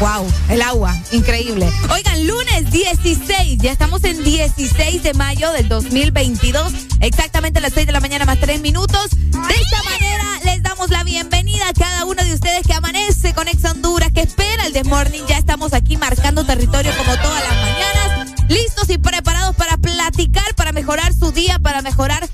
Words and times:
Wow, 0.00 0.32
el 0.48 0.62
agua, 0.62 0.96
increíble. 1.10 1.68
Oigan, 1.90 2.24
lunes 2.24 2.70
16, 2.70 3.58
ya 3.58 3.72
estamos 3.72 4.04
en 4.04 4.22
16 4.22 5.02
de 5.02 5.12
mayo 5.14 5.50
del 5.50 5.68
2022, 5.68 6.72
exactamente 7.00 7.58
a 7.58 7.62
las 7.62 7.72
6 7.72 7.88
de 7.88 7.92
la 7.92 7.98
mañana 7.98 8.24
más 8.24 8.38
3 8.38 8.60
minutos. 8.60 9.10
De 9.10 9.54
esta 9.54 9.82
manera 9.82 10.40
les 10.44 10.62
damos 10.62 10.90
la 10.90 11.02
bienvenida 11.02 11.68
a 11.68 11.72
cada 11.72 12.04
uno 12.04 12.22
de 12.22 12.32
ustedes 12.32 12.64
que 12.64 12.74
amanece 12.74 13.34
con 13.34 13.48
Ex 13.48 13.64
Honduras, 13.64 14.12
que 14.14 14.20
espera 14.20 14.66
el 14.66 14.72
Desmorning. 14.72 15.26
Ya 15.26 15.36
estamos 15.36 15.72
aquí 15.72 15.96
marcando 15.96 16.44
territorio 16.44 16.92
como 16.96 17.16
todas 17.16 17.42
las 17.42 17.56
mañanas, 17.56 18.48
listos 18.48 18.88
y 18.90 18.98
preparados 18.98 19.56
para 19.56 19.78
platicar, 19.78 20.54
para 20.54 20.70
mejorar 20.70 21.12
su 21.12 21.32
día, 21.32 21.58
para 21.58 21.82
mejorar 21.82 22.28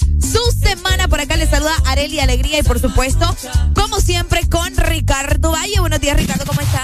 semana. 0.77 1.09
Por 1.09 1.21
acá 1.21 1.37
les 1.37 1.51
saluda 1.51 1.73
Areli 1.87 2.21
Alegría 2.21 2.59
y 2.59 2.63
por 2.63 2.81
supuesto, 2.81 3.35
como 3.75 4.01
siempre, 4.01 4.49
con 4.49 4.75
Ricardo 4.77 5.53
Valle. 5.53 5.81
Buenos 5.81 6.01
días, 6.01 6.17
Ricardo, 6.17 6.45
¿cómo 6.47 6.61
está? 6.61 6.83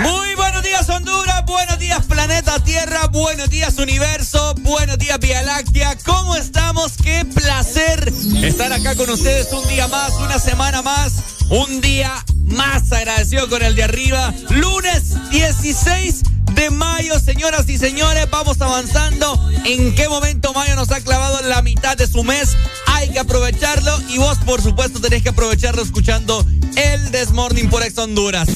Muy 0.00 0.34
buenos 0.34 0.62
días, 0.62 0.88
Honduras. 0.88 1.44
Buenos 1.46 1.78
días, 1.78 2.04
planeta 2.06 2.41
Tierra. 2.60 3.06
Buenos 3.06 3.48
días, 3.48 3.78
universo. 3.78 4.54
Buenos 4.60 4.98
días, 4.98 5.18
Vía 5.18 5.42
Láctea. 5.42 5.96
¿Cómo 6.04 6.36
estamos? 6.36 6.92
Qué 7.02 7.24
placer 7.24 8.12
estar 8.42 8.72
acá 8.72 8.94
con 8.94 9.08
ustedes 9.08 9.50
un 9.52 9.66
día 9.68 9.88
más, 9.88 10.12
una 10.14 10.38
semana 10.38 10.82
más, 10.82 11.14
un 11.48 11.80
día 11.80 12.12
más 12.44 12.92
agradecido 12.92 13.48
con 13.48 13.62
el 13.62 13.74
de 13.74 13.84
arriba. 13.84 14.34
Lunes 14.50 15.30
16 15.30 16.22
de 16.52 16.70
mayo, 16.70 17.18
señoras 17.18 17.68
y 17.70 17.78
señores, 17.78 18.28
vamos 18.30 18.60
avanzando. 18.60 19.50
¿En 19.64 19.94
qué 19.94 20.08
momento 20.10 20.52
mayo 20.52 20.76
nos 20.76 20.90
ha 20.90 21.00
clavado 21.00 21.40
la 21.48 21.62
mitad 21.62 21.96
de 21.96 22.06
su 22.06 22.22
mes? 22.22 22.50
Hay 22.86 23.10
que 23.10 23.18
aprovecharlo 23.18 23.98
y 24.08 24.18
vos, 24.18 24.36
por 24.44 24.60
supuesto, 24.60 25.00
tenés 25.00 25.22
que 25.22 25.30
aprovecharlo 25.30 25.82
escuchando 25.82 26.46
el 26.76 27.10
Desmorning 27.12 27.70
por 27.70 27.82
Ex 27.82 27.96
Honduras. 27.96 28.48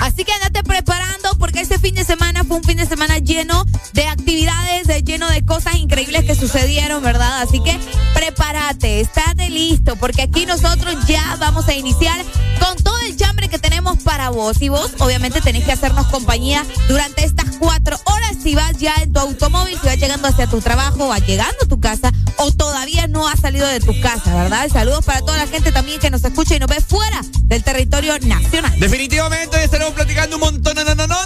Así 0.00 0.24
que 0.24 0.32
andate 0.32 0.62
preparando 0.62 1.30
porque 1.38 1.60
este 1.60 1.78
fin 1.78 1.94
de 1.94 2.04
semana 2.04 2.44
fue 2.44 2.58
un 2.58 2.64
fin 2.64 2.76
de 2.76 2.86
semana 2.86 3.18
lleno 3.18 3.64
de 3.92 4.06
actividades, 4.06 4.86
lleno 5.04 5.28
de 5.30 5.44
cosas 5.44 5.76
increíbles 5.76 6.24
que 6.24 6.34
sucedieron, 6.34 7.02
¿verdad? 7.02 7.40
Así 7.40 7.60
que 7.60 7.78
prepárate, 8.14 9.00
estate 9.00 9.48
listo 9.48 9.96
porque 9.96 10.22
aquí 10.22 10.44
nosotros 10.46 10.94
ya 11.06 11.36
vamos 11.38 11.68
a 11.68 11.74
iniciar 11.74 12.18
con 12.60 12.76
todo 12.76 12.98
el 13.06 13.16
chambre 13.16 13.48
que 13.48 13.58
tenemos 13.58 14.02
para 14.02 14.30
vos. 14.30 14.60
Y 14.60 14.68
vos 14.68 14.92
obviamente 14.98 15.40
tenés 15.40 15.64
que 15.64 15.72
hacernos 15.72 16.06
compañía 16.08 16.64
durante 16.88 17.24
estas 17.24 17.56
cuatro 17.58 17.98
horas 18.04 18.36
si 18.42 18.54
vas 18.54 18.76
ya 18.78 18.94
en 19.00 19.12
tu 19.12 19.20
automóvil, 19.20 19.78
si 19.80 19.86
vas 19.86 19.98
llegando 19.98 20.28
hacia 20.28 20.46
tu 20.46 20.60
trabajo, 20.60 21.08
vas 21.08 21.26
llegando 21.26 21.56
a 21.64 21.68
tu 21.68 21.80
casa 21.80 22.12
o 22.36 22.52
todavía 22.52 23.06
no 23.06 23.26
has 23.26 23.40
salido 23.40 23.66
de 23.66 23.80
tu 23.80 23.98
casa, 24.00 24.34
¿verdad? 24.34 24.68
Saludos 24.70 25.04
para 25.04 25.20
toda 25.20 25.38
la 25.38 25.46
gente 25.46 25.72
también 25.72 25.98
que 25.98 26.10
nos 26.10 26.24
escucha 26.24 26.56
y 26.56 26.58
nos 26.58 26.68
ve 26.68 26.80
fuera 26.80 27.20
del 27.44 27.62
territorio 27.62 28.18
nacional. 28.20 28.72
Definitivamente 28.78 29.13
estaremos 29.62 29.94
platicando 29.94 30.36
un 30.36 30.40
montón 30.40 30.76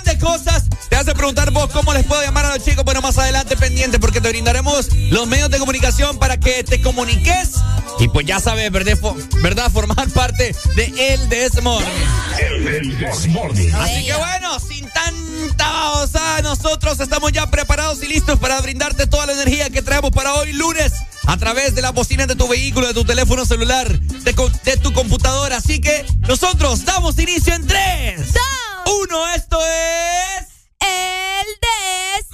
de 0.04 0.18
cosas. 0.18 0.64
Te 0.90 0.96
hace 0.96 1.14
preguntar 1.14 1.50
vos 1.52 1.70
cómo 1.70 1.94
les 1.94 2.04
puedo 2.04 2.22
llamar 2.22 2.44
a 2.44 2.54
los 2.54 2.64
chicos, 2.64 2.84
bueno, 2.84 3.00
más 3.00 3.16
adelante 3.18 3.56
pendiente 3.56 3.98
porque 3.98 4.20
te 4.20 4.28
brindaremos 4.28 4.90
los 5.10 5.26
medios 5.26 5.50
de 5.50 5.58
comunicación 5.58 6.18
para 6.18 6.38
que 6.38 6.64
te 6.64 6.82
comuniques 6.82 7.52
y 7.98 8.08
pues 8.08 8.26
ya 8.26 8.40
sabes, 8.40 8.70
¿verdad? 8.70 8.98
¿verdad? 9.42 9.70
Formar 9.72 10.08
parte 10.10 10.54
de 10.76 11.14
El 11.14 11.28
Desmorning. 11.28 11.88
El 12.38 12.98
Desmorning. 12.98 13.74
Así 13.74 14.04
que 14.04 14.14
bueno, 14.14 14.60
sin 14.60 14.88
tanta 14.90 15.90
osa, 15.92 16.42
nosotros 16.42 17.00
estamos 17.00 17.32
ya 17.32 17.50
preparados 17.50 18.02
y 18.02 18.08
listos 18.08 18.38
para 18.38 18.60
brindarte 18.60 19.06
toda 19.06 19.26
la 19.26 19.32
energía 19.32 19.70
que 19.70 19.82
traemos 19.82 20.10
para 20.10 20.34
hoy 20.34 20.52
lunes 20.52 20.92
a 21.28 21.36
través 21.36 21.74
de 21.74 21.82
la 21.82 21.90
bocina 21.90 22.26
de 22.26 22.34
tu 22.36 22.48
vehículo, 22.48 22.86
de 22.86 22.94
tu 22.94 23.04
teléfono 23.04 23.44
celular, 23.44 23.86
de, 24.00 24.76
tu 24.78 24.92
computadora. 24.94 25.58
Así 25.58 25.78
que 25.78 26.06
nosotros 26.20 26.86
damos 26.86 27.18
inicio 27.18 27.54
en 27.54 27.66
3, 27.66 27.77
2, 28.32 28.42
1. 28.86 29.34
Esto 29.34 29.58
es. 29.60 30.46
El 30.80 31.46
Des 31.60 32.26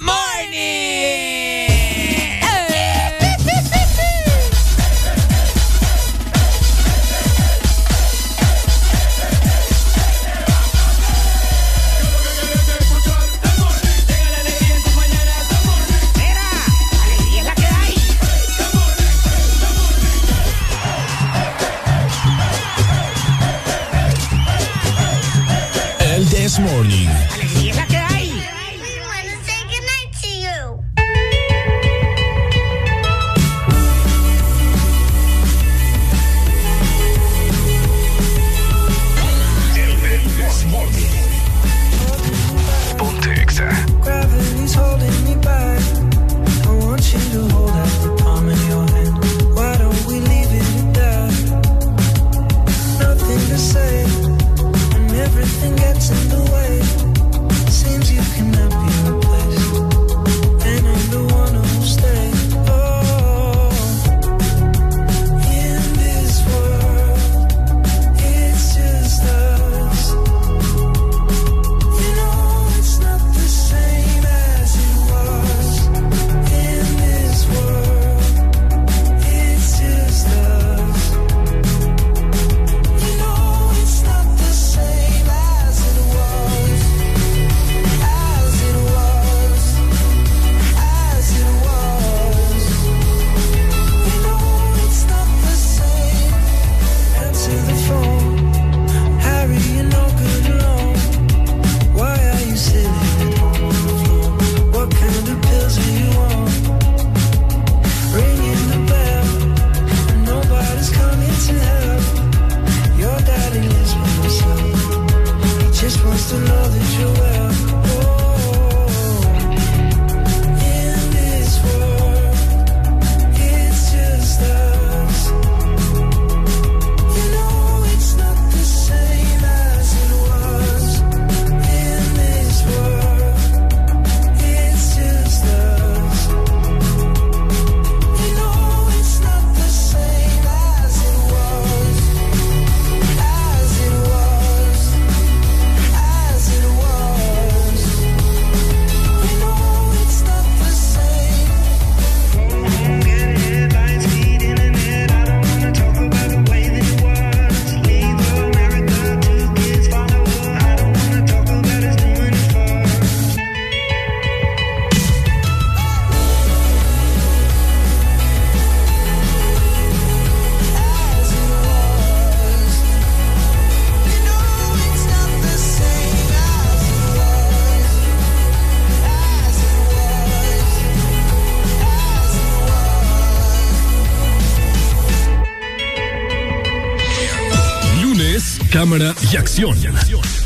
y 116.33 116.64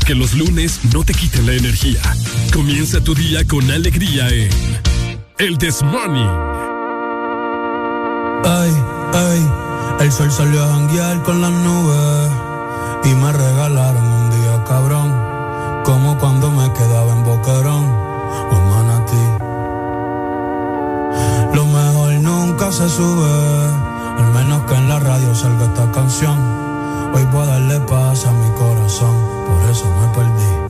Que 0.06 0.14
los 0.14 0.34
lunes 0.34 0.78
no 0.94 1.02
te 1.02 1.12
quiten 1.12 1.44
la 1.44 1.54
energía. 1.54 2.00
Comienza 2.52 3.00
tu 3.00 3.12
día 3.12 3.44
con 3.44 3.68
alegría 3.68 4.28
en 4.28 4.48
El 5.38 5.58
This 5.58 5.82
Morning. 5.82 6.30
Ay, 8.44 8.70
ay, 9.12 9.48
el 9.98 10.12
sol 10.12 10.30
salió 10.30 10.62
a 10.62 10.68
janguear 10.68 11.24
con 11.24 11.40
las 11.40 11.50
nubes 11.50 12.30
y 13.02 13.08
me 13.16 13.32
regalaron 13.32 14.04
un 14.04 14.30
día 14.30 14.64
cabrón, 14.64 15.82
como 15.82 16.16
cuando 16.18 16.48
me 16.52 16.72
quedaba 16.72 17.12
en 17.12 17.24
Boquerón 17.24 17.84
o 17.84 18.56
en 18.56 18.68
Manatí. 18.70 19.26
Lo 21.56 21.66
mejor 21.66 22.12
nunca 22.12 22.70
se 22.70 22.88
sube, 22.88 23.28
al 24.18 24.32
menos 24.34 24.62
que 24.70 24.74
en 24.76 24.88
la 24.88 25.00
radio 25.00 25.34
salga 25.34 25.64
esta 25.64 25.90
canción. 25.90 26.69
Hoy 27.12 27.24
a 27.24 27.46
darle 27.46 27.80
paz 27.80 28.24
a 28.24 28.32
mi 28.32 28.50
corazón, 28.56 29.16
por 29.46 29.70
eso 29.70 29.84
me 29.86 30.14
perdí. 30.14 30.69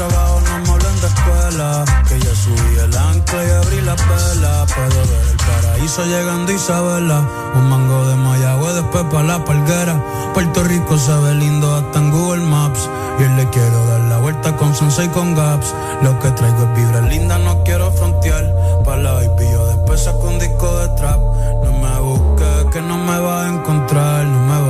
Trabajo, 0.00 0.40
no 0.40 0.72
me 0.72 0.78
de 1.00 1.06
escuela. 1.06 1.84
Que 2.08 2.18
ya 2.18 2.34
subí 2.34 2.78
el 2.78 2.96
ancla 2.96 3.44
y 3.44 3.50
abrí 3.50 3.80
la 3.82 3.94
vela. 3.94 4.66
Puedo 4.74 5.00
ver 5.10 5.26
el 5.30 5.36
paraíso 5.36 6.04
llegando 6.04 6.52
Isabela. 6.52 7.20
Un 7.54 7.68
mango 7.68 8.06
de 8.08 8.16
Mayagüe, 8.16 8.72
después 8.72 9.04
para 9.10 9.24
la 9.24 9.44
palguera. 9.44 10.02
Puerto 10.32 10.64
Rico 10.64 10.96
se 10.96 11.12
ve 11.12 11.34
lindo 11.34 11.74
hasta 11.74 11.98
en 11.98 12.10
Google 12.10 12.44
Maps. 12.44 12.88
Y 13.18 13.24
él 13.24 13.36
le 13.36 13.48
quiero 13.50 13.86
dar 13.86 14.00
la 14.00 14.18
vuelta 14.18 14.56
con 14.56 14.74
Sunset 14.74 15.12
con 15.12 15.34
Gaps. 15.34 15.74
Lo 16.02 16.18
que 16.18 16.30
traigo 16.30 16.62
es 16.64 16.74
vibra 16.76 17.00
linda, 17.02 17.38
no 17.38 17.62
quiero 17.64 17.92
frontear. 17.92 18.44
Para 18.84 19.02
la 19.02 19.12
baby 19.12 19.50
yo 19.52 19.66
después 19.66 20.02
saco 20.02 20.28
un 20.28 20.38
disco 20.38 20.78
de 20.78 20.88
trap. 20.96 21.20
No 21.64 21.72
me 21.82 22.00
busques, 22.00 22.72
que 22.72 22.80
no 22.80 22.96
me 22.96 23.18
va 23.18 23.44
a 23.44 23.48
encontrar, 23.48 24.24
no 24.24 24.38
me 24.46 24.69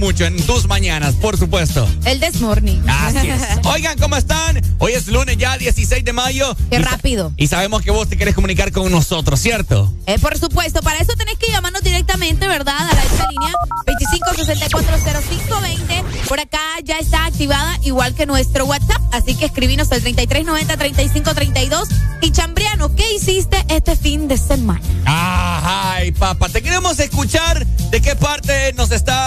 mucho, 0.00 0.24
en 0.24 0.38
tus 0.46 0.66
mañanas, 0.66 1.14
por 1.16 1.36
supuesto. 1.36 1.86
El 2.06 2.20
Desmorning. 2.20 2.82
Así 2.88 3.28
es. 3.28 3.42
Oigan, 3.66 3.98
¿cómo 3.98 4.16
están? 4.16 4.58
Hoy 4.78 4.92
es 4.92 5.08
lunes 5.08 5.36
ya, 5.36 5.58
16 5.58 6.02
de 6.04 6.14
mayo. 6.14 6.56
Qué 6.70 6.78
rápido. 6.78 7.34
Y 7.36 7.48
sabemos 7.48 7.82
que 7.82 7.90
vos 7.90 8.08
te 8.08 8.16
querés 8.16 8.34
comunicar 8.34 8.72
con 8.72 8.90
nosotros, 8.90 9.38
¿cierto? 9.38 9.92
Eh, 10.06 10.18
por 10.18 10.38
supuesto, 10.38 10.80
para 10.80 11.00
eso 11.00 11.12
tenés 11.18 11.36
que 11.36 11.52
llamarnos 11.52 11.82
directamente, 11.82 12.48
¿verdad? 12.48 12.78
A 12.78 12.94
la 12.94 13.02
esta 13.02 13.28
línea 13.30 13.52
25640520. 13.86 16.02
Por 16.26 16.40
acá 16.40 16.60
ya 16.82 16.98
está 16.98 17.26
activada, 17.26 17.78
igual 17.82 18.14
que 18.14 18.24
nuestro 18.24 18.64
WhatsApp. 18.64 19.02
Así 19.12 19.34
que 19.34 19.44
escribinos 19.44 19.92
al 19.92 20.02
3390-3532. 20.02 21.88
Y 22.22 22.32
Chambriano, 22.32 22.96
¿qué 22.96 23.12
hiciste 23.12 23.62
este 23.68 23.96
fin 23.96 24.28
de 24.28 24.38
semana? 24.38 24.80
Ay, 25.04 26.12
papá, 26.12 26.48
te 26.48 26.62
queremos 26.62 26.98
escuchar 26.98 27.66
de 27.66 28.00
qué 28.00 28.16
parte 28.16 28.72
nos 28.74 28.90
está 28.92 29.19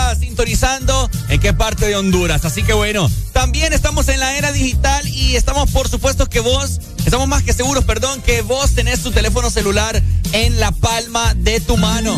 en 1.27 1.41
qué 1.41 1.51
parte 1.51 1.85
de 1.85 1.95
Honduras. 1.97 2.45
Así 2.45 2.63
que 2.63 2.71
bueno, 2.71 3.11
también 3.33 3.73
estamos 3.73 4.07
en 4.07 4.21
la 4.21 4.37
era 4.37 4.53
digital 4.53 5.05
y 5.09 5.35
estamos 5.35 5.69
por 5.71 5.89
supuesto 5.89 6.27
que 6.29 6.39
vos, 6.39 6.79
estamos 7.05 7.27
más 7.27 7.43
que 7.43 7.51
seguros, 7.51 7.83
perdón, 7.83 8.21
que 8.21 8.41
vos 8.43 8.71
tenés 8.71 9.01
tu 9.03 9.11
teléfono 9.11 9.49
celular 9.49 10.01
en 10.31 10.59
la 10.61 10.71
palma 10.71 11.33
de 11.33 11.59
tu 11.59 11.75
mano. 11.75 12.17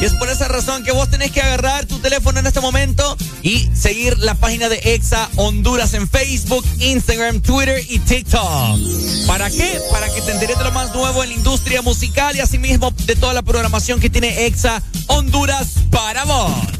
Y 0.00 0.04
es 0.04 0.14
por 0.14 0.28
esa 0.28 0.48
razón 0.48 0.82
que 0.82 0.90
vos 0.90 1.10
tenés 1.10 1.30
que 1.30 1.42
agarrar 1.42 1.86
tu 1.86 2.00
teléfono 2.00 2.40
en 2.40 2.46
este 2.48 2.60
momento 2.60 3.16
y 3.42 3.70
seguir 3.72 4.18
la 4.18 4.34
página 4.34 4.68
de 4.68 4.80
Exa 4.82 5.28
Honduras 5.36 5.94
en 5.94 6.08
Facebook, 6.08 6.64
Instagram, 6.80 7.40
Twitter 7.40 7.84
y 7.88 8.00
TikTok. 8.00 8.80
¿Para 9.28 9.48
qué? 9.48 9.80
Para 9.92 10.12
que 10.12 10.22
te 10.22 10.32
enteres 10.32 10.58
de 10.58 10.64
lo 10.64 10.72
más 10.72 10.92
nuevo 10.92 11.22
en 11.22 11.28
la 11.28 11.36
industria 11.36 11.82
musical 11.82 12.34
y 12.34 12.40
asimismo 12.40 12.90
de 13.06 13.14
toda 13.14 13.32
la 13.32 13.42
programación 13.42 14.00
que 14.00 14.10
tiene 14.10 14.46
Exa 14.46 14.82
Honduras 15.06 15.68
para 15.90 16.24
vos. 16.24 16.79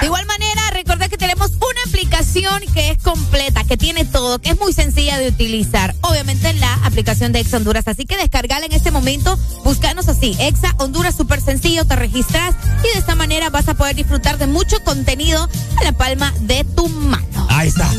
De 0.00 0.06
igual 0.06 0.26
manera, 0.26 0.60
recordad 0.72 1.08
que 1.08 1.16
tenemos 1.16 1.52
una 1.52 1.80
aplicación 1.86 2.62
que 2.74 2.90
es 2.90 3.02
completa, 3.02 3.64
que 3.64 3.78
tiene 3.78 4.04
todo, 4.04 4.38
que 4.38 4.50
es 4.50 4.60
muy 4.60 4.74
sencilla 4.74 5.18
de 5.18 5.28
utilizar. 5.28 5.94
Obviamente 6.02 6.52
la 6.54 6.74
aplicación 6.84 7.32
de 7.32 7.40
Exa 7.40 7.56
Honduras. 7.56 7.88
Así 7.88 8.04
que 8.04 8.18
descargala 8.18 8.66
en 8.66 8.72
este 8.72 8.90
momento, 8.90 9.38
búscanos 9.64 10.08
así. 10.08 10.36
Exa 10.38 10.74
Honduras, 10.78 11.16
súper 11.16 11.40
sencillo, 11.40 11.86
te 11.86 11.96
registras 11.96 12.54
y 12.84 12.92
de 12.92 12.98
esta 12.98 13.14
manera 13.14 13.48
vas 13.48 13.68
a 13.68 13.74
poder 13.74 13.96
disfrutar 13.96 14.36
de 14.36 14.46
mucho 14.46 14.82
contenido 14.84 15.48
a 15.76 15.84
la 15.84 15.92
palma 15.92 16.32
de 16.40 16.64
tu 16.64 16.88
mano. 16.88 17.46
Ahí 17.48 17.68
está. 17.68 17.90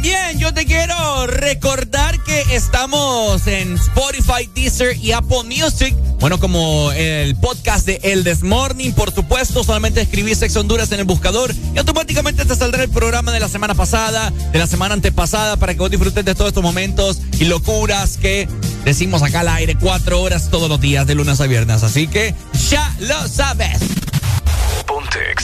También 0.00 0.38
yo 0.38 0.54
te 0.54 0.64
quiero 0.64 1.26
recordar 1.26 2.24
que 2.24 2.40
estamos 2.52 3.46
en 3.46 3.74
Spotify, 3.74 4.48
Deezer 4.54 4.96
y 4.96 5.12
Apple 5.12 5.42
Music. 5.44 5.94
Bueno, 6.20 6.40
como 6.40 6.90
el 6.92 7.36
podcast 7.36 7.84
de 7.84 8.00
El 8.02 8.24
This 8.24 8.42
Morning, 8.42 8.92
por 8.92 9.12
supuesto, 9.12 9.62
solamente 9.62 10.00
escribís 10.00 10.38
Sex 10.38 10.56
Honduras 10.56 10.90
en 10.92 11.00
el 11.00 11.04
buscador 11.04 11.54
y 11.74 11.78
automáticamente 11.78 12.46
te 12.46 12.56
saldrá 12.56 12.82
el 12.82 12.88
programa 12.88 13.30
de 13.30 13.40
la 13.40 13.48
semana 13.50 13.74
pasada, 13.74 14.30
de 14.30 14.58
la 14.58 14.66
semana 14.66 14.94
antepasada, 14.94 15.58
para 15.58 15.74
que 15.74 15.80
vos 15.80 15.90
disfrutes 15.90 16.24
de 16.24 16.34
todos 16.34 16.48
estos 16.48 16.62
momentos 16.62 17.20
y 17.38 17.44
locuras 17.44 18.16
que 18.16 18.48
decimos 18.86 19.22
acá 19.22 19.40
al 19.40 19.48
aire 19.48 19.76
cuatro 19.78 20.22
horas 20.22 20.48
todos 20.48 20.70
los 20.70 20.80
días, 20.80 21.06
de 21.06 21.14
lunes 21.14 21.42
a 21.42 21.46
viernes. 21.46 21.82
Así 21.82 22.06
que 22.06 22.34
ya 22.70 22.96
lo 23.00 23.28
sabes. 23.28 23.76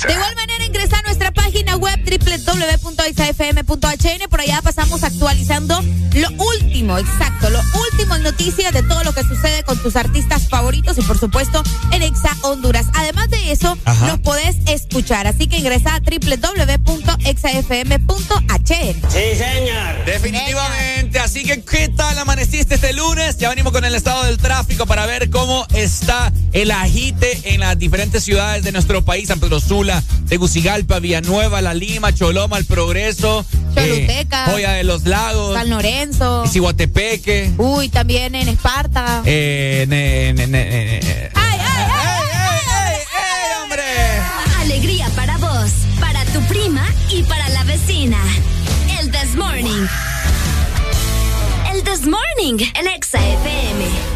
De 0.06 0.12
igual 0.12 0.34
manera, 0.36 0.64
ingresa 0.64 0.98
a 0.98 1.02
nuestra 1.02 1.32
página 1.32 1.76
web 1.76 1.98
www.isafm.hn. 2.04 3.66
Por 4.28 4.40
allá 4.40 4.60
pasamos 4.62 5.02
actualizando 5.02 5.82
lo 6.14 6.28
último, 6.30 6.96
exacto, 6.98 7.50
lo 7.50 7.60
último 7.90 8.14
en 8.16 8.22
noticias 8.22 8.72
de 8.72 8.82
todo 8.82 9.04
lo 9.04 9.12
que 9.12 9.22
sucede 9.22 9.62
con 9.64 9.76
tus 9.78 9.96
artistas 9.96 10.48
favoritos 10.48 10.96
y, 10.98 11.02
por 11.02 11.18
supuesto, 11.18 11.62
en 11.92 12.02
Exa 12.02 12.34
Honduras. 12.42 12.86
Además 12.94 13.28
de 13.30 13.52
eso, 13.52 13.76
nos 14.06 14.20
podés 14.20 14.56
escuchar. 14.66 15.26
Así 15.26 15.46
que 15.46 15.58
ingresa 15.58 15.94
a 15.94 16.00
www.exafm.hn. 16.00 17.16
Sí, 19.10 19.36
señor. 19.36 20.04
Definitivamente. 20.04 21.18
Así 21.18 21.44
que, 21.44 21.62
¿qué 21.62 21.88
tal 21.88 22.18
amaneciste 22.18 22.76
este 22.76 22.92
lunes? 22.92 23.36
Ya 23.38 23.48
venimos 23.48 23.72
con 23.72 23.84
el 23.84 23.94
estado 23.94 24.24
del 24.24 24.38
tráfico 24.38 24.86
para 24.86 25.06
ver 25.06 25.30
cómo 25.30 25.66
está 25.74 26.32
el 26.52 26.70
agite 26.70 27.40
en 27.44 27.60
las 27.60 27.78
diferentes 27.78 28.24
ciudades 28.24 28.62
de 28.62 28.72
nuestro 28.72 29.04
país. 29.04 29.28
Pedro 29.46 29.60
Sula, 29.60 30.02
Tegucigalpa, 30.28 30.98
Villanueva, 30.98 31.62
La 31.62 31.72
Lima, 31.72 32.12
Choloma, 32.12 32.58
El 32.58 32.64
Progreso. 32.64 33.46
Choluteca. 33.76 34.46
Eh, 34.46 34.50
Joya 34.50 34.72
de 34.72 34.82
los 34.82 35.04
Lagos. 35.04 35.54
San 35.54 35.70
Lorenzo. 35.70 36.44
Ciguatepeque. 36.48 37.52
Uy, 37.56 37.88
también 37.88 38.34
en 38.34 38.48
Esparta. 38.48 39.22
Eh, 39.24 39.86
ne, 39.88 40.32
ne, 40.32 40.48
ne, 40.48 41.30
¡Ay, 41.34 41.60
ay, 41.60 41.60
ay! 41.62 42.26
¡Ey, 42.82 43.00
ey, 43.22 43.62
hombre! 43.62 43.84
Alegría 44.62 45.08
para 45.14 45.36
vos, 45.36 45.70
para 46.00 46.24
tu 46.24 46.40
prima 46.48 46.84
y 47.08 47.22
para 47.22 47.48
la 47.50 47.62
vecina. 47.62 48.18
El 48.98 49.12
This 49.12 49.36
Morning. 49.36 49.86
El 51.72 51.84
This 51.84 52.04
Morning, 52.04 52.66
el 52.74 52.88
Exa 52.88 53.24
FM. 53.24 54.15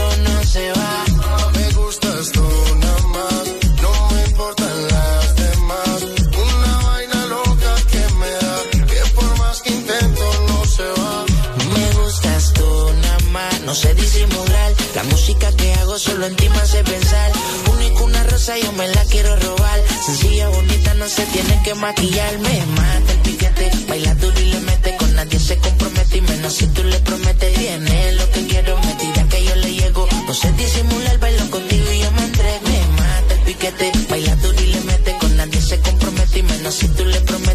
solo 16.01 16.25
en 16.25 16.35
ti 16.35 16.49
me 16.49 16.57
hace 16.57 16.83
pensar. 16.83 17.31
Único 17.71 18.03
una 18.05 18.23
rosa, 18.23 18.57
yo 18.57 18.71
me 18.73 18.87
la 18.87 19.03
quiero 19.05 19.35
robar. 19.35 19.79
Sencilla, 20.05 20.49
bonita, 20.49 20.93
no 20.95 21.07
se 21.07 21.25
tiene 21.27 21.61
que 21.63 21.75
maquillar. 21.75 22.39
Me 22.39 22.65
mata 22.77 23.11
el 23.13 23.19
piquete, 23.19 23.71
baila 23.87 24.15
duro 24.15 24.39
y 24.39 24.45
le 24.45 24.59
mete. 24.61 24.97
Con 24.97 25.13
nadie 25.15 25.39
se 25.39 25.57
compromete 25.57 26.17
y 26.17 26.21
menos 26.21 26.53
si 26.53 26.65
tú 26.67 26.83
le 26.83 26.99
prometes. 26.99 27.53
Tiene 27.53 28.13
lo 28.13 28.29
que 28.31 28.47
quiero, 28.47 28.77
me 28.79 28.93
tira 28.95 29.23
que 29.29 29.45
yo 29.45 29.55
le 29.55 29.73
llego. 29.75 30.07
No 30.27 30.33
sé 30.33 30.51
disimular, 30.53 31.19
bailo 31.19 31.49
contigo 31.51 31.91
y 31.91 31.99
yo 31.99 32.11
me 32.11 32.23
entrego. 32.23 32.61
Me 32.69 32.79
mata 32.99 33.33
el 33.35 33.39
piquete, 33.41 33.91
baila 34.09 34.35
duro 34.37 34.61
y 34.61 34.67
le 34.73 34.81
mete. 34.81 35.17
Con 35.19 35.37
nadie 35.37 35.61
se 35.61 35.79
compromete 35.79 36.39
y 36.39 36.43
menos 36.43 36.73
si 36.73 36.87
tú 36.87 37.05
le 37.05 37.19
prometes. 37.21 37.50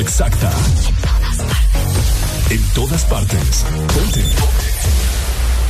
Exacta. 0.00 0.50
En 2.50 2.62
todas 2.74 3.04
partes. 3.04 3.64
Ponte. 3.94 4.24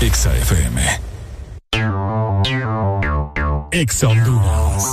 Exa 0.00 0.36
FM. 0.36 1.00
Exa 3.72 4.08
Honduras. 4.08 4.84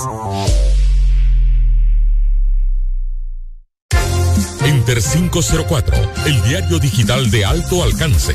Inter 4.66 5.02
504, 5.02 5.96
el 6.26 6.42
diario 6.42 6.78
digital 6.78 7.30
de 7.30 7.44
alto 7.44 7.82
alcance. 7.82 8.34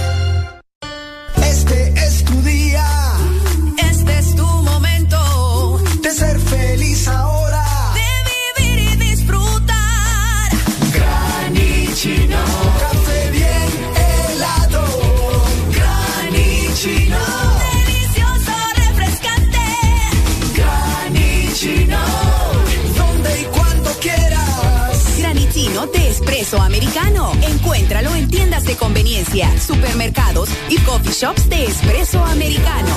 Espresso 26.41 26.63
americano. 26.63 27.31
Encuéntralo 27.43 28.15
en 28.15 28.27
tiendas 28.27 28.63
de 28.63 28.75
conveniencia, 28.75 29.47
supermercados 29.59 30.49
y 30.69 30.77
coffee 30.79 31.13
shops 31.13 31.47
de 31.47 31.65
espresso 31.65 32.23
americano. 32.25 32.95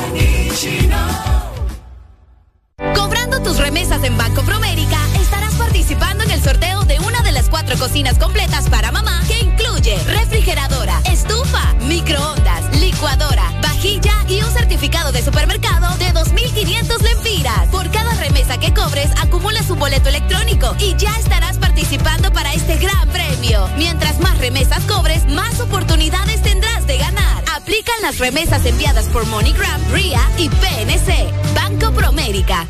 Cobrando 2.95 3.43
tus 3.43 3.59
remesas 3.59 4.03
en 4.05 4.17
Banco 4.17 4.43
Promérica, 4.43 4.99
estarás 5.21 5.53
participando 5.55 6.25
en 6.25 6.31
el 6.31 6.43
sorteo 6.43 6.85
de 6.85 6.99
una 7.01 7.21
de 7.21 7.33
las 7.33 7.51
cuatro 7.51 7.77
cocinas 7.77 8.19
completas 8.19 8.71
para 8.71 8.91
mamá 8.91 9.23
que 9.29 9.39
incluye 9.41 9.99
refrigeradora, 10.05 10.99
estufa, 11.05 11.75
microondas, 11.87 12.75
licuadora, 12.81 13.45
vajilla 13.85 14.13
y 14.29 14.43
un 14.43 14.51
certificado 14.51 15.13
de 15.13 15.23
supermercado 15.23 15.97
de 15.99 16.07
2.500 16.07 17.03
lempiras. 17.03 17.69
Por 17.71 17.91
cada 17.91 18.15
remesa 18.15 18.59
que 18.59 18.73
cobres, 18.73 19.11
acumulas 19.21 19.69
un 19.69 19.79
boleto 19.79 20.09
electrónico 20.09 20.75
y 20.79 20.97
ya 20.97 21.15
estarás 21.19 21.59
participando 21.59 22.33
para 22.33 22.55
este 22.55 22.79
gran 22.79 23.09
premio. 23.11 23.69
Mientras 23.77 24.21
más 24.21 24.39
remesas 24.39 24.83
cobres, 24.85 25.27
más 25.27 25.61
oportunidades 25.61 26.41
tendrás 26.43 26.87
de 26.87 26.97
ganar. 26.97 27.45
Aplican 27.55 28.01
las 28.01 28.19
remesas 28.19 28.65
enviadas 28.65 29.07
por 29.09 29.27
MoneyGram, 29.27 29.93
RIA 29.93 30.23
y 30.39 30.49
PNC. 30.49 31.55
Banco 31.55 31.93
Promérica. 31.93 32.67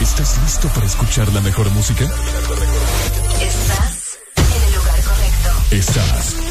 ¿Estás 0.00 0.38
listo 0.42 0.68
para 0.68 0.84
escuchar 0.84 1.32
la 1.32 1.40
mejor 1.40 1.70
música? 1.70 2.04
Estás 3.40 4.18
en 4.36 4.62
el 4.64 4.74
lugar 4.74 5.02
correcto. 5.02 5.50
Estás. 5.70 6.43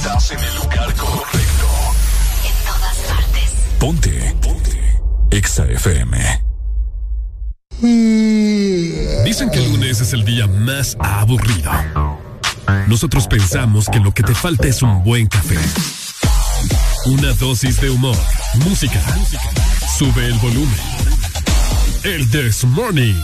Estás 0.00 0.30
en 0.30 0.38
el 0.38 0.54
lugar 0.54 0.94
correcto. 0.94 1.68
En 2.42 2.64
todas 2.64 2.96
partes. 3.06 3.50
Ponte. 3.78 4.34
Ponte. 4.40 5.00
Exa 5.30 5.66
FM. 5.66 6.42
Dicen 9.26 9.50
que 9.50 9.58
el 9.58 9.70
lunes 9.70 10.00
es 10.00 10.14
el 10.14 10.24
día 10.24 10.46
más 10.46 10.96
aburrido. 11.00 11.70
Nosotros 12.86 13.26
pensamos 13.26 13.90
que 13.90 14.00
lo 14.00 14.14
que 14.14 14.22
te 14.22 14.34
falta 14.34 14.68
es 14.68 14.80
un 14.80 15.04
buen 15.04 15.26
café. 15.26 15.58
Una 17.04 17.34
dosis 17.34 17.78
de 17.82 17.90
humor, 17.90 18.16
música. 18.54 19.02
Sube 19.98 20.24
el 20.24 20.38
volumen. 20.38 20.80
El 22.04 22.30
This 22.30 22.64
Morning. 22.64 23.16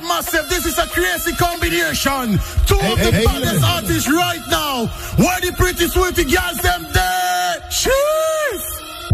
Alright, 0.00 0.24
massive, 0.24 0.48
this 0.48 0.66
is 0.66 0.78
a 0.78 0.86
crazy 0.86 1.34
combination. 1.36 2.38
Two 2.66 2.76
of 2.76 2.98
the 2.98 3.10
hey, 3.12 3.24
baddest 3.24 3.64
artists 3.64 4.08
right 4.08 4.40
now. 4.50 4.86
Where 5.16 5.40
the 5.40 5.52
pretty 5.56 5.88
sweetie 5.88 6.24
girls 6.24 6.58
them 6.62 6.86
there? 6.92 7.56
Cheese! 7.70 8.66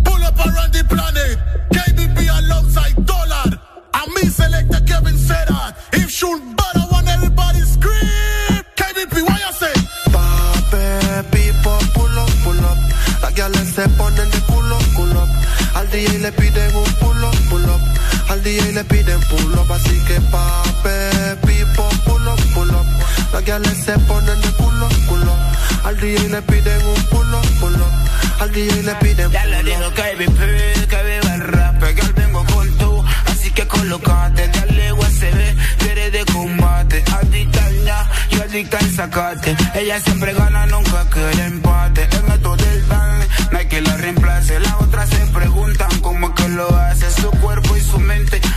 Pull 0.05 0.23
up 0.23 0.39
around 0.39 0.73
the 0.73 0.85
planet. 0.89 1.39
KBP 1.73 2.29
alongside 2.39 2.95
Dollar. 3.07 3.59
And 3.95 4.13
me 4.15 4.23
selector 4.29 4.81
Kevin 4.87 5.19
said 5.19 5.49
that. 5.49 5.77
If 5.93 6.11
shoot 6.11 6.41
bad, 6.57 6.77
I 6.77 6.87
want 6.91 7.09
everybody 7.09 7.61
scream. 7.61 8.63
KBP, 8.77 9.23
what 9.23 9.41
you 9.41 9.53
say? 9.53 9.75
Pape, 10.13 11.31
people, 11.33 11.79
pull 11.95 12.19
up, 12.19 12.31
pull 12.45 12.65
up. 12.65 12.79
Las 13.23 13.35
gales 13.35 13.69
se 13.75 13.89
ponen 13.97 14.31
de 14.31 14.41
culo, 14.47 14.79
culo 14.95 15.23
up. 15.23 15.77
Al 15.77 15.91
DJ 15.91 16.19
le 16.21 16.33
piden 16.33 16.77
un 16.77 16.93
pull 17.01 17.25
up, 17.25 17.35
pull 17.49 17.65
up. 17.65 17.96
Al 18.29 18.43
DJ 18.43 18.73
le 18.73 18.85
piden 18.85 19.21
pull 19.29 19.55
up, 19.59 19.73
así 19.73 19.99
que 20.07 20.21
pape, 20.33 21.37
people, 21.47 21.85
pull 22.05 22.29
up, 22.29 22.41
pull 22.55 22.71
up. 22.71 22.87
Las 23.33 23.45
gales 23.45 23.77
se 23.85 23.99
ponen 24.01 24.41
de 24.41 24.51
culo, 24.53 24.89
culo. 25.09 25.33
Up. 25.33 25.87
Al 25.87 26.01
DJ 26.01 26.29
le 26.29 26.43
piden 26.43 26.87
un 26.87 27.03
pull 27.05 27.35
up, 27.35 27.47
pull 27.61 27.75
up. 27.75 28.07
Al 28.41 28.53
DJ 28.53 28.83
le 28.83 28.95
piden 28.97 29.31
Ya 29.31 29.45
le 29.47 29.63
digo 29.63 29.91
KBP, 29.91 30.89
que 30.89 31.03
viva 31.05 31.35
el 31.35 31.41
rap, 31.41 31.83
que 31.83 32.01
al 32.03 32.13
vengo 32.13 32.45
con 32.45 32.69
tú, 32.79 33.05
así 33.27 33.51
que 33.51 33.67
colocate, 33.67 34.49
dale 34.49 34.93
USB, 34.93 35.89
eres 35.91 36.13
de 36.13 36.25
combate, 36.33 37.03
adicta 37.19 37.71
ña, 37.85 38.09
yo 38.31 38.43
adicta 38.43 38.79
al 38.79 38.91
sacate, 38.95 39.57
ella 39.75 39.99
siempre 40.01 40.35
gana, 40.35 40.67
nunca 40.67 41.07
quiere 41.11 41.45
empate, 41.47 42.09
el 42.13 42.23
método 42.25 42.57
del 42.57 42.89
dan, 42.89 43.21
no 43.53 43.59
hay 43.59 43.67
que 43.67 43.81
la 43.81 43.97
reemplace, 43.97 44.61
las 44.61 44.75
otras 44.83 45.09
se 45.09 45.27
preguntan 45.27 46.01
cómo 46.01 46.35
que 46.35 46.49
lo 46.51 46.69
hace, 46.77 47.11
su 47.11 47.31
cuerpo 47.31 47.66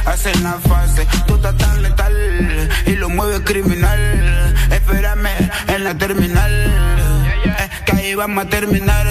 hacen 0.05 0.43
la 0.43 0.53
fase, 0.53 1.07
tú 1.27 1.35
estás 1.35 1.55
tan 1.57 1.81
letal, 1.81 2.69
y 2.85 2.95
lo 2.95 3.09
mueve 3.09 3.43
criminal, 3.43 4.55
espérame 4.71 5.51
en 5.67 5.83
la 5.83 5.97
terminal, 5.97 6.51
eh, 7.45 7.69
que 7.85 7.91
ahí 7.95 8.15
vamos 8.15 8.45
a 8.45 8.49
terminar, 8.49 9.07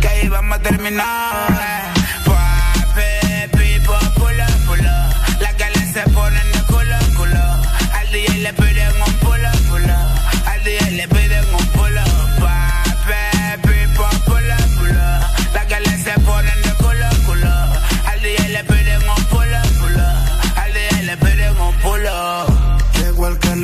que 0.00 0.08
ahí 0.08 0.28
vamos 0.28 0.58
a 0.58 0.62
terminar. 0.62 1.73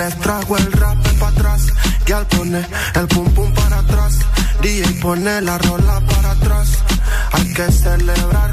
Les 0.00 0.18
trajo 0.18 0.56
el 0.56 0.72
rap 0.72 0.96
para 1.18 1.32
atrás. 1.32 1.66
Y 2.06 2.12
al 2.12 2.26
pone 2.26 2.66
el 2.94 3.06
pum 3.08 3.28
pum 3.34 3.52
para 3.52 3.78
atrás. 3.80 4.14
DJ 4.62 5.00
pone 5.02 5.42
la 5.42 5.58
rola 5.58 6.00
para 6.10 6.30
atrás. 6.30 6.68
Hay 7.32 7.52
que 7.52 7.70
celebrar 7.70 8.50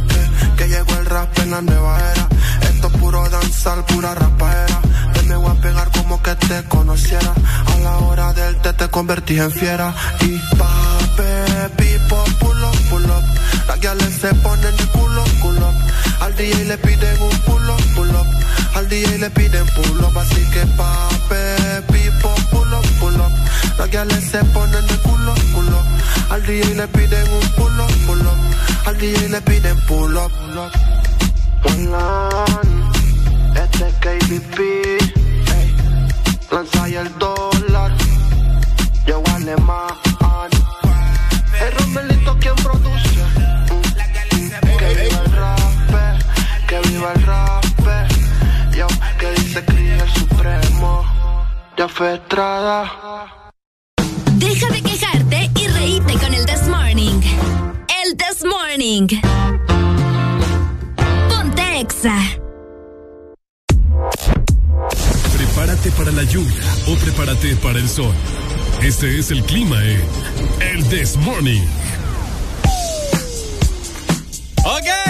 que, 0.58 0.68
llegó 0.68 0.94
el 1.00 1.06
rap 1.06 1.40
en 1.40 1.52
la 1.52 1.62
nueva 1.62 1.94
era. 2.12 2.28
Esto 2.70 2.88
es 2.88 2.98
puro 2.98 3.30
danzar, 3.30 3.86
pura 3.86 4.14
rapaera. 4.14 4.80
Te 5.14 5.22
me 5.24 5.38
voy 5.38 5.52
a 5.52 5.62
pegar 5.62 5.90
como 5.92 6.22
que 6.22 6.36
te 6.36 6.64
conociera. 6.66 7.34
A 7.74 7.78
la 7.80 7.98
hora 8.00 8.34
del 8.34 8.58
té 8.58 8.74
te 8.74 8.90
convertí 8.90 9.40
en 9.40 9.52
fiera. 9.52 9.96
Y 10.22 10.32
pape, 10.58 11.70
pipo, 11.78 12.24
pull 12.40 12.64
up, 12.64 12.78
pull 12.90 13.06
up. 13.06 13.26
Las 13.68 13.80
guiales 13.80 14.14
se 14.22 14.34
ponen 14.36 14.76
culo, 14.94 15.24
culo. 15.42 15.70
Al 16.19 16.36
DJ 16.36 16.65
le 16.65 16.77
piden 16.77 17.21
un 17.21 17.38
pull 17.41 17.69
up, 17.69 17.82
pull 17.95 18.10
up. 18.10 18.27
Al 18.75 18.88
DJ 18.89 19.17
le 19.19 19.30
piden 19.30 19.65
pull 19.75 20.03
up, 20.03 20.17
así 20.17 20.43
que 20.51 20.65
pape, 20.77 21.82
pipo, 21.91 22.34
pull 22.51 22.73
up, 22.73 22.86
pull 22.99 23.15
up. 23.15 23.32
Las 23.77 23.89
guiales 23.89 24.23
se 24.23 24.43
ponen 24.45 24.86
de 24.88 24.97
culo, 24.99 25.34
culo. 25.53 25.84
Al 26.30 26.45
DJ 26.45 26.75
le 26.75 26.88
piden 26.88 27.27
un 27.32 27.49
pull 27.56 27.80
up, 27.80 27.91
pull 28.06 28.21
up. 28.21 28.38
Al 28.88 28.97
DJ 28.97 29.30
le 29.30 29.41
piden 29.41 29.77
pull 29.88 30.17
up, 30.17 30.32
pull 30.32 30.58
up. 30.58 30.71
Este 33.56 33.88
es 33.88 33.93
KBP. 33.95 34.60
ey. 34.60 35.75
Lanza 36.51 36.89
y 36.89 36.95
el 36.95 37.17
dólar. 37.19 37.91
Yo 39.06 39.23
alemán. 39.36 39.93
El 41.60 41.71
Romelito 41.77 42.38
quien 42.39 42.56
produce. 42.56 42.97
El 47.06 47.24
rap. 47.24 47.64
Yo, 48.76 48.88
que 49.20 49.32
dice 49.32 49.64
el 49.68 50.10
supremo. 50.14 51.04
Ya 51.78 51.88
fue 51.88 52.16
Estrada. 52.16 53.52
Deja 54.34 54.70
de 54.70 54.82
quejarte 54.82 55.50
y 55.56 55.68
reíte 55.68 56.14
con 56.14 56.34
el 56.34 56.46
This 56.46 56.68
Morning. 56.68 57.22
El 58.04 58.18
This 58.18 58.44
Morning. 58.44 59.08
Ponte 61.30 61.80
Exa. 61.80 62.18
Prepárate 65.36 65.92
para 65.92 66.12
la 66.12 66.24
lluvia 66.24 66.64
o 66.88 66.96
prepárate 66.96 67.56
para 67.58 67.80
el 67.80 67.90
sol. 67.90 68.14
Este 68.82 69.18
es 69.20 69.32
el 69.32 69.44
clima 69.44 69.78
en 69.84 70.02
el 70.62 70.88
This 70.90 71.16
Morning. 71.18 71.64
Ok, 74.64 75.07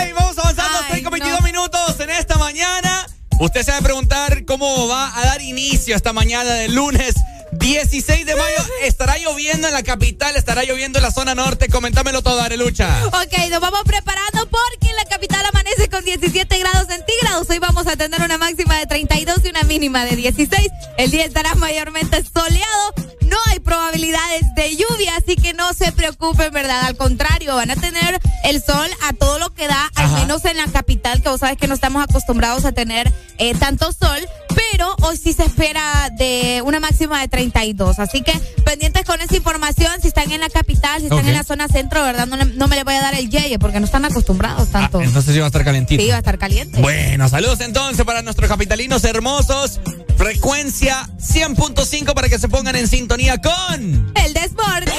Usted 3.40 3.62
se 3.62 3.72
va 3.72 3.78
a 3.78 3.82
preguntar 3.82 4.46
cómo 4.46 4.88
va 4.88 5.16
a 5.16 5.26
dar 5.26 5.42
inicio 5.42 5.96
esta 5.96 6.12
mañana 6.12 6.54
del 6.56 6.74
lunes 6.74 7.14
16 7.60 8.26
de 8.26 8.36
mayo. 8.36 8.58
¿Estará 8.84 9.18
lloviendo 9.18 9.68
en 9.68 9.74
la 9.74 9.84
capital? 9.84 10.36
¿Estará 10.36 10.64
lloviendo 10.64 11.00
en 11.00 11.04
la 11.04 11.12
zona 11.12 11.36
norte? 11.36 11.70
Comentámelo 11.70 12.22
todo, 12.22 12.42
Arelucha. 12.42 13.06
Ok, 13.08 13.50
nos 13.50 13.60
vamos 13.60 13.82
preparando 13.86 14.48
porque 14.50 14.90
en 14.90 14.96
la 14.96 15.06
capital 15.06 15.46
amanece 15.46 15.90
con 15.90 16.04
17 16.04 16.60
grados 16.60 16.88
centígrados. 16.88 17.50
Hoy 17.50 17.60
vamos 17.60 17.88
a 17.88 17.96
tener 17.96 18.22
una 18.22 18.38
máxima 18.38 18.78
de 18.80 18.86
32 18.86 19.38
y 19.44 19.50
una 19.50 19.64
mínima 19.64 20.06
de 20.06 20.16
16. 20.16 20.68
El 20.98 21.12
día 21.12 21.26
estará 21.26 21.56
mayormente 21.56 22.24
soleado. 22.24 22.94
No 23.22 23.38
hay 23.48 23.60
probabilidades 23.60 24.44
de 24.56 24.76
lluvia, 24.78 25.16
así 25.18 25.36
que 25.36 25.54
no 25.54 25.74
se 25.74 25.92
preocupen, 25.92 26.54
¿verdad? 26.54 26.84
Al 26.86 26.96
contrario, 26.96 27.56
van 27.56 27.72
a 27.72 27.76
tener 27.76 28.20
el 28.46 28.64
sol 28.64 28.90
a 29.04 29.14
todo 29.14 29.38
lo 29.40 29.54
que 29.54 29.68
da, 29.68 29.92
al 29.96 30.12
menos 30.12 30.46
en 30.46 30.58
la 30.58 30.68
capital, 30.68 31.22
que 31.22 31.30
vos 31.30 31.42
sabes 31.42 31.58
que 31.58 31.68
no 31.68 31.74
estamos 31.74 32.04
acostumbrados 32.04 32.64
a 32.64 32.72
tener 32.72 33.12
eh, 33.38 33.54
tanto 33.56 33.92
sol, 33.92 34.20
pero 34.58 34.96
hoy 35.02 35.18
sí 35.18 35.34
se 35.34 35.44
espera 35.44 36.10
de 36.18 36.62
una 36.66 36.80
máxima 36.80 37.22
de 37.22 37.28
32. 37.28 38.00
Así 38.00 38.22
que 38.22 38.34
pendientes 38.66 39.04
con 39.06 39.22
esa 39.22 39.36
información, 39.36 39.92
si 40.02 40.08
están 40.08 40.32
en 40.32 40.42
la 40.42 40.50
capital, 40.50 41.00
si 41.00 41.08
están 41.08 41.28
en 41.28 41.34
la 41.34 41.44
zona 41.44 41.68
centro, 41.68 42.04
¿verdad? 42.04 42.28
No, 42.28 42.68
me 42.68 42.76
le 42.76 42.84
voy 42.84 42.96
a 42.96 43.02
dar 43.02 43.16
el 43.16 43.30
yeye 43.30 43.60
porque 43.60 43.80
no 43.80 43.86
están 43.86 44.06
acostumbrados 44.06 44.70
tanto. 44.70 45.00
Ah, 45.00 45.04
entonces 45.04 45.34
sí 45.34 45.40
va 45.40 45.46
a 45.46 45.48
estar 45.48 45.64
calientito. 45.64 46.02
Sí, 46.02 46.10
va 46.10 46.16
a 46.16 46.20
estar 46.20 46.38
caliente. 46.38 46.82
Bueno, 46.82 47.30
saludos 47.30 47.62
entonces 47.62 48.06
para 48.06 48.22
nuestros 48.22 48.50
capitalinos 48.50 49.04
hermosos. 49.04 49.80
Frecuencia 50.18 51.08
100.5 51.20 52.14
para 52.16 52.28
que 52.28 52.40
se 52.40 52.50
pongan 52.50 52.76
en 52.76 52.88
sintonía 52.88 53.38
con 53.38 54.12
el 54.16 54.34
Desmorning. 54.34 54.94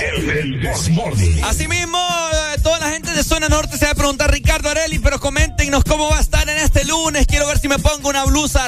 El, 0.00 0.60
Desmorning. 0.62 1.44
Asimismo, 1.44 1.98
eh, 1.98 2.58
toda 2.62 2.78
la 2.78 2.90
gente 2.90 3.12
de 3.12 3.22
zona 3.22 3.48
norte 3.48 3.76
se 3.76 3.84
va 3.84 3.90
a 3.90 3.94
preguntar, 3.94 4.30
Ricardo 4.30 4.70
Areli, 4.70 4.98
pero 4.98 5.20
coméntenos 5.20 5.84
cómo 5.84 6.08
va 6.08 6.16
a 6.16 6.20
estar 6.20 6.48
en 6.48 6.56
este 6.58 6.84
lunes. 6.86 7.26
Quiero 7.26 7.46
ver 7.46 7.58
si 7.58 7.68
me 7.68 7.78
pongo 7.78 8.08
una 8.08 8.24
blusa 8.24 8.66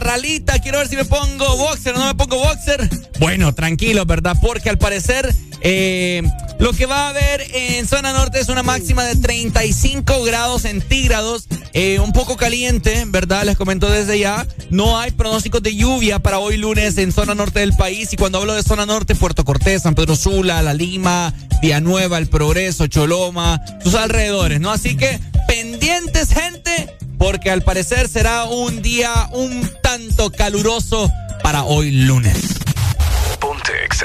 quiero 0.63 0.79
ver 0.79 0.89
si 0.89 0.97
me 0.97 1.05
pongo 1.05 1.57
boxer 1.57 1.95
o 1.95 1.99
no 1.99 2.07
me 2.07 2.15
pongo 2.15 2.39
boxer. 2.39 2.89
Bueno, 3.19 3.55
tranquilo, 3.55 4.05
¿verdad? 4.05 4.37
Porque 4.41 4.71
al 4.71 4.79
parecer 4.79 5.35
eh, 5.61 6.23
lo 6.59 6.73
que 6.73 6.87
va 6.87 7.07
a 7.07 7.09
haber 7.11 7.43
en 7.53 7.87
zona 7.87 8.13
norte 8.13 8.41
es 8.41 8.49
una 8.49 8.63
máxima 8.63 9.05
de 9.05 9.17
35 9.17 10.23
grados 10.25 10.63
centígrados, 10.63 11.47
eh, 11.73 11.99
un 12.01 12.13
poco 12.13 12.37
caliente, 12.37 13.05
¿verdad? 13.07 13.45
Les 13.45 13.57
comento 13.57 13.91
desde 13.91 14.19
ya. 14.19 14.47
No 14.71 14.99
hay 14.99 15.11
pronósticos 15.11 15.63
de 15.63 15.75
lluvia 15.75 16.19
para 16.19 16.39
hoy 16.39 16.57
lunes 16.57 16.99
en 16.99 17.13
zona 17.13 17.35
norte 17.35 17.61
del 17.61 17.75
país. 17.75 18.13
Y 18.13 18.17
cuando 18.17 18.39
hablo 18.39 18.55
de 18.55 18.63
zona 18.63 18.87
norte, 18.87 19.15
Puerto 19.15 19.45
Cortés, 19.45 19.83
San 19.83 19.95
Pedro 19.95 20.17
Sula, 20.17 20.63
La 20.63 20.75
Lima, 20.75 21.33
Villanueva, 21.63 22.19
El 22.19 22.27
Progreso, 22.29 22.87
Choloma, 22.87 23.61
sus 23.83 23.95
alrededores, 23.95 24.61
¿no? 24.61 24.71
Así 24.71 24.97
que 24.97 25.19
pendientes, 25.49 26.29
gente, 26.29 26.95
porque 27.19 27.51
al 27.51 27.63
parecer 27.63 28.09
será 28.09 28.45
un 28.45 28.83
día 28.83 29.29
un 29.33 29.71
tanto 29.83 30.31
caluroso 30.31 31.11
para 31.43 31.65
hoy 31.65 31.91
lunes. 31.91 32.55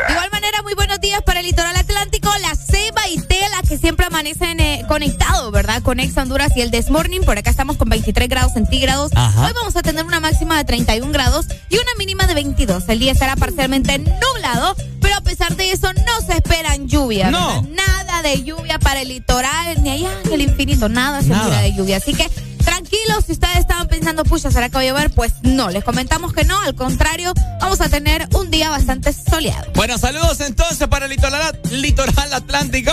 De 0.08 0.13
igual 0.13 0.30
manera, 0.32 0.62
muy 0.62 0.74
buenos 0.74 1.02
días 1.02 1.22
para 1.22 1.41
el 1.41 1.45
litoral 1.45 1.76
atlántico, 1.76 2.30
la 2.41 2.56
Ceiba 2.56 3.08
y 3.10 3.19
Tela, 3.19 3.62
que 3.67 3.78
siempre 3.78 4.06
amanecen 4.06 4.60
eh, 4.62 4.86
conectados, 4.88 5.52
¿verdad? 5.52 5.84
Con 5.84 6.00
Ex 6.00 6.15
Honduras 6.15 6.54
y 6.56 6.62
el 6.62 6.72
Desmorning. 6.72 7.24
Por 7.24 7.38
acá 7.38 7.50
estamos 7.50 7.76
con 7.76 7.89
23 7.89 8.30
grados 8.30 8.54
centígrados. 8.54 9.12
Hoy 9.13 9.52
vamos 9.54 9.76
a 9.76 9.82
tener 9.82 10.06
una 10.06 10.22
máxima 10.22 10.58
de 10.58 10.63
31 10.63 11.12
grados 11.12 11.48
y 11.69 11.76
una 11.76 11.91
mínima 11.98 12.26
de 12.26 12.36
22. 12.36 12.88
El 12.88 13.00
día 13.00 13.12
estará 13.12 13.36
parcialmente 13.36 13.98
nublado, 14.00 14.76
pero 15.02 15.17
a 15.17 15.22
pesar 15.22 15.56
de 15.58 15.72
eso 15.74 15.91
no 15.93 16.26
se 16.26 16.38
esperan 16.38 16.88
lluvias. 16.88 17.30
No. 17.30 17.62
Nada 17.63 18.22
de 18.22 18.43
lluvia 18.43 18.80
para 18.80 19.02
el 19.02 19.10
litoral, 19.10 19.84
ni 19.84 19.89
allá 19.89 20.10
en 20.24 20.34
el 20.34 20.41
infinito, 20.41 20.88
nada 20.88 21.22
se 21.22 21.34
de 21.34 21.74
lluvia. 21.74 21.98
Así 21.98 22.13
que 22.13 22.30
tranquilos, 22.63 23.26
si 23.26 23.34
ustedes 23.34 23.58
estaban 23.58 23.88
pensando, 23.88 24.24
pucha, 24.24 24.52
¿será 24.52 24.69
que 24.69 24.76
va 24.76 24.82
a 24.82 24.86
llover? 24.86 25.10
Pues 25.12 25.34
no, 25.41 25.69
les 25.69 25.84
comentamos 25.84 26.34
que 26.34 26.43
no, 26.43 26.60
al 26.62 26.76
contrario, 26.76 27.34
vamos 27.60 27.82
a 27.82 27.89
tener 27.89 28.28
un 28.34 28.52
día 28.52 28.69
bastante 28.69 29.12
soleado. 29.12 29.49
Bueno, 29.76 29.98
saludos 29.98 30.40
entonces 30.42 30.88
para 30.88 31.06
el 31.06 31.12
litoral, 31.12 31.60
litoral 31.72 32.34
atlántico. 32.34 32.92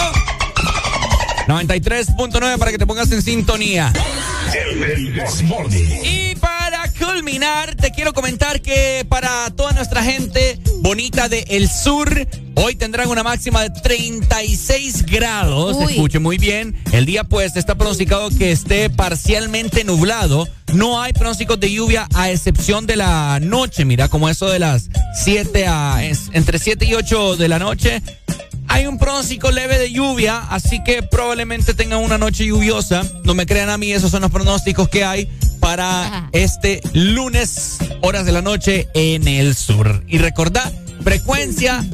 93.9 1.46 2.58
para 2.58 2.70
que 2.72 2.78
te 2.78 2.86
pongas 2.86 3.10
en 3.12 3.22
sintonía. 3.22 3.92
y 6.02 6.34
para 6.36 6.55
culminar, 7.16 7.74
te 7.76 7.92
quiero 7.92 8.12
comentar 8.12 8.60
que 8.60 9.06
para 9.08 9.48
toda 9.50 9.72
nuestra 9.72 10.02
gente 10.02 10.60
bonita 10.80 11.30
de 11.30 11.46
El 11.48 11.66
Sur, 11.66 12.28
hoy 12.56 12.74
tendrán 12.74 13.08
una 13.08 13.22
máxima 13.22 13.62
de 13.62 13.70
36 13.70 15.06
grados. 15.06 15.80
Escuche 15.90 16.18
muy 16.18 16.36
bien. 16.36 16.76
El 16.92 17.06
día 17.06 17.24
pues 17.24 17.56
está 17.56 17.74
pronosticado 17.74 18.28
que 18.28 18.52
esté 18.52 18.90
parcialmente 18.90 19.82
nublado. 19.82 20.46
No 20.74 21.00
hay 21.00 21.14
pronósticos 21.14 21.58
de 21.58 21.72
lluvia 21.72 22.06
a 22.12 22.30
excepción 22.30 22.86
de 22.86 22.96
la 22.96 23.40
noche. 23.40 23.86
Mira, 23.86 24.08
como 24.08 24.28
eso 24.28 24.50
de 24.50 24.58
las 24.58 24.90
7 25.14 25.66
a 25.66 26.04
entre 26.32 26.58
7 26.58 26.84
y 26.84 26.92
8 26.92 27.36
de 27.36 27.48
la 27.48 27.58
noche 27.58 28.02
hay 28.68 28.86
un 28.86 28.98
pronóstico 28.98 29.50
leve 29.50 29.78
de 29.78 29.92
lluvia, 29.92 30.38
así 30.50 30.82
que 30.82 31.02
probablemente 31.02 31.74
tengan 31.74 32.00
una 32.00 32.18
noche 32.18 32.46
lluviosa. 32.46 33.02
No 33.24 33.34
me 33.34 33.46
crean 33.46 33.70
a 33.70 33.78
mí, 33.78 33.92
esos 33.92 34.10
son 34.10 34.22
los 34.22 34.30
pronósticos 34.30 34.88
que 34.88 35.04
hay 35.04 35.28
para 35.60 36.28
este 36.32 36.80
lunes, 36.92 37.78
horas 38.02 38.26
de 38.26 38.32
la 38.32 38.42
noche 38.42 38.88
en 38.94 39.26
el 39.28 39.54
sur. 39.54 40.04
Y 40.06 40.18
recordad, 40.18 40.72
frecuencia 41.02 41.84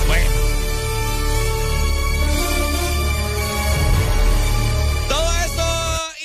Bueno. 0.07 0.25
Todo 5.09 5.29
eso 5.45 5.63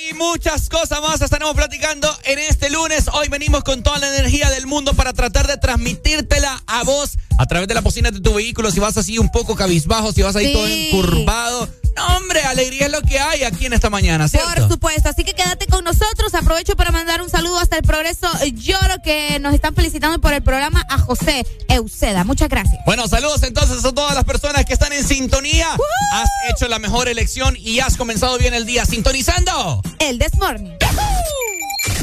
y 0.09 0.13
muchas 0.13 0.69
cosas 0.69 1.01
más 1.01 1.21
estaremos 1.21 1.53
platicando 1.55 2.07
en 2.25 2.39
este 2.39 2.69
lunes. 2.69 3.05
Hoy 3.13 3.27
venimos 3.29 3.63
con 3.63 3.83
toda 3.83 3.99
la 3.99 4.07
energía 4.17 4.49
del 4.49 4.67
mundo 4.67 4.93
para 4.93 5.13
tratar 5.13 5.47
de 5.47 5.57
transmitírtela 5.57 6.61
a 6.67 6.83
vos 6.83 7.17
a 7.37 7.45
través 7.45 7.67
de 7.67 7.73
la 7.73 7.81
bocina 7.81 8.11
de 8.11 8.21
tu 8.21 8.33
vehículo. 8.33 8.71
Si 8.71 8.79
vas 8.79 8.97
así 8.97 9.17
un 9.17 9.29
poco 9.31 9.55
cabizbajo, 9.55 10.11
si 10.13 10.21
vas 10.21 10.35
ahí 10.35 10.53
todo 10.53 10.67
encurvado 10.67 11.69
hombre, 11.97 12.41
alegría 12.43 12.85
es 12.85 12.91
lo 12.91 13.01
que 13.01 13.19
hay 13.19 13.43
aquí 13.43 13.65
en 13.65 13.73
esta 13.73 13.89
mañana, 13.89 14.27
¿cierto? 14.27 14.61
Por 14.61 14.69
supuesto, 14.69 15.09
así 15.09 15.23
que 15.23 15.33
quédate 15.33 15.67
con 15.67 15.83
nosotros. 15.83 16.33
Aprovecho 16.33 16.75
para 16.75 16.91
mandar 16.91 17.21
un 17.21 17.29
saludo 17.29 17.59
hasta 17.59 17.77
el 17.77 17.83
Progreso 17.83 18.27
Lloro 18.53 18.95
que 19.03 19.39
nos 19.39 19.53
están 19.53 19.75
felicitando 19.75 20.19
por 20.19 20.33
el 20.33 20.41
programa 20.43 20.85
a 20.89 20.97
José 20.97 21.45
Euseda. 21.69 22.23
Muchas 22.23 22.49
gracias. 22.49 22.81
Bueno, 22.85 23.07
saludos 23.07 23.43
entonces 23.43 23.83
a 23.85 23.93
todas 23.93 24.15
las 24.15 24.23
personas 24.23 24.65
que 24.65 24.73
están 24.73 24.93
en 24.93 25.03
sintonía. 25.05 25.67
Has 26.13 26.29
hecho 26.49 26.67
la 26.67 26.79
mejor 26.79 27.07
elección 27.07 27.55
y 27.57 27.79
has 27.79 27.97
comenzado 27.97 28.37
bien 28.37 28.53
el 28.53 28.65
día 28.65 28.85
sintonizando. 28.85 29.81
El 29.99 30.17
Desmorning. 30.17 30.77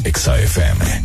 XAFM. 0.05 1.05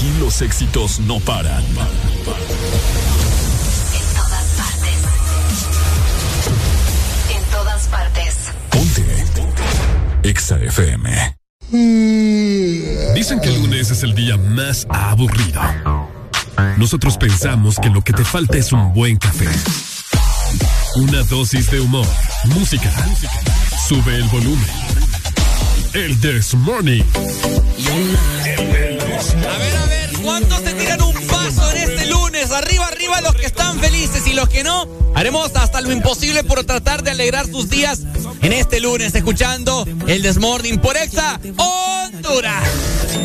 Aquí 0.00 0.10
los 0.18 0.40
éxitos 0.40 0.98
no 1.00 1.20
paran. 1.20 1.62
En 1.62 1.74
todas 4.16 4.44
partes. 4.56 4.96
En 7.28 7.42
todas 7.50 7.86
partes. 7.88 8.34
EXA 10.22 10.56
FM. 10.56 11.36
Dicen 13.14 13.40
que 13.42 13.50
el 13.50 13.60
lunes 13.60 13.90
es 13.90 14.02
el 14.02 14.14
día 14.14 14.38
más 14.38 14.86
aburrido. 14.88 15.60
nosotros 16.78 17.18
pensamos 17.18 17.76
que 17.78 17.90
lo 17.90 18.00
que 18.00 18.14
te 18.14 18.24
falta 18.24 18.56
es 18.56 18.72
un 18.72 18.94
buen 18.94 19.18
café. 19.18 19.48
Una 20.94 21.22
dosis 21.24 21.70
de 21.70 21.78
humor, 21.78 22.06
música. 22.46 22.90
Sube 23.86 24.16
el 24.16 24.28
volumen. 24.28 24.70
El 25.92 26.18
This 26.20 26.54
Morning. 26.54 27.02
A 29.20 29.58
ver, 29.58 29.76
a 29.76 29.84
ver, 29.84 30.10
¿cuántos 30.22 30.60
se 30.60 30.72
tiran 30.72 31.02
un 31.02 31.12
paso 31.26 31.70
en 31.72 31.76
este 31.76 32.06
lunes? 32.06 32.50
Arriba, 32.52 32.86
arriba 32.86 33.20
los 33.20 33.34
que 33.34 33.44
están 33.44 33.78
felices 33.78 34.26
y 34.26 34.32
los 34.32 34.48
que 34.48 34.64
no. 34.64 34.88
Haremos 35.14 35.50
hasta 35.56 35.82
lo 35.82 35.92
imposible 35.92 36.42
por 36.42 36.64
tratar 36.64 37.02
de 37.02 37.10
alegrar 37.10 37.46
sus 37.46 37.68
días 37.68 38.00
en 38.40 38.52
este 38.54 38.80
lunes, 38.80 39.14
escuchando 39.14 39.86
el 40.06 40.22
This 40.22 40.38
Morning 40.38 40.78
por 40.78 40.96
Exa 40.96 41.38
Honduras. 41.58 42.64
Sé 43.08 43.18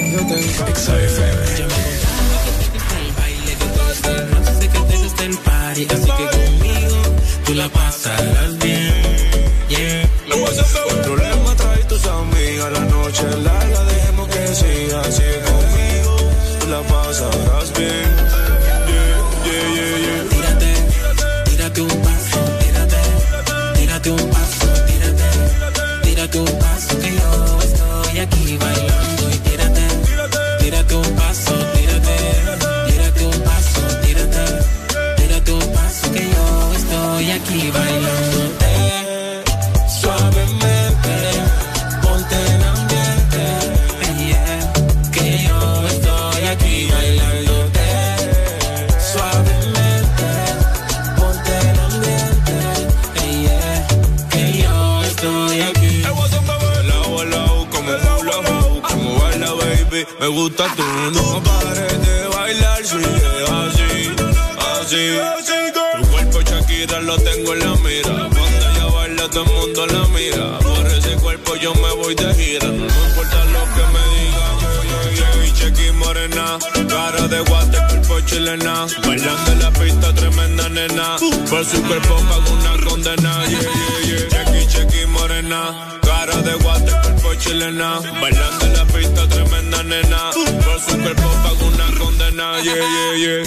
que 4.67 4.79
te 4.79 4.97
gusta 4.97 5.23
el 5.23 5.37
party, 5.37 5.87
así 5.89 6.11
que 6.11 6.25
conmigo 6.37 7.01
tú 7.45 7.53
la 7.53 7.69
pasarás 7.69 8.57
bien. 8.57 8.93
Yeah. 9.69 10.09
El 10.27 11.01
problema 11.01 11.55
trae 11.55 11.83
tus 11.85 12.05
amigas, 12.05 12.71
la 12.73 12.79
noche 12.81 13.23
larga, 13.43 13.83
dejemos 13.85 14.27
que 14.27 14.47
siga 14.53 15.01
así 15.01 15.23
conmigo, 15.23 15.44
la 16.67 16.81
pasarás 16.81 17.71
bien. 17.77 18.09
Yeah, 18.87 19.17
yeah, 19.45 19.65
yeah, 19.75 19.97
yeah. 20.05 20.29
Tírate, 20.29 20.73
tírate 21.45 21.81
un 21.81 22.01
paso, 22.01 22.39
tírate, 22.59 23.01
tírate 23.75 24.09
un 24.11 24.29
paso, 24.29 24.67
tírate, 24.87 25.29
tírate 26.03 26.39
un 26.39 26.59
paso 26.59 26.99
que 26.99 27.15
yo 27.15 27.59
estoy 27.61 28.19
aquí 28.19 28.57
bailando 28.57 29.04
me 60.19 60.27
gusta 60.27 60.65
tú, 60.75 60.83
no 61.13 61.43
pares 61.43 62.07
de 62.07 62.27
bailar, 62.27 62.85
sigue 62.85 63.05
así, 63.49 64.11
así. 64.79 65.71
Tu 65.97 66.07
cuerpo 66.09 66.41
Shakira 66.41 67.01
lo 67.01 67.17
tengo 67.17 67.53
en 67.53 67.59
la 67.59 67.75
mira, 67.75 68.29
cuando 68.29 68.69
ella 68.69 68.85
baila 68.93 69.29
todo 69.29 69.43
el 69.43 69.51
mundo 69.51 69.85
la 69.87 70.07
mira, 70.09 70.59
por 70.59 70.87
ese 70.87 71.15
cuerpo 71.17 71.55
yo 71.55 71.73
me 71.75 71.91
voy 71.95 72.15
de 72.15 72.33
gira, 72.33 72.67
no 72.67 72.85
importa 72.85 73.45
lo 73.45 73.63
que 73.73 73.83
me 73.93 74.03
digan. 74.15 74.55
Chequi, 75.15 75.51
chequi, 75.53 75.91
morena, 75.91 76.59
cara 76.89 77.27
de 77.27 77.39
guate, 77.41 77.77
cuerpo 77.89 78.19
chilena, 78.21 78.85
bailando 79.05 79.51
en 79.51 79.59
la 79.59 79.71
pista, 79.71 80.13
tremenda 80.13 80.69
nena, 80.69 81.17
por 81.49 81.65
su 81.65 81.81
cuerpo 81.83 82.15
pago 82.29 82.51
una 82.51 82.85
condena, 82.85 83.45
yeah, 83.47 83.61
yeah, 83.61 84.17
yeah. 84.17 84.29
Chequi, 84.29 84.67
chequi, 84.67 85.05
morena, 85.07 85.99
cara 86.25 86.41
de 86.41 86.53
guate, 86.55 86.91
cuerpo 86.91 87.35
chilena, 87.35 87.99
bailando 88.21 88.65
en 88.65 88.73
la 88.73 88.85
pista, 88.85 89.27
tremenda 89.27 89.83
nena, 89.83 90.31
por 90.33 90.79
su 90.79 90.97
cuerpo 91.01 91.29
pago 91.43 91.67
una 91.67 91.91
condena, 91.99 92.59
yeah, 92.61 92.75
yeah, 92.75 93.15
yeah. 93.17 93.43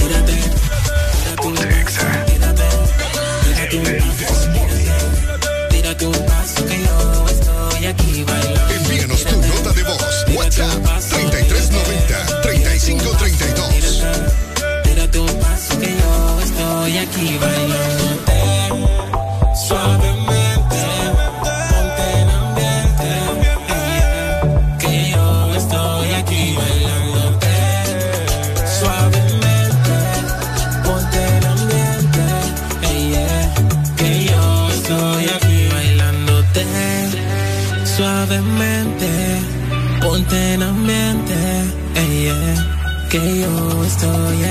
Tírate 5.71 6.07
un 6.07 6.27
paso 6.27 6.65
que 6.67 6.83
yo 6.85 7.27
estoy 7.29 7.87
aquí 7.87 8.25
bailando. 8.25 8.75
Envíanos 8.75 9.25
tu 9.25 9.37
nota 9.37 9.73
de 9.73 9.83
voz. 9.83 10.25
WhatsApp 10.35 10.85
3390-3532. 12.45 14.83
Tírate 14.85 15.19
un 15.19 15.41
paso 15.41 15.79
que 15.81 15.87
yo 15.87 16.41
estoy 16.43 16.99
aquí 16.99 17.39
bailándote 17.39 17.68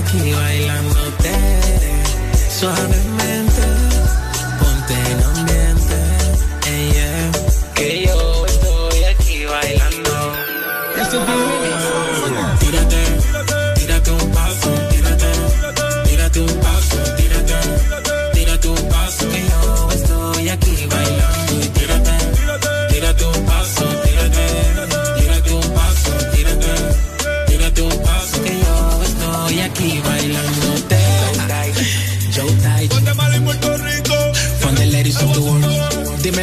aquí 0.08 0.32
bailándote 0.34 1.32
suavemente. 2.50 3.07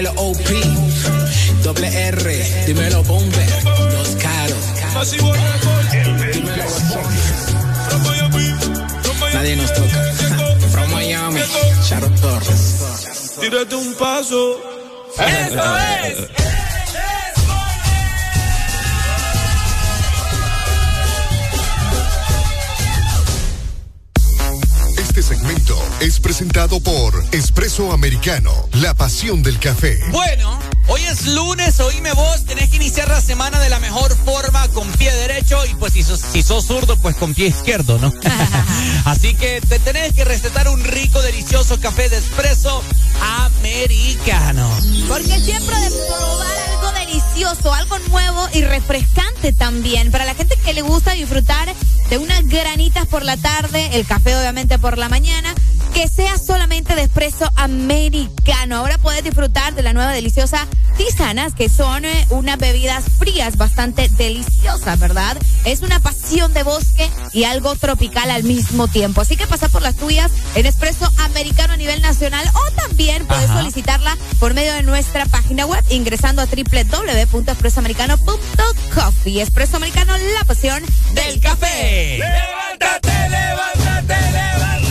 Dímelo 0.05 0.21
OP, 0.21 1.63
doble 1.63 1.89
R, 2.09 2.65
dímelo 2.67 3.03
Bomber, 3.05 3.49
Los 3.93 4.09
Caros. 4.17 4.65
Dímelo 6.33 6.65
Nadie 9.33 9.57
nos 9.57 9.73
toca. 9.73 10.13
From 10.71 10.91
Miami, 10.91 11.41
Sharon 11.89 12.15
Torres. 12.17 13.37
Tírate 13.41 13.75
un 13.77 13.95
paso. 13.95 14.61
¡Eso 15.17 15.77
es! 16.05 16.54
Presentado 26.35 26.81
por 26.81 27.25
Espresso 27.31 27.93
Americano, 27.93 28.51
la 28.73 28.93
pasión 28.95 29.45
del 29.45 29.61
café. 29.61 30.01
Bueno, 30.11 30.59
hoy 30.89 31.01
es 31.05 31.29
lunes, 31.29 31.79
oíme 31.79 32.13
vos, 32.13 32.45
tenés 32.45 32.71
que 32.71 32.77
iniciar 32.77 33.07
la 33.07 33.21
semana 33.21 33.61
de 33.61 33.69
la 33.69 33.79
mejor 33.79 34.17
forma 34.17 34.67
con 34.71 34.91
pie 34.95 35.15
derecho 35.15 35.65
y 35.65 35.77
pues 35.77 35.93
si 35.93 36.03
sos, 36.03 36.19
si 36.19 36.43
sos 36.43 36.67
zurdo, 36.67 36.97
pues 36.97 37.15
con 37.15 37.35
pie 37.35 37.47
izquierdo, 37.47 38.01
¿no? 38.01 38.13
Así 39.05 39.35
que 39.35 39.61
te 39.61 39.79
tenés 39.79 40.13
que 40.13 40.25
recetar 40.25 40.67
un 40.67 40.83
rico, 40.83 41.23
delicioso 41.23 41.79
café 41.79 42.09
de 42.09 42.17
espresso 42.17 42.83
americano. 43.45 44.69
Porque 45.07 45.39
siempre 45.39 45.79
de 45.79 45.91
probar 45.91 46.59
algo 46.73 46.99
delicioso, 46.99 47.73
algo 47.73 47.97
nuevo 48.11 48.49
y 48.53 48.63
refrescante 48.63 49.53
también. 49.53 50.11
Para 50.11 50.25
la 50.25 50.35
gente 50.35 50.57
que 50.57 50.73
le 50.73 50.83
gusta 50.83 51.13
disfrutar 51.13 51.73
de 52.11 52.19
unas 52.19 52.45
granitas 52.49 53.07
por 53.07 53.25
la 53.25 53.37
tarde, 53.37 53.91
el 53.93 54.05
café 54.05 54.37
obviamente 54.37 54.81
por 54.81 54.99
la 54.99 55.09
mañana, 55.09 55.55
que 55.95 56.09
sea 56.09 56.37
solamente 56.39 56.95
de 56.97 57.03
espresso 57.03 57.49
americano. 57.55 58.77
Ahora 58.77 58.99
puedes 58.99 59.23
disfrutar 59.23 59.75
de 59.75 59.83
la 59.83 59.93
nueva 59.93 60.11
deliciosa 60.13 60.67
tisanas, 60.97 61.55
que 61.55 61.69
son 61.69 62.05
eh, 62.05 62.27
unas 62.31 62.59
bebidas 62.59 63.05
frías 63.19 63.57
bastante 63.57 64.09
deliciosas, 64.09 64.99
¿verdad? 64.99 65.37
Es 65.65 65.83
una 65.83 66.01
pasión 66.01 66.53
de 66.53 66.65
bosque 66.65 67.09
y 67.33 67.45
algo 67.45 67.77
tropical 67.77 68.29
al 68.33 68.43
mismo 68.43 68.89
tiempo. 68.89 69.21
Así 69.21 69.37
que 69.37 69.47
pasa 69.47 69.69
por 69.69 69.83
las 69.83 69.95
tuyas 69.95 70.33
en 70.57 70.67
espresso 70.67 71.09
americano 71.19 71.75
a 71.75 71.77
nivel 71.77 72.03
nacional 72.03 72.45
o 72.55 72.71
también 72.73 73.25
puedes 73.27 73.49
Ajá. 73.49 73.61
solicitarla 73.61 74.19
por 74.41 74.53
medio 74.53 74.73
de 74.75 74.83
nuestra 74.83 75.27
página 75.27 75.65
web 75.65 75.85
ingresando 75.91 76.43
a 76.43 76.47
www.expresoamericano.coffee. 76.47 79.41
Espresso 79.41 79.77
americano, 79.77 80.19
la 80.19 80.45
pasión 80.45 80.83
del 81.13 81.39
café. 81.41 82.19
¡Levántate, 82.19 83.29
levántate, 83.29 84.15
levántate! 84.33 84.84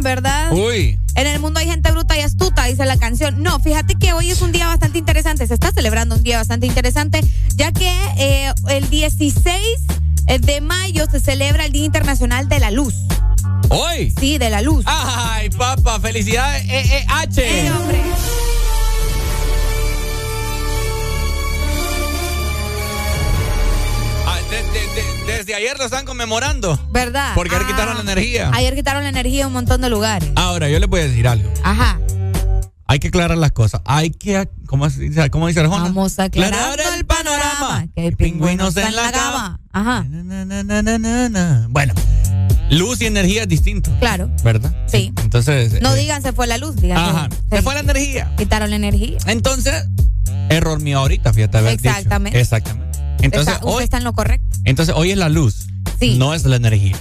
¿Verdad? 0.00 0.52
Uy. 0.52 0.98
En 1.14 1.26
el 1.26 1.40
mundo 1.40 1.58
hay 1.60 1.66
gente 1.66 1.90
bruta 1.90 2.16
y 2.16 2.20
astuta, 2.20 2.64
dice 2.64 2.84
la 2.86 2.96
canción. 2.96 3.42
No, 3.42 3.58
fíjate 3.60 3.94
que 3.96 4.12
hoy 4.12 4.30
es 4.30 4.40
un 4.40 4.52
día 4.52 4.66
bastante 4.68 4.98
interesante, 4.98 5.46
se 5.46 5.54
está 5.54 5.72
celebrando 5.72 6.14
un 6.14 6.22
día 6.22 6.38
bastante 6.38 6.66
interesante, 6.66 7.20
ya 7.56 7.72
que 7.72 7.90
eh, 8.18 8.52
el 8.70 8.88
16 8.88 9.58
de 10.40 10.60
mayo 10.60 11.06
se 11.10 11.20
celebra 11.20 11.64
el 11.64 11.72
Día 11.72 11.84
Internacional 11.86 12.48
de 12.48 12.58
la 12.60 12.70
Luz. 12.70 12.94
¿Hoy? 13.70 14.12
Sí, 14.18 14.38
de 14.38 14.48
la 14.50 14.62
luz. 14.62 14.84
Ay, 14.86 15.50
papá, 15.50 15.98
felicidades, 16.00 16.64
EEH. 16.68 17.04
Eh, 17.38 17.72
hombre. 17.72 18.00
Ah, 18.00 18.16
de- 18.16 18.67
de- 24.50 24.62
de- 24.62 25.36
desde 25.36 25.54
ayer 25.54 25.76
lo 25.78 25.84
están 25.84 26.04
conmemorando. 26.04 26.78
¿Verdad? 26.90 27.32
Porque 27.34 27.54
ayer 27.54 27.66
Ah, 27.66 27.70
quitaron 27.70 27.94
la 27.96 28.00
energía. 28.02 28.50
Ayer 28.54 28.74
quitaron 28.74 29.02
la 29.02 29.08
energía 29.10 29.42
en 29.42 29.46
un 29.48 29.52
montón 29.52 29.80
de 29.80 29.88
lugares. 29.90 30.30
Ahora, 30.36 30.68
yo 30.68 30.78
les 30.78 30.88
voy 30.88 31.00
a 31.00 31.04
decir 31.04 31.28
algo. 31.28 31.52
Ajá. 31.62 32.00
Hay 32.90 33.00
que 33.00 33.08
aclarar 33.08 33.36
las 33.36 33.52
cosas. 33.52 33.82
Hay 33.84 34.10
que. 34.10 34.48
¿Cómo, 34.66 34.88
dice- 34.88 35.28
cómo 35.30 35.46
dice 35.46 35.60
Arjona? 35.60 35.84
Vamos 35.84 36.18
a 36.18 36.24
aclarar 36.24 36.78
el 36.96 37.04
panorama. 37.04 37.86
Que 37.94 38.00
hay 38.02 38.10
pingüinos 38.12 38.74
en 38.78 38.96
la 38.96 39.12
cama. 39.12 39.60
Ajá. 39.72 40.04
Na, 40.08 40.44
na, 40.46 40.62
na, 40.82 40.98
na, 40.98 41.28
na. 41.28 41.66
Bueno, 41.68 41.92
luz 42.70 43.02
y 43.02 43.06
energía 43.06 43.42
es 43.42 43.48
distinto. 43.48 43.90
Claro. 44.00 44.30
¿Verdad? 44.42 44.74
Sí. 44.86 45.12
Entonces. 45.22 45.82
No 45.82 45.94
eh, 45.94 45.98
digan 46.00 46.22
se 46.22 46.32
fue 46.32 46.46
la 46.46 46.56
luz, 46.56 46.76
digan. 46.76 46.96
Ajá. 46.96 47.28
Se 47.50 47.60
fue 47.60 47.74
la 47.74 47.80
energía. 47.80 48.32
Quitaron 48.38 48.70
la 48.70 48.76
energía. 48.76 49.18
Entonces, 49.26 49.84
error 50.48 50.80
mío 50.80 50.98
ahorita, 51.00 51.34
fíjate. 51.34 51.58
haber 51.58 51.76
dicho. 51.76 51.90
Exactamente. 51.90 52.40
Entonces, 53.20 53.54
está, 53.54 53.66
hoy, 53.66 53.84
está 53.84 53.98
en 53.98 54.04
lo 54.04 54.12
correcto. 54.12 54.58
entonces, 54.64 54.94
hoy 54.96 55.10
es 55.10 55.18
la 55.18 55.28
luz. 55.28 55.66
Sí. 56.00 56.16
No 56.16 56.34
es 56.34 56.44
la 56.44 56.56
energía. 56.56 56.96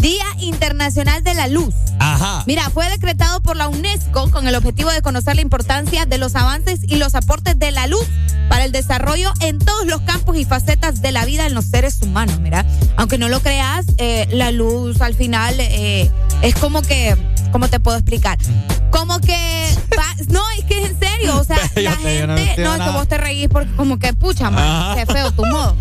Día 0.00 0.24
Internacional 0.38 1.22
de 1.22 1.34
la 1.34 1.46
Luz. 1.46 1.74
Ajá. 1.98 2.42
Mira, 2.46 2.70
fue 2.70 2.88
decretado 2.88 3.42
por 3.42 3.56
la 3.56 3.68
UNESCO 3.68 4.30
con 4.30 4.48
el 4.48 4.54
objetivo 4.54 4.90
de 4.90 5.02
conocer 5.02 5.36
la 5.36 5.42
importancia 5.42 6.06
de 6.06 6.16
los 6.16 6.34
avances 6.36 6.80
y 6.82 6.96
los 6.96 7.14
aportes 7.14 7.58
de 7.58 7.70
la 7.70 7.86
luz 7.86 8.06
para 8.48 8.64
el 8.64 8.72
desarrollo 8.72 9.30
en 9.40 9.58
todos 9.58 9.86
los 9.86 10.00
campos 10.02 10.36
y 10.38 10.44
facetas 10.46 11.02
de 11.02 11.12
la 11.12 11.26
vida 11.26 11.46
en 11.46 11.54
los 11.54 11.66
seres 11.66 12.00
humanos. 12.00 12.40
Mira, 12.40 12.64
aunque 12.96 13.18
no 13.18 13.28
lo 13.28 13.40
creas, 13.40 13.86
eh, 13.98 14.26
la 14.32 14.50
luz 14.52 15.02
al 15.02 15.14
final 15.14 15.54
eh, 15.58 16.10
es 16.40 16.54
como 16.54 16.80
que, 16.80 17.16
¿cómo 17.52 17.68
te 17.68 17.80
puedo 17.80 17.96
explicar? 17.98 18.38
Como 18.90 19.20
que, 19.20 19.68
va- 19.96 20.16
no, 20.28 20.42
es 20.58 20.64
que 20.64 20.82
es 20.82 20.90
en 20.90 20.98
serio, 20.98 21.36
o 21.38 21.44
sea, 21.44 21.58
la 21.76 21.90
no 21.90 21.96
gente, 21.98 22.54
no, 22.62 22.74
es 22.74 22.80
que 22.82 22.90
vos 22.90 23.08
te 23.08 23.18
reís 23.18 23.48
porque 23.48 23.70
como 23.76 23.98
que, 23.98 24.12
pucha, 24.14 24.50
man, 24.50 24.96
qué 24.96 25.06
feo 25.06 25.30
tu 25.32 25.44
modo. 25.46 25.76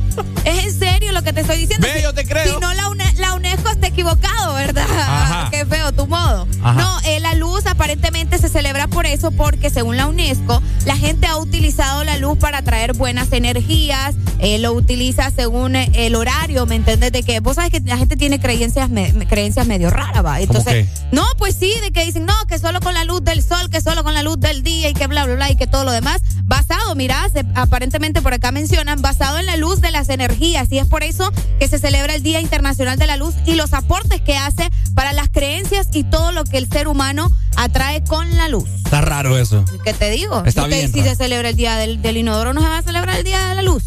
Es 0.45 0.65
en 0.65 0.80
serio 0.80 1.11
lo 1.11 1.22
que 1.24 1.34
te 1.34 1.41
estoy 1.41 1.57
diciendo. 1.57 1.88
Ve, 1.88 1.97
Si- 1.97 2.03
yo 2.03 2.13
te 2.13 2.26
creo. 2.26 2.53
Si 2.55 2.59
no, 2.59 2.74
la, 2.74 2.89
UNE- 2.89 3.13
la 3.15 3.34
UNESCO 3.34 3.70
está 3.72 3.88
equivocado, 3.88 4.53
¿verdad? 4.53 4.86
Ajá. 4.89 5.49
Qué 5.51 5.65
feo 5.65 5.91
tu 5.91 6.05
modo. 6.07 6.47
Ajá. 6.63 6.74
No, 6.80 6.99
eh, 7.05 7.20
la 7.20 7.34
luz 7.34 7.65
aparentemente 7.65 8.38
se 8.38 8.47
celebra 8.49 8.88
por 8.88 9.05
eso, 9.05 9.32
porque 9.32 9.70
según 9.70 9.97
la 9.97 10.05
UNESCO, 10.07 10.61
la 10.86 10.95
gente 10.95 11.26
ha 11.28 11.38
utilizado 11.38 12.03
la 12.03 12.17
luz 12.17 12.38
para 12.38 12.61
traer 12.61 12.93
buenas 12.93 13.32
energías, 13.32 14.15
eh, 14.39 14.59
lo 14.59 14.72
utiliza 14.74 15.32
según 15.32 15.76
eh, 15.76 15.89
el 15.93 16.15
horario, 16.15 16.65
¿me 16.65 16.76
entiendes? 16.76 17.11
De 17.11 17.24
que 17.24 17.39
vos 17.39 17.55
sabes 17.55 17.72
que 17.72 17.80
la 17.82 17.97
gente 17.97 18.15
tiene 18.15 18.39
creencias, 18.39 18.89
me- 18.89 19.11
creencias 19.28 19.65
medio 19.67 19.89
raras, 19.89 20.24
¿va? 20.24 20.39
Entonces, 20.39 20.88
no, 21.11 21.26
pues 21.38 21.55
sí, 21.60 21.74
de 21.82 21.91
que 21.91 22.05
dicen, 22.05 22.26
no, 22.26 22.34
que 22.47 22.57
solo 22.60 22.80
con 22.80 22.93
la 22.93 23.03
luz 23.03 23.24
del 23.24 23.43
sol, 23.43 23.70
que 23.70 23.82
solo 23.82 24.03
con 24.03 24.14
la 24.14 24.24
luz 24.24 24.39
del 24.39 24.64
día 24.64 24.89
y 24.89 24.93
que 24.93 25.07
bla, 25.07 25.26
bla, 25.26 25.36
bla, 25.36 25.51
y 25.51 25.55
que 25.55 25.68
todo 25.68 25.84
lo 25.84 25.91
demás, 25.91 26.22
basado, 26.43 26.95
mirá, 26.95 27.28
se- 27.32 27.45
aparentemente 27.55 28.22
por 28.22 28.34
acá 28.34 28.51
mencionan, 28.51 29.01
basado 29.01 29.38
en 29.38 29.45
la 29.45 29.57
luz 29.57 29.82
de 29.82 29.91
las 29.91 30.10
energías, 30.10 30.72
y 30.72 30.80
es 30.80 30.88
por 30.88 31.03
eso 31.03 31.32
que 31.60 31.68
se 31.68 31.78
celebra 31.80 32.16
el 32.16 32.24
Día 32.24 32.39
Internacional 32.39 32.97
de 32.97 33.07
la 33.07 33.18
Luz 33.18 33.36
y 33.45 33.55
los 33.55 33.74
aportes 33.74 34.22
que 34.22 34.38
hace 34.38 34.70
para 34.95 35.14
las 35.14 35.30
creencias 35.30 35.88
y 35.93 36.03
todo 36.03 36.32
lo 36.32 36.43
que 36.45 36.57
el 36.57 36.70
ser 36.70 36.88
humano 36.88 37.32
atrae 37.57 38.03
con 38.03 38.38
la 38.38 38.47
luz. 38.47 38.70
Está 38.86 39.01
raro 39.01 39.38
eso. 39.38 39.66
¿Qué 39.84 39.93
te 39.93 40.10
digo? 40.10 40.43
Está 40.45 40.66
Y 40.68 40.70
que 40.70 40.76
bien, 40.78 40.91
si 40.93 40.99
raro. 41.01 41.10
se 41.12 41.16
celebra 41.18 41.49
el 41.49 41.55
Día 41.55 41.76
del, 41.76 42.01
del 42.01 42.18
Inodoro, 42.18 42.53
¿no 42.53 42.62
se 42.62 42.68
va 42.68 42.78
a 42.78 42.82
celebrar 42.82 43.18
el 43.18 43.24
Día 43.24 43.47
de 43.49 43.55
la 43.55 43.62
Luz? 43.62 43.84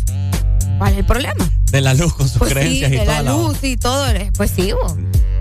¿Cuál 0.78 0.92
es 0.92 0.98
el 0.98 1.04
problema? 1.06 1.50
De 1.70 1.80
la 1.80 1.94
luz 1.94 2.12
con 2.14 2.28
sus 2.28 2.38
Pues 2.38 2.50
sí, 2.50 2.54
creencias 2.54 2.90
y 2.92 2.94
de 2.96 3.00
toda 3.04 3.22
la 3.22 3.30
la- 3.30 3.32
luz 3.32 3.58
y 3.62 3.76
todo. 3.76 4.08
eh, 4.10 4.30
Pues 4.36 4.50
sí, 4.54 4.72
bo. 4.72 4.96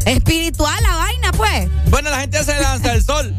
Espiritual 0.06 0.82
la 0.84 0.96
vaina, 0.96 1.32
pues. 1.32 1.68
Bueno, 1.90 2.10
la 2.10 2.22
gente 2.22 2.38
hace 2.38 2.54
la 2.54 2.62
danza 2.62 2.92
del 2.94 3.04
sol. 3.04 3.34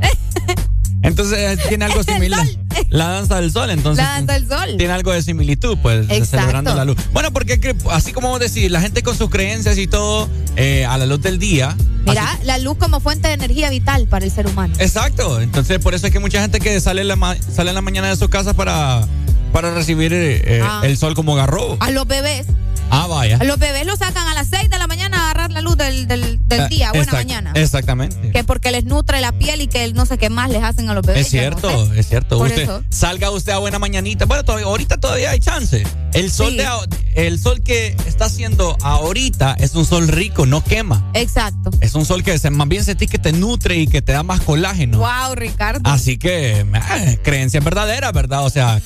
Entonces 1.02 1.38
eh, 1.38 1.62
tiene 1.68 1.84
algo 1.84 2.02
similar. 2.04 2.46
La 2.88 3.08
danza 3.08 3.40
del 3.40 3.52
sol, 3.52 3.68
entonces. 3.70 4.02
La 4.04 4.12
danza 4.12 4.32
del 4.32 4.48
sol. 4.48 4.76
Tiene 4.78 4.92
algo 4.94 5.12
de 5.12 5.22
similitud, 5.22 5.76
pues, 5.82 6.06
Exacto. 6.08 6.26
celebrando 6.38 6.74
la 6.74 6.84
luz. 6.86 6.96
Bueno, 7.12 7.30
porque 7.32 7.76
así 7.90 8.12
como 8.12 8.28
vos 8.30 8.40
decís, 8.40 8.70
la 8.70 8.80
gente 8.80 9.02
con 9.02 9.16
sus 9.16 9.28
creencias 9.30 9.76
y 9.78 9.86
todo 9.86 10.28
eh, 10.56 10.86
a 10.86 10.96
la 10.96 11.04
luz 11.06 11.20
del 11.20 11.38
día. 11.38 11.76
Mira, 12.06 12.32
así- 12.32 12.44
la 12.44 12.56
luz 12.58 12.76
como 12.78 13.00
fuente 13.00 13.28
de 13.28 13.34
energía 13.34 13.68
vital 13.70 14.06
para 14.08 14.24
el 14.24 14.30
ser 14.30 14.46
humano. 14.46 14.74
exacto. 14.78 15.40
Entonces, 15.42 15.78
por 15.78 15.94
eso 15.94 16.06
es 16.06 16.12
que 16.12 16.20
mucha 16.20 16.40
gente 16.40 16.58
que 16.58 16.80
sale 16.80 17.02
en 17.02 17.08
la, 17.08 17.16
ma- 17.16 17.36
sale 17.54 17.68
en 17.70 17.74
la 17.74 17.82
mañana 17.82 18.08
de 18.08 18.16
su 18.16 18.28
casa 18.30 18.54
para, 18.54 19.06
para 19.52 19.74
recibir 19.74 20.12
eh, 20.14 20.62
Ah. 20.64 20.80
el 20.84 20.96
sol 20.96 21.14
como 21.14 21.34
garrobo. 21.34 21.76
A 21.80 21.90
los 21.90 22.06
bebés. 22.06 22.46
Ah, 22.90 23.06
vaya. 23.08 23.38
Los 23.42 23.58
bebés 23.58 23.86
los 23.86 23.98
sacan 23.98 24.26
a 24.28 24.34
las 24.34 24.48
6 24.48 24.70
de 24.70 24.78
la 24.78 24.86
mañana 24.86 25.18
a 25.18 25.24
agarrar 25.30 25.50
la 25.50 25.60
luz 25.60 25.76
del, 25.76 26.06
del, 26.06 26.38
del 26.46 26.60
Eh, 26.60 26.68
día. 26.68 26.92
Buena 26.92 27.12
mañana. 27.12 27.52
Exactamente. 27.54 28.30
Que 28.30 28.44
porque 28.44 28.70
les 28.70 28.84
nutre 28.84 29.20
la 29.20 29.32
piel 29.32 29.60
y 29.62 29.66
que 29.66 29.92
no 29.92 30.06
sé 30.06 30.16
qué 30.16 30.30
más 30.30 30.48
les 30.50 30.62
hacen 30.62 30.88
a 30.88 30.94
los 30.94 31.04
bebés. 31.04 31.26
Es 31.26 31.32
no 31.34 31.38
cierto, 31.40 31.86
sé. 31.92 32.00
es 32.00 32.08
cierto. 32.08 32.38
Por 32.38 32.46
Usted, 32.48 32.62
eso. 32.62 32.84
salga 32.90 33.30
usted 33.30 33.52
a 33.52 33.58
buena 33.58 33.78
mañanita. 33.80 34.26
Bueno, 34.26 34.44
todavía- 34.44 34.66
ahorita 34.66 34.98
todavía 34.98 35.30
hay 35.30 35.40
chance. 35.40 35.82
El 36.12 36.30
sol 36.30 36.52
Sí. 36.52 36.58
de 36.58 37.26
el 37.26 37.40
sol 37.40 37.62
que 37.62 37.96
está 38.06 38.26
haciendo 38.26 38.76
ahorita 38.82 39.56
es 39.58 39.74
un 39.74 39.84
sol 39.84 40.06
rico, 40.08 40.46
no 40.46 40.62
quema. 40.62 41.10
Exacto. 41.14 41.70
Es 41.80 41.94
un 41.94 42.04
sol 42.06 42.22
que 42.22 42.38
se- 42.38 42.50
más 42.50 42.68
bien 42.68 42.84
sentís 42.84 43.10
que 43.10 43.18
te 43.18 43.32
nutre 43.32 43.76
y 43.76 43.86
que 43.88 44.02
te 44.02 44.12
da 44.12 44.22
más 44.22 44.40
colágeno. 44.40 44.98
Wow, 44.98 45.34
Ricardo. 45.34 45.80
Así 45.90 46.16
que, 46.16 46.60
eh, 46.60 47.18
creencias 47.24 47.64
verdaderas, 47.64 48.12
¿verdad? 48.12 48.44
O 48.44 48.50
sea, 48.50 48.80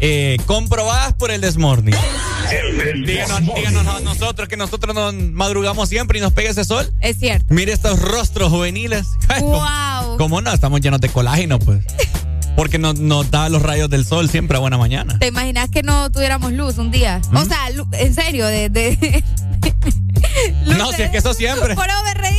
eh, 0.00 0.36
comprobadas 0.46 1.14
por 1.14 1.30
el 1.30 1.40
Desmorning. 1.40 1.94
Díganos, 3.04 3.40
díganos 3.54 3.86
a 3.86 4.00
nosotros 4.00 4.48
que 4.48 4.56
nosotros 4.56 4.94
nos 4.94 5.14
madrugamos 5.14 5.88
siempre 5.88 6.18
y 6.18 6.22
nos 6.22 6.32
pega 6.32 6.50
ese 6.50 6.64
sol. 6.64 6.92
Es 7.00 7.18
cierto. 7.18 7.52
Mire 7.52 7.72
estos 7.72 8.00
rostros 8.00 8.50
juveniles. 8.50 9.06
Wow. 9.40 10.16
¿Cómo 10.16 10.40
no? 10.40 10.52
Estamos 10.52 10.80
llenos 10.80 11.00
de 11.00 11.08
colágeno, 11.08 11.58
pues. 11.58 11.84
Porque 12.56 12.78
nos, 12.78 12.98
nos 12.98 13.30
da 13.30 13.48
los 13.48 13.62
rayos 13.62 13.88
del 13.88 14.04
sol 14.04 14.28
siempre 14.28 14.56
a 14.56 14.60
buena 14.60 14.76
mañana. 14.78 15.18
¿Te 15.18 15.28
imaginas 15.28 15.70
que 15.70 15.82
no 15.82 16.10
tuviéramos 16.10 16.52
luz 16.52 16.78
un 16.78 16.90
día? 16.90 17.20
O 17.32 17.40
¿Mm? 17.40 17.48
sea, 17.48 17.58
en 17.92 18.14
serio, 18.14 18.46
de... 18.46 18.68
de 18.68 19.24
No, 20.66 20.92
si 20.92 21.02
es 21.02 21.10
que 21.10 21.18
eso 21.18 21.34
siempre. 21.34 21.74
Por 21.74 21.86
eso 21.86 22.02
me 22.04 22.14
reí. 22.14 22.36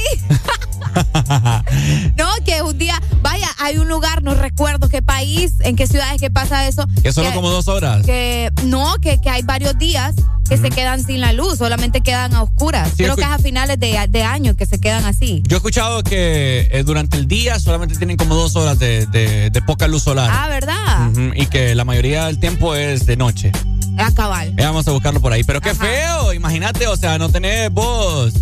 No, 2.17 2.27
que 2.45 2.61
un 2.61 2.77
día, 2.77 2.99
vaya, 3.21 3.47
hay 3.59 3.77
un 3.77 3.87
lugar, 3.87 4.23
no 4.23 4.33
recuerdo 4.33 4.89
qué 4.89 5.01
país, 5.01 5.53
en 5.61 5.75
qué 5.75 5.87
ciudades 5.87 6.19
que 6.19 6.29
pasa 6.29 6.67
eso. 6.67 6.85
Que 7.03 7.11
solo 7.13 7.31
como 7.33 7.49
dos 7.49 7.67
horas. 7.67 8.05
Que 8.05 8.51
no, 8.65 8.95
que, 9.01 9.19
que 9.21 9.29
hay 9.29 9.41
varios 9.43 9.77
días 9.77 10.15
que 10.47 10.57
se 10.57 10.69
quedan 10.71 11.03
sin 11.03 11.21
la 11.21 11.31
luz, 11.31 11.59
solamente 11.59 12.01
quedan 12.01 12.33
a 12.33 12.41
oscuras. 12.41 12.89
Sí, 12.89 13.03
Creo 13.03 13.15
que 13.15 13.21
es 13.21 13.27
a 13.27 13.37
finales 13.37 13.79
de, 13.79 14.07
de 14.09 14.23
año 14.23 14.55
que 14.55 14.65
se 14.65 14.79
quedan 14.79 15.05
así. 15.05 15.43
Yo 15.47 15.57
he 15.57 15.59
escuchado 15.59 16.01
que 16.03 16.67
eh, 16.71 16.83
durante 16.83 17.17
el 17.17 17.27
día 17.27 17.59
solamente 17.59 17.95
tienen 17.97 18.17
como 18.17 18.33
dos 18.35 18.55
horas 18.55 18.79
de, 18.79 19.05
de- 19.05 19.49
de 19.51 19.61
poca 19.61 19.87
luz 19.87 20.03
solar. 20.03 20.29
Ah, 20.33 20.47
¿verdad? 20.47 21.11
Y 21.35 21.45
que 21.45 21.75
la 21.75 21.85
mayoría 21.85 22.25
del 22.25 22.39
tiempo 22.39 22.73
es 22.75 23.05
de 23.05 23.15
noche. 23.15 23.51
A 23.99 24.11
cabal. 24.11 24.49
Eh, 24.57 24.63
vamos 24.63 24.87
a 24.87 24.91
buscarlo 24.91 25.21
por 25.21 25.33
ahí. 25.33 25.43
Pero 25.43 25.61
qué 25.61 25.75
feo, 25.75 26.33
imagínate, 26.33 26.87
o 26.87 26.95
sea, 26.97 27.17
no 27.19 27.29
tenés 27.29 27.69
voz. 27.71 28.33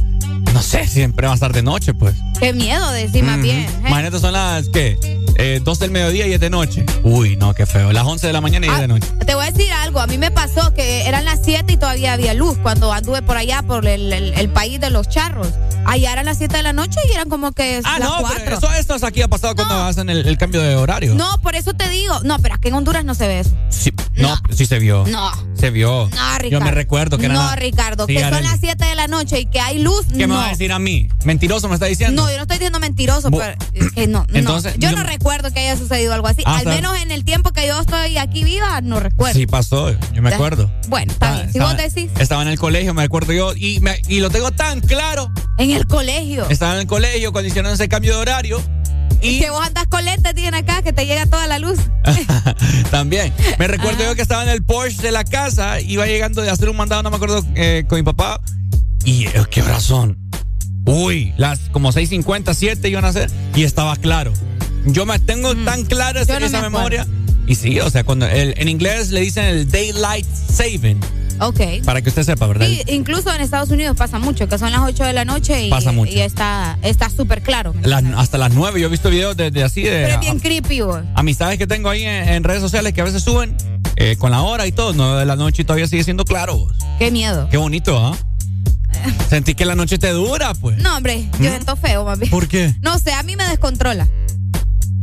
No 0.57 0.63
sé, 0.63 0.87
siempre 0.87 1.27
va 1.27 1.33
a 1.33 1.35
estar 1.35 1.53
de 1.53 1.61
noche, 1.61 1.93
pues. 1.93 2.15
Qué 2.39 2.51
miedo, 2.51 2.91
decir 2.91 3.23
más 3.23 3.39
bien. 3.39 3.57
¿eh? 3.59 3.69
Imagínate, 3.87 4.19
son 4.19 4.33
las, 4.33 4.67
¿qué? 4.69 4.97
Eh, 5.35 5.61
2 5.63 5.77
del 5.77 5.91
mediodía 5.91 6.25
y 6.25 6.33
es 6.33 6.39
de 6.39 6.49
noche. 6.49 6.83
Uy, 7.03 7.35
no, 7.35 7.53
qué 7.53 7.67
feo. 7.67 7.93
Las 7.93 8.05
11 8.07 8.25
de 8.25 8.33
la 8.33 8.41
mañana 8.41 8.65
y 8.65 8.69
es 8.69 8.75
Ah, 8.75 8.81
de 8.81 8.87
noche. 8.87 9.07
Te 9.23 9.35
voy 9.35 9.45
a 9.45 9.51
decir 9.51 9.71
algo, 9.71 9.99
a 9.99 10.07
mí 10.07 10.17
me 10.17 10.31
pasó 10.31 10.73
que 10.73 11.05
eran 11.07 11.25
las 11.25 11.41
7 11.43 11.73
y 11.73 11.77
todavía 11.77 12.13
había 12.13 12.33
luz 12.33 12.57
cuando 12.57 12.91
anduve 12.91 13.21
por 13.21 13.37
allá, 13.37 13.61
por 13.61 13.85
el, 13.85 14.11
el- 14.11 14.33
el 14.33 14.49
país 14.49 14.81
de 14.81 14.89
los 14.89 15.07
charros. 15.09 15.49
Allá 15.85 16.11
eran 16.11 16.25
las 16.25 16.39
7 16.39 16.57
de 16.57 16.63
la 16.63 16.73
noche 16.73 16.99
y 17.07 17.13
eran 17.13 17.29
como 17.29 17.51
que 17.51 17.79
Ah, 17.83 17.99
las 17.99 18.09
no, 18.09 18.17
4. 18.21 18.41
pero 18.43 18.57
eso, 18.57 18.71
esto 18.73 18.95
es 18.95 19.03
aquí 19.03 19.21
ha 19.21 19.27
pasado 19.27 19.55
cuando 19.55 19.75
hacen 19.83 20.09
el, 20.09 20.25
el 20.27 20.37
cambio 20.39 20.59
de 20.61 20.75
horario. 20.75 21.13
No, 21.13 21.39
por 21.39 21.55
eso 21.55 21.75
te 21.75 21.87
digo. 21.87 22.19
No, 22.23 22.39
pero 22.39 22.55
aquí 22.55 22.69
en 22.69 22.73
Honduras 22.73 23.05
no 23.05 23.13
se 23.13 23.27
ve 23.27 23.41
eso. 23.41 23.51
Sí, 23.69 23.93
no, 24.15 24.35
sí 24.51 24.65
se 24.65 24.79
vio. 24.79 25.05
No. 25.07 25.31
Se 25.53 25.69
vio. 25.69 26.09
No, 26.13 26.37
Ricardo. 26.39 26.49
Yo 26.49 26.61
me 26.61 26.71
recuerdo 26.71 27.17
que 27.19 27.25
era. 27.27 27.35
No, 27.35 27.55
Ricardo, 27.55 28.05
Sí, 28.07 28.15
que 28.15 28.21
son 28.21 28.43
las 28.43 28.59
7 28.59 28.83
de 28.85 28.95
la 28.95 29.07
noche 29.07 29.39
y 29.41 29.45
que 29.45 29.59
hay 29.59 29.79
luz. 29.79 30.05
¿Qué 30.17 30.25
no. 30.27 30.41
me 30.41 30.46
a 30.47 30.51
decir 30.51 30.71
a 30.71 30.79
mí? 30.79 31.07
¿Mentiroso 31.25 31.67
me 31.69 31.75
está 31.75 31.85
diciendo? 31.87 32.21
No, 32.23 32.29
yo 32.29 32.35
no 32.37 32.43
estoy 32.43 32.57
diciendo 32.57 32.79
mentiroso, 32.79 33.29
pero 33.31 33.55
que 33.93 34.07
no, 34.07 34.25
no. 34.29 34.37
Entonces, 34.37 34.73
Yo 34.77 34.89
yo- 34.89 34.95
no 34.97 35.03
recuerdo 35.03 35.51
que 35.51 35.59
haya 35.59 35.77
sucedido 35.77 36.13
algo 36.13 36.27
así. 36.27 36.43
Ah, 36.45 36.57
Al 36.59 36.65
menos 36.65 36.97
en 37.01 37.11
el 37.11 37.23
tiempo 37.25 37.51
que 37.51 37.67
yo 37.67 37.79
estoy 37.79 38.17
aquí 38.17 38.43
viva, 38.43 38.81
no 38.81 38.99
recuerdo. 38.99 39.37
Sí 39.39 39.47
pasó, 39.47 39.91
yo 40.13 40.21
me 40.21 40.33
acuerdo. 40.33 40.71
Bueno, 40.87 41.11
está 41.11 41.29
Ah, 41.29 41.35
bien. 41.35 41.51
Si 41.51 41.57
estaba- 41.59 41.73
vos 41.73 41.81
decís. 41.83 42.11
Estaba 42.19 42.41
en 42.41 42.47
el 42.47 42.59
colegio, 42.59 42.93
me 42.93 43.03
acuerdo 43.03 43.33
yo, 43.33 43.53
y, 43.55 43.79
me- 43.79 44.01
y 44.07 44.19
lo 44.19 44.29
tengo 44.29 44.51
tan 44.51 44.81
claro. 44.81 45.31
En 45.57 45.71
el 45.71 45.85
colegio. 45.87 46.47
Estaba 46.49 46.73
en 46.75 46.81
el 46.81 46.87
colegio 46.87 47.31
cuando 47.31 47.47
hicieron 47.49 47.71
ese 47.71 47.87
cambio 47.89 48.15
de 48.15 48.21
horario. 48.21 48.61
Y 49.19 49.39
Que 49.39 49.49
vos 49.49 49.65
andas 49.65 49.87
con 49.87 50.05
lentes, 50.05 50.35
tienen 50.35 50.53
acá, 50.53 50.83
que 50.83 50.93
te 50.93 51.05
llega 51.07 51.25
toda 51.25 51.47
la 51.47 51.57
luz. 51.57 51.79
también. 52.91 53.33
Me 53.57 53.67
recuerdo 53.67 54.03
Ah. 54.03 54.07
yo 54.09 54.15
que 54.15 54.21
estaba 54.21 54.43
en 54.43 54.49
el 54.49 54.63
Porsche 54.63 55.01
de 55.01 55.11
la 55.11 55.23
casa, 55.23 55.79
iba 55.81 56.05
llegando 56.05 56.41
de 56.41 56.49
hacer 56.49 56.69
un 56.69 56.77
mandado, 56.77 57.03
no 57.03 57.09
me 57.09 57.15
acuerdo, 57.15 57.43
eh, 57.55 57.85
con 57.87 57.97
mi 57.97 58.03
papá. 58.03 58.39
Y 59.07 59.25
eh, 59.27 59.31
qué 59.49 59.61
horas 59.61 59.83
son. 59.83 60.17
Uy, 60.85 61.33
las 61.37 61.59
como 61.71 61.93
6.50, 61.93 62.53
7 62.53 62.89
iban 62.89 63.05
a 63.05 63.13
ser 63.13 63.31
y 63.55 63.63
estaba 63.63 63.95
claro. 63.95 64.33
Yo 64.85 65.05
me 65.05 65.17
tengo 65.17 65.55
tan 65.55 65.85
clara 65.85 66.23
Yo 66.25 66.37
no 66.41 66.45
esa 66.45 66.57
me 66.61 66.69
memoria. 66.69 67.07
Y 67.47 67.55
sí, 67.55 67.79
o 67.79 67.89
sea, 67.89 68.03
cuando 68.03 68.27
el- 68.27 68.53
en 68.57 68.67
inglés 68.67 69.11
le 69.11 69.21
dicen 69.21 69.45
el 69.45 69.71
daylight 69.71 70.25
saving, 70.27 70.99
Ok. 71.39 71.61
para 71.85 72.01
que 72.01 72.09
usted 72.09 72.23
sepa, 72.23 72.47
¿verdad? 72.47 72.67
Sí, 72.67 72.81
incluso 72.87 73.33
en 73.33 73.39
Estados 73.39 73.69
Unidos 73.69 73.95
pasa 73.95 74.19
mucho, 74.19 74.49
que 74.49 74.57
son 74.57 74.71
las 74.73 74.81
8 74.81 75.05
de 75.05 75.13
la 75.13 75.23
noche 75.23 75.67
y, 75.67 75.69
Pasa 75.69 75.93
mucho. 75.93 76.11
y 76.11 76.19
está 76.19 76.77
está 76.81 77.09
súper 77.09 77.41
claro. 77.43 77.73
Las- 77.83 78.03
hasta 78.17 78.37
las 78.37 78.51
9 78.53 78.81
yo 78.81 78.87
he 78.87 78.91
visto 78.91 79.09
videos 79.09 79.37
de, 79.37 79.51
de 79.51 79.63
así 79.63 79.83
de 79.83 79.89
Pero 79.91 80.13
es 80.15 80.19
bien 80.19 80.39
creepy, 80.39 80.81
vos. 80.81 80.99
amistades 81.15 81.57
que 81.57 81.65
tengo 81.67 81.89
ahí 81.89 82.03
en, 82.03 82.27
en 82.27 82.43
redes 82.43 82.61
sociales 82.61 82.91
que 82.91 82.99
a 82.99 83.05
veces 83.05 83.23
suben 83.23 83.55
eh, 83.95 84.17
con 84.17 84.31
la 84.31 84.41
hora 84.41 84.67
y 84.67 84.73
todo, 84.73 84.91
9 84.93 85.17
de 85.21 85.25
la 85.25 85.37
noche 85.37 85.61
y 85.61 85.65
todavía 85.65 85.87
sigue 85.87 86.03
siendo 86.03 86.25
claro. 86.25 86.57
vos. 86.57 86.73
Qué 86.99 87.09
miedo. 87.11 87.47
Qué 87.49 87.55
bonito, 87.57 87.97
¿ah? 87.97 88.17
Sentí 89.29 89.55
que 89.55 89.65
la 89.65 89.75
noche 89.75 89.97
te 89.97 90.09
dura, 90.11 90.53
pues. 90.53 90.77
No, 90.77 90.97
hombre, 90.97 91.23
yo 91.33 91.49
¿Mm? 91.49 91.53
siento 91.53 91.75
feo, 91.75 92.05
mami. 92.05 92.27
¿Por 92.27 92.47
qué? 92.47 92.73
No 92.81 92.97
sé, 92.99 93.13
a 93.13 93.23
mí 93.23 93.35
me 93.35 93.45
descontrola. 93.47 94.07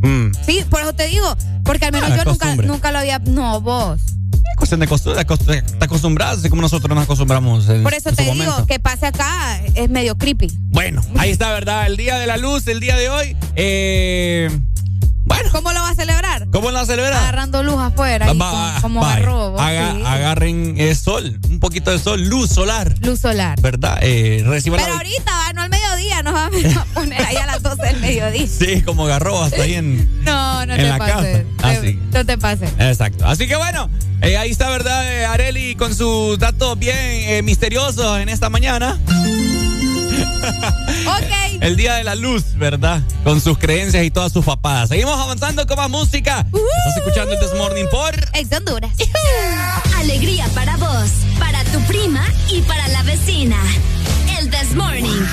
Mm. 0.01 0.31
Sí, 0.45 0.63
por 0.69 0.81
eso 0.81 0.93
te 0.93 1.07
digo, 1.07 1.35
porque 1.63 1.85
al 1.85 1.91
menos 1.91 2.11
Ah, 2.11 2.17
yo 2.17 2.23
nunca, 2.25 2.55
nunca 2.57 2.91
lo 2.91 2.99
había. 2.99 3.19
No, 3.19 3.61
vos. 3.61 4.01
Es 4.03 4.57
cuestión 4.57 4.79
de 4.79 4.87
costumbre, 4.87 5.61
te 5.61 5.85
acostumbras, 5.85 6.37
así 6.39 6.49
como 6.49 6.61
nosotros 6.61 6.93
nos 6.95 7.03
acostumbramos. 7.03 7.67
en- 7.69 7.83
Por 7.83 7.93
eso 7.93 8.09
en 8.09 8.15
su 8.15 8.17
te 8.17 8.31
digo, 8.31 8.35
momento. 8.35 8.65
que 8.67 8.79
pase 8.79 9.05
acá 9.07 9.59
es 9.73 9.89
medio 9.89 10.17
creepy. 10.17 10.47
Bueno, 10.69 11.03
ahí 11.17 11.31
está, 11.31 11.51
¿verdad? 11.51 11.87
El 11.87 11.97
día 11.97 12.17
de 12.17 12.27
la 12.27 12.37
luz, 12.37 12.67
el 12.67 12.79
día 12.79 12.95
de 12.95 13.09
hoy. 13.09 13.35
Eh, 13.55 14.49
bueno. 15.25 15.49
¿Cómo 15.51 15.71
lo 15.73 15.81
va 15.81 15.89
a 15.89 15.95
celebrar? 15.95 16.47
¿Cómo 16.51 16.71
lo 16.71 16.85
celebra? 16.85 17.19
Agarrando 17.19 17.63
luz 17.63 17.79
afuera, 17.79 18.31
Va- 18.33 18.71
con- 18.73 18.81
como 18.81 19.01
vaya, 19.01 19.19
garrobo. 19.19 19.59
haga- 19.59 19.93
sí. 19.95 20.01
Agarren 20.05 20.75
eh, 20.79 20.95
sol, 20.95 21.39
un 21.49 21.59
poquito 21.59 21.91
de 21.91 21.99
sol, 21.99 22.21
luz 22.25 22.49
solar, 22.51 22.93
Luz 23.01 23.19
solar. 23.21 23.59
¿verdad? 23.61 23.97
Eh, 24.01 24.43
reciban 24.45 24.79
Pero 24.79 24.91
la- 24.93 24.97
ahorita, 24.97 25.31
va, 25.31 25.53
no 25.53 25.61
al 25.63 25.69
mediodía, 25.69 26.23
nos 26.23 26.33
vamos 26.33 26.63
a 26.77 26.85
poner 26.93 27.21
ahí 27.25 27.35
a 27.37 27.45
las 27.45 27.61
12 27.63 27.81
del 27.85 27.99
mediodía. 28.01 28.47
Sí, 28.47 28.81
como 28.83 29.05
garrobo 29.05 29.41
hasta 29.43 29.63
ahí 29.63 29.73
en. 29.75 30.23
No, 30.23 30.65
no 30.65 30.73
En 30.73 30.79
te 30.81 30.87
la 30.87 30.97
pases. 30.97 31.43
casa. 31.57 31.79
Ah. 31.79 31.91
No 32.13 32.25
te 32.25 32.37
pases. 32.37 32.69
Exacto. 32.79 33.25
Así 33.27 33.47
que 33.47 33.55
bueno, 33.55 33.89
eh, 34.21 34.37
ahí 34.37 34.51
está, 34.51 34.69
¿verdad? 34.69 35.11
Eh, 35.11 35.25
Areli 35.25 35.75
con 35.75 35.93
sus 35.95 36.37
datos 36.39 36.77
bien 36.77 36.95
eh, 36.97 37.41
misteriosos 37.43 38.19
en 38.19 38.29
esta 38.29 38.49
mañana. 38.49 38.99
Ok. 41.07 41.61
El 41.61 41.75
día 41.75 41.95
de 41.95 42.03
la 42.03 42.15
luz, 42.15 42.55
¿verdad? 42.55 43.01
Con 43.23 43.41
sus 43.41 43.57
creencias 43.57 44.03
y 44.03 44.11
todas 44.11 44.31
sus 44.31 44.45
papadas. 44.45 44.89
Seguimos 44.89 45.19
avanzando 45.19 45.65
con 45.65 45.77
más 45.77 45.89
música. 45.89 46.45
Estás 46.45 46.97
escuchando 46.97 47.33
el 47.33 47.39
This 47.39 47.53
Morning 47.57 47.85
por. 47.91 48.13
Ex 48.33 48.51
Honduras. 48.55 48.91
Alegría 49.97 50.47
para 50.53 50.77
vos, 50.77 51.11
para 51.39 51.63
tu 51.65 51.79
prima 51.81 52.25
y 52.49 52.61
para 52.61 52.87
la 52.89 53.03
vecina. 53.03 53.57
El 54.39 54.49
This 54.49 54.75
Morning. 54.75 55.25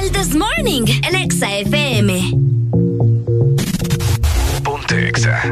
El 0.00 0.12
This 0.12 0.34
Morning, 0.34 0.84
el 1.08 1.14
Exa 1.16 1.52
FM. 1.56 2.32
Ponte 4.62 5.08
Exa. 5.08 5.42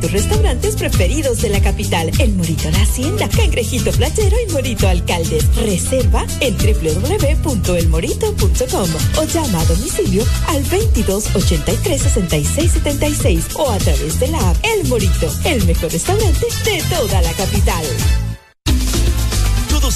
Tus 0.00 0.12
restaurantes 0.12 0.76
preferidos 0.76 1.42
de 1.42 1.50
la 1.50 1.60
capital. 1.60 2.10
El 2.18 2.32
Morito 2.34 2.70
La 2.70 2.80
Hacienda, 2.82 3.28
Cangrejito 3.28 3.90
Playero 3.92 4.36
y 4.46 4.52
Morito 4.52 4.88
Alcaldes. 4.88 5.44
Reserva 5.56 6.24
en 6.40 6.56
www.elmorito.com 6.56 8.88
o 9.18 9.24
llama 9.24 9.60
a 9.60 9.64
domicilio 9.66 10.24
al 10.48 10.62
22 10.64 11.36
83 11.36 12.02
66 12.02 12.72
76 12.72 13.44
o 13.54 13.70
a 13.70 13.78
través 13.78 14.18
de 14.20 14.28
la 14.28 14.50
app 14.50 14.56
El 14.64 14.86
Morito, 14.88 15.32
el 15.44 15.64
mejor 15.66 15.92
restaurante 15.92 16.46
de 16.64 16.82
toda 16.84 17.20
la 17.22 17.32
capital. 17.32 17.84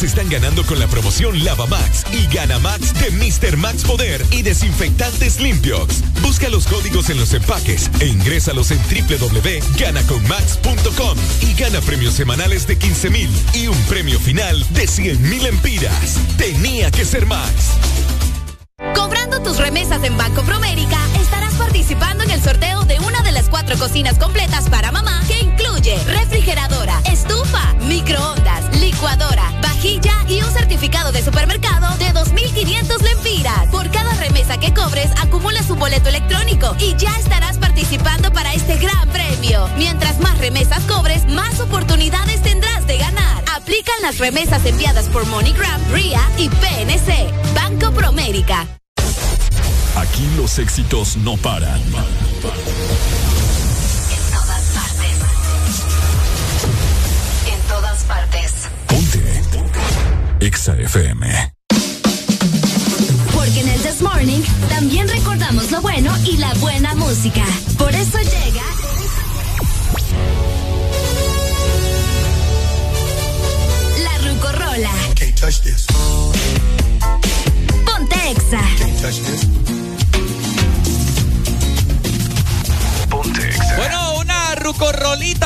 Están 0.05 0.29
ganando 0.29 0.67
con 0.67 0.79
la 0.79 0.87
promoción 0.87 1.43
Lava 1.45 1.67
Max 1.67 2.05
y 2.13 2.27
Gana 2.27 2.59
Max 2.59 2.93
de 3.01 3.11
Mr. 3.11 3.57
Max 3.57 3.85
Poder 3.85 4.23
y 4.31 4.43
desinfectantes 4.43 5.41
limpios. 5.41 6.03
Busca 6.21 6.51
los 6.51 6.67
códigos 6.67 7.09
en 7.09 7.17
los 7.17 7.33
empaques 7.33 7.91
e 8.01 8.09
ingrésalos 8.09 8.71
en 8.71 8.79
www.ganaconmax.com 8.83 11.19
y 11.41 11.55
gana 11.55 11.81
premios 11.81 12.13
semanales 12.13 12.67
de 12.67 12.77
15 12.77 13.09
mil 13.09 13.31
y 13.55 13.69
un 13.69 13.83
premio 13.85 14.21
final 14.21 14.63
de 14.75 14.87
100 14.87 15.23
mil 15.23 15.47
empiras. 15.47 16.19
Tenía 16.37 16.91
que 16.91 17.07
ser 17.07 17.25
Max. 17.25 17.71
Cobrando 18.95 19.41
tus 19.41 19.57
remesas 19.57 20.05
en 20.05 20.19
Banco 20.19 20.43
Promérica, 20.43 20.99
estarás 21.21 21.55
participando 21.55 22.25
en 22.25 22.31
el 22.31 22.43
sorteo 22.43 22.85
de 22.85 23.01
una 23.01 23.23
de 23.23 23.33
las 23.33 23.49
cuatro 23.49 23.79
cocinas 23.79 24.19
completas 24.19 24.69
para 24.69 24.93
mamá 24.93 25.23
que 25.27 25.41
incluye 25.41 25.97
refrigeradora, 26.05 26.74
de 30.85 31.23
supermercado 31.23 31.97
de 31.97 32.13
2.500 32.13 33.01
lempiras. 33.01 33.69
Por 33.71 33.91
cada 33.91 34.13
remesa 34.17 34.59
que 34.59 34.75
cobres, 34.75 35.11
acumulas 35.19 35.71
un 35.71 35.79
boleto 35.79 36.11
electrónico 36.11 36.77
y 36.79 36.95
ya 36.97 37.17
estarás 37.19 37.57
participando 37.57 38.31
para 38.35 38.53
este 38.53 38.77
gran 38.77 39.09
premio. 39.09 39.67
Mientras 39.79 40.21
más 40.21 40.37
remesas 40.37 40.85
cobres, 40.85 41.25
más 41.27 41.59
oportunidades 41.59 42.43
tendrás 42.43 42.87
de 42.87 42.99
ganar. 42.99 43.43
Aplican 43.57 43.97
las 44.03 44.19
remesas 44.19 44.67
enviadas 44.67 45.07
por 45.07 45.25
MoneyGram, 45.27 45.81
RIA 45.91 46.21
y 46.37 46.51
PNC. 46.51 47.33
Banco 47.55 47.91
Promérica. 47.93 48.67
Aquí 49.97 50.29
los 50.37 50.59
éxitos 50.59 51.17
no 51.17 51.39
paran. 51.39 51.81
Exa 60.65 60.81
FM. 60.81 61.27
Porque 63.35 63.61
en 63.61 63.69
el 63.69 63.81
This 63.83 64.01
Morning 64.01 64.41
también 64.71 65.07
recordamos 65.07 65.71
lo 65.71 65.83
bueno 65.83 66.11
y 66.25 66.39
la 66.39 66.55
buena 66.55 66.95
música. 66.95 67.45
Por 67.77 67.95
eso 67.95 68.19
llega. 68.19 68.63
La 74.03 74.19
Rucorola. 74.27 74.91
Can't 75.15 75.39
touch 75.39 75.61
this. 75.61 75.84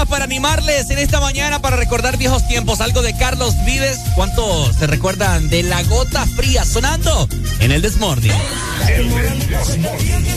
Para 0.09 0.25
animarles 0.25 0.91
en 0.91 0.99
esta 0.99 1.21
mañana 1.21 1.61
para 1.61 1.77
recordar 1.77 2.17
viejos 2.17 2.47
tiempos. 2.49 2.81
Algo 2.81 3.01
de 3.01 3.17
Carlos 3.17 3.55
Vives. 3.65 3.99
¿Cuánto 4.17 4.73
se 4.73 4.89
recuerdan 4.89 5.49
de 5.51 5.63
la 5.63 5.83
gota 5.85 6.27
fría 6.27 6.65
sonando 6.65 7.29
en 7.61 7.71
el 7.71 7.81
Desmorning? 7.81 8.33
Estuviste 8.89 10.28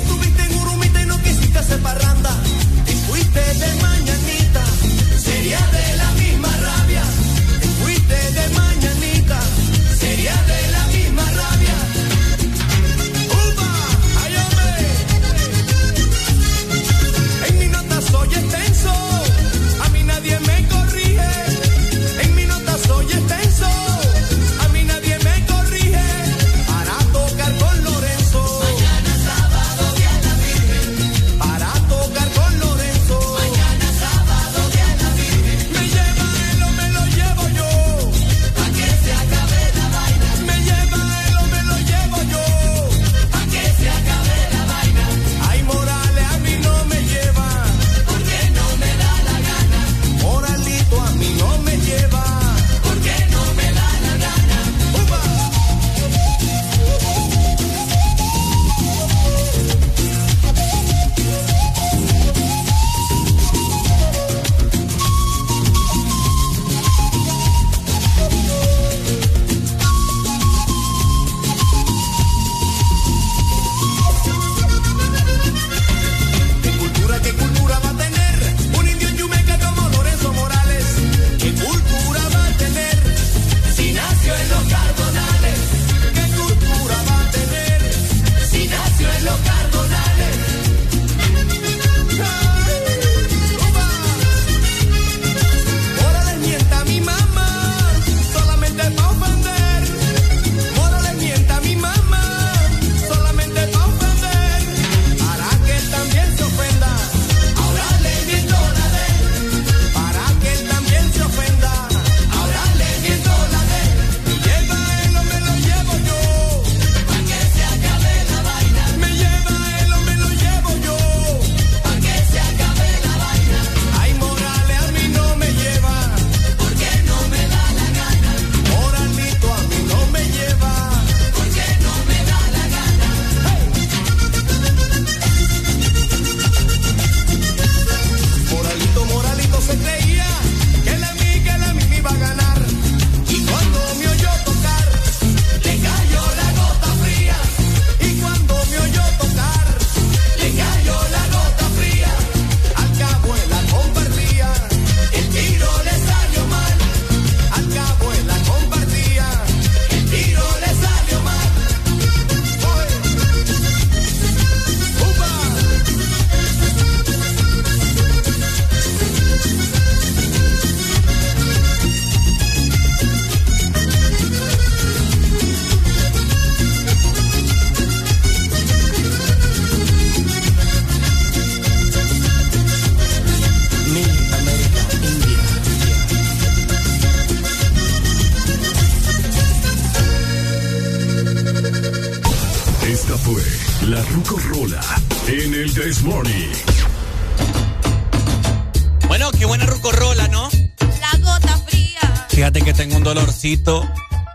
dolorcito 203.42 203.88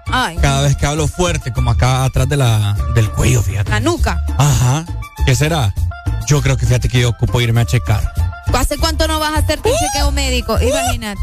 Ay. 0.06 0.36
cada 0.36 0.62
vez 0.62 0.76
que 0.76 0.86
hablo 0.86 1.06
fuerte, 1.08 1.52
como 1.52 1.70
acá 1.70 2.04
atrás 2.04 2.28
de 2.28 2.36
la, 2.36 2.76
del 2.94 3.10
cuello, 3.10 3.42
fíjate. 3.42 3.70
La 3.70 3.80
nuca. 3.80 4.24
Ajá. 4.38 4.84
¿Qué 5.24 5.34
será? 5.34 5.74
Yo 6.26 6.42
creo 6.42 6.56
que 6.56 6.66
fíjate 6.66 6.88
que 6.88 7.00
yo 7.00 7.10
ocupo 7.10 7.40
irme 7.40 7.60
a 7.60 7.66
checar. 7.66 8.12
¿Hace 8.52 8.78
cuánto 8.78 9.06
no 9.06 9.18
vas 9.20 9.34
a 9.34 9.38
hacerte 9.38 9.70
un 9.70 9.76
chequeo 9.76 10.10
médico? 10.12 10.58
Imagínate. 10.60 11.20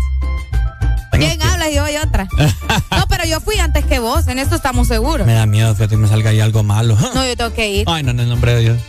Bien 1.17 1.41
hablas 1.43 1.71
y 1.71 1.79
hoy 1.79 1.97
otra. 1.97 2.27
No, 2.91 3.07
pero 3.07 3.25
yo 3.25 3.39
fui 3.39 3.59
antes 3.59 3.85
que 3.85 3.99
vos, 3.99 4.27
en 4.27 4.39
esto 4.39 4.55
estamos 4.55 4.87
seguros. 4.87 5.27
Me 5.27 5.33
da 5.33 5.45
miedo, 5.45 5.73
fíjate, 5.75 5.95
que 5.95 5.97
me 5.97 6.07
salga 6.07 6.31
ahí 6.31 6.39
algo 6.39 6.63
malo. 6.63 6.97
No, 7.13 7.25
yo 7.25 7.35
tengo 7.35 7.53
que 7.53 7.69
ir. 7.69 7.85
Ay, 7.87 8.03
no, 8.03 8.11
en 8.11 8.19
el 8.19 8.29
nombre 8.29 8.55
de 8.55 8.61
Dios. 8.61 8.79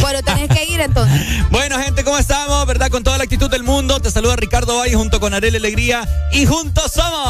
Bueno, 0.00 0.22
tenés 0.22 0.48
que 0.48 0.64
ir 0.64 0.80
entonces. 0.80 1.20
Bueno, 1.50 1.78
gente, 1.78 2.04
¿cómo 2.04 2.18
estamos? 2.18 2.66
¿Verdad? 2.66 2.90
Con 2.90 3.02
toda 3.02 3.18
la 3.18 3.24
actitud 3.24 3.50
del 3.50 3.62
mundo. 3.62 4.00
Te 4.00 4.10
saluda 4.10 4.36
Ricardo 4.36 4.76
Valle 4.76 4.94
junto 4.94 5.20
con 5.20 5.32
Arely 5.32 5.56
Alegría. 5.56 6.06
Y 6.32 6.44
juntos 6.46 6.92
somos. 6.92 7.25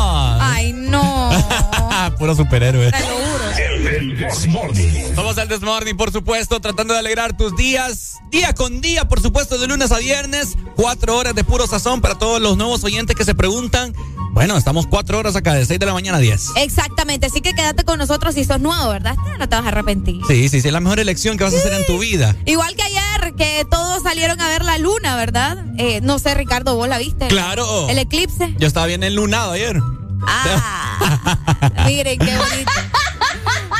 No. 0.90 1.30
Puro 2.18 2.34
superhéroe. 2.34 2.90
Te 2.90 3.00
lo 3.00 3.06
juro. 3.06 3.36
El 3.56 4.16
This 4.18 4.46
Morning. 4.48 5.14
Somos 5.14 5.38
el 5.38 5.48
Desmorning, 5.48 5.96
por 5.96 6.12
supuesto, 6.12 6.60
tratando 6.60 6.94
de 6.94 7.00
alegrar 7.00 7.36
tus 7.36 7.56
días, 7.56 8.18
día 8.30 8.52
con 8.54 8.80
día, 8.80 9.08
por 9.08 9.20
supuesto, 9.20 9.58
de 9.58 9.66
lunes 9.66 9.92
a 9.92 9.98
viernes. 9.98 10.56
Cuatro 10.76 11.16
horas 11.16 11.34
de 11.34 11.44
puro 11.44 11.66
sazón 11.66 12.00
para 12.00 12.16
todos 12.16 12.40
los 12.40 12.56
nuevos 12.56 12.84
oyentes 12.84 13.16
que 13.16 13.24
se 13.24 13.34
preguntan. 13.34 13.94
Bueno, 14.32 14.58
estamos 14.58 14.86
cuatro 14.86 15.18
horas 15.18 15.34
acá, 15.34 15.54
de 15.54 15.64
seis 15.64 15.80
de 15.80 15.86
la 15.86 15.94
mañana 15.94 16.18
a 16.18 16.20
diez. 16.20 16.48
Exactamente, 16.56 17.26
así 17.26 17.40
que 17.40 17.54
quédate 17.54 17.84
con 17.84 17.98
nosotros 17.98 18.34
si 18.34 18.44
sos 18.44 18.60
nuevo, 18.60 18.90
¿verdad? 18.90 19.16
No 19.38 19.48
te 19.48 19.56
vas 19.56 19.64
a 19.64 19.68
arrepentir. 19.68 20.20
Sí, 20.28 20.50
sí, 20.50 20.60
sí, 20.60 20.68
es 20.68 20.72
la 20.74 20.80
mejor 20.80 21.00
elección 21.00 21.38
que 21.38 21.44
vas 21.44 21.54
a 21.54 21.56
hacer 21.56 21.72
en 21.72 21.86
tu 21.86 21.98
vida. 21.98 22.36
Igual 22.44 22.76
que 22.76 22.82
ayer, 22.82 23.34
que 23.34 23.66
todos 23.70 24.02
salieron 24.02 24.38
a 24.42 24.48
ver 24.48 24.62
la 24.62 24.76
luna, 24.76 25.16
¿verdad? 25.16 25.64
Eh, 25.78 26.00
no 26.02 26.18
sé, 26.18 26.34
Ricardo, 26.34 26.76
¿vos 26.76 26.86
la 26.86 26.98
viste? 26.98 27.28
Claro. 27.28 27.88
El 27.88 27.98
eclipse. 27.98 28.54
Yo 28.58 28.66
estaba 28.66 28.84
bien 28.84 29.02
enlunado 29.04 29.52
ayer. 29.52 29.80
Ah, 30.26 31.38
miren 31.86 32.18
qué 32.18 32.36
bonito. 32.36 32.72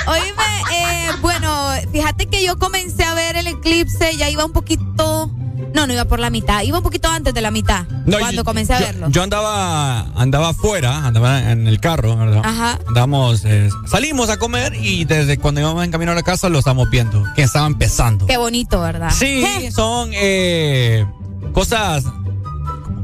Oíme, 0.08 0.62
eh, 0.72 1.08
bueno, 1.20 1.70
fíjate 1.92 2.26
que 2.26 2.44
yo 2.44 2.58
comencé 2.58 3.04
a 3.04 3.14
ver 3.14 3.36
el 3.36 3.46
eclipse, 3.48 4.16
ya 4.16 4.28
iba 4.30 4.44
un 4.44 4.52
poquito. 4.52 5.30
No, 5.74 5.86
no 5.86 5.92
iba 5.92 6.04
por 6.06 6.20
la 6.20 6.30
mitad, 6.30 6.62
iba 6.62 6.78
un 6.78 6.84
poquito 6.84 7.08
antes 7.10 7.34
de 7.34 7.40
la 7.42 7.50
mitad. 7.50 7.84
No, 8.06 8.18
cuando 8.18 8.40
yo- 8.40 8.44
comencé 8.44 8.72
a 8.74 8.80
yo- 8.80 8.86
verlo. 8.86 9.08
Yo 9.10 9.22
andaba, 9.22 10.00
andaba 10.14 10.50
afuera, 10.50 11.04
andaba 11.06 11.50
en 11.50 11.66
el 11.66 11.80
carro, 11.80 12.16
¿verdad? 12.16 12.40
Ajá. 12.44 12.78
Andamos, 12.88 13.44
eh, 13.44 13.68
salimos 13.86 14.30
a 14.30 14.38
comer 14.38 14.74
y 14.74 15.04
desde 15.04 15.38
cuando 15.38 15.60
íbamos 15.60 15.84
en 15.84 15.90
camino 15.90 16.12
a 16.12 16.14
la 16.14 16.22
casa 16.22 16.48
lo 16.48 16.60
estamos 16.60 16.88
viendo, 16.88 17.24
que 17.34 17.42
estaba 17.42 17.66
empezando. 17.66 18.26
Qué 18.26 18.36
bonito, 18.38 18.80
¿verdad? 18.80 19.10
Sí, 19.10 19.44
Je, 19.44 19.70
son 19.72 20.10
eh, 20.14 21.04
cosas, 21.52 22.04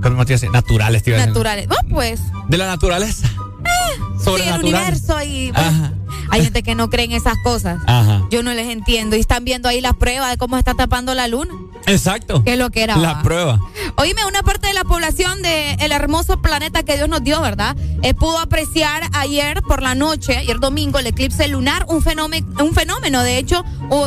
¿cómo 0.03 0.26
te? 0.26 0.36
Naturales, 0.50 1.03
tío. 1.03 1.16
Naturales. 1.16 1.68
Vos, 1.68 1.78
pues. 1.88 2.20
De 2.48 2.59
la 2.59 2.66
naturaleza. 2.66 3.28
Sí, 4.22 4.42
el 4.46 4.61
universo 4.61 5.22
y. 5.22 5.53
hay 6.33 6.45
gente 6.45 6.62
que 6.62 6.74
no 6.74 6.89
cree 6.89 7.05
en 7.05 7.12
esas 7.12 7.37
cosas. 7.45 7.78
Ajá. 7.87 8.22
Yo 8.30 8.43
no 8.43 8.55
les 8.55 8.68
entiendo. 8.68 9.16
Y 9.16 9.20
están 9.20 9.45
viendo 9.45 9.68
ahí 9.68 9.83
las 9.83 9.95
pruebas 9.95 10.30
de 10.30 10.39
cómo 10.39 10.57
está 10.57 10.72
tapando 10.72 11.14
la 11.14 11.28
luna. 11.28 11.53
Exacto. 11.87 12.43
¿Qué 12.43 12.55
es 12.55 12.59
lo 12.59 12.70
que 12.70 12.83
era? 12.83 12.97
La 12.97 13.22
prueba. 13.22 13.61
Oíme, 13.97 14.24
una 14.24 14.43
parte 14.43 14.68
de 14.68 14.72
la 14.72 14.85
población 14.85 15.43
del 15.43 15.93
hermoso 15.93 16.41
planeta 16.41 16.85
que 16.85 16.97
Dios 16.97 17.09
nos 17.09 17.22
dio, 17.22 17.41
¿verdad? 17.41 17.76
Eh, 18.03 18.14
pudo 18.14 18.39
apreciar 18.39 19.03
ayer 19.12 19.62
por 19.62 19.83
la 19.83 19.95
noche, 19.95 20.39
ayer 20.39 20.59
domingo, 20.59 20.99
el 20.99 21.07
eclipse 21.07 21.47
lunar, 21.49 21.85
un 21.89 22.03
fenómeno, 22.03 22.47
un 22.64 22.72
fenómeno 22.72 23.22
de 23.22 23.37
hecho, 23.39 23.64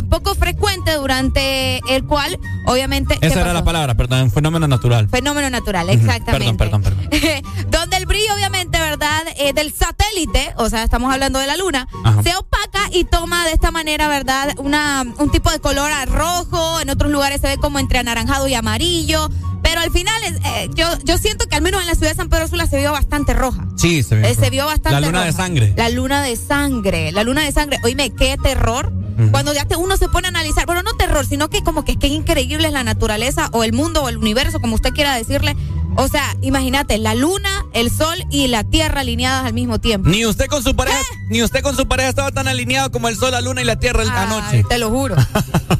poco 0.10 0.36
frecuente 0.36 0.94
durante 0.96 1.80
el 1.90 2.06
cual, 2.06 2.40
obviamente. 2.66 3.18
¿qué 3.20 3.28
Esa 3.28 3.36
era 3.36 3.46
pasó? 3.46 3.54
la 3.60 3.64
palabra, 3.66 3.94
perdón, 3.96 4.24
un 4.24 4.32
fenómeno 4.32 4.68
natural. 4.68 5.08
Fenómeno 5.10 5.50
natural, 5.50 5.90
exactamente. 5.90 6.58
Perdón, 6.58 6.82
perdón, 6.82 7.10
perdón. 7.10 7.42
Donde 7.70 7.98
el 7.98 8.05
brillo, 8.16 8.34
obviamente, 8.34 8.80
¿verdad? 8.80 9.24
Eh, 9.38 9.52
del 9.54 9.74
satélite, 9.74 10.54
o 10.58 10.70
sea, 10.70 10.84
estamos 10.84 11.12
hablando 11.14 11.40
de 11.40 11.48
la 11.48 11.58
luna, 11.58 11.86
Ajá. 12.04 12.24
se 12.24 12.34
opaca 12.36 12.80
y 12.94 13.04
toma 13.04 13.46
de 13.46 13.52
esta 13.52 13.72
manera, 13.72 14.08
¿verdad? 14.08 14.54
Una, 14.58 15.04
un 15.20 15.30
tipo 15.32 15.52
de 15.52 15.60
color 15.60 15.92
a 15.92 16.06
rojo, 16.06 16.80
en 16.80 16.90
otros 16.90 17.12
lugares 17.12 17.42
se 17.42 17.48
ve 17.48 17.58
como 17.58 17.78
entre 17.80 18.00
anaranjado 18.00 18.48
y 18.48 18.54
amarillo, 18.54 19.30
pero 19.62 19.82
al 19.82 19.92
final 19.92 20.16
es, 20.24 20.34
eh, 20.46 20.70
yo, 20.76 20.88
yo 21.04 21.18
siento 21.18 21.46
que 21.48 21.56
al 21.56 21.62
menos 21.62 21.82
en 21.82 21.88
la 21.88 21.96
ciudad 21.96 22.12
de 22.12 22.16
San 22.16 22.30
Pedro 22.30 22.48
Sula 22.48 22.68
se 22.68 22.78
vio 22.78 22.92
bastante 22.94 23.34
roja. 23.34 23.66
Sí, 23.76 24.02
se 24.04 24.16
vio. 24.16 24.26
Eh, 24.28 24.36
se 24.36 24.50
vio 24.50 24.66
bastante 24.66 24.92
La 24.92 25.02
luna 25.02 25.26
de 25.26 25.34
sangre. 25.34 25.74
La 25.76 25.90
luna 25.90 26.22
de 26.22 26.36
sangre, 26.38 27.12
la 27.12 27.24
luna 27.26 27.42
de 27.44 27.52
sangre. 27.52 27.80
Oíme, 27.84 28.12
qué 28.12 28.38
terror. 28.42 28.94
Cuando 29.32 29.54
ya 29.54 29.64
te- 29.64 29.78
uno 29.78 29.96
se 29.96 30.10
pone 30.10 30.28
a 30.28 30.30
analizar, 30.30 30.66
bueno, 30.66 30.84
no 30.84 30.94
terror, 30.98 31.26
sino 31.26 31.50
que 31.50 31.64
como 31.64 31.86
que 31.86 31.94
es 31.94 31.98
que 31.98 32.08
increíble 32.08 32.68
es 32.68 32.74
la 32.74 32.84
naturaleza 32.84 33.48
o 33.54 33.64
el 33.64 33.72
mundo 33.72 34.04
o 34.04 34.10
el 34.10 34.18
universo, 34.18 34.60
como 34.60 34.76
usted 34.76 34.92
quiera 34.92 35.16
decirle. 35.16 35.56
O 35.98 36.08
sea, 36.08 36.36
imagínate, 36.42 36.98
la 36.98 37.16
luna, 37.16 37.50
el 37.74 37.90
sol 37.90 38.16
y 38.30 38.48
la 38.48 38.64
tierra 38.64 39.02
alineadas 39.02 39.46
al 39.46 39.54
mismo 39.54 39.80
tiempo. 39.80 40.10
Ni 40.10 40.26
usted 40.26 40.48
con 40.48 40.62
su 40.64 40.76
pareja, 40.76 41.00
ni 41.30 41.42
usted 41.42 41.62
con 41.62 41.76
su 41.76 41.88
pareja 41.88 42.10
estaba 42.10 42.32
tan 42.32 42.48
alineado 42.48 42.92
como 42.92 43.08
el 43.08 43.16
sol, 43.16 43.32
la 43.32 43.42
luna 43.42 43.62
y 43.62 43.66
la 43.66 43.78
tierra 43.78 44.04
Ay, 44.04 44.10
anoche. 44.10 44.64
Te 44.68 44.78
lo 44.78 44.90
juro. 44.90 45.16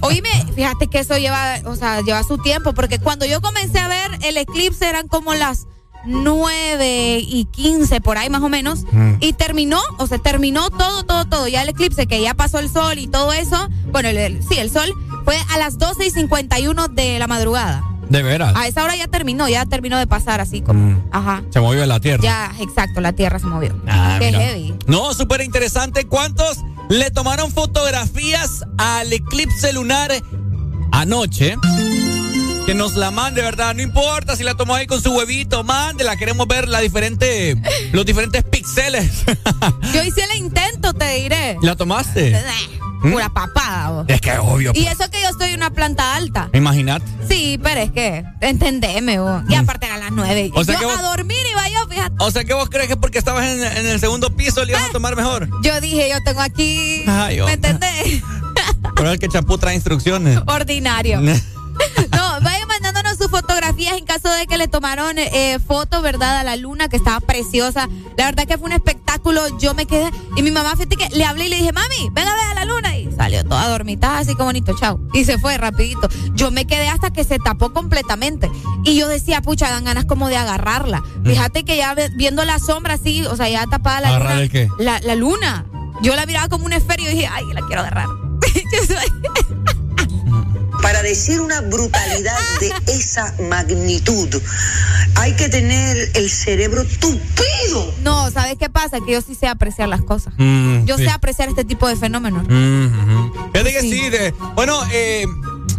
Oíme, 0.02 0.30
fíjate 0.56 0.88
que 0.88 1.00
eso 1.00 1.18
lleva, 1.18 1.56
o 1.66 1.76
sea, 1.76 2.02
lleva 2.02 2.24
su 2.24 2.38
tiempo, 2.38 2.74
porque 2.74 3.00
cuando 3.00 3.26
yo 3.26 3.42
comencé 3.42 3.80
a 3.80 3.88
ver 3.88 4.12
el 4.24 4.38
eclipse 4.38 4.88
eran 4.88 5.08
como 5.08 5.34
las 5.34 5.66
9 6.06 7.20
y 7.20 7.46
15 7.46 8.00
por 8.02 8.18
ahí 8.18 8.30
más 8.30 8.42
o 8.42 8.50
menos, 8.50 8.84
Mm. 8.92 9.16
y 9.20 9.34
terminó, 9.34 9.82
o 9.98 10.08
sea, 10.08 10.18
terminó 10.20 10.70
todo, 10.70 11.04
todo, 11.04 11.26
todo, 11.26 11.48
ya 11.48 11.62
el 11.64 11.70
eclipse, 11.70 12.08
que 12.08 12.22
ya 12.22 12.34
pasó 12.36 12.60
el 12.60 12.70
sol 12.72 13.00
y 13.00 13.08
todo 13.08 13.34
eso, 13.34 13.68
bueno, 13.92 14.10
el- 14.10 14.18
el- 14.18 14.44
sí, 14.48 14.56
el 14.58 14.70
sol 14.72 14.90
fue 15.24 15.38
a 15.52 15.58
las 15.58 15.78
12 15.78 16.06
y 16.06 16.12
51 16.12 16.88
de 16.88 17.20
la 17.20 17.28
madrugada. 17.28 17.84
De 18.10 18.22
veras. 18.24 18.54
A 18.56 18.68
esa 18.68 18.84
hora 18.84 18.96
ya 18.96 19.08
terminó, 19.08 19.48
ya 19.50 19.66
terminó 19.66 19.98
de 19.98 20.06
pasar 20.08 20.40
así 20.42 20.62
como, 20.62 20.92
Mm. 20.92 21.04
ajá. 21.12 21.44
Se 21.52 21.60
movió 21.60 21.86
la 21.86 22.00
tierra. 22.00 22.22
Ya, 22.24 22.52
exacto, 22.60 23.02
la 23.02 23.14
tierra 23.14 23.40
se 23.40 23.48
movió. 23.48 23.76
Ah, 23.88 24.18
Qué 24.20 24.28
mira. 24.28 24.40
heavy. 24.40 24.76
No, 24.88 25.14
súper 25.14 25.42
interesante. 25.42 26.06
¿Cuántos 26.06 26.60
le 26.90 27.10
tomaron 27.12 27.52
fotografías 27.52 28.64
al 28.78 29.12
eclipse 29.12 29.74
lunar 29.74 30.12
anoche? 30.92 31.56
Que 32.66 32.74
nos 32.74 32.96
la 32.96 33.12
mande, 33.12 33.42
¿verdad? 33.44 33.76
No 33.76 33.84
importa 33.84 34.36
si 34.36 34.44
la 34.44 34.56
tomó 34.56 34.74
ahí 34.74 34.88
con 34.88 35.00
su 35.02 35.12
huevito, 35.12 35.64
mándela. 35.64 36.16
Queremos 36.18 36.48
ver 36.48 36.68
la 36.68 36.80
diferente, 36.80 37.56
los 37.92 38.06
diferentes 38.06 38.44
píxeles. 38.44 39.24
Yo 39.94 40.04
hice 40.04 40.24
el 40.32 40.38
intento, 40.38 40.94
te 40.94 41.08
diré. 41.16 41.58
¿La 41.62 41.76
tomaste? 41.76 42.36
¿Mm? 43.06 43.12
Pura 43.14 43.30
papada. 43.30 43.90
vos. 43.92 44.06
Es 44.08 44.20
que 44.22 44.32
es 44.32 44.40
obvio. 44.40 44.72
Y 44.76 44.86
eso 44.88 45.10
que 45.10 45.22
yo 45.22 45.30
estoy 45.30 45.50
en 45.52 45.58
una 45.58 45.70
planta 45.70 46.16
alta. 46.16 46.50
Imagínate. 46.54 47.06
Sí, 47.30 47.60
pero 47.62 47.82
es 47.82 47.92
que, 47.92 48.24
entendeme, 48.42 49.20
vos. 49.20 49.44
Y 49.50 49.56
aparte 49.56 49.86
eran 49.86 50.00
las 50.00 50.12
nueve. 50.12 50.52
O 50.56 50.64
sea 50.64 50.74
yo 50.76 50.80
que 50.80 50.86
vos- 50.86 50.98
a 51.00 51.02
dormir 51.04 51.38
iba 51.52 51.70
yo, 51.70 51.88
fíjate. 51.88 52.16
O 52.20 52.32
sea, 52.32 52.44
que 52.44 52.54
vos 52.54 52.70
crees 52.70 52.88
que 52.88 52.98
porque 52.98 53.18
estabas 53.18 53.46
en, 53.46 53.64
en 53.64 53.86
el 53.88 54.00
segundo 54.00 54.36
piso 54.36 54.64
le 54.66 54.72
ibas 54.72 54.84
a 54.90 54.92
tomar 54.92 55.16
mejor? 55.16 55.50
Yo 55.62 55.80
dije, 55.82 56.10
yo 56.10 56.18
tengo 56.24 56.42
aquí. 56.42 57.04
Ay, 57.08 57.42
¿Me 57.42 57.54
entendés? 57.54 58.22
Pero 58.96 59.12
el 59.12 59.20
que 59.20 59.28
champú 59.28 59.58
trae 59.58 59.76
instrucciones. 59.76 60.40
Ordinario. 60.48 61.22
No, 62.12 62.40
vayan 62.42 62.68
mandándonos 62.70 63.05
sus 63.05 63.05
fotografías 63.36 63.98
en 63.98 64.06
caso 64.06 64.30
de 64.32 64.48
que 64.48 64.58
le 64.58 64.68
tomaron 64.70 65.18
eh, 65.18 65.60
fotos, 65.66 66.02
¿verdad? 66.02 66.38
A 66.38 66.44
la 66.46 66.56
luna, 66.56 66.88
que 66.88 66.96
estaba 66.96 67.20
preciosa. 67.20 67.90
La 68.18 68.26
verdad 68.26 68.46
que 68.48 68.58
fue 68.58 68.68
un 68.68 68.72
espectáculo. 68.72 69.42
Yo 69.60 69.74
me 69.74 69.86
quedé. 69.86 70.10
Y 70.38 70.42
mi 70.42 70.52
mamá, 70.52 70.72
fíjate 70.78 70.96
que 70.96 71.10
le 71.10 71.26
hablé 71.26 71.48
y 71.48 71.50
le 71.50 71.58
dije, 71.58 71.74
mami, 71.74 72.10
ven 72.14 72.26
a 72.28 72.34
ver 72.34 72.46
a 72.52 72.54
la 72.54 72.66
luna. 72.66 72.98
Y 72.98 73.12
salió 73.12 73.44
toda 73.44 73.68
dormitada, 73.68 74.20
así 74.20 74.34
como 74.36 74.46
bonito, 74.46 74.74
chao. 74.80 75.02
Y 75.14 75.26
se 75.26 75.38
fue 75.38 75.58
rapidito. 75.58 76.08
Yo 76.34 76.50
me 76.50 76.66
quedé 76.66 76.88
hasta 76.88 77.12
que 77.12 77.26
se 77.26 77.38
tapó 77.40 77.74
completamente. 77.74 78.50
Y 78.86 78.96
yo 78.96 79.10
decía, 79.10 79.42
pucha, 79.42 79.70
dan 79.70 79.84
ganas 79.84 80.06
como 80.06 80.30
de 80.30 80.38
agarrarla. 80.38 81.04
Fíjate 81.26 81.66
que 81.66 81.76
ya 81.76 81.94
viendo 82.16 82.46
la 82.46 82.60
sombra 82.60 82.94
así, 82.94 83.26
o 83.26 83.36
sea, 83.36 83.50
ya 83.50 83.66
tapada 83.68 84.00
la 84.00 84.08
¿Agarrar 84.10 84.30
luna. 84.32 84.42
el 84.44 84.50
qué? 84.50 84.70
La, 84.80 85.00
la 85.02 85.16
luna. 85.16 85.66
Yo 86.02 86.16
la 86.16 86.26
miraba 86.26 86.48
como 86.48 86.66
un 86.66 86.74
esfero 86.74 87.04
y 87.04 87.08
dije, 87.08 87.28
ay, 87.28 87.44
la 87.54 87.62
quiero 87.68 87.82
agarrar. 87.82 88.08
Yo 88.72 88.86
soy- 88.86 89.65
Para 90.86 91.02
decir 91.02 91.42
una 91.42 91.62
brutalidad 91.62 92.38
de 92.60 92.72
esa 92.94 93.34
magnitud, 93.50 94.30
hay 95.16 95.34
que 95.36 95.50
tener 95.50 96.12
el 96.14 96.30
cerebro 96.30 96.84
tupido. 97.00 97.92
No, 98.04 98.30
¿sabes 98.30 98.56
qué 98.60 98.70
pasa? 98.70 99.00
Que 99.04 99.14
yo 99.14 99.22
sí 99.22 99.34
sé 99.34 99.48
apreciar 99.48 99.90
las 99.90 100.02
cosas. 100.02 100.34
Mm, 100.38 100.86
Yo 100.86 100.98
sí. 100.98 101.06
sé 101.06 101.10
apreciar 101.10 101.50
este 101.50 101.64
tipo 101.66 101.88
de 101.88 101.96
fenómenos. 101.96 102.46
Mm. 102.48 103.32
Fíjate 103.52 103.72
que 103.74 103.82
sí, 103.82 104.10
de- 104.10 104.32
bueno, 104.54 104.80
eh, 104.94 105.26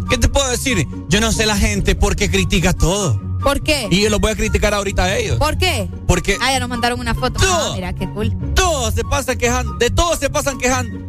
¿qué 0.09 0.17
te 0.17 0.27
puedo 0.27 0.49
decir? 0.49 0.85
Yo 1.07 1.21
no 1.21 1.31
sé 1.31 1.45
la 1.45 1.55
gente 1.55 1.95
por 1.95 2.17
qué 2.17 2.29
critica 2.29 2.73
todo. 2.73 3.21
¿Por 3.41 3.61
qué? 3.61 3.87
Y 3.89 4.01
yo 4.01 4.09
los 4.09 4.19
voy 4.19 4.31
a 4.31 4.35
criticar 4.35 4.73
ahorita 4.73 5.05
a 5.05 5.15
ellos. 5.17 5.37
¿Por 5.37 5.57
qué? 5.57 5.87
Porque 6.05 6.37
Ah, 6.41 6.51
ya 6.51 6.59
nos 6.59 6.67
mandaron 6.67 6.99
una 6.99 7.13
foto. 7.15 7.39
Ah, 7.43 7.71
mira, 7.75 7.93
qué 7.93 8.09
cool. 8.09 8.35
todos 8.55 8.93
se 8.93 9.03
pasan 9.05 9.37
quejando, 9.37 9.73
de 9.75 9.89
todos 9.89 10.19
se 10.19 10.29
pasan 10.29 10.57
quejando. 10.57 10.99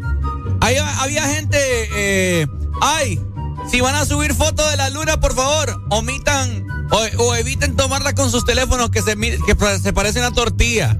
Ahí 0.61 0.77
había 0.77 1.23
gente, 1.35 1.57
eh, 1.97 2.47
ay, 2.81 3.21
si 3.71 3.81
van 3.81 3.95
a 3.95 4.05
subir 4.05 4.35
fotos 4.35 4.71
de 4.71 4.77
la 4.77 4.91
luna, 4.91 5.21
por 5.21 5.35
favor, 5.35 5.81
omitan 5.91 6.67
o, 6.91 7.25
o 7.25 7.35
eviten 7.35 7.77
tomarla 7.77 8.15
con 8.15 8.31
sus 8.31 8.45
teléfonos 8.45 8.91
que 8.91 9.03
se, 9.03 9.17
que 9.17 9.57
se 9.83 9.93
parece 9.93 10.19
una 10.19 10.33
tortilla. 10.33 10.97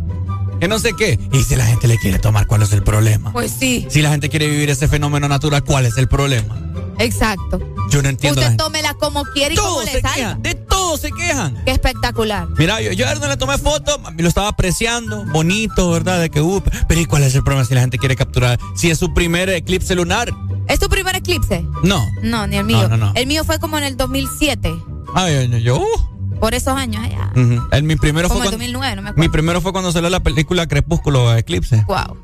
Que 0.61 0.67
no 0.67 0.81
sé 0.81 0.93
qué. 0.95 1.19
Y 1.33 1.45
si 1.45 1.55
la 1.55 1.67
gente 1.67 1.87
le 1.87 1.99
quiere 1.99 2.19
tomar, 2.19 2.47
¿cuál 2.49 2.63
es 2.63 2.73
el 2.73 2.83
problema? 2.83 3.33
Pues 3.33 3.53
sí. 3.57 3.87
Si 3.89 4.03
la 4.03 4.11
gente 4.11 4.29
quiere 4.29 4.49
vivir 4.49 4.71
ese 4.71 4.89
fenómeno 4.89 5.29
natural, 5.29 5.63
¿cuál 5.63 5.87
es 5.87 5.97
el 5.99 6.09
problema? 6.09 6.57
Exacto. 6.99 7.61
Yo 7.91 8.03
no 8.03 8.09
entiendo. 8.09 8.41
Usted 8.41 8.57
tómela 8.57 8.95
como 8.95 9.25
quiere 9.25 9.55
y 9.55 9.57
como 9.57 9.83
le 9.83 10.01
salga. 10.01 10.35
de 10.35 10.55
todo 10.55 10.97
se 10.97 11.13
quejan. 11.13 11.63
Qué 11.65 11.71
espectacular. 11.71 12.49
Mira, 12.59 12.81
yo, 12.81 12.93
yo 12.93 13.07
ayer 13.07 13.21
no 13.21 13.29
le 13.29 13.37
tomé 13.37 13.57
foto, 13.57 13.99
me 13.99 14.21
lo 14.21 14.29
estaba 14.29 14.49
apreciando, 14.49 15.25
bonito, 15.27 15.91
¿verdad? 15.93 16.21
De 16.21 16.29
que, 16.29 16.41
uh, 16.41 16.61
pero 16.89 17.01
¿y 17.01 17.07
cuál 17.07 17.23
es 17.23 17.35
el 17.37 17.45
problema 17.45 17.65
si 17.65 17.75
la 17.75 17.83
gente 17.83 17.99
quiere 17.99 18.17
capturar? 18.17 18.59
Si 18.75 18.91
es 18.91 18.99
su 18.99 19.15
primer 19.15 19.49
eclipse 19.49 19.95
lunar. 19.95 20.33
¿Es 20.69 20.79
tu 20.79 20.89
primer 20.89 21.17
eclipse? 21.17 21.65
No. 21.83 22.05
No, 22.23 22.47
ni 22.47 22.57
el 22.57 22.65
mío. 22.65 22.89
No, 22.89 22.97
no, 22.97 23.07
no. 23.07 23.13
El 23.15 23.27
mío 23.27 23.45
fue 23.45 23.59
como 23.59 23.79
en 23.79 23.85
el 23.85 23.97
2007. 23.97 24.75
Ay, 25.15 25.63
yo, 25.63 25.79
uh. 25.79 26.39
Por 26.41 26.55
esos 26.55 26.77
años 26.77 27.03
allá. 27.05 27.33
Ujú. 27.35 27.67
El, 27.73 27.83
mi 27.83 27.97
primero 27.97 28.29
Como 28.29 28.41
fue 28.41 28.47
el 28.49 28.51
cuando, 28.53 28.65
2009, 28.65 28.97
no 28.97 29.03
me 29.03 29.09
acuerdo. 29.09 29.21
mi 29.29 29.33
primero 29.33 29.61
fue 29.61 29.73
cuando 29.73 29.91
salió 29.91 30.09
la 30.11 30.21
película 30.21 30.69
Crepúsculo 30.69 31.35
Eclipse. 31.37 31.85
Wow. 31.89 32.17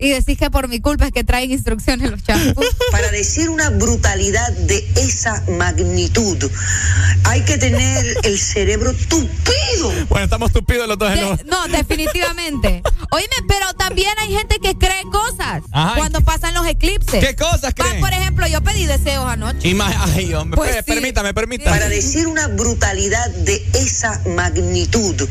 Y 0.00 0.08
decís 0.08 0.38
que 0.38 0.50
por 0.50 0.66
mi 0.68 0.80
culpa 0.80 1.06
es 1.06 1.12
que 1.12 1.24
traen 1.24 1.50
instrucciones 1.50 2.10
los 2.10 2.22
champús. 2.22 2.64
Para 2.90 3.10
decir 3.10 3.50
una 3.50 3.68
brutalidad 3.70 4.50
de 4.52 4.78
esa 4.96 5.44
magnitud, 5.58 6.38
hay 7.24 7.42
que 7.42 7.58
tener 7.58 8.16
el 8.22 8.38
cerebro 8.38 8.92
tupido. 9.08 9.92
Bueno, 10.08 10.24
estamos 10.24 10.52
tupidos 10.52 10.88
los 10.88 10.98
dos. 10.98 11.12
De- 11.12 11.44
no, 11.44 11.68
definitivamente. 11.68 12.82
Oíme, 13.12 13.28
pero 13.46 13.72
también 13.74 14.10
hay 14.20 14.32
gente 14.32 14.58
que 14.58 14.74
cree 14.78 15.02
cosas 15.12 15.62
Ajá, 15.70 15.94
cuando 15.96 16.20
pasan 16.22 16.54
los 16.54 16.66
eclipses. 16.66 17.24
¿Qué 17.24 17.36
cosas 17.36 17.74
Pa- 17.74 17.84
creen? 17.84 18.00
Por 18.00 18.12
ejemplo, 18.12 18.46
yo 18.46 18.62
pedí 18.62 18.86
deseos 18.86 19.26
anoche. 19.26 19.68
Ima- 19.68 19.94
Ay, 20.14 20.32
hombre, 20.32 20.56
Pues 20.56 20.76
sí. 20.76 20.82
permítame, 20.86 21.34
permítame. 21.34 21.70
Para 21.76 21.88
decir 21.90 22.26
una 22.26 22.48
brutalidad 22.48 23.28
de 23.30 23.62
esa 23.74 24.20
magnitud, 24.26 25.28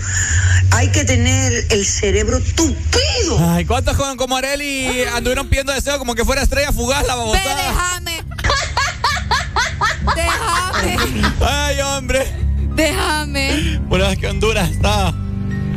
hay 0.72 0.90
que 0.90 1.04
tener 1.06 1.66
el 1.72 1.86
cerebro 1.86 2.40
tupido. 2.56 3.38
Ay, 3.40 3.66
¿cuántos 3.66 3.96
joven 3.98 4.18
como 4.18 4.38
Areli 4.60 5.04
anduvieron 5.16 5.48
pidiendo 5.48 5.72
deseo 5.74 5.98
como 6.00 6.16
que 6.16 6.26
fuera 6.26 6.42
estrella 6.42 6.72
fugaz 6.74 7.06
la 7.08 7.16
Ve, 7.16 7.20
babosada? 7.22 7.56
déjame. 7.56 8.24
déjame. 10.16 10.98
Ay, 11.42 11.82
hombre. 11.82 12.28
Déjame. 12.76 13.80
Bueno, 13.88 14.06
es 14.06 14.18
que 14.18 14.28
Honduras 14.28 14.70
está. 14.70 15.14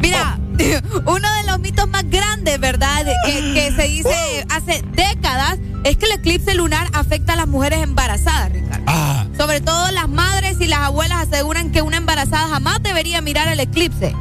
Mira, 0.00 0.38
uno 1.06 1.32
de 1.34 1.42
los 1.46 1.60
mitos 1.60 1.88
más 1.88 2.08
grandes, 2.10 2.58
¿verdad? 2.58 3.04
Que, 3.24 3.54
que 3.54 3.72
se 3.76 3.82
dice 3.88 4.46
hace 4.50 4.82
décadas 4.92 5.58
es 5.84 5.96
que 5.96 6.06
el 6.06 6.12
eclipse 6.12 6.54
lunar 6.54 6.88
afecta 6.92 7.34
a 7.34 7.36
las 7.36 7.46
mujeres 7.48 7.82
embarazadas, 7.82 8.50
Ricardo. 8.52 8.84
Ah, 8.88 9.26
Sobre 9.36 9.60
todo 9.60 9.90
las 9.92 10.08
madres 10.08 10.56
y 10.60 10.66
las 10.66 10.80
abuelas 10.80 11.28
aseguran 11.28 11.70
que 11.70 11.82
una 11.82 11.96
embarazada 11.98 12.48
jamás 12.48 12.82
debería 12.82 13.20
mirar 13.20 13.46
el 13.48 13.60
eclipse. 13.60 14.14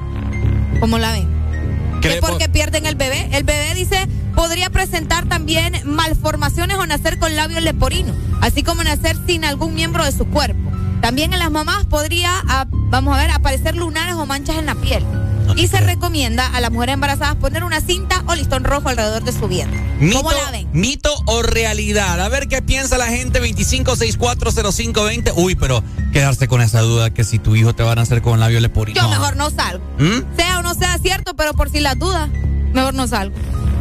¿Cómo 0.80 0.98
la 1.00 1.12
ven? 1.14 1.41
¿Qué 2.02 2.16
Que 2.16 2.22
porque 2.22 2.48
po- 2.48 2.52
pierden 2.54 2.86
el 2.86 2.96
bebé. 2.96 3.30
El 3.32 3.44
bebé 3.44 3.74
dice 3.76 4.08
podría 4.36 4.70
presentar 4.70 5.26
también 5.28 5.74
malformaciones 5.86 6.78
o 6.78 6.86
nacer 6.86 7.20
con 7.20 7.36
labios 7.36 7.62
leporinos, 7.62 8.16
así 8.42 8.64
como 8.64 8.84
nacer 8.84 9.18
sin 9.28 9.44
algún 9.46 9.74
miembro 9.76 10.04
de 10.06 10.12
su 10.12 10.26
cuerpo. 10.28 10.72
También 11.02 11.34
en 11.34 11.40
las 11.40 11.52
mamás 11.52 11.86
podría, 11.86 12.32
ah, 12.48 12.66
vamos 12.70 13.16
a 13.16 13.22
ver, 13.22 13.32
aparecer 13.32 13.76
lunares 13.76 14.16
o 14.16 14.26
manchas 14.26 14.58
en 14.58 14.68
la 14.68 14.76
piel. 14.76 15.04
Y 15.58 15.68
se 15.68 15.80
recomienda 15.82 16.48
a 16.48 16.62
las 16.62 16.72
mujeres 16.72 16.94
embarazadas 16.94 17.36
poner 17.36 17.64
una 17.64 17.82
cinta 17.82 18.24
o 18.28 18.36
listón 18.36 18.64
rojo 18.64 18.90
alrededor 18.90 19.24
de 19.24 19.32
su 19.32 19.48
vientre. 19.48 19.80
Mito, 20.00 20.18
¿Cómo 20.18 20.32
la 20.32 20.52
ven? 20.52 20.68
mito 20.74 21.10
o 21.26 21.42
realidad. 21.44 22.20
A 22.22 22.30
ver 22.30 22.48
qué 22.48 22.62
piensa 22.62 22.98
la 22.98 23.08
gente. 23.08 23.40
25640520. 23.42 25.34
Uy, 25.36 25.56
pero 25.56 25.84
quedarse 26.12 26.48
con 26.48 26.62
esa 26.62 26.82
duda 26.82 27.10
que 27.12 27.24
si 27.24 27.40
tu 27.40 27.56
hijo 27.56 27.74
te 27.74 27.84
va 27.84 27.92
a 27.94 27.96
nacer 27.96 28.22
con 28.22 28.40
labio 28.40 28.60
leporino. 28.60 29.00
Yo 29.02 29.10
mejor 29.10 29.36
no 29.36 29.50
salgo. 29.50 29.84
¿Mm? 29.98 30.36
Sea 30.36 30.60
o 30.60 30.62
no 30.62 30.74
sea 30.74 30.98
cierto, 30.98 31.36
pero 31.36 31.54
por 31.54 31.70
si 31.70 31.80
las 31.80 31.98
dudas, 31.98 32.30
mejor 32.74 32.94
no 32.94 33.08
salgo. 33.08 33.36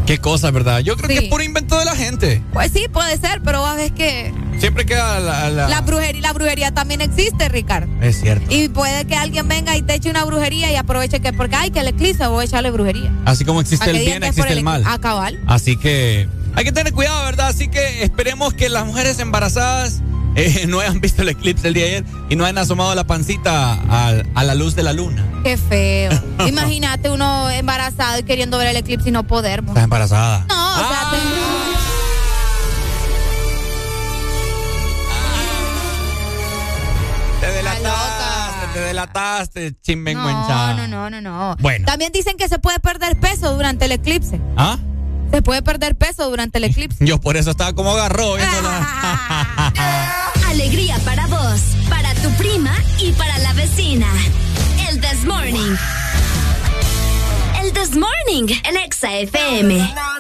Qué 0.07 0.19
cosa, 0.19 0.51
¿verdad? 0.51 0.81
Yo 0.81 0.97
creo 0.97 1.09
que 1.09 1.25
es 1.27 1.31
puro 1.31 1.43
invento 1.45 1.79
de 1.79 1.85
la 1.85 1.95
gente. 1.95 2.43
Pues 2.53 2.73
sí, 2.73 2.87
puede 2.93 3.17
ser, 3.19 3.43
pero 3.43 3.65
a 3.65 3.75
veces 3.77 3.93
que 3.93 4.33
Siempre 4.59 4.85
queda 4.85 5.21
la. 5.21 5.49
la- 5.51 5.69
la 5.69 5.81
brujería, 5.83 6.21
la 6.21 6.33
brujería 6.33 6.75
también 6.75 7.01
existe, 7.01 7.49
Ricardo. 7.49 7.91
Es 8.03 8.21
cierto. 8.21 8.45
Y 8.55 8.69
puede 8.69 9.07
que 9.07 9.15
alguien 9.17 9.47
venga 9.49 9.77
y 9.77 9.83
te 9.83 9.95
eche 9.95 10.11
una 10.11 10.25
brujería 10.25 10.71
y 10.73 10.77
aproveche 10.77 11.21
que 11.21 11.33
porque 11.33 11.57
hay 11.57 11.71
que 11.71 11.81
el 11.81 11.89
eclipse 11.89 12.27
voy 12.27 12.43
a 12.43 12.47
echarle 12.47 12.71
brujería. 12.71 13.11
Así 13.25 13.45
como 13.45 13.61
existe 13.61 13.89
el 13.91 13.99
bien, 14.01 14.23
existe 14.25 14.53
el 14.53 14.63
mal. 14.65 14.83
A 14.87 14.99
cabal. 14.99 15.39
Así 15.47 15.77
que 15.77 16.29
hay 16.57 16.65
que 16.65 16.73
tener 16.73 16.93
cuidado, 16.93 17.25
¿verdad? 17.25 17.49
Así 17.49 17.69
que 17.69 18.03
esperemos 18.03 18.53
que 18.53 18.69
las 18.69 18.85
mujeres 18.85 19.19
embarazadas 19.21 20.03
eh, 20.37 20.65
no 20.69 20.81
hayan 20.81 21.01
visto 21.01 21.23
el 21.23 21.29
eclipse 21.31 21.69
el 21.69 21.75
día 21.75 21.85
de 21.85 21.91
ayer 21.97 22.05
y 22.29 22.37
no 22.37 22.45
hayan 22.45 22.59
asomado 22.59 22.95
la 22.95 23.05
pancita 23.05 23.73
a, 24.35 24.43
la 24.45 24.55
luz 24.55 24.75
de 24.75 24.83
la 24.83 24.93
luna. 24.93 25.27
Qué 25.45 25.57
feo. 25.57 26.11
Imagínate 26.47 27.11
uno 27.11 27.51
embarazado 27.51 28.19
y 28.19 28.23
queriendo 28.23 28.59
ver 28.59 28.69
el 28.69 28.77
eclipse 28.77 29.09
y 29.09 29.13
no 29.13 29.27
poder. 29.27 29.61
Estás 29.67 29.85
embarazada. 29.85 30.45
No, 30.49 30.75
o 30.75 30.79
sea, 30.79 30.87
Ah. 31.03 31.11
te- 31.13 31.21
Te 37.41 37.47
delataste, 37.53 38.67
te 38.75 38.81
delataste, 38.81 39.77
no, 40.77 40.87
no, 40.87 40.89
no, 40.89 41.11
no, 41.11 41.21
no. 41.21 41.57
Bueno. 41.61 41.87
También 41.87 42.13
dicen 42.13 42.37
que 42.37 42.49
se 42.49 42.59
puede 42.59 42.81
perder 42.81 43.19
peso 43.19 43.55
durante 43.55 43.87
el 43.87 43.93
eclipse. 43.93 44.39
¿Ah? 44.57 44.79
Se 45.31 45.43
puede 45.43 45.63
perder 45.63 45.95
peso 45.95 46.29
durante 46.29 46.59
el 46.59 46.65
eclipse. 46.65 47.05
Yo 47.05 47.21
por 47.21 47.37
eso 47.37 47.51
estaba 47.51 47.73
como 47.73 47.93
agarró 47.93 48.35
viéndola. 48.35 49.73
Alegría 50.49 50.99
para 51.05 51.27
vos, 51.27 51.61
para 51.89 52.13
tu 52.15 52.31
prima 52.33 52.75
y 52.99 53.13
para 53.13 53.39
la 53.39 53.53
vecina. 53.53 54.07
El 54.89 55.01
This 55.01 55.25
Morning. 55.25 55.77
El 57.63 57.73
This 57.73 57.97
Morning, 57.97 58.53
el 58.65 58.77
Exa 58.77 59.13
FM. 59.15 59.75
Mira, 59.75 60.11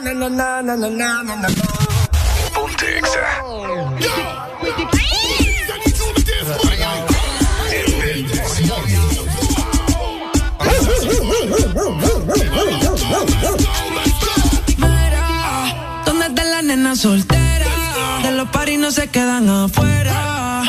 ¿dónde 16.71 16.93
están 16.93 17.01
las 17.01 17.01
nenas 17.01 17.01
solteras? 17.01 18.23
De 18.23 18.33
los 18.33 18.49
paris 18.51 18.79
no 18.79 18.91
se 18.91 19.09
quedan 19.09 19.49
afuera. 19.49 20.63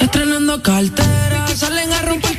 Estrenando 0.00 0.62
cartera, 0.62 1.46
salen 1.54 1.92
a 1.92 2.02
romper 2.02 2.35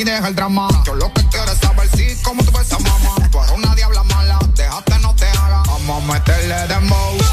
deja 0.00 0.28
el 0.28 0.34
drama. 0.34 0.68
Yo 0.86 0.94
lo 0.94 1.12
que 1.12 1.22
quiero 1.28 1.52
es 1.52 1.58
saber 1.58 1.88
si 1.94 2.20
cómo 2.22 2.42
tú 2.42 2.50
ves 2.52 2.72
a 2.72 2.78
mamá. 2.78 3.14
Tú 3.30 3.38
eres 3.38 3.52
una 3.52 3.74
diabla 3.74 4.02
mala. 4.04 4.38
Déjate, 4.54 4.98
no 5.00 5.14
te 5.14 5.26
haga. 5.26 5.62
Vamos 5.66 6.02
a 6.02 6.12
meterle 6.12 6.68
dembow. 6.68 7.31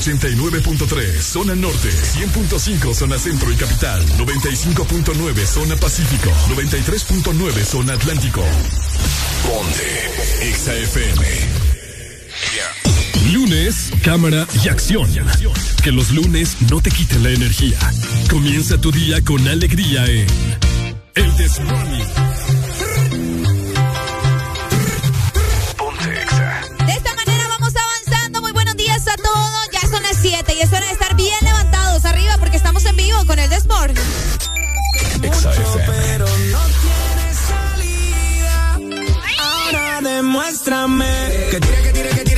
89.3 0.00 1.20
zona 1.20 1.54
norte, 1.54 1.90
100.5 1.90 2.94
zona 2.94 3.18
centro 3.18 3.52
y 3.52 3.54
capital, 3.54 4.02
95.9 4.16 5.46
zona 5.46 5.76
pacífico, 5.76 6.30
93.9 6.48 7.64
zona 7.64 7.92
atlántico. 7.92 8.42
Ponte 9.46 10.54
XAFM. 10.54 11.26
Lunes, 13.34 13.90
cámara 14.02 14.46
y 14.64 14.68
acción. 14.68 15.06
Que 15.82 15.92
los 15.92 16.12
lunes 16.12 16.56
no 16.70 16.80
te 16.80 16.90
quiten 16.90 17.22
la 17.22 17.30
energía. 17.30 17.78
Comienza 18.30 18.80
tu 18.80 18.90
día 18.90 19.22
con 19.22 19.46
alegría 19.46 20.06
en 20.06 20.26
El 21.14 21.36
Desmorning. 21.36 22.29
son 29.90 30.02
las 30.02 30.16
7 30.20 30.54
y 30.54 30.60
es 30.60 30.72
hora 30.72 30.86
de 30.86 30.92
estar 30.92 31.16
bien 31.16 31.36
levantados 31.42 32.04
arriba 32.04 32.36
porque 32.38 32.56
estamos 32.56 32.84
en 32.84 32.96
vivo 32.96 33.24
con 33.26 33.38
el 33.38 33.50
Desmor. 33.50 33.92
pero 35.20 36.26
no 36.26 36.60
tiene 36.82 37.34
salida. 37.48 38.78
Ahora 39.38 40.00
demuéstrame 40.02 41.48
que 41.50 41.60
tira, 41.60 41.82
que 41.82 41.92
tira, 41.92 42.10
que 42.10 42.24
tira. 42.24 42.29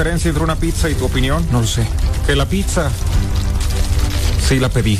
diferencia 0.00 0.30
entre 0.30 0.44
una 0.44 0.56
pizza 0.56 0.88
y 0.88 0.94
tu 0.94 1.04
opinión? 1.04 1.46
No 1.52 1.60
lo 1.60 1.66
sé. 1.66 1.86
Que 2.26 2.34
la 2.34 2.46
pizza 2.46 2.90
sí 4.48 4.58
la 4.58 4.70
pedí. 4.70 4.98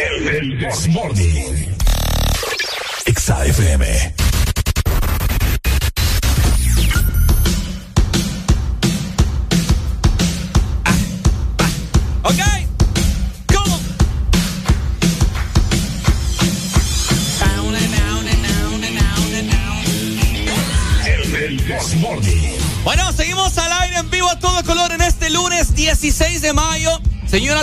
El, 0.00 0.28
el, 0.28 0.36
el, 0.36 0.62
el, 0.62 1.64
el, 3.80 4.13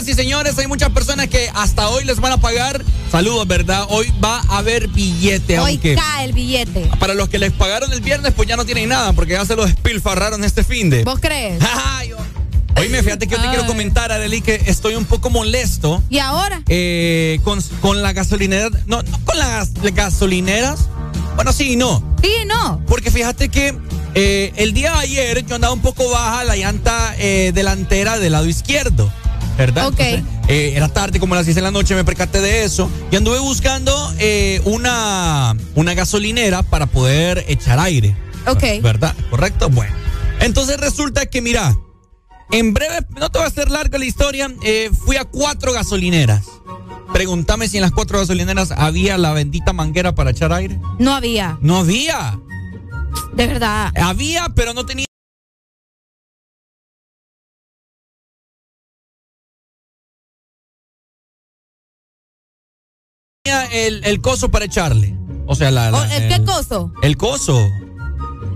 señoras 0.02 0.08
y 0.08 0.14
señores, 0.14 0.58
hay 0.58 0.68
muchas 0.68 0.90
personas 0.90 1.28
que 1.28 1.50
hasta 1.54 1.90
hoy 1.90 2.04
les 2.06 2.20
van 2.20 2.32
a 2.34 2.38
pagar. 2.38 2.84
Saludos, 3.12 3.48
¿verdad? 3.48 3.86
Hoy 3.90 4.12
va 4.24 4.42
a 4.50 4.58
haber 4.60 4.88
billete, 4.88 5.60
Hoy 5.60 5.74
aunque 5.74 5.96
cae 5.96 6.26
el 6.26 6.34
billete. 6.34 6.90
para 7.00 7.14
los 7.14 7.30
que 7.30 7.38
les 7.40 7.52
pagaron 7.52 7.92
el 7.94 8.02
viernes, 8.02 8.34
pues 8.36 8.48
ya 8.48 8.56
no 8.56 8.66
tienen 8.66 8.90
nada, 8.90 9.14
porque 9.14 9.34
ya 9.34 9.46
se 9.46 9.56
los 9.56 9.68
despilfarraron 9.68 10.44
este 10.44 10.64
fin 10.64 10.90
de. 10.90 11.04
¿Vos 11.04 11.20
crees? 11.20 11.62
Oye, 12.78 13.04
fíjate 13.04 13.28
que 13.28 13.36
yo 13.36 13.42
te 13.42 13.48
quiero 13.50 13.68
comentar, 13.68 14.12
Arely, 14.12 14.42
que 14.42 14.56
estoy 14.66 14.96
un 14.96 15.06
poco 15.06 15.30
molesto. 15.30 16.02
¿Y 16.10 16.18
ahora? 16.20 16.64
eh, 16.68 17.40
con, 17.44 17.62
con 17.82 18.02
la 18.02 18.12
gasolinera. 18.14 18.70
No, 18.88 19.04
no 19.04 19.20
con 19.24 19.38
las 19.38 19.72
gasolineras. 19.74 20.88
Bueno, 21.36 21.54
sí 21.54 21.74
y 21.74 21.76
no. 21.76 22.02
Sí 22.24 22.30
y 22.42 22.46
no. 22.46 22.82
Porque 22.88 23.12
fíjate 23.12 23.50
que 23.50 23.78
eh, 24.16 24.52
el 24.56 24.74
día 24.74 24.94
de 24.94 24.98
ayer 25.00 25.46
yo 25.46 25.56
andaba 25.56 25.74
un 25.74 25.82
poco 25.82 26.10
baja 26.10 26.44
la 26.44 26.56
llanta 26.56 27.14
eh, 27.20 27.52
delantera 27.54 28.18
del 28.18 28.32
lado 28.32 28.48
izquierdo. 28.48 29.11
¿Verdad? 29.62 29.90
Ok. 29.90 30.00
Entonces, 30.00 30.42
eh, 30.48 30.74
era 30.76 30.90
tarde, 30.90 31.20
como 31.20 31.36
a 31.36 31.38
las 31.38 31.46
6 31.46 31.56
de 31.56 31.62
la 31.62 31.70
noche, 31.70 31.94
me 31.94 32.04
percaté 32.04 32.42
de 32.42 32.64
eso. 32.64 32.90
Y 33.12 33.16
anduve 33.16 33.38
buscando 33.38 33.94
eh, 34.18 34.60
una, 34.66 35.56
una 35.76 35.94
gasolinera 35.94 36.64
para 36.64 36.88
poder 36.88 37.46
echar 37.48 37.78
aire. 37.78 38.16
Ok. 38.48 38.64
¿Verdad? 38.82 39.16
¿Correcto? 39.30 39.70
Bueno. 39.70 39.94
Entonces 40.40 40.80
resulta 40.80 41.28
que, 41.28 41.44
mira, 41.44 41.76
en 42.52 42.74
breve, 42.74 43.06
no 43.20 43.30
te 43.30 43.38
va 43.38 43.46
a 43.46 43.50
hacer 43.50 43.70
larga 43.70 44.00
la 44.00 44.06
historia, 44.06 44.52
eh, 44.64 44.90
fui 45.06 45.18
a 45.18 45.26
cuatro 45.26 45.74
gasolineras. 45.74 46.44
Pregúntame 47.14 47.68
si 47.68 47.78
en 47.78 47.82
las 47.82 47.92
cuatro 47.92 48.18
gasolineras 48.18 48.72
había 48.72 49.20
la 49.20 49.34
bendita 49.34 49.74
manguera 49.74 50.16
para 50.16 50.32
echar 50.32 50.52
aire. 50.54 50.80
No 50.98 51.14
había. 51.14 51.60
No 51.62 51.78
había. 51.78 52.40
De 53.34 53.46
verdad. 53.46 53.92
Había, 53.96 54.50
pero 54.56 54.74
no 54.74 54.88
tenía. 54.88 55.06
El, 64.02 64.12
el 64.14 64.22
coso 64.22 64.50
para 64.50 64.66
echarle. 64.66 65.16
O 65.48 65.56
sea, 65.56 65.72
la. 65.72 65.92
la- 65.92 65.98
Oh, 66.00 66.04
¿El 66.04 66.28
qué 66.28 66.44
coso? 66.44 66.92
El 67.02 67.18
coso. 67.18 67.60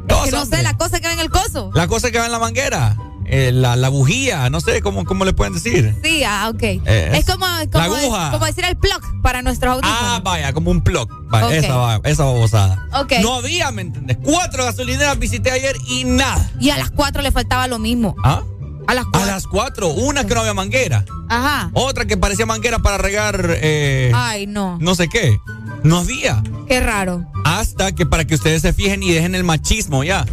Es 0.07 0.31
que 0.31 0.31
no 0.31 0.45
sé, 0.45 0.63
la 0.63 0.77
cosa 0.77 0.99
que 0.99 1.07
va 1.07 1.13
en 1.13 1.19
el 1.19 1.30
coso. 1.30 1.72
La 1.73 1.88
cosa 1.88 2.11
que 2.11 2.19
va 2.19 2.26
en 2.26 2.31
la 2.31 2.39
manguera. 2.39 2.95
Eh, 3.27 3.51
la, 3.51 3.76
la 3.76 3.89
bujía. 3.89 4.49
No 4.51 4.61
sé 4.61 4.81
cómo, 4.81 5.03
cómo 5.03 5.26
le 5.26 5.34
pueden 5.34 5.53
decir. 5.53 5.95
Sí, 6.03 6.23
ah, 6.23 6.49
ok. 6.53 6.61
Eh, 6.61 7.11
es 7.15 7.26
como, 7.26 7.45
como, 7.72 7.84
aguja. 7.84 8.31
como 8.31 8.45
decir 8.45 8.63
el 8.65 8.77
plug 8.77 9.01
para 9.23 9.41
nuestros 9.41 9.73
audífonos. 9.73 9.97
Ah, 9.99 10.22
vaya, 10.23 10.53
como 10.53 10.69
un 10.69 10.81
plug. 10.81 11.09
Vaya, 11.30 11.47
Ok. 11.47 11.51
esa, 11.53 12.01
esa 12.03 12.23
babosada. 12.23 12.88
No 13.23 13.34
había, 13.35 13.72
¿me 13.72 13.81
entiendes? 13.81 14.17
Cuatro 14.23 14.63
gasolineras 14.63 15.17
visité 15.17 15.49
ayer 15.51 15.76
y 15.88 16.03
nada. 16.03 16.51
Y 16.59 16.69
a 16.69 16.77
las 16.77 16.91
cuatro 16.91 17.23
le 17.23 17.31
faltaba 17.31 17.67
lo 17.67 17.80
mismo. 17.80 18.15
¿Ah? 18.23 18.43
A 18.88 18.93
las 18.93 19.05
A 19.13 19.26
las 19.26 19.47
cuatro. 19.47 19.89
Una 19.89 20.26
que 20.27 20.35
no 20.35 20.41
había 20.41 20.53
manguera. 20.53 21.03
Ajá. 21.30 21.69
Otra 21.73 22.06
que 22.06 22.18
parecía 22.18 22.45
manguera 22.45 22.80
para 22.80 22.97
regar 22.97 23.57
eh, 23.61 24.11
Ay, 24.14 24.47
no. 24.47 24.77
no 24.80 24.95
sé 24.95 25.07
qué. 25.10 25.39
No 25.84 25.99
había. 25.99 26.41
Qué 26.68 26.80
raro. 26.80 27.26
Hasta 27.43 27.91
que 27.93 28.06
para 28.06 28.26
que 28.26 28.35
ustedes 28.35 28.61
se 28.61 28.73
fijen 28.73 29.03
y 29.03 29.11
dejen 29.11 29.35
el 29.35 29.43
machismo 29.43 30.03
ya. 30.03 30.26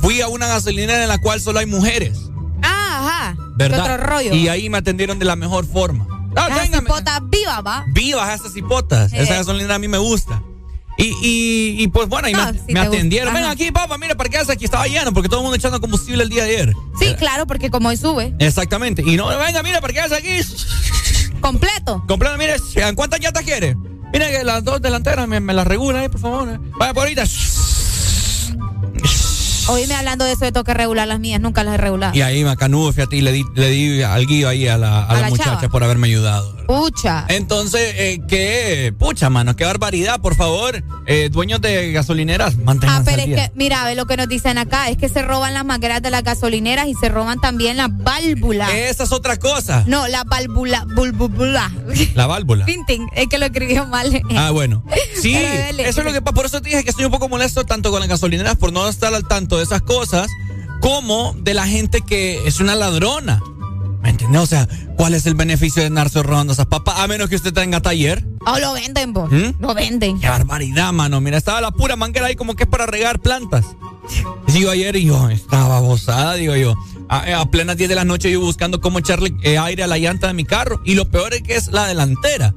Fui 0.00 0.20
a 0.20 0.28
una 0.28 0.46
gasolinera 0.46 1.02
en 1.02 1.08
la 1.08 1.18
cual 1.18 1.40
solo 1.40 1.58
hay 1.58 1.66
mujeres. 1.66 2.30
Ah, 2.62 3.00
ajá. 3.02 3.36
¿Verdad? 3.56 3.84
¿Qué 3.84 3.92
otro 3.92 4.06
rollo? 4.06 4.34
Y 4.34 4.48
ahí 4.48 4.68
me 4.70 4.78
atendieron 4.78 5.18
de 5.18 5.24
la 5.24 5.36
mejor 5.36 5.66
forma. 5.66 6.06
Ah, 6.36 6.48
véngame. 6.48 6.86
cipotas 6.86 7.20
vivas, 7.28 7.60
¿va? 7.66 7.84
Vivas 7.88 8.40
esas 8.40 8.56
hipotas. 8.56 9.12
Eh. 9.12 9.22
Esa 9.22 9.34
gasolinera 9.34 9.74
a 9.74 9.78
mí 9.78 9.88
me 9.88 9.98
gusta. 9.98 10.39
Y, 11.00 11.14
y, 11.22 11.82
y 11.82 11.88
pues 11.88 12.08
bueno, 12.08 12.26
ahí 12.26 12.34
No, 12.34 12.52
me, 12.68 12.80
atendieron. 12.80 13.32
Ven 13.32 13.44
aquí, 13.44 13.72
papá, 13.72 13.96
mira, 13.96 14.14
para 14.16 14.28
qué 14.28 14.36
haces 14.36 14.50
aquí. 14.50 14.66
Estaba 14.66 14.86
lleno 14.86 15.12
porque 15.14 15.28
todo 15.28 15.40
el 15.40 15.44
mundo 15.44 15.56
echando 15.56 15.80
combustible 15.80 16.22
el 16.22 16.28
día 16.28 16.44
de 16.44 16.50
ayer. 16.50 16.74
Sí, 16.98 17.14
claro, 17.18 17.46
porque 17.46 17.70
como 17.70 17.88
hoy 17.88 17.96
sube. 17.96 18.34
Exactamente. 18.38 19.02
Y 19.04 19.16
no, 19.16 19.26
venga, 19.28 19.62
mira, 19.62 19.80
¿para 19.80 19.92
qué 19.92 20.00
haces 20.00 20.18
aquí? 20.18 21.38
Completo. 21.40 22.04
Completo, 22.06 22.36
mire, 22.36 22.56
¿cuántas 22.94 23.20
llantas 23.20 23.44
quiere? 23.44 23.76
Mira 24.12 24.28
que 24.28 24.44
las 24.44 24.62
dos 24.62 24.82
delanteras 24.82 25.26
me, 25.26 25.40
me 25.40 25.54
las 25.54 25.66
regula 25.66 26.00
ahí, 26.00 26.08
por 26.08 26.20
favor. 26.20 26.60
Vaya 26.78 26.92
por 26.92 27.04
ahorita. 27.04 27.24
Oíme 29.68 29.94
hablando 29.94 30.24
de 30.24 30.32
eso 30.32 30.44
de 30.44 30.52
toque 30.52 30.74
regular 30.74 31.06
las 31.06 31.20
mías, 31.20 31.40
nunca 31.40 31.62
las 31.62 31.74
he 31.74 31.76
regulado. 31.78 32.14
Y 32.14 32.22
ahí 32.22 32.42
macanudo, 32.42 32.92
fíjate, 32.92 33.16
y 33.16 33.20
le 33.20 33.30
di, 33.30 33.44
le 33.54 33.70
di 33.70 34.02
al 34.02 34.26
guío 34.26 34.48
ahí 34.48 34.66
a 34.66 34.76
la, 34.76 34.98
a 34.98 35.04
¿A 35.04 35.14
la 35.14 35.20
la 35.22 35.28
muchacha 35.28 35.68
por 35.68 35.84
haberme 35.84 36.08
ayudado. 36.08 36.59
Pucha. 36.70 37.24
Entonces, 37.26 37.94
eh, 37.96 38.20
qué, 38.28 38.94
pucha, 38.96 39.28
mano, 39.28 39.56
qué 39.56 39.64
barbaridad, 39.64 40.20
por 40.20 40.36
favor. 40.36 40.84
Eh, 41.04 41.28
dueños 41.28 41.60
de 41.60 41.90
gasolineras, 41.90 42.54
Ah, 42.54 42.62
manténganse 42.62 43.10
pero 43.10 43.22
al 43.24 43.28
es 43.28 43.34
que, 43.34 43.52
mira, 43.56 43.84
ve 43.86 43.96
lo 43.96 44.06
que 44.06 44.16
nos 44.16 44.28
dicen 44.28 44.56
acá, 44.56 44.88
es 44.88 44.96
que 44.96 45.08
se 45.08 45.20
roban 45.22 45.52
las 45.52 45.64
mangueras 45.64 46.00
de 46.00 46.12
las 46.12 46.22
gasolineras 46.22 46.86
y 46.86 46.94
se 46.94 47.08
roban 47.08 47.40
también 47.40 47.76
las 47.76 47.88
válvulas. 47.90 48.70
Esa 48.72 49.02
es 49.02 49.10
otra 49.10 49.36
cosa. 49.36 49.82
No, 49.88 50.06
la 50.06 50.22
válvula, 50.22 50.86
bulbula. 50.94 51.72
La 52.14 52.28
válvula. 52.28 52.64
Pinting, 52.66 53.08
es 53.16 53.26
que 53.26 53.38
lo 53.38 53.46
escribió 53.46 53.86
mal. 53.86 54.22
Ah, 54.36 54.50
bueno. 54.52 54.84
Sí, 55.20 55.34
eso 55.34 56.00
es 56.00 56.04
lo 56.06 56.12
que 56.12 56.22
pasa. 56.22 56.34
Por 56.34 56.46
eso 56.46 56.62
te 56.62 56.68
dije 56.70 56.84
que 56.84 56.90
estoy 56.90 57.04
un 57.04 57.10
poco 57.10 57.28
molesto 57.28 57.64
tanto 57.64 57.90
con 57.90 57.98
las 57.98 58.08
gasolineras 58.08 58.54
por 58.56 58.72
no 58.72 58.88
estar 58.88 59.12
al 59.12 59.26
tanto 59.26 59.58
de 59.58 59.64
esas 59.64 59.82
cosas, 59.82 60.28
como 60.80 61.34
de 61.40 61.52
la 61.52 61.66
gente 61.66 62.00
que 62.00 62.46
es 62.46 62.60
una 62.60 62.76
ladrona. 62.76 63.42
¿Me 64.10 64.14
entiendes? 64.14 64.42
O 64.42 64.46
sea, 64.46 64.68
¿cuál 64.96 65.14
es 65.14 65.24
el 65.26 65.36
beneficio 65.36 65.82
de 65.82 65.86
andarse 65.86 66.20
robando 66.20 66.52
esas 66.52 66.66
papas? 66.66 66.98
A 66.98 67.06
menos 67.06 67.28
que 67.28 67.36
usted 67.36 67.52
tenga 67.52 67.80
taller. 67.80 68.26
Oh, 68.44 68.58
lo 68.58 68.72
venden, 68.72 69.12
vos. 69.12 69.30
¿Mm? 69.30 69.60
Lo 69.60 69.72
venden. 69.72 70.18
Qué 70.18 70.28
barbaridad, 70.28 70.92
mano. 70.92 71.20
Mira, 71.20 71.38
estaba 71.38 71.60
la 71.60 71.70
pura 71.70 71.94
manguera 71.94 72.26
ahí 72.26 72.34
como 72.34 72.56
que 72.56 72.64
es 72.64 72.68
para 72.68 72.86
regar 72.86 73.20
plantas. 73.20 73.66
Digo 74.48 74.68
ayer 74.72 74.96
y 74.96 75.04
yo, 75.04 75.30
estaba 75.30 75.78
bozada, 75.78 76.34
digo 76.34 76.56
yo. 76.56 76.74
A, 77.08 77.40
a 77.40 77.50
plenas 77.52 77.76
10 77.76 77.88
de 77.88 77.94
la 77.94 78.04
noche 78.04 78.32
yo 78.32 78.40
buscando 78.40 78.80
cómo 78.80 78.98
echarle 78.98 79.32
eh, 79.44 79.58
aire 79.58 79.84
a 79.84 79.86
la 79.86 79.96
llanta 79.98 80.26
de 80.26 80.32
mi 80.34 80.44
carro. 80.44 80.80
Y 80.84 80.94
lo 80.96 81.08
peor 81.08 81.32
es 81.32 81.42
que 81.42 81.54
es 81.54 81.68
la 81.68 81.86
delantera. 81.86 82.52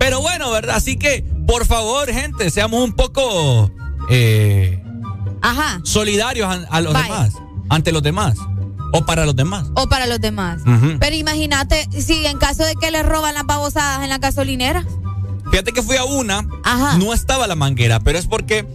Pero 0.00 0.20
bueno, 0.22 0.50
¿verdad? 0.50 0.74
Así 0.74 0.96
que, 0.96 1.24
por 1.46 1.66
favor, 1.66 2.10
gente, 2.12 2.50
seamos 2.50 2.82
un 2.82 2.94
poco 2.94 3.70
eh, 4.10 4.82
Ajá. 5.40 5.80
solidarios 5.84 6.48
a, 6.48 6.66
a 6.68 6.80
los 6.80 6.92
demás. 6.94 7.34
Ante 7.70 7.92
los 7.92 8.02
demás. 8.02 8.36
O 8.96 9.04
para 9.04 9.26
los 9.26 9.34
demás. 9.34 9.66
O 9.74 9.88
para 9.88 10.06
los 10.06 10.20
demás. 10.20 10.62
Pero 11.00 11.16
imagínate, 11.16 11.88
si 12.00 12.24
en 12.26 12.38
caso 12.38 12.64
de 12.64 12.74
que 12.76 12.90
le 12.92 13.02
roban 13.02 13.34
las 13.34 13.44
babosadas 13.44 14.02
en 14.04 14.08
la 14.08 14.18
gasolinera. 14.18 14.84
Fíjate 15.50 15.72
que 15.72 15.82
fui 15.82 15.96
a 15.96 16.04
una, 16.04 16.46
Ajá. 16.64 16.96
no 16.98 17.12
estaba 17.12 17.46
la 17.46 17.54
manguera, 17.54 18.00
pero 18.00 18.18
es 18.18 18.26
porque 18.26 18.66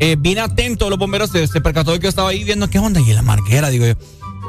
eh, 0.00 0.16
bien 0.18 0.38
atento 0.40 0.90
los 0.90 0.98
bomberos 0.98 1.30
se, 1.30 1.46
se 1.46 1.60
percató 1.60 1.92
de 1.92 1.98
que 1.98 2.04
yo 2.04 2.08
estaba 2.08 2.28
ahí 2.30 2.44
viendo 2.44 2.68
qué 2.68 2.78
onda 2.78 3.00
y 3.00 3.12
la 3.12 3.22
manguera, 3.22 3.70
digo 3.70 3.86
yo. 3.86 3.94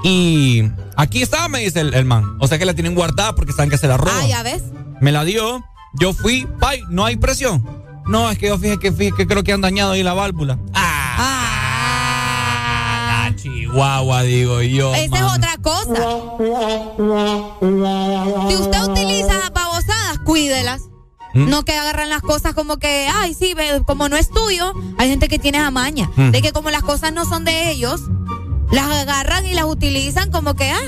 Y 0.04 0.64
aquí 0.98 1.22
estaba, 1.22 1.48
me 1.48 1.60
dice 1.60 1.82
el, 1.82 1.94
el 1.94 2.06
man. 2.06 2.38
O 2.40 2.48
sea 2.48 2.58
que 2.58 2.66
la 2.66 2.74
tienen 2.74 2.96
guardada 2.96 3.36
porque 3.36 3.54
saben 3.54 3.70
que 3.70 3.78
se 3.78 3.88
la 3.88 3.98
roban. 3.98 4.16
Ah, 4.22 4.28
ya 4.28 4.44
ves. 4.44 4.64
Me 5.00 5.12
la 5.12 5.24
dio, 5.26 5.64
yo 6.00 6.14
fui, 6.14 6.48
pay, 6.60 6.82
no 6.90 7.06
hay 7.06 7.18
presión. 7.18 7.64
No, 8.08 8.30
es 8.32 8.38
que 8.40 8.48
yo 8.48 8.58
fíjate 8.58 8.80
que, 8.80 8.92
fíjate 8.92 9.18
que 9.18 9.28
creo 9.28 9.44
que 9.44 9.54
han 9.54 9.62
dañado 9.62 9.92
ahí 9.92 10.02
la 10.04 10.14
válvula. 10.14 10.58
Ah, 10.74 10.89
chihuahua, 13.72 14.24
digo 14.24 14.62
yo. 14.62 14.94
Esa 14.96 15.16
es 15.18 15.24
otra 15.24 15.58
cosa. 15.62 15.96
Si 18.50 18.56
usted 18.56 18.84
utiliza 18.84 19.50
babosadas, 19.54 20.20
cuídelas. 20.26 20.82
¿Mm? 21.36 21.48
No 21.50 21.64
que 21.64 21.74
agarran 21.74 22.10
las 22.10 22.22
cosas 22.22 22.56
como 22.56 22.78
que, 22.78 23.08
ay, 23.14 23.36
sí, 23.36 23.54
como 23.86 24.10
no 24.10 24.18
es 24.18 24.30
tuyo, 24.32 24.74
hay 24.98 25.10
gente 25.10 25.28
que 25.28 25.38
tiene 25.38 25.60
esa 25.60 25.70
maña. 25.70 26.10
Mm. 26.16 26.32
De 26.32 26.41
que 26.41 26.52
como 26.52 26.72
las 26.72 26.82
cosas 26.82 27.14
no 27.14 27.24
son 27.26 27.46
de 27.46 27.70
ellos, 27.70 28.02
las 28.72 28.88
agarran 28.90 29.46
y 29.46 29.54
las 29.54 29.66
utilizan 29.66 30.32
como 30.32 30.56
que, 30.56 30.72
ah, 30.72 30.80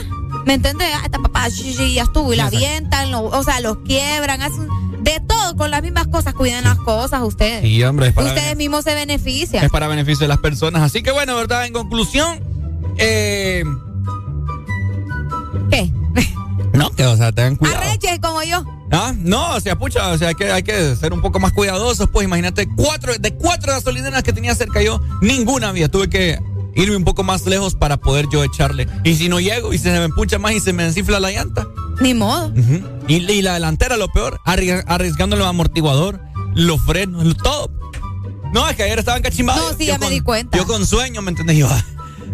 ¿me 0.48 0.56
entiendes? 0.56 0.88
Ah, 0.96 1.02
esta 1.06 1.20
papá, 1.20 1.48
sí, 1.52 1.76
sí, 1.76 1.94
ya 1.94 2.04
estuvo, 2.04 2.34
y 2.34 2.38
la 2.38 2.46
Exacto. 2.46 2.66
avientan, 2.66 3.12
lo- 3.12 3.26
o 3.26 3.44
sea, 3.44 3.60
los 3.60 3.78
quiebran, 3.86 4.42
hacen 4.42 4.68
de 5.02 5.20
todo 5.20 5.56
con 5.58 5.70
las 5.70 5.84
mismas 5.84 6.08
cosas, 6.08 6.34
cuiden 6.34 6.64
las 6.64 6.78
cosas 6.80 7.22
ustedes. 7.22 7.62
Sí, 7.62 7.84
hombre, 7.84 8.08
es 8.08 8.14
para, 8.14 8.30
ustedes 8.30 8.56
mismos 8.58 8.84
se 8.84 8.96
benefician. 8.96 9.64
es 9.64 9.70
para 9.72 9.88
beneficio 9.88 10.22
de 10.24 10.28
las 10.30 10.40
personas. 10.40 10.82
Así 10.82 11.04
que 11.04 11.12
bueno, 11.12 11.36
¿verdad? 11.36 11.66
En 11.68 11.74
conclusión, 11.74 12.40
eh, 12.98 13.64
¿Qué? 15.70 15.92
no, 16.74 16.90
que 16.92 17.06
o 17.06 17.16
sea, 17.18 17.32
tengan 17.32 17.56
cuidado. 17.56 17.82
Arreche 17.82 18.20
como 18.20 18.44
yo. 18.44 18.66
Ah, 18.92 19.14
no, 19.18 19.56
o 19.56 19.60
sea, 19.62 19.78
pucha, 19.78 20.10
o 20.10 20.18
sea, 20.18 20.30
hay 20.30 20.36
que, 20.36 20.52
hay 20.52 20.64
que 20.64 20.96
ser 20.98 21.14
un 21.14 21.22
poco 21.22 21.40
más 21.40 21.54
cuidadosos, 21.54 22.10
pues 22.12 22.26
imagínate, 22.26 22.68
cuatro, 22.76 23.14
de 23.18 23.34
cuatro 23.36 23.72
gasolineras 23.72 24.22
que 24.24 24.34
tenía 24.34 24.54
cerca 24.54 24.82
yo, 24.82 25.00
ninguna 25.22 25.70
había, 25.70 25.90
tuve 25.90 26.10
que 26.10 26.38
irme 26.76 26.98
un 26.98 27.06
poco 27.06 27.24
más 27.24 27.46
lejos 27.46 27.74
para 27.76 27.98
poder 27.98 28.28
yo 28.30 28.44
echarle. 28.44 28.88
Y 29.06 29.16
si 29.16 29.30
no 29.30 29.40
llego 29.40 29.74
y 29.74 29.78
se 29.78 29.92
me 29.92 30.04
empucha 30.06 30.40
más 30.40 30.52
y 30.54 30.60
se 30.60 30.74
me 30.74 30.84
desinfla 30.84 31.20
la 31.22 31.32
llanta. 31.32 31.68
Ni 32.02 32.14
modo. 32.14 32.54
Y, 33.08 33.16
y 33.32 33.42
la 33.42 33.54
delantera, 33.54 33.96
lo 33.96 34.10
peor, 34.10 34.42
arri- 34.46 34.84
arriesgando 34.88 35.36
el 35.38 35.42
amortiguador, 35.44 36.20
los 36.54 36.82
frenos, 36.82 37.36
todo. 37.38 37.72
No, 38.54 38.68
es 38.68 38.76
que 38.76 38.84
ayer 38.84 39.00
estaban 39.00 39.22
cachimbados. 39.22 39.72
No, 39.72 39.78
sí, 39.78 39.86
Yo 39.86 39.94
ya 39.94 40.00
me 40.00 40.10
di 40.10 40.20
cuenta. 40.20 40.58
Yo 40.58 40.68
con 40.68 40.86
sueño, 40.86 41.22
¿me 41.22 41.30
entendés? 41.32 41.58
Yo, 41.58 41.70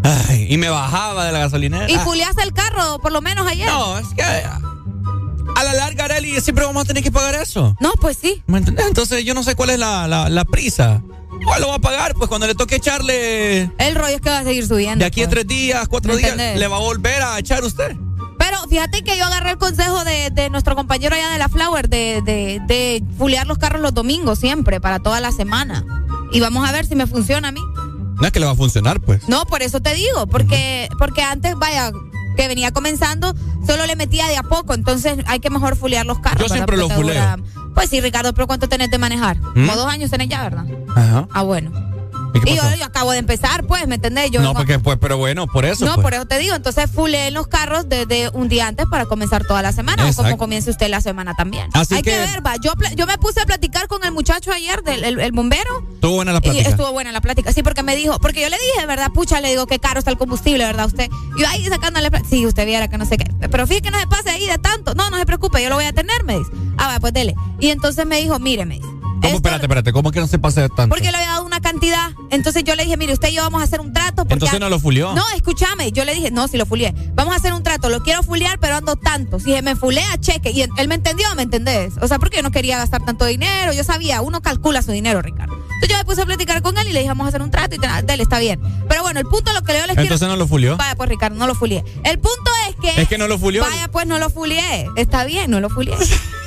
ay, 0.04 0.48
y 0.50 0.58
me 0.58 0.70
bajaba 0.70 1.26
de 1.26 1.32
la 1.32 1.40
gasolinera. 1.40 1.90
¿Y 1.90 1.98
fuliaste 2.00 2.44
el 2.44 2.54
carro 2.54 3.00
por 3.00 3.12
lo 3.12 3.22
menos 3.22 3.48
ayer? 3.48 3.68
No, 3.68 3.98
es 3.98 4.08
que 4.16 4.24
a 4.24 5.64
la 5.64 5.74
larga, 5.74 6.06
Arely, 6.06 6.40
siempre 6.42 6.66
vamos 6.66 6.84
a 6.84 6.86
tener 6.86 7.02
que 7.04 7.12
pagar 7.12 7.34
eso. 7.36 7.76
No, 7.80 7.92
pues 8.00 8.18
sí. 8.22 8.44
¿Me 8.46 8.60
entendés? 8.60 8.86
Entonces 8.88 9.26
yo 9.26 9.34
no 9.34 9.42
sé 9.44 9.56
cuál 9.56 9.72
es 9.72 9.80
la, 9.80 10.08
la, 10.08 10.30
la 10.30 10.46
prisa. 10.46 11.02
Igual 11.42 11.62
lo 11.62 11.68
va 11.70 11.76
a 11.76 11.80
pagar, 11.80 12.14
pues 12.14 12.28
cuando 12.30 12.46
le 12.48 12.54
toque 12.56 12.76
echarle 12.76 13.72
El 13.78 13.96
rollo 13.96 14.16
es 14.16 14.22
que 14.22 14.30
va 14.30 14.40
a 14.40 14.44
seguir 14.44 14.68
subiendo. 14.68 15.00
de 15.04 15.06
aquí 15.08 15.22
a 15.22 15.26
pues. 15.26 15.34
tres 15.36 15.48
días, 15.48 15.88
cuatro 15.88 16.14
¿Me 16.14 16.20
días, 16.20 16.32
entendés? 16.32 16.60
le 16.60 16.68
va 16.68 16.76
a 16.78 16.80
volver 16.80 17.22
a 17.22 17.40
echar 17.40 17.64
usted. 17.64 17.96
Pero 18.40 18.58
fíjate 18.70 19.04
que 19.04 19.18
yo 19.18 19.26
agarré 19.26 19.52
el 19.52 19.58
consejo 19.58 20.04
de, 20.04 20.30
de 20.32 20.50
nuestro 20.52 20.76
compañero 20.76 21.16
allá 21.16 21.30
de 21.30 21.38
la 21.40 21.50
Flower 21.50 21.90
de, 21.90 22.22
de, 22.24 22.62
de 22.68 23.04
fulear 23.18 23.48
los 23.48 23.58
carros 23.58 23.82
los 23.82 23.94
domingos 23.94 24.38
siempre, 24.40 24.80
para 24.80 25.00
toda 25.00 25.20
la 25.20 25.32
semana. 25.32 25.84
Y 26.32 26.40
vamos 26.40 26.68
a 26.68 26.72
ver 26.72 26.86
si 26.86 26.96
me 26.96 27.08
funciona 27.08 27.48
a 27.48 27.52
mí. 27.52 27.62
No 28.20 28.28
es 28.28 28.32
que 28.34 28.40
le 28.40 28.46
va 28.46 28.54
a 28.54 28.56
funcionar, 28.56 29.00
pues. 29.00 29.28
No, 29.30 29.46
por 29.46 29.62
eso 29.62 29.80
te 29.80 29.94
digo, 29.94 30.28
porque, 30.28 30.90
porque 30.98 31.22
antes, 31.22 31.56
vaya, 31.56 31.92
que 32.36 32.48
venía 32.48 32.72
comenzando, 32.72 33.34
solo 33.66 33.86
le 33.86 33.96
metía 33.96 34.28
de 34.28 34.38
a 34.38 34.44
poco, 34.44 34.74
entonces 34.74 35.20
hay 35.28 35.40
que 35.40 35.50
mejor 35.50 35.76
fulear 35.76 36.06
los 36.06 36.20
carros. 36.20 36.42
Yo 36.48 36.54
siempre 36.54 36.78
los 36.78 36.90
dura- 36.90 37.36
fuleo. 37.36 37.74
Pues 37.74 37.90
sí, 37.90 38.02
Ricardo, 38.02 38.34
pero 38.34 38.48
¿cuánto 38.48 38.68
tenés 38.68 38.90
de 38.90 38.98
manejar? 38.98 39.38
¿Mm? 39.38 39.54
Como 39.68 39.76
dos 39.76 39.88
años 39.88 40.10
tenés 40.10 40.30
ya, 40.30 40.42
¿verdad? 40.44 40.66
Ajá. 40.96 41.28
Ah, 41.32 41.44
bueno. 41.44 41.72
¿Y 42.34 42.50
Y 42.52 42.56
yo, 42.56 42.64
yo 42.78 42.86
acabo 42.86 43.12
de 43.12 43.18
empezar, 43.18 43.66
pues, 43.66 43.88
¿me 43.88 43.96
entendés? 43.96 44.32
Yo 44.32 44.42
no, 44.42 44.50
vengo- 44.50 44.60
porque, 44.60 44.80
pues, 44.80 44.98
pero 45.02 45.18
bueno, 45.18 45.48
por 45.48 45.66
eso. 45.66 45.86
no, 45.86 45.96
pues. 45.96 46.04
por 46.04 46.14
eso 46.14 46.26
te 46.26 46.38
digo. 46.40 46.56
Entonces, 46.56 46.90
fuleen 46.92 47.34
los 47.34 47.48
carros 47.48 47.88
desde 47.90 48.30
un 48.30 48.48
día 48.50 48.68
antes 48.68 48.86
para 48.88 49.06
comenzar 49.06 49.46
toda 49.46 49.62
la 49.62 49.72
semana 49.72 50.08
o 50.10 50.14
como 50.14 50.38
comience 50.38 50.70
usted 50.70 50.90
la 50.90 51.02
semana 51.02 51.34
también. 51.36 51.70
Así 51.74 51.96
Hay 51.96 52.02
que, 52.04 52.12
que- 52.12 52.18
ver, 52.18 52.46
va. 52.46 52.56
Yo, 52.58 52.72
yo 52.96 53.06
me 53.08 53.18
puse 53.18 53.42
a 53.42 53.46
platicar 53.46 53.88
con 53.88 54.04
el 54.04 54.12
muchacho 54.12 54.52
ayer, 54.52 54.84
del 54.84 55.04
el, 55.04 55.20
el 55.20 55.32
bombero. 55.32 55.84
Estuvo 55.96 56.16
buena 56.16 56.32
la 56.32 56.38
Y 56.40 56.42
plática. 56.42 56.70
estuvo 56.70 56.92
buena 56.92 57.12
la 57.12 57.22
plática. 57.22 57.52
Sí, 57.54 57.64
porque 57.64 57.84
me 57.84 57.96
dijo, 57.96 58.20
porque 58.20 58.42
yo 58.42 58.50
le 58.50 58.58
dije, 58.58 58.86
¿verdad? 58.86 59.12
Pucha, 59.14 59.42
le 59.42 59.50
digo, 59.50 59.66
qué 59.68 59.80
caro 59.80 60.00
está 60.00 60.12
el 60.12 60.18
combustible, 60.18 60.64
¿verdad? 60.66 60.86
Usted. 60.88 61.10
Y 61.38 61.42
yo 61.42 61.48
ahí 61.48 61.66
sacándole. 61.66 62.10
Sí, 62.30 62.46
usted 62.46 62.66
viera 62.66 62.88
que 62.88 62.98
no 62.98 63.06
sé 63.06 63.18
qué. 63.18 63.26
Pero 63.50 63.66
fíjate 63.68 63.84
que 63.84 63.92
no 63.92 64.00
se 64.00 64.08
pase 64.08 64.30
ahí 64.30 64.46
de 64.46 64.58
tanto. 64.58 64.94
No, 64.96 65.10
no 65.10 65.18
se 65.18 65.26
preocupe, 65.26 65.62
yo 65.62 65.70
lo 65.70 65.76
voy 65.76 65.86
a 65.86 65.94
tener, 65.94 66.24
me 66.24 66.38
dice. 66.38 66.52
Ah, 66.78 66.88
va, 66.88 67.00
pues 67.00 67.14
dele. 67.14 67.36
Y 67.60 67.70
entonces 67.70 68.06
me 68.06 68.20
dijo, 68.22 68.38
mire, 68.40 68.66
me 68.66 68.76
dice. 68.76 68.88
¿Cómo? 69.22 69.36
Espérate, 69.38 69.64
espérate. 69.66 69.92
¿Cómo 69.94 70.12
que 70.12 70.20
no 70.20 70.28
se 70.28 70.38
pase 70.38 70.62
de 70.62 70.70
tanto? 70.70 70.90
Porque 70.90 71.10
le 71.12 71.18
había 71.18 71.30
dado 71.30 71.46
una 71.46 71.60
cantidad. 71.60 72.12
Entonces 72.30 72.64
yo 72.64 72.76
le 72.76 72.84
dije, 72.84 72.98
mire, 72.98 73.14
usted 73.14 73.30
y 73.30 73.34
yo 73.36 73.44
vamos 73.44 73.62
a 73.62 73.64
hacer 73.64 73.80
un 73.80 73.94
trato. 73.94 74.18
Porque 74.24 74.34
Entonces 74.34 74.60
no 74.60 74.70
lo 74.70 74.80
fulió. 74.80 75.14
No, 75.14 75.24
escúchame. 75.36 75.92
Yo 75.92 76.04
le 76.06 76.14
dije, 76.16 76.32
no, 76.32 76.48
si 76.48 76.58
lo 76.58 76.66
fulié. 76.66 76.94
Vamos 77.14 77.34
a 77.34 77.38
hacer 77.38 77.54
un 77.54 77.64
trato. 77.64 77.90
Lo 77.90 78.02
quiero 78.04 78.24
fulear, 78.24 78.60
pero 78.60 78.76
ando 78.76 78.96
tanto. 78.96 79.40
Si 79.40 79.54
se 79.54 79.62
me 79.62 79.76
fulea, 79.76 80.18
cheque. 80.20 80.52
Y 80.52 80.62
él 80.62 80.88
me 80.88 80.96
entendió, 80.96 81.34
¿me 81.36 81.44
entendés? 81.44 81.94
O 82.02 82.08
sea, 82.08 82.20
porque 82.20 82.38
yo 82.38 82.44
no 82.44 82.52
quería 82.52 82.78
gastar 82.78 83.06
tanto 83.06 83.26
dinero. 83.26 83.72
Yo 83.74 83.84
sabía, 83.84 84.22
uno 84.22 84.42
calcula 84.42 84.82
su 84.82 84.92
dinero, 84.92 85.22
Ricardo. 85.22 85.54
Entonces 85.56 85.90
yo 85.90 85.98
me 85.98 86.06
puse 86.06 86.22
a 86.24 86.26
platicar 86.26 86.62
con 86.62 86.78
él 86.78 86.88
y 86.88 86.92
le 86.94 87.00
dije, 87.00 87.10
vamos 87.10 87.26
a 87.26 87.30
hacer 87.30 87.42
un 87.42 87.52
trato. 87.52 87.76
Y 87.76 87.80
te- 87.80 87.88
dale, 87.88 88.24
está 88.24 88.40
bien. 88.40 88.60
Pero 88.90 89.04
bueno, 89.04 89.20
el 89.20 89.26
punto, 89.28 89.54
lo 89.54 89.62
que 89.64 89.74
yo 89.74 89.80
les 89.80 89.88
quiero. 89.88 90.02
Entonces 90.02 90.28
no 90.28 90.36
lo 90.36 90.48
fulió. 90.48 90.76
Vaya, 90.76 90.96
pues, 90.96 91.10
Ricardo, 91.10 91.38
no 91.38 91.48
lo 91.48 91.56
fulié. 91.56 91.84
El 92.04 92.20
punto 92.20 92.52
es 92.70 92.76
que. 92.76 93.02
Es 93.02 93.08
que 93.08 93.18
no 93.18 93.28
lo 93.28 93.38
fulió. 93.38 93.62
Vaya, 93.64 93.88
pues, 93.90 94.06
no 94.08 94.18
lo 94.20 94.30
fulié. 94.30 94.88
Está 94.96 95.24
bien, 95.24 95.50
no 95.52 95.60
lo 95.62 95.70
fulié. 95.70 95.96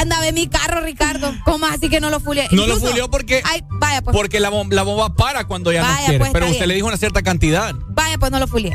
Anda, 0.00 0.20
ve 0.20 0.32
mi 0.32 0.46
carro, 0.48 0.80
Ricardo. 0.80 1.32
¿Cómo 1.44 1.66
así 1.66 1.88
que 1.88 2.00
no 2.00 2.10
lo 2.10 2.20
fulié? 2.20 2.48
No 2.52 2.66
lo 2.66 2.76
fulió 2.78 3.10
porque, 3.10 3.42
Ay, 3.44 3.62
vaya, 3.70 4.02
pues. 4.02 4.16
porque 4.16 4.40
la, 4.40 4.50
la 4.70 4.82
bomba 4.82 5.14
para 5.14 5.44
cuando 5.46 5.72
ya 5.72 5.82
no 5.82 5.98
quiere. 6.04 6.18
pues, 6.18 6.30
pero 6.32 6.46
usted 6.46 6.58
bien. 6.58 6.68
le 6.68 6.74
dijo 6.76 6.86
una 6.86 6.96
cierta 6.96 7.22
cantidad. 7.22 7.74
Vaya, 7.88 8.18
pues 8.18 8.30
no 8.30 8.38
lo 8.38 8.46
fulié. 8.46 8.72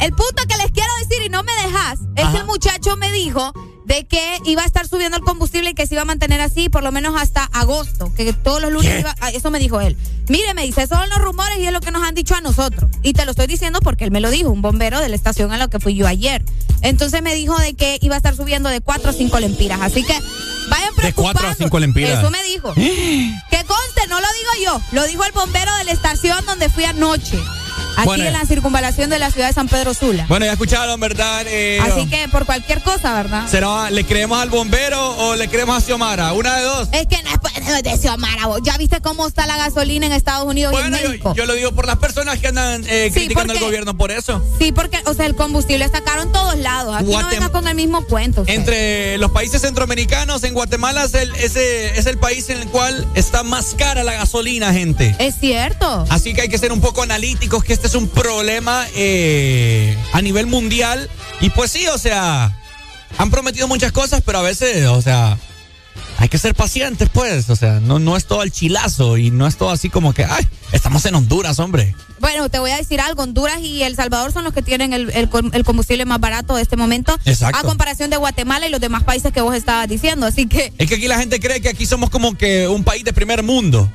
El 0.00 0.10
punto 0.10 0.42
que 0.48 0.56
les 0.58 0.70
quiero 0.72 0.90
decir 1.00 1.24
y 1.24 1.28
no 1.30 1.42
me 1.42 1.52
dejas 1.64 2.00
es 2.16 2.24
Ajá. 2.24 2.32
que 2.32 2.38
el 2.38 2.44
muchacho 2.46 2.96
me 2.96 3.10
dijo 3.12 3.52
de 3.86 4.04
que 4.04 4.40
iba 4.44 4.62
a 4.62 4.66
estar 4.66 4.88
subiendo 4.88 5.16
el 5.16 5.22
combustible 5.22 5.70
y 5.70 5.74
que 5.74 5.86
se 5.86 5.94
iba 5.94 6.02
a 6.02 6.04
mantener 6.04 6.40
así 6.40 6.68
por 6.68 6.82
lo 6.82 6.90
menos 6.90 7.14
hasta 7.16 7.44
agosto, 7.44 8.12
que 8.16 8.32
todos 8.32 8.60
los 8.60 8.72
lunes 8.72 9.00
iba, 9.00 9.14
ah, 9.20 9.30
eso 9.30 9.50
me 9.52 9.60
dijo 9.60 9.80
él. 9.80 9.96
Mire, 10.28 10.54
me 10.54 10.62
dice, 10.62 10.82
esos 10.82 10.98
son 10.98 11.08
los 11.08 11.18
rumores 11.18 11.58
y 11.58 11.66
es 11.66 11.72
lo 11.72 11.80
que 11.80 11.92
nos 11.92 12.02
han 12.02 12.14
dicho 12.14 12.34
a 12.34 12.40
nosotros. 12.40 12.90
Y 13.04 13.12
te 13.12 13.24
lo 13.24 13.30
estoy 13.30 13.46
diciendo 13.46 13.78
porque 13.80 14.04
él 14.04 14.10
me 14.10 14.20
lo 14.20 14.30
dijo, 14.30 14.50
un 14.50 14.60
bombero 14.60 15.00
de 15.00 15.08
la 15.08 15.14
estación 15.14 15.52
a 15.52 15.56
la 15.56 15.68
que 15.68 15.78
fui 15.78 15.94
yo 15.94 16.08
ayer. 16.08 16.44
Entonces 16.82 17.22
me 17.22 17.34
dijo 17.36 17.56
de 17.58 17.74
que 17.74 17.98
iba 18.02 18.16
a 18.16 18.18
estar 18.18 18.34
subiendo 18.34 18.68
de 18.68 18.80
4 18.80 19.10
a 19.10 19.12
5 19.12 19.40
lempiras, 19.40 19.80
así 19.80 20.02
que 20.02 20.18
vayan 20.68 20.94
De 21.00 21.12
4 21.12 21.48
a 21.48 21.54
5 21.54 21.78
lempiras. 21.78 22.18
Eso 22.18 22.30
me 22.30 22.42
dijo. 22.42 22.74
que 22.74 23.64
conste, 23.64 24.08
no 24.08 24.20
lo 24.20 24.26
digo 24.26 24.64
yo, 24.64 24.80
lo 24.90 25.04
dijo 25.04 25.24
el 25.24 25.32
bombero 25.32 25.74
de 25.76 25.84
la 25.84 25.92
estación 25.92 26.44
donde 26.44 26.68
fui 26.70 26.84
anoche. 26.84 27.38
Aquí 27.96 28.06
Bueno. 28.06 28.24
en 28.24 28.32
la 28.32 28.44
circunvalación 28.44 29.08
de 29.10 29.18
la 29.18 29.30
ciudad 29.30 29.48
de 29.48 29.54
San 29.54 29.68
Pedro 29.68 29.94
Sula. 29.94 30.26
Bueno, 30.28 30.44
ya 30.46 30.52
escucharon, 30.52 30.98
¿verdad? 31.00 31.44
Eh, 31.46 31.78
Así 31.82 32.06
que 32.08 32.28
por 32.28 32.44
cualquier 32.46 32.82
cosa, 32.82 33.14
¿verdad? 33.14 33.48
¿Será, 33.48 33.90
¿Le 33.90 34.04
creemos 34.04 34.40
al 34.40 34.50
bombero 34.50 35.16
o 35.18 35.34
le 35.36 35.48
creemos 35.48 35.76
a 35.78 35.80
Xiomara? 35.80 36.32
Una 36.34 36.56
de 36.56 36.62
dos. 36.64 36.88
Es 36.92 37.06
que 37.06 37.22
no 37.22 37.30
es 37.30 37.38
pues, 37.40 37.82
de 37.82 37.96
Xiomara, 37.98 38.46
vos. 38.46 38.60
¿Ya 38.62 38.76
viste 38.76 39.00
cómo 39.00 39.26
está 39.26 39.46
la 39.46 39.56
gasolina 39.56 40.06
en 40.06 40.12
Estados 40.12 40.46
Unidos 40.46 40.72
y 40.72 40.76
en 40.76 40.90
Bueno, 40.90 40.96
México? 41.08 41.32
yo, 41.34 41.42
yo 41.42 41.46
lo 41.46 41.54
digo 41.54 41.72
por 41.72 41.86
las 41.86 41.96
personas 41.96 42.38
que 42.38 42.48
andan 42.48 42.84
eh, 42.86 43.10
Sí, 43.12 43.20
criticando 43.20 43.52
al 43.54 43.60
gobierno 43.60 43.96
por 43.96 44.10
eso. 44.10 44.42
Sí, 44.58 44.72
porque, 44.72 44.98
o 45.06 45.14
sea, 45.14 45.26
el 45.26 45.34
combustible 45.34 45.84
está 45.84 46.02
caro 46.02 46.22
en 46.22 46.32
todos 46.32 46.56
lados. 46.58 46.94
Aquí 46.96 47.10
no 47.10 47.28
vengas 47.28 47.50
con 47.50 47.66
el 47.68 47.74
mismo 47.74 48.04
cuento. 48.06 48.42
usted. 48.42 48.54
Entre 48.54 49.18
los 49.18 49.30
países 49.30 49.62
centroamericanos, 49.62 50.44
en 50.44 50.54
Guatemala 50.54 51.04
es 51.04 51.14
el, 51.14 51.34
ese, 51.36 51.98
es 51.98 52.06
el 52.06 52.18
país 52.18 52.48
en 52.50 52.58
el 52.58 52.68
cual 52.68 53.06
está 53.14 53.42
más 53.42 53.74
cara 53.76 54.04
la 54.04 54.12
gasolina, 54.12 54.72
gente. 54.72 55.14
Es 55.18 55.36
cierto. 55.40 56.04
Así 56.10 56.34
que 56.34 56.42
hay 56.42 56.48
que 56.48 56.58
ser 56.58 56.72
un 56.72 56.80
poco 56.80 57.02
analíticos, 57.02 57.64
que 57.66 57.72
este 57.72 57.86
es 57.86 57.94
un 57.94 58.08
problema 58.08 58.86
eh, 58.94 59.96
a 60.12 60.22
nivel 60.22 60.46
mundial. 60.46 61.10
Y 61.40 61.50
pues 61.50 61.70
sí, 61.70 61.86
o 61.88 61.98
sea, 61.98 62.56
han 63.18 63.30
prometido 63.30 63.68
muchas 63.68 63.92
cosas, 63.92 64.22
pero 64.24 64.38
a 64.38 64.42
veces, 64.42 64.86
o 64.86 65.02
sea, 65.02 65.36
hay 66.18 66.28
que 66.28 66.38
ser 66.38 66.54
pacientes, 66.54 67.08
pues. 67.12 67.50
O 67.50 67.56
sea, 67.56 67.80
no, 67.80 67.98
no 67.98 68.16
es 68.16 68.26
todo 68.26 68.42
el 68.42 68.52
chilazo 68.52 69.16
y 69.16 69.30
no 69.30 69.46
es 69.46 69.56
todo 69.56 69.70
así 69.70 69.90
como 69.90 70.14
que, 70.14 70.24
ay, 70.24 70.46
estamos 70.72 71.04
en 71.06 71.14
Honduras, 71.14 71.58
hombre. 71.58 71.94
Bueno, 72.20 72.48
te 72.48 72.58
voy 72.58 72.70
a 72.70 72.76
decir 72.76 73.00
algo. 73.00 73.22
Honduras 73.22 73.60
y 73.60 73.82
El 73.82 73.96
Salvador 73.96 74.32
son 74.32 74.44
los 74.44 74.54
que 74.54 74.62
tienen 74.62 74.92
el, 74.92 75.10
el 75.10 75.28
el 75.52 75.64
combustible 75.64 76.04
más 76.06 76.20
barato 76.20 76.56
de 76.56 76.62
este 76.62 76.76
momento. 76.76 77.16
Exacto. 77.24 77.58
A 77.58 77.62
comparación 77.62 78.08
de 78.08 78.16
Guatemala 78.16 78.66
y 78.66 78.70
los 78.70 78.80
demás 78.80 79.04
países 79.04 79.32
que 79.32 79.40
vos 79.40 79.54
estabas 79.54 79.88
diciendo. 79.88 80.26
Así 80.26 80.46
que. 80.46 80.72
Es 80.78 80.88
que 80.88 80.94
aquí 80.94 81.08
la 81.08 81.18
gente 81.18 81.40
cree 81.40 81.60
que 81.60 81.68
aquí 81.68 81.84
somos 81.84 82.08
como 82.10 82.36
que 82.38 82.68
un 82.68 82.84
país 82.84 83.04
de 83.04 83.12
primer 83.12 83.42
mundo. 83.42 83.90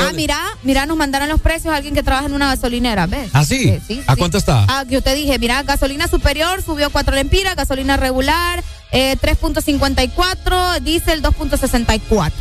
Ah, 0.00 0.12
mira, 0.12 0.38
mira, 0.62 0.86
nos 0.86 0.96
mandaron 0.96 1.28
los 1.28 1.40
precios 1.40 1.72
a 1.72 1.76
alguien 1.76 1.94
que 1.94 2.02
trabaja 2.02 2.26
en 2.26 2.32
una 2.34 2.48
gasolinera, 2.54 3.06
¿ves? 3.06 3.30
¿Ah, 3.32 3.44
sí? 3.44 3.80
sí, 3.86 4.02
¿A 4.06 4.14
sí. 4.14 4.18
cuánto 4.18 4.38
está? 4.38 4.64
Ah, 4.68 4.84
yo 4.88 5.02
te 5.02 5.14
dije, 5.14 5.38
mira, 5.38 5.62
gasolina 5.62 6.08
superior 6.08 6.62
subió 6.62 6.90
4 6.90 7.14
lempiras, 7.14 7.54
gasolina 7.54 7.96
regular 7.96 8.64
eh, 8.92 9.16
3.54, 9.20 10.80
diésel 10.80 11.22
2.64. 11.22 12.32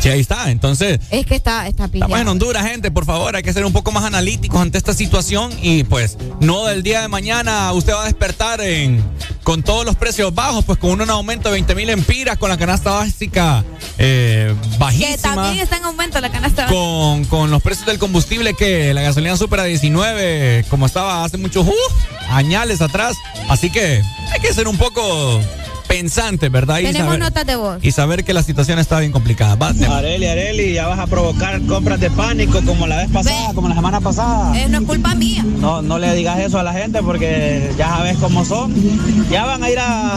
Sí, 0.00 0.08
ahí 0.10 0.20
está. 0.20 0.50
Entonces, 0.50 1.00
Es 1.10 1.24
que 1.24 1.34
está, 1.34 1.66
está 1.66 1.88
pillado. 1.88 2.08
Estamos 2.08 2.20
en 2.20 2.28
Honduras, 2.28 2.66
gente, 2.66 2.90
por 2.90 3.04
favor, 3.06 3.36
hay 3.36 3.42
que 3.42 3.52
ser 3.52 3.64
un 3.64 3.72
poco 3.72 3.90
más 3.90 4.04
analíticos 4.04 4.60
ante 4.60 4.76
esta 4.78 4.92
situación 4.92 5.50
y 5.62 5.84
pues 5.84 6.18
no 6.40 6.66
del 6.66 6.82
día 6.82 7.00
de 7.00 7.08
mañana 7.08 7.72
usted 7.72 7.94
va 7.94 8.02
a 8.02 8.04
despertar 8.04 8.60
en, 8.60 9.02
con 9.44 9.62
todos 9.62 9.84
los 9.86 9.96
precios 9.96 10.34
bajos, 10.34 10.64
pues 10.64 10.78
con 10.78 11.00
un 11.00 11.08
aumento 11.10 11.48
de 11.48 11.54
20 11.54 11.74
mil 11.74 11.88
empiras, 11.90 12.36
con 12.36 12.50
la 12.50 12.58
canasta 12.58 12.90
básica 12.90 13.64
eh, 13.98 14.54
Que 14.70 14.78
bajísima, 14.78 15.16
también 15.34 15.58
está 15.62 15.76
en 15.78 15.84
aumento 15.84 16.20
la 16.20 16.30
canasta. 16.30 16.66
con, 16.66 17.24
con 17.24 17.50
los 17.50 17.62
precios 17.62 17.86
del 17.86 17.98
combustible 17.98 18.54
que 18.54 18.92
la 18.92 19.00
gasolina 19.02 19.36
supera 19.36 19.64
19, 19.64 20.66
como 20.68 20.84
estaba 20.86 21.24
hace 21.24 21.38
muchos 21.38 21.66
uh, 21.66 21.72
añales 22.30 22.82
atrás, 22.82 23.16
así 23.48 23.70
que 23.70 24.02
hay 24.32 24.40
que 24.40 24.52
ser 24.52 24.68
un 24.68 24.76
poco 24.76 25.40
pensantes, 25.86 26.50
¿verdad? 26.50 26.78
Y 26.80 26.84
Tenemos 26.84 27.06
saber, 27.06 27.20
notas 27.20 27.46
de 27.46 27.56
voz. 27.56 27.78
y 27.82 27.92
saber 27.92 28.24
que 28.24 28.32
la 28.34 28.42
situación 28.42 28.78
está 28.78 28.98
bien 29.00 29.12
complicada. 29.12 29.54
Va, 29.56 29.68
Areli, 29.96 30.26
Areli, 30.26 30.72
ya 30.74 30.86
vas 30.86 30.98
a 30.98 31.06
provocar 31.06 31.60
compras 31.66 32.00
de 32.00 32.10
pánico 32.10 32.60
como 32.64 32.86
la 32.86 32.96
vez 32.96 33.10
pasada, 33.10 33.52
como 33.54 33.68
la 33.68 33.74
semana 33.74 34.00
pasada. 34.00 34.58
Eh, 34.60 34.68
no 34.68 34.78
es 34.78 34.84
culpa 34.84 35.14
mía. 35.14 35.44
No, 35.44 35.82
no 35.82 35.98
le 35.98 36.12
digas 36.14 36.38
eso 36.40 36.58
a 36.58 36.62
la 36.62 36.72
gente 36.72 37.02
porque 37.02 37.70
ya 37.76 37.88
sabes 37.88 38.16
cómo 38.18 38.44
son. 38.44 38.74
Ya 39.30 39.44
van 39.44 39.62
a 39.62 39.70
ir 39.70 39.78
a, 39.78 40.16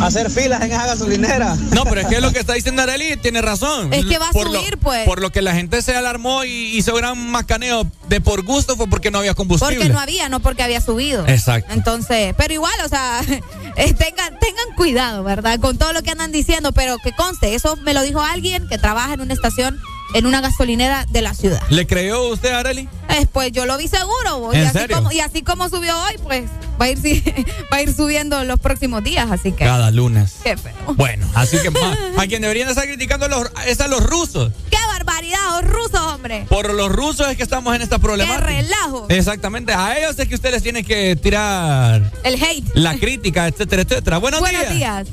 a 0.00 0.06
hacer 0.06 0.30
filas 0.30 0.62
en 0.62 0.72
esa 0.72 0.86
gasolinera. 0.86 1.56
No, 1.72 1.84
pero 1.84 2.00
es 2.02 2.06
que 2.06 2.20
lo 2.20 2.32
que 2.32 2.40
está 2.40 2.54
diciendo 2.54 2.82
Areli 2.82 3.16
tiene 3.16 3.40
razón. 3.42 3.92
Es 3.92 4.04
que 4.06 4.18
va 4.18 4.28
a 4.28 4.32
Por 4.32 4.50
lo- 4.50 4.58
subir, 4.60 4.78
pues. 4.78 5.04
Por 5.04 5.20
lo 5.20 5.30
que 5.30 5.42
la 5.42 5.54
gente 5.54 5.80
se 5.82 5.94
alarmó 5.96 6.44
y 6.44 6.76
hizo 6.76 6.94
gran 6.94 7.30
macaneo 7.30 7.86
de 8.08 8.20
por 8.20 8.42
gusto 8.44 8.76
fue 8.76 8.88
porque 8.88 9.10
no 9.10 9.18
había 9.18 9.34
combustible. 9.34 9.76
Porque 9.76 9.92
no 9.92 10.00
había, 10.00 10.28
no 10.28 10.40
porque 10.40 10.62
había 10.62 10.80
subido. 10.80 11.26
Exacto. 11.28 11.72
Entonces, 11.72 12.34
pero 12.36 12.52
igual, 12.54 12.72
o 12.84 12.88
sea, 12.88 13.20
eh, 13.76 13.94
tengan, 13.94 14.38
cuidado, 14.76 15.24
¿verdad? 15.24 15.60
Con 15.60 15.78
todo 15.78 15.92
lo 15.92 16.02
que 16.02 16.10
andan 16.10 16.32
diciendo, 16.32 16.72
pero 16.72 16.98
que 16.98 17.12
conste, 17.12 17.54
eso 17.54 17.76
me 17.76 17.94
lo 17.94 18.02
dijo 18.02 18.20
alguien 18.20 18.68
que 18.68 18.78
trabaja 18.78 19.14
en 19.14 19.20
una 19.20 19.34
estación, 19.34 19.78
en 20.14 20.26
una 20.26 20.40
gasolinera 20.40 21.06
de 21.10 21.22
la 21.22 21.34
ciudad. 21.34 21.62
¿Le 21.70 21.86
creyó 21.86 22.28
usted, 22.28 22.52
Areli? 22.52 22.88
Eh, 23.08 23.26
pues 23.32 23.52
yo 23.52 23.66
lo 23.66 23.76
vi 23.76 23.88
seguro, 23.88 24.52
y 24.52 24.56
¿En 24.56 24.66
así, 24.66 24.78
serio? 24.78 24.96
como, 24.96 25.12
y 25.12 25.20
así 25.20 25.42
como 25.42 25.68
subió 25.68 25.94
hoy, 26.04 26.14
pues 26.22 26.44
va 26.80 26.86
a 26.86 26.88
ir, 26.90 26.98
va 27.72 27.76
a 27.76 27.82
ir 27.82 27.94
subiendo 27.94 28.42
los 28.44 28.58
próximos 28.58 29.02
días, 29.04 29.30
así 29.30 29.52
que. 29.52 29.64
Cada 29.64 29.90
lunes. 29.90 30.36
Qué 30.42 30.56
feo. 30.56 30.72
Bueno, 30.94 31.26
así 31.34 31.58
que 31.58 31.70
ma, 31.70 31.96
a 32.18 32.26
quien 32.26 32.42
deberían 32.42 32.68
estar 32.68 32.84
criticando 32.84 33.28
los, 33.28 33.50
es 33.66 33.80
a 33.80 33.88
los 33.88 34.02
rusos. 34.04 34.52
¡Qué 34.70 34.78
barbaridad, 34.88 35.40
oh, 35.58 35.62
rusos, 35.62 36.00
hombre! 36.00 36.46
Por 36.48 36.72
los 36.72 36.90
rusos 36.90 37.28
es 37.28 37.36
que 37.36 37.42
estamos 37.42 37.74
en 37.74 37.82
esta 37.82 37.96
¡Qué 37.96 38.02
problemática. 38.02 38.46
relajo! 38.46 39.06
Exactamente, 39.08 39.72
a 39.74 39.98
ellos 39.98 40.18
es 40.18 40.28
que 40.28 40.34
ustedes 40.34 40.62
tienen 40.62 40.84
que 40.84 41.16
tirar 41.16 42.10
El 42.24 42.42
hate. 42.42 42.70
la 42.74 42.94
crítica, 42.98 43.46
etcétera, 43.48 43.82
etcétera. 43.82 44.18
Buenos, 44.18 44.40
Buenos 44.40 44.62
días. 44.74 45.06
días. 45.06 45.08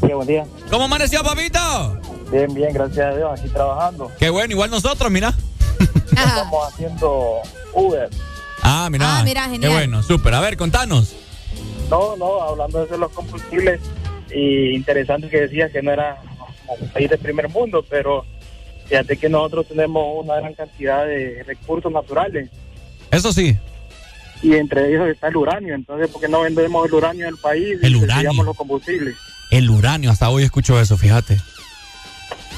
Sí, 0.00 0.08
buen 0.12 0.26
día. 0.28 0.44
¿Cómo 0.70 0.84
amaneció, 0.84 1.22
papito? 1.22 2.00
Bien, 2.30 2.52
bien, 2.52 2.72
gracias 2.72 3.06
a 3.12 3.16
Dios, 3.16 3.40
aquí 3.40 3.48
trabajando. 3.48 4.10
Qué 4.18 4.30
bueno, 4.30 4.52
igual 4.52 4.70
nosotros, 4.70 5.10
mira. 5.10 5.32
Estamos 6.10 6.72
haciendo 6.72 7.40
Uber. 7.72 8.08
Ah, 8.62 8.88
mira. 8.90 9.18
Ah, 9.18 9.22
mira, 9.22 9.44
Qué 9.44 9.50
genial. 9.52 9.72
bueno, 9.72 10.02
súper. 10.02 10.34
A 10.34 10.40
ver, 10.40 10.56
contanos. 10.56 11.14
No, 11.90 12.16
no, 12.16 12.42
hablando 12.42 12.84
de 12.84 12.98
los 12.98 13.12
combustibles, 13.12 13.80
y 14.34 14.74
interesante 14.74 15.28
que 15.28 15.42
decías 15.42 15.70
que 15.70 15.82
no 15.82 15.92
era 15.92 16.20
un 16.80 16.88
país 16.88 17.08
de 17.08 17.16
primer 17.18 17.48
mundo, 17.48 17.84
pero 17.88 18.24
fíjate 18.88 19.16
que 19.16 19.28
nosotros 19.28 19.68
tenemos 19.68 20.24
una 20.24 20.36
gran 20.36 20.54
cantidad 20.54 21.06
de 21.06 21.44
recursos 21.46 21.92
naturales. 21.92 22.50
Eso 23.12 23.32
sí. 23.32 23.56
y 24.42 24.54
entre 24.54 24.88
ellos 24.88 25.06
está 25.08 25.28
el 25.28 25.36
uranio. 25.36 25.74
Entonces, 25.76 26.08
¿por 26.10 26.20
qué 26.20 26.28
no 26.28 26.40
vendemos 26.40 26.86
el 26.86 26.94
uranio 26.94 27.22
en 27.28 27.34
el 27.34 27.38
país? 27.40 27.78
El 27.82 27.92
y 27.96 28.02
uranio. 28.02 28.42
los 28.42 28.56
combustibles. 28.56 29.14
El 29.52 29.70
uranio, 29.70 30.10
hasta 30.10 30.28
hoy 30.28 30.42
escucho 30.42 30.80
eso, 30.80 30.96
fíjate. 30.96 31.38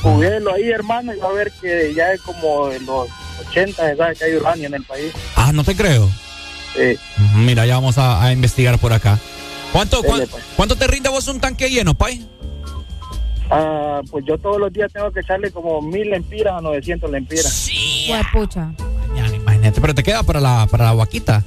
Juguelo 0.03 0.55
ahí, 0.55 0.71
hermano, 0.71 1.15
y 1.15 1.19
va 1.19 1.29
a 1.29 1.33
ver 1.33 1.53
que 1.61 1.93
ya 1.95 2.13
es 2.13 2.21
como 2.23 2.71
en 2.71 2.87
los 2.87 3.09
80, 3.49 3.97
¿sabes? 3.97 4.19
Que 4.19 4.25
hay 4.27 4.35
uranio 4.37 4.67
en 4.69 4.75
el 4.75 4.85
país. 4.85 5.13
Ah, 5.37 5.53
no 5.53 5.65
te 5.65 5.75
creo. 5.77 6.09
Sí. 6.75 6.97
Mira, 7.35 7.67
ya 7.67 7.75
vamos 7.75 7.99
a, 7.99 8.23
a 8.23 8.33
investigar 8.33 8.79
por 8.79 8.93
acá. 8.93 9.19
¿Cuánto, 9.73 10.01
Dele, 10.03 10.09
cuán- 10.09 10.29
pues. 10.31 10.45
¿Cuánto 10.57 10.77
te 10.77 10.87
rinde 10.87 11.09
vos 11.09 11.27
un 11.29 11.41
tanque 11.41 11.69
lleno, 11.71 11.95
Pai? 11.95 12.27
Ah, 13.51 14.01
pues 14.11 14.25
yo 14.27 14.37
todos 14.39 14.59
los 14.61 14.73
días 14.73 14.93
tengo 14.93 15.11
que 15.11 15.21
echarle 15.21 15.51
como 15.51 15.81
mil 15.81 16.11
lempiras 16.11 16.55
a 16.59 16.61
900 16.61 17.11
lempiras. 17.11 17.69
Huepucha. 18.11 18.71
Imagínate, 19.35 19.81
pero 19.81 19.95
te 19.95 20.03
queda 20.03 20.23
para 20.23 20.41
la, 20.41 20.67
para 20.71 20.85
la 20.87 20.93
vaquita. 20.93 21.43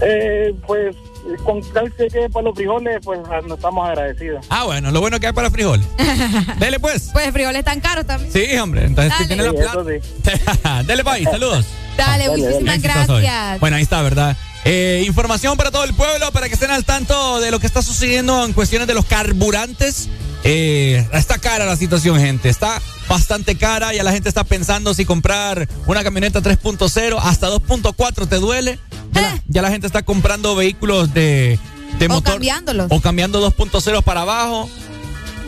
Eh, 0.00 0.54
pues 0.66 0.96
con 1.44 1.60
tal 1.72 1.92
que 1.94 2.08
quede 2.08 2.28
para 2.30 2.44
los 2.44 2.54
frijoles, 2.54 2.98
pues 3.04 3.20
ah, 3.30 3.40
nos 3.46 3.58
estamos 3.58 3.88
agradecidos. 3.88 4.44
Ah, 4.48 4.64
bueno, 4.64 4.90
lo 4.90 5.00
bueno 5.00 5.18
que 5.20 5.26
hay 5.28 5.32
para 5.32 5.50
frijoles. 5.50 5.86
Dele 6.58 6.80
pues. 6.80 7.10
Pues 7.12 7.30
frijoles 7.32 7.64
tan 7.64 7.80
caros 7.80 8.06
también. 8.06 8.32
Sí, 8.32 8.56
hombre, 8.58 8.84
entonces 8.84 9.12
si 9.16 9.24
Dale. 9.24 9.34
tiene 9.34 9.58
la 9.58 10.52
plata. 10.52 10.82
Dele, 10.84 11.04
Pai, 11.04 11.24
saludos. 11.24 11.66
Dale, 11.96 12.28
muchísimas 12.30 12.76
Éxitos 12.76 13.08
hoy. 13.08 13.22
gracias. 13.22 13.60
Bueno, 13.60 13.76
ahí 13.76 13.82
está, 13.82 14.02
¿verdad? 14.02 14.36
Eh, 14.64 15.02
información 15.06 15.56
para 15.56 15.70
todo 15.70 15.84
el 15.84 15.94
pueblo, 15.94 16.30
para 16.32 16.48
que 16.48 16.54
estén 16.54 16.70
al 16.70 16.84
tanto 16.84 17.40
de 17.40 17.50
lo 17.50 17.58
que 17.58 17.66
está 17.66 17.82
sucediendo 17.82 18.44
en 18.44 18.52
cuestiones 18.52 18.86
de 18.86 18.94
los 18.94 19.04
carburantes. 19.04 20.08
Eh, 20.44 21.06
está 21.12 21.38
cara 21.38 21.64
la 21.66 21.76
situación, 21.76 22.18
gente. 22.18 22.48
Está 22.48 22.80
bastante 23.08 23.56
cara. 23.56 23.92
Ya 23.94 24.02
la 24.02 24.12
gente 24.12 24.28
está 24.28 24.44
pensando 24.44 24.94
si 24.94 25.04
comprar 25.04 25.68
una 25.86 26.02
camioneta 26.02 26.40
3.0 26.40 27.18
hasta 27.22 27.48
2.4 27.48 28.28
te 28.28 28.36
duele. 28.36 28.78
Ya, 29.12 29.20
la, 29.22 29.42
ya 29.46 29.62
la 29.62 29.70
gente 29.70 29.86
está 29.86 30.02
comprando 30.02 30.54
vehículos 30.56 31.12
de, 31.14 31.58
de 31.98 32.06
O 32.06 32.08
motor. 32.08 32.32
cambiándolos. 32.34 32.86
O 32.90 33.00
cambiando 33.00 33.46
2.0 33.50 34.02
para 34.02 34.22
abajo. 34.22 34.68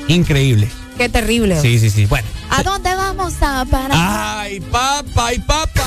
Increíble. 0.09 0.69
Qué 0.99 1.09
terrible. 1.09 1.61
Sí, 1.61 1.79
sí, 1.81 1.91
sí. 1.91 2.07
Bueno. 2.07 2.29
¿A 2.51 2.63
dónde 2.63 2.95
vamos 2.95 3.35
a 3.41 3.65
parar? 3.65 3.91
Ay, 3.93 4.61
papa, 4.61 5.27
ay, 5.27 5.39
papa. 5.41 5.83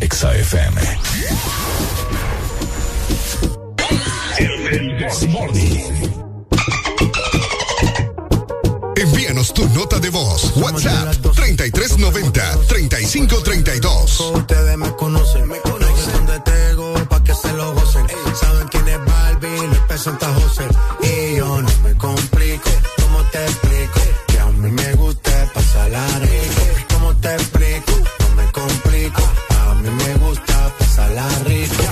Exa 0.00 0.34
FM. 0.34 0.80
El 4.38 4.98
Desmorning. 4.98 6.01
Envíanos 9.42 9.54
tu 9.54 9.68
nota 9.76 9.98
de 9.98 10.10
voz. 10.10 10.52
WhatsApp 10.56 11.16
3390 11.34 12.58
3532. 12.68 14.20
Ustedes 14.34 14.78
me 14.78 14.94
conocen, 14.94 15.48
me 15.48 15.58
conocen 15.60 16.12
donde 16.12 16.40
tengo 16.40 16.94
pa' 17.08 17.24
que 17.24 17.34
se 17.34 17.52
lo 17.54 17.74
gocen. 17.74 18.06
Saben 18.40 18.68
quién 18.68 18.88
es 18.88 19.04
Barbie, 19.04 19.68
les 19.68 19.80
presenta 19.80 20.32
José. 20.34 20.68
Y 21.02 21.36
yo 21.36 21.60
no 21.60 21.68
me 21.82 21.94
complico, 21.96 22.70
¿cómo 23.02 23.22
te 23.32 23.44
explico? 23.44 24.00
Que 24.28 24.38
a 24.38 24.46
mí 24.46 24.70
me 24.70 24.92
gusta 24.94 25.50
pasarla 25.52 26.06
rico. 26.20 26.62
¿Cómo 26.92 27.16
te 27.16 27.34
explico? 27.34 27.92
No 28.20 28.36
me 28.36 28.52
complico, 28.52 29.22
a 29.50 29.74
mí 29.74 29.90
me 29.90 30.14
gusta 30.24 30.72
pasarla 30.78 31.28
rico. 31.46 31.91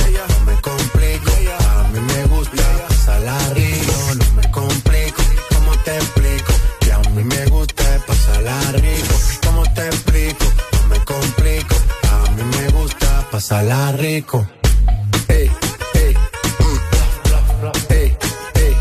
Complico, 11.11 11.75
a 12.09 12.31
mí 12.31 12.43
me 12.43 12.67
gusta 12.69 13.27
pasarla 13.31 13.91
rico. 13.93 14.47
Ey, 15.27 15.51
ey, 15.93 16.13
mm, 16.59 16.79
ey, 17.89 18.17
ey. 18.55 18.77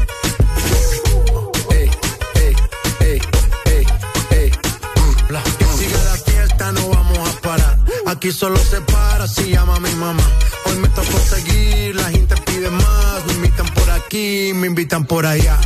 Ey, 1.71 1.91
ey, 2.37 2.57
ey, 3.01 3.21
ey, 3.67 3.87
ey, 4.31 4.51
mm. 4.97 5.79
Siga 5.79 6.05
la 6.05 6.17
fiesta, 6.29 6.73
no 6.73 6.89
vamos 6.89 7.19
a 7.29 7.41
parar. 7.41 7.79
Aquí 8.07 8.33
solo 8.33 8.59
se 8.59 8.81
para 8.81 9.27
si 9.27 9.51
llama 9.51 9.79
mi 9.81 9.95
mamá. 9.95 10.23
Hoy 10.67 10.77
me 10.77 10.89
tocó 10.89 11.19
seguir, 11.19 11.97
la 11.97 12.11
gente 12.11 12.35
pide 12.47 12.71
más. 12.71 13.27
Me 13.27 13.33
invitan 13.35 13.67
por 13.75 13.91
aquí, 13.91 14.53
me 14.55 14.67
invitan 14.67 15.05
por 15.05 15.27
allá. 15.27 15.59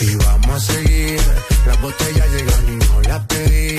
Y 0.00 0.14
vamos 0.16 0.56
a 0.56 0.72
seguir. 0.72 1.20
Las 1.66 1.80
botellas 1.80 2.28
llegan 2.32 2.68
y 2.68 2.76
no 2.76 3.00
las 3.02 3.26
pedí. 3.26 3.78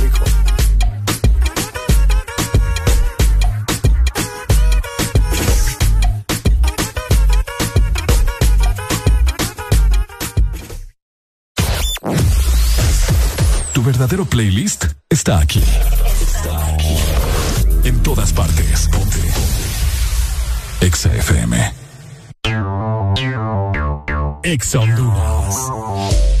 Tu 13.81 13.85
verdadero 13.85 14.25
playlist 14.25 14.85
está 15.09 15.39
aquí. 15.39 15.63
Está 16.21 16.67
aquí. 16.67 16.97
En 17.83 18.03
todas 18.03 18.31
partes. 18.31 18.87
Ponte. 18.91 19.17
Exa 20.81 21.09
FM. 21.15 21.73
Exa 24.43 24.79
Honduras. 24.81 26.40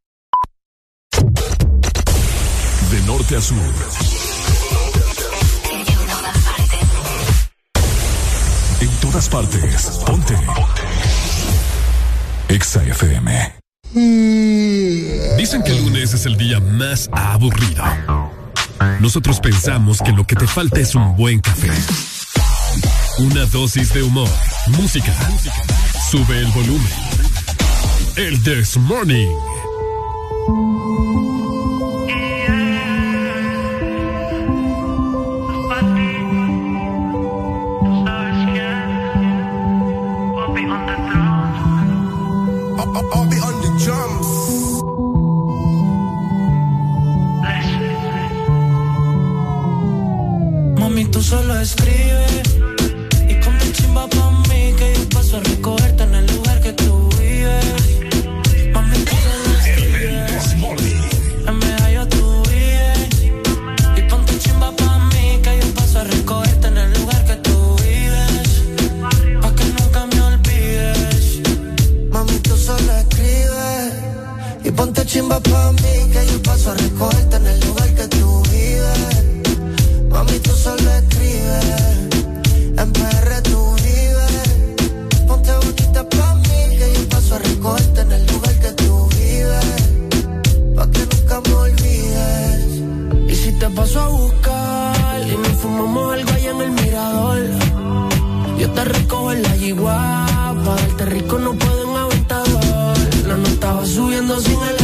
Norte 3.31 3.35
a 3.35 3.41
sur. 3.41 3.57
En 8.81 8.89
todas 8.99 9.29
partes. 9.29 9.99
Ponte. 10.05 10.35
Exa 12.49 12.83
FM. 12.83 13.53
Dicen 15.37 15.63
que 15.63 15.71
el 15.71 15.83
lunes 15.83 16.13
es 16.13 16.25
el 16.25 16.37
día 16.37 16.59
más 16.59 17.09
aburrido. 17.13 17.83
Nosotros 18.99 19.39
pensamos 19.39 19.99
que 20.01 20.11
lo 20.11 20.25
que 20.25 20.35
te 20.35 20.47
falta 20.47 20.79
es 20.79 20.95
un 20.95 21.15
buen 21.15 21.39
café. 21.39 21.71
Una 23.19 23.45
dosis 23.45 23.93
de 23.93 24.03
humor, 24.03 24.29
música. 24.79 25.13
Sube 26.09 26.39
el 26.39 26.47
volumen. 26.47 26.91
El 28.15 28.41
This 28.43 28.77
Morning. 28.77 29.29
Mami, 50.79 51.05
tú 51.05 51.21
solo 51.23 51.59
escribes 51.59 52.43
y 53.27 53.39
con 53.39 53.55
mi 53.57 53.71
chimba 53.71 54.07
pa' 54.07 54.31
mí 54.49 54.73
que 54.77 54.93
yo 54.93 55.09
paso 55.09 55.37
a 55.37 55.41
ponte 74.75 75.05
chimba 75.05 75.39
pa' 75.39 75.71
mí 75.73 76.11
que 76.13 76.21
yo 76.31 76.41
paso 76.43 76.71
a 76.71 76.75
recogerte 76.75 77.35
en 77.37 77.47
el 77.47 77.59
lugar 77.61 77.89
que 77.95 78.07
tú 78.07 78.43
vives. 78.51 79.01
Mami, 80.09 80.39
tú 80.39 80.51
solo 80.51 80.89
escribes, 80.99 81.65
en 82.81 82.93
PR 82.93 83.41
tú 83.43 83.75
vives. 83.85 84.33
Ponte 85.27 85.51
bonita 85.63 86.01
pa' 86.09 86.35
mí 86.35 86.77
que 86.77 86.93
yo 86.95 87.09
paso 87.09 87.35
a 87.35 87.39
recogerte 87.39 88.01
en 88.01 88.11
el 88.11 88.25
lugar 88.27 88.55
que 88.59 88.71
tú 88.81 89.09
vives. 89.17 89.65
Pa' 90.75 90.87
que 90.91 91.03
nunca 91.11 91.41
me 91.45 91.53
olvides. 91.53 92.61
Y 93.27 93.35
si 93.35 93.51
te 93.59 93.69
paso 93.69 93.99
a 93.99 94.07
buscar 94.07 95.21
y 95.27 95.37
nos 95.37 95.55
fumamos 95.61 96.13
algo 96.13 96.31
allá 96.31 96.51
en 96.51 96.61
el 96.61 96.71
mirador, 96.71 97.39
yo 98.59 98.69
te 98.71 98.83
recojo 98.85 99.31
en 99.31 99.43
la 99.43 99.55
yigua, 99.55 100.25
pa' 100.63 100.75
darte 100.75 101.05
rico 101.05 101.39
no 101.39 101.53
puedo 101.53 101.70
va 104.49 104.80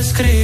tú 0.00 0.39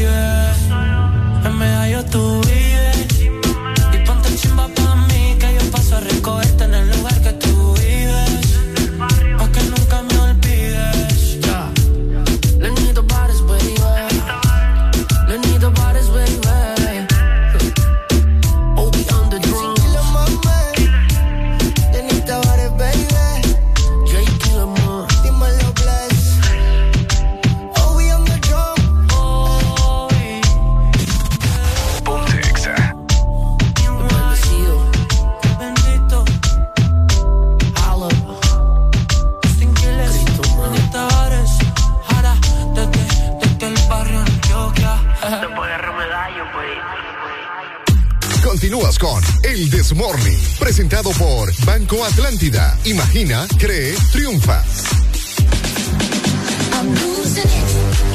Imagina, 52.86 53.48
cree, 53.58 53.96
triunfa. 54.12 54.62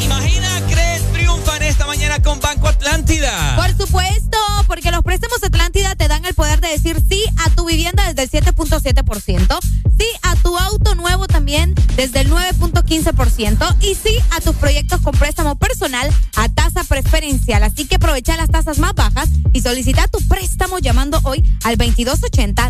Imagina, 0.02 0.62
crees, 0.70 1.12
triunfa 1.12 1.58
en 1.58 1.64
esta 1.64 1.86
mañana 1.86 2.22
con 2.22 2.40
Banco 2.40 2.70
Atlántida? 2.70 3.58
Por 3.58 3.76
supuesto, 3.76 4.38
porque 4.68 4.92
los 4.92 5.04
préstamos 5.04 5.44
Atlántida 5.44 5.94
te 5.96 6.08
dan 6.08 6.24
el 6.24 6.34
poder 6.36 6.62
de 6.62 6.70
decir 6.70 7.04
sí 7.10 7.22
a 7.46 7.50
tu 7.50 7.66
vivienda 7.66 8.14
desde 8.14 8.38
el 8.38 8.46
7.7%, 8.46 9.60
sí 10.00 10.08
a 10.22 10.36
tu 10.38 10.58
auto 10.58 10.96
nuevo 10.96 11.28
también 11.28 11.76
desde 11.98 12.22
el 12.22 12.32
9.15% 12.32 13.76
y 13.82 13.96
sí 13.96 14.20
a 14.32 14.40
tus 14.40 14.56
proyectos 14.56 15.02
con 15.02 15.14
préstamo 15.14 15.56
personal 15.58 16.10
a 16.38 16.48
tasa 16.48 16.86
preferencial. 16.86 17.64
Así 17.64 17.88
que 17.88 17.96
aprovecha 17.96 18.38
las 18.38 18.50
tasas 18.50 18.80
más 18.80 18.94
bajas 18.94 19.28
y 19.52 19.60
solicita 19.60 20.08
tu 20.08 20.26
préstamo 20.30 20.80
llamando 20.80 21.20
hoy 21.24 21.44
al 21.66 21.76
2280 21.76 22.70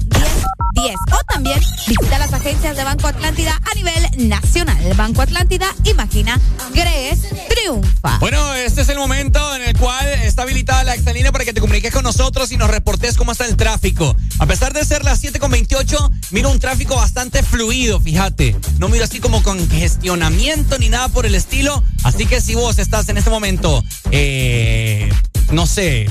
1010 0.81 0.95
o 1.11 1.23
también 1.25 1.59
visita 1.87 2.17
las 2.17 2.33
agencias 2.33 2.75
de 2.75 2.83
Banco 2.83 3.07
Atlántida 3.07 3.59
a 3.69 3.75
nivel 3.75 4.29
nacional. 4.29 4.93
Banco 4.95 5.21
Atlántida, 5.21 5.67
imagina, 5.83 6.39
crees, 6.73 7.21
triunfa. 7.49 8.17
Bueno, 8.19 8.53
este 8.55 8.81
es 8.81 8.89
el 8.89 8.97
momento 8.97 9.55
en 9.55 9.61
el 9.63 9.77
cual 9.77 10.07
está 10.23 10.43
habilitada 10.43 10.83
la 10.83 10.95
exalínea 10.95 11.31
para 11.31 11.45
que 11.45 11.53
te 11.53 11.61
comuniques 11.61 11.93
con 11.93 12.03
nosotros 12.03 12.51
y 12.51 12.57
nos 12.57 12.69
reportes 12.69 13.17
cómo 13.17 13.31
está 13.31 13.45
el 13.45 13.55
tráfico. 13.55 14.15
A 14.39 14.45
pesar 14.45 14.73
de 14.73 14.83
ser 14.83 15.03
las 15.03 15.23
7.28, 15.23 16.11
miro 16.31 16.49
un 16.49 16.59
tráfico 16.59 16.95
bastante 16.95 17.43
fluido, 17.43 17.99
fíjate. 17.99 18.55
No 18.79 18.89
miro 18.89 19.03
así 19.03 19.19
como 19.19 19.43
congestionamiento 19.43 20.77
ni 20.79 20.89
nada 20.89 21.09
por 21.09 21.25
el 21.25 21.35
estilo. 21.35 21.83
Así 22.03 22.25
que 22.25 22.41
si 22.41 22.55
vos 22.55 22.79
estás 22.79 23.09
en 23.09 23.17
este 23.17 23.29
momento, 23.29 23.83
eh, 24.11 25.11
no 25.51 25.67
sé, 25.67 26.07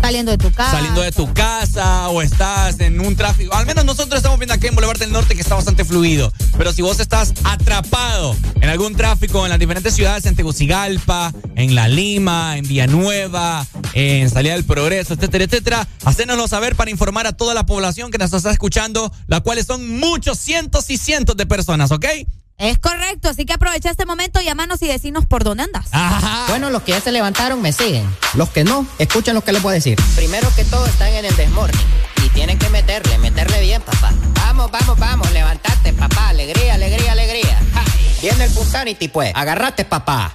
Saliendo 0.00 0.30
de 0.30 0.38
tu 0.38 0.50
casa. 0.52 0.70
saliendo 0.70 1.00
de 1.02 1.12
tu 1.12 1.32
casa 1.34 2.08
o 2.08 2.22
estás 2.22 2.80
en 2.80 3.00
un 3.00 3.16
tráfico. 3.16 3.54
Al 3.54 3.66
menos 3.66 3.84
nosotros 3.84 4.16
estamos 4.16 4.38
viendo 4.38 4.54
aquí 4.54 4.66
en 4.66 4.74
Boulevard 4.74 4.98
del 4.98 5.12
Norte 5.12 5.34
que 5.34 5.40
está 5.40 5.54
bastante 5.54 5.84
fluido. 5.84 6.32
Pero 6.56 6.72
si 6.72 6.82
vos 6.82 7.00
estás 7.00 7.34
atrapado 7.44 8.36
en 8.60 8.68
algún 8.68 8.94
tráfico 8.94 9.44
en 9.44 9.50
las 9.50 9.58
diferentes 9.58 9.94
ciudades, 9.94 10.24
en 10.26 10.36
Tegucigalpa, 10.36 11.32
en 11.56 11.74
La 11.74 11.88
Lima, 11.88 12.56
en 12.56 12.66
Villanueva, 12.66 13.66
en 13.92 14.30
Salida 14.30 14.54
del 14.54 14.64
Progreso, 14.64 15.14
etcétera, 15.14 15.44
etcétera, 15.44 15.88
hacénoslo 16.04 16.48
saber 16.48 16.76
para 16.76 16.90
informar 16.90 17.26
a 17.26 17.32
toda 17.32 17.54
la 17.54 17.66
población 17.66 18.10
que 18.10 18.18
nos 18.18 18.32
está 18.32 18.50
escuchando, 18.50 19.12
la 19.26 19.40
cuales 19.40 19.66
son 19.66 19.98
muchos 19.98 20.38
cientos 20.38 20.88
y 20.90 20.98
cientos 20.98 21.36
de 21.36 21.46
personas, 21.46 21.90
¿ok? 21.90 22.06
Es 22.58 22.76
correcto, 22.80 23.28
así 23.28 23.46
que 23.46 23.52
aprovecha 23.52 23.88
este 23.88 24.04
momento, 24.04 24.40
llámanos 24.40 24.82
y 24.82 24.88
decinos 24.88 25.24
por 25.26 25.44
dónde 25.44 25.62
andas. 25.62 25.86
Bueno, 26.48 26.70
los 26.70 26.82
que 26.82 26.90
ya 26.90 27.00
se 27.00 27.12
levantaron 27.12 27.62
me 27.62 27.72
siguen. 27.72 28.04
Los 28.34 28.50
que 28.50 28.64
no, 28.64 28.84
escuchen 28.98 29.34
lo 29.34 29.44
que 29.44 29.52
les 29.52 29.62
voy 29.62 29.70
a 29.70 29.74
decir. 29.74 29.96
Primero 30.16 30.48
que 30.56 30.64
todo 30.64 30.84
están 30.86 31.12
en 31.12 31.24
el 31.24 31.36
desmorning. 31.36 31.86
Y 32.24 32.28
tienen 32.30 32.58
que 32.58 32.68
meterle, 32.70 33.16
meterle 33.18 33.60
bien, 33.60 33.80
papá. 33.80 34.12
Vamos, 34.34 34.72
vamos, 34.72 34.98
vamos, 34.98 35.30
levantate, 35.30 35.92
papá. 35.92 36.30
Alegría, 36.30 36.74
alegría, 36.74 37.12
alegría. 37.12 37.60
Ja, 37.72 37.84
Viene 38.20 38.44
el 38.44 38.50
Punsanity, 38.50 39.06
pues. 39.06 39.30
Agarrate, 39.36 39.84
papá. 39.84 40.34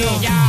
Pastilla 0.00 0.39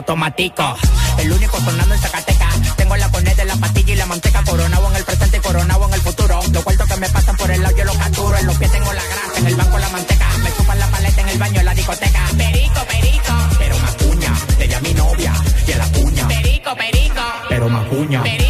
automático. 0.00 0.76
El 1.18 1.30
único 1.30 1.58
sonando 1.60 1.94
en 1.94 2.00
Zacatecas. 2.00 2.76
Tengo 2.76 2.96
la 2.96 3.10
corneta, 3.10 3.44
la 3.44 3.56
pastilla 3.56 3.92
y 3.92 3.96
la 3.96 4.06
manteca. 4.06 4.42
Coronado 4.44 4.88
en 4.90 4.96
el 4.96 5.04
presente 5.04 5.36
y 5.36 5.40
coronado 5.40 5.86
en 5.86 5.94
el 5.94 6.00
futuro. 6.00 6.40
Los 6.52 6.64
cuartos 6.64 6.88
que 6.88 6.96
me 6.96 7.08
pasan 7.08 7.36
por 7.36 7.50
el 7.50 7.62
lado 7.62 7.76
yo 7.76 7.84
los 7.84 7.96
capturo. 7.96 8.36
En 8.36 8.46
los 8.46 8.56
pies 8.56 8.72
tengo 8.72 8.92
la 8.92 9.02
grasa, 9.02 9.38
en 9.38 9.46
el 9.46 9.54
banco 9.56 9.78
la 9.78 9.88
manteca. 9.90 10.26
Me 10.42 10.52
chupan 10.54 10.78
la 10.78 10.86
paleta 10.88 11.20
en 11.20 11.28
el 11.28 11.38
baño 11.38 11.60
en 11.60 11.66
la 11.66 11.74
discoteca. 11.74 12.20
Perico, 12.36 12.80
perico. 12.88 13.34
Pero 13.58 13.78
macuña, 13.78 14.32
ella 14.58 14.80
mi 14.80 14.94
novia 14.94 15.32
y 15.66 15.72
la 15.74 15.86
cuña. 15.86 16.28
Perico, 16.28 16.76
perico. 16.76 17.22
Pero 17.48 17.68
macuña. 17.68 18.22
Perico. 18.22 18.49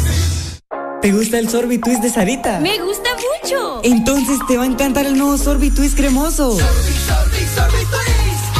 ¿Te 1.01 1.11
gusta 1.11 1.39
el 1.39 1.49
Sorbitwist 1.49 2.03
de 2.03 2.11
Sarita? 2.11 2.59
Me 2.59 2.79
gusta 2.79 3.09
mucho. 3.41 3.81
Entonces 3.83 4.37
te 4.47 4.55
va 4.55 4.63
a 4.63 4.65
encantar 4.67 5.07
el 5.07 5.17
nuevo 5.17 5.35
Sorbitwist 5.35 5.97
cremoso. 5.97 6.59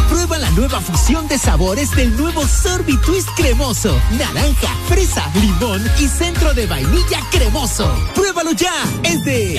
Prueba 0.10 0.40
la 0.40 0.50
nueva 0.50 0.82
fusión 0.82 1.28
de 1.28 1.38
sabores 1.38 1.92
del 1.92 2.18
nuevo 2.18 2.42
Sorbitwist 2.48 3.30
cremoso. 3.36 3.96
Naranja, 4.18 4.76
fresa, 4.88 5.24
limón 5.36 5.84
y 6.00 6.08
centro 6.08 6.52
de 6.56 6.66
vainilla 6.66 7.20
cremoso. 7.30 7.94
Pruébalo 8.16 8.54
ya. 8.54 8.74
Es 9.04 9.24
de 9.24 9.58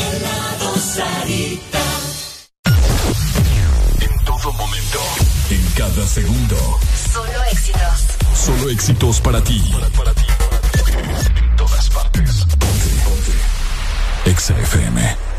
En 4.01 4.25
todo 4.25 4.53
momento. 4.55 4.99
En 5.51 5.65
cada 5.77 6.05
segundo. 6.09 6.57
Solo 7.13 7.45
éxitos. 7.53 8.13
Solo 8.35 8.71
éxitos 8.71 9.21
para 9.21 9.43
ti. 9.45 9.63
Ponte. 14.51 15.32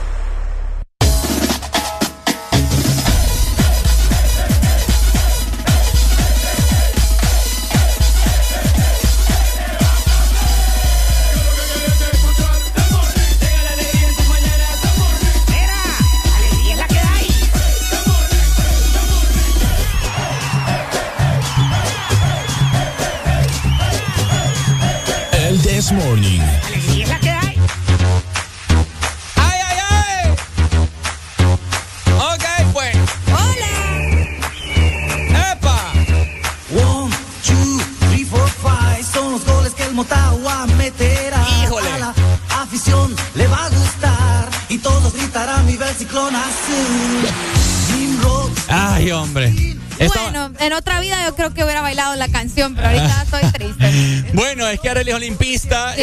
Bueno, 55.03 55.17
es 55.17 55.23
olimpista. 55.23 55.93
Sí. 55.95 56.01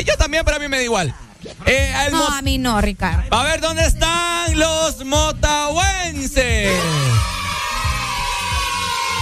Y 0.00 0.04
yo 0.04 0.16
también, 0.16 0.42
pero 0.44 0.56
a 0.56 0.60
mí 0.60 0.68
me 0.68 0.78
da 0.78 0.82
igual. 0.82 1.14
Eh, 1.66 1.92
el 2.06 2.12
No, 2.12 2.26
a 2.26 2.40
mí 2.42 2.56
no, 2.58 2.80
Ricardo. 2.80 3.22
a 3.30 3.42
ver, 3.44 3.60
¿dónde 3.60 3.84
están 3.84 4.58
los 4.58 5.04
motahuenses? 5.04 6.72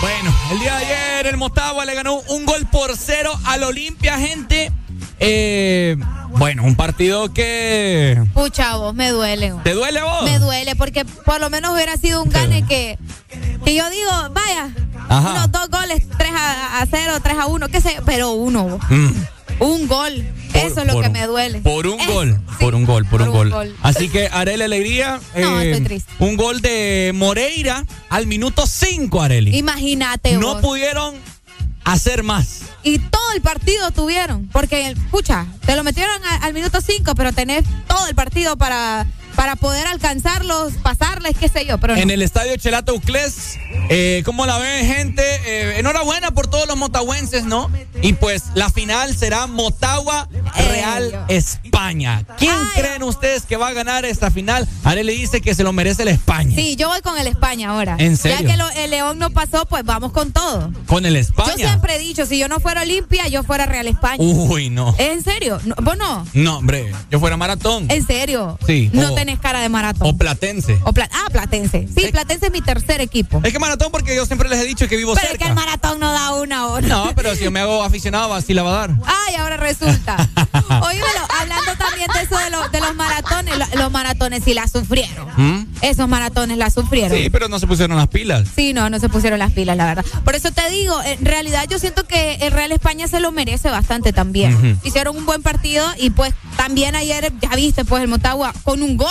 Bueno, 0.00 0.32
el 0.52 0.60
día 0.60 0.76
de 0.76 0.84
ayer 0.84 1.26
el 1.26 1.36
Motagua 1.36 1.84
le 1.84 1.94
ganó 1.94 2.14
un 2.28 2.44
gol 2.46 2.66
por 2.66 2.96
cero 2.96 3.32
al 3.46 3.64
Olimpia, 3.64 4.16
gente. 4.18 4.70
Eh, 5.18 5.96
bueno, 6.30 6.62
un 6.64 6.76
partido 6.76 7.32
que... 7.32 8.22
Pucha, 8.34 8.76
vos, 8.76 8.94
me 8.94 9.08
duele. 9.10 9.52
vos. 9.52 9.62
¿Te 9.64 9.72
duele 9.72 10.02
vos? 10.02 10.22
Me 10.24 10.38
duele, 10.38 10.76
porque 10.76 11.04
por 11.04 11.40
lo 11.40 11.50
menos 11.50 11.72
hubiera 11.74 11.96
sido 11.96 12.22
un 12.22 12.28
gane 12.30 12.64
que, 12.66 12.98
que 13.64 13.74
yo 13.74 13.88
digo, 13.90 14.10
vaya, 14.30 14.68
Ajá. 15.08 15.30
unos 15.32 15.50
dos 15.52 15.65
a, 16.78 16.82
a 16.82 16.86
cero, 16.86 17.12
tres 17.22 17.36
a 17.38 17.46
uno, 17.46 17.68
qué 17.68 17.80
sé, 17.80 17.96
pero 18.04 18.32
uno. 18.32 18.78
Mm, 18.90 19.12
un 19.60 19.88
gol. 19.88 20.24
Eso 20.54 20.80
es 20.80 20.86
lo 20.86 21.00
que 21.00 21.06
un- 21.08 21.12
me 21.12 21.26
duele. 21.26 21.60
Por 21.60 21.86
un 21.86 22.00
Eh, 22.00 22.06
gol, 22.06 22.40
por 22.60 22.74
un 22.74 22.84
gol, 22.84 23.04
por, 23.04 23.20
por 23.20 23.22
un, 23.22 23.28
un 23.28 23.34
gol. 23.34 23.50
gol. 23.50 23.76
Así 23.82 24.08
que 24.08 24.28
Arely 24.28 24.62
Alegría. 24.62 25.20
No, 25.36 25.60
eh, 25.60 25.70
estoy 25.72 25.84
triste. 25.84 26.12
Un 26.18 26.36
gol 26.36 26.60
de 26.62 27.12
Moreira 27.14 27.84
al 28.08 28.26
minuto 28.26 28.66
5, 28.66 29.20
Arely. 29.22 29.56
Imagínate 29.56 30.32
No 30.38 30.54
vos. 30.54 30.62
pudieron 30.62 31.14
hacer 31.84 32.22
más. 32.22 32.62
y 32.82 32.98
todo 33.00 33.32
el 33.34 33.42
partido 33.42 33.90
tuvieron. 33.90 34.48
Porque, 34.52 34.90
escucha, 34.90 35.46
te 35.66 35.74
lo 35.76 35.82
metieron 35.84 36.20
al 36.40 36.52
minuto 36.54 36.80
5, 36.80 37.14
pero 37.16 37.32
tenés 37.32 37.64
todo 37.88 38.06
el 38.06 38.14
partido 38.14 38.56
para 38.56 39.06
para 39.36 39.54
poder 39.56 39.86
alcanzarlos, 39.86 40.72
pasarles, 40.82 41.36
qué 41.38 41.48
sé 41.48 41.66
yo. 41.66 41.78
Pero 41.78 41.94
En 41.94 42.10
el 42.10 42.22
estadio 42.22 42.56
Chelato 42.56 42.94
Uclés, 42.94 43.58
eh, 43.90 44.22
¿cómo 44.24 44.46
la 44.46 44.58
ven, 44.58 44.86
gente? 44.86 45.22
Eh, 45.46 45.78
enhorabuena 45.78 46.30
por 46.32 46.46
todos 46.48 46.66
los 46.66 46.76
motahuenses, 46.76 47.44
¿no? 47.44 47.70
Y 48.02 48.14
pues 48.14 48.44
la 48.54 48.70
final 48.70 49.14
será 49.16 49.46
Motagua 49.46 50.28
Real 50.56 51.24
España. 51.28 52.24
¿Quién 52.38 52.54
creen 52.74 53.02
ustedes 53.02 53.42
que 53.44 53.56
va 53.56 53.68
a 53.68 53.72
ganar 53.72 54.04
esta 54.04 54.30
final? 54.30 54.66
Ale 54.84 55.04
le 55.04 55.12
dice 55.12 55.40
que 55.40 55.54
se 55.54 55.62
lo 55.62 55.72
merece 55.72 56.02
el 56.02 56.08
España. 56.08 56.54
Sí, 56.54 56.76
yo 56.76 56.88
voy 56.88 57.00
con 57.02 57.18
el 57.18 57.26
España 57.26 57.70
ahora. 57.70 57.96
¿En 57.98 58.16
serio? 58.16 58.38
Ya 58.40 58.46
que 58.46 58.56
lo- 58.56 58.70
el 58.70 58.90
León 58.90 59.18
no 59.18 59.30
pasó, 59.30 59.66
pues 59.66 59.84
vamos 59.84 60.12
con 60.12 60.32
todo. 60.32 60.72
Con 60.86 61.04
el 61.06 61.14
Yo 61.14 61.20
España. 61.20 61.54
siempre 61.56 61.96
he 61.96 61.98
dicho, 61.98 62.26
si 62.26 62.38
yo 62.38 62.48
no 62.48 62.60
fuera 62.60 62.82
Olimpia, 62.82 63.28
yo 63.28 63.42
fuera 63.42 63.66
Real 63.66 63.86
España. 63.86 64.16
Uy, 64.18 64.70
no. 64.70 64.94
¿En 64.98 65.22
serio? 65.22 65.60
No, 65.64 65.74
¿Vos 65.82 65.96
no? 65.98 66.26
No, 66.34 66.58
hombre, 66.58 66.92
yo 67.10 67.20
fuera 67.20 67.36
maratón. 67.36 67.86
¿En 67.90 68.06
serio? 68.06 68.58
Sí. 68.66 68.90
No 68.92 69.12
O- 69.12 69.14
tenés 69.26 69.40
cara 69.40 69.60
de 69.60 69.68
maratón. 69.68 70.06
O 70.08 70.16
platense. 70.16 70.78
O 70.84 70.92
Pla- 70.92 71.08
ah, 71.12 71.26
Platense. 71.32 71.88
Sí, 71.94 72.06
Platense 72.12 72.46
es 72.46 72.52
mi 72.52 72.60
tercer 72.60 73.00
equipo. 73.00 73.40
Es 73.42 73.52
que 73.52 73.58
maratón 73.58 73.90
porque 73.90 74.14
yo 74.14 74.24
siempre 74.24 74.48
les 74.48 74.60
he 74.60 74.64
dicho 74.64 74.86
que 74.88 74.96
vivo 74.96 75.14
Pero 75.14 75.24
es 75.26 75.30
cerca. 75.32 75.44
que 75.46 75.50
el 75.50 75.56
maratón 75.56 75.98
no 75.98 76.12
da 76.12 76.32
una 76.34 76.68
hora. 76.68 76.86
No, 76.86 77.12
pero 77.16 77.34
si 77.34 77.42
yo 77.44 77.50
me 77.50 77.58
hago 77.60 77.82
aficionado, 77.82 78.32
así 78.34 78.54
la 78.54 78.62
va 78.62 78.70
a 78.70 78.86
dar. 78.86 78.90
Ay, 79.04 79.34
ahora 79.34 79.56
resulta. 79.56 80.16
Oímelo, 80.82 81.20
hablando 81.40 81.72
también 81.76 82.08
de 82.14 82.22
eso 82.22 82.38
de, 82.38 82.50
lo- 82.50 82.68
de 82.68 82.80
los 82.80 82.94
maratones, 82.94 83.58
lo- 83.58 83.80
los 83.82 83.90
maratones 83.90 84.44
sí 84.44 84.54
la 84.54 84.68
sufrieron. 84.68 85.26
¿Mm? 85.36 85.66
Esos 85.82 86.08
maratones 86.08 86.56
la 86.56 86.70
sufrieron. 86.70 87.18
Sí, 87.18 87.28
pero 87.30 87.48
no 87.48 87.58
se 87.58 87.66
pusieron 87.66 87.96
las 87.96 88.08
pilas. 88.08 88.46
Sí, 88.54 88.72
no, 88.72 88.88
no 88.90 88.98
se 89.00 89.08
pusieron 89.08 89.38
las 89.40 89.50
pilas, 89.52 89.76
la 89.76 89.86
verdad. 89.86 90.04
Por 90.24 90.36
eso 90.36 90.50
te 90.52 90.68
digo, 90.70 91.02
en 91.02 91.24
realidad 91.24 91.66
yo 91.68 91.78
siento 91.80 92.06
que 92.06 92.34
el 92.42 92.52
Real 92.52 92.70
España 92.72 93.08
se 93.08 93.18
lo 93.20 93.32
merece 93.32 93.70
bastante 93.70 94.12
también. 94.12 94.78
Hicieron 94.84 95.16
un 95.16 95.26
buen 95.26 95.42
partido 95.42 95.84
y 95.98 96.10
pues 96.10 96.32
también 96.56 96.94
ayer, 96.96 97.32
ya 97.40 97.50
viste, 97.56 97.84
pues 97.84 98.02
el 98.02 98.08
Motagua 98.08 98.52
con 98.62 98.82
un 98.82 98.96
gol. 98.96 99.08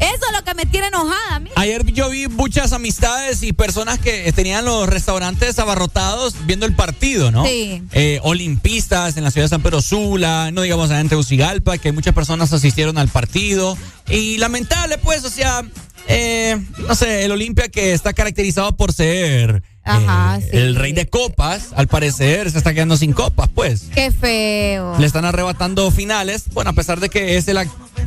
Eso 0.00 0.26
es 0.26 0.32
lo 0.32 0.44
que 0.44 0.54
me 0.54 0.66
tiene 0.66 0.88
enojada. 0.88 1.42
Ayer 1.56 1.84
yo 1.86 2.10
vi 2.10 2.28
muchas 2.28 2.72
amistades 2.72 3.42
y 3.42 3.52
personas 3.52 3.98
que 3.98 4.30
tenían 4.32 4.64
los 4.64 4.88
restaurantes 4.88 5.58
abarrotados 5.58 6.34
viendo 6.44 6.66
el 6.66 6.74
partido, 6.74 7.30
¿no? 7.30 7.46
Sí. 7.46 7.82
Eh, 7.92 8.20
olimpistas 8.22 9.16
en 9.16 9.24
la 9.24 9.30
ciudad 9.30 9.46
de 9.46 9.50
San 9.50 9.62
Pedro 9.62 9.80
Sula, 9.80 10.50
no 10.52 10.62
digamos 10.62 10.90
en 10.90 11.08
Tegucigalpa, 11.08 11.78
que 11.78 11.92
muchas 11.92 12.14
personas 12.14 12.52
asistieron 12.52 12.98
al 12.98 13.08
partido. 13.08 13.78
Y 14.08 14.36
lamentable, 14.36 14.98
pues, 14.98 15.24
o 15.24 15.30
sea, 15.30 15.62
eh, 16.08 16.56
no 16.86 16.94
sé, 16.94 17.24
el 17.24 17.32
Olimpia 17.32 17.68
que 17.68 17.92
está 17.92 18.12
caracterizado 18.12 18.76
por 18.76 18.92
ser 18.92 19.62
Ajá, 19.82 20.38
eh, 20.38 20.48
sí. 20.50 20.56
el 20.56 20.74
rey 20.74 20.92
de 20.92 21.08
copas, 21.08 21.68
al 21.76 21.86
parecer 21.86 22.50
se 22.50 22.58
está 22.58 22.74
quedando 22.74 22.96
sin 22.96 23.12
copas, 23.12 23.48
pues. 23.54 23.84
Qué 23.94 24.10
feo. 24.10 24.98
Le 24.98 25.06
están 25.06 25.24
arrebatando 25.24 25.90
finales, 25.90 26.44
bueno, 26.52 26.70
a 26.70 26.72
pesar 26.72 26.98
de 26.98 27.08
que 27.08 27.36
es 27.36 27.46
el, 27.48 27.58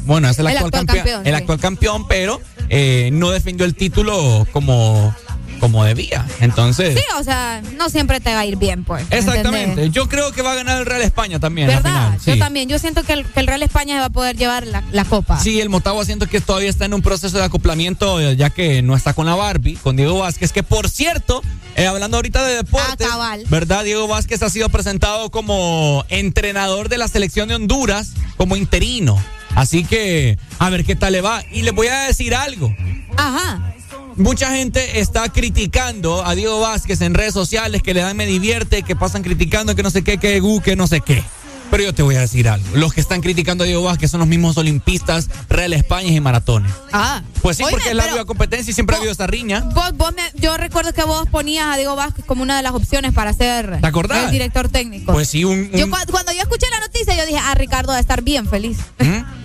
bueno, 0.05 0.29
es 0.29 0.39
el, 0.39 0.47
El 0.47 0.57
actual, 0.57 0.67
actual 0.67 0.85
campeón, 0.85 0.97
campeón, 0.97 1.27
el 1.27 1.33
sí. 1.33 1.41
actual 1.41 1.59
campeón, 1.59 2.07
pero 2.07 2.41
eh, 2.69 3.09
no 3.13 3.31
defendió 3.31 3.65
el 3.65 3.75
título 3.75 4.45
como, 4.51 5.15
como 5.59 5.83
debía. 5.83 6.25
Entonces, 6.39 6.95
Sí, 6.97 7.03
o 7.17 7.23
sea, 7.23 7.61
no 7.77 7.89
siempre 7.89 8.19
te 8.19 8.33
va 8.33 8.39
a 8.41 8.45
ir 8.45 8.55
bien, 8.57 8.83
pues. 8.83 9.07
¿me 9.09 9.17
exactamente. 9.17 9.63
entendés? 9.71 9.91
Yo 9.91 10.07
creo 10.09 10.31
que 10.31 10.41
va 10.41 10.53
a 10.53 10.55
ganar 10.55 10.79
el 10.79 10.85
Real 10.85 11.01
España 11.01 11.39
también. 11.39 11.67
¿Verdad? 11.67 11.81
final, 12.13 12.19
sí. 12.19 12.31
Yo 12.31 12.37
también. 12.37 12.69
Yo 12.69 12.79
siento 12.79 13.03
que 13.03 13.13
el, 13.13 13.25
que 13.25 13.39
el 13.39 13.47
Real 13.47 13.61
España 13.63 13.99
va 13.99 14.05
a 14.05 14.09
poder 14.09 14.35
llevar 14.37 14.65
la, 14.67 14.83
la 14.91 15.05
copa. 15.05 15.39
Sí, 15.39 15.59
el 15.61 15.69
Motagua 15.69 16.05
siento 16.05 16.27
que 16.27 16.41
todavía 16.41 16.69
está 16.69 16.85
en 16.85 16.93
un 16.93 17.01
proceso 17.01 17.37
de 17.37 17.43
acoplamiento, 17.43 18.19
eh, 18.19 18.35
ya 18.35 18.49
que 18.49 18.81
no 18.81 18.95
está 18.95 19.13
con 19.13 19.25
la 19.25 19.35
Barbie, 19.35 19.75
con 19.75 19.95
Diego 19.95 20.19
Vázquez, 20.19 20.51
que 20.51 20.63
por 20.63 20.89
cierto, 20.89 21.41
eh, 21.75 21.87
hablando 21.87 22.17
ahorita 22.17 22.43
de 22.45 22.55
deportes, 22.55 23.07
Ah, 23.07 23.09
cabal. 23.11 23.43
¿verdad? 23.49 23.83
Diego 23.83 24.07
Vázquez 24.07 24.41
ha 24.43 24.49
sido 24.49 24.69
presentado 24.69 25.29
como 25.29 26.05
entrenador 26.09 26.89
de 26.89 26.97
la 26.97 27.07
selección 27.07 27.49
de 27.49 27.55
Honduras, 27.55 28.11
como 28.37 28.55
interino. 28.55 29.17
Así 29.55 29.83
que, 29.83 30.37
a 30.59 30.69
ver 30.69 30.85
qué 30.85 30.95
tal 30.95 31.13
le 31.13 31.21
va. 31.21 31.43
Y 31.51 31.63
les 31.63 31.73
voy 31.73 31.87
a 31.87 32.01
decir 32.03 32.35
algo. 32.35 32.73
Ajá. 33.17 33.73
Mucha 34.19 34.51
gente 34.55 34.99
está 34.99 35.29
criticando 35.29 36.25
a 36.25 36.35
Diego 36.35 36.59
Vázquez 36.59 37.01
en 37.01 37.13
redes 37.13 37.33
sociales, 37.33 37.81
que 37.81 37.93
le 37.93 38.01
dan 38.01 38.17
me 38.17 38.25
divierte, 38.25 38.83
que 38.83 38.95
pasan 38.95 39.23
criticando 39.23 39.75
que 39.75 39.81
no 39.83 39.89
sé 39.89 40.03
qué, 40.03 40.17
que 40.17 40.39
gu, 40.41 40.61
que 40.61 40.75
no 40.75 40.87
sé 40.87 41.01
qué. 41.01 41.23
Pero 41.71 41.83
yo 41.83 41.93
te 41.93 42.01
voy 42.01 42.15
a 42.15 42.21
decir 42.21 42.49
algo. 42.49 42.65
Los 42.73 42.93
que 42.93 42.99
están 42.99 43.21
criticando 43.21 43.63
a 43.63 43.67
Diego 43.67 43.83
Vázquez 43.83 44.09
son 44.09 44.19
los 44.21 44.27
mismos 44.27 44.57
olimpistas, 44.57 45.29
Real 45.49 45.71
España 45.73 46.09
y 46.09 46.19
maratones. 46.19 46.71
Ah. 46.91 47.21
Pues 47.43 47.57
sí, 47.57 47.63
Oíme, 47.63 47.73
porque 47.77 47.89
es 47.91 47.95
la 47.95 48.07
viva 48.07 48.25
competencia 48.25 48.71
y 48.71 48.73
siempre 48.73 48.95
ha 48.95 48.97
habido 48.97 49.13
esa 49.13 49.27
riña. 49.27 49.61
Vos, 49.75 49.95
vos 49.95 50.11
me- 50.13 50.41
yo 50.41 50.57
recuerdo 50.57 50.91
que 50.93 51.03
vos 51.03 51.27
ponías 51.29 51.67
a 51.71 51.77
Diego 51.77 51.95
Vázquez 51.95 52.25
como 52.25 52.41
una 52.41 52.57
de 52.57 52.63
las 52.63 52.73
opciones 52.73 53.13
para 53.13 53.33
ser 53.33 53.79
¿Te 53.79 53.87
acordás? 53.87 54.25
el 54.25 54.31
director 54.31 54.67
técnico. 54.67 55.13
Pues 55.13 55.29
sí, 55.29 55.43
un. 55.45 55.69
Yo 55.71 55.85
un- 55.85 55.91
cuando 56.11 56.31
yo 56.33 56.41
escuché 56.41 56.65
la 56.71 56.79
noticia, 56.79 57.15
yo 57.15 57.25
dije, 57.27 57.39
ah, 57.41 57.53
Ricardo 57.53 57.89
va 57.91 57.97
a 57.97 58.01
estar 58.01 58.23
bien 58.23 58.47
feliz. 58.49 58.79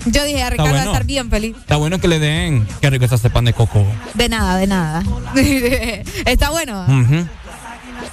Yo 0.06 0.24
dije, 0.24 0.42
a 0.42 0.50
Ricardo 0.50 0.72
va 0.72 0.80
a 0.80 0.84
estar 0.84 1.04
bien 1.04 1.30
feliz. 1.30 1.56
Está 1.56 1.76
bueno 1.76 1.98
que 1.98 2.08
le 2.08 2.18
den. 2.18 2.66
Qué 2.80 2.90
rico 2.90 3.04
está 3.04 3.16
este 3.16 3.30
pan 3.30 3.44
de 3.44 3.52
coco. 3.52 3.84
De 4.14 4.28
nada, 4.28 4.56
de 4.56 4.66
nada. 4.66 5.02
está 6.26 6.50
bueno. 6.50 6.84
Ujú. 6.84 7.26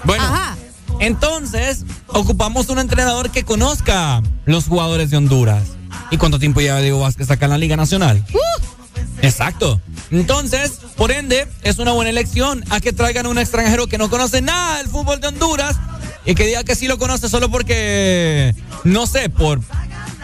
Bueno, 0.03 0.23
Ajá. 0.23 0.55
entonces 0.99 1.85
ocupamos 2.07 2.69
un 2.69 2.79
entrenador 2.79 3.29
que 3.29 3.43
conozca 3.43 4.21
los 4.45 4.65
jugadores 4.65 5.09
de 5.09 5.17
Honduras. 5.17 5.63
¿Y 6.09 6.17
cuánto 6.17 6.39
tiempo 6.39 6.61
lleva 6.61 6.79
Diego 6.79 6.99
Vázquez 6.99 7.29
acá 7.29 7.45
en 7.45 7.51
la 7.51 7.57
Liga 7.57 7.75
Nacional? 7.77 8.23
Uh. 8.33 8.81
Exacto. 9.21 9.79
Entonces, 10.09 10.79
por 10.97 11.11
ende, 11.11 11.47
es 11.63 11.79
una 11.79 11.91
buena 11.91 12.09
elección 12.09 12.63
a 12.69 12.79
que 12.79 12.91
traigan 12.91 13.27
un 13.27 13.37
extranjero 13.37 13.87
que 13.87 13.97
no 13.97 14.09
conoce 14.09 14.41
nada 14.41 14.77
del 14.77 14.87
fútbol 14.87 15.21
de 15.21 15.27
Honduras 15.27 15.77
y 16.25 16.35
que 16.35 16.45
diga 16.45 16.63
que 16.63 16.75
sí 16.75 16.87
lo 16.87 16.97
conoce 16.97 17.29
solo 17.29 17.49
porque, 17.49 18.53
no 18.83 19.07
sé, 19.07 19.29
por, 19.29 19.61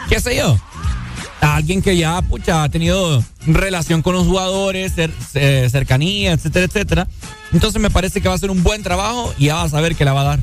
qué 0.09 0.19
sé 0.19 0.35
yo, 0.35 0.59
alguien 1.41 1.81
que 1.81 1.97
ya, 1.97 2.21
pucha, 2.21 2.63
ha 2.63 2.69
tenido 2.69 3.23
relación 3.45 4.01
con 4.01 4.13
los 4.15 4.25
jugadores, 4.25 4.95
cer- 4.95 5.11
eh, 5.35 5.67
cercanía, 5.71 6.31
etcétera, 6.33 6.65
etcétera. 6.65 7.07
Entonces 7.53 7.81
me 7.81 7.89
parece 7.89 8.21
que 8.21 8.27
va 8.29 8.35
a 8.35 8.39
ser 8.39 8.51
un 8.51 8.63
buen 8.63 8.83
trabajo 8.83 9.33
y 9.37 9.45
ya 9.45 9.55
vas 9.55 9.73
a 9.73 9.81
ver 9.81 9.95
que 9.95 10.05
la 10.05 10.13
va 10.13 10.21
a 10.21 10.25
dar. 10.25 10.39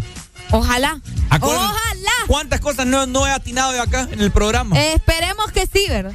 Ojalá. 0.51 1.01
Acuérdense, 1.31 1.67
Ojalá. 1.67 2.11
¿Cuántas 2.27 2.61
cosas 2.61 2.87
no, 2.87 3.07
no 3.07 3.27
he 3.27 3.31
atinado 3.31 3.73
de 3.73 3.81
acá 3.81 4.09
en 4.11 4.21
el 4.21 4.31
programa? 4.31 4.79
Eh, 4.81 4.95
esperemos 4.95 5.51
que 5.53 5.67
sí, 5.67 5.85
¿verdad? 5.89 6.13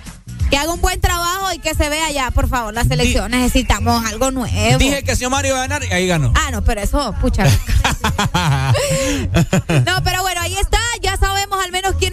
Que 0.50 0.58
haga 0.58 0.74
un 0.74 0.82
buen 0.82 1.00
trabajo 1.00 1.54
y 1.54 1.60
que 1.60 1.76
se 1.76 1.90
vea 1.90 2.10
ya, 2.12 2.32
por 2.32 2.50
favor, 2.50 2.74
la 2.74 2.84
selección. 2.84 3.30
Necesitamos 3.30 4.04
algo 4.06 4.32
nuevo. 4.32 4.78
Dije 4.80 5.04
que 5.04 5.16
si 5.16 5.28
Mario 5.28 5.52
iba 5.52 5.60
a 5.64 5.68
ganar 5.68 5.84
y 5.88 5.94
ahí 5.94 6.08
ganó. 6.08 6.34
Ah, 6.36 6.50
no, 6.52 6.64
pero 6.64 6.82
eso, 6.82 7.14
pucha. 7.22 7.44
no, 9.86 10.04
pero 10.04 10.22
bueno, 10.24 10.42
ahí 10.42 10.56
está. 10.56 10.79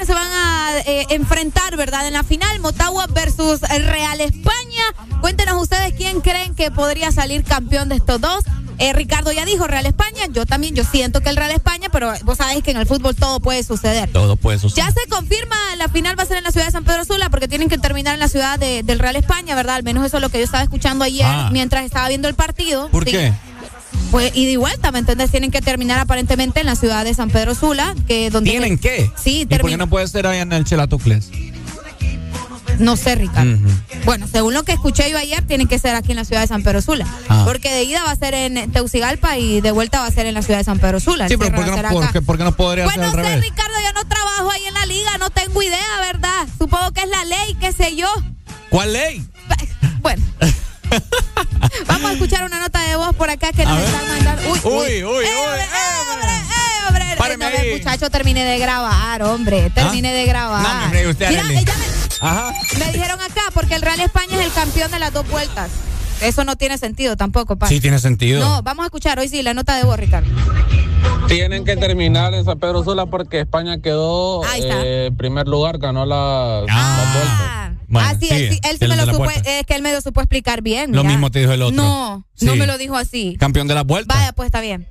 Se 0.04 0.14
van 0.14 0.28
a 0.32 0.78
eh, 0.86 1.06
enfrentar, 1.10 1.76
¿verdad? 1.76 2.06
En 2.06 2.12
la 2.12 2.22
final, 2.22 2.60
Motagua 2.60 3.06
versus 3.08 3.60
Real 3.62 4.20
España. 4.20 4.82
Cuéntenos 5.20 5.60
ustedes 5.60 5.94
quién 5.94 6.20
creen 6.20 6.54
que 6.54 6.70
podría 6.70 7.10
salir 7.10 7.42
campeón 7.44 7.88
de 7.88 7.96
estos 7.96 8.20
dos. 8.20 8.44
Eh, 8.78 8.92
Ricardo 8.92 9.32
ya 9.32 9.44
dijo 9.44 9.66
Real 9.66 9.86
España. 9.86 10.26
Yo 10.30 10.44
también, 10.46 10.74
yo 10.74 10.84
siento 10.84 11.22
que 11.22 11.30
el 11.30 11.36
Real 11.36 11.50
España, 11.50 11.88
pero 11.90 12.12
vos 12.24 12.38
sabéis 12.38 12.62
que 12.62 12.70
en 12.72 12.76
el 12.76 12.86
fútbol 12.86 13.16
todo 13.16 13.40
puede 13.40 13.64
suceder. 13.64 14.12
Todo 14.12 14.36
puede 14.36 14.58
suceder. 14.58 14.84
Ya 14.86 14.92
se 14.92 15.08
confirma, 15.08 15.56
la 15.76 15.88
final 15.88 16.16
va 16.18 16.22
a 16.24 16.26
ser 16.26 16.36
en 16.36 16.44
la 16.44 16.52
ciudad 16.52 16.66
de 16.66 16.72
San 16.72 16.84
Pedro 16.84 17.04
Sula 17.04 17.28
porque 17.30 17.48
tienen 17.48 17.68
que 17.68 17.78
terminar 17.78 18.14
en 18.14 18.20
la 18.20 18.28
ciudad 18.28 18.58
de- 18.58 18.82
del 18.84 18.98
Real 18.98 19.16
España, 19.16 19.54
¿verdad? 19.56 19.76
Al 19.76 19.82
menos 19.82 20.04
eso 20.06 20.18
es 20.18 20.22
lo 20.22 20.28
que 20.28 20.38
yo 20.38 20.44
estaba 20.44 20.62
escuchando 20.62 21.04
ayer 21.04 21.26
Ah. 21.26 21.48
mientras 21.52 21.84
estaba 21.84 22.06
viendo 22.08 22.28
el 22.28 22.34
partido. 22.34 22.88
¿Por 22.90 23.04
Sí. 23.06 23.12
qué? 23.12 23.32
Pues 24.10 24.32
y 24.34 24.46
de 24.46 24.56
vuelta, 24.56 24.92
¿me 24.92 25.00
entiendes? 25.00 25.30
Tienen 25.30 25.50
que 25.50 25.60
terminar 25.60 25.98
aparentemente 25.98 26.60
en 26.60 26.66
la 26.66 26.76
ciudad 26.76 27.04
de 27.04 27.12
San 27.14 27.30
Pedro 27.30 27.54
Sula, 27.54 27.94
que 28.06 28.30
donde 28.30 28.50
¿Tienen 28.50 28.78
qué? 28.78 29.10
Sí, 29.22 29.40
¿Y 29.42 29.46
por 29.46 29.68
qué 29.68 29.76
no 29.76 29.88
puede 29.88 30.06
ser 30.08 30.26
allá 30.26 30.42
en 30.42 30.52
el 30.52 30.64
Chelatocles? 30.64 31.30
No 32.78 32.96
sé, 32.96 33.14
Ricardo. 33.14 33.56
Bueno, 34.04 34.28
según 34.30 34.52
lo 34.52 34.62
que 34.62 34.72
escuché 34.72 35.10
yo 35.10 35.16
ayer, 35.16 35.42
tiene 35.46 35.66
que 35.66 35.78
ser 35.78 35.94
aquí 35.96 36.10
en 36.12 36.16
la 36.16 36.24
ciudad 36.26 36.42
de 36.42 36.46
San 36.46 36.62
Pedro 36.62 36.82
Sula. 36.82 37.06
Ah. 37.28 37.42
Porque 37.46 37.72
de 37.72 37.84
ida 37.84 38.04
va 38.04 38.10
a 38.10 38.16
ser 38.16 38.34
en 38.34 38.70
Teucigalpa 38.70 39.38
y 39.38 39.62
de 39.62 39.70
vuelta 39.72 40.00
va 40.00 40.06
a 40.06 40.10
ser 40.10 40.26
en 40.26 40.34
la 40.34 40.42
ciudad 40.42 40.58
de 40.58 40.64
San 40.64 40.78
Pedro 40.78 41.00
Sula. 41.00 41.26
Sí, 41.28 41.36
pero 41.38 41.54
¿por 41.56 41.64
qué, 41.64 41.70
no, 41.82 41.88
por 41.88 42.12
qué- 42.12 42.20
por 42.22 42.36
qué 42.36 42.44
no 42.44 42.52
podría 42.54 42.84
Pues 42.84 42.94
ser 42.96 43.02
no 43.04 43.08
al 43.10 43.14
sé, 43.16 43.22
revés? 43.22 43.40
Ricardo, 43.44 43.72
yo 43.82 43.92
no 43.94 44.06
trabajo 44.06 44.50
ahí 44.50 44.62
en 44.66 44.74
la 44.74 44.84
liga, 44.86 45.16
no 45.18 45.30
tengo 45.30 45.62
idea, 45.62 46.00
¿verdad? 46.02 46.46
Supongo 46.58 46.92
que 46.92 47.00
es 47.00 47.08
la 47.08 47.24
ley, 47.24 47.56
qué 47.60 47.72
sé 47.72 47.96
yo. 47.96 48.08
¿Cuál 48.68 48.92
ley? 48.92 49.24
Bueno. 50.02 50.22
Vamos 51.86 52.10
a 52.10 52.12
escuchar 52.14 52.44
una 52.44 52.60
nota 52.60 52.80
de 52.82 52.96
voz 52.96 53.14
por 53.16 53.30
acá 53.30 53.52
que 53.52 53.64
nos 53.64 53.78
están 53.80 54.08
mandando. 54.08 54.42
Uy, 54.52 54.58
Uy, 54.64 55.04
uy, 55.04 55.04
¡Eh, 55.04 55.04
uy, 55.04 55.26
hombre, 55.26 55.62
eh, 55.62 56.86
hombre, 56.88 57.04
eh, 57.12 57.34
hombre! 57.34 57.78
Muchacho, 57.78 58.10
terminé 58.10 58.44
de 58.44 58.58
grabar, 58.58 59.22
hombre. 59.22 59.70
Terminé 59.70 60.12
de 60.12 60.24
grabar. 60.26 60.62
No, 60.62 60.74
me 60.82 60.88
fregue 60.90 61.08
usted, 61.10 61.28
Mira, 61.30 61.42
ella 61.60 61.74
me, 61.76 62.28
Ajá. 62.28 62.52
me 62.78 62.92
dijeron 62.92 63.20
acá, 63.20 63.42
porque 63.52 63.74
el 63.74 63.82
Real 63.82 64.00
España 64.00 64.38
es 64.38 64.46
el 64.46 64.52
campeón 64.52 64.90
de 64.90 64.98
las 64.98 65.12
dos 65.12 65.28
vueltas. 65.28 65.70
Eso 66.22 66.44
no 66.44 66.56
tiene 66.56 66.78
sentido 66.78 67.16
tampoco, 67.16 67.56
pa. 67.56 67.68
Sí, 67.68 67.78
tiene 67.80 67.98
sentido. 67.98 68.40
No, 68.40 68.62
vamos 68.62 68.84
a 68.84 68.86
escuchar 68.86 69.18
hoy 69.18 69.28
sí 69.28 69.42
la 69.42 69.52
nota 69.52 69.76
de 69.76 69.84
voz, 69.84 69.98
Ricardo. 69.98 70.28
Tienen 71.28 71.64
que 71.64 71.76
terminar 71.76 72.32
en 72.34 72.44
San 72.44 72.58
Pedro 72.58 72.82
Sula 72.84 73.06
porque 73.06 73.40
España 73.40 73.80
quedó 73.82 74.42
está. 74.44 74.76
eh, 74.82 75.10
primer 75.16 75.46
lugar, 75.46 75.76
ganó 75.78 76.06
la, 76.06 76.60
Ah. 76.60 76.64
la 76.70 77.12
vuelta. 77.12 77.75
Bueno, 77.88 78.08
ah, 78.10 78.16
sí, 78.18 78.28
él, 78.30 78.50
sí, 78.52 78.60
él 78.68 78.78
sí 78.78 78.86
me 78.88 78.96
lo 78.96 79.06
supo, 79.06 79.30
es 79.30 79.66
que 79.66 79.74
él 79.74 79.82
me 79.82 79.92
lo 79.92 80.00
supo 80.00 80.20
explicar 80.20 80.62
bien. 80.62 80.92
Lo 80.92 81.04
mismo 81.04 81.30
te 81.30 81.40
dijo 81.40 81.52
el 81.52 81.62
otro. 81.62 81.76
No, 81.76 82.26
Sí. 82.34 82.46
no 82.46 82.56
me 82.56 82.66
lo 82.66 82.78
dijo 82.78 82.96
así. 82.96 83.36
Campeón 83.38 83.68
de 83.68 83.74
la 83.74 83.82
vuelta. 83.82 84.14
Vaya, 84.14 84.32
pues 84.32 84.46
está 84.46 84.60
bien. 84.60 84.88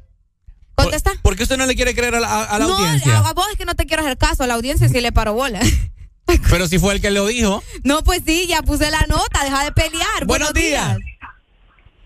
Contesta. 0.75 1.11
¿Por, 1.21 1.35
qué 1.35 1.43
usted 1.43 1.57
no 1.57 1.65
le 1.65 1.75
quiere 1.75 1.95
creer 1.95 2.15
a 2.15 2.19
la, 2.19 2.43
a 2.43 2.59
la 2.59 2.65
no, 2.65 2.77
audiencia? 2.77 3.19
a 3.19 3.33
vos 3.33 3.45
es 3.51 3.57
que 3.57 3.65
no 3.65 3.75
te 3.75 3.85
quiero 3.85 4.03
hacer 4.03 4.17
caso, 4.17 4.43
a 4.43 4.47
la 4.47 4.55
audiencia 4.55 4.89
sí 4.89 4.99
le 4.99 5.11
paro 5.11 5.33
bola. 5.33 5.59
Pero 6.49 6.67
si 6.67 6.79
fue 6.79 6.93
el 6.95 7.01
que 7.01 7.11
lo 7.11 7.27
dijo. 7.27 7.63
No, 7.83 8.03
pues 8.03 8.21
sí, 8.25 8.45
ya 8.47 8.61
puse 8.61 8.89
la 8.91 9.05
nota, 9.07 9.43
deja 9.43 9.63
de 9.63 9.71
pelear. 9.71 10.25
Buenos 10.25 10.53
días. 10.53 10.97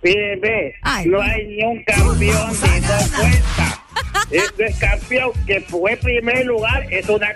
Bien, 0.03 0.39
ve, 0.41 0.73
Ay. 0.81 1.07
no 1.07 1.21
hay 1.21 1.45
ni 1.47 1.63
un 1.63 1.83
campeón 1.83 2.19
de 2.19 2.81
dos 2.81 3.11
vueltas. 3.17 3.79
Este 4.31 4.65
es 4.67 4.77
campeón 4.77 5.31
que 5.47 5.61
fue 5.61 5.95
primer 5.97 6.45
lugar, 6.45 6.85
es 6.91 7.07
una 7.09 7.29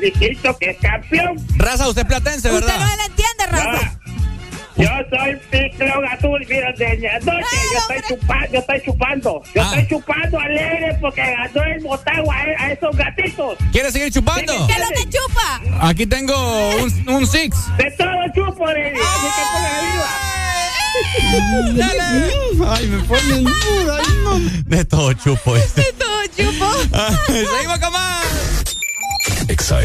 distinto 0.00 0.56
que 0.58 0.70
es 0.70 0.78
campeón. 0.78 1.36
Raza, 1.56 1.88
usted 1.88 2.02
es 2.02 2.08
platense, 2.08 2.50
Usted 2.50 2.66
¿verdad? 2.66 2.80
no 2.80 2.96
le 2.96 3.04
entiende, 3.04 3.46
Raza. 3.48 3.96
Yo 4.76 4.88
soy 5.10 5.36
Picro 5.50 6.00
Gatul, 6.00 6.46
mira, 6.48 6.72
de 6.72 6.96
noche, 6.96 7.44
yo 7.72 7.78
estoy 7.80 8.02
chupando, 8.16 8.48
yo 8.52 8.58
estoy 8.60 8.80
chupando, 8.82 9.42
yo 9.54 9.62
Ah. 9.62 9.64
estoy 9.76 9.86
chupando 9.88 10.40
alegre 10.40 10.96
porque 11.02 11.20
ganó 11.20 11.62
el 11.64 11.80
Motagua 11.82 12.34
a, 12.34 12.62
a 12.64 12.72
esos 12.72 12.96
gatitos. 12.96 13.58
¿Quiere 13.72 13.92
seguir 13.92 14.10
chupando? 14.10 14.52
¿Qué 14.66 14.74
no 14.78 14.88
te 14.88 15.10
chupa? 15.10 15.86
Aquí 15.86 16.06
tengo 16.06 16.34
un, 16.76 17.08
un 17.10 17.26
six. 17.26 17.56
De 17.76 17.90
todo 17.90 18.08
chupo, 18.34 18.66
de 18.68 18.86
así 18.86 18.92
que 18.94 19.66
arriba. 19.66 20.08
Ay, 22.68 22.86
me 22.86 22.98
ponen 23.04 23.44
De 24.66 24.84
todo 24.84 25.12
chupo. 25.14 25.56
este. 25.56 25.82
De 25.82 25.92
todo 25.92 26.26
chupo. 26.36 26.66
Seguimos 27.26 27.78
con 27.78 27.92
más. 27.92 28.24
Exa 29.48 29.80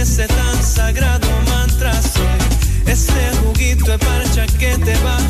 ese 0.00 0.26
tan 0.28 0.62
sagrado 0.62 1.28
mantra. 1.50 1.92
Soy. 2.02 2.38
Ese 2.86 3.36
juguito 3.42 3.84
de 3.84 3.98
parcha 3.98 4.46
que 4.58 4.76
te 4.78 4.96
baja 5.02 5.27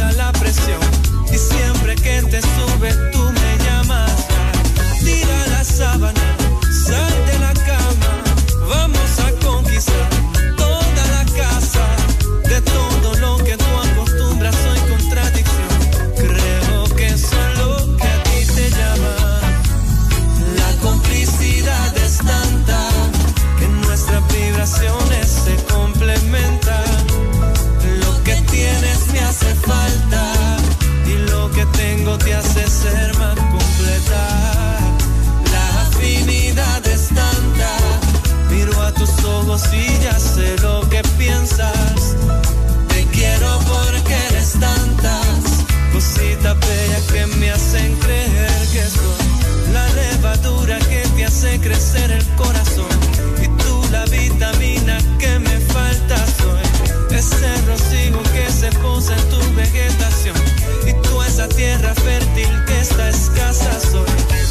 soy 63.54 64.04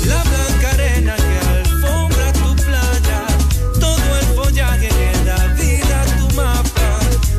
la 0.08 0.24
blanca 0.24 0.70
arena 0.72 1.16
que 1.16 1.48
alfombra 1.50 2.34
tu 2.34 2.56
playa. 2.56 3.28
Todo 3.80 4.18
el 4.20 4.26
follaje 4.36 4.90
que 4.90 5.12
da 5.24 5.48
vida 5.54 6.02
a 6.02 6.18
tu 6.18 6.36
mapa. 6.36 6.90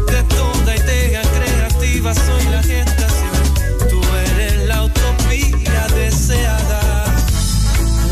De 0.07 0.23
toda 0.37 0.77
idea 0.77 1.23
creativa 1.23 2.15
soy 2.15 2.45
la 2.45 2.63
gestación. 2.63 3.43
Tú 3.91 4.01
eres 4.31 4.69
la 4.69 4.85
utopía 4.85 5.87
deseada. 5.97 7.05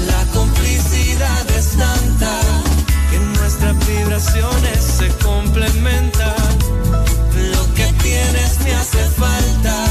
La 0.09 0.25
complicidad 0.33 1.49
es 1.57 1.69
tanta 1.77 2.41
que 3.11 3.19
nuestras 3.19 3.87
vibraciones 3.87 4.83
se 4.83 5.09
complementan. 5.25 6.59
Lo 7.53 7.75
que 7.75 7.93
tienes 8.03 8.59
me 8.65 8.75
hace 8.75 9.05
falta 9.11 9.87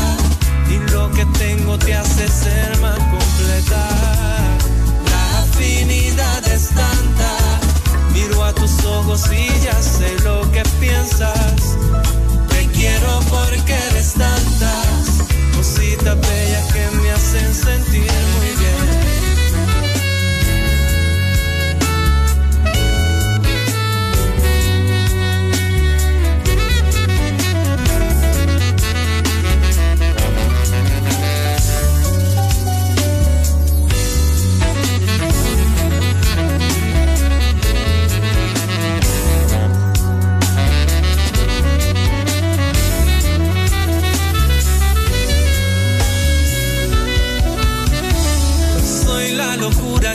y 0.70 0.92
lo 0.92 1.10
que 1.12 1.26
tengo 1.38 1.78
te 1.78 1.96
hace 1.96 2.28
ser 2.28 2.75
ojos 9.16 9.32
y 9.32 9.48
ya 9.64 9.82
sé 9.82 10.18
lo 10.24 10.42
que 10.52 10.64
piensas. 10.80 11.78
Te 12.50 12.68
quiero 12.68 13.20
porque 13.30 13.74
eres 13.92 14.14
tantas 14.14 15.28
cositas 15.56 16.16
bellas 16.20 16.74
que 16.74 16.95
me 16.95 16.95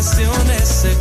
vibraciones 0.00 0.66
se 0.66 0.96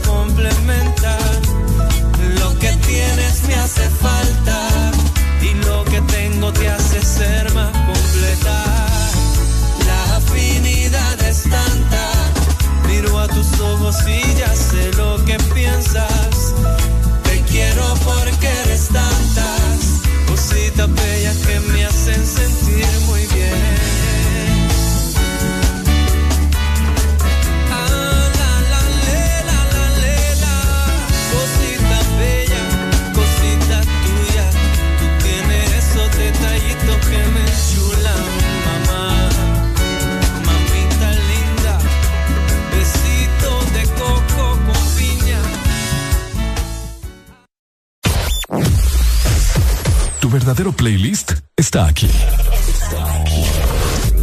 verdadero 50.50 50.72
playlist 50.72 51.34
está 51.56 51.86
aquí. 51.86 52.08
Está 52.08 53.22
aquí. 53.22 53.44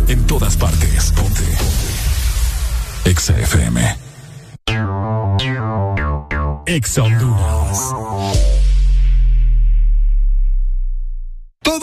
En 0.09 0.27
todas 0.27 0.57
partes. 0.57 1.13
Ponte. 1.13 1.45
Exa 3.05 3.39
FM. 3.39 3.97
Exa 6.67 7.03
Honduras. 7.05 8.06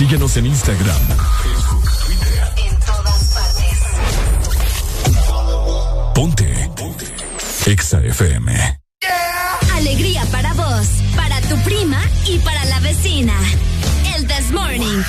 Síguenos 0.00 0.34
en 0.38 0.46
Instagram, 0.46 0.96
Facebook, 1.42 1.84
Twitter. 2.06 2.48
En 2.56 2.74
todas 2.80 3.34
partes. 3.34 3.78
Ponte. 6.14 6.70
Ponte. 6.74 7.04
Exa 7.66 8.00
FM. 8.00 8.78
Alegría 9.74 10.24
para 10.32 10.54
vos, 10.54 10.86
para 11.14 11.38
tu 11.42 11.56
prima 11.64 12.00
y 12.24 12.38
para 12.38 12.64
la 12.64 12.80
vecina. 12.80 13.34
El 14.16 14.26
This 14.26 14.50
Morning. 14.50 15.02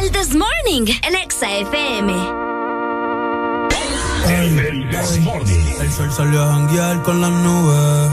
El 0.00 0.10
This 0.10 0.34
Morning, 0.34 0.86
el 1.02 1.14
Exa 1.16 1.50
FM. 1.52 2.14
El 5.82 5.92
sol 5.92 6.10
salió 6.10 6.44
a 6.44 6.52
janguear 6.54 7.02
con 7.02 7.20
las 7.20 7.30
nubes 7.30 8.10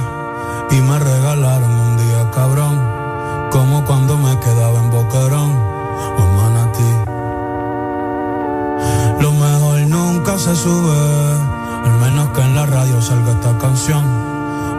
y 0.72 0.76
me 0.76 1.00
regalaron 1.00 1.72
un 1.72 1.98
día 1.98 2.32
cabrón. 2.32 3.00
Como 3.52 3.84
cuando 3.84 4.09
se 10.40 10.56
sube, 10.56 10.96
al 11.84 12.00
menos 12.00 12.30
que 12.30 12.42
en 12.42 12.56
la 12.56 12.66
radio 12.66 13.02
salga 13.02 13.32
esta 13.32 13.58
canción. 13.58 14.06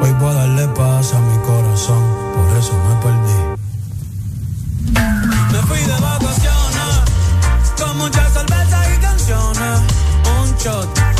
Hoy 0.00 0.10
voy 0.12 0.30
a 0.30 0.34
darle 0.34 0.66
paz 0.68 1.12
a 1.12 1.20
mi 1.20 1.36
corazón, 1.42 2.02
por 2.34 2.56
eso 2.56 2.72
me 2.88 2.94
perdí. 3.04 3.38
Me 5.52 5.58
fui 5.68 5.80
de 5.80 6.00
vacaciones, 6.00 7.02
con 7.78 7.98
muchas 7.98 8.32
cervezas 8.32 8.86
y 8.96 9.00
canciones. 9.00 9.80
Un 10.40 10.56
shot 10.56 11.19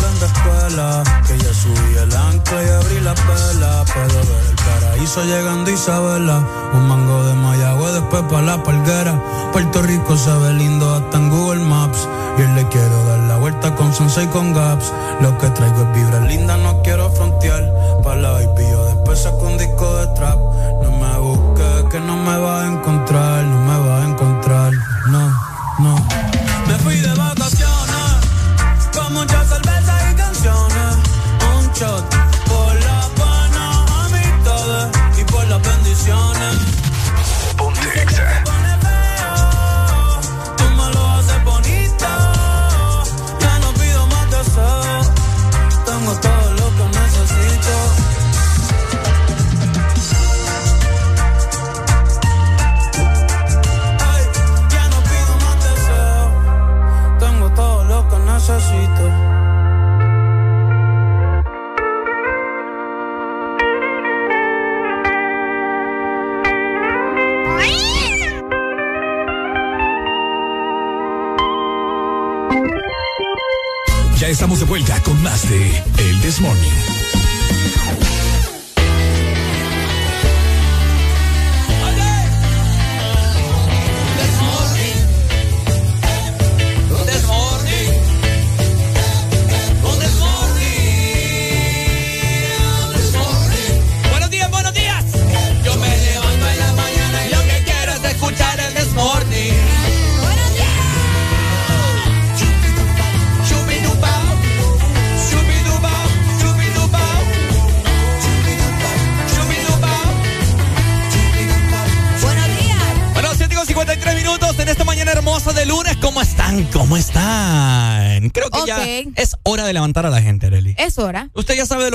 escuela. 0.25 1.03
Que 1.27 1.37
ya 1.37 1.53
subí 1.53 1.97
el 1.97 2.15
ancla 2.15 2.63
y 2.63 2.69
abrí 2.69 2.99
la 3.01 3.13
vela. 3.13 3.85
Puedo 3.85 4.19
ver 4.29 4.45
el 4.49 4.55
paraíso 4.55 5.23
llegando 5.23 5.71
Isabela. 5.71 6.43
Un 6.73 6.87
mango 6.87 7.23
de 7.25 7.33
Mayagüe, 7.33 7.91
después 7.93 8.23
pa' 8.29 8.41
la 8.41 8.61
palguera. 8.63 9.21
Puerto 9.51 9.81
Rico 9.81 10.17
se 10.17 10.31
ve 10.31 10.53
lindo 10.53 10.93
hasta 10.93 11.17
en 11.17 11.29
Google 11.29 11.63
Maps. 11.63 12.07
Y 12.37 12.41
hoy 12.41 12.47
le 12.53 12.67
quiero 12.69 13.03
dar 13.05 13.19
la 13.19 13.37
vuelta 13.37 13.75
con 13.75 13.93
Sunset 13.93 14.25
y 14.25 14.27
con 14.27 14.53
Gaps. 14.53 14.93
Lo 15.21 15.37
que 15.37 15.49
traigo 15.49 15.81
es 15.81 15.93
vibra 15.93 16.19
linda, 16.21 16.57
no 16.57 16.81
quiero 16.81 17.09
frontear. 17.11 17.63
Pa' 18.03 18.15
la 18.15 18.31
baby, 18.31 18.63
yo 18.69 18.85
después 18.85 19.19
saco 19.19 19.47
un 19.47 19.57
disco 19.57 19.95
de 19.97 20.07
trap. 20.15 20.39
No 20.83 20.91
me 20.91 21.17
busques, 21.19 21.83
que 21.91 21.99
no 21.99 22.15
me 22.17 22.37
vas 22.37 22.63
a 22.63 22.67
encontrar. 22.67 23.43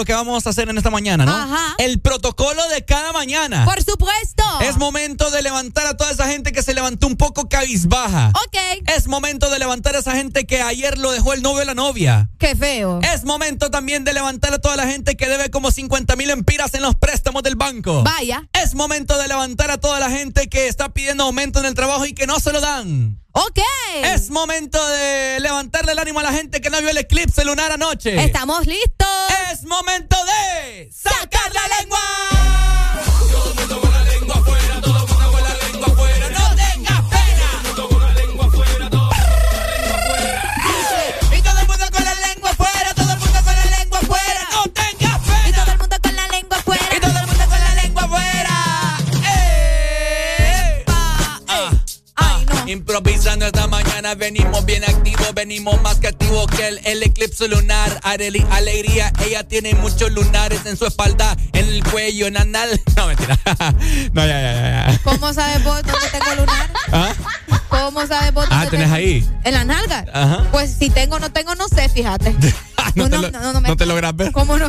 Que 0.07 0.15
vamos 0.15 0.47
a 0.47 0.51
hacer 0.51 0.69
en 0.71 0.79
esta 0.79 0.91
mañana, 0.91 1.27
¿no? 1.27 1.35
Ajá. 1.35 1.75
El 1.79 2.01
protocolo 2.01 2.67
de 2.69 2.85
cada 2.85 3.13
mañana. 3.13 3.65
Por 3.67 3.83
supuesto. 3.83 4.36
Momento 5.27 5.39
de 5.39 5.43
levantar 5.43 5.87
a 5.89 5.97
toda 5.97 6.13
esa 6.13 6.29
gente 6.29 6.53
que 6.53 6.63
se 6.63 6.73
levantó 6.73 7.09
un 7.09 7.17
poco 7.17 7.49
cabizbaja. 7.49 8.29
Ok. 8.29 8.85
Es 8.97 9.09
momento 9.09 9.51
de 9.51 9.59
levantar 9.59 9.97
a 9.97 9.99
esa 9.99 10.13
gente 10.13 10.47
que 10.47 10.63
ayer 10.63 10.99
lo 10.99 11.11
dejó 11.11 11.33
el 11.33 11.43
novio 11.43 11.59
de 11.59 11.65
la 11.65 11.75
novia. 11.75 12.31
Qué 12.39 12.55
feo. 12.55 13.01
Es 13.03 13.25
momento 13.25 13.69
también 13.69 14.05
de 14.05 14.13
levantar 14.13 14.55
a 14.55 14.61
toda 14.61 14.77
la 14.77 14.87
gente 14.87 15.17
que 15.17 15.29
debe 15.29 15.51
como 15.51 15.73
50 15.73 16.15
mil 16.15 16.31
empiras 16.31 16.75
en 16.75 16.83
los 16.83 16.95
préstamos 16.95 17.43
del 17.43 17.57
banco. 17.57 18.05
Vaya. 18.05 18.49
Es 18.53 18.77
momento 18.77 19.19
de 19.19 19.27
levantar 19.27 19.73
a 19.73 19.79
toda 19.79 19.99
la 19.99 20.11
gente 20.11 20.49
que 20.49 20.69
está 20.69 20.91
pidiendo 20.91 21.25
aumento 21.25 21.59
en 21.59 21.67
el 21.67 21.75
trabajo 21.75 22.07
y 22.07 22.13
que 22.13 22.29
no 22.29 22.39
se 22.39 22.53
lo 22.53 22.61
dan. 22.61 23.21
Ok. 23.33 23.59
Es 24.05 24.31
momento 24.31 24.79
de 24.91 25.41
levantarle 25.41 25.91
el 25.91 25.99
ánimo 25.99 26.21
a 26.21 26.23
la 26.23 26.33
gente 26.33 26.61
que 26.61 26.71
no 26.71 26.79
vio 26.79 26.91
el 26.91 26.99
eclipse 26.99 27.45
lunar 27.45 27.73
anoche. 27.73 28.25
Estamos 28.25 28.65
listos. 28.65 29.09
Es 29.53 29.65
momento 29.65 30.17
de 30.25 30.89
sacar 30.93 31.53
la 31.53 31.81
lengua. 31.81 32.36
Improvisando 52.67 53.47
esta 53.47 53.67
mañana, 53.69 54.15
venimos 54.17 54.65
bien 54.67 54.83
activos, 54.85 55.33
venimos 55.35 55.81
más 55.83 55.97
que 56.01 56.09
activos 56.09 56.47
que 56.49 56.67
el, 56.67 56.81
el 56.85 57.03
eclipse 57.03 57.47
lunar. 57.49 58.01
Areli, 58.03 58.45
alegría, 58.51 59.13
ella 59.25 59.45
tiene 59.47 59.75
muchos 59.77 60.11
lunares 60.11 60.67
en 60.67 60.77
su 60.77 60.85
espalda, 60.87 61.37
en 61.53 61.69
el 61.69 61.85
cuello, 61.85 62.27
en 62.27 62.37
anal. 62.37 62.69
No, 62.97 63.07
mentira. 63.07 63.39
No, 64.13 64.27
ya, 64.27 64.41
ya, 64.41 64.89
ya. 64.89 65.01
¿Cómo 65.05 65.33
sabes 65.33 65.63
vos 65.63 65.81
dónde 65.83 66.09
tengo 66.13 66.35
lunar? 66.41 66.71
¿Ah? 66.93 67.13
¿Cómo 67.69 68.07
sabes 68.07 68.33
vos 68.35 68.47
Ah, 68.51 68.67
tenés 68.71 68.91
ahí. 68.91 69.25
En 69.45 69.55
las 69.55 69.65
nalgas. 69.67 70.07
Ajá. 70.13 70.45
Pues 70.51 70.75
si 70.79 70.91
tengo, 70.91 71.19
no 71.21 71.31
tengo, 71.31 71.55
no 71.55 71.69
sé, 71.69 71.89
fíjate. 71.89 72.35
No, 72.97 73.05
te, 73.09 73.17
no, 73.17 73.23
lo- 73.23 73.31
no, 73.31 73.53
no 73.53 73.61
me- 73.61 73.69
no 73.69 73.77
te 73.77 73.87
logras 73.87 74.17
ver. 74.17 74.33
¿Cómo 74.33 74.57
no? 74.59 74.67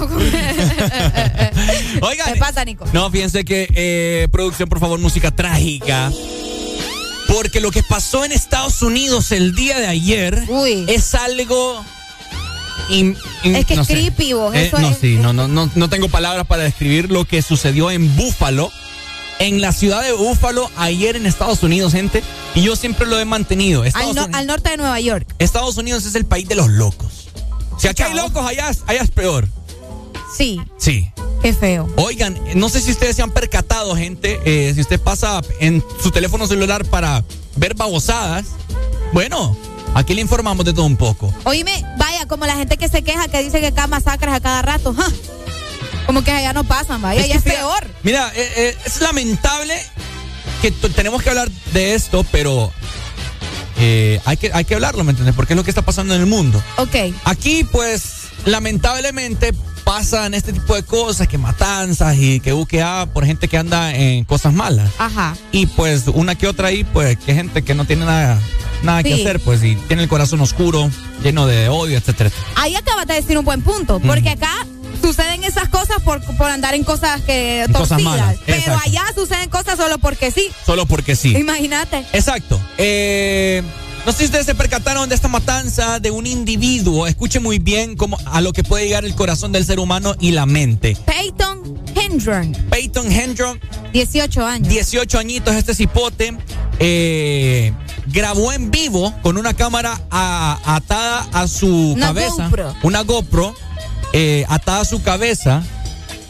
Oigan. 2.02 2.34
¿Qué 2.34 2.40
pasa, 2.40 2.64
Nico? 2.66 2.86
No, 2.94 3.10
fíjense 3.10 3.44
que, 3.46 3.68
eh, 3.74 4.28
producción, 4.32 4.68
por 4.70 4.80
favor, 4.80 5.00
música 5.00 5.32
trágica. 5.32 6.12
Porque 7.28 7.60
lo 7.60 7.72
que 7.72 7.84
pasó 7.84 8.24
en 8.26 8.32
Estados 8.32 8.82
Unidos 8.82 9.32
el 9.32 9.54
día 9.54 9.80
de 9.80 9.88
ayer 9.88 10.44
es 10.88 11.14
algo. 11.16 11.84
in- 12.90 13.18
in- 13.44 13.56
Es 13.56 13.66
que 13.66 13.74
es 13.74 13.80
no 13.80 13.86
creepy, 13.86 14.34
vos, 14.34 14.56
Eh, 14.56 14.68
eso 14.68 14.80
no, 14.80 14.90
es- 14.90 14.98
sí, 15.00 15.18
no, 15.20 15.34
no, 15.34 15.48
no, 15.48 15.70
no 15.76 15.90
tengo 15.90 16.08
palabras 16.08 16.48
para 16.48 16.64
describir 16.64 17.12
lo 17.12 17.26
que 17.26 17.42
sucedió 17.42 17.92
en 17.92 18.16
Búfalo. 18.16 18.72
En 19.40 19.62
la 19.62 19.72
ciudad 19.72 20.02
de 20.02 20.14
Búfalo, 20.14 20.72
ayer 20.78 21.16
en 21.16 21.26
Estados 21.26 21.62
Unidos, 21.64 21.92
gente. 21.92 22.24
Y 22.56 22.62
yo 22.64 22.76
siempre 22.76 23.06
lo 23.06 23.20
he 23.20 23.26
mantenido. 23.26 23.84
Al, 23.84 24.16
no- 24.16 24.28
norte 24.48 24.70
de 24.72 24.78
Nueva 24.78 25.00
York. 25.00 25.28
Estados 25.38 25.78
Unidos 25.78 26.06
es 26.06 26.16
el 26.16 26.26
país 26.26 26.48
de 26.48 26.56
los 26.56 26.70
locos. 26.70 27.28
Si 27.78 27.88
aquí 27.88 28.02
hay 28.04 28.14
locos, 28.16 28.44
allá 28.48 28.70
es 29.02 29.12
peor. 29.12 29.48
Sí, 30.36 30.60
Sí. 30.78 31.10
qué 31.42 31.54
feo. 31.54 31.88
Oigan, 31.98 32.40
no 32.56 32.70
sé 32.70 32.82
si 32.82 32.92
ustedes 32.92 33.16
se 33.16 33.22
han 33.22 33.32
percatado, 33.32 33.96
gente, 33.96 34.40
eh, 34.46 34.74
si 34.74 34.82
usted 34.82 35.00
pasa 35.00 35.42
en 35.60 35.84
su 36.02 36.12
teléfono 36.12 36.48
celular 36.48 36.86
para 36.86 37.24
ver 37.56 37.74
babosadas, 37.76 38.46
bueno, 39.14 39.56
aquí 39.94 40.14
le 40.14 40.22
informamos 40.22 40.66
de 40.66 40.74
todo 40.74 40.86
un 40.86 40.98
poco. 40.98 41.34
Oíme, 41.46 41.84
vaya, 41.98 42.26
como 42.28 42.46
la 42.46 42.56
gente 42.56 42.78
que 42.78 42.90
se 42.90 43.02
queja, 43.04 43.28
que 43.28 43.42
dice 43.44 43.60
que 43.60 43.68
acá 43.68 43.88
masacres 43.88 44.34
a 44.34 44.40
cada 44.40 44.62
rato. 44.62 44.94
¡ja! 44.94 45.08
Como 46.06 46.24
que 46.24 46.32
allá 46.32 46.54
no 46.54 46.64
pasan, 46.64 47.02
vaya, 47.02 47.22
es 47.22 47.28
fíjate, 47.28 47.50
peor. 47.52 47.88
Mira, 48.04 48.32
eh, 48.36 48.50
eh, 48.58 48.78
es 48.86 49.02
lamentable 49.02 49.76
que 50.62 50.72
tenemos 50.72 51.22
que 51.22 51.30
hablar 51.30 51.50
de 51.74 51.96
esto, 51.96 52.26
pero 52.32 52.72
eh, 53.80 54.20
hay, 54.26 54.38
que, 54.38 54.50
hay 54.54 54.66
que 54.66 54.74
hablarlo, 54.74 55.04
¿me 55.04 55.12
entiendes? 55.12 55.36
Porque 55.36 55.54
es 55.54 55.58
lo 55.58 55.64
que 55.64 55.70
está 55.72 55.82
pasando 55.84 56.16
en 56.16 56.22
el 56.22 56.28
mundo. 56.28 56.64
Ok. 56.78 56.96
Aquí, 57.26 57.64
pues, 57.66 58.17
lamentablemente 58.46 59.54
pasan 59.84 60.34
este 60.34 60.52
tipo 60.52 60.76
de 60.76 60.84
cosas, 60.84 61.28
que 61.28 61.38
matanzas 61.38 62.18
y 62.18 62.40
que 62.42 62.54
UQA 62.54 63.06
por 63.14 63.26
gente 63.26 63.48
que 63.48 63.58
anda 63.58 63.96
en 63.96 64.26
cosas 64.26 64.54
malas. 64.54 64.92
Ajá. 64.98 65.36
Y 65.52 65.66
pues 65.68 66.08
una 66.08 66.36
que 66.36 66.48
otra 66.48 66.68
ahí, 66.68 66.84
pues 66.84 67.18
que 67.18 67.34
gente 67.34 67.64
que 67.64 67.74
no 67.74 67.86
tiene 67.86 68.04
nada, 68.06 68.38
nada 68.84 69.02
que 69.02 69.14
hacer, 69.14 69.40
pues 69.40 69.64
y 69.64 69.76
tiene 69.76 70.04
el 70.04 70.10
corazón 70.10 70.42
oscuro, 70.42 70.90
lleno 71.24 71.48
de 71.48 71.70
odio, 71.70 71.98
etcétera. 71.98 72.32
Ahí 72.56 72.76
acabas 72.76 73.08
de 73.08 73.14
decir 73.14 73.38
un 73.38 73.46
buen 73.46 73.62
punto, 73.62 74.00
porque 74.02 74.30
acá 74.30 74.52
suceden 75.02 75.46
esas 75.46 75.70
cosas 75.70 76.02
por, 76.04 76.22
por 76.36 76.50
andar 76.50 76.74
en 76.76 76.84
cosas 76.84 77.22
que 77.22 77.64
En 77.64 77.72
cosas 77.72 77.90
torcidas. 77.90 78.18
malas, 78.20 78.36
pero 78.46 78.58
exacto. 78.58 78.82
allá 78.86 79.04
suceden 79.16 79.50
cosas 79.50 79.78
solo 79.78 80.00
porque 80.00 80.32
sí. 80.32 80.50
Solo 80.66 80.86
porque 80.86 81.16
sí. 81.16 81.34
Imagínate. 81.38 82.04
Exacto. 82.12 82.60
Eh, 82.78 83.64
no 84.08 84.14
sé 84.14 84.20
si 84.20 84.26
ustedes 84.26 84.46
se 84.46 84.56
percataron 84.56 85.10
de 85.10 85.16
esta 85.16 85.28
matanza 85.28 86.00
de 86.00 86.10
un 86.12 86.26
individuo. 86.26 87.06
Escuche 87.08 87.42
muy 87.42 87.60
bien 87.60 87.96
cómo, 87.98 88.18
a 88.26 88.40
lo 88.40 88.54
que 88.54 88.64
puede 88.64 88.86
llegar 88.86 89.04
el 89.04 89.14
corazón 89.14 89.52
del 89.52 89.66
ser 89.66 89.80
humano 89.82 90.16
y 90.22 90.32
la 90.32 90.46
mente. 90.46 90.96
Peyton 91.06 91.78
Hendron, 91.94 92.54
Peyton 92.70 93.12
Hendron, 93.12 93.60
18 93.92 94.46
años. 94.46 94.70
18 94.70 95.20
añitos, 95.20 95.54
este 95.56 95.76
cipote, 95.76 96.38
eh, 96.80 97.74
grabó 98.08 98.54
en 98.54 98.72
vivo 98.72 99.14
con 99.22 99.38
una 99.38 99.54
cámara 99.54 100.00
a- 100.10 100.58
atada 100.64 101.28
a 101.34 101.48
su 101.50 101.68
Una 101.94 102.08
cabeza. 102.08 102.46
GoPro. 102.46 102.76
Una 102.84 103.02
GoPro 103.02 103.54
eh, 104.14 104.46
atada 104.48 104.82
a 104.82 104.86
su 104.86 105.04
cabeza. 105.04 105.64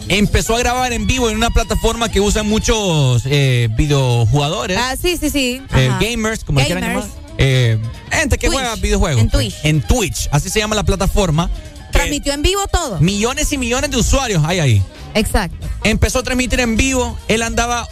Empezó 0.10 0.56
a 0.56 0.60
grabar 0.60 0.94
en 0.94 1.06
vivo 1.06 1.30
en 1.30 1.36
una 1.36 1.52
plataforma 1.52 2.10
que 2.10 2.22
usan 2.22 2.48
muchos 2.50 3.22
eh, 3.26 3.70
videojugadores. 3.78 4.80
Ah, 4.82 4.96
sí, 5.00 5.16
sí, 5.18 5.30
sí. 5.30 5.62
Eh, 5.76 5.92
gamers, 6.02 6.44
como 6.44 6.60
le 6.60 6.66
quieran 6.66 6.84
Gamers. 6.84 7.06
llamar. 7.06 7.27
Eh, 7.38 7.80
gente 8.12 8.38
que 8.38 8.48
Twitch. 8.48 8.60
juega 8.60 8.76
videojuegos. 8.76 9.22
En. 9.22 9.30
Twitch. 9.30 9.56
En 9.64 9.82
Twitch, 9.82 10.28
así 10.32 10.50
se 10.50 10.60
llama 10.60 10.76
la 10.76 10.84
plataforma. 10.84 11.50
Transmitió 11.92 12.34
en 12.34 12.42
vivo 12.42 12.66
todo. 12.68 13.00
Millones 13.00 13.52
y 13.54 13.58
millones 13.58 13.92
de 13.92 13.98
usuarios 13.98 14.44
hay 14.46 14.60
ahí. 14.60 14.84
Exacto. 15.14 15.68
Empezó 15.84 16.20
a 16.20 16.24
transmitir 16.24 16.60
en 16.60 16.76
vivo. 16.78 17.18
Él 17.28 17.42
andaba 17.42 17.88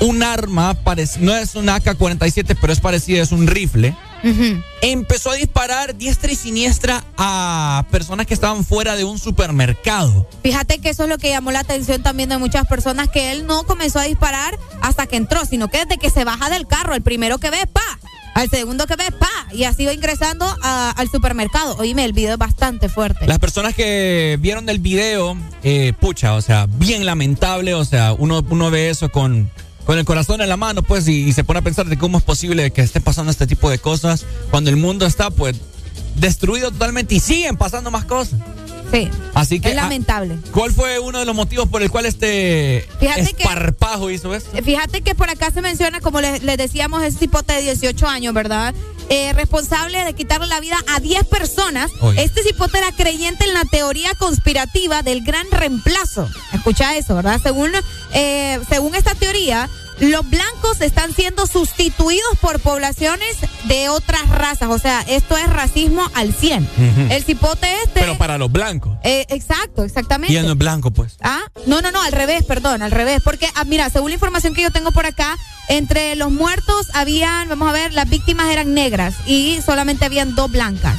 un 0.00 0.22
arma, 0.22 0.76
no 1.20 1.34
es 1.34 1.54
un 1.54 1.68
AK-47, 1.68 2.56
pero 2.60 2.72
es 2.72 2.80
parecido, 2.80 3.22
es 3.22 3.32
un 3.32 3.46
rifle. 3.46 3.94
Empezó 4.82 5.30
a 5.30 5.34
disparar 5.34 5.94
diestra 5.96 6.32
y 6.32 6.36
siniestra 6.36 7.04
a 7.16 7.84
personas 7.92 8.26
que 8.26 8.34
estaban 8.34 8.64
fuera 8.64 8.96
de 8.96 9.04
un 9.04 9.18
supermercado. 9.18 10.28
Fíjate 10.42 10.80
que 10.80 10.88
eso 10.90 11.04
es 11.04 11.08
lo 11.08 11.18
que 11.18 11.28
llamó 11.28 11.52
la 11.52 11.60
atención 11.60 12.02
también 12.02 12.28
de 12.28 12.38
muchas 12.38 12.66
personas, 12.66 13.08
que 13.08 13.30
él 13.30 13.46
no 13.46 13.62
comenzó 13.64 14.00
a 14.00 14.04
disparar 14.04 14.58
hasta 14.80 15.06
que 15.06 15.16
entró, 15.16 15.44
sino 15.44 15.68
que 15.68 15.78
desde 15.78 15.98
que 15.98 16.10
se 16.10 16.24
baja 16.24 16.50
del 16.50 16.66
carro, 16.66 16.94
el 16.94 17.02
primero 17.02 17.38
que 17.38 17.50
ve, 17.50 17.66
pa, 17.72 18.00
al 18.36 18.50
segundo 18.50 18.86
que 18.86 18.96
ve, 18.96 19.10
pa, 19.12 19.30
y 19.50 19.64
así 19.64 19.86
va 19.86 19.94
ingresando 19.94 20.46
al 20.62 21.10
supermercado. 21.10 21.74
Oíme, 21.78 22.04
el 22.04 22.12
video 22.12 22.32
es 22.32 22.38
bastante 22.38 22.90
fuerte. 22.90 23.26
Las 23.26 23.38
personas 23.38 23.74
que 23.74 24.36
vieron 24.40 24.68
el 24.68 24.78
video, 24.78 25.38
eh, 25.62 25.94
pucha, 25.98 26.34
o 26.34 26.42
sea, 26.42 26.66
bien 26.68 27.06
lamentable, 27.06 27.72
o 27.72 27.84
sea, 27.86 28.12
uno, 28.12 28.44
uno 28.50 28.70
ve 28.70 28.90
eso 28.90 29.08
con, 29.08 29.50
con 29.86 29.96
el 29.96 30.04
corazón 30.04 30.42
en 30.42 30.50
la 30.50 30.58
mano, 30.58 30.82
pues, 30.82 31.08
y, 31.08 31.24
y 31.24 31.32
se 31.32 31.44
pone 31.44 31.60
a 31.60 31.62
pensar 31.62 31.86
de 31.86 31.96
cómo 31.96 32.18
es 32.18 32.24
posible 32.24 32.70
que 32.72 32.82
esté 32.82 33.00
pasando 33.00 33.30
este 33.30 33.46
tipo 33.46 33.70
de 33.70 33.78
cosas 33.78 34.26
cuando 34.50 34.68
el 34.68 34.76
mundo 34.76 35.06
está, 35.06 35.30
pues, 35.30 35.56
destruido 36.16 36.70
totalmente 36.70 37.14
y 37.14 37.20
siguen 37.20 37.56
pasando 37.56 37.90
más 37.90 38.04
cosas. 38.04 38.40
Sí. 38.92 39.10
Así 39.34 39.60
que, 39.60 39.70
es 39.70 39.78
ah, 39.78 39.82
lamentable. 39.82 40.38
¿cuál 40.52 40.72
fue 40.72 40.98
uno 40.98 41.18
de 41.18 41.24
los 41.24 41.34
motivos 41.34 41.68
por 41.68 41.82
el 41.82 41.90
cual 41.90 42.06
este 42.06 42.86
Fíjate 43.00 43.34
que- 43.34 43.44
hizo 44.12 44.34
esto? 44.34 44.50
Fíjate 44.62 45.00
que 45.02 45.14
por 45.14 45.28
acá 45.28 45.50
se 45.50 45.60
menciona, 45.60 46.00
como 46.00 46.20
les, 46.20 46.42
les 46.42 46.56
decíamos, 46.56 47.02
ese 47.02 47.18
cipote 47.18 47.54
de 47.54 47.62
18 47.62 48.06
años, 48.06 48.32
¿verdad? 48.32 48.74
Eh, 49.08 49.32
responsable 49.34 50.04
de 50.04 50.14
quitarle 50.14 50.46
la 50.46 50.60
vida 50.60 50.76
a 50.94 51.00
10 51.00 51.24
personas. 51.24 51.90
Oye. 52.00 52.24
Este 52.24 52.42
cipote 52.42 52.78
era 52.78 52.92
creyente 52.92 53.44
en 53.44 53.54
la 53.54 53.64
teoría 53.64 54.12
conspirativa 54.18 55.02
del 55.02 55.22
gran 55.22 55.46
reemplazo. 55.50 56.28
Escucha 56.52 56.96
eso, 56.96 57.14
¿verdad? 57.14 57.40
Según, 57.42 57.72
eh, 58.14 58.58
según 58.68 58.94
esta 58.94 59.14
teoría, 59.14 59.68
los 60.00 60.28
blancos 60.28 60.80
están 60.80 61.14
siendo 61.14 61.46
sustituidos 61.46 62.38
por 62.40 62.60
poblaciones 62.60 63.36
de 63.64 63.88
otras 63.88 64.28
razas. 64.28 64.68
O 64.70 64.78
sea, 64.78 65.00
esto 65.08 65.36
es 65.36 65.48
racismo 65.48 66.02
al 66.14 66.34
100. 66.34 66.62
Ujú. 66.64 67.12
El 67.12 67.24
cipote 67.24 67.66
este... 67.84 68.00
Pero 68.00 68.18
para 68.18 68.38
los 68.38 68.50
blancos. 68.52 68.96
eh, 69.02 69.26
exacto, 69.28 69.84
exactamente. 69.84 70.34
Y 70.34 70.42
no 70.42 70.52
es 70.52 70.58
blanco, 70.58 70.90
pues. 70.90 71.16
Ah, 71.22 71.42
no, 71.66 71.80
no, 71.80 71.90
no, 71.90 72.02
al 72.02 72.12
revés, 72.12 72.44
perdón, 72.44 72.82
al 72.82 72.90
revés. 72.90 73.20
Porque, 73.24 73.48
ah, 73.54 73.64
mira, 73.64 73.88
según 73.90 74.10
la 74.10 74.14
información 74.14 74.54
que 74.54 74.62
yo 74.62 74.70
tengo 74.70 74.92
por 74.92 75.06
acá, 75.06 75.36
entre 75.68 76.14
los 76.16 76.30
muertos 76.30 76.88
habían, 76.94 77.48
vamos 77.48 77.68
a 77.68 77.72
ver, 77.72 77.92
las 77.92 78.08
víctimas 78.08 78.50
eran 78.50 78.74
negras 78.74 79.14
y 79.26 79.58
solamente 79.64 80.04
habían 80.04 80.34
dos 80.34 80.50
blancas. 80.50 80.96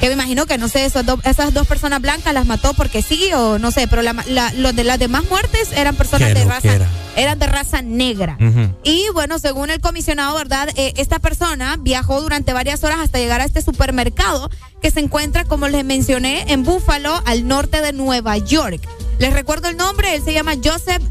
Que 0.00 0.08
me 0.08 0.12
imagino 0.12 0.44
que, 0.46 0.58
no 0.58 0.68
sé, 0.68 0.84
esos 0.84 1.04
esas 1.24 1.54
dos 1.54 1.66
personas 1.66 2.00
blancas 2.02 2.34
las 2.34 2.44
mató 2.46 2.74
porque 2.74 3.00
sí 3.02 3.30
o 3.34 3.58
no 3.58 3.70
sé, 3.70 3.88
pero 3.88 4.02
la, 4.02 4.12
la- 4.28 4.52
los 4.52 4.76
de 4.76 4.84
las 4.84 4.98
demás 4.98 5.24
muertes 5.30 5.72
eran 5.72 5.96
personas 5.96 6.28
de 6.34 6.44
raza 6.50 6.68
eran 7.16 7.38
de 7.38 7.46
raza 7.46 7.80
negra. 7.80 8.36
Y 8.84 9.06
bueno, 9.14 9.38
según 9.38 9.70
el 9.70 9.80
comisionado, 9.80 10.34
¿verdad? 10.36 10.68
Eh, 10.76 10.92
esta 10.98 11.18
persona 11.18 11.76
viajó 11.80 12.20
durante 12.20 12.52
varias 12.52 12.84
horas 12.84 12.98
hasta 13.00 13.18
llegar 13.18 13.40
a 13.40 13.44
este 13.46 13.62
supermercado 13.62 14.50
que 14.82 14.90
se 14.90 15.00
encuentra, 15.00 15.44
como 15.44 15.66
les 15.68 15.82
mencioné, 15.84 16.44
en 16.52 16.62
Buffalo, 16.62 17.22
al 17.24 17.48
norte 17.48 17.80
de 17.80 17.94
Nueva 17.94 18.36
York. 18.36 18.86
Les 19.18 19.32
recuerdo 19.32 19.68
el 19.68 19.78
nombre, 19.78 20.14
él 20.14 20.22
se 20.22 20.34
llama 20.34 20.52
Joseph, 20.62 21.02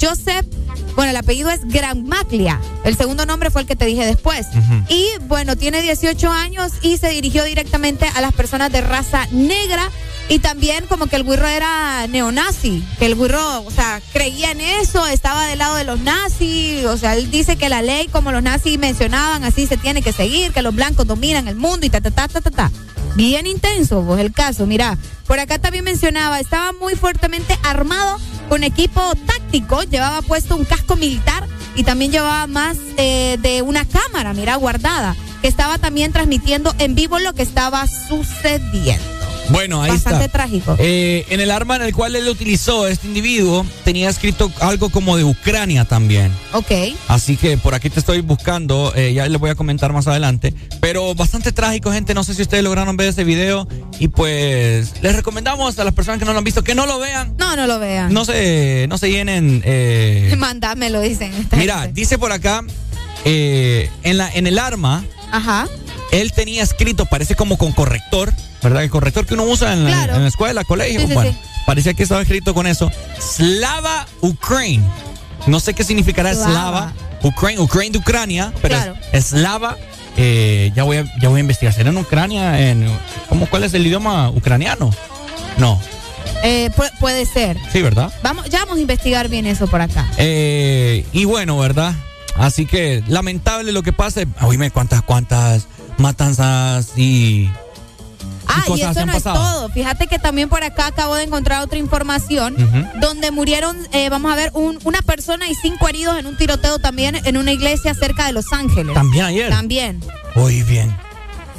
Joseph, 0.00 0.46
bueno, 0.96 1.10
el 1.10 1.16
apellido 1.16 1.50
es 1.50 1.64
Gramaglia. 1.64 2.60
El 2.84 2.96
segundo 2.96 3.26
nombre 3.26 3.50
fue 3.50 3.62
el 3.62 3.66
que 3.66 3.76
te 3.76 3.86
dije 3.86 4.04
después. 4.06 4.46
Y 4.88 5.06
bueno, 5.22 5.56
tiene 5.56 5.82
18 5.82 6.30
años 6.30 6.72
y 6.82 6.98
se 6.98 7.10
dirigió 7.10 7.44
directamente 7.44 8.06
a 8.14 8.20
las 8.20 8.32
personas 8.32 8.70
de 8.70 8.80
raza 8.80 9.26
negra 9.30 9.90
y 10.28 10.38
también 10.38 10.86
como 10.86 11.06
que 11.06 11.16
el 11.16 11.22
güiro 11.22 11.46
era 11.46 12.06
neonazi, 12.06 12.82
que 12.98 13.06
el 13.06 13.14
güiro, 13.14 13.62
o 13.62 13.70
sea, 13.70 14.00
creía 14.12 14.52
en 14.52 14.60
eso, 14.60 15.06
estaba 15.06 15.46
del 15.46 15.58
lado 15.58 15.76
de 15.76 15.84
los 15.84 16.00
nazis, 16.00 16.84
o 16.86 16.96
sea, 16.96 17.14
él 17.14 17.30
dice 17.30 17.56
que 17.56 17.68
la 17.68 17.82
ley, 17.82 18.08
como 18.08 18.32
los 18.32 18.42
nazis 18.42 18.78
mencionaban, 18.78 19.44
así 19.44 19.66
se 19.66 19.76
tiene 19.76 20.00
que 20.00 20.12
seguir, 20.12 20.52
que 20.52 20.62
los 20.62 20.74
blancos 20.74 21.06
dominan 21.06 21.46
el 21.46 21.56
mundo 21.56 21.84
y 21.84 21.90
ta, 21.90 22.00
ta, 22.00 22.10
ta, 22.10 22.28
ta, 22.28 22.40
ta, 22.40 22.50
ta. 22.50 22.70
Bien 23.14 23.46
intenso, 23.46 24.02
pues 24.02 24.20
el 24.20 24.32
caso, 24.32 24.66
mira, 24.66 24.98
por 25.28 25.38
acá 25.38 25.60
también 25.60 25.84
mencionaba, 25.84 26.40
estaba 26.40 26.72
muy 26.72 26.96
fuertemente 26.96 27.56
armado 27.62 28.18
con 28.48 28.64
equipo 28.64 29.00
táctico, 29.26 29.82
llevaba 29.84 30.20
puesto 30.22 30.56
un 30.56 30.64
casco 30.64 30.96
militar 30.96 31.46
y 31.76 31.84
también 31.84 32.10
llevaba 32.10 32.46
más 32.48 32.76
eh, 32.96 33.38
de 33.40 33.62
una 33.62 33.84
cámara, 33.86 34.34
mira, 34.34 34.56
guardada, 34.56 35.16
que 35.42 35.48
estaba 35.48 35.78
también 35.78 36.12
transmitiendo 36.12 36.74
en 36.78 36.96
vivo 36.96 37.20
lo 37.20 37.34
que 37.34 37.42
estaba 37.42 37.86
sucediendo. 37.86 39.23
Bueno, 39.50 39.82
ahí 39.82 39.90
Bastante 39.90 40.28
trágico. 40.28 40.76
Eh, 40.78 41.24
en 41.28 41.40
el 41.40 41.50
arma 41.50 41.76
en 41.76 41.82
el 41.82 41.94
cual 41.94 42.16
él 42.16 42.28
utilizó, 42.28 42.86
este 42.86 43.06
individuo, 43.06 43.64
tenía 43.84 44.08
escrito 44.08 44.50
algo 44.60 44.90
como 44.90 45.16
de 45.16 45.24
Ucrania 45.24 45.84
también. 45.84 46.32
Ok. 46.52 46.70
Así 47.08 47.36
que 47.36 47.58
por 47.58 47.74
aquí 47.74 47.90
te 47.90 48.00
estoy 48.00 48.20
buscando, 48.20 48.92
eh, 48.96 49.12
ya 49.12 49.26
les 49.28 49.40
voy 49.40 49.50
a 49.50 49.54
comentar 49.54 49.92
más 49.92 50.06
adelante. 50.06 50.54
Pero 50.80 51.14
bastante 51.14 51.52
trágico, 51.52 51.92
gente. 51.92 52.14
No 52.14 52.24
sé 52.24 52.34
si 52.34 52.42
ustedes 52.42 52.64
lograron 52.64 52.96
ver 52.96 53.08
ese 53.08 53.24
video. 53.24 53.68
Y 53.98 54.08
pues 54.08 54.94
les 55.02 55.14
recomendamos 55.14 55.78
a 55.78 55.84
las 55.84 55.94
personas 55.94 56.18
que 56.18 56.24
no 56.24 56.32
lo 56.32 56.38
han 56.38 56.44
visto 56.44 56.64
que 56.64 56.74
no 56.74 56.86
lo 56.86 56.98
vean. 56.98 57.34
No, 57.38 57.54
no 57.56 57.66
lo 57.66 57.78
vean. 57.78 58.12
No 58.12 58.24
se, 58.24 58.86
no 58.88 58.98
se 58.98 59.10
llenen. 59.10 59.62
Eh... 59.64 60.34
Mándamelo, 60.38 61.00
dicen. 61.00 61.32
Mira, 61.56 61.86
dice 61.86 62.18
por 62.18 62.32
acá, 62.32 62.62
eh, 63.24 63.90
en, 64.02 64.18
la, 64.18 64.30
en 64.30 64.46
el 64.46 64.58
arma. 64.58 65.04
Ajá. 65.30 65.68
Él 66.12 66.32
tenía 66.32 66.62
escrito, 66.62 67.06
parece 67.06 67.34
como 67.34 67.58
con 67.58 67.72
corrector 67.72 68.32
¿verdad? 68.64 68.82
El 68.82 68.90
corrector 68.90 69.26
que 69.26 69.34
uno 69.34 69.44
usa 69.44 69.74
en, 69.74 69.84
la, 69.84 70.26
escuela, 70.26 70.64
colegio. 70.64 71.06
bueno, 71.08 71.36
parecía 71.66 71.94
que 71.94 72.02
estaba 72.02 72.22
escrito 72.22 72.54
con 72.54 72.66
eso. 72.66 72.90
Slava 73.20 74.06
Ukraine. 74.22 74.82
No 75.46 75.60
sé 75.60 75.74
qué 75.74 75.84
significará 75.84 76.34
Slava. 76.34 76.92
Ukraine, 77.22 77.60
Ukraine 77.60 77.92
de 77.92 77.98
Ucrania, 77.98 78.52
pero 78.60 78.76
es 79.12 79.26
Slava. 79.26 79.76
Eh, 80.16 80.72
ya, 80.74 80.84
voy 80.84 80.98
a, 80.98 81.04
ya 81.20 81.28
voy 81.28 81.38
a 81.38 81.40
investigar. 81.40 81.74
¿Será 81.74 81.90
en 81.90 81.98
Ucrania? 81.98 82.70
En, 82.70 82.86
¿cómo, 83.28 83.46
¿Cuál 83.46 83.64
es 83.64 83.74
el 83.74 83.86
idioma 83.86 84.30
ucraniano? 84.30 84.90
No. 85.58 85.80
Eh, 86.42 86.70
puede 87.00 87.26
ser. 87.26 87.58
Sí, 87.72 87.82
¿verdad? 87.82 88.12
Vamos, 88.22 88.48
ya 88.48 88.60
vamos 88.60 88.78
a 88.78 88.80
investigar 88.80 89.28
bien 89.28 89.46
eso 89.46 89.66
por 89.66 89.80
acá. 89.82 90.06
Eh, 90.16 91.06
y 91.12 91.24
bueno, 91.26 91.58
¿verdad? 91.58 91.94
Así 92.36 92.66
que 92.66 93.02
lamentable 93.08 93.72
lo 93.72 93.82
que 93.82 93.92
pasa. 93.92 94.22
Oíme, 94.40 94.70
cuántas, 94.70 95.02
cuántas 95.02 95.66
matanzas 95.98 96.92
y 96.96 97.50
Ah, 98.46 98.64
y 98.68 98.80
eso 98.80 99.06
no 99.06 99.12
es 99.12 99.22
todo. 99.22 99.68
Fíjate 99.70 100.06
que 100.06 100.18
también 100.18 100.48
por 100.48 100.62
acá 100.62 100.86
acabo 100.86 101.14
de 101.14 101.24
encontrar 101.24 101.62
otra 101.62 101.78
información 101.78 102.54
donde 103.00 103.30
murieron, 103.30 103.76
eh, 103.92 104.08
vamos 104.08 104.32
a 104.32 104.36
ver, 104.36 104.50
una 104.54 105.02
persona 105.02 105.48
y 105.48 105.54
cinco 105.54 105.88
heridos 105.88 106.18
en 106.18 106.26
un 106.26 106.36
tiroteo 106.36 106.78
también 106.78 107.20
en 107.24 107.36
una 107.36 107.52
iglesia 107.52 107.94
cerca 107.94 108.26
de 108.26 108.32
Los 108.32 108.52
Ángeles. 108.52 108.94
También 108.94 109.24
ayer. 109.24 109.50
También. 109.50 110.00
Muy 110.34 110.62
bien. 110.62 110.94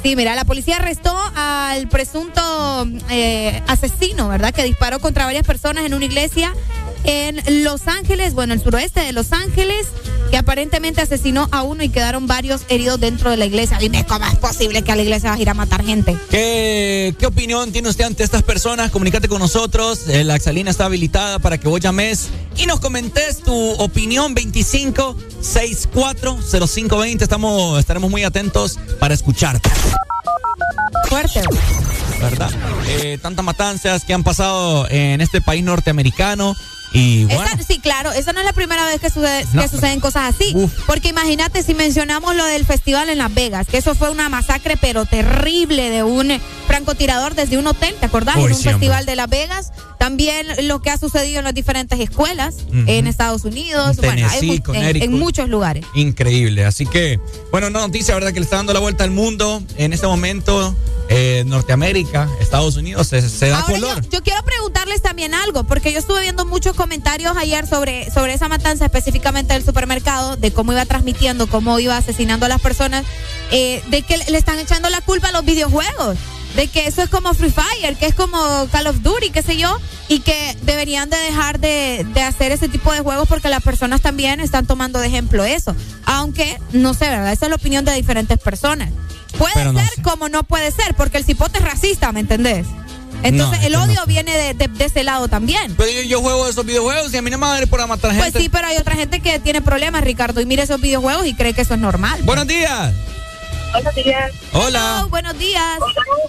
Sí, 0.02 0.14
mira, 0.14 0.34
la 0.34 0.44
policía 0.44 0.76
arrestó 0.76 1.16
al 1.34 1.88
presunto 1.88 2.86
eh, 3.10 3.60
asesino, 3.66 4.28
¿verdad? 4.28 4.54
Que 4.54 4.62
disparó 4.62 5.00
contra 5.00 5.24
varias 5.24 5.44
personas 5.44 5.84
en 5.84 5.94
una 5.94 6.04
iglesia 6.04 6.52
en 7.06 7.64
Los 7.64 7.86
Ángeles, 7.88 8.34
bueno, 8.34 8.52
el 8.52 8.62
suroeste 8.62 9.00
de 9.00 9.12
Los 9.12 9.32
Ángeles, 9.32 9.86
que 10.30 10.36
aparentemente 10.36 11.00
asesinó 11.00 11.48
a 11.52 11.62
uno 11.62 11.82
y 11.82 11.88
quedaron 11.88 12.26
varios 12.26 12.62
heridos 12.68 13.00
dentro 13.00 13.30
de 13.30 13.36
la 13.36 13.46
iglesia. 13.46 13.78
Dime 13.78 14.04
cómo 14.04 14.26
es 14.26 14.36
posible 14.36 14.82
que 14.82 14.92
a 14.92 14.96
la 14.96 15.02
iglesia 15.02 15.30
vas 15.30 15.38
a 15.38 15.42
ir 15.42 15.48
a 15.48 15.54
matar 15.54 15.84
gente. 15.84 16.16
¿Qué, 16.30 17.14
qué 17.18 17.26
opinión 17.26 17.72
tiene 17.72 17.88
usted 17.88 18.04
ante 18.04 18.24
estas 18.24 18.42
personas? 18.42 18.90
Comunícate 18.90 19.28
con 19.28 19.38
nosotros. 19.38 20.08
Eh, 20.08 20.24
la 20.24 20.36
Exalina 20.36 20.70
está 20.70 20.86
habilitada 20.86 21.38
para 21.38 21.58
que 21.58 21.68
vos 21.68 21.80
llames 21.80 22.28
y 22.56 22.66
nos 22.66 22.80
comentes 22.80 23.38
tu 23.38 23.54
opinión 23.72 24.34
25 24.34 25.16
64 25.40 26.38
0520. 26.50 27.24
Estamos, 27.24 27.78
estaremos 27.78 28.10
muy 28.10 28.24
atentos 28.24 28.78
para 28.98 29.14
escucharte. 29.14 29.70
Fuerte. 31.08 31.42
¿Verdad? 32.20 32.50
Eh, 32.88 33.18
tantas 33.20 33.44
matanzas 33.44 34.04
que 34.04 34.14
han 34.14 34.24
pasado 34.24 34.88
en 34.88 35.20
este 35.20 35.40
país 35.40 35.62
norteamericano 35.62 36.56
y 36.92 37.28
sí, 37.66 37.78
claro, 37.78 38.12
esa 38.12 38.32
no 38.32 38.40
es 38.40 38.46
la 38.46 38.52
primera 38.52 38.84
vez 38.86 39.00
que, 39.00 39.10
sucede, 39.10 39.44
que 39.52 39.68
suceden 39.68 40.00
cosas 40.00 40.34
así. 40.34 40.54
Porque 40.86 41.08
imagínate 41.08 41.62
si 41.62 41.74
mencionamos 41.74 42.34
lo 42.36 42.44
del 42.44 42.64
festival 42.64 43.08
en 43.08 43.18
Las 43.18 43.32
Vegas, 43.34 43.66
que 43.66 43.78
eso 43.78 43.94
fue 43.94 44.10
una 44.10 44.28
masacre 44.28 44.76
pero 44.76 45.04
terrible 45.04 45.90
de 45.90 46.02
un 46.02 46.40
francotirador 46.66 47.34
desde 47.34 47.58
un 47.58 47.66
hotel, 47.66 47.94
¿te 48.00 48.06
acordás? 48.06 48.36
en 48.36 48.52
un 48.52 48.58
festival 48.58 49.06
de 49.06 49.16
Las 49.16 49.28
Vegas. 49.28 49.72
También 49.98 50.46
lo 50.68 50.80
que 50.82 50.90
ha 50.90 50.98
sucedido 50.98 51.38
en 51.38 51.44
las 51.44 51.54
diferentes 51.54 51.98
escuelas 51.98 52.56
en 52.86 53.06
Estados 53.06 53.44
Unidos, 53.44 53.96
bueno, 53.96 54.28
en, 54.72 55.12
muchos 55.12 55.48
lugares. 55.48 55.84
Increíble. 55.94 56.64
Así 56.64 56.86
que, 56.86 57.18
bueno, 57.50 57.68
una 57.68 57.80
noticia, 57.80 58.14
¿verdad? 58.14 58.32
Que 58.32 58.40
le 58.40 58.44
está 58.44 58.56
dando 58.56 58.72
la 58.72 58.80
vuelta 58.80 59.04
al 59.04 59.10
mundo 59.10 59.62
en 59.76 59.92
este 59.92 60.06
momento. 60.06 60.74
Eh, 61.08 61.44
Norteamérica, 61.46 62.28
Estados 62.40 62.74
Unidos, 62.74 63.06
se, 63.06 63.48
da 63.48 63.62
color. 63.64 64.04
Yo, 64.10 64.24
quiero 64.24 64.42
preguntarles 64.42 65.02
también 65.02 65.34
algo, 65.34 65.62
porque 65.62 65.92
yo 65.92 66.00
estuve 66.00 66.22
viendo 66.22 66.44
muchos 66.46 66.74
comentarios 66.74 67.36
ayer 67.36 67.64
sobre, 67.68 68.10
sobre 68.10 68.34
esa 68.34 68.48
matanza, 68.48 68.86
específicamente 68.86 69.52
del 69.52 69.64
supermercado, 69.64 70.36
de 70.36 70.52
cómo 70.52 70.72
iba 70.72 70.84
transmitiendo, 70.84 71.46
cómo 71.46 71.78
iba 71.78 71.96
asesinando 71.96 72.46
a 72.46 72.48
las 72.48 72.60
personas, 72.60 73.04
eh, 73.52 73.84
de 73.88 74.02
que 74.02 74.18
le 74.18 74.36
están 74.36 74.58
echando 74.58 74.90
la 74.90 75.00
culpa 75.00 75.28
a 75.28 75.32
los 75.32 75.44
videojuegos 75.44 76.18
de 76.56 76.68
que 76.68 76.86
eso 76.86 77.02
es 77.02 77.10
como 77.10 77.34
Free 77.34 77.50
Fire, 77.52 77.96
que 77.96 78.06
es 78.06 78.14
como 78.14 78.38
Call 78.72 78.86
of 78.86 79.02
Duty, 79.02 79.30
qué 79.30 79.42
sé 79.42 79.58
yo, 79.58 79.78
y 80.08 80.20
que 80.20 80.56
deberían 80.62 81.10
de 81.10 81.18
dejar 81.18 81.60
de, 81.60 82.06
hacer 82.26 82.50
ese 82.50 82.68
tipo 82.68 82.92
de 82.92 83.00
juegos 83.00 83.28
porque 83.28 83.50
las 83.50 83.62
personas 83.62 84.00
también 84.00 84.40
están 84.40 84.66
tomando 84.66 84.98
de 84.98 85.06
ejemplo 85.06 85.44
eso. 85.44 85.76
Aunque, 86.06 86.58
no 86.72 86.94
sé, 86.94 87.08
¿verdad? 87.10 87.32
Esa 87.32 87.46
es 87.46 87.50
la 87.50 87.56
opinión 87.56 87.84
de 87.84 87.92
diferentes 87.92 88.38
personas. 88.38 88.90
Puede 89.36 89.52
ser 89.52 90.02
como 90.02 90.30
no 90.30 90.44
puede 90.44 90.70
ser, 90.72 90.94
porque 90.94 91.18
el 91.18 91.24
cipote 91.24 91.58
es 91.58 91.64
racista, 91.64 92.10
¿me 92.12 92.20
entendés? 92.20 92.66
Entonces 93.22 93.64
el 93.64 93.74
odio 93.74 94.04
viene 94.06 94.54
de, 94.54 94.70
ese 94.78 95.04
lado 95.04 95.28
también. 95.28 95.74
Pero 95.76 96.02
yo, 96.02 96.22
juego 96.22 96.48
esos 96.48 96.64
videojuegos 96.64 97.12
y 97.12 97.18
a 97.18 97.22
mí 97.22 97.30
no 97.30 97.38
me 97.38 97.46
va 97.46 97.58
a 97.58 97.66
por 97.66 97.86
matar 97.86 98.12
gente. 98.12 98.30
Pues 98.30 98.42
sí, 98.42 98.48
pero 98.48 98.68
hay 98.68 98.76
otra 98.78 98.94
gente 98.94 99.20
que 99.20 99.38
tiene 99.40 99.60
problemas, 99.60 100.04
Ricardo, 100.04 100.40
y 100.40 100.46
mire 100.46 100.62
esos 100.62 100.80
videojuegos 100.80 101.26
y 101.26 101.34
cree 101.34 101.52
que 101.52 101.62
eso 101.62 101.74
es 101.74 101.80
normal. 101.80 102.20
Buenos 102.22 102.46
días. 102.46 102.94
Buenos 103.76 103.94
días. 103.94 104.32
Hola. 104.54 105.06
buenos 105.10 105.38
días. 105.38 105.78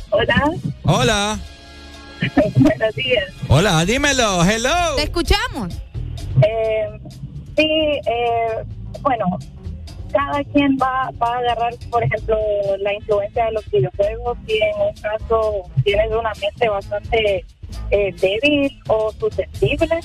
Hola. 0.10 0.54
Hola. 0.84 1.40
buenos 2.58 2.96
días. 2.96 3.26
Hola, 3.48 3.86
dímelo. 3.86 4.44
Hello. 4.44 4.96
Te 4.98 5.04
escuchamos. 5.04 5.74
Eh, 6.46 7.00
sí, 7.56 7.66
eh, 8.06 8.66
bueno, 9.00 9.26
cada 10.12 10.44
quien 10.44 10.78
va, 10.78 11.10
va 11.24 11.36
a 11.36 11.38
agarrar, 11.38 11.74
por 11.90 12.04
ejemplo, 12.04 12.38
la 12.80 12.94
influencia 12.94 13.46
de 13.46 13.52
los 13.54 13.72
videojuegos 13.72 14.38
y 14.46 14.58
en 14.58 14.82
un 14.82 14.94
caso 14.96 15.64
tienes 15.86 16.12
una 16.12 16.34
mente 16.42 16.68
bastante 16.68 17.46
eh, 17.92 18.14
débil 18.20 18.78
o 18.90 19.14
susceptible. 19.14 20.02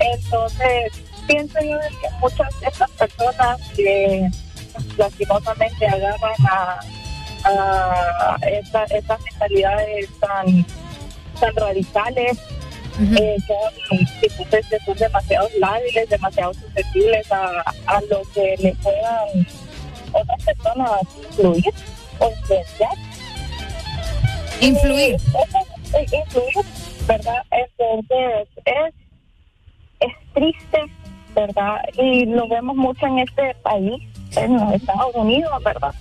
Entonces, 0.00 1.04
pienso 1.26 1.58
yo 1.60 1.78
que 2.00 2.08
muchas 2.18 2.60
de 2.60 2.66
estas 2.68 2.90
personas 2.92 3.60
que 3.76 4.30
lastimosamente 4.96 5.86
agarran 5.86 6.46
a, 6.50 6.80
a 7.44 8.38
estas 8.42 9.20
mentalidades 9.22 10.08
tan, 10.20 10.66
tan 11.40 11.56
radicales, 11.56 12.38
eh, 12.98 13.36
son, 13.46 14.84
son 14.86 14.96
demasiado 14.96 15.48
lábiles, 15.58 16.08
demasiado 16.08 16.54
susceptibles 16.54 17.30
a, 17.30 17.62
a 17.86 18.00
lo 18.10 18.22
que 18.32 18.56
le 18.58 18.74
puedan 18.76 19.46
otras 20.12 20.42
personas 20.44 20.90
influir 21.28 21.74
o 22.18 22.30
influenciar. 22.30 22.90
Influir. 24.60 25.16
influir, 25.92 26.66
¿verdad? 27.06 27.42
Entonces, 27.50 28.48
es, 28.64 28.94
es 30.00 30.32
triste, 30.32 30.78
¿verdad? 31.34 31.76
Y 31.98 32.24
lo 32.24 32.48
vemos 32.48 32.76
mucho 32.76 33.06
en 33.06 33.18
este 33.18 33.54
país, 33.62 34.02
en 34.36 34.54
los 34.56 34.72
Estados 34.74 35.14
Unidos, 35.14 35.52
¿verdad? 35.64 35.94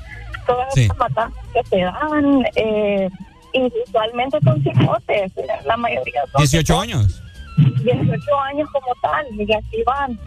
Todas 0.46 0.76
estas 0.78 0.98
matanzas 0.98 1.44
que 1.54 1.64
se 1.64 1.78
dan, 1.82 2.46
eh, 2.56 3.10
y 3.54 3.72
usualmente 3.88 4.38
son 4.44 4.62
cipotes, 4.62 5.32
la 5.66 5.78
mayoría 5.78 6.22
son 6.32 6.40
18 6.42 6.80
años. 6.82 7.22
18 7.58 8.40
años 8.52 8.70
como 8.72 8.88
tal, 9.02 9.26
y 9.40 9.54
así 9.54 9.84
van. 9.86 10.20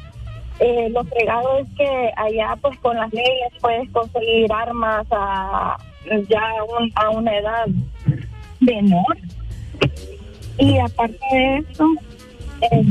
eh, 0.60 0.88
lo 0.90 1.04
fregado 1.04 1.58
es 1.58 1.68
que 1.76 2.10
allá 2.16 2.56
pues 2.60 2.76
con 2.80 2.96
las 2.96 3.12
leyes 3.12 3.52
puedes 3.60 3.88
conseguir 3.92 4.52
armas 4.52 5.06
a 5.12 5.76
ya 6.28 6.42
un- 6.80 6.90
a 6.96 7.10
una 7.10 7.36
edad 7.38 7.66
menor. 8.58 9.16
Y 10.58 10.76
aparte 10.78 11.16
de 11.30 11.58
eso, 11.58 11.84
eh, 12.72 12.82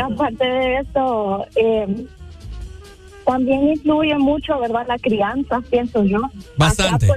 aparte 0.00 0.44
de 0.44 0.76
eso, 0.78 1.46
eh, 1.56 2.06
también 3.24 3.68
influye 3.68 4.16
mucho, 4.18 4.58
¿verdad? 4.58 4.84
La 4.88 4.98
crianza, 4.98 5.60
pienso 5.70 6.04
yo. 6.04 6.20
Bastante. 6.56 7.06
Acá, 7.06 7.14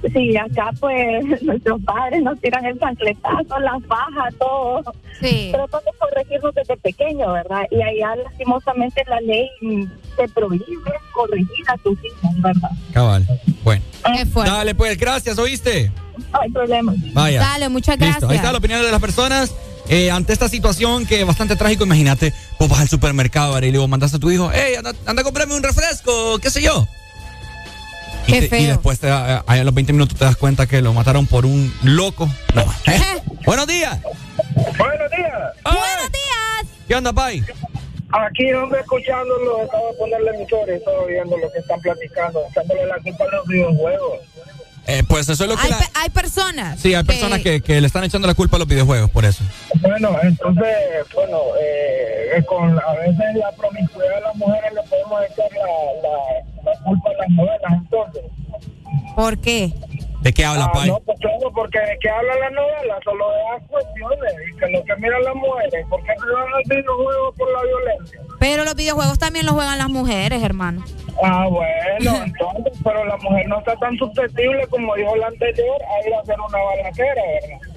pues, 0.00 0.12
sí, 0.12 0.36
acá 0.36 0.70
pues 0.78 1.42
nuestros 1.42 1.82
padres 1.82 2.22
nos 2.22 2.40
tiran 2.40 2.64
el 2.64 2.78
chancletazo, 2.78 3.58
las 3.60 3.86
bajas, 3.86 4.34
todo. 4.38 4.82
Sí. 5.20 5.50
Tratando 5.52 5.90
de 5.90 5.98
corregirnos 5.98 6.54
desde 6.54 6.76
pequeño, 6.76 7.32
¿verdad? 7.32 7.62
Y 7.70 7.82
allá 7.82 8.16
lastimosamente 8.16 9.02
la 9.08 9.20
ley 9.20 9.48
mm, 9.60 9.84
te 10.16 10.28
prohíbe 10.28 10.92
corregir 11.12 11.64
a 11.68 11.76
tus 11.78 11.98
hijos, 12.04 12.42
¿verdad? 12.42 12.70
Cabal. 12.92 13.26
Bueno. 13.62 13.82
Qué 14.16 14.26
fuerte. 14.26 14.52
Dale, 14.52 14.74
pues, 14.74 14.98
gracias, 14.98 15.38
¿oíste? 15.38 15.90
No 16.32 16.40
hay 16.40 16.50
problema. 16.50 16.94
Vaya. 17.12 17.40
Dale, 17.40 17.68
muchas 17.68 17.98
Listo. 17.98 18.06
gracias. 18.06 18.30
Ahí 18.30 18.36
está 18.36 18.52
la 18.52 18.58
opinión 18.58 18.82
de 18.82 18.90
las 18.90 19.00
personas. 19.00 19.54
Eh, 19.88 20.10
ante 20.10 20.32
esta 20.32 20.48
situación 20.48 21.06
que 21.06 21.20
es 21.20 21.26
bastante 21.26 21.56
trágico, 21.56 21.84
imagínate, 21.84 22.32
vos 22.58 22.68
vas 22.68 22.80
al 22.80 22.88
supermercado 22.88 23.58
y 23.58 23.70
luego 23.70 23.86
mandas 23.88 24.14
a 24.14 24.18
tu 24.18 24.30
hijo, 24.30 24.50
hey, 24.52 24.74
anda, 24.76 24.92
anda 25.06 25.20
a 25.20 25.24
comprarme 25.24 25.54
un 25.54 25.62
refresco, 25.62 26.38
qué 26.38 26.50
sé 26.50 26.62
yo. 26.62 26.86
Y, 28.26 28.32
Qué 28.32 28.38
y 28.38 28.48
feo. 28.48 28.68
después 28.68 28.98
te 28.98 29.08
da- 29.08 29.44
a 29.46 29.56
los 29.58 29.74
20 29.74 29.92
minutos 29.92 30.18
te 30.18 30.24
das 30.24 30.36
cuenta 30.36 30.66
que 30.66 30.80
lo 30.80 30.94
mataron 30.94 31.26
por 31.26 31.44
un 31.44 31.70
loco. 31.82 32.26
No. 32.54 32.62
¿eh? 32.86 33.00
Buenos 33.44 33.66
días. 33.66 33.98
Buenos 34.54 35.10
días. 35.10 35.52
Buenos 35.62 36.10
días. 36.12 36.74
¿Qué 36.88 36.94
onda, 36.94 37.12
Pai? 37.12 37.44
Aquí, 38.10 38.50
hombre, 38.54 38.80
escuchándolo, 38.80 39.58
de 39.58 39.68
ponerle 39.98 40.30
emisores, 40.36 40.78
estaba 40.78 41.04
viendo 41.06 41.36
lo 41.36 41.50
que 41.52 41.58
están 41.58 41.80
platicando, 41.80 42.40
echándole 42.50 42.86
la 42.86 42.96
culpa 43.00 43.24
a 43.24 43.36
los 43.36 43.46
videojuegos. 43.48 44.20
Eh, 44.86 45.02
pues 45.08 45.28
eso 45.28 45.44
es 45.44 45.50
lo 45.50 45.56
que... 45.56 45.62
Hay, 45.62 45.70
la- 45.70 45.78
pe- 45.78 45.90
hay 45.94 46.10
personas. 46.10 46.78
Sí, 46.80 46.94
hay 46.94 47.04
personas 47.04 47.40
que, 47.40 47.62
que 47.62 47.80
le 47.80 47.86
están 47.86 48.04
echando 48.04 48.26
la 48.28 48.34
culpa 48.34 48.56
a 48.56 48.58
los 48.58 48.68
videojuegos, 48.68 49.10
por 49.10 49.24
eso. 49.24 49.42
Bueno, 49.80 50.16
entonces, 50.22 50.66
bueno, 51.14 51.38
eh, 51.60 52.42
con 52.46 52.78
a 52.78 52.92
veces 53.00 53.34
la 53.36 53.50
promiscuidad 53.52 54.14
de 54.16 54.20
las 54.20 54.36
mujeres 54.36 54.72
le 54.74 54.82
podemos 54.82 55.22
echar 55.22 55.50
la, 55.52 56.08
la, 56.08 56.72
la 56.72 56.80
culpa 56.84 57.10
a 57.10 57.14
las 57.14 57.30
novelas, 57.30 57.72
entonces. 57.72 58.22
¿Por 59.16 59.38
qué? 59.38 59.72
¿De 60.24 60.32
qué 60.32 60.44
habla, 60.44 60.64
Ah, 60.64 60.72
Pai? 60.72 60.88
no, 60.88 60.98
pues 61.04 61.18
claro, 61.20 61.52
porque 61.54 61.78
de 61.78 61.98
qué 62.00 62.08
habla 62.08 62.32
la 62.40 62.50
novela, 62.50 62.94
solo 63.04 63.24
de 63.30 63.36
las 63.52 63.68
cuestiones, 63.68 64.32
y 64.50 64.56
que 64.58 64.66
lo 64.70 64.82
que 64.84 64.96
miran 64.96 65.22
las 65.22 65.34
mujeres, 65.34 65.86
porque 65.90 66.06
se 66.18 66.32
van 66.32 66.48
al 66.54 66.62
videojuego 66.66 67.32
por 67.36 67.52
la 67.52 67.60
violencia. 67.62 68.20
Pero 68.40 68.64
los 68.64 68.74
videojuegos 68.74 69.18
también 69.18 69.44
los 69.44 69.54
juegan 69.54 69.76
las 69.76 69.90
mujeres, 69.90 70.42
hermano. 70.42 70.82
Ah, 71.22 71.46
bueno, 71.48 72.22
entonces, 72.24 72.72
pero 72.82 73.04
la 73.04 73.16
mujer 73.18 73.46
no 73.48 73.58
está 73.58 73.76
tan 73.76 73.96
susceptible 73.98 74.66
como 74.70 74.94
dijo 74.96 75.14
la 75.16 75.26
anterior 75.26 75.76
a 75.82 76.08
ir 76.08 76.14
a 76.14 76.20
hacer 76.20 76.36
una 76.40 76.58
balacera, 76.58 77.22
¿verdad? 77.42 77.68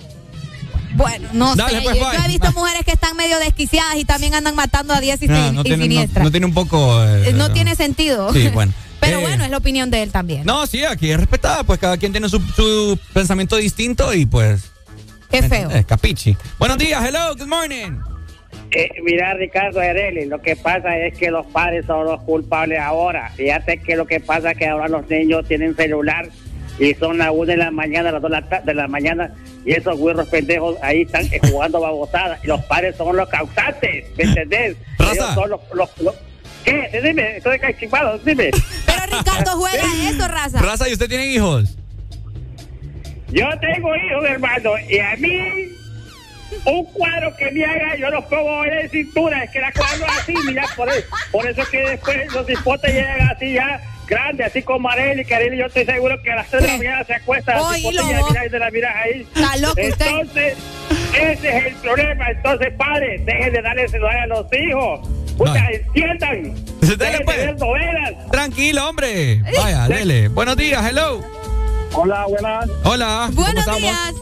Bueno, 0.95 1.29
no 1.33 1.55
Dale, 1.55 1.79
sé. 1.79 1.83
pues, 1.83 1.99
yo, 1.99 2.07
he 2.25 2.27
visto 2.29 2.51
mujeres 2.53 2.83
que 2.85 2.91
están 2.91 3.15
medio 3.17 3.37
desquiciadas 3.39 3.97
y 3.97 4.05
también 4.05 4.33
andan 4.33 4.55
matando 4.55 4.93
a 4.93 4.99
diez 5.01 5.21
y, 5.21 5.27
No, 5.27 5.35
sin- 5.35 5.55
no 5.55 5.61
y 5.61 5.63
tiene, 5.65 5.77
no, 5.77 5.83
siniestras. 5.83 6.23
no 6.23 6.31
tiene 6.31 6.45
un 6.45 6.53
poco... 6.53 7.03
eh, 7.03 7.29
Eh, 7.29 7.33
no 7.33 7.51
tiene 7.51 7.75
sentido. 7.75 8.31
Sí, 8.33 8.47
bueno. 8.53 8.71
Pero 8.99 9.19
Eh, 9.19 9.21
bueno, 9.21 9.43
es 9.45 9.49
la 9.51 9.57
opinión 9.57 9.89
de 9.91 10.03
él 10.03 10.11
también. 10.11 10.43
No, 10.45 10.65
sí, 10.67 10.83
aquí 10.83 11.11
es 11.11 11.17
respetada, 11.17 11.63
pues 11.63 11.79
cada 11.79 11.97
quien 11.97 12.11
tiene 12.11 12.29
su, 12.29 12.39
su 12.39 12.99
pensamiento 13.13 13.55
distinto 13.57 14.13
y 14.13 14.25
pues... 14.25 14.71
Qué 15.29 15.43
feo. 15.43 15.69
Capichi. 15.85 16.37
Buenos 16.57 16.77
días, 16.77 17.03
hello, 17.05 17.35
good 17.35 17.47
morning. 17.47 17.99
Eh, 18.71 18.89
mira, 19.03 19.33
Ricardo 19.33 19.79
Areli, 19.79 20.25
lo 20.25 20.41
que 20.41 20.55
pasa 20.55 20.97
es 20.97 21.17
que 21.17 21.29
los 21.31 21.45
padres 21.47 21.85
son 21.85 22.05
los 22.05 22.21
culpables 22.23 22.79
ahora. 22.79 23.29
Fíjate 23.35 23.81
que 23.81 23.95
lo 23.95 24.05
que 24.07 24.19
pasa 24.19 24.51
es 24.51 24.57
que 24.57 24.67
ahora 24.67 24.87
los 24.87 25.09
niños 25.09 25.45
tienen 25.47 25.75
celular 25.75 26.29
y 26.79 26.93
son 26.93 27.17
las 27.17 27.31
1 27.33 27.45
de 27.45 27.57
la 27.57 27.71
mañana, 27.71 28.11
las 28.11 28.21
2 28.21 28.31
de 28.31 28.37
la, 28.41 28.49
ta- 28.49 28.61
de 28.61 28.73
la 28.73 28.87
mañana, 28.87 29.33
y 29.65 29.71
esos 29.73 29.97
güeros 29.97 30.27
pendejos 30.29 30.77
ahí 30.81 31.01
están 31.01 31.25
eh, 31.25 31.39
jugando 31.49 31.79
babosadas. 31.81 32.39
Y 32.43 32.47
los 32.47 32.61
padres 32.65 32.95
son 32.95 33.15
los 33.17 33.27
causantes, 33.29 34.05
¿me 34.17 34.23
entendés? 34.23 34.77
Ellos 34.99 35.25
son 35.33 35.49
los, 35.49 35.59
los- 35.73 35.97
los- 36.01 36.15
¿Qué? 36.68 36.99
Dime, 37.02 37.38
estoy 37.38 37.57
cachipado, 37.60 38.18
dime. 38.19 38.52
Pero 38.85 39.18
Ricardo 39.18 39.52
juega 39.57 39.84
eso, 40.10 40.27
raza. 40.27 40.60
Raza, 40.60 40.89
¿y 40.89 40.94
usted 40.94 41.07
tiene 41.07 41.27
hijos? 41.27 41.77
Yo 43.30 43.48
tengo 43.61 43.95
hijos, 43.95 44.26
hermano, 44.30 44.72
y 44.89 44.99
a 44.99 45.15
mí 45.15 45.69
un 46.65 46.85
cuadro 46.94 47.35
que 47.38 47.52
me 47.52 47.64
haga, 47.64 47.95
yo 47.98 48.10
los 48.10 48.26
pongo 48.26 48.65
en 48.65 48.76
la 48.84 48.89
cintura, 48.89 49.44
es 49.44 49.52
que 49.52 49.60
la 49.61 49.72
cuadro 49.72 50.06
así, 50.19 50.34
mira, 50.45 50.65
por 50.76 50.89
eso, 50.89 51.07
por 51.31 51.48
eso 51.48 51.61
es 51.61 51.68
que 51.69 51.77
después 51.89 52.34
los 52.34 52.49
hipotes 52.49 52.94
llegan 52.94 53.30
así 53.30 53.53
ya 53.53 53.81
grandes, 54.07 54.48
así 54.48 54.61
como 54.61 54.89
Arely, 54.89 55.26
que 55.26 55.35
Arely 55.35 55.57
yo 55.57 55.65
estoy 55.65 55.85
seguro 55.85 56.22
que 56.22 56.31
a 56.31 56.35
las 56.38 56.48
3 56.49 56.61
de 56.64 56.68
la 56.69 56.77
mañana 56.77 57.03
se 57.06 57.14
acuesta, 57.15 57.61
Oye, 57.61 57.81
los 57.84 57.94
hipotes 57.94 58.10
ya 58.10 58.18
lobo. 58.19 58.30
mira, 58.30 58.45
y 58.45 58.49
se 58.49 58.60
la 58.60 58.72
miras 58.72 58.95
ahí. 58.95 59.22
Está 59.35 59.57
loco 59.57 59.81
usted. 59.81 60.06
Entonces, 60.07 60.57
ese 61.19 61.57
es 61.57 61.65
el 61.65 61.76
problema, 61.76 62.30
entonces 62.30 62.73
padres, 62.77 63.26
dejen 63.26 63.53
de 63.53 63.61
darle 63.61 63.88
celular 63.89 64.18
a 64.19 64.27
los 64.27 64.48
hijos. 64.53 65.10
Puta, 65.38 65.69
entiendan. 65.72 66.55
Novelas. 67.59 68.31
Tranquilo, 68.31 68.89
hombre. 68.89 69.41
Vaya, 69.57 69.88
dele. 69.88 70.27
Buenos 70.30 70.57
días, 70.57 70.84
hello. 70.85 71.22
Hola, 71.93 72.26
buenas. 72.27 72.69
Hola. 72.84 73.23
¿cómo 73.27 73.41
Buenos 73.43 73.59
estamos? 73.59 73.81
días. 73.81 74.14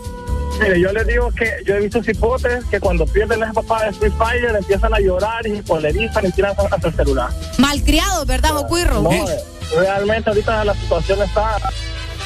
Mire, 0.61 0.79
yo 0.79 0.91
les 0.93 1.07
digo 1.07 1.31
que 1.31 1.51
yo 1.65 1.75
he 1.75 1.79
visto 1.81 2.01
cipotes 2.01 2.63
que 2.65 2.79
cuando 2.79 3.05
pierden 3.05 3.43
a 3.43 3.51
papá 3.51 3.83
de 3.83 3.89
Street 3.89 4.13
Fighter 4.17 4.55
empiezan 4.55 4.93
a 4.93 4.99
llorar 4.99 5.45
y 5.45 5.61
polerizan 5.61 6.25
y 6.25 6.31
tiran 6.31 6.53
hasta 6.71 6.87
el 6.87 6.95
celular. 6.95 7.29
Malcriado, 7.57 8.25
¿verdad, 8.25 8.53
Bocuirro? 8.53 9.01
No, 9.01 9.11
eh, 9.11 9.25
realmente 9.75 10.29
ahorita 10.29 10.63
la 10.63 10.73
situación 10.75 11.21
está, 11.23 11.57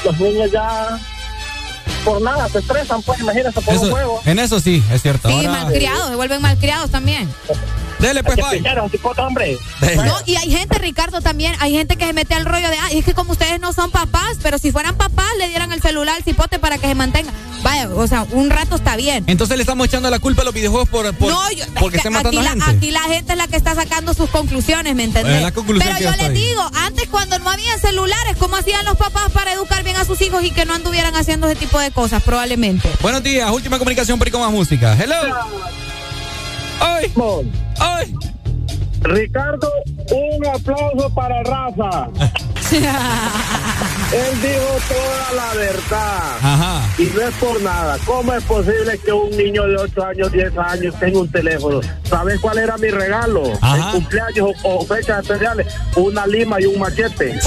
los 0.04 0.20
niños 0.20 0.50
ya 0.52 0.98
por 2.04 2.22
nada 2.22 2.48
se 2.48 2.60
estresan, 2.60 3.02
pues 3.02 3.18
imagínense 3.20 3.60
por 3.60 3.74
un 3.74 3.90
juego. 3.90 4.20
en 4.24 4.38
eso 4.38 4.60
sí, 4.60 4.82
es 4.92 5.02
cierto. 5.02 5.28
Sí, 5.28 5.34
Ahora, 5.34 5.64
malcriados, 5.64 6.08
se 6.10 6.14
vuelven 6.14 6.40
malcriados 6.40 6.90
también. 6.90 7.28
Dele, 8.00 8.22
pues, 8.22 8.36
bye. 8.36 8.62
hombre. 9.18 9.58
No, 9.96 10.14
y 10.26 10.36
hay 10.36 10.50
gente, 10.50 10.78
Ricardo, 10.78 11.20
también, 11.20 11.54
hay 11.60 11.72
gente 11.72 11.96
que 11.96 12.06
se 12.06 12.12
mete 12.12 12.34
al 12.34 12.44
rollo 12.44 12.68
de, 12.70 12.76
ah, 12.78 12.88
es 12.92 13.04
que 13.04 13.14
como 13.14 13.32
ustedes 13.32 13.60
no 13.60 13.72
son 13.72 13.90
papás, 13.90 14.38
pero 14.42 14.58
si 14.58 14.72
fueran 14.72 14.96
papás, 14.96 15.26
le 15.38 15.48
dieran 15.48 15.72
el 15.72 15.80
celular 15.82 16.16
al 16.16 16.24
cipote 16.24 16.58
para 16.58 16.78
que 16.78 16.86
se 16.86 16.94
mantenga. 16.94 17.32
Vaya, 17.62 17.90
o 17.90 18.06
sea, 18.06 18.26
un 18.30 18.48
rato 18.48 18.76
está 18.76 18.96
bien. 18.96 19.24
Entonces 19.26 19.56
le 19.58 19.62
estamos 19.62 19.86
echando 19.86 20.08
la 20.08 20.18
culpa 20.18 20.42
a 20.42 20.44
los 20.46 20.54
videojuegos 20.54 20.88
por, 20.88 21.14
por- 21.14 21.30
no, 21.30 21.50
yo, 21.52 21.64
porque 21.78 21.98
es 21.98 22.02
que 22.02 22.08
estén 22.08 22.12
matando 22.14 22.40
aquí, 22.40 22.48
a 22.48 22.54
la, 22.54 22.64
gente. 22.64 22.86
aquí 22.86 22.90
la 22.90 23.02
gente 23.02 23.32
es 23.32 23.38
la 23.38 23.48
que 23.48 23.56
está 23.56 23.74
sacando 23.74 24.14
sus 24.14 24.30
conclusiones, 24.30 24.94
¿me 24.94 25.04
entendés? 25.04 25.36
Eh, 25.36 25.40
la 25.42 25.52
conclusión 25.52 25.94
Pero 25.98 26.10
yo 26.10 26.16
les 26.16 26.28
ahí. 26.30 26.34
digo, 26.34 26.62
antes 26.74 27.06
cuando 27.08 27.38
no 27.38 27.50
había 27.50 27.76
celulares, 27.78 28.36
¿cómo 28.38 28.56
hacían 28.56 28.82
los 28.86 28.96
papás 28.96 29.30
para 29.32 29.52
educar 29.52 29.84
bien 29.84 29.96
a 29.96 30.06
sus 30.06 30.20
hijos 30.22 30.42
y 30.42 30.52
que 30.52 30.64
no 30.64 30.72
anduvieran 30.74 31.14
haciendo 31.16 31.48
ese 31.48 31.56
tipo 31.60 31.78
de 31.78 31.90
cosas, 31.90 32.22
probablemente? 32.22 32.88
Buenos 33.02 33.22
días, 33.22 33.50
última 33.50 33.78
comunicación, 33.78 34.18
pero 34.18 34.32
con 34.32 34.40
más 34.40 34.50
música. 34.50 34.96
Hello. 34.98 35.16
¡Ay! 36.80 37.12
¡Ay! 37.78 38.14
Ricardo, 39.02 39.68
un 40.12 40.46
aplauso 40.46 41.10
para 41.14 41.42
Rafa. 41.42 42.08
Él 42.70 44.42
dijo 44.42 44.78
toda 44.88 45.32
la 45.34 45.54
verdad. 45.54 46.38
Ajá. 46.42 46.88
Y 46.98 47.04
no 47.04 47.22
es 47.22 47.34
por 47.36 47.60
nada. 47.62 47.98
¿Cómo 48.04 48.32
es 48.32 48.44
posible 48.44 48.98
que 49.04 49.12
un 49.12 49.30
niño 49.36 49.66
de 49.66 49.76
8 49.76 50.04
años, 50.04 50.32
10 50.32 50.58
años 50.58 50.94
tenga 51.00 51.20
un 51.20 51.30
teléfono? 51.30 51.80
¿Sabes 52.04 52.38
cuál 52.40 52.58
era 52.58 52.76
mi 52.76 52.90
regalo? 52.90 53.42
Ajá. 53.60 53.76
En 53.76 53.92
cumpleaños 53.92 54.50
o, 54.62 54.76
o 54.76 54.84
fechas 54.84 55.22
especiales. 55.22 55.66
Una 55.96 56.26
lima 56.26 56.60
y 56.60 56.66
un 56.66 56.78
machete. 56.78 57.38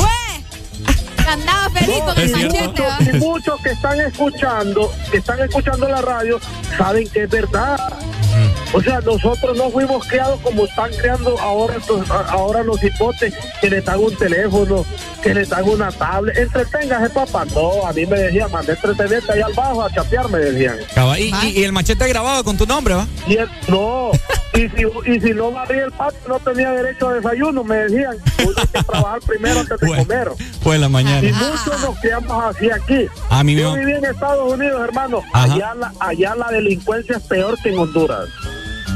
Andaba 1.27 1.69
feliz 1.71 2.01
con 2.03 2.17
el 2.19 2.29
y, 2.29 2.31
machete, 2.31 2.67
muchos, 2.67 2.85
¿va? 2.85 2.97
y 3.01 3.17
muchos 3.19 3.61
que 3.61 3.69
están 3.69 3.99
escuchando, 4.01 4.91
que 5.11 5.17
están 5.17 5.39
escuchando 5.41 5.87
la 5.87 6.01
radio, 6.01 6.39
saben 6.77 7.07
que 7.09 7.23
es 7.23 7.29
verdad. 7.29 7.79
O 8.73 8.81
sea, 8.81 8.99
nosotros 9.01 9.55
no 9.55 9.69
fuimos 9.69 10.07
criados 10.07 10.39
como 10.41 10.65
están 10.65 10.89
creando 10.99 11.39
ahora, 11.39 11.75
estos- 11.75 12.09
ahora 12.09 12.63
los 12.63 12.83
hipotes, 12.83 13.31
que 13.61 13.69
le 13.69 13.81
dan 13.81 13.99
un 13.99 14.15
teléfono, 14.17 14.83
que 15.21 15.35
le 15.35 15.45
dan 15.45 15.69
una 15.69 15.91
tablet. 15.91 16.35
Entreténgase, 16.37 17.11
papá. 17.11 17.45
No, 17.53 17.85
a 17.85 17.93
mí 17.93 18.07
me 18.07 18.17
decían, 18.19 18.51
mandé 18.51 18.71
entretenerte 18.73 19.31
ahí 19.31 19.41
al 19.41 19.53
bajo 19.53 19.83
a 19.83 19.91
chapear, 19.91 20.27
me 20.29 20.39
decían. 20.39 20.77
Caba- 20.95 21.19
Y, 21.19 21.31
y- 21.43 21.59
y 21.59 21.63
el 21.63 21.71
machete 21.73 22.07
grabado 22.07 22.43
con 22.43 22.57
tu 22.57 22.65
nombre, 22.65 22.95
¿va? 22.95 23.07
Y 23.27 23.35
el- 23.37 23.49
no, 23.67 24.09
y 24.55 24.61
si, 24.69 25.11
y 25.11 25.19
si 25.21 25.29
no 25.35 25.51
barría 25.51 25.85
el 25.85 25.91
patio, 25.91 26.19
no 26.27 26.39
tenía 26.39 26.71
derecho 26.71 27.09
a 27.09 27.13
desayuno, 27.13 27.63
me 27.63 27.75
decían. 27.75 28.17
Hay 28.39 28.67
que 28.73 28.83
trabajar 28.83 29.19
primero 29.21 29.59
antes 29.59 29.79
de 29.79 29.87
comer. 29.87 30.29
Fue 30.63 30.79
la 30.79 30.89
mañana. 30.89 31.12
Y 31.21 31.31
muchos 31.31 31.81
nos 31.81 31.99
criamos 31.99 32.43
así 32.43 32.69
aquí. 32.71 33.07
A 33.29 33.43
mí 33.43 33.55
me 33.55 33.61
Yo 33.61 33.73
viví 33.75 33.91
en 33.93 34.05
Estados 34.05 34.53
Unidos, 34.53 34.81
hermano. 34.83 35.21
Ajá. 35.33 35.53
Allá 35.53 35.73
la, 35.75 35.93
allá 35.99 36.35
la 36.35 36.49
delincuencia 36.49 37.17
es 37.17 37.23
peor 37.23 37.57
que 37.61 37.69
en 37.69 37.79
Honduras. 37.79 38.27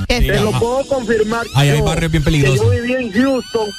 Sí, 0.09 0.27
Te 0.27 0.39
lo 0.39 0.51
puedo 0.51 0.85
confirmar. 0.87 1.45
Ahí 1.55 1.69
hay 1.69 1.79
yo, 1.79 1.85
barrios 1.85 2.11
bien 2.11 2.23
que 2.23 2.31
peligrosos. 2.31 2.61
Yo 2.61 2.69
viví 2.69 2.93
en 2.93 3.11
Houston. 3.11 3.69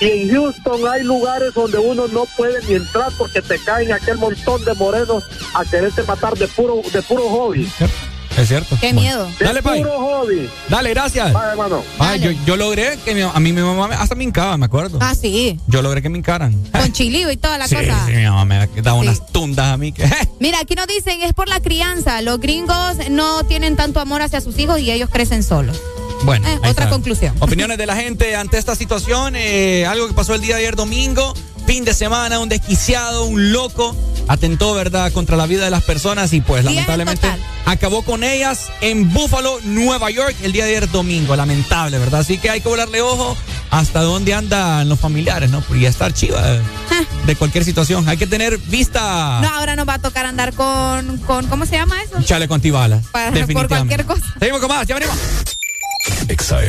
Y 0.00 0.06
en 0.06 0.30
Houston 0.30 0.80
hay 0.88 1.04
lugares 1.04 1.54
donde 1.54 1.78
uno 1.78 2.06
no 2.08 2.24
puede 2.36 2.60
ni 2.66 2.74
entrar 2.74 3.10
porque 3.16 3.40
te 3.40 3.58
caen 3.60 3.92
aquel 3.92 4.18
montón 4.18 4.62
de 4.64 4.74
morenos 4.74 5.24
a 5.54 5.64
quererte 5.64 6.02
matar 6.02 6.36
de 6.36 6.48
puro 6.48 6.82
de 6.92 7.02
puro 7.02 7.28
hobby. 7.30 7.70
Es 8.36 8.48
cierto. 8.48 8.76
Qué 8.80 8.92
miedo. 8.92 9.28
Dale, 9.40 9.62
Pai. 9.62 9.82
Dale, 10.68 10.90
gracias. 10.90 11.28
hermano. 11.28 11.82
Ah, 11.98 12.16
yo, 12.16 12.30
yo 12.44 12.56
logré 12.56 12.98
que 13.04 13.14
mi- 13.14 13.22
a 13.22 13.40
mí 13.40 13.52
mi 13.52 13.62
mamá 13.62 13.88
me- 13.88 13.94
hasta 13.94 14.14
me 14.14 14.24
hincaba, 14.24 14.56
me 14.58 14.66
acuerdo. 14.66 14.98
Ah, 15.00 15.14
sí. 15.14 15.58
Yo 15.66 15.80
logré 15.82 16.02
que 16.02 16.08
me 16.08 16.18
hincaran. 16.18 16.54
Con 16.72 16.92
chilío 16.92 17.30
y 17.30 17.36
toda 17.36 17.56
la 17.58 17.66
sí, 17.66 17.74
cosa. 17.76 18.04
sí, 18.06 18.12
mi 18.12 18.24
mamá 18.24 18.44
me 18.44 18.66
daba 18.82 18.98
unas 18.98 19.26
tundas 19.32 19.66
a 19.66 19.76
mí 19.76 19.92
que... 19.92 20.04
Mira, 20.40 20.60
aquí 20.60 20.74
nos 20.74 20.86
dicen, 20.86 21.22
es 21.22 21.32
por 21.32 21.48
la 21.48 21.60
crianza. 21.60 22.20
Los 22.22 22.38
gringos 22.40 22.96
no 23.10 23.44
tienen 23.44 23.76
tanto 23.76 24.00
amor 24.00 24.20
hacia 24.22 24.40
sus 24.40 24.58
hijos 24.58 24.80
y 24.80 24.90
ellos 24.90 25.08
crecen 25.10 25.42
solos. 25.42 25.80
Bueno, 26.26 26.46
Eh, 26.48 26.56
otra 26.58 26.70
está. 26.70 26.88
conclusión. 26.90 27.34
Opiniones 27.40 27.78
de 27.78 27.86
la 27.86 27.96
gente 27.96 28.36
ante 28.36 28.58
esta 28.58 28.74
situación. 28.74 29.34
eh, 29.36 29.86
algo 29.86 30.08
que 30.08 30.14
pasó 30.14 30.34
el 30.34 30.40
día 30.40 30.56
de 30.56 30.62
ayer 30.62 30.76
domingo. 30.76 31.32
Fin 31.66 31.84
de 31.84 31.94
semana, 31.94 32.38
un 32.38 32.48
desquiciado, 32.48 33.24
un 33.24 33.52
loco. 33.52 33.96
Atentó, 34.28 34.74
¿verdad?, 34.74 35.12
contra 35.12 35.36
la 35.36 35.46
vida 35.46 35.64
de 35.64 35.70
las 35.70 35.84
personas 35.84 36.32
y 36.32 36.40
pues 36.40 36.64
lamentablemente 36.64 37.28
acabó 37.64 38.02
con 38.02 38.24
ellas 38.24 38.70
en 38.80 39.12
Buffalo, 39.12 39.58
Nueva 39.62 40.10
York, 40.10 40.34
el 40.42 40.50
día 40.52 40.64
de 40.64 40.70
ayer 40.76 40.90
domingo. 40.90 41.34
Lamentable, 41.36 41.98
¿verdad? 41.98 42.20
Así 42.20 42.38
que 42.38 42.50
hay 42.50 42.60
que 42.60 42.68
volarle 42.68 43.00
ojo 43.02 43.36
hasta 43.70 44.00
dónde 44.02 44.34
andan 44.34 44.88
los 44.88 44.98
familiares, 44.98 45.50
¿no? 45.50 45.62
Y 45.74 45.86
estar 45.86 46.12
chiva 46.12 46.40
eh, 46.54 46.60
de 47.24 47.36
cualquier 47.36 47.64
situación. 47.64 48.08
Hay 48.08 48.16
que 48.16 48.26
tener 48.26 48.58
vista. 48.58 49.40
No, 49.42 49.48
ahora 49.54 49.76
nos 49.76 49.88
va 49.88 49.94
a 49.94 49.98
tocar 50.00 50.26
andar 50.26 50.54
con, 50.54 51.18
con 51.18 51.46
¿cómo 51.46 51.64
se 51.66 51.76
llama 51.76 52.02
eso? 52.02 52.20
Chale 52.22 52.48
con 52.48 52.60
tibala. 52.60 53.00
Para- 53.12 53.30
por 53.46 53.68
cualquier 53.68 54.04
cosa. 54.06 54.22
Seguimos 54.40 54.60
con 54.60 54.68
más, 54.70 54.86
ya 54.88 54.94
venimos. 54.94 55.16
Exa. 56.28 56.60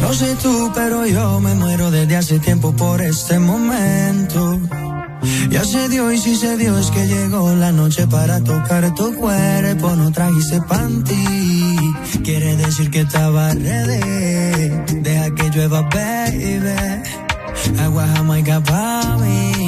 No 0.00 0.14
sé 0.14 0.36
tú, 0.42 0.72
pero 0.74 1.06
yo 1.06 1.40
me 1.40 1.54
muero 1.54 1.90
desde 1.90 2.16
hace 2.16 2.38
tiempo 2.38 2.74
por 2.74 3.02
este 3.02 3.38
momento. 3.38 4.58
Ya 5.50 5.64
se 5.64 5.88
dio 5.88 6.10
y 6.12 6.18
si 6.18 6.34
se 6.36 6.56
dio 6.56 6.78
es 6.78 6.90
que 6.90 7.06
llegó 7.06 7.54
la 7.54 7.72
noche 7.72 8.06
para 8.06 8.40
tocar 8.42 8.94
tu 8.94 9.14
cuerpo. 9.14 9.96
No 9.96 10.10
trajiste 10.12 10.60
panty, 10.62 11.76
quiere 12.24 12.56
decir 12.56 12.90
que 12.90 13.00
estaba 13.00 13.52
ready. 13.52 14.70
Deja 15.02 15.34
que 15.34 15.50
llueva, 15.50 15.82
baby. 15.82 17.02
Agua 17.78 18.06
jamaica 18.14 18.60
para 18.60 19.16
mí. 19.18 19.67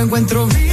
Encuentro 0.00 0.46
vida. 0.46 0.69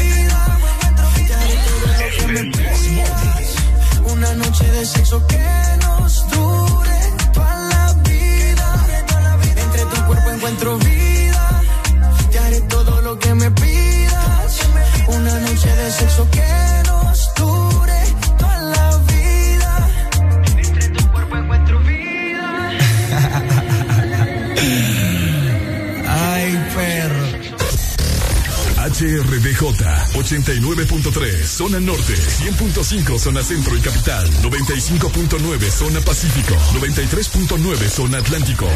HRDJ 29.57 30.13
89.3 30.13 31.43
Zona 31.45 31.79
Norte 31.79 32.13
100.5 32.13 33.17
Zona 33.17 33.43
Centro 33.43 33.75
y 33.75 33.79
Capital 33.81 34.29
95.9 34.43 35.71
Zona 35.71 35.99
Pacífico 36.01 36.55
93.9 36.75 37.89
Zona 37.89 38.19
Atlántico 38.19 38.67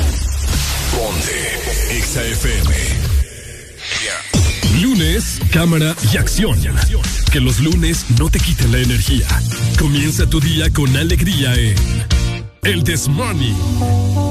Ponte 0.92 1.98
Exa 1.98 2.24
FM 2.24 3.22
Lunes, 4.82 5.40
cámara 5.52 5.96
y 6.12 6.18
acción. 6.18 6.58
Que 7.32 7.42
los 7.42 7.60
lunes 7.60 8.06
no 8.18 8.30
te 8.30 8.40
quiten 8.40 8.72
la 8.72 8.80
energía. 8.80 9.28
Comienza 9.78 10.26
tu 10.28 10.40
día 10.40 10.72
con 10.72 10.96
alegría 10.96 11.54
en 11.56 11.76
El 12.64 12.84
This 12.84 13.08
Morning. 13.08 14.31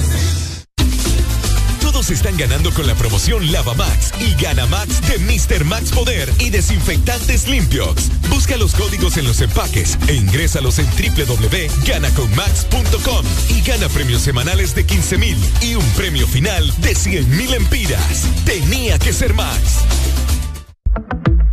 Están 2.11 2.35
ganando 2.35 2.73
con 2.73 2.87
la 2.87 2.95
promoción 2.95 3.53
Lava 3.53 3.73
Max 3.73 4.11
y 4.19 4.35
Gana 4.35 4.65
Max 4.65 4.99
de 5.07 5.17
Mr. 5.17 5.63
Max 5.63 5.91
Poder 5.91 6.29
y 6.39 6.49
desinfectantes 6.49 7.47
limpios. 7.47 8.09
Busca 8.29 8.57
los 8.57 8.75
códigos 8.75 9.15
en 9.15 9.23
los 9.25 9.39
empaques 9.39 9.97
e 10.09 10.15
ingrésalos 10.15 10.77
en 10.79 10.87
www.ganaconmax.com 10.87 13.25
y 13.49 13.61
gana 13.61 13.87
premios 13.87 14.23
semanales 14.23 14.75
de 14.75 14.85
15 14.85 15.17
mil 15.17 15.37
y 15.61 15.75
un 15.75 15.85
premio 15.91 16.27
final 16.27 16.69
de 16.81 16.95
100 16.95 17.29
mil 17.29 17.53
empiras. 17.53 18.25
Tenía 18.43 18.99
que 18.99 19.13
ser 19.13 19.33
Max. 19.33 19.80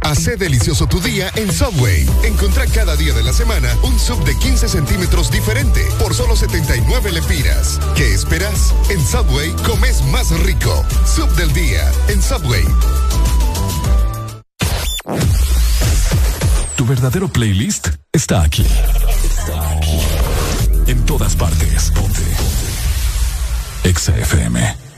Hacé 0.09 0.39
delicioso 0.39 0.87
tu 0.87 1.03
día 1.03 1.31
en 1.37 1.53
Subway. 1.53 2.09
Encontrá 2.25 2.65
cada 2.67 2.97
día 2.97 3.13
de 3.13 3.23
la 3.23 3.35
semana 3.35 3.69
un 3.83 3.99
sub 3.99 4.25
de 4.25 4.35
15 4.39 4.67
centímetros 4.67 5.31
diferente 5.31 5.87
por 5.99 6.15
solo 6.15 6.35
79 6.35 7.13
lepiras. 7.13 7.79
¿Qué 7.95 8.15
esperas? 8.15 8.75
En 8.89 9.05
Subway 9.07 9.51
comes 9.67 10.03
más 10.05 10.31
rico. 10.41 10.83
Sub 11.05 11.29
del 11.37 11.53
día 11.53 11.93
en 12.09 12.23
Subway. 12.23 12.65
Tu 16.75 16.87
verdadero 16.87 17.29
playlist 17.29 17.89
está 18.11 18.41
aquí. 18.41 18.65
Está 19.25 19.73
aquí. 19.73 20.01
En 20.87 21.05
todas 21.05 21.37
partes. 21.37 21.91
Ponte. 21.91 22.23
Exa 23.85 24.17
FM. 24.17 24.89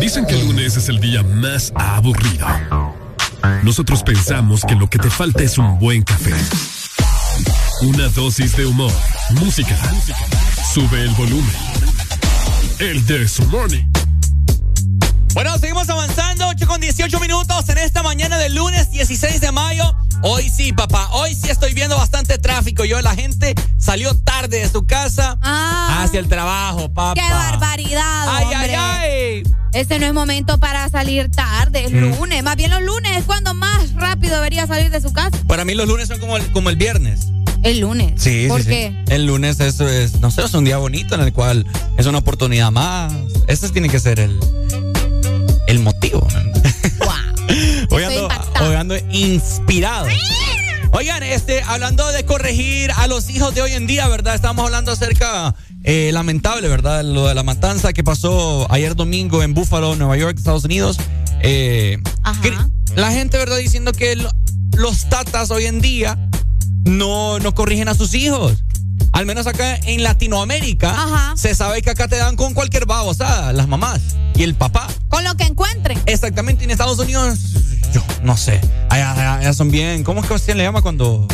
Dicen 0.00 0.26
que 0.26 0.34
el 0.34 0.46
lunes 0.46 0.76
es 0.76 0.88
el 0.90 1.00
día 1.00 1.22
más 1.22 1.72
aburrido. 1.76 2.46
Nosotros 3.62 4.02
pensamos 4.02 4.64
que 4.64 4.74
lo 4.74 4.88
que 4.88 4.98
te 4.98 5.10
falta 5.10 5.42
es 5.42 5.58
un 5.58 5.78
buen 5.78 6.02
café. 6.02 6.32
Una 7.82 8.08
dosis 8.08 8.56
de 8.56 8.66
humor, 8.66 8.92
música. 9.30 9.76
Sube 10.72 11.02
el 11.02 11.10
volumen. 11.10 11.54
El 12.78 13.04
This 13.04 13.40
Morning. 13.48 13.84
Bueno, 15.34 15.56
seguimos 15.58 15.88
avanzando, 15.88 16.48
8 16.48 16.66
con 16.66 16.80
18 16.80 17.20
minutos 17.20 17.68
en 17.68 17.78
esta 17.78 18.02
mañana 18.02 18.38
del 18.38 18.54
lunes 18.54 18.90
16 18.90 19.40
de 19.40 19.52
mayo. 19.52 19.94
Hoy 20.22 20.50
sí, 20.50 20.72
papá, 20.72 21.08
hoy 21.12 21.34
sí 21.34 21.48
estoy 21.50 21.72
viendo 21.72 21.96
bastante 21.96 22.38
tráfico. 22.38 22.84
Yo, 22.84 23.00
la 23.00 23.14
gente 23.14 23.54
salió 23.78 24.16
tarde 24.16 24.60
de 24.60 24.68
su 24.68 24.86
casa 24.86 25.38
hacia 25.42 26.20
el 26.20 26.28
trabajo, 26.28 26.92
papá. 26.92 27.14
¡Qué 27.14 27.32
barbaridad! 27.32 28.26
¡Ay, 28.28 28.44
hombre! 28.44 28.76
ay, 28.76 29.00
ay! 29.02 29.19
Este 29.72 29.98
no 29.98 30.06
es 30.06 30.12
momento 30.14 30.58
para 30.58 30.88
salir 30.88 31.30
tarde, 31.30 31.84
es 31.84 31.92
Mm. 31.92 32.10
lunes. 32.18 32.42
Más 32.42 32.56
bien 32.56 32.70
los 32.70 32.82
lunes 32.82 33.16
es 33.16 33.24
cuando 33.24 33.54
más 33.54 33.92
rápido 33.94 34.34
debería 34.36 34.66
salir 34.66 34.90
de 34.90 35.00
su 35.00 35.12
casa. 35.12 35.36
Para 35.46 35.64
mí 35.64 35.74
los 35.74 35.86
lunes 35.88 36.08
son 36.08 36.18
como 36.18 36.36
el, 36.36 36.50
como 36.52 36.70
el 36.70 36.76
viernes. 36.76 37.28
El 37.62 37.80
lunes. 37.80 38.12
Sí, 38.16 38.46
¿Por 38.48 38.62
sí, 38.62 38.68
qué? 38.68 39.04
sí. 39.06 39.12
El 39.14 39.26
lunes 39.26 39.60
eso 39.60 39.86
es, 39.88 40.18
no 40.20 40.30
sé, 40.30 40.42
es 40.44 40.54
un 40.54 40.64
día 40.64 40.78
bonito 40.78 41.14
en 41.14 41.20
el 41.20 41.32
cual 41.32 41.66
es 41.98 42.06
una 42.06 42.18
oportunidad 42.18 42.70
más. 42.72 43.12
Ese 43.48 43.68
tiene 43.68 43.88
que 43.88 44.00
ser 44.00 44.18
el, 44.18 44.38
el 45.66 45.78
motivo. 45.80 46.26
hoy, 47.90 48.02
ando, 48.04 48.28
hoy 48.62 48.74
ando 48.74 48.96
inspirado. 49.10 50.06
Oigan, 50.92 51.22
este, 51.22 51.62
hablando 51.62 52.10
de 52.12 52.24
corregir 52.24 52.90
a 52.92 53.06
los 53.06 53.30
hijos 53.30 53.54
de 53.54 53.62
hoy 53.62 53.72
en 53.72 53.86
día, 53.86 54.08
¿verdad? 54.08 54.34
Estamos 54.34 54.64
hablando 54.64 54.90
acerca, 54.92 55.54
eh, 55.84 56.10
lamentable, 56.12 56.68
¿verdad? 56.68 57.04
Lo 57.04 57.28
de 57.28 57.34
la 57.34 57.42
matanza 57.42 57.92
que 57.92 58.02
pasó 58.02 58.66
ayer 58.70 58.96
domingo 58.96 59.42
en 59.42 59.54
Buffalo, 59.54 59.94
Nueva 59.94 60.16
York, 60.16 60.36
Estados 60.36 60.64
Unidos. 60.64 60.98
Eh, 61.42 61.98
la 62.96 63.12
gente, 63.12 63.38
¿verdad? 63.38 63.56
Diciendo 63.58 63.92
que 63.92 64.16
lo- 64.16 64.30
los 64.76 65.08
tatas 65.08 65.50
hoy 65.52 65.66
en 65.66 65.80
día 65.80 66.18
no, 66.84 67.38
no 67.38 67.54
corrigen 67.54 67.88
a 67.88 67.94
sus 67.94 68.12
hijos. 68.14 68.64
Al 69.12 69.26
menos 69.26 69.46
acá 69.46 69.76
en 69.76 70.02
Latinoamérica 70.02 71.32
se 71.36 71.54
sabe 71.54 71.82
que 71.82 71.90
acá 71.90 72.08
te 72.08 72.16
dan 72.16 72.36
con 72.36 72.52
cualquier 72.52 72.84
babosada, 72.86 73.52
las 73.52 73.68
mamás 73.68 74.00
y 74.34 74.42
el 74.42 74.54
papá. 74.54 74.86
Con 75.08 75.24
lo 75.24 75.34
que 75.36 75.44
encuentren. 75.44 75.98
Exactamente, 76.06 76.64
en 76.64 76.70
Estados 76.70 76.98
Unidos, 76.98 77.38
yo 77.92 78.02
no 78.22 78.36
sé. 78.36 78.60
Allá, 78.88 79.12
allá- 79.12 79.34
allá 79.36 79.52
son 79.52 79.70
bien. 79.70 80.04
¿Cómo 80.04 80.20
es 80.22 80.28
que 80.28 80.38
se 80.38 80.54
le 80.54 80.62
llama 80.62 80.82
cuando, 80.82 81.26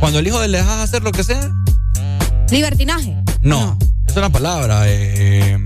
cuando 0.00 0.18
el 0.18 0.26
hijo 0.26 0.40
le 0.46 0.58
dejas 0.58 0.78
hacer 0.80 1.02
lo 1.02 1.12
que 1.12 1.24
sea? 1.24 1.50
Libertinaje. 2.50 3.16
No, 3.42 3.78
es 4.06 4.16
una 4.16 4.30
palabra. 4.30 4.82
eh, 4.86 5.56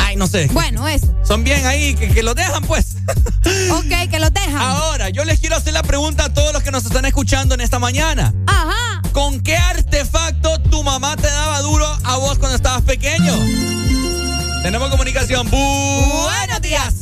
ay, 0.00 0.16
no 0.16 0.26
sé. 0.26 0.48
Bueno, 0.52 0.88
eso. 0.88 1.14
Son 1.22 1.44
bien 1.44 1.64
ahí, 1.66 1.94
que, 1.94 2.08
que 2.08 2.22
los 2.22 2.34
dejan, 2.34 2.62
pues. 2.64 2.96
ok, 3.72 4.10
que 4.10 4.18
los 4.18 4.32
dejan. 4.32 4.56
Ahora, 4.56 5.10
yo 5.10 5.24
les 5.24 5.38
quiero 5.40 5.56
hacer 5.56 5.72
la 5.74 5.82
pregunta 5.82 6.26
a 6.26 6.34
todos 6.34 6.52
los 6.52 6.62
que 6.62 6.70
nos 6.70 6.84
están 6.84 7.04
escuchando 7.04 7.54
en 7.54 7.60
esta 7.60 7.78
mañana. 7.78 8.32
Ajá. 8.46 9.02
¿Con 9.12 9.40
qué 9.42 9.56
artefacto 9.56 10.60
tu 10.62 10.82
mamá 10.82 11.16
te 11.16 11.26
daba 11.28 11.60
duro 11.60 11.86
a 12.04 12.16
vos 12.16 12.38
cuando 12.38 12.56
estabas 12.56 12.82
pequeño? 12.82 13.32
Tenemos 14.62 14.88
comunicación. 14.90 15.48
Buenos 15.50 16.62
días. 16.62 16.94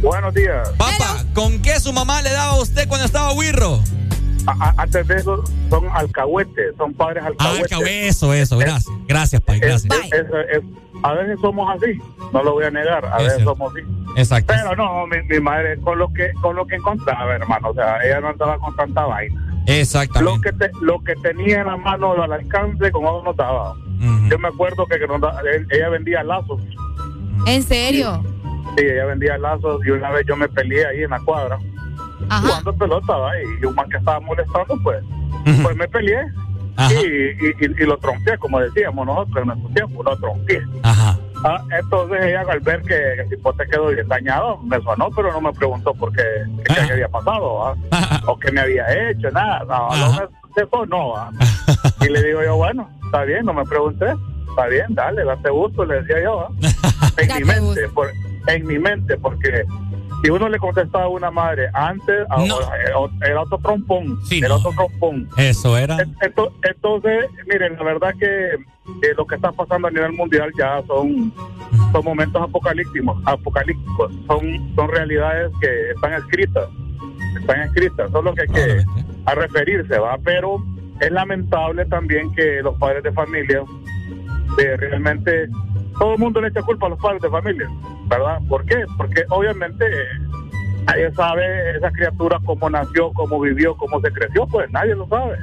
Buenos 0.00 0.32
días. 0.34 0.68
Papá, 0.78 1.24
¿con 1.34 1.60
qué 1.60 1.78
su 1.80 1.92
mamá 1.92 2.22
le 2.22 2.30
daba 2.30 2.52
a 2.52 2.60
usted 2.60 2.86
cuando 2.88 3.06
estaba 3.06 3.32
a- 4.60 4.74
antes 4.78 5.06
de 5.06 5.16
eso 5.16 5.44
son 5.68 5.86
alcahuetes, 5.92 6.74
son 6.78 6.94
padres 6.94 7.24
alcahuetes. 7.24 7.72
Ah, 7.72 7.80
eso, 7.86 8.32
eso, 8.32 8.56
gracias. 8.58 8.86
Gracias, 9.06 9.42
Pai, 9.42 9.58
gracias. 9.60 9.92
Es- 10.06 10.12
es- 10.12 10.26
es- 10.52 10.62
a 11.02 11.12
veces 11.12 11.38
somos 11.40 11.68
así, 11.76 11.98
no 12.32 12.42
lo 12.42 12.52
voy 12.52 12.64
a 12.64 12.70
negar, 12.70 13.04
a 13.04 13.16
Es 13.18 13.24
veces 13.24 13.34
cierto. 13.36 13.54
somos 13.56 13.72
así. 13.74 13.84
Exacto. 14.16 14.54
Pero 14.56 14.74
no, 14.76 15.06
mi, 15.06 15.22
mi 15.28 15.40
madre 15.40 15.78
con 15.80 15.98
lo 15.98 16.08
que 16.12 16.32
con 16.40 16.56
lo 16.56 16.66
que 16.66 16.76
encontraba, 16.76 17.34
hermano, 17.34 17.68
o 17.70 17.74
sea, 17.74 17.98
ella 18.04 18.20
no 18.20 18.28
andaba 18.28 18.58
con 18.58 18.74
tanta 18.76 19.04
vaina. 19.04 19.62
Exactamente. 19.66 20.34
Lo 20.34 20.40
que 20.40 20.52
te- 20.52 20.70
lo 20.80 21.04
que 21.04 21.14
tenía 21.16 21.60
en 21.60 21.66
la 21.66 21.76
mano 21.76 22.12
al 22.22 22.32
alcance 22.32 22.90
con 22.90 23.04
eso 23.04 23.22
nos 23.24 23.36
daba. 23.36 23.74
Yo 24.30 24.38
me 24.38 24.48
acuerdo 24.48 24.86
que, 24.86 24.94
él- 24.94 25.66
ella 25.70 25.88
vendía 25.90 26.22
lazos. 26.22 26.60
¿En 27.46 27.62
serio? 27.62 28.22
Sí, 28.24 28.28
ella 28.86 29.04
vendía 29.06 29.38
lazos 29.38 29.80
y 29.86 29.90
una 29.90 30.10
vez 30.10 30.26
yo 30.26 30.36
me 30.36 30.48
peleé 30.48 30.86
ahí 30.86 31.02
en 31.02 31.10
la 31.10 31.20
cuadra 31.20 31.58
jugando 32.42 32.74
pelota 32.76 33.16
¿va? 33.16 33.30
y 33.40 33.64
un 33.64 33.74
man 33.74 33.88
que 33.88 33.96
estaba 33.96 34.20
molestando 34.20 34.76
pues 34.82 35.02
pues 35.62 35.76
me 35.76 35.88
peleé 35.88 36.20
y, 36.90 36.94
y, 36.94 37.48
y- 37.60 37.82
y 37.82 37.86
lo 37.86 37.96
tronqué 37.98 38.36
como 38.38 38.60
decíamos 38.60 39.06
nosotros 39.06 39.38
en 39.42 39.46
nuestro 39.48 39.68
tiempo 39.70 40.02
lo 40.02 40.16
tronqué 40.18 40.62
Ajá. 40.82 41.18
Ah, 41.44 41.62
entonces 41.78 42.18
ella 42.24 42.44
al 42.48 42.58
ver 42.60 42.82
que, 42.82 43.12
el 43.22 43.28
tipo 43.28 43.52
te 43.54 43.64
quedó 43.68 43.88
bien 43.88 44.06
dañado 44.08 44.58
me 44.58 44.80
sonó 44.82 45.08
pero 45.14 45.32
no 45.32 45.40
me 45.40 45.52
preguntó 45.52 45.94
por 45.94 46.12
qué 46.12 46.22
qué, 46.66 46.74
qué 46.74 46.92
había 46.92 47.08
pasado 47.08 47.54
¿va? 47.58 47.74
o 48.26 48.38
qué 48.38 48.50
me 48.52 48.60
había 48.60 49.10
hecho 49.10 49.30
nada 49.30 49.60
no, 49.68 49.88
no 49.96 50.12
me 50.12 50.62
eso 50.62 50.86
no 50.86 51.10
¿va? 51.10 51.30
y 52.00 52.08
le 52.08 52.22
digo 52.22 52.42
yo 52.44 52.56
bueno 52.56 52.88
está 53.04 53.22
bien 53.24 53.44
no 53.46 53.52
me 53.54 53.64
pregunté 53.64 54.06
está 54.50 54.66
bien 54.66 54.86
dale 54.90 55.24
date 55.24 55.50
gusto 55.50 55.84
le 55.84 56.02
decía 56.02 56.22
yo 56.24 56.36
¿va? 56.38 56.48
en 57.18 57.34
mi 57.36 57.44
mente 57.44 57.88
por- 57.94 58.10
en 58.48 58.66
mi 58.66 58.78
mente 58.78 59.16
porque 59.18 59.64
si 60.22 60.30
uno 60.30 60.48
le 60.48 60.58
contestaba 60.58 61.04
a 61.04 61.08
una 61.08 61.30
madre 61.30 61.68
antes 61.74 62.26
a- 62.30 62.40
a- 62.58 63.26
era 63.26 63.42
otro 63.42 63.58
trompón 63.58 64.18
era 64.44 64.56
otro 64.56 64.72
trompón. 64.72 65.28
Eso 65.36 65.76
era. 65.78 65.96
Ento- 65.98 66.52
Entonces, 66.62 67.26
miren, 67.46 67.76
la 67.76 67.84
verdad 67.84 68.14
que 68.18 68.54
eh, 68.54 69.14
lo 69.16 69.26
que 69.26 69.36
está 69.36 69.52
pasando 69.52 69.88
a 69.88 69.90
nivel 69.90 70.12
mundial 70.14 70.50
ya 70.58 70.82
son, 70.86 71.32
son 71.92 72.04
momentos 72.04 72.42
apocalípticos, 72.42 73.16
apocalípticos, 73.26 74.12
son, 74.26 74.74
son 74.74 74.88
realidades 74.90 75.52
que 75.60 75.90
están 75.90 76.14
escritas, 76.14 76.64
están 77.38 77.60
escritas, 77.60 78.10
solo 78.10 78.34
que 78.34 78.42
hay 78.42 78.48
que 78.48 78.82
a 79.26 79.34
referirse, 79.34 79.98
va, 79.98 80.16
pero 80.24 80.56
es 81.00 81.10
lamentable 81.12 81.84
también 81.84 82.32
que 82.34 82.60
los 82.62 82.76
padres 82.78 83.02
de 83.04 83.12
familia 83.12 83.62
eh, 84.58 84.76
realmente 84.78 85.48
todo 85.98 86.14
el 86.14 86.18
mundo 86.18 86.40
le 86.40 86.48
echa 86.48 86.62
culpa 86.62 86.86
a 86.86 86.90
los 86.90 86.98
padres 87.00 87.22
de 87.22 87.30
familia, 87.30 87.68
¿verdad? 88.06 88.40
¿Por 88.48 88.64
qué? 88.64 88.84
Porque 88.96 89.24
obviamente 89.30 89.84
eh, 89.86 90.06
nadie 90.86 91.12
sabe 91.12 91.76
esa 91.76 91.90
criatura 91.90 92.38
cómo 92.44 92.70
nació, 92.70 93.12
cómo 93.12 93.40
vivió, 93.40 93.74
cómo 93.76 94.00
se 94.00 94.10
creció, 94.12 94.46
pues 94.46 94.70
nadie 94.70 94.94
lo 94.94 95.06
sabe. 95.08 95.36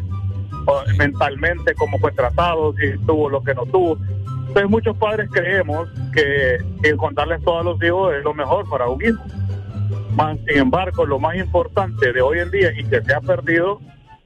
O 0.67 0.81
mentalmente, 0.97 1.75
cómo 1.75 1.99
fue 1.99 2.11
tratado, 2.13 2.73
si 2.77 2.97
tuvo 3.05 3.29
lo 3.29 3.43
que 3.43 3.53
no 3.53 3.65
tuvo. 3.67 3.97
Entonces 4.47 4.69
muchos 4.69 4.97
padres 4.97 5.29
creemos 5.31 5.87
que 6.13 6.57
el 6.83 6.97
contarles 6.97 7.43
todo 7.43 7.59
a 7.59 7.63
los 7.63 7.83
hijos 7.83 8.13
es 8.15 8.23
lo 8.23 8.33
mejor 8.33 8.67
para 8.69 8.87
un 8.87 9.03
hijo. 9.03 9.21
Más, 10.15 10.37
sin 10.47 10.57
embargo, 10.57 11.05
lo 11.05 11.19
más 11.19 11.35
importante 11.35 12.11
de 12.13 12.21
hoy 12.21 12.39
en 12.39 12.49
día 12.49 12.71
y 12.79 12.83
que 12.85 13.01
se 13.03 13.13
ha 13.13 13.19
perdido 13.21 13.79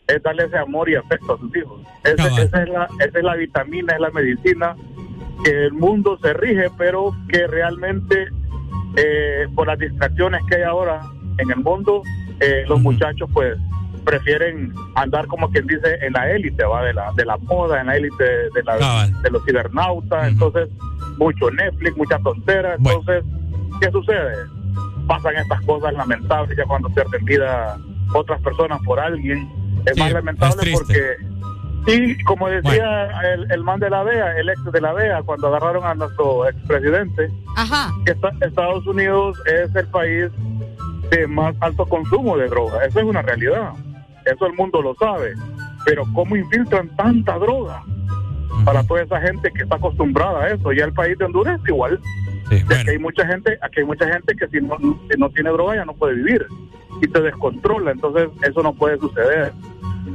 es 0.07 0.21
darle 0.23 0.45
ese 0.45 0.57
amor 0.57 0.87
y 0.89 0.95
afecto 0.95 1.33
a 1.33 1.37
sus 1.39 1.53
hijos. 1.57 1.81
Ese- 2.03 2.15
esa, 2.43 2.63
es 2.63 2.69
la, 2.69 2.87
esa 2.99 3.17
es 3.17 3.23
la 3.23 3.35
vitamina, 3.35 3.93
es 3.93 3.99
la 3.99 4.11
medicina 4.11 4.75
que 5.43 5.65
el 5.65 5.73
mundo 5.73 6.17
se 6.21 6.33
rige, 6.33 6.69
pero 6.77 7.15
que 7.29 7.47
realmente 7.47 8.27
eh, 8.95 9.47
por 9.55 9.67
las 9.67 9.79
distracciones 9.79 10.41
que 10.49 10.57
hay 10.57 10.63
ahora 10.63 11.01
en 11.37 11.49
el 11.51 11.57
mundo, 11.57 12.01
eh, 12.39 12.63
los 12.67 12.81
muchachos 12.81 13.29
pues 13.33 13.57
prefieren 14.03 14.73
andar 14.95 15.27
como 15.27 15.49
quien 15.49 15.67
dice 15.67 15.97
en 16.01 16.13
la 16.13 16.31
élite, 16.31 16.63
va 16.63 16.83
de 16.83 16.93
la 16.93 17.11
de 17.13 17.25
la 17.25 17.37
moda, 17.37 17.81
en 17.81 17.87
la 17.87 17.97
élite 17.97 18.23
de, 18.23 18.63
la, 18.63 19.07
de 19.21 19.29
los 19.29 19.43
cibernautas, 19.45 20.29
entonces 20.29 20.69
mucho 21.17 21.51
Netflix, 21.51 21.95
mucha 21.97 22.17
tontera, 22.19 22.75
entonces 22.75 23.23
¿qué 23.79 23.91
sucede? 23.91 24.35
Pasan 25.07 25.35
estas 25.35 25.61
cosas 25.61 25.93
lamentables 25.93 26.57
ya 26.57 26.65
cuando 26.65 26.89
pierden 26.89 27.25
vida 27.25 27.77
otras 28.13 28.41
personas 28.41 28.79
por 28.83 28.99
alguien, 28.99 29.47
es 29.85 29.97
más 29.97 30.11
lamentable 30.11 30.71
porque 30.73 31.17
Sí, 31.87 32.17
como 32.25 32.47
decía 32.49 33.09
el, 33.33 33.51
el 33.51 33.63
man 33.63 33.79
de 33.79 33.89
la 33.89 34.03
DEA, 34.03 34.37
el 34.39 34.49
ex 34.49 34.63
de 34.71 34.81
la 34.81 34.93
DEA, 34.93 35.23
cuando 35.23 35.47
agarraron 35.47 35.83
a 35.85 35.93
nuestro 35.95 36.47
expresidente, 36.47 37.29
Ajá. 37.55 37.91
que 38.05 38.11
esta- 38.11 38.31
Estados 38.41 38.85
Unidos 38.85 39.37
es 39.45 39.73
el 39.75 39.87
país 39.87 40.29
de 41.09 41.27
más 41.27 41.55
alto 41.61 41.85
consumo 41.85 42.37
de 42.37 42.47
droga. 42.47 42.85
Eso 42.85 42.99
es 42.99 43.05
una 43.05 43.21
realidad. 43.21 43.71
Eso 44.25 44.45
el 44.45 44.53
mundo 44.53 44.81
lo 44.81 44.93
sabe. 44.95 45.33
Pero 45.85 46.03
¿cómo 46.13 46.35
infiltran 46.35 46.89
tanta 46.95 47.39
droga 47.39 47.81
para 48.65 48.83
toda 48.83 49.01
esa 49.01 49.19
gente 49.21 49.49
que 49.51 49.63
está 49.63 49.77
acostumbrada 49.77 50.41
a 50.43 50.49
eso? 50.49 50.71
Ya 50.73 50.85
el 50.85 50.93
país 50.93 51.17
de 51.17 51.25
Honduras 51.25 51.59
es 51.63 51.69
igual. 51.69 51.99
Y 52.51 52.55
aquí 52.73 52.89
hay 52.89 52.99
mucha 52.99 53.25
gente, 53.25 53.57
aquí 53.61 53.79
hay 53.79 53.85
mucha 53.85 54.05
gente 54.11 54.35
que 54.35 54.47
si 54.49 54.59
no, 54.61 54.77
si 55.09 55.17
no 55.19 55.29
tiene 55.29 55.49
droga 55.51 55.75
ya 55.75 55.85
no 55.85 55.93
puede 55.93 56.15
vivir 56.15 56.45
y 57.01 57.07
se 57.07 57.21
descontrola. 57.21 57.91
Entonces 57.91 58.27
eso 58.43 58.61
no 58.61 58.73
puede 58.73 58.97
suceder. 58.99 59.51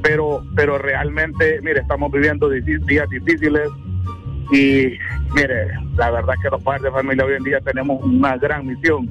Pero, 0.02 0.42
pero 0.54 0.78
realmente, 0.78 1.60
mire, 1.62 1.80
estamos 1.80 2.10
viviendo 2.12 2.48
días 2.48 3.08
difíciles 3.08 3.68
y 4.52 4.92
mire, 5.34 5.68
la 5.96 6.10
verdad 6.10 6.34
que 6.42 6.50
los 6.50 6.62
padres 6.62 6.82
de 6.82 6.90
familia 6.90 7.24
hoy 7.24 7.34
en 7.34 7.44
día 7.44 7.60
tenemos 7.60 8.02
una 8.04 8.36
gran 8.36 8.66
misión, 8.66 9.08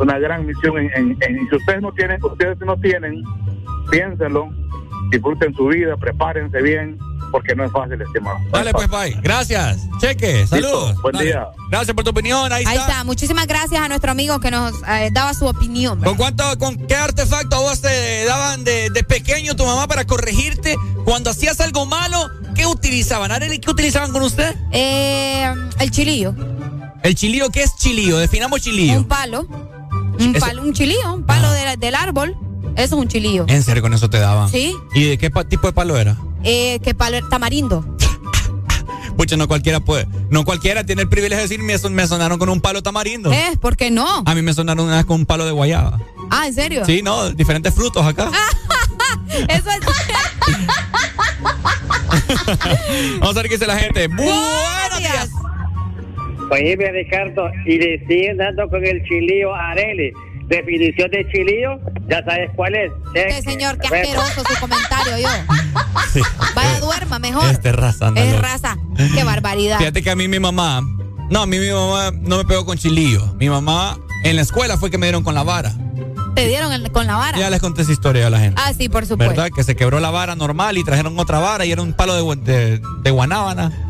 una 0.00 0.18
gran 0.18 0.46
misión 0.46 0.78
en, 0.78 0.90
en- 0.94 1.16
en- 1.20 1.48
si 1.48 1.56
ustedes 1.56 1.80
no 1.80 1.92
tienen, 1.92 2.22
ustedes 2.22 2.58
no 2.60 2.76
tienen, 2.76 3.22
piénsenlo, 3.90 4.48
disfruten 5.10 5.54
su 5.54 5.68
vida, 5.68 5.96
prepárense 5.96 6.60
bien, 6.62 6.98
porque 7.30 7.54
no 7.54 7.64
es 7.64 7.72
fácil, 7.72 8.00
estimado. 8.00 8.38
Dale, 8.50 8.72
pues, 8.72 8.88
bye. 8.88 9.16
Gracias. 9.22 9.78
Cheque, 10.00 10.46
saludos. 10.46 11.00
Buen 11.02 11.12
Dale. 11.14 11.26
día. 11.26 11.46
Gracias 11.70 11.94
por 11.94 12.04
tu 12.04 12.10
opinión. 12.10 12.52
Ahí, 12.52 12.64
Ahí 12.66 12.76
está. 12.76 12.88
está. 12.90 13.04
Muchísimas 13.04 13.46
gracias 13.46 13.80
a 13.80 13.88
nuestro 13.88 14.10
amigo 14.10 14.40
que 14.40 14.50
nos 14.50 14.74
eh, 14.88 15.10
daba 15.12 15.34
su 15.34 15.46
opinión. 15.46 16.00
¿Con 16.02 16.16
cuánto, 16.16 16.44
con 16.58 16.76
qué 16.86 16.94
artefacto 16.96 17.56
a 17.56 17.60
vos 17.60 17.80
te 17.80 18.24
daban 18.24 18.64
de, 18.64 18.90
de 18.90 19.04
pequeño 19.04 19.54
tu 19.56 19.64
mamá 19.64 19.86
para 19.88 20.06
corregirte 20.06 20.76
cuando 21.04 21.30
hacías 21.30 21.60
algo 21.60 21.86
malo? 21.86 22.30
¿Qué 22.54 22.66
utilizaban? 22.66 23.30
Arely, 23.32 23.58
¿qué 23.60 23.70
utilizaban 23.70 24.12
con 24.12 24.22
usted? 24.22 24.54
Eh, 24.72 25.52
el 25.80 25.90
chilillo. 25.90 26.34
El 27.02 27.14
chilío, 27.14 27.50
¿qué 27.50 27.62
es 27.62 27.76
chilío? 27.76 28.18
Definamos 28.18 28.60
chilío. 28.62 28.96
Un 28.98 29.04
palo. 29.04 29.46
Un 30.20 30.32
palo, 30.34 30.62
un 30.62 30.72
chilillo, 30.72 31.14
un 31.14 31.24
palo 31.24 31.50
de 31.52 31.64
la- 31.64 31.76
del 31.76 31.94
árbol. 31.94 32.36
Eso 32.76 32.96
es 32.96 33.02
un 33.02 33.08
chilillo. 33.08 33.44
En 33.48 33.62
serio, 33.62 33.82
con 33.82 33.92
eso 33.94 34.08
te 34.10 34.18
daban. 34.18 34.48
Sí. 34.48 34.74
¿Y 34.94 35.04
de 35.04 35.18
qué 35.18 35.30
tipo 35.48 35.66
de 35.66 35.72
palo 35.72 35.96
era? 35.98 36.16
Eh, 36.44 36.78
¿Qué 36.82 36.94
palo? 36.94 37.18
Tamarindo. 37.28 37.84
Pucha, 39.16 39.36
no 39.36 39.48
cualquiera 39.48 39.80
puede. 39.80 40.06
No 40.30 40.44
cualquiera 40.44 40.84
tiene 40.84 41.02
el 41.02 41.08
privilegio 41.08 41.38
de 41.38 41.42
decir, 41.48 41.62
me, 41.64 41.76
son- 41.78 41.94
me 41.94 42.06
sonaron 42.06 42.38
con 42.38 42.48
un 42.48 42.60
palo 42.60 42.82
tamarindo. 42.82 43.32
¿Eh? 43.32 43.52
¿Por 43.60 43.76
qué 43.76 43.90
no? 43.90 44.22
A 44.24 44.34
mí 44.34 44.42
me 44.42 44.52
sonaron 44.54 44.86
una 44.86 44.96
vez 44.98 45.06
con 45.06 45.20
un 45.20 45.26
palo 45.26 45.44
de 45.44 45.52
guayaba. 45.52 45.98
Ah, 46.30 46.46
¿en 46.46 46.54
serio? 46.54 46.84
Sí, 46.84 47.02
no, 47.02 47.30
diferentes 47.30 47.74
frutos 47.74 48.04
acá. 48.06 48.28
Eso 49.48 49.70
es. 49.70 49.80
Vamos 53.20 53.36
a 53.36 53.42
ver 53.42 53.48
qué 53.48 53.54
dice 53.56 53.66
la 53.66 53.76
gente. 53.76 54.06
Buenos 54.08 54.98
días. 54.98 55.30
Oye, 56.50 56.76
Ricardo, 56.92 57.50
y 57.66 57.78
le 57.78 57.98
siguen 58.06 58.38
dando 58.38 58.68
con 58.68 58.84
el 58.86 59.02
a 59.54 59.70
Areli. 59.70 60.12
Definición 60.48 61.10
de 61.10 61.26
chilío, 61.30 61.78
ya 62.08 62.24
sabes 62.24 62.50
cuál 62.56 62.74
es. 62.74 62.90
Qué 63.12 63.42
señor, 63.42 63.78
qué 63.78 63.88
asqueroso 63.88 64.42
su 64.48 64.60
comentario 64.60 65.18
yo. 65.18 65.28
Sí. 66.12 66.20
Vaya, 66.54 66.80
duerma 66.80 67.18
mejor. 67.18 67.50
Este 67.50 67.70
raza, 67.70 68.06
anda 68.08 68.22
Es 68.22 68.40
raza. 68.40 68.78
Qué 69.14 69.24
barbaridad. 69.24 69.76
Fíjate 69.78 70.02
que 70.02 70.10
a 70.10 70.16
mí 70.16 70.26
mi 70.26 70.40
mamá, 70.40 70.80
no, 71.28 71.42
a 71.42 71.46
mí 71.46 71.58
mi 71.58 71.70
mamá 71.70 72.12
no 72.14 72.38
me 72.38 72.44
pegó 72.46 72.64
con 72.64 72.78
chilillo. 72.78 73.34
Mi 73.38 73.50
mamá 73.50 73.98
en 74.24 74.36
la 74.36 74.42
escuela 74.42 74.78
fue 74.78 74.90
que 74.90 74.96
me 74.96 75.06
dieron 75.06 75.22
con 75.22 75.34
la 75.34 75.42
vara. 75.42 75.74
Te 76.34 76.46
dieron 76.46 76.72
el- 76.72 76.90
con 76.92 77.06
la 77.06 77.16
vara. 77.16 77.36
Ya 77.36 77.50
les 77.50 77.60
conté 77.60 77.82
esa 77.82 77.92
historia 77.92 78.28
a 78.28 78.30
la 78.30 78.38
gente. 78.38 78.60
Ah, 78.64 78.72
sí, 78.72 78.88
por 78.88 79.04
supuesto. 79.04 79.34
¿Verdad? 79.34 79.50
Que 79.54 79.64
se 79.64 79.76
quebró 79.76 80.00
la 80.00 80.10
vara 80.10 80.34
normal 80.34 80.78
y 80.78 80.84
trajeron 80.84 81.18
otra 81.18 81.40
vara 81.40 81.66
y 81.66 81.72
era 81.72 81.82
un 81.82 81.92
palo 81.92 82.14
de, 82.14 82.36
de, 82.52 82.80
de 83.02 83.10
guanábana. 83.10 83.87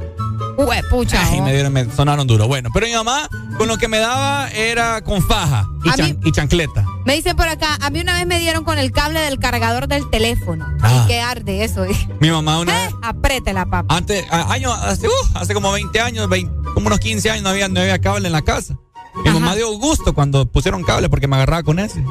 Pucha. 0.90 1.24
Ay, 1.24 1.38
oh. 1.38 1.44
me, 1.44 1.52
dieron, 1.52 1.72
me 1.72 1.84
sonaron 1.92 2.26
duro. 2.26 2.48
Bueno, 2.48 2.70
pero 2.74 2.86
mi 2.86 2.92
mamá 2.92 3.28
con 3.56 3.68
lo 3.68 3.78
que 3.78 3.86
me 3.86 3.98
daba 3.98 4.48
era 4.50 5.02
con 5.02 5.22
faja 5.22 5.68
y, 6.24 6.32
chancleta. 6.32 6.84
Me 7.04 7.14
dicen 7.14 7.36
por 7.36 7.46
acá, 7.48 7.78
a 7.80 7.90
mí 7.90 8.00
una 8.00 8.14
vez 8.14 8.26
me 8.26 8.40
dieron 8.40 8.64
con 8.64 8.78
el 8.78 8.90
cable 8.90 9.20
del 9.20 9.38
cargador 9.38 9.86
del 9.86 10.10
teléfono. 10.10 10.66
Ah. 10.82 11.04
Y 11.04 11.08
qué 11.08 11.20
arde 11.20 11.64
eso. 11.64 11.86
Mi 12.20 12.30
mamá 12.30 12.58
una 12.58 12.74
vez, 12.74 12.92
Apriete 13.02 13.52
la 13.52 13.66
papa. 13.66 13.94
antes, 13.94 14.24
años, 14.30 14.72
hace, 14.82 15.06
uh, 15.06 15.10
hace 15.34 15.54
como 15.54 15.70
20 15.70 16.00
años, 16.00 16.28
20 16.28 16.52
como 16.74 16.88
unos 16.88 17.00
15 17.00 17.30
años 17.30 17.42
no 17.44 17.50
había, 17.50 17.68
no 17.68 17.80
había 17.80 18.00
cable 18.00 18.26
en 18.26 18.32
la 18.32 18.42
casa. 18.42 18.76
Mi 19.24 19.30
mamá 19.30 19.56
dio 19.56 19.70
gusto 19.78 20.14
cuando 20.14 20.46
pusieron 20.46 20.84
cable 20.84 21.08
porque 21.08 21.26
me 21.26 21.36
agarraba 21.36 21.62
con 21.62 21.78
ese. 21.78 22.04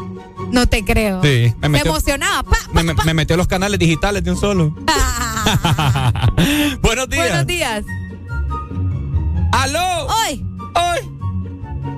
No 0.51 0.67
te 0.67 0.83
creo. 0.83 1.21
Sí, 1.21 1.53
me 1.59 1.69
Me 1.69 1.71
metió, 1.77 1.91
emocionaba. 1.91 2.43
Pa. 2.43 2.57
me, 2.73 2.83
me- 2.83 2.93
me 3.05 3.13
metió 3.13 3.37
los 3.37 3.47
canales 3.47 3.79
digitales 3.79 4.23
de 4.23 4.31
un 4.31 4.37
solo. 4.37 4.71
Buenos 6.81 7.09
días. 7.09 7.29
Buenos 7.29 7.47
días. 7.47 7.83
¡Aló! 9.51 10.07
¡Hoy! 10.07 10.45
¡Hoy! 10.75 11.11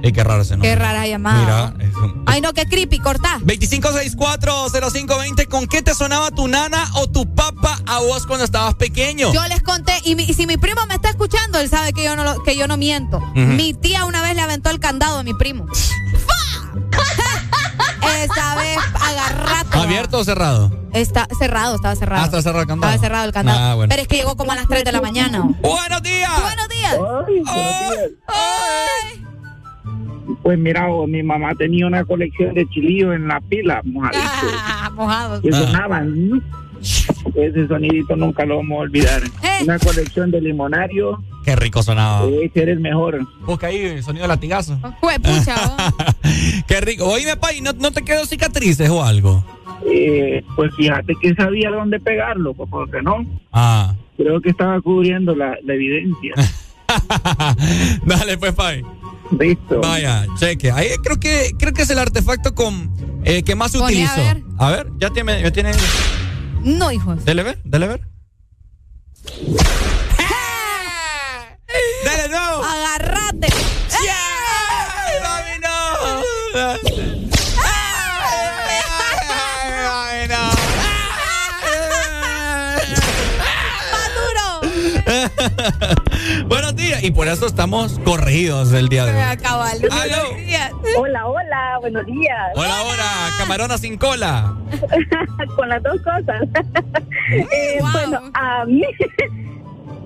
Ey, 0.02 0.14
qué 0.14 0.24
raro 0.24 0.42
ese 0.44 0.52
nombre. 0.54 0.70
Qué 0.70 0.76
rara 0.76 1.06
llamada. 1.08 1.74
Mira, 1.74 1.90
es 1.90 1.94
un- 1.96 2.24
Ay, 2.26 2.40
no, 2.42 2.54
qué 2.54 2.66
creepy, 2.66 3.00
cortá. 3.00 3.38
25640520, 3.44 5.46
¿con 5.48 5.68
qué 5.68 5.82
te 5.82 5.94
sonaba 5.94 6.32
tu 6.32 6.48
nana 6.48 6.90
o 6.96 7.10
tu 7.10 7.34
papá 7.36 7.78
a 7.86 8.00
vos 8.00 8.26
cuando 8.26 8.46
estabas 8.46 8.76
pequeño? 8.76 9.34
Yo 9.34 9.46
les 9.48 9.62
conté, 9.62 9.92
y, 10.06 10.16
mi- 10.16 10.24
y 10.24 10.34
si 10.34 10.48
mi 10.48 10.56
primo 10.58 10.86
me 10.88 10.96
está 10.96 11.10
escuchando, 11.10 11.60
él 11.60 11.70
sabe 11.70 11.92
que 11.92 12.06
yo 12.06 12.16
no, 12.16 12.24
lo- 12.24 12.42
que 12.44 12.56
yo 12.56 12.66
no 12.68 12.78
miento. 12.78 13.20
Mi 13.36 13.74
tía 13.74 14.06
una 14.06 14.22
vez 14.22 14.36
le 14.36 14.42
aventó 14.42 14.70
el 14.70 14.80
candado 14.80 15.20
a 15.20 15.24
mi 15.24 15.34
primo. 15.34 15.66
¡Fa! 16.26 16.34
Esa 18.02 18.56
vez 18.56 18.78
agarrato. 19.02 19.80
¿Abierto 19.82 20.18
o 20.20 20.24
cerrado? 20.24 20.72
Está 20.94 21.28
cerrado, 21.38 21.76
estaba 21.76 21.96
cerrado. 21.96 22.22
Ah, 22.22 22.26
está 22.26 22.42
cerrado 22.42 22.62
el 22.62 22.68
candado. 22.68 22.94
Estaba 22.94 23.08
cerrado 23.08 23.26
el 23.26 23.32
candado. 23.34 23.60
Ah, 23.60 23.76
bueno. 23.76 23.90
Pero 23.90 24.02
es 24.02 24.08
que 24.08 24.16
llegó 24.18 24.36
como 24.36 24.52
a 24.52 24.56
las 24.56 24.68
3 24.68 24.84
de 24.84 24.92
la 24.92 25.02
mañana. 25.02 25.42
¡Buenos 25.62 26.02
días! 26.02 26.32
¡Buenos 26.42 26.68
días! 26.70 26.98
Pues 30.44 30.58
mira, 30.58 30.88
oh, 30.90 31.06
mi 31.08 31.22
mamá 31.22 31.54
tenía 31.56 31.86
una 31.88 32.04
colección 32.06 32.54
de 32.54 32.68
chilillos 32.70 33.14
en 33.16 33.28
la 33.28 33.40
pila, 33.42 33.82
mojaditos, 33.84 34.26
Ah, 34.58 34.90
mojados. 34.94 35.42
que 35.42 35.52
sonaban. 35.52 36.42
Ese 37.36 37.68
sonidito 37.68 38.16
nunca 38.16 38.46
lo 38.46 38.58
vamos 38.58 38.78
a 38.78 38.82
olvidar. 38.82 39.22
Eh. 39.44 39.64
Una 39.64 39.78
colección 39.80 40.32
de 40.32 40.42
limonario, 40.42 41.22
Qué 41.46 41.56
rico 41.56 41.82
sonaba. 41.84 42.28
ese 42.28 42.62
era 42.64 42.72
el 42.72 42.80
mejor. 42.80 43.20
Busca 43.46 43.68
ahí 43.68 43.78
el 43.78 44.04
sonido 44.04 44.24
de 44.24 44.28
latigazo. 44.30 44.80
Pucha. 45.02 45.56
Qué 46.68 46.82
rico. 46.82 47.06
Oíme, 47.06 47.36
pay, 47.38 47.62
¿no, 47.62 47.72
¿no 47.74 47.92
te 47.92 48.04
quedó 48.04 48.26
cicatrices 48.26 48.90
o 48.90 49.04
algo? 49.04 49.44
Eh, 49.86 50.44
pues 50.56 50.74
fíjate 50.76 51.14
que 51.22 51.34
sabía 51.36 51.70
dónde 51.72 52.00
pegarlo, 52.00 52.54
pues, 52.54 52.70
porque 52.70 53.02
no. 53.02 53.26
Ah. 53.52 53.96
Creo 54.18 54.42
que 54.42 54.50
estaba 54.50 54.80
cubriendo 54.82 55.34
la, 55.36 55.56
la 55.64 55.74
evidencia. 55.74 56.34
Dale, 58.06 58.38
pues, 58.38 58.54
pay. 58.54 58.84
Listo. 59.40 59.80
Vaya, 59.82 60.26
cheque. 60.40 60.72
Ahí 60.72 60.88
creo 61.04 61.20
que 61.20 61.52
creo 61.58 61.72
que 61.74 61.84
es 61.84 61.90
el 61.92 62.00
artefacto 62.00 62.56
con 62.56 62.92
eh, 63.24 63.44
que 63.44 63.56
más 63.56 63.72
se 63.72 63.78
Poné, 63.80 64.06
a 64.06 64.12
utilizó. 64.14 64.34
ver. 64.34 64.44
A 64.58 64.72
ver, 64.72 64.88
ya 64.98 65.10
tiene, 65.12 65.42
ya 65.42 65.52
tiene. 65.52 65.72
No, 66.64 66.92
hijos. 66.92 67.24
Dele 67.26 67.44
ver, 67.44 67.60
dele 67.64 67.88
ver. 67.88 68.02
Dale, 72.04 72.30
no. 72.30 72.64
Agarrate. 72.64 73.48
¡Ay, 73.92 75.14
mami, 75.24 75.56
no! 75.62 75.78
¡Más 83.92 84.10
duro! 84.16 86.00
Y 87.02 87.12
por 87.12 87.28
eso 87.28 87.46
estamos 87.46 88.00
corregidos 88.04 88.74
el 88.74 88.90
día 88.90 89.06
de 89.06 89.12
hoy. 89.14 89.38
Cabal. 89.38 89.80
Buenos 89.80 90.46
días. 90.46 90.72
Hola, 90.98 91.28
hola, 91.28 91.78
buenos 91.82 92.06
días. 92.06 92.52
Hola, 92.56 92.82
hola, 92.84 93.30
camarona 93.38 93.78
sin 93.78 93.98
cola. 93.98 94.56
Con 95.56 95.70
las 95.70 95.82
dos 95.84 96.02
cosas. 96.02 96.44
Eh, 97.32 97.80
Bueno, 97.80 98.22
a 98.34 98.66
mí 98.66 98.82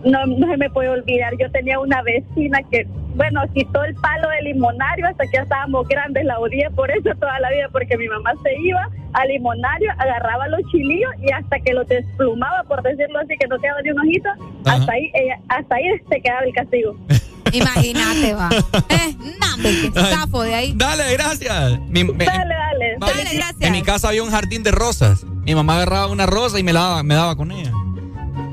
no, 0.05 0.25
no 0.25 0.47
se 0.47 0.57
me 0.57 0.69
puede 0.69 0.89
olvidar. 0.89 1.33
Yo 1.39 1.49
tenía 1.51 1.79
una 1.79 2.01
vecina 2.01 2.59
que, 2.71 2.85
bueno, 3.15 3.41
quitó 3.53 3.83
el 3.83 3.95
palo 3.95 4.29
del 4.29 4.45
limonario 4.45 5.07
hasta 5.07 5.25
que 5.25 5.37
ya 5.37 5.43
estábamos 5.43 5.87
grandes. 5.87 6.25
La 6.25 6.39
odié 6.39 6.69
por 6.71 6.89
eso 6.91 7.09
toda 7.19 7.39
la 7.39 7.49
vida, 7.51 7.67
porque 7.71 7.97
mi 7.97 8.07
mamá 8.07 8.31
se 8.43 8.53
iba 8.61 8.87
al 9.13 9.27
limonario, 9.27 9.91
agarraba 9.99 10.47
los 10.47 10.61
chilillos 10.71 11.11
y 11.21 11.31
hasta 11.31 11.59
que 11.59 11.73
los 11.73 11.87
desplumaba, 11.87 12.63
por 12.63 12.81
decirlo 12.81 13.19
así, 13.19 13.35
que 13.39 13.47
no 13.47 13.59
quedaba 13.59 13.81
ni 13.83 13.91
un 13.91 13.99
ojito, 13.99 14.29
hasta 14.65 14.91
ahí, 14.91 15.11
ella, 15.13 15.37
hasta 15.49 15.75
ahí 15.75 15.83
se 16.09 16.21
quedaba 16.21 16.41
el 16.41 16.53
castigo. 16.53 16.95
Imagínate, 17.53 18.33
va. 18.33 18.49
Eh, 18.89 19.15
no, 19.39 20.41
de 20.41 20.55
ahí. 20.55 20.73
Dale, 20.75 21.13
gracias. 21.13 21.79
Mi- 21.87 22.03
me- 22.03 22.25
Dale, 22.25 22.55
dale. 22.55 22.95
Dale, 22.99 23.23
gracias. 23.35 23.61
en 23.61 23.71
mi 23.71 23.83
casa 23.83 24.07
había 24.09 24.23
un 24.23 24.31
jardín 24.31 24.63
de 24.63 24.71
rosas. 24.71 25.23
Mi 25.45 25.53
mamá 25.53 25.75
agarraba 25.75 26.07
una 26.07 26.25
rosa 26.25 26.59
y 26.59 26.63
me 26.63 26.73
la 26.73 26.79
daba, 26.81 27.03
me 27.03 27.13
daba 27.13 27.35
con 27.35 27.51
ella. 27.51 27.71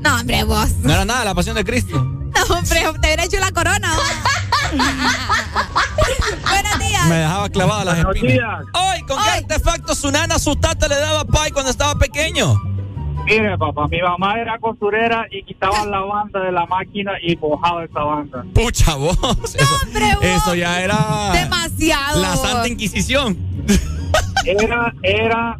No, 0.01 0.15
hombre, 0.19 0.43
vos. 0.43 0.69
No 0.81 0.91
era 0.93 1.05
nada, 1.05 1.23
la 1.25 1.33
pasión 1.35 1.55
de 1.55 1.63
Cristo. 1.63 2.05
No, 2.31 2.55
hombre, 2.55 2.79
te 2.79 3.07
hubiera 3.07 3.23
hecho 3.25 3.37
la 3.39 3.51
corona. 3.51 3.93
Buenos 6.49 6.79
días. 6.79 7.05
Me 7.07 7.15
dejaba 7.15 7.49
clavada 7.49 7.85
las 7.85 7.95
Buenos 7.95 8.15
espinas. 8.15 8.35
días. 8.35 8.59
Hoy, 8.73 9.01
¿con 9.05 9.21
qué 9.21 9.29
artefacto 9.29 9.95
su 9.95 10.11
nana, 10.11 10.39
su 10.39 10.55
tata 10.55 10.87
le 10.87 10.95
daba 10.95 11.25
pay 11.25 11.51
cuando 11.51 11.71
estaba 11.71 11.95
pequeño? 11.95 12.55
Mire, 13.25 13.57
papá, 13.57 13.87
mi 13.87 14.01
mamá 14.01 14.39
era 14.39 14.57
costurera 14.59 15.25
y 15.29 15.43
quitaba 15.43 15.85
la 15.85 15.99
banda 15.99 16.39
de 16.39 16.51
la 16.51 16.65
máquina 16.65 17.11
y 17.21 17.35
mojaba 17.35 17.83
esa 17.83 17.99
banda. 17.99 18.43
Pucha 18.53 18.95
vos. 18.95 19.17
Eso, 19.53 19.75
hombre, 19.83 20.15
vos. 20.15 20.23
eso 20.23 20.55
ya 20.55 20.81
era 20.81 21.31
Demasiado. 21.33 22.21
la 22.21 22.35
Santa 22.37 22.67
Inquisición. 22.67 23.37
Era, 24.45 24.93
era, 25.03 25.59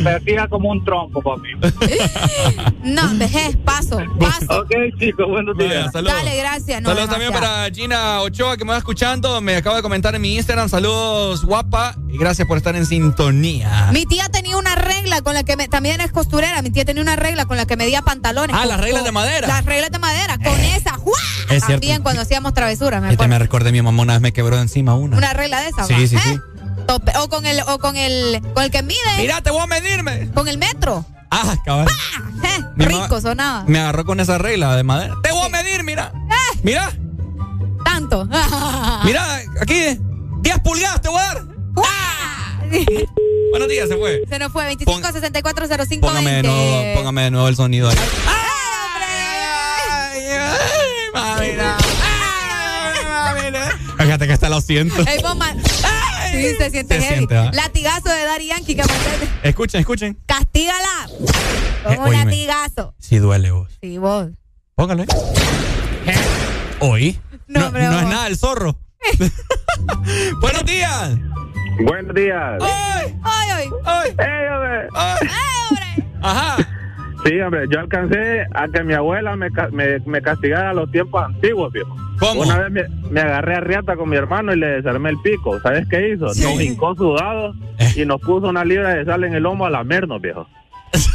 parecía 0.00 0.46
como 0.48 0.70
un 0.70 0.84
trompo, 0.84 1.20
papi. 1.22 1.48
No, 2.84 3.02
eh, 3.24 3.56
paso, 3.64 4.00
paso. 4.18 4.60
Ok, 4.62 4.70
chicos, 4.98 5.28
buenos 5.28 5.56
días. 5.56 5.70
Vaya, 5.70 5.90
saludos. 5.92 6.14
Dale, 6.16 6.36
gracias. 6.36 6.82
No, 6.82 6.88
Saludos 6.90 7.10
también 7.10 7.32
para 7.32 7.70
Gina 7.72 8.20
Ochoa 8.22 8.56
que 8.56 8.64
me 8.64 8.72
va 8.72 8.78
escuchando. 8.78 9.40
Me 9.40 9.54
acaba 9.56 9.76
de 9.76 9.82
comentar 9.82 10.14
en 10.14 10.22
mi 10.22 10.34
Instagram. 10.34 10.68
Saludos, 10.68 11.44
guapa. 11.44 11.94
Y 12.10 12.18
gracias 12.18 12.46
por 12.48 12.56
estar 12.56 12.74
en 12.74 12.84
sintonía. 12.86 13.90
Mi 13.92 14.04
tía 14.06 14.28
tenía 14.28 14.56
una 14.56 14.74
regla 14.74 15.22
con 15.22 15.34
la 15.34 15.44
que 15.44 15.56
me, 15.56 15.68
también 15.68 16.00
es 16.00 16.10
costurera. 16.12 16.60
Mi 16.62 16.70
tía 16.70 16.84
tenía 16.84 17.02
una 17.02 17.14
regla 17.16 17.46
con 17.46 17.56
la 17.56 17.66
que 17.66 17.76
medía 17.76 18.02
pantalones. 18.02 18.54
Ah, 18.56 18.60
Con- 18.60 18.68
las 18.68 18.80
reglas 18.80 19.02
con- 19.02 19.06
de 19.06 19.12
madera. 19.12 19.46
Las 19.48 19.64
reglas 19.64 19.90
de 19.90 19.98
madera. 20.00 20.38
Con 20.38 20.58
esa, 20.60 20.94
¡juá! 20.94 21.12
Es 21.50 21.60
También 21.60 21.80
cierto. 21.80 22.02
cuando 22.02 22.22
hacíamos 22.22 22.52
travesuras, 22.54 23.00
me 23.02 23.10
Este 23.12 23.28
me 23.28 23.38
recordé, 23.38 23.72
mi 23.72 23.80
mamá 23.82 24.02
una 24.02 24.14
vez 24.14 24.22
me 24.22 24.32
quebró 24.32 24.58
encima 24.60 24.94
una. 24.94 25.16
Una 25.16 25.32
regla 25.32 25.60
de 25.60 25.68
esa, 25.68 25.84
Sí, 25.84 25.92
va. 25.94 25.98
sí, 26.06 26.16
¿Eh? 26.16 26.20
sí. 26.22 26.38
Tope- 26.86 27.12
O 27.18 27.28
con 27.28 27.46
el, 27.46 27.60
o 27.66 27.78
con 27.78 27.96
el, 27.96 28.40
con 28.54 28.62
el 28.64 28.70
que 28.70 28.82
mide. 28.82 28.98
Mira, 29.18 29.40
te 29.42 29.50
voy 29.50 29.60
a 29.62 29.66
medirme. 29.66 30.30
Con 30.32 30.48
el 30.48 30.58
metro. 30.58 31.04
Ah, 31.30 31.56
cabal. 31.64 31.86
Eh, 32.44 32.60
rico 32.76 33.20
sonaba. 33.20 33.64
Me 33.66 33.78
agarró 33.78 34.04
con 34.04 34.20
esa 34.20 34.36
regla 34.38 34.76
de 34.76 34.82
madera. 34.82 35.14
Te 35.22 35.32
voy 35.32 35.46
a 35.46 35.48
medir, 35.48 35.82
mira. 35.84 36.12
Eh. 36.30 36.58
Mira, 36.62 36.92
Tanto. 37.84 38.26
mira, 39.04 39.36
aquí. 39.60 39.98
10 40.40 40.58
pulgadas 40.60 41.00
te 41.00 41.08
voy 41.08 41.20
a 41.20 41.26
dar. 41.26 41.42
Buenos 43.50 43.68
días, 43.68 43.88
se 43.88 43.96
fue. 43.96 44.22
Se 44.28 44.38
nos 44.38 44.50
fue 44.52 44.64
25 44.64 45.00
Pon- 45.02 45.12
64 45.12 45.66
05 45.86 46.06
Póngame 46.06 46.30
de 46.30 46.42
20. 46.42 46.48
nuevo, 46.48 46.94
póngame 46.98 47.22
de 47.22 47.30
nuevo 47.30 47.48
el 47.48 47.56
sonido 47.56 47.88
ahí. 47.90 47.96
Fíjate 53.98 54.26
que 54.26 54.32
hasta 54.32 54.48
lo 54.48 54.60
siento. 54.60 55.02
Ey, 55.06 55.22
vos, 55.22 55.36
man- 55.36 55.61
Sí, 56.32 56.54
se 56.56 56.70
siente 56.70 56.94
Se 56.94 57.00
heavy. 57.02 57.14
siente, 57.16 57.34
¿va? 57.36 57.50
Latigazo 57.52 58.08
de 58.10 58.24
Daddy 58.24 58.46
Yankee 58.48 58.74
que. 58.74 58.82
Escuchen, 59.42 59.80
escuchen. 59.80 60.18
Castígala. 60.26 61.08
Con 61.84 61.92
Eh, 61.92 61.98
un 61.98 62.04
oíme. 62.08 62.24
latigazo. 62.24 62.94
Si 62.98 63.18
duele 63.18 63.50
vos. 63.50 63.70
Sí, 63.80 63.98
vos. 63.98 64.28
Póngale. 64.74 65.06
Hoy. 66.80 67.20
No, 67.48 67.60
No, 67.60 67.66
hombre, 67.66 67.84
no 67.84 67.98
es 67.98 68.04
nada 68.06 68.26
el 68.28 68.36
zorro. 68.38 68.78
Buenos 70.40 70.64
días. 70.64 71.10
Buenos 71.84 72.14
días. 72.14 72.58
¡Ay! 72.60 73.14
Ay, 73.22 73.50
ay. 73.50 73.68
¡Ay! 73.84 74.10
¡Ey, 74.10 74.48
hombre! 74.48 74.88
¡Ay! 74.94 75.28
Ajá. 76.22 76.68
Sí, 77.24 77.40
hombre, 77.40 77.66
yo 77.70 77.78
alcancé 77.80 78.46
a 78.52 78.66
que 78.68 78.82
mi 78.82 78.94
abuela 78.94 79.36
me, 79.36 79.50
ca- 79.52 79.68
me, 79.70 80.00
me 80.06 80.20
castigara 80.20 80.70
a 80.70 80.74
los 80.74 80.90
tiempos 80.90 81.22
antiguos, 81.24 81.72
viejo. 81.72 81.94
¿Cómo? 82.18 82.42
Una 82.42 82.58
vez 82.58 82.70
me, 82.72 83.10
me 83.10 83.20
agarré 83.20 83.54
a 83.56 83.60
riata 83.60 83.94
con 83.96 84.08
mi 84.08 84.16
hermano 84.16 84.52
y 84.52 84.58
le 84.58 84.66
desarmé 84.66 85.10
el 85.10 85.18
pico. 85.22 85.60
¿Sabes 85.60 85.86
qué 85.88 86.10
hizo? 86.14 86.28
Sí. 86.34 86.42
Nos 86.42 86.60
hincó 86.60 86.94
sudados 86.96 87.56
Eh. 87.78 87.92
y 88.02 88.04
nos 88.06 88.20
puso 88.20 88.48
una 88.48 88.64
libra 88.64 88.94
de 88.94 89.04
sal 89.04 89.22
en 89.24 89.34
el 89.34 89.42
lomo 89.44 89.66
a 89.66 89.70
lamernos, 89.70 90.20
viejo. 90.20 90.48
Es 90.92 91.08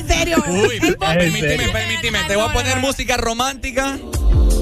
en 0.00 0.08
serio. 0.08 0.36
Uy, 0.48 0.80
permíteme, 0.98 1.40
serio? 1.40 1.72
permíteme. 1.72 2.18
Te 2.26 2.36
voy 2.36 2.48
a 2.48 2.52
poner 2.52 2.78
música 2.80 3.16
romántica. 3.18 3.96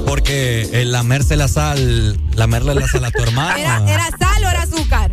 Porque 0.07 0.62
el 0.81 0.91
lamerse 0.93 1.36
la 1.36 1.49
sal, 1.49 2.17
lamerle 2.35 2.75
la 2.75 2.86
sal 2.86 3.05
a 3.05 3.10
tu 3.10 3.23
hermano. 3.27 3.57
¿Era, 3.59 3.83
¿Era 3.89 4.05
sal 4.18 4.44
o 4.44 4.49
era 4.49 4.62
azúcar? 4.62 5.10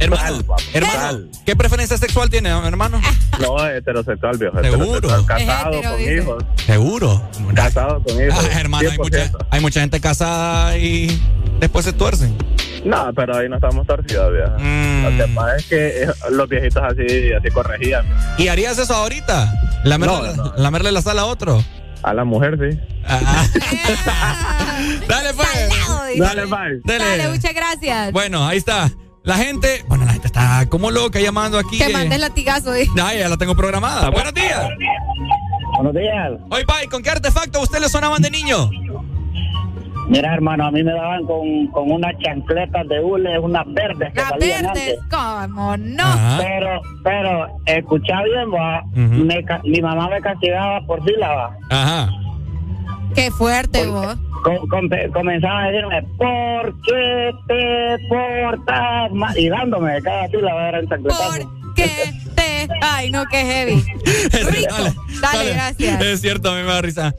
Hermano, 0.00 0.38
hermano. 0.72 1.18
¿qué 1.46 1.54
preferencia 1.56 1.96
sexual 1.98 2.28
tiene, 2.30 2.48
hermano? 2.50 3.00
No, 3.40 3.66
heterosexual, 3.66 4.36
viejo. 4.36 4.60
Seguro. 4.60 4.96
heterosexual, 4.96 5.26
Casado 5.26 5.70
hetero, 5.72 5.90
con 5.90 5.98
dice. 5.98 6.14
hijos. 6.16 6.44
Seguro. 6.66 7.30
Casado 7.54 8.02
con 8.02 8.22
hijos. 8.22 8.34
Ah, 8.52 8.58
hermano, 8.60 8.90
hay 8.90 8.98
mucha, 8.98 9.18
100%. 9.30 9.46
hay 9.50 9.60
mucha 9.60 9.80
gente 9.80 10.00
casada 10.00 10.76
y 10.76 11.20
después 11.58 11.84
se 11.86 11.92
tuercen. 11.94 12.36
No, 12.84 13.12
pero 13.14 13.36
ahí 13.36 13.48
no 13.48 13.56
estamos 13.56 13.86
torcidos, 13.86 14.32
viejo. 14.32 14.52
Mm. 14.58 15.02
Lo 15.04 15.10
que 15.26 15.32
pasa 15.34 15.56
es 15.56 15.66
que 15.66 16.02
eh, 16.02 16.06
los 16.30 16.48
viejitos 16.48 16.82
así, 16.82 17.32
así 17.32 17.50
corregían. 17.52 18.04
¿Y 18.38 18.48
harías 18.48 18.78
eso 18.78 18.94
ahorita? 18.94 19.52
¿Lamerle, 19.84 20.36
No, 20.36 20.44
no. 20.44 20.52
lamerle 20.56 20.92
la 20.92 21.00
sal 21.02 21.18
a 21.18 21.24
otro? 21.26 21.62
A 22.02 22.14
la 22.14 22.24
mujer, 22.24 22.56
sí. 22.58 22.78
Ah. 23.06 23.46
Dale, 25.08 25.34
pues. 25.34 25.48
Salado. 25.48 26.00
Dale, 26.18 26.44
bye. 26.46 26.80
Dale. 26.84 27.04
Dale, 27.04 27.28
muchas 27.28 27.54
gracias. 27.54 28.12
Bueno, 28.12 28.46
ahí 28.46 28.58
está. 28.58 28.90
La 29.22 29.36
gente, 29.36 29.84
bueno, 29.86 30.06
la 30.06 30.12
gente 30.12 30.28
está 30.28 30.66
como 30.68 30.90
loca 30.90 31.20
llamando 31.20 31.58
aquí. 31.58 31.78
que 31.78 31.84
eh. 31.84 31.92
mandes 31.92 32.18
latigazo. 32.18 32.72
Ay, 32.72 33.18
ya 33.18 33.28
la 33.28 33.36
tengo 33.36 33.54
programada. 33.54 34.08
Buenos 34.10 34.32
días. 34.32 34.68
Buenos 35.74 35.94
días. 35.94 36.32
Oye, 36.50 36.64
Pai, 36.64 36.86
¿con 36.86 37.02
qué 37.02 37.10
artefacto 37.10 37.58
a 37.58 37.62
usted 37.62 37.80
le 37.80 37.88
sonaban 37.88 38.22
de 38.22 38.30
niño? 38.30 38.70
Mira, 40.08 40.34
hermano, 40.34 40.66
a 40.66 40.70
mí 40.72 40.82
me 40.82 40.92
daban 40.92 41.24
con, 41.24 41.68
con 41.68 41.92
unas 41.92 42.18
chancletas 42.18 42.88
de 42.88 42.98
hule, 42.98 43.38
unas 43.38 43.64
verdes 43.72 44.12
que 44.12 44.20
Las 44.20 44.30
salían 44.30 44.62
verdes, 44.64 44.98
antes. 44.98 45.48
¿cómo 45.48 45.76
no? 45.76 46.02
Ajá. 46.02 46.38
Pero, 46.40 46.80
pero, 47.04 47.46
escucha 47.66 48.22
bien, 48.24 48.52
va. 48.52 48.82
Mi 49.62 49.80
mamá 49.80 50.08
me 50.08 50.20
castigaba 50.20 50.80
por 50.86 51.04
sílaba. 51.04 51.56
Ajá. 51.70 52.10
Qué 53.14 53.30
fuerte 53.30 53.86
vos. 53.86 54.16
Com- 54.42 54.68
com- 54.68 54.88
comenzaba 55.12 55.64
a 55.64 55.66
decirme, 55.70 56.02
¿por 56.16 56.74
qué 56.82 57.30
te 57.46 58.08
portas 58.08 59.12
mal? 59.12 59.38
Y 59.38 59.48
dándome 59.48 60.00
cada 60.02 60.28
sílaba 60.28 60.68
era 60.68 60.78
el. 60.78 60.88
¿Por 60.88 61.74
qué 61.74 62.12
te.? 62.34 62.68
Ay, 62.80 63.10
no, 63.10 63.24
qué 63.26 63.36
heavy. 63.44 63.74
Rico. 64.50 64.74
Dale, 64.76 64.94
Dale, 65.20 65.52
gracias. 65.52 66.00
Es 66.02 66.20
cierto, 66.22 66.50
a 66.50 66.54
mí 66.56 66.62
me 66.62 66.68
da 66.72 66.80
risa. 66.82 67.14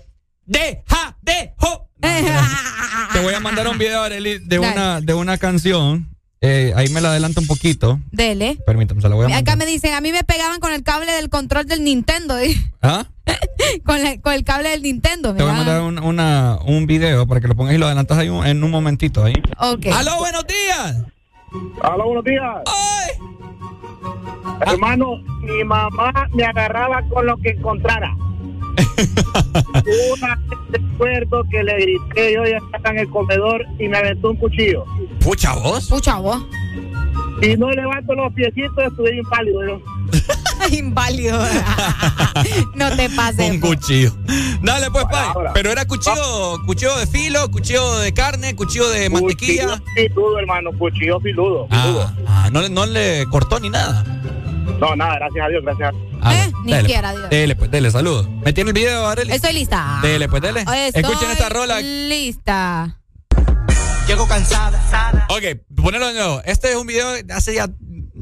Deja, 0.45 1.15
dejo. 1.21 1.87
Te 2.01 3.19
voy 3.21 3.33
a 3.35 3.39
mandar 3.39 3.67
un 3.67 3.77
video, 3.77 4.01
Arely, 4.01 4.39
de 4.39 4.57
Dale. 4.57 4.71
una, 4.73 5.01
de 5.01 5.13
una 5.13 5.37
canción. 5.37 6.09
Eh, 6.43 6.73
ahí 6.75 6.89
me 6.89 7.01
la 7.01 7.09
adelanto 7.11 7.39
un 7.39 7.45
poquito. 7.45 7.99
Dele. 8.11 8.57
Permítame, 8.65 8.99
se 8.99 9.07
la 9.07 9.13
voy 9.13 9.25
a 9.25 9.27
Acá 9.27 9.35
mandar. 9.35 9.57
me 9.59 9.65
dicen, 9.67 9.93
a 9.93 10.01
mí 10.01 10.11
me 10.11 10.23
pegaban 10.23 10.59
con 10.59 10.73
el 10.73 10.81
cable 10.81 11.11
del 11.11 11.29
control 11.29 11.67
del 11.67 11.83
Nintendo. 11.83 12.33
¿Ah? 12.81 13.05
con, 13.85 14.01
la- 14.01 14.19
con 14.19 14.33
el 14.33 14.43
cable 14.43 14.69
del 14.69 14.81
Nintendo. 14.81 15.35
Te 15.35 15.43
voy 15.43 15.51
a 15.51 15.55
mandar 15.55 15.81
un, 15.81 15.99
una, 15.99 16.57
un 16.65 16.87
video 16.87 17.27
para 17.27 17.41
que 17.41 17.47
lo 17.47 17.55
pongas 17.55 17.75
y 17.75 17.77
lo 17.77 17.85
adelantas 17.85 18.17
ahí 18.17 18.29
un- 18.29 18.43
en 18.45 18.63
un 18.63 18.71
momentito 18.71 19.23
ahí. 19.23 19.35
Ok. 19.59 19.85
¡Aló, 19.93 20.17
buenos 20.17 20.43
días! 20.47 21.03
Hola, 21.83 22.03
buenos 22.05 22.23
días. 22.23 22.43
¡Ay! 22.65 23.11
Hermano, 24.65 25.17
mi 25.41 25.63
mamá 25.63 26.27
me 26.33 26.43
agarraba 26.43 27.03
con 27.09 27.23
lo 27.27 27.37
que 27.37 27.49
encontrara. 27.49 28.15
Una 30.13 30.35
vez 30.35 30.81
recuerdo 30.91 31.43
que 31.49 31.63
le 31.63 31.75
grité 31.75 32.33
yo 32.33 32.43
ya 32.45 32.57
estaba 32.57 32.91
en 32.91 32.99
el 32.99 33.09
comedor 33.09 33.65
y 33.79 33.87
me 33.87 33.97
aventó 33.97 34.29
un 34.31 34.37
cuchillo. 34.37 34.85
Pucha 35.19 35.53
vos. 35.55 35.87
Pucha 35.87 36.15
vos. 36.17 36.41
Si 37.41 37.55
no 37.57 37.71
levanto 37.71 38.13
los 38.13 38.31
piecitos, 38.33 38.77
estuve 38.85 39.15
inválido. 39.17 39.61
yo. 39.67 39.81
Inválido. 40.77 41.39
no 42.75 42.95
te 42.95 43.09
pases. 43.09 43.49
Un 43.51 43.59
cuchillo. 43.59 44.13
Dale 44.61 44.91
pues, 44.91 45.05
Pai. 45.05 45.27
Palabra. 45.29 45.51
Pero 45.53 45.71
era 45.71 45.85
cuchillo, 45.85 46.59
cuchillo 46.67 46.95
de 46.97 47.07
filo, 47.07 47.49
cuchillo 47.49 47.97
de 47.99 48.13
carne, 48.13 48.55
cuchillo 48.55 48.87
de 48.89 49.09
mantequilla. 49.09 49.67
Cuchillo 49.79 49.83
filudo, 49.95 50.39
hermano, 50.39 50.69
cuchillo 50.77 51.19
filudo. 51.19 51.67
filudo. 51.67 52.11
Ah, 52.27 52.43
ah, 52.45 52.49
no, 52.51 52.61
le- 52.61 52.69
no 52.69 52.85
le 52.85 53.25
cortó 53.31 53.59
ni 53.59 53.69
nada. 53.71 54.05
No, 54.79 54.95
nada, 54.95 55.15
gracias 55.15 55.45
a 55.45 55.49
Dios, 55.49 55.63
gracias 55.63 55.89
a 55.89 55.91
Dios. 55.91 56.11
¿Eh? 56.33 56.51
Ni 56.63 56.73
quiera, 56.83 57.11
Dios. 57.11 57.29
Dele, 57.29 57.55
pues, 57.55 57.71
dele, 57.71 57.91
saludos. 57.91 58.27
¿Me 58.43 58.53
tiene 58.53 58.69
el 58.69 58.73
video, 58.73 59.07
Arely? 59.07 59.31
Estoy 59.31 59.53
lista. 59.53 59.99
Dele, 60.01 60.27
pues, 60.27 60.41
dele. 60.41 60.61
Estoy 60.61 61.03
Escuchen 61.03 61.31
esta 61.31 61.49
rola. 61.49 61.81
Lista. 61.81 62.97
Llego 64.07 64.27
cansada. 64.27 65.27
Ok, 65.29 65.61
ponelo 65.75 66.07
de 66.07 66.13
nuevo. 66.13 66.41
Este 66.45 66.71
es 66.71 66.75
un 66.75 66.87
video 66.87 67.11
de 67.11 67.33
hace 67.33 67.53
ya, 67.53 67.69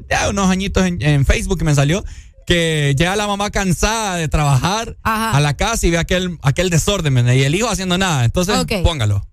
ya 0.09 0.30
unos 0.30 0.50
añitos 0.50 0.85
en, 0.85 1.01
en, 1.01 1.26
Facebook 1.26 1.58
que 1.58 1.66
me 1.66 1.76
salió. 1.76 2.03
Que 2.45 2.95
llega 2.98 3.16
la 3.16 3.27
mamá 3.27 3.51
cansada 3.51 4.16
de 4.16 4.27
trabajar 4.27 4.98
Ajá. 5.03 5.32
a 5.32 5.40
la 5.40 5.56
casa 5.56 5.85
y 5.85 5.92
ve 5.92 5.98
aquel, 6.00 6.40
aquel 6.42 6.69
desorden 6.69 7.14
¿me? 7.14 7.35
y 7.35 7.43
el 7.43 7.56
hijo 7.56 7.69
haciendo 7.69 7.98
nada. 7.98 8.26
Entonces, 8.26 8.56
póngalo. 8.84 9.26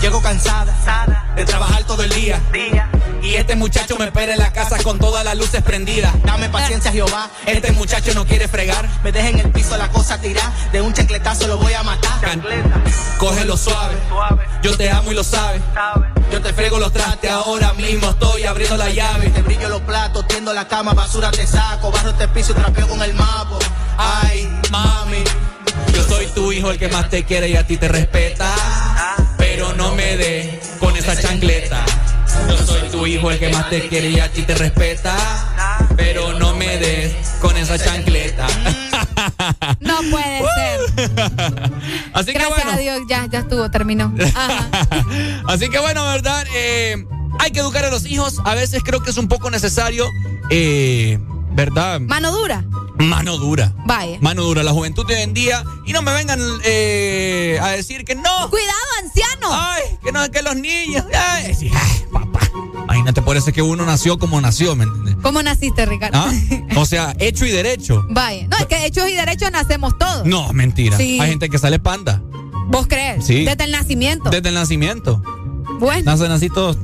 Llego 0.00 0.22
cansada 0.22 1.17
de 1.38 1.44
trabajar 1.44 1.84
todo 1.84 2.02
el 2.02 2.10
día. 2.10 2.40
Y 3.22 3.34
este 3.34 3.54
muchacho 3.54 3.96
me 3.96 4.06
espera 4.06 4.32
en 4.32 4.40
la 4.40 4.52
casa 4.52 4.76
con 4.82 4.98
todas 4.98 5.24
las 5.24 5.36
luces 5.36 5.62
prendidas. 5.62 6.12
Dame 6.24 6.48
paciencia, 6.48 6.90
Jehová. 6.90 7.30
Este 7.46 7.70
muchacho 7.72 8.12
no 8.14 8.26
quiere 8.26 8.48
fregar. 8.48 8.88
Me 9.04 9.12
deja 9.12 9.28
en 9.28 9.38
el 9.38 9.50
piso 9.50 9.76
la 9.76 9.88
cosa 9.88 10.20
tirar. 10.20 10.50
De 10.72 10.80
un 10.80 10.92
chancletazo 10.92 11.46
lo 11.46 11.56
voy 11.58 11.72
a 11.74 11.84
matar. 11.84 12.18
Cógelo 13.18 13.56
suave. 13.56 13.94
Yo 14.62 14.76
te 14.76 14.90
amo 14.90 15.12
y 15.12 15.14
lo 15.14 15.22
sabes. 15.22 15.62
Yo 16.32 16.42
te 16.42 16.52
frego 16.52 16.80
los 16.80 16.92
trastes. 16.92 17.30
Ahora 17.30 17.72
mismo 17.74 18.10
estoy 18.10 18.44
abriendo 18.44 18.76
la 18.76 18.90
llave. 18.90 19.30
Te 19.30 19.42
brillo 19.42 19.68
los 19.68 19.82
platos, 19.82 20.26
tiendo 20.26 20.52
la 20.52 20.66
cama, 20.66 20.92
basura 20.92 21.30
te 21.30 21.46
saco. 21.46 21.92
Barro 21.92 22.10
este 22.10 22.26
piso 22.28 22.50
y 22.50 22.56
trapeo 22.56 22.88
con 22.88 23.00
el 23.00 23.14
mapo. 23.14 23.60
Ay, 23.96 24.48
mami. 24.70 25.22
Yo 25.94 26.02
soy 26.02 26.26
tu 26.26 26.50
hijo, 26.50 26.72
el 26.72 26.78
que 26.78 26.88
más 26.88 27.08
te 27.08 27.24
quiere 27.24 27.48
y 27.48 27.56
a 27.56 27.64
ti 27.64 27.76
te 27.76 27.86
respeta. 27.86 28.52
Pero 29.58 29.74
no 29.74 29.92
me 29.96 30.16
dé 30.16 30.60
con 30.78 30.96
esa 30.96 31.20
chancleta. 31.20 31.84
Yo 32.48 32.56
soy 32.58 32.88
tu 32.90 33.04
hijo, 33.08 33.28
el 33.28 33.40
que 33.40 33.48
más 33.48 33.68
te 33.68 33.88
quiere 33.88 34.10
y 34.10 34.20
a 34.20 34.30
ti 34.30 34.42
te 34.42 34.54
respeta. 34.54 35.16
Pero 35.96 36.38
no 36.38 36.54
me 36.54 36.78
des 36.78 37.12
con 37.40 37.56
esa 37.56 37.76
chancleta. 37.76 38.46
No 39.80 39.98
puede 40.10 40.42
ser. 40.54 41.10
Así 42.12 42.26
que 42.26 42.38
Gracias 42.38 42.64
bueno. 42.64 42.72
a 42.72 42.76
Dios, 42.76 43.00
ya, 43.08 43.26
ya 43.26 43.40
estuvo, 43.40 43.68
terminó. 43.70 44.14
Ajá. 44.34 44.68
Así 45.48 45.68
que 45.68 45.78
bueno, 45.80 46.04
¿verdad? 46.04 46.46
Eh, 46.54 47.04
hay 47.40 47.50
que 47.50 47.58
educar 47.58 47.84
a 47.84 47.90
los 47.90 48.06
hijos. 48.06 48.40
A 48.44 48.54
veces 48.54 48.82
creo 48.84 49.02
que 49.02 49.10
es 49.10 49.16
un 49.16 49.26
poco 49.26 49.50
necesario, 49.50 50.06
eh, 50.50 51.18
¿verdad? 51.58 51.98
Mano 51.98 52.30
dura. 52.30 52.64
Mano 52.98 53.36
dura. 53.36 53.74
Vaya. 53.84 54.16
Mano 54.20 54.44
dura, 54.44 54.62
la 54.62 54.70
juventud 54.70 55.04
de 55.04 55.16
hoy 55.16 55.22
en 55.22 55.34
día. 55.34 55.64
Y 55.84 55.92
no 55.92 56.02
me 56.02 56.12
vengan 56.12 56.38
eh, 56.64 57.58
a 57.60 57.70
decir 57.70 58.04
que 58.04 58.14
no. 58.14 58.48
Cuidado, 58.48 58.78
anciano. 59.02 59.48
Ay, 59.50 59.82
que 60.00 60.12
no, 60.12 60.30
que 60.30 60.40
los 60.42 60.54
niños. 60.54 61.04
Ay, 61.12 61.52
sí, 61.56 61.68
ay, 61.74 62.04
papá. 62.12 62.48
Imagínate, 62.84 63.22
por 63.22 63.36
eso 63.36 63.48
es 63.48 63.54
que 63.56 63.62
uno 63.62 63.84
nació 63.84 64.20
como 64.20 64.40
nació, 64.40 64.76
¿me 64.76 64.84
entiendes? 64.84 65.16
¿Cómo 65.20 65.42
naciste, 65.42 65.84
Ricardo? 65.84 66.16
¿Ah? 66.16 66.32
O 66.76 66.86
sea, 66.86 67.12
hecho 67.18 67.44
y 67.44 67.50
derecho. 67.50 68.06
Vaya. 68.08 68.46
No, 68.46 68.56
es 68.56 68.66
que 68.66 68.86
hechos 68.86 69.08
y 69.08 69.14
derechos 69.14 69.50
nacemos 69.50 69.98
todos. 69.98 70.26
No, 70.26 70.52
mentira. 70.52 70.96
Sí. 70.96 71.18
Hay 71.20 71.30
gente 71.30 71.50
que 71.50 71.58
sale 71.58 71.80
panda. 71.80 72.22
¿Vos 72.68 72.86
crees? 72.86 73.26
Sí. 73.26 73.44
Desde 73.44 73.64
el 73.64 73.72
nacimiento. 73.72 74.30
Desde 74.30 74.48
el 74.48 74.54
nacimiento. 74.54 75.20
Bueno. 75.80 76.04
Nacen 76.04 76.30
así 76.30 76.50
todos 76.50 76.78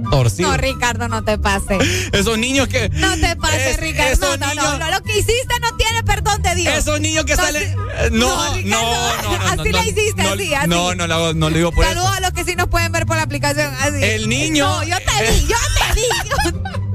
No, 0.00 0.56
Ricardo, 0.56 1.08
no 1.08 1.22
te 1.22 1.38
pases. 1.38 1.78
Esos 2.12 2.38
niños 2.38 2.68
que. 2.68 2.88
No 2.90 3.16
te 3.18 3.36
pases, 3.36 3.66
Es- 3.74 3.80
Ricardo. 3.80 4.36
No, 4.36 4.36
no, 4.36 4.46
no, 4.46 4.62
niños- 4.62 4.78
no. 4.78 4.90
Lo 4.90 5.02
que 5.02 5.12
hiciste 5.18 5.60
no 5.60 5.76
tiene 5.76 6.02
perdón 6.04 6.42
de 6.42 6.54
Dios. 6.54 6.74
Esos 6.74 7.00
niños 7.00 7.24
que 7.24 7.36
salen. 7.36 7.62
eh, 7.62 8.08
No, 8.12 8.28
no, 8.28 8.54
Ricardo, 8.54 9.22
no, 9.22 9.22
no, 9.22 9.38
no, 9.56 9.62
Así 9.62 9.72
le 9.72 9.80
hiciste, 9.88 10.22
así, 10.22 10.54
así. 10.54 10.68
No, 10.68 10.94
no, 10.94 11.06
no, 11.06 11.32
no 11.34 11.50
le 11.50 11.58
digo 11.58 11.72
por 11.72 11.84
Saludos 11.84 12.08
eso. 12.10 12.16
a 12.16 12.20
los 12.20 12.30
que 12.32 12.44
sí 12.44 12.56
nos 12.56 12.68
pueden 12.68 12.92
ver 12.92 13.06
por 13.06 13.16
la 13.16 13.22
aplicación. 13.22 13.72
Así. 13.80 14.02
El 14.02 14.28
niño- 14.28 14.66
No, 14.68 14.82
yo 14.84 14.96
te 14.98 15.30
vi, 15.32 15.46
yo 15.46 15.56
te 15.76 15.94
vi. 15.94 16.80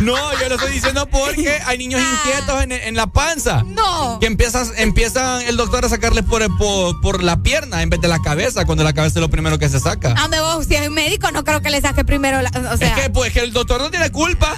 No, 0.00 0.16
yo 0.40 0.48
lo 0.48 0.54
estoy 0.56 0.72
diciendo 0.72 1.06
porque 1.08 1.58
hay 1.64 1.78
niños 1.78 2.00
inquietos 2.00 2.62
en, 2.62 2.72
en 2.72 2.94
la 2.94 3.06
panza. 3.06 3.62
No. 3.66 4.18
Que 4.20 4.26
empiezan, 4.26 4.70
empiezan 4.76 5.42
el 5.42 5.56
doctor 5.56 5.84
a 5.84 5.88
sacarles 5.88 6.24
por, 6.24 6.42
por, 6.58 7.00
por 7.00 7.22
la 7.22 7.42
pierna 7.42 7.82
en 7.82 7.90
vez 7.90 8.00
de 8.00 8.08
la 8.08 8.18
cabeza, 8.20 8.64
cuando 8.66 8.84
la 8.84 8.92
cabeza 8.92 9.18
es 9.18 9.20
lo 9.20 9.30
primero 9.30 9.58
que 9.58 9.68
se 9.68 9.80
saca. 9.80 10.10
¿A 10.16 10.22
dónde 10.22 10.40
vos? 10.40 10.66
Si 10.66 10.74
es 10.74 10.90
médico, 10.90 11.30
no 11.30 11.44
creo 11.44 11.62
que 11.62 11.70
le 11.70 11.80
saque 11.80 12.04
primero 12.04 12.42
la. 12.42 12.50
O 12.72 12.76
sea. 12.76 12.88
es 12.96 13.02
que, 13.02 13.10
pues, 13.10 13.32
que 13.32 13.40
el 13.40 13.52
doctor 13.52 13.80
no 13.80 13.90
tiene 13.90 14.10
culpa. 14.10 14.56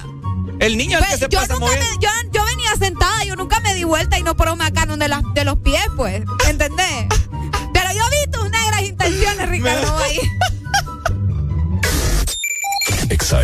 El 0.61 0.77
niño 0.77 0.99
es 0.99 1.05
el 1.05 1.09
Pues, 1.09 1.21
que 1.21 1.25
se 1.27 1.31
yo, 1.31 1.41
pasa 1.41 1.55
nunca 1.55 1.73
me, 1.73 1.87
yo, 2.01 2.09
yo 2.33 2.45
venía 2.45 2.75
sentada, 2.79 3.25
yo 3.25 3.37
nunca 3.37 3.61
me 3.61 3.75
di 3.75 3.85
vuelta 3.85 4.19
y 4.19 4.25
no 4.25 4.37
por 4.37 4.49
un 4.49 4.59
macano 4.59 4.97
de, 4.97 5.07
las 5.09 5.23
de 5.35 5.45
los 5.45 5.59
pies, 5.59 5.85
pues. 5.97 6.23
¿Entendés? 6.49 7.07
Pero 7.73 7.93
yo 7.93 8.03
vi 8.11 8.31
tus 8.33 8.51
negras 8.51 8.83
intenciones, 8.83 9.49
Ricardo. 9.49 9.97
ahí. 9.99 10.19
Exa 13.11 13.41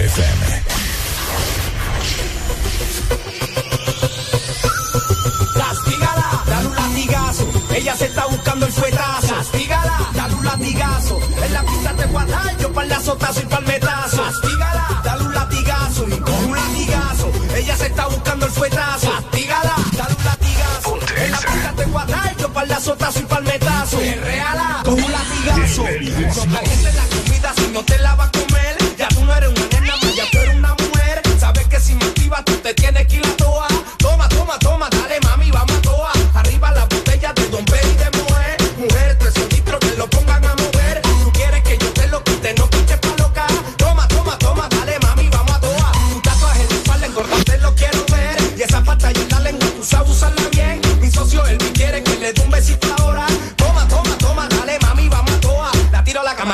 Castígala, 5.54 6.42
dale 6.46 6.66
un 6.66 6.76
latigazo. 6.76 7.48
Ella 7.74 7.96
se 7.96 8.06
está 8.06 8.26
buscando 8.26 8.66
el 8.66 8.72
fuetazo. 8.72 9.34
Castígala, 9.34 10.10
dale 10.14 10.34
un 10.34 10.44
latigazo. 10.44 11.20
En 11.44 11.52
la 11.52 11.62
pista 11.62 11.94
te 11.96 12.04
guardar, 12.06 12.56
yo 12.58 12.72
para 12.72 12.86
el 12.86 12.92
azotazo 12.92 13.40
y 13.40 13.46
para 13.46 13.60
el 13.60 13.66
metazo. 13.66 14.22
Castígala, 14.22 15.00
dale 15.04 15.24
un 15.24 15.34
latigazo. 15.34 16.08
Y 16.08 16.18
con 16.18 16.44
un 16.44 16.56
latigazo. 16.56 17.32
Ella 17.56 17.76
se 17.76 17.86
está 17.86 18.06
buscando 18.06 18.46
el 18.46 18.52
fuetazo. 18.52 19.10
Castígala, 19.10 19.74
dale 19.96 20.14
un 20.14 20.24
latigazo. 20.24 20.98
En 21.16 21.30
la 21.30 21.38
pista 21.38 21.72
te 21.76 21.84
guardar, 21.84 22.36
yo 22.36 22.52
para 22.52 22.66
el 22.66 22.72
azotazo 22.72 23.18
y 23.20 23.22
para 23.22 23.40
el 23.40 23.46
metazo. 23.46 23.98
Perréala, 23.98 24.80
con 24.84 24.94
un 24.94 25.12
latigazo. 25.12 25.82
No 25.82 26.54
la 26.54 27.06
comida 27.16 27.52
si 27.56 27.68
no 27.72 27.82
te 27.84 27.98
la 27.98 28.14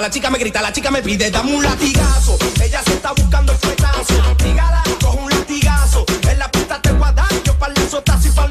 La 0.01 0.07
a 0.07 0.11
chica 0.11 0.31
me 0.31 0.39
grita, 0.39 0.62
la 0.62 0.73
chica 0.73 0.91
me 0.91 1.03
pide, 1.03 1.31
dame 1.31 1.55
un 1.55 1.62
latigazo. 1.62 2.39
Ella 2.65 2.83
se 2.83 2.95
está 2.95 3.12
buscando 3.12 3.53
el 3.53 3.59
fuetazo. 3.59 4.15
Dígala, 4.43 4.83
coge 4.99 5.19
un 5.19 5.29
latigazo. 5.29 6.07
En 6.23 6.39
la 6.39 6.51
pista 6.51 6.81
te 6.81 6.91
guarda, 6.93 7.29
yo 7.45 7.53
para 7.59 7.75
el 7.75 7.83
azotazo 7.83 8.29
y 8.29 8.31
para. 8.31 8.49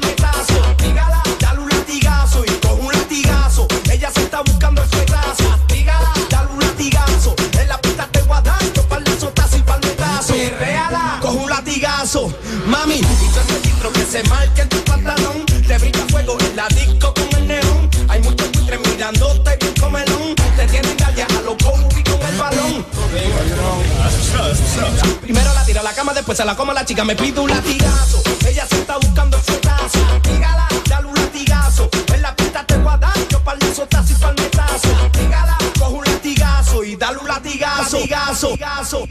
Dígala, 0.78 1.20
dale 1.40 1.58
un 1.58 1.68
latigazo 1.68 2.44
y 2.44 2.50
coge 2.64 2.80
un 2.80 2.92
latigazo. 2.92 3.66
Ella 3.90 4.12
se 4.14 4.20
está 4.20 4.42
buscando 4.42 4.80
el 4.80 4.88
fuetazo. 4.90 5.58
Dígala, 5.66 6.12
dale 6.30 6.50
un 6.52 6.60
latigazo. 6.60 7.34
En 7.60 7.68
la 7.68 7.80
pista 7.80 8.08
te 8.12 8.22
guarda, 8.22 8.56
yo 8.72 8.82
para 8.84 9.02
el 9.02 9.08
azotazo 9.08 9.56
y 9.56 9.62
para 9.62 9.80
el 9.80 9.86
metazo. 9.88 10.32
Perréala, 10.34 11.18
coge 11.20 11.36
un 11.36 11.50
latigazo. 11.50 12.32
Mami, 12.66 12.98
y 12.98 13.02
todo 13.02 13.40
ese 13.40 13.60
filtro 13.68 13.92
que 13.92 14.04
se 14.04 14.22
marca 14.28 14.62
en 14.62 14.68
tu 14.68 14.84
pantalón. 14.84 15.44
Te 15.46 15.78
brilla 15.78 16.06
fuego 16.10 16.38
en 16.38 16.54
la 16.54 16.68
disco 16.68 17.12
con 17.12 17.28
el 17.36 17.48
neón. 17.48 17.90
Hay 18.08 18.20
muchos 18.20 18.52
buitres 18.52 18.78
mirándote 18.86 19.59
Primero 25.20 25.52
la 25.54 25.64
tira 25.64 25.80
a 25.80 25.84
la 25.84 25.92
cama, 25.92 26.12
después 26.12 26.36
se 26.38 26.44
la 26.44 26.56
come 26.56 26.72
la 26.72 26.84
chica, 26.84 27.04
me 27.04 27.16
pide 27.16 27.40
un 27.40 27.50
latigazo. 27.50 28.22
Ella 28.46 28.66
se 28.66 28.80
está 28.80 28.96
buscando 28.96 29.36
el 29.36 29.42
fuetazo. 29.42 29.98
Dígala, 30.22 30.68
dale 30.88 31.06
un 31.08 31.14
latigazo. 31.14 31.88
En 32.14 32.22
la 32.22 32.34
pista 32.36 32.64
te 32.64 32.76
voy 32.78 32.92
a 32.92 32.96
dar, 32.96 33.28
yo 33.28 33.42
para 33.42 33.58
el 33.58 33.70
azotazo 33.70 34.12
y 34.12 34.16
para 34.16 34.32
el 34.32 34.42
metazo. 34.42 34.88
Dígala, 35.18 35.58
coge 35.78 35.94
un 35.94 36.04
latigazo 36.04 36.84
y 36.84 36.96
dale 36.96 37.18
un 37.18 37.28
latigazo. 37.28 37.98
Latigazo. 37.98 38.50
latigazo. 38.50 39.06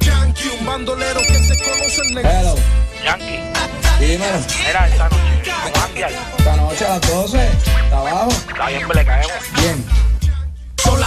Yankee, 0.00 0.48
un 0.58 0.66
bandolero 0.66 1.20
que 1.20 1.44
se 1.44 1.58
conoce 1.62 2.00
el 2.02 2.14
negro. 2.14 2.30
Hello. 2.30 2.54
Yankee. 3.04 3.40
Dímelo. 4.00 4.38
Mira, 4.66 4.88
esta 4.88 5.08
noche, 5.08 5.52
vamos 5.52 5.72
a 5.74 5.80
janguear. 5.80 6.12
Esta 6.38 6.56
noche 6.56 6.84
a 6.84 6.88
las 6.88 7.00
12. 7.00 7.48
¿Está 7.84 7.98
abajo? 7.98 8.30
Está 8.30 8.66
bien, 8.68 8.88
le 8.88 9.04
caemos. 9.04 9.32
Bien. 9.60 10.05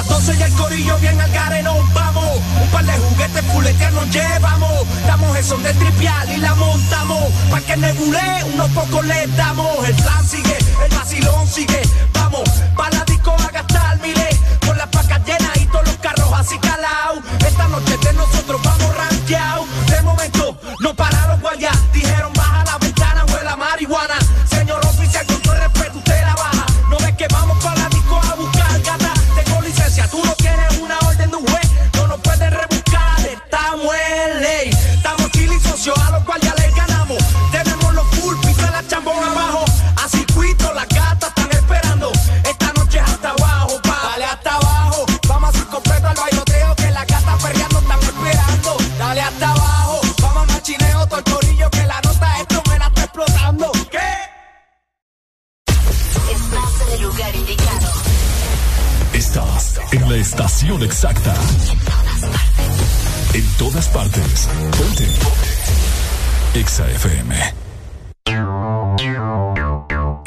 Son 0.09 0.25
las 0.25 0.25
12 0.25 0.35
y 0.39 0.43
el 0.43 0.53
corillo 0.53 0.97
bien 0.99 1.21
al 1.21 1.31
gare 1.31 1.63
nos 1.63 1.93
vamos. 1.93 2.39
Un 2.61 2.67
par 2.69 2.85
de 2.85 2.93
juguetes 2.93 3.43
fuletear 3.51 3.93
nos 3.93 4.09
llevamos. 4.09 4.87
Damos 5.05 5.37
eso 5.37 5.57
de 5.57 5.73
tripial 5.73 6.31
y 6.31 6.37
la 6.37 6.55
montamos. 6.55 7.31
Pa' 7.51 7.61
que 7.61 7.77
nebule, 7.77 8.43
unos 8.53 8.69
pocos 8.71 9.05
le 9.05 9.27
damos. 9.27 9.87
El 9.87 9.95
plan 9.95 10.27
sigue, 10.27 10.57
el 10.83 10.95
vacilón 10.95 11.47
sigue. 11.47 11.81
Vamos, 12.13 12.49
pa' 12.75 12.89
la 12.91 13.03
disco 13.05 13.31
a 13.31 13.51
gastar 13.51 14.01
miles. 14.01 14.39
Con 14.65 14.77
las 14.77 14.87
pacas 14.87 15.21
llenas 15.25 15.57
y 15.57 15.65
todos 15.67 15.85
los 15.85 15.97
carros 15.97 16.33
así 16.33 16.57
calados. 16.57 17.23
Esta 17.45 17.67
noche 17.67 17.97
de 17.97 18.13
nosotros 18.13 18.61
vamos 18.63 18.95
rankeados. 18.95 19.65
De 19.87 20.01
momento, 20.01 20.48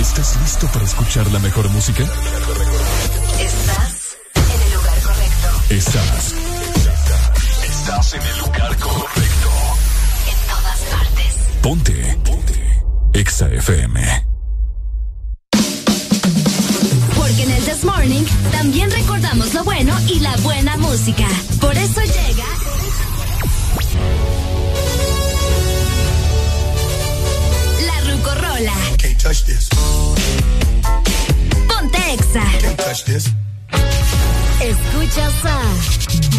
¿Estás 0.00 0.36
listo 0.40 0.66
para 0.72 0.84
escuchar 0.84 1.30
la 1.32 1.38
mejor 1.38 1.68
música? 1.70 2.02
Estás 3.38 4.16
en 4.34 4.62
el 4.62 4.74
lugar 4.74 5.00
correcto. 5.02 5.48
Estás. 5.70 6.34
Estás 7.64 8.14
en 8.14 8.22
el 8.22 8.38
lugar 8.38 8.76
correcto. 8.78 9.50
En 10.26 10.38
todas 10.48 10.80
partes. 10.90 11.34
Ponte. 11.62 12.18
Ponte. 12.24 12.82
Exa 13.12 13.48
FM. 13.50 14.26
Porque 17.16 17.42
en 17.42 17.50
el 17.50 17.64
This 17.64 17.84
Morning 17.84 18.24
también 18.52 18.90
recordamos 18.90 19.54
lo 19.54 19.64
bueno 19.64 19.94
y 20.08 20.20
la 20.20 20.36
buena 20.38 20.76
música. 20.76 21.26
Por 21.60 21.76
eso 21.76 22.00
llega. 22.00 22.57
La 28.60 28.72
Rucorola. 28.72 28.96
Can't 28.98 29.18
touch 29.20 29.44
this. 29.44 29.68
Ponte 31.68 31.98
Exa. 32.12 32.42
Can't 32.60 32.76
touch 32.78 33.04
this. 33.04 33.30
Escuchas 34.60 35.32
a 35.44 35.62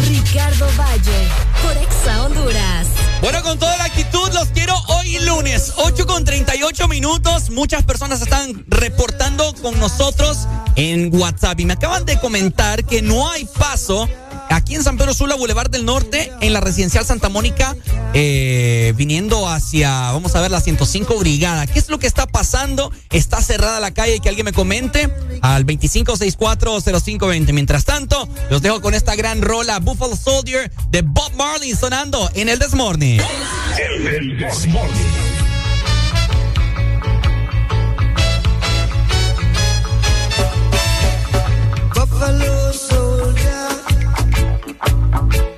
Ricardo 0.06 0.66
Valle 0.76 1.28
por 1.62 1.76
Exa 1.78 2.24
Honduras. 2.24 2.88
Bueno, 3.22 3.42
con 3.42 3.58
toda 3.58 3.76
la 3.78 3.84
actitud, 3.84 4.28
los 4.34 4.48
quiero 4.48 4.74
hoy 4.88 5.18
lunes, 5.20 5.72
8 5.76 6.06
con 6.06 6.24
38 6.24 6.88
minutos. 6.88 7.50
Muchas 7.50 7.84
personas 7.84 8.20
están 8.20 8.64
reportando 8.68 9.54
con 9.62 9.78
nosotros 9.78 10.46
en 10.76 11.14
WhatsApp 11.14 11.60
y 11.60 11.64
me 11.64 11.72
acaban 11.74 12.04
de 12.04 12.18
comentar 12.20 12.84
que 12.84 13.00
no 13.00 13.30
hay 13.30 13.46
paso 13.46 14.08
aquí 14.50 14.74
en 14.74 14.82
San 14.82 14.96
Pedro 14.96 15.14
Sula, 15.14 15.36
Boulevard 15.36 15.70
del 15.70 15.84
Norte, 15.84 16.30
en 16.40 16.52
la 16.52 16.60
residencial 16.60 17.06
Santa 17.06 17.28
Mónica, 17.28 17.76
eh, 18.14 18.92
viniendo 18.96 19.48
hacia, 19.48 20.12
vamos 20.12 20.34
a 20.34 20.40
ver, 20.40 20.50
la 20.50 20.60
105 20.60 21.18
Brigada. 21.18 21.66
¿Qué 21.66 21.78
es 21.78 21.88
lo 21.88 21.98
que 21.98 22.06
está 22.06 22.26
pasando? 22.26 22.92
Está 23.10 23.40
cerrada 23.40 23.80
la 23.80 23.92
calle 23.92 24.20
que 24.20 24.28
alguien 24.28 24.44
me 24.44 24.52
comente 24.52 25.08
al 25.40 25.64
25640520. 25.64 27.52
Mientras 27.52 27.84
tanto, 27.84 28.28
los 28.50 28.60
dejo 28.62 28.80
con 28.80 28.94
esta 28.94 29.14
gran 29.14 29.40
rola 29.42 29.78
Buffalo 29.78 30.16
Soldier 30.16 30.70
de 30.90 31.02
Bob 31.02 31.32
Marley 31.36 31.74
sonando 31.74 32.30
en 32.34 32.48
el 32.48 32.58
Desmorning. 32.58 33.20
El 33.78 34.38
Desmorning. 34.38 35.30
Buffalo. 41.94 42.89
Ponte 45.10 45.49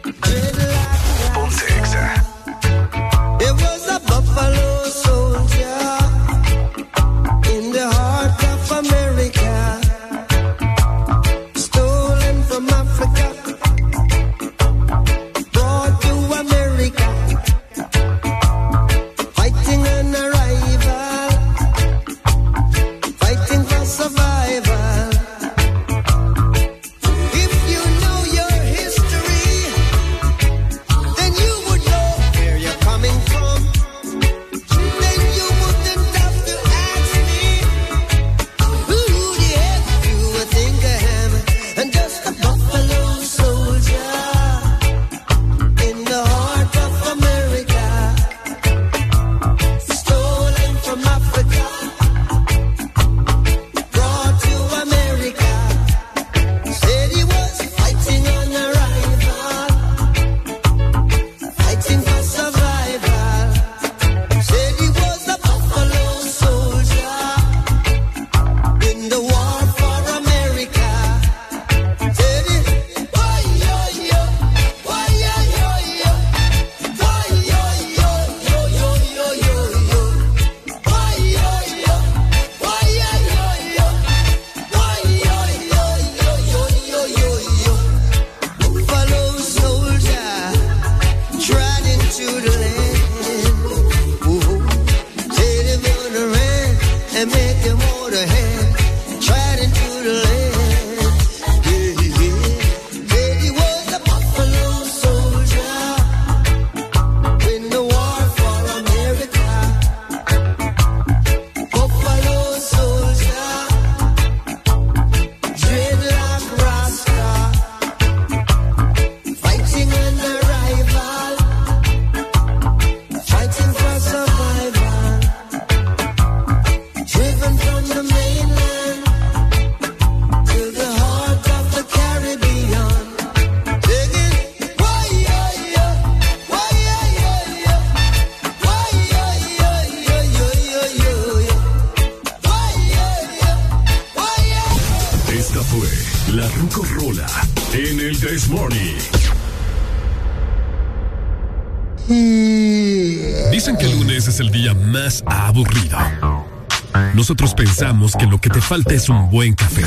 falta 158.73 158.94
es 158.94 159.10
un 159.10 159.28
buen 159.28 159.52
café. 159.52 159.84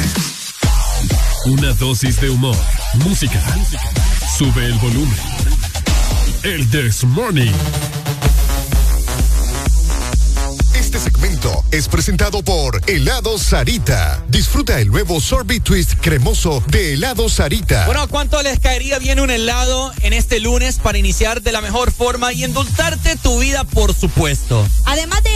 Una 1.45 1.73
dosis 1.73 2.21
de 2.21 2.29
humor, 2.29 2.55
música. 3.03 3.41
Sube 4.37 4.63
el 4.63 4.73
volumen. 4.73 5.17
El 6.43 6.69
This 6.69 7.03
Morning. 7.03 7.51
Este 10.75 10.99
segmento 10.99 11.63
es 11.71 11.87
presentado 11.87 12.43
por 12.43 12.79
Helado 12.85 13.39
Sarita. 13.39 14.23
Disfruta 14.29 14.79
el 14.79 14.89
nuevo 14.89 15.19
sorbet 15.19 15.63
twist 15.63 15.93
cremoso 15.99 16.63
de 16.67 16.93
Helado 16.93 17.27
Sarita. 17.27 17.87
Bueno, 17.87 18.07
¿cuánto 18.07 18.43
les 18.43 18.59
caería 18.59 18.99
bien 18.99 19.19
un 19.19 19.31
helado 19.31 19.91
en 20.03 20.13
este 20.13 20.39
lunes 20.39 20.77
para 20.77 20.99
iniciar 20.99 21.41
de 21.41 21.51
la 21.51 21.61
mejor 21.61 21.91
forma 21.91 22.33
y 22.33 22.43
endulzarte 22.43 23.15
tu 23.17 23.39
vida, 23.39 23.63
por 23.63 23.95
supuesto? 23.95 24.63
Además 24.85 25.23
de 25.23 25.34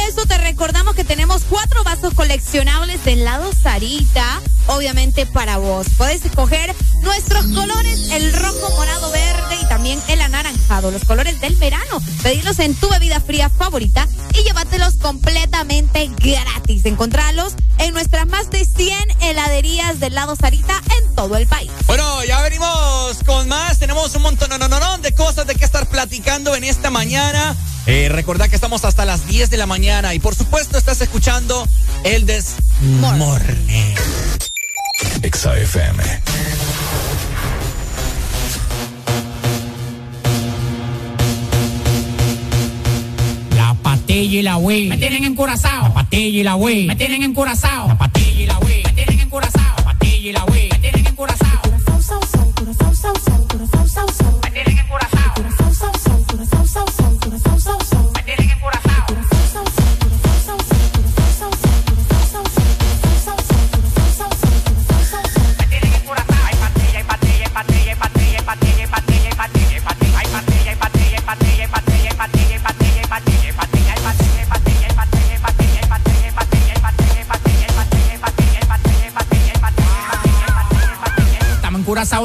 tenemos 1.30 1.48
cuatro 1.48 1.84
vasos 1.84 2.16
coleccionables 2.16 3.06
de 3.06 3.14
helado 3.14 3.52
Sarita, 3.54 4.42
obviamente 4.66 5.28
para 5.28 5.58
vos. 5.58 5.86
Puedes 5.96 6.26
escoger 6.26 6.74
nuestros 7.04 7.46
colores, 7.54 8.10
el 8.12 8.34
rojo, 8.34 8.72
morado, 8.76 9.12
verde 9.12 9.58
y 9.62 9.68
también 9.68 10.02
el 10.08 10.22
anaranjado, 10.22 10.90
los 10.90 11.04
colores 11.06 11.40
del 11.40 11.56
verano. 11.58 12.02
Pedirlos 12.24 12.58
en 12.58 12.74
tu 12.74 12.90
bebida 12.90 13.20
fría 13.20 13.52
favorita 13.52 14.08
y 14.34 14.42
llévatelos 14.42 14.96
completamente 14.96 16.10
gratis. 16.18 16.86
Encontralos 16.86 17.54
en 17.78 17.94
nuestras 17.94 18.26
más 18.26 18.50
de 18.50 18.66
100 18.66 18.98
heladerías 19.22 20.00
del 20.00 20.16
lado 20.16 20.36
Sarita 20.36 20.82
en 20.98 21.16
todo 21.16 21.38
el 21.38 21.46
país. 21.46 21.70
Bueno, 21.86 22.24
ya 22.24 22.42
venimos 22.42 23.20
con 23.24 23.48
más. 23.48 23.78
Tenemos 23.78 24.16
un 24.16 24.24
montón 24.24 24.50
de 25.02 25.14
cosas 25.14 25.46
de 25.46 25.54
qué 25.54 25.66
estar 25.66 25.88
platicando 25.88 26.56
en 26.56 26.64
esta 26.64 26.90
mañana. 26.90 27.56
Eh, 27.92 28.08
recordad 28.08 28.48
que 28.50 28.56
estamos 28.56 28.86
hasta 28.86 29.04
las 29.04 29.26
10 29.26 29.50
de 29.50 29.58
la 29.58 29.66
mañana 29.66 30.14
y 30.14 30.20
por 30.20 30.36
supuesto 30.36 30.78
estás 30.78 31.02
escuchando 31.02 31.68
el 32.04 32.28
Des 32.28 32.54
Morning. 33.02 33.96
XAFM. 35.24 36.04
patilla 44.10 44.40
y 44.40 44.42
la 44.42 44.58
Wii. 44.58 44.90
Me 44.90 44.98
tienen 44.98 45.24
encurazao. 45.24 45.84
La 45.84 45.94
patilla 45.94 46.40
y 46.40 46.44
la 46.44 46.56
Wii. 46.56 46.88
Me 46.88 46.96
tienen 46.96 47.24
encurazao. 47.24 47.88
La 47.88 47.94
la 47.94 47.98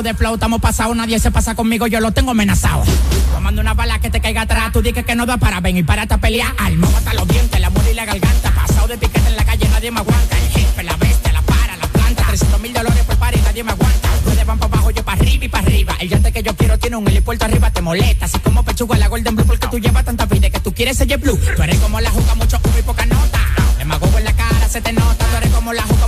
de 0.04 0.14
flow, 0.14 0.34
estamos 0.34 0.60
pasados, 0.60 0.94
nadie 0.94 1.18
se 1.18 1.30
pasa 1.30 1.54
conmigo, 1.54 1.86
yo 1.86 1.98
lo 1.98 2.12
tengo 2.12 2.32
amenazado. 2.32 2.84
Tomando 3.32 3.62
una 3.62 3.72
bala 3.72 3.98
que 4.00 4.10
te 4.10 4.20
caiga 4.20 4.42
atrás, 4.42 4.70
tú 4.70 4.82
dices 4.82 5.04
que 5.04 5.14
no 5.16 5.24
da 5.24 5.38
para 5.38 5.60
ven 5.60 5.78
y 5.78 5.82
para 5.82 6.02
a 6.02 6.18
pelear. 6.18 6.54
Alma, 6.58 6.86
hasta 6.94 7.14
los 7.14 7.26
dientes, 7.26 7.58
la 7.58 7.70
muerte 7.70 7.92
y 7.92 7.94
la 7.94 8.04
garganta. 8.04 8.52
Pasado 8.52 8.86
de 8.86 8.98
piquete 8.98 9.26
en 9.26 9.36
la 9.36 9.44
calle, 9.44 9.66
nadie 9.70 9.90
me 9.90 10.00
aguanta. 10.00 10.36
El 10.38 10.48
jefe, 10.50 10.82
la 10.84 10.96
bestia, 10.96 11.32
la 11.32 11.40
para, 11.40 11.76
la 11.78 11.86
planta. 11.86 12.22
300 12.28 12.60
mil 12.60 12.72
dólares 12.74 13.02
por 13.06 13.16
par 13.16 13.34
y 13.34 13.40
nadie 13.40 13.64
me 13.64 13.72
aguanta. 13.72 14.08
Ustedes 14.26 14.46
van 14.46 14.58
para 14.58 14.74
abajo, 14.74 14.90
yo 14.90 15.02
para 15.02 15.20
arriba 15.20 15.44
y 15.46 15.48
para 15.48 15.66
arriba. 15.66 15.96
El 15.98 16.08
yate 16.10 16.32
que 16.32 16.42
yo 16.42 16.54
quiero 16.54 16.78
tiene 16.78 16.96
un 16.96 17.08
helipuerto 17.08 17.46
arriba, 17.46 17.70
te 17.70 17.80
molesta. 17.80 18.26
Así 18.26 18.38
como 18.40 18.62
pechuga 18.62 18.98
la 18.98 19.08
Golden 19.08 19.34
Blue, 19.34 19.46
porque 19.46 19.66
tú 19.68 19.78
llevas 19.78 20.04
tanta 20.04 20.26
vida 20.26 20.50
que 20.50 20.60
tú 20.60 20.74
quieres 20.74 20.98
ser 20.98 21.16
blue. 21.16 21.40
Tú 21.56 21.62
eres 21.62 21.78
como 21.78 21.98
la 22.00 22.10
juca, 22.10 22.34
mucho 22.34 22.60
humo 22.62 22.78
y 22.78 22.82
poca 22.82 23.06
nota. 23.06 23.40
Te 23.78 23.86
mago 23.86 24.06
en 24.18 24.24
la 24.24 24.32
cara, 24.34 24.68
se 24.68 24.82
te 24.82 24.92
nota. 24.92 25.24
Tú 25.24 25.36
eres 25.38 25.50
como 25.50 25.72
la 25.72 25.82
juca, 25.82 26.06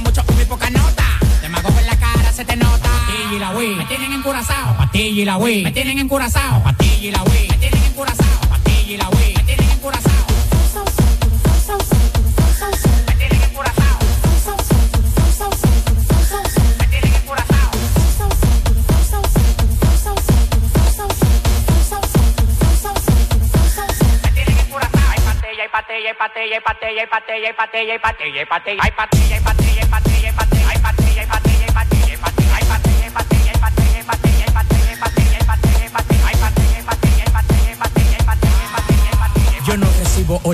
nota 3.26 3.34
y 3.34 3.38
la 3.38 3.50
Wii. 3.50 3.74
Me 3.76 3.84
tienen 3.86 4.12
encurazao. 4.12 4.76
Patilla 4.76 5.22
y 5.22 5.24
la 5.24 5.36
Wii. 5.36 5.64
Me 5.64 5.72
tienen 5.72 5.98
encurazao. 5.98 6.62
Patilla 6.62 7.08
y 7.08 7.10
la 7.10 7.22
Wii. 7.22 7.48
Me 7.48 7.56
tienen 7.58 7.84
encurazao. 7.84 8.40
Patilla 8.48 8.92
y 8.92 8.96
la 8.96 9.08
Wii. 9.08 9.34
Me 9.34 9.42
tienen 9.44 9.70
encurazao. 9.70 10.26
Me 13.06 13.14
tienen 13.14 13.42
encurazao. 13.42 13.98
Me 16.78 16.86
tienen 16.86 17.14
encurazao. 17.14 17.70
Me 24.22 24.30
tienen 24.30 24.58
encurazao. 24.58 25.10
Hay 25.10 25.68
patilla, 25.72 26.08
hay 26.08 26.14
patilla, 26.14 26.56
hay 26.56 26.60
patilla, 26.60 27.00
hay 27.02 27.06
patilla, 27.06 27.48
hay 27.48 27.52
patilla, 27.52 27.52
hay 27.52 27.54
patilla, 27.54 27.92
hay 27.92 27.98
patilla, 27.98 28.40
hay 28.40 28.46
patilla, 28.46 28.82
hay 28.82 28.90
patilla, 28.92 29.35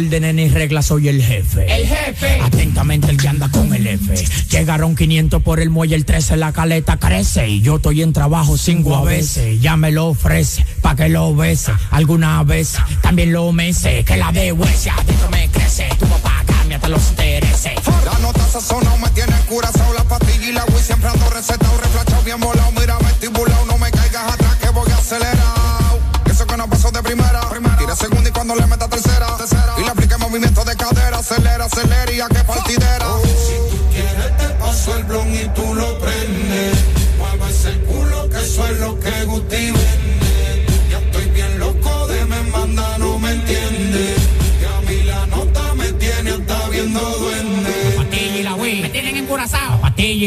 órdenes 0.07 0.35
ni 0.35 0.49
reglas, 0.49 0.87
soy 0.87 1.09
el 1.09 1.23
jefe. 1.23 1.73
El 1.73 1.87
jefe. 1.87 2.41
Atentamente 2.43 3.11
el 3.11 3.17
que 3.17 3.29
anda 3.29 3.49
con 3.49 3.73
el 3.75 3.87
F. 3.87 4.15
Llegaron 4.51 4.97
500 4.97 5.43
por 5.43 5.61
el 5.61 5.71
muelle, 5.71 5.95
el 5.95 6.05
13 6.05 6.37
la 6.37 6.53
caleta 6.53 6.99
crece. 6.99 7.49
Y 7.49 7.61
yo 7.61 7.77
estoy 7.77 8.03
en 8.03 8.13
trabajo 8.13 8.57
cinco 8.59 8.97
a 8.97 9.05
veces. 9.05 9.61
Ya 9.61 9.77
me 9.77 9.91
lo 9.91 10.09
ofrece, 10.09 10.65
pa' 10.81 10.97
que 10.97 11.09
lo 11.09 11.35
bese. 11.35 11.73
Alguna 11.91 12.43
vez 12.43 12.77
también 13.01 13.33
lo 13.33 13.53
mece. 13.53 14.05
Que 14.05 14.17
la 14.17 14.33
de 14.33 14.53
huesia 14.53 14.95
adentro 14.95 15.31
me 15.31 15.49
crece. 15.49 15.89
Tu 15.99 16.07
papá 16.07 16.43
cambia 16.47 16.77
hasta 16.77 16.89
los 16.89 17.11
intereses. 17.11 17.73
La 18.05 18.19
nota 18.19 18.47
sazona 18.47 18.97
me 18.97 19.09
tiene 19.11 19.33
curazao. 19.49 19.93
La 19.95 20.05
pastilla 20.05 20.49
y 20.49 20.53
la 20.53 20.65
Wii 20.65 20.83
siempre 20.83 21.09
ando 21.09 21.31
recetado. 21.31 21.79
Reflachado 21.81 22.23
bien 22.23 22.41
volado, 22.41 22.73
mira 22.73 22.99
vestibulado. 22.99 23.62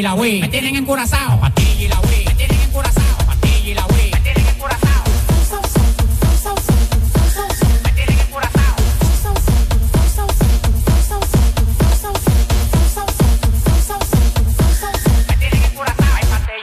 La 0.06 0.14
Wii. 0.14 0.42
Me 0.42 0.48
tienen 0.50 0.76
encurazao. 0.76 1.40
Patilla 1.40 1.82
y 1.82 1.88
la 1.88 2.00
Wii. 2.02 2.26
Me 2.26 2.36
tienen 2.36 2.62
encurazao. 2.62 3.18
Patilla 3.26 3.70
y 3.70 3.74
la 3.74 3.86
Wii. 3.88 4.12
Me 4.14 4.20
tienen 4.20 4.48
encurazao. 4.48 5.04
Me 7.84 7.92
tienen 7.98 8.20
encurazao. 8.20 8.76
Me 15.28 15.36
tienen 15.38 15.64
encurazao. 15.64 16.16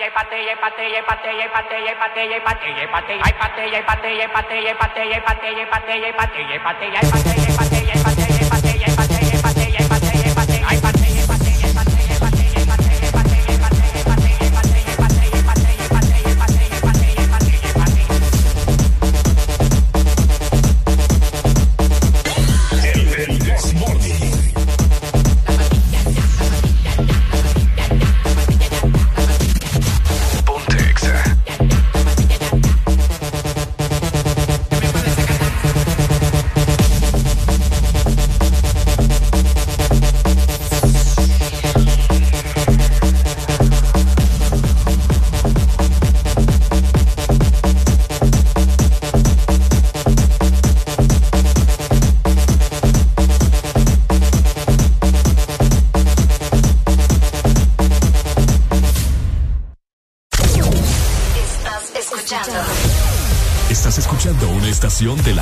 Hay 0.02 0.10
patilla, 0.10 0.50
hay 0.50 0.62
patilla, 0.62 0.94
hay 0.94 1.04
patilla, 1.04 1.42
hay 1.42 1.50
patilla, 1.50 1.88
hay 1.88 1.98
patilla, 1.98 2.34
hay 2.34 2.40
patilla, 2.40 2.78
hay 2.78 2.88
patilla, 2.88 3.24
hay 3.24 3.32
patilla, 3.32 3.74
hay 3.74 3.82
patilla, 3.82 4.22
hay 4.22 4.28
patilla, 4.28 4.28
hay 4.28 4.38
patilla, 4.38 4.68
hay 4.68 4.78
patilla, 4.78 5.14
hay 5.14 5.22
patilla, 5.22 5.58
hay 5.58 5.62
patilla, 5.62 5.62
hay 5.62 5.72
patilla, 5.72 6.06
hay 6.06 6.12
patilla, 6.12 6.52
hay 6.52 6.60
patilla, 6.60 7.00
hay 7.00 7.10
patilla, 7.10 7.51
de 65.02 65.34
la 65.34 65.41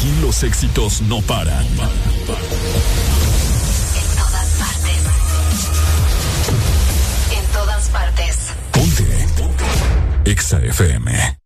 Aquí 0.00 0.10
los 0.22 0.42
éxitos 0.44 1.02
no 1.02 1.20
paran. 1.20 1.62
En 1.62 1.76
todas 4.16 4.48
partes. 4.58 4.96
En 7.36 7.44
todas 7.52 7.88
partes. 7.90 8.38
Ponte. 8.72 9.04
EXA 10.24 10.58
FM. 10.62 11.36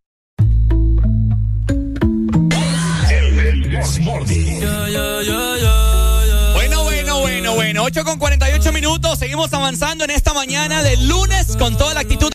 Bueno, 6.53 6.83
bueno, 6.83 7.19
bueno, 7.19 7.55
bueno. 7.55 7.83
8 7.83 8.05
con 8.05 8.17
48 8.17 8.71
minutos. 8.71 9.19
Seguimos 9.19 9.53
avanzando 9.53 10.05
en 10.05 10.11
esta 10.11 10.33
mañana 10.33 10.81
del 10.81 11.09
lunes 11.09 11.57
con 11.57 11.77
toda 11.77 11.93
la 11.93 11.99
actitud. 11.99 12.34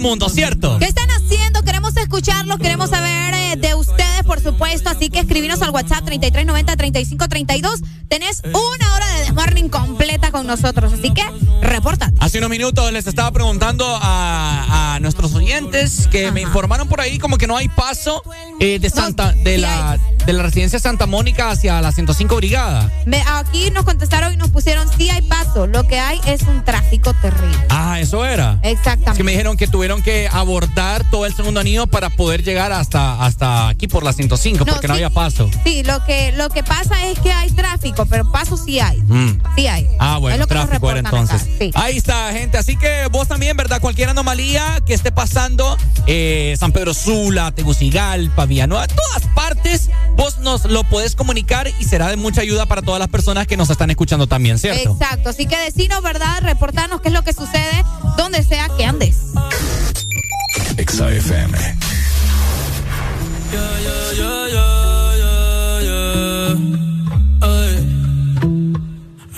Mundo, 0.00 0.28
¿cierto? 0.28 0.78
¿Qué 0.78 0.86
están 0.86 1.08
haciendo? 1.10 1.62
Queremos 1.62 1.96
escucharlos, 1.96 2.58
queremos 2.58 2.90
saber 2.90 3.34
eh, 3.34 3.56
de 3.56 3.74
ustedes, 3.74 4.05
supuesto. 4.52 4.88
Así 4.90 5.10
que 5.10 5.20
escribinos 5.20 5.60
al 5.62 5.70
WhatsApp 5.70 6.04
3390-3532. 6.08 7.82
Tenés 8.08 8.40
una 8.44 8.94
hora 8.94 9.06
de 9.14 9.20
Desmorning 9.24 9.68
completa 9.68 10.30
con 10.30 10.46
nosotros. 10.46 10.92
Así 10.92 11.12
que 11.12 11.24
reporta. 11.60 12.10
Hace 12.20 12.38
unos 12.38 12.50
minutos 12.50 12.92
les 12.92 13.06
estaba 13.06 13.30
preguntando 13.32 13.84
a, 14.00 14.94
a 14.94 15.00
nuestros 15.00 15.34
oyentes 15.34 16.08
que 16.10 16.30
me 16.30 16.40
informaron 16.42 16.88
por 16.88 17.00
ahí 17.00 17.18
como 17.18 17.36
que 17.38 17.46
no 17.46 17.56
hay 17.56 17.68
paso 17.68 18.22
eh, 18.60 18.78
de 18.78 18.90
Santa 18.90 19.32
de 19.32 19.58
la 19.58 19.98
de 20.24 20.32
la 20.32 20.42
residencia 20.42 20.80
Santa 20.80 21.06
Mónica 21.06 21.50
hacia 21.50 21.80
la 21.80 21.92
105 21.92 22.34
Brigada. 22.36 22.90
Me- 23.06 23.22
aquí 23.28 23.70
nos 23.70 23.84
contestaron 23.84 24.34
y 24.34 24.36
nos 24.36 24.50
pusieron 24.50 24.88
sí 24.96 25.08
hay 25.10 25.22
paso. 25.22 25.66
Lo 25.66 25.86
que 25.86 25.98
hay 26.00 26.20
es 26.26 26.42
un 26.42 26.64
tráfico 26.64 27.12
terrible. 27.14 27.56
Ah, 27.68 28.00
eso 28.00 28.24
era. 28.24 28.58
Exactamente. 28.62 29.16
Que 29.18 29.22
me 29.24 29.30
dijeron 29.32 29.56
que 29.56 29.66
tuvieron 29.68 30.02
que 30.02 30.28
abordar 30.30 31.08
todo 31.10 31.26
el 31.26 31.34
segundo 31.34 31.60
anillo 31.60 31.86
para 31.86 32.10
poder 32.10 32.42
llegar 32.42 32.72
hasta 32.72 33.24
hasta 33.24 33.68
aquí 33.68 33.86
por 33.88 34.02
la 34.04 34.12
105 34.12 34.35
No, 34.64 34.72
porque 34.72 34.88
no 34.88 34.94
sí. 34.94 34.98
había 35.04 35.10
paso. 35.10 35.50
Sí, 35.64 35.82
lo 35.82 36.04
que, 36.04 36.32
lo 36.32 36.48
que 36.50 36.62
pasa 36.62 37.04
es 37.06 37.18
que 37.20 37.32
hay 37.32 37.50
tráfico, 37.50 38.06
pero 38.06 38.30
paso 38.30 38.56
sí 38.56 38.80
hay. 38.80 38.98
Mm. 39.02 39.40
Sí 39.56 39.66
hay. 39.66 39.88
Ah, 39.98 40.14
Es 40.16 40.20
bueno, 40.20 40.38
lo 40.38 40.46
que 40.46 40.54
nos 40.54 40.64
tráfico 40.66 40.90
era 40.90 41.00
entonces. 41.00 41.42
acá, 41.42 41.50
sí. 41.58 41.70
Ahí 41.74 41.96
está, 41.96 42.32
gente. 42.32 42.58
Así 42.58 42.76
que 42.76 43.06
vos 43.10 43.28
también, 43.28 43.56
¿verdad? 43.56 43.80
Cualquier 43.80 44.08
anomalía 44.10 44.80
que 44.86 44.94
esté 44.94 45.12
pasando, 45.12 45.76
eh, 46.06 46.54
San 46.58 46.72
Pedro 46.72 46.94
Sula, 46.94 47.52
Tegucigalpa, 47.52 48.44
Villanueva, 48.46 48.86
todas 48.86 49.22
partes, 49.34 49.90
vos 50.16 50.38
nos 50.38 50.64
lo 50.64 50.84
podés 50.84 51.14
comunicar 51.14 51.68
y 51.78 51.84
será 51.84 52.08
de 52.08 52.16
mucha 52.16 52.40
ayuda 52.42 52.66
para 52.66 52.82
todas 52.82 52.98
las 52.98 53.08
personas 53.08 53.46
que 53.46 53.56
nos 53.56 53.70
están 53.70 53.90
escuchando 53.90 54.26
también, 54.26 54.58
¿cierto? 54.58 54.92
Exacto. 54.92 55.30
Así 55.30 55.46
que 55.46 55.56
decinos, 55.58 56.02
¿verdad? 56.02 56.40
Reportarnos 56.42 57.00
qué 57.00 57.08
es 57.08 57.14
lo 57.14 57.22
que 57.22 57.32
sucede 57.32 57.84
donde 58.16 58.42
sea 58.44 58.68
que 58.76 58.84
andes. 58.84 59.16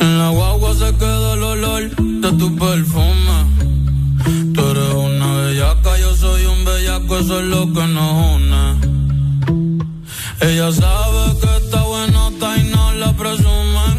En 0.00 0.18
la 0.18 0.30
guagua 0.30 0.74
se 0.74 0.94
queda 0.96 1.34
el 1.34 1.42
olor 1.42 1.90
de 1.96 2.32
tu 2.32 2.56
perfume. 2.56 3.38
Tú 4.54 4.60
eres 4.70 4.94
una 4.94 5.34
bellaca, 5.34 5.98
yo 5.98 6.16
soy 6.16 6.46
un 6.46 6.64
bellaco, 6.64 7.18
eso 7.18 7.40
es 7.40 7.46
lo 7.46 7.72
que 7.72 7.86
nos 7.86 8.36
une. 8.36 8.64
Ella 10.40 10.72
sabe 10.72 11.38
que 11.40 11.56
está 11.64 11.82
buenota 11.82 12.56
y 12.58 12.64
no 12.64 12.92
la 12.92 13.12
presumen. 13.12 13.96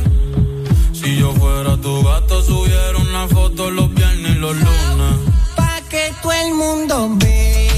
Si 0.94 1.18
yo 1.18 1.34
fuera 1.34 1.78
tu 1.78 2.04
gato, 2.04 2.42
subiera 2.42 2.98
una 2.98 3.28
foto 3.28 3.70
los 3.70 3.94
viernes 3.94 4.36
y 4.36 4.40
los 4.40 4.56
lunes. 4.56 5.16
Pa' 5.56 5.82
que 5.90 6.14
todo 6.22 6.32
el 6.32 6.54
mundo 6.56 7.10
vea 7.18 7.69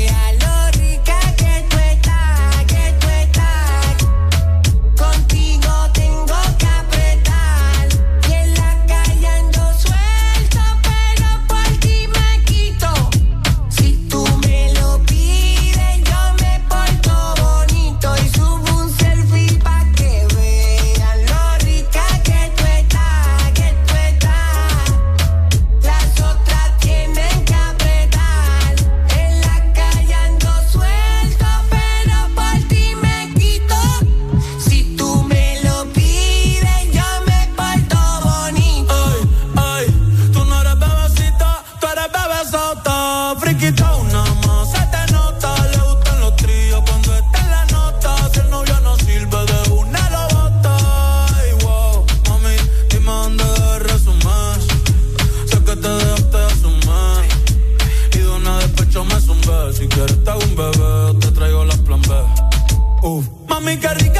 Uf. 63.74 63.82
Mami, 63.84 64.11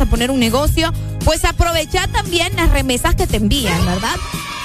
vas 0.00 0.06
a 0.06 0.10
poner 0.10 0.30
un 0.30 0.40
negocio, 0.40 0.92
pues 1.24 1.44
aprovecha 1.44 2.06
también 2.08 2.56
las 2.56 2.70
remesas 2.70 3.14
que 3.14 3.26
te 3.26 3.36
envían, 3.36 3.84
¿verdad? 3.84 4.14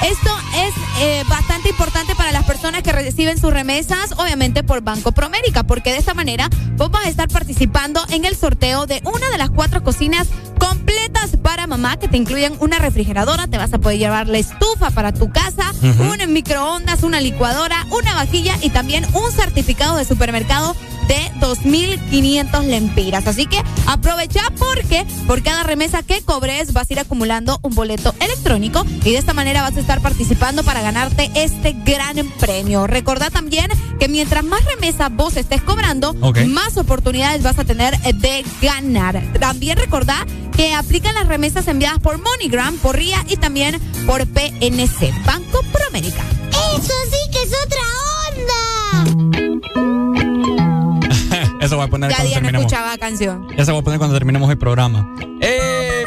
Esto 0.01 0.29
es 0.55 0.73
eh, 1.01 1.23
bastante 1.27 1.69
importante 1.69 2.15
para 2.15 2.31
las 2.31 2.45
personas 2.45 2.83
que 2.83 2.93
reciben 2.93 3.37
sus 3.37 3.51
remesas, 3.51 4.13
obviamente 4.17 4.63
por 4.63 4.81
Banco 4.81 5.11
Promérica, 5.11 5.63
porque 5.63 5.91
de 5.91 5.97
esta 5.97 6.13
manera 6.13 6.49
vos 6.77 6.89
vas 6.89 7.05
a 7.05 7.09
estar 7.09 7.27
participando 7.27 8.01
en 8.09 8.23
el 8.23 8.35
sorteo 8.35 8.85
de 8.85 9.01
una 9.03 9.29
de 9.29 9.37
las 9.37 9.49
cuatro 9.49 9.83
cocinas 9.83 10.27
completas 10.57 11.31
para 11.41 11.67
mamá 11.67 11.97
que 11.97 12.07
te 12.07 12.17
incluyen 12.17 12.55
una 12.59 12.79
refrigeradora, 12.79 13.47
te 13.47 13.57
vas 13.57 13.73
a 13.73 13.79
poder 13.79 13.97
llevar 13.97 14.27
la 14.27 14.37
estufa 14.37 14.89
para 14.91 15.13
tu 15.13 15.31
casa, 15.31 15.73
un 15.81 16.33
microondas, 16.33 17.03
una 17.03 17.19
licuadora, 17.19 17.85
una 17.91 18.15
vajilla 18.15 18.55
y 18.61 18.69
también 18.69 19.05
un 19.13 19.31
certificado 19.31 19.97
de 19.97 20.05
supermercado 20.05 20.75
de 21.07 21.31
2.500 21.39 22.65
lempiras. 22.65 23.27
Así 23.27 23.45
que 23.45 23.61
aprovecha 23.87 24.41
porque 24.57 25.05
por 25.27 25.43
cada 25.43 25.63
remesa 25.63 26.03
que 26.03 26.21
cobres 26.21 26.73
vas 26.73 26.89
a 26.89 26.93
ir 26.93 26.99
acumulando 26.99 27.59
un 27.61 27.75
boleto 27.75 28.13
electrónico 28.19 28.85
y 29.03 29.11
de 29.11 29.17
esta 29.17 29.33
manera 29.33 29.61
vas 29.61 29.77
a 29.77 29.79
estar 29.79 30.01
participando 30.01 30.63
para 30.63 30.81
ganarte 30.81 31.31
este 31.35 31.73
gran 31.73 32.15
premio. 32.39 32.87
Recordá 32.87 33.29
también 33.29 33.69
que 33.99 34.07
mientras 34.07 34.43
más 34.43 34.63
remesa 34.65 35.09
vos 35.09 35.37
estés 35.37 35.61
cobrando, 35.61 36.13
más 36.47 36.77
oportunidades 36.77 37.43
vas 37.43 37.59
a 37.59 37.65
tener 37.65 37.97
de 37.99 38.45
ganar. 38.61 39.21
También 39.39 39.77
recordá 39.77 40.25
que 40.55 40.73
aplican 40.73 41.15
las 41.15 41.27
remesas 41.27 41.67
enviadas 41.67 41.99
por 41.99 42.17
MoneyGram, 42.17 42.77
por 42.77 42.95
RIA 42.95 43.25
y 43.27 43.37
también 43.37 43.79
por 44.05 44.25
PNC, 44.25 45.13
Banco 45.25 45.61
Promérica. 45.71 46.23
Eso 46.77 46.93
sí 47.11 47.31
que 47.31 47.43
es 47.43 47.51
otra 47.65 47.81
onda. 49.03 49.94
Eso 51.65 51.77
voy 51.77 51.85
a 51.85 51.89
poner 51.89 52.09
Ya 52.11 52.17
cuando 52.17 52.33
terminemos. 52.33 52.61
escuchaba 52.65 52.97
canción. 52.97 53.47
Eso 53.57 53.71
voy 53.73 53.81
a 53.81 53.83
poner 53.83 53.99
cuando 53.99 54.15
terminemos 54.15 54.49
el 54.49 54.57
programa. 54.57 55.15
Eh, 55.41 56.05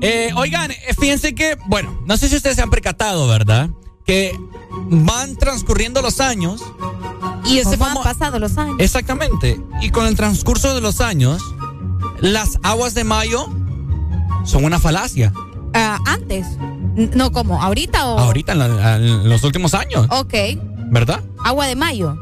eh, 0.00 0.30
oigan, 0.36 0.70
eh, 0.70 0.76
fíjense 0.98 1.34
que, 1.34 1.56
bueno, 1.66 1.98
no 2.06 2.16
sé 2.16 2.28
si 2.28 2.36
ustedes 2.36 2.56
se 2.56 2.62
han 2.62 2.70
percatado, 2.70 3.26
¿verdad? 3.28 3.70
Que 4.04 4.38
van 4.90 5.36
transcurriendo 5.36 6.02
los 6.02 6.20
años. 6.20 6.62
Y 7.44 7.58
ese 7.58 7.78
¿Cómo 7.78 7.86
han 7.86 7.96
famo- 7.96 8.02
pasado 8.02 8.38
los 8.38 8.58
años? 8.58 8.76
Exactamente. 8.78 9.60
Y 9.80 9.90
con 9.90 10.06
el 10.06 10.16
transcurso 10.16 10.74
de 10.74 10.80
los 10.80 11.00
años, 11.00 11.42
las 12.20 12.58
aguas 12.62 12.94
de 12.94 13.04
mayo 13.04 13.46
son 14.44 14.64
una 14.64 14.78
falacia. 14.78 15.32
Ah, 15.74 15.98
antes. 16.06 16.46
No, 17.14 17.30
¿cómo? 17.30 17.62
¿Ahorita 17.62 18.06
o...? 18.06 18.18
Ahorita, 18.18 18.52
en, 18.52 18.58
la- 18.58 18.96
en 18.96 19.28
los 19.28 19.44
últimos 19.44 19.74
años, 19.74 20.06
Ok. 20.10 20.34
¿verdad? 20.90 21.22
Agua 21.44 21.66
de 21.66 21.76
mayo. 21.76 22.16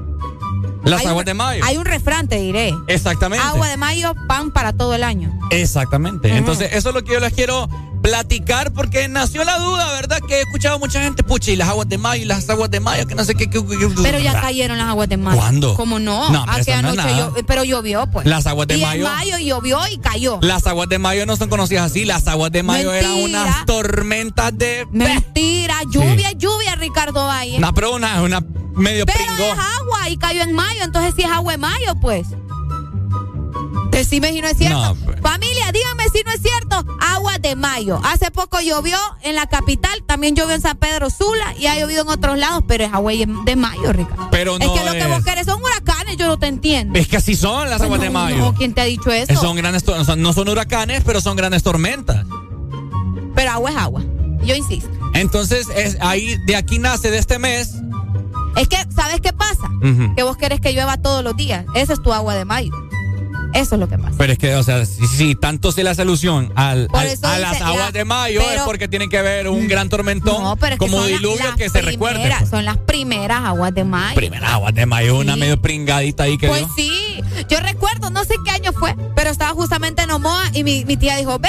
Las 0.84 1.00
Hay 1.00 1.06
aguas 1.06 1.22
un- 1.22 1.26
de 1.26 1.34
mayo. 1.34 1.64
Hay 1.64 1.76
un 1.76 1.84
refrán, 1.84 2.28
te 2.28 2.36
diré. 2.36 2.74
Exactamente. 2.88 3.44
Agua 3.46 3.68
de 3.68 3.76
mayo, 3.76 4.14
pan 4.28 4.50
para 4.50 4.72
todo 4.72 4.94
el 4.94 5.02
año. 5.02 5.32
Exactamente. 5.50 6.36
Entonces, 6.36 6.70
eso 6.72 6.90
es 6.90 6.94
lo 6.94 7.02
que 7.04 7.12
yo 7.14 7.20
les 7.20 7.32
quiero 7.32 7.68
platicar 8.04 8.70
porque 8.74 9.08
nació 9.08 9.44
la 9.44 9.58
duda, 9.58 9.90
¿verdad? 9.92 10.18
Que 10.28 10.34
he 10.36 10.40
escuchado 10.42 10.78
mucha 10.78 11.00
gente, 11.02 11.22
pucha, 11.22 11.50
y 11.52 11.56
las 11.56 11.70
aguas 11.70 11.88
de 11.88 11.96
mayo, 11.96 12.22
y 12.22 12.26
las 12.26 12.48
aguas 12.50 12.70
de 12.70 12.78
mayo, 12.78 13.06
que 13.06 13.14
no 13.14 13.24
sé 13.24 13.34
qué. 13.34 13.48
qué- 13.48 13.64
qué- 13.66 13.88
Pero 14.02 14.18
ya 14.18 14.38
cayeron 14.42 14.76
las 14.76 14.88
aguas 14.88 15.08
de 15.08 15.16
mayo. 15.16 15.38
¿Cuándo? 15.38 15.74
¿Cómo 15.74 15.98
no? 15.98 16.28
No, 16.30 16.42
pero 16.44 16.52
Aquella 16.52 16.80
eso 16.80 16.94
no 16.94 16.94
noche 16.94 17.42
pero 17.46 17.64
llovió, 17.64 18.06
pues. 18.12 18.26
Las 18.26 18.46
aguas 18.46 18.68
de 18.68 18.76
y 18.76 18.82
mayo- 18.82 19.06
en 19.06 19.12
mayo 19.14 19.38
llovió 19.38 19.78
y 19.90 19.96
cayó. 19.98 20.38
Las 20.42 20.66
aguas 20.66 20.88
de 20.90 20.98
mayo 20.98 21.24
no 21.24 21.36
son 21.36 21.48
conocidas 21.48 21.90
así. 21.90 22.04
Las 22.04 22.28
aguas 22.28 22.52
de 22.52 22.62
mayo 22.62 22.92
eran 22.92 23.12
unas 23.12 23.64
tormentas 23.64 24.52
de. 24.56 24.86
Mentira, 24.92 25.76
lluvia, 25.90 26.32
lluvia, 26.32 26.74
Ricardo 26.76 27.26
Valle. 27.26 27.58
No, 27.58 27.72
pero 27.72 27.94
una, 27.94 28.20
una 28.20 28.40
medio 28.74 29.06
Pero 29.06 29.18
pringó. 29.18 29.44
es 29.52 29.58
agua 29.80 30.08
y 30.10 30.16
cayó 30.18 30.42
en 30.42 30.52
mayo, 30.52 30.82
entonces 30.84 31.14
sí 31.16 31.22
es 31.22 31.30
agua 31.30 31.52
de 31.52 31.58
mayo, 31.58 31.94
pues. 32.02 32.26
Decime 33.94 34.32
si 34.32 34.40
no 34.40 34.48
es 34.48 34.56
cierto. 34.58 34.80
No, 34.80 34.94
pues. 34.96 35.20
Familia, 35.20 35.70
dígame 35.72 36.04
si 36.12 36.22
no 36.24 36.32
es 36.32 36.40
cierto. 36.42 36.84
Agua 37.00 37.38
de 37.38 37.56
mayo. 37.56 38.00
Hace 38.04 38.30
poco 38.30 38.60
llovió 38.60 38.98
en 39.22 39.34
la 39.36 39.46
capital, 39.46 40.02
también 40.06 40.34
llovió 40.34 40.54
en 40.54 40.60
San 40.60 40.76
Pedro 40.76 41.10
Sula 41.10 41.54
y 41.58 41.66
ha 41.66 41.78
llovido 41.78 42.02
en 42.02 42.08
otros 42.08 42.36
lados, 42.38 42.64
pero 42.66 42.84
es 42.84 42.92
agua 42.92 43.12
de 43.12 43.56
mayo, 43.56 43.92
Ricardo. 43.92 44.28
Pero 44.30 44.54
es 44.58 44.68
que 44.68 44.84
lo 44.84 44.92
que 44.92 45.06
vos 45.06 45.24
querés 45.24 45.46
son 45.46 45.62
huracanes, 45.62 46.16
yo 46.16 46.26
no 46.26 46.38
te 46.38 46.46
entiendo. 46.48 46.98
Es 46.98 47.06
que 47.08 47.16
así 47.18 47.34
son 47.36 47.70
las 47.70 47.80
aguas 47.80 48.00
de 48.00 48.10
mayo. 48.10 48.36
No, 48.36 48.54
¿quién 48.54 48.74
te 48.74 48.80
ha 48.80 48.84
dicho 48.84 49.10
eso? 49.10 49.34
Son 49.40 49.56
grandes, 49.56 49.84
tor- 49.84 49.98
o 50.00 50.04
sea, 50.04 50.16
no 50.16 50.32
son 50.32 50.48
huracanes, 50.48 51.02
pero 51.04 51.20
son 51.20 51.36
grandes 51.36 51.62
tormentas. 51.62 52.24
Pero 53.34 53.50
agua 53.50 53.70
es 53.70 53.76
agua. 53.76 54.02
Yo 54.44 54.54
insisto. 54.54 54.90
Entonces, 55.14 55.68
es 55.74 55.96
ahí, 56.00 56.36
de 56.46 56.56
aquí 56.56 56.78
nace 56.78 57.10
de 57.10 57.18
este 57.18 57.38
mes. 57.38 57.74
Es 58.56 58.68
que, 58.68 58.76
¿sabes 58.94 59.20
qué 59.20 59.32
pasa? 59.32 59.68
Que 60.16 60.22
vos 60.22 60.36
querés 60.36 60.60
que 60.60 60.72
llueva 60.72 60.96
todos 60.96 61.24
los 61.24 61.36
días. 61.36 61.64
Esa 61.74 61.92
es 61.94 62.02
tu 62.02 62.12
agua 62.12 62.34
de 62.34 62.44
mayo. 62.44 62.72
Eso 63.54 63.76
es 63.76 63.80
lo 63.80 63.88
que 63.88 63.96
pasa. 63.98 64.14
Pero 64.18 64.32
es 64.32 64.38
que, 64.38 64.54
o 64.56 64.62
sea, 64.62 64.84
si, 64.84 65.06
si 65.06 65.34
tanto 65.36 65.70
se 65.72 65.84
le 65.84 65.90
hace 65.90 66.02
alusión 66.02 66.52
al, 66.56 66.88
a 66.92 67.04
dice, 67.04 67.18
las 67.22 67.60
aguas 67.62 67.76
la- 67.86 67.92
de 67.92 68.04
mayo, 68.04 68.40
es 68.40 68.60
porque 68.62 68.88
tiene 68.88 69.08
que 69.08 69.16
haber 69.18 69.48
un 69.48 69.68
gran 69.68 69.88
tormentón 69.88 70.42
No, 70.42 70.56
pero 70.56 70.74
es 70.74 70.80
que 70.80 70.86
como 70.86 71.04
diluvio 71.04 71.44
las 71.44 71.56
que 71.56 71.70
se 71.70 71.80
recuerde. 71.80 72.28
pues. 72.38 72.50
Son 72.50 72.64
las 72.64 72.76
primeras 72.78 73.42
aguas 73.44 73.72
de 73.74 73.84
mayo. 73.84 74.16
Primeras 74.16 74.50
aguas 74.50 74.74
de 74.74 74.86
mayo, 74.86 75.18
una 75.18 75.36
medio 75.36 75.60
pringadita 75.62 76.24
ahí 76.24 76.36
que 76.36 76.48
Pues 76.48 76.60
dio. 76.62 76.68
sí, 76.76 77.20
yo 77.48 77.60
recuerdo, 77.60 78.10
no 78.10 78.24
sé 78.24 78.34
qué 78.44 78.50
año 78.50 78.72
fue, 78.72 78.94
pero 79.14 79.30
estaba 79.30 79.52
justamente 79.52 80.02
en 80.02 80.10
Omoa 80.10 80.42
y 80.52 80.64
mi, 80.64 80.84
mi 80.84 80.96
tía 80.96 81.16
dijo, 81.16 81.38
ve, 81.38 81.48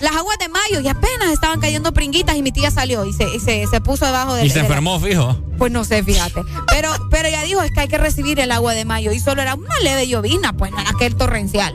las 0.00 0.16
aguas 0.16 0.36
de 0.38 0.48
mayo 0.48 0.80
y 0.80 0.88
apenas 0.88 1.32
estaban 1.32 1.60
cayendo 1.60 1.92
pringuitas 1.92 2.36
y 2.36 2.42
mi 2.42 2.52
tía 2.52 2.70
salió 2.70 3.04
y 3.04 3.12
se, 3.12 3.24
y 3.34 3.40
se, 3.40 3.66
se 3.66 3.80
puso 3.80 4.04
debajo 4.06 4.34
de 4.34 4.44
Y 4.44 4.48
se 4.48 4.54
de 4.56 4.60
la- 4.62 4.66
enfermó, 4.66 4.98
fijo. 5.00 5.38
Pues 5.58 5.70
no 5.72 5.84
sé, 5.84 6.02
fíjate. 6.02 6.42
Pero, 6.68 6.90
pero 7.10 7.28
ella 7.28 7.42
dijo, 7.42 7.62
es 7.62 7.70
que 7.72 7.80
hay 7.80 7.88
que 7.88 7.98
recibir 7.98 8.40
el 8.40 8.50
agua 8.52 8.74
de 8.74 8.84
mayo 8.84 9.12
y 9.12 9.20
solo 9.20 9.40
era 9.42 9.54
una 9.54 9.78
leve 9.82 10.06
llovizna, 10.08 10.52
pues 10.52 10.72
no 10.72 10.80
era 10.80 10.90
aquel 10.90 11.14
torrencial. 11.16 11.74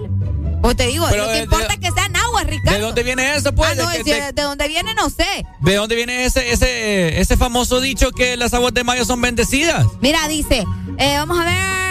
Pues 0.62 0.76
te 0.76 0.88
digo, 0.88 1.06
Pero 1.10 1.24
lo 1.24 1.30
que 1.30 1.38
de- 1.38 1.44
importa 1.44 1.74
es 1.76 1.80
que 1.80 1.90
sean 1.92 2.14
aguas, 2.18 2.46
Ricardo. 2.46 2.78
¿De 2.78 2.82
dónde 2.84 3.04
viene 3.04 3.34
eso, 3.36 3.56
pues? 3.56 3.70
Ah, 3.72 3.76
no, 3.76 3.90
¿De, 3.90 3.98
es 4.00 4.04
que- 4.04 4.14
de, 4.14 4.32
de 4.34 4.42
dónde 4.42 4.68
viene 4.68 4.94
no 4.94 5.10
sé. 5.10 5.46
de 5.62 5.76
dónde 5.76 5.96
viene 5.96 6.26
ese, 6.26 6.52
ese, 6.52 7.22
ese 7.22 7.38
famoso 7.38 7.80
dicho 7.80 8.12
que 8.12 8.36
las 8.36 8.54
aguas 8.54 8.74
de 8.74 8.84
mayo 8.84 9.06
son 9.06 9.22
bendecidas? 9.22 9.86
Mira, 10.02 10.28
dice, 10.28 10.66
eh, 10.98 11.16
vamos 11.18 11.40
a 11.40 11.46
ver, 11.46 11.89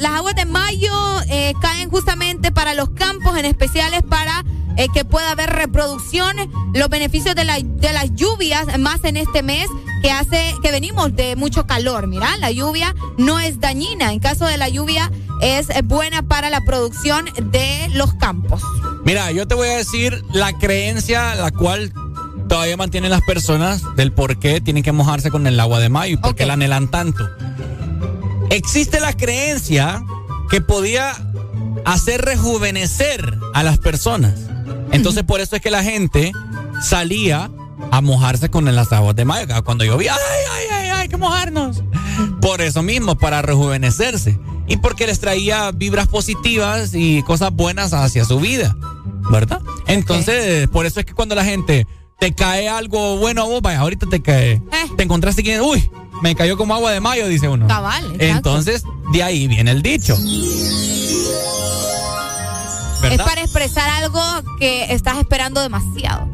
las 0.00 0.12
aguas 0.12 0.34
de 0.34 0.44
mayo 0.46 0.92
eh, 1.28 1.52
caen 1.60 1.90
justamente 1.90 2.52
para 2.52 2.74
los 2.74 2.90
campos, 2.90 3.36
en 3.36 3.44
especiales 3.44 4.02
para 4.02 4.44
eh, 4.76 4.88
que 4.92 5.04
pueda 5.04 5.30
haber 5.30 5.50
reproducción, 5.50 6.36
los 6.74 6.88
beneficios 6.88 7.34
de, 7.34 7.44
la- 7.44 7.58
de 7.60 7.92
las 7.92 8.14
lluvias, 8.14 8.78
más 8.78 9.02
en 9.04 9.16
este 9.16 9.42
mes 9.42 9.68
que 10.02 10.10
hace 10.10 10.54
que 10.62 10.70
venimos 10.70 11.14
de 11.16 11.34
mucho 11.36 11.66
calor. 11.66 12.06
Mira, 12.06 12.36
la 12.38 12.50
lluvia 12.50 12.94
no 13.16 13.40
es 13.40 13.58
dañina, 13.60 14.12
en 14.12 14.20
caso 14.20 14.44
de 14.44 14.56
la 14.58 14.68
lluvia 14.68 15.10
es 15.40 15.70
eh, 15.70 15.80
buena 15.82 16.22
para 16.22 16.50
la 16.50 16.60
producción 16.62 17.24
de 17.50 17.88
los 17.94 18.14
campos. 18.14 18.62
Mira, 19.04 19.30
yo 19.32 19.46
te 19.48 19.54
voy 19.54 19.68
a 19.68 19.76
decir 19.76 20.22
la 20.32 20.52
creencia 20.58 21.34
la 21.36 21.50
cual 21.52 21.92
todavía 22.48 22.76
mantienen 22.76 23.10
las 23.10 23.22
personas 23.22 23.82
del 23.96 24.12
por 24.12 24.38
qué 24.38 24.60
tienen 24.60 24.82
que 24.82 24.92
mojarse 24.92 25.30
con 25.30 25.46
el 25.46 25.58
agua 25.58 25.78
de 25.80 25.88
mayo 25.88 26.14
y 26.14 26.16
por 26.18 26.34
qué 26.34 26.44
la 26.46 26.52
anhelan 26.54 26.88
tanto. 26.88 27.28
Existe 28.50 29.00
la 29.00 29.12
creencia 29.12 30.02
que 30.50 30.60
podía 30.60 31.14
hacer 31.84 32.22
rejuvenecer 32.22 33.38
a 33.54 33.62
las 33.62 33.78
personas. 33.78 34.40
Entonces, 34.92 35.24
por 35.24 35.40
eso 35.40 35.56
es 35.56 35.62
que 35.62 35.70
la 35.70 35.82
gente 35.82 36.32
salía 36.82 37.50
a 37.90 38.00
mojarse 38.00 38.50
con 38.50 38.64
las 38.74 38.92
aguas 38.92 39.16
de 39.16 39.24
mayo. 39.24 39.46
Cuando 39.64 39.84
llovía, 39.84 40.14
¡ay, 40.14 40.44
ay, 40.52 40.64
ay, 40.70 40.80
ay, 40.80 40.90
hay 41.00 41.08
que 41.08 41.16
mojarnos! 41.16 41.82
Por 42.40 42.60
eso 42.60 42.82
mismo, 42.82 43.16
para 43.16 43.42
rejuvenecerse. 43.42 44.38
Y 44.68 44.78
porque 44.78 45.06
les 45.06 45.20
traía 45.20 45.70
vibras 45.72 46.08
positivas 46.08 46.90
y 46.94 47.22
cosas 47.22 47.52
buenas 47.52 47.92
hacia 47.92 48.24
su 48.24 48.40
vida. 48.40 48.76
¿Verdad? 49.30 49.60
Entonces, 49.86 50.68
por 50.68 50.86
eso 50.86 51.00
es 51.00 51.06
que 51.06 51.12
cuando 51.12 51.34
la 51.34 51.44
gente 51.44 51.86
te 52.18 52.32
cae 52.32 52.68
algo 52.68 53.16
bueno 53.16 53.42
a 53.42 53.44
vos, 53.46 53.60
vaya, 53.60 53.80
ahorita 53.80 54.06
te 54.08 54.22
cae. 54.22 54.62
Te 54.96 55.02
encontraste 55.02 55.42
que, 55.42 55.60
uy, 55.60 55.90
me 56.22 56.34
cayó 56.34 56.56
como 56.56 56.74
agua 56.74 56.92
de 56.92 57.00
mayo, 57.00 57.26
dice 57.28 57.48
uno. 57.48 57.66
Cabal, 57.66 58.04
exacto. 58.04 58.24
Entonces, 58.24 58.84
de 59.12 59.22
ahí 59.22 59.46
viene 59.48 59.70
el 59.70 59.82
dicho. 59.82 60.16
¿verdad? 63.02 63.20
Es 63.20 63.22
para 63.26 63.42
expresar 63.42 63.88
algo 64.02 64.20
que 64.58 64.92
estás 64.92 65.18
esperando 65.18 65.60
demasiado. 65.60 66.28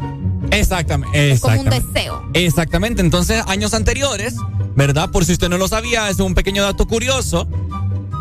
Exactamente. 0.51 1.33
Es 1.33 1.41
como 1.41 1.61
un 1.61 1.69
deseo. 1.71 2.23
Exactamente. 2.35 3.01
Entonces, 3.03 3.43
años 3.47 3.75
anteriores, 3.75 4.35
¿verdad? 4.75 5.11
Por 5.11 5.25
si 5.25 5.33
usted 5.33 5.49
no 5.49 5.59
lo 5.59 5.69
sabía, 5.69 6.09
es 6.09 6.19
un 6.21 6.35
pequeño 6.35 6.63
dato 6.63 6.87
curioso. 6.87 7.49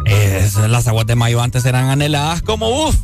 es- 0.06 0.56
las 0.56 0.88
aguas 0.88 1.06
de 1.06 1.15
mayo 1.15 1.41
antes 1.43 1.64
eran 1.64 1.90
anheladas 1.90 2.41
como 2.41 2.88
uff, 2.88 2.95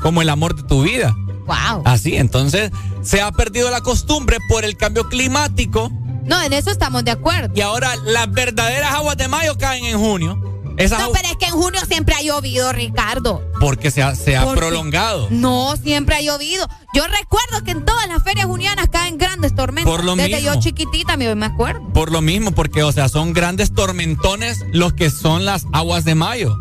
como 0.00 0.22
el 0.22 0.28
amor 0.30 0.56
de 0.56 0.62
tu 0.62 0.82
vida. 0.84 1.14
Wow. 1.46 1.82
Así, 1.84 2.16
entonces 2.16 2.70
se 3.02 3.20
ha 3.20 3.30
perdido 3.30 3.70
la 3.70 3.82
costumbre 3.82 4.38
por 4.48 4.64
el 4.64 4.74
cambio 4.76 5.06
climático 5.08 5.92
No, 6.26 6.40
en 6.42 6.52
eso 6.52 6.70
estamos 6.70 7.04
de 7.04 7.10
acuerdo. 7.12 7.52
y 7.54 7.60
ahora 7.60 7.94
las 8.04 8.30
verdaderas 8.30 8.92
aguas 8.92 9.16
de 9.16 9.28
mayo 9.28 9.56
caen 9.58 9.84
en 9.84 9.98
junio. 9.98 10.42
Esas 10.78 11.00
No, 11.00 11.10
pero 11.10 11.26
es 11.28 11.36
que 11.36 11.46
en 11.46 11.52
junio 11.52 11.80
siempre 11.88 12.14
ha 12.14 12.20
llovido, 12.20 12.70
Ricardo. 12.70 13.42
porque 13.60 13.90
se 13.90 14.02
ha, 14.02 14.14
se 14.14 14.36
ha 14.36 14.44
Porque- 14.44 14.60
prolongado. 14.60 15.26
No, 15.30 15.74
siempre 15.82 16.16
ha 16.16 16.20
llovido. 16.20 16.68
Yo 16.92 17.02
recuerdo 17.06 17.64
que 17.64 17.70
en 17.70 17.86
todas 17.86 18.06
las 18.08 18.22
ferias 18.22 18.44
junianas 18.44 18.88
caen 18.92 19.16
grandes 19.16 19.54
tormentas. 19.54 19.90
Por 19.90 20.04
lo 20.04 20.14
Desde 20.16 20.36
mismo. 20.36 20.52
yo 20.54 20.60
chiquitita 20.60 21.16
me 21.16 21.46
acuerdo. 21.46 21.80
Por 21.94 22.12
lo 22.12 22.20
mismo, 22.20 22.52
porque, 22.52 22.82
o 22.82 22.92
sea, 22.92 23.08
son 23.08 23.32
grandes 23.32 23.72
tormentones 23.72 24.66
los 24.72 24.92
que 24.92 25.08
son 25.10 25.46
las 25.46 25.64
aguas 25.72 26.04
de 26.04 26.14
mayo. 26.14 26.54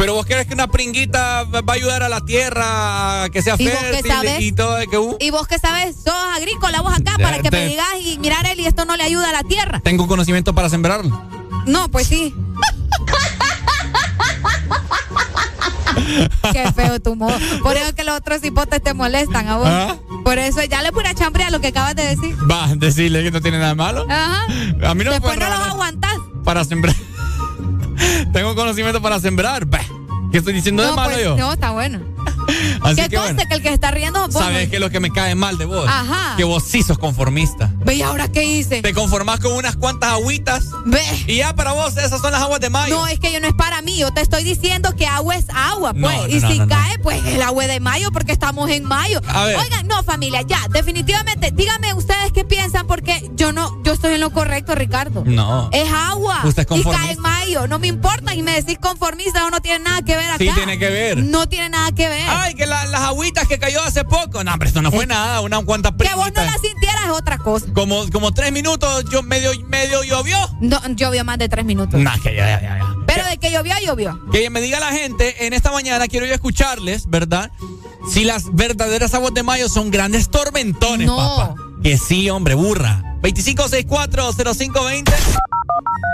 Pero 0.00 0.14
vos 0.14 0.24
crees 0.24 0.46
que 0.46 0.54
una 0.54 0.66
pringuita 0.66 1.44
va 1.44 1.60
a 1.68 1.72
ayudar 1.74 2.02
a 2.02 2.08
la 2.08 2.22
tierra 2.22 3.24
a 3.24 3.28
que 3.28 3.42
sea 3.42 3.56
¿Y 3.58 3.66
fértil 3.66 4.10
sabes? 4.10 4.40
y 4.40 4.50
todo 4.52 4.76
de 4.76 4.86
que 4.86 4.96
uh, 4.96 5.16
Y 5.20 5.28
vos 5.30 5.46
que 5.46 5.58
sabes, 5.58 5.94
sos 6.02 6.14
agrícola 6.34 6.80
vos 6.80 6.94
acá 6.94 7.12
para 7.20 7.36
que 7.40 7.50
te- 7.50 7.56
me 7.58 7.66
digas 7.66 7.86
y 8.02 8.18
mirar 8.18 8.46
él 8.46 8.58
y 8.60 8.64
esto 8.66 8.86
no 8.86 8.96
le 8.96 9.02
ayuda 9.04 9.28
a 9.28 9.32
la 9.32 9.42
tierra. 9.42 9.80
tengo 9.80 10.06
conocimiento 10.08 10.54
para 10.54 10.70
sembrarlo. 10.70 11.22
No, 11.66 11.90
pues 11.90 12.06
sí. 12.06 12.34
Qué 16.52 16.72
feo 16.72 16.98
tu 17.00 17.14
modo. 17.14 17.36
Por 17.62 17.76
eso 17.76 17.94
que 17.94 18.02
los 18.04 18.16
otros 18.16 18.42
hipotes 18.42 18.82
te 18.82 18.94
molestan 18.94 19.48
a 19.48 19.56
vos. 19.58 19.68
¿Ah? 19.68 19.96
Por 20.24 20.38
eso 20.38 20.62
ya 20.64 20.80
le 20.82 20.92
pura 20.92 21.14
chambre 21.14 21.44
a 21.44 21.50
lo 21.50 21.60
que 21.60 21.68
acabas 21.68 21.94
de 21.94 22.04
decir. 22.16 22.34
Va, 22.50 22.68
decirle 22.74 23.22
que 23.22 23.30
no 23.30 23.40
tiene 23.42 23.58
nada 23.58 23.74
malo. 23.74 24.06
Ajá. 24.08 24.44
A 24.44 24.94
mí 24.94 25.04
no 25.04 25.10
me 25.10 25.16
Después 25.20 25.38
no 25.38 25.48
los 25.48 25.58
aguantás. 25.68 26.16
para 26.42 26.64
sembrar. 26.64 26.96
Tengo 28.32 28.54
conocimiento 28.54 29.00
para 29.02 29.18
sembrar. 29.20 29.64
Bah, 29.66 29.80
¿Qué 30.32 30.38
estoy 30.38 30.52
diciendo 30.52 30.82
de 30.82 30.90
No, 30.90 30.96
malo 30.96 31.12
pues, 31.12 31.24
yo? 31.24 31.36
no, 31.36 31.52
está 31.52 31.70
bueno. 31.72 32.00
Así 32.82 32.96
¿Qué 32.96 33.08
que 33.08 33.16
conste 33.16 33.34
bueno. 33.34 33.48
que 33.48 33.54
el 33.54 33.62
que 33.62 33.72
está 33.72 33.90
riendo 33.90 34.20
vos. 34.26 34.32
¿Sabes 34.32 34.68
qué 34.68 34.76
es 34.76 34.80
lo 34.80 34.90
que 34.90 35.00
me 35.00 35.10
cae 35.10 35.34
mal 35.34 35.58
de 35.58 35.64
vos? 35.64 35.86
Ajá. 35.88 36.36
Que 36.36 36.44
vos 36.44 36.62
sí 36.64 36.82
sos 36.82 36.98
conformista. 36.98 37.70
Ve, 37.84 37.96
¿y 37.96 38.02
ahora 38.02 38.28
qué 38.28 38.44
hice? 38.44 38.82
Te 38.82 38.94
conformás 38.94 39.40
con 39.40 39.52
unas 39.52 39.76
cuantas 39.76 40.12
agüitas 40.12 40.64
Ve. 40.86 41.02
y 41.26 41.36
ya 41.36 41.54
para 41.54 41.72
vos 41.72 41.96
esas 41.96 42.20
son 42.20 42.32
las 42.32 42.42
aguas 42.42 42.60
de 42.60 42.70
mayo. 42.70 42.96
No, 42.96 43.06
es 43.06 43.18
que 43.18 43.32
yo 43.32 43.40
no 43.40 43.46
es 43.48 43.54
para 43.54 43.82
mí. 43.82 43.98
Yo 43.98 44.12
te 44.12 44.20
estoy 44.20 44.44
diciendo 44.44 44.94
que 44.96 45.06
agua 45.06 45.36
es 45.36 45.46
agua, 45.54 45.92
pues. 45.92 46.02
No, 46.16 46.22
no, 46.22 46.28
y 46.28 46.40
no, 46.40 46.50
si 46.50 46.58
cae, 46.66 46.98
pues 46.98 47.24
el 47.26 47.42
agua 47.42 47.66
de 47.66 47.80
mayo, 47.80 48.10
porque 48.12 48.32
estamos 48.32 48.70
en 48.70 48.84
mayo. 48.84 49.20
A 49.28 49.44
ver. 49.44 49.56
Oigan, 49.58 49.86
no, 49.86 50.02
familia, 50.02 50.42
ya, 50.42 50.60
definitivamente, 50.70 51.50
díganme 51.52 51.94
ustedes 51.94 52.32
qué 52.32 52.44
piensan, 52.44 52.86
porque 52.86 53.30
yo 53.34 53.52
no, 53.52 53.82
yo 53.82 53.92
estoy 53.92 54.14
en 54.14 54.20
lo 54.20 54.30
correcto, 54.30 54.74
Ricardo. 54.74 55.22
No. 55.26 55.68
Es 55.72 55.90
agua. 55.92 56.40
Usted 56.44 56.62
es 56.62 56.66
y 56.66 56.68
conformista. 56.68 57.02
cae 57.06 57.12
en 57.12 57.20
mayo. 57.20 57.66
No 57.66 57.78
me 57.78 57.86
importa. 57.86 58.34
Y 58.34 58.42
me 58.42 58.52
decís 58.52 58.78
conformista 58.80 59.44
o 59.46 59.50
no 59.50 59.60
tiene 59.60 59.84
nada 59.84 60.02
que 60.02 60.16
ver 60.16 60.26
acá. 60.26 60.38
Sí 60.38 60.50
tiene 60.54 60.78
que 60.78 60.88
ver. 60.88 61.18
No 61.18 61.48
tiene 61.48 61.70
nada 61.70 61.92
que 61.92 62.08
ver. 62.08 62.28
Ay, 62.30 62.54
que 62.54 62.66
la- 62.66 62.84
las 62.86 63.00
agüitas 63.02 63.46
que 63.48 63.58
cayó 63.58 63.82
hace 63.82 64.04
poco. 64.04 64.42
No, 64.44 64.52
hombre, 64.52 64.68
esto 64.68 64.82
no 64.82 64.90
fue 64.90 65.06
nada. 65.06 65.40
Una 65.40 65.60
cuanta 65.64 65.92
que 65.96 66.14
vos 66.14 66.30
no 66.34 66.42
la 66.44 66.52
sintieras 66.58 67.04
es 67.06 67.10
otra 67.10 67.38
cosa. 67.38 67.66
Como, 67.74 68.08
como 68.10 68.32
tres 68.32 68.52
minutos, 68.52 69.04
yo 69.10 69.22
medio, 69.22 69.50
medio 69.68 70.02
llovió. 70.04 70.36
No, 70.60 70.80
llovió 70.94 71.24
más 71.24 71.38
de 71.38 71.48
tres 71.48 71.64
minutos. 71.64 72.00
Nah, 72.00 72.16
que 72.22 72.34
ya, 72.34 72.46
ya, 72.48 72.60
ya, 72.62 72.78
ya. 72.78 72.94
Pero 73.06 73.24
de 73.26 73.38
que 73.38 73.50
llovió, 73.50 73.74
llovió. 73.84 74.20
Que 74.32 74.50
me 74.50 74.60
diga 74.60 74.78
la 74.80 74.92
gente, 74.92 75.46
en 75.46 75.52
esta 75.52 75.72
mañana 75.72 76.06
quiero 76.08 76.26
yo 76.26 76.34
escucharles, 76.34 77.08
¿verdad? 77.08 77.50
Si 78.12 78.24
las 78.24 78.54
verdaderas 78.54 79.12
aguas 79.14 79.34
de 79.34 79.42
mayo 79.42 79.68
son 79.68 79.90
grandes 79.90 80.30
tormentones, 80.30 81.06
No. 81.06 81.16
papá. 81.16 81.54
Que 81.82 81.98
sí, 81.98 82.30
hombre, 82.30 82.54
burra. 82.54 83.02
25640520. 83.22 85.12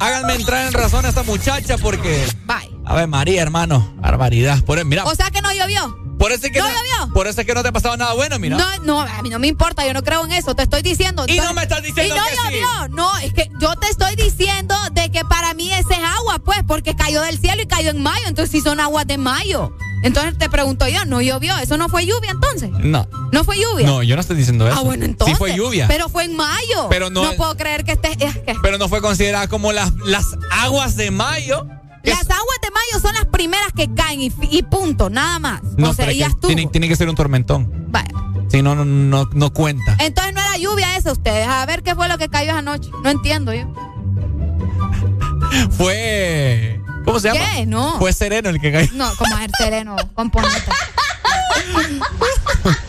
Háganme 0.00 0.34
entrar 0.34 0.66
en 0.66 0.72
razón 0.72 1.04
a 1.06 1.08
esta 1.08 1.22
muchacha 1.22 1.78
porque. 1.78 2.26
Bye. 2.46 2.70
A 2.84 2.94
ver, 2.94 3.08
María, 3.08 3.42
hermano. 3.42 3.94
Barbaridad. 3.96 4.62
Por, 4.64 4.84
mira, 4.84 5.04
O 5.04 5.14
sea 5.14 5.30
que 5.30 5.40
no 5.42 5.52
llovió. 5.52 5.96
Por 6.18 6.32
eso 6.32 6.46
es 6.46 6.52
que 6.52 6.58
¿no 6.60 6.68
no, 6.68 7.12
por 7.12 7.26
eso 7.26 7.40
es 7.40 7.46
que 7.46 7.54
no 7.54 7.62
te 7.62 7.68
ha 7.68 7.72
pasado 7.72 7.96
nada 7.96 8.14
bueno, 8.14 8.38
mira. 8.38 8.56
No, 8.56 8.78
no, 8.84 9.00
a 9.00 9.22
mí 9.22 9.28
no 9.30 9.38
me 9.38 9.46
importa, 9.46 9.86
yo 9.86 9.92
no 9.92 10.02
creo 10.02 10.24
en 10.24 10.32
eso, 10.32 10.54
te 10.54 10.62
estoy 10.62 10.82
diciendo. 10.82 11.24
Y 11.28 11.38
no 11.38 11.52
me 11.54 11.62
estás 11.62 11.82
diciendo 11.82 12.14
y 12.14 12.18
no 12.18 12.24
que 12.24 12.30
sí. 12.32 12.38
llovió. 12.60 12.88
No, 12.96 13.16
es 13.18 13.32
que 13.32 13.50
yo 13.60 13.74
te 13.76 13.88
estoy 13.88 14.16
diciendo 14.16 14.74
de 14.92 15.10
que 15.10 15.24
para 15.24 15.54
mí 15.54 15.72
ese 15.72 15.94
es 15.94 16.00
agua, 16.18 16.38
pues, 16.38 16.58
porque 16.66 16.94
cayó 16.96 17.20
del 17.22 17.38
cielo 17.38 17.62
y 17.62 17.66
cayó 17.66 17.90
en 17.90 18.02
mayo, 18.02 18.26
entonces 18.26 18.50
sí 18.52 18.60
son 18.60 18.80
aguas 18.80 19.06
de 19.06 19.18
mayo. 19.18 19.72
Entonces 20.02 20.36
te 20.38 20.48
pregunto 20.48 20.86
yo, 20.88 21.04
¿no 21.06 21.20
llovió? 21.20 21.56
¿Eso 21.58 21.76
no 21.78 21.88
fue 21.88 22.06
lluvia 22.06 22.30
entonces? 22.30 22.70
No. 22.70 23.08
¿No 23.32 23.44
fue 23.44 23.56
lluvia? 23.58 23.86
No, 23.86 24.02
yo 24.02 24.14
no 24.14 24.20
estoy 24.20 24.36
diciendo 24.36 24.68
eso. 24.68 24.76
Ah, 24.78 24.82
bueno, 24.82 25.04
entonces. 25.04 25.34
Sí 25.34 25.38
fue 25.38 25.56
lluvia. 25.56 25.88
Pero 25.88 26.08
fue 26.08 26.24
en 26.24 26.36
mayo. 26.36 26.88
Pero 26.90 27.10
no- 27.10 27.32
puedo 27.32 27.56
creer 27.56 27.82
que 27.84 27.92
esté. 27.92 28.12
es 28.24 28.36
que- 28.38 28.54
Pero 28.62 28.78
no 28.78 28.88
fue 28.88 29.00
considerada 29.00 29.48
como 29.48 29.72
las, 29.72 29.92
las 30.04 30.26
aguas 30.52 30.96
de 30.96 31.10
mayo. 31.10 31.66
Las 32.06 32.22
aguas 32.22 32.58
de 32.62 32.70
mayo 32.70 33.00
son 33.02 33.14
las 33.14 33.26
primeras 33.26 33.72
que 33.74 33.92
caen 33.94 34.20
y, 34.20 34.62
punto, 34.62 35.10
nada 35.10 35.38
más. 35.38 35.62
No, 35.76 35.90
o 35.90 35.94
sea, 35.94 36.10
ya 36.12 36.28
estuvo. 36.28 36.46
tiene, 36.46 36.66
tiene 36.66 36.88
que 36.88 36.96
ser 36.96 37.08
un 37.08 37.14
tormentón. 37.14 37.70
Vaya. 37.88 38.08
Si 38.48 38.62
no, 38.62 38.74
no, 38.74 38.84
no, 38.84 39.28
no 39.32 39.52
cuenta. 39.52 39.96
Entonces 39.98 40.34
no 40.34 40.40
era 40.40 40.56
lluvia 40.56 40.96
esa 40.96 41.12
ustedes. 41.12 41.48
A 41.48 41.66
ver 41.66 41.82
qué 41.82 41.94
fue 41.94 42.08
lo 42.08 42.16
que 42.16 42.28
cayó 42.28 42.52
esa 42.52 42.62
noche. 42.62 42.90
No 43.02 43.10
entiendo 43.10 43.52
yo. 43.52 43.66
Fue. 45.70 46.80
¿Cómo 47.04 47.20
se 47.20 47.32
llama? 47.32 47.40
¿Qué? 47.54 47.66
No. 47.66 47.98
Fue 47.98 48.12
sereno 48.12 48.48
el 48.48 48.60
que 48.60 48.72
cayó. 48.72 48.90
No, 48.94 49.14
como 49.16 49.36
el 49.38 49.50
sereno, 49.56 49.96
componente. 50.14 50.70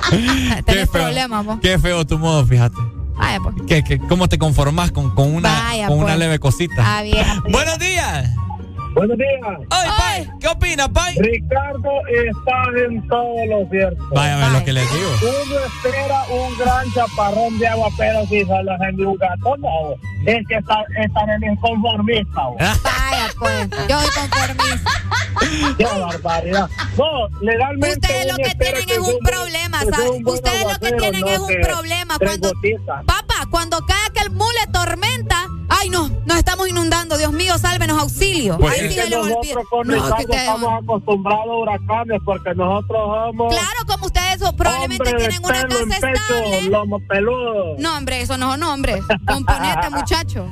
Tenés 0.65 0.89
problemas, 0.89 1.45
vos. 1.45 1.59
Qué 1.61 1.77
feo 1.77 2.05
tu 2.05 2.17
modo, 2.17 2.45
fíjate. 2.45 2.75
Vaya, 3.15 3.39
pues. 3.39 3.55
¿Qué, 3.67 3.83
qué, 3.83 3.99
cómo 3.99 4.29
te 4.29 4.37
conformas 4.37 4.91
con, 4.91 5.13
con 5.13 5.33
una, 5.33 5.51
Vaya, 5.63 5.87
con 5.87 5.97
una 5.97 6.07
pues. 6.07 6.19
leve 6.19 6.39
cosita? 6.39 6.97
Ah, 6.97 7.01
bien. 7.01 7.25
Buenos 7.49 7.79
días. 7.79 8.29
Buenos 8.97 9.15
días. 9.15 9.59
Ay, 9.69 9.89
Pai, 9.95 10.27
¿qué 10.39 10.47
opina, 10.47 10.91
Pai? 10.91 11.13
Ricardo 11.19 12.01
está 12.07 12.63
en 12.83 13.07
todo 13.07 13.45
lo 13.45 13.69
cierto. 13.69 14.03
Vaya, 14.09 14.37
a 14.37 14.39
ver 14.39 14.59
lo 14.59 14.65
que 14.65 14.73
les 14.73 14.91
digo. 14.91 15.11
Uno 15.21 15.59
espera 15.65 16.23
un 16.31 16.57
gran 16.57 16.91
chaparrón 16.91 17.59
de 17.59 17.67
agua, 17.67 17.89
pero 17.95 18.25
si 18.25 18.43
solo 18.45 18.73
es 18.73 18.81
en 18.89 19.05
un 19.05 19.15
gato, 19.17 19.55
no. 19.57 19.93
Es 20.25 20.47
que 20.47 20.55
está, 20.55 20.83
están 20.99 21.29
en 21.29 21.51
inconformista. 21.51 22.41
pues. 23.39 23.69
Yo 23.87 23.99
soy 24.01 24.09
conformista. 24.29 24.91
Qué 25.77 25.85
barbaridad. 25.85 26.69
No, 26.97 27.27
legalmente. 27.41 27.99
Ustedes 28.07 28.27
lo 28.31 28.35
que 28.37 28.55
tienen 28.55 28.89
es 28.89 28.97
un 28.99 29.19
problema, 29.19 29.79
que 29.79 29.91
¿sabes? 29.91 30.09
un 30.11 30.27
Ustedes 30.27 30.63
lo 30.63 30.79
que 30.79 30.91
tienen 30.93 31.21
no 31.21 31.27
es 31.27 31.39
un 31.39 31.47
que 31.47 31.55
problema. 31.59 32.17
Cuando, 32.17 32.49
gotitas. 32.53 33.05
papá, 33.05 33.47
cuando 33.51 33.79
cae 33.85 34.05
aquel 34.09 34.31
mule 34.31 34.59
tormenta, 34.73 35.45
ay 35.69 35.89
no, 35.89 36.09
nos 36.25 36.37
estamos 36.37 36.67
inundando. 36.67 37.17
Dios 37.17 37.31
mío, 37.31 37.57
sálvenos, 37.57 37.99
auxilio. 37.99 38.57
Pues 38.57 38.73
Ahí 38.79 38.85
es 38.87 38.93
sí 38.93 38.99
que 38.99 39.09
nosotros 39.15 39.65
con 39.69 39.87
No, 39.87 39.93
que 39.93 39.99
ustedes- 40.23 40.41
estamos 40.41 40.83
acostumbrados 40.83 41.45
a 41.47 41.53
huracanes 41.55 42.21
porque 42.25 42.55
nosotros 42.55 42.99
somos. 43.27 43.53
Claro, 43.53 43.79
como 43.85 44.05
ustedes 44.07 44.39
probablemente 44.57 45.13
tienen 45.13 45.45
una 45.45 45.61
pelo 45.61 45.79
en 45.81 45.89
casa 45.89 46.01
pecho, 46.07 46.23
estable. 46.35 46.61
lomo 46.69 46.99
peludo. 47.07 47.75
No, 47.77 47.97
hombre, 47.97 48.21
eso 48.21 48.37
no 48.37 48.51
son 48.51 48.59
nombres. 48.61 49.01
Componente, 49.27 49.89
muchacho. 49.91 50.47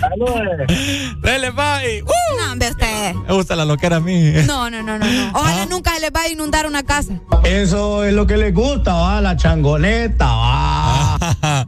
Dale, 1.22 1.52
Pai. 1.52 2.02
¡Uh! 2.02 2.36
No, 2.40 2.52
hombre, 2.52 2.70
ustedes. 2.70 3.14
Me 3.16 3.32
gusta 3.34 3.56
la 3.56 3.64
loquera 3.64 3.96
a 3.96 4.00
mí. 4.00 4.32
No, 4.46 4.70
no, 4.70 4.82
no, 4.82 4.98
no, 4.98 5.04
no. 5.06 5.30
Ojalá 5.34 5.66
nunca 5.66 5.94
se 5.94 6.00
les 6.00 6.12
vaya 6.12 6.28
a 6.28 6.32
inundar 6.32 6.66
una 6.66 6.82
casa. 6.84 7.14
Eso 7.44 8.04
es 8.04 8.12
lo 8.12 8.26
que 8.26 8.36
les 8.36 8.54
gusta, 8.54 8.94
va, 8.94 9.20
la 9.20 9.36
changoneta, 9.36 10.26
va. 10.26 11.18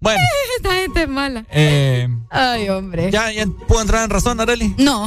bueno, 0.00 0.20
Esta 0.56 0.74
gente 0.74 1.02
es 1.02 1.08
mala. 1.08 1.44
eh, 1.50 2.08
Ay, 2.30 2.68
hombre. 2.68 3.10
¿ya, 3.10 3.32
¿ya 3.32 3.44
puedo 3.66 3.80
entrar 3.82 4.04
en 4.04 4.10
razón, 4.10 4.40
Areli? 4.40 4.74
No. 4.78 5.06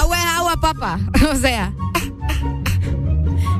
Agua 0.00 0.18
es 0.18 0.26
agua, 0.26 0.60
papá. 0.60 0.98
O 1.30 1.36
sea. 1.36 1.72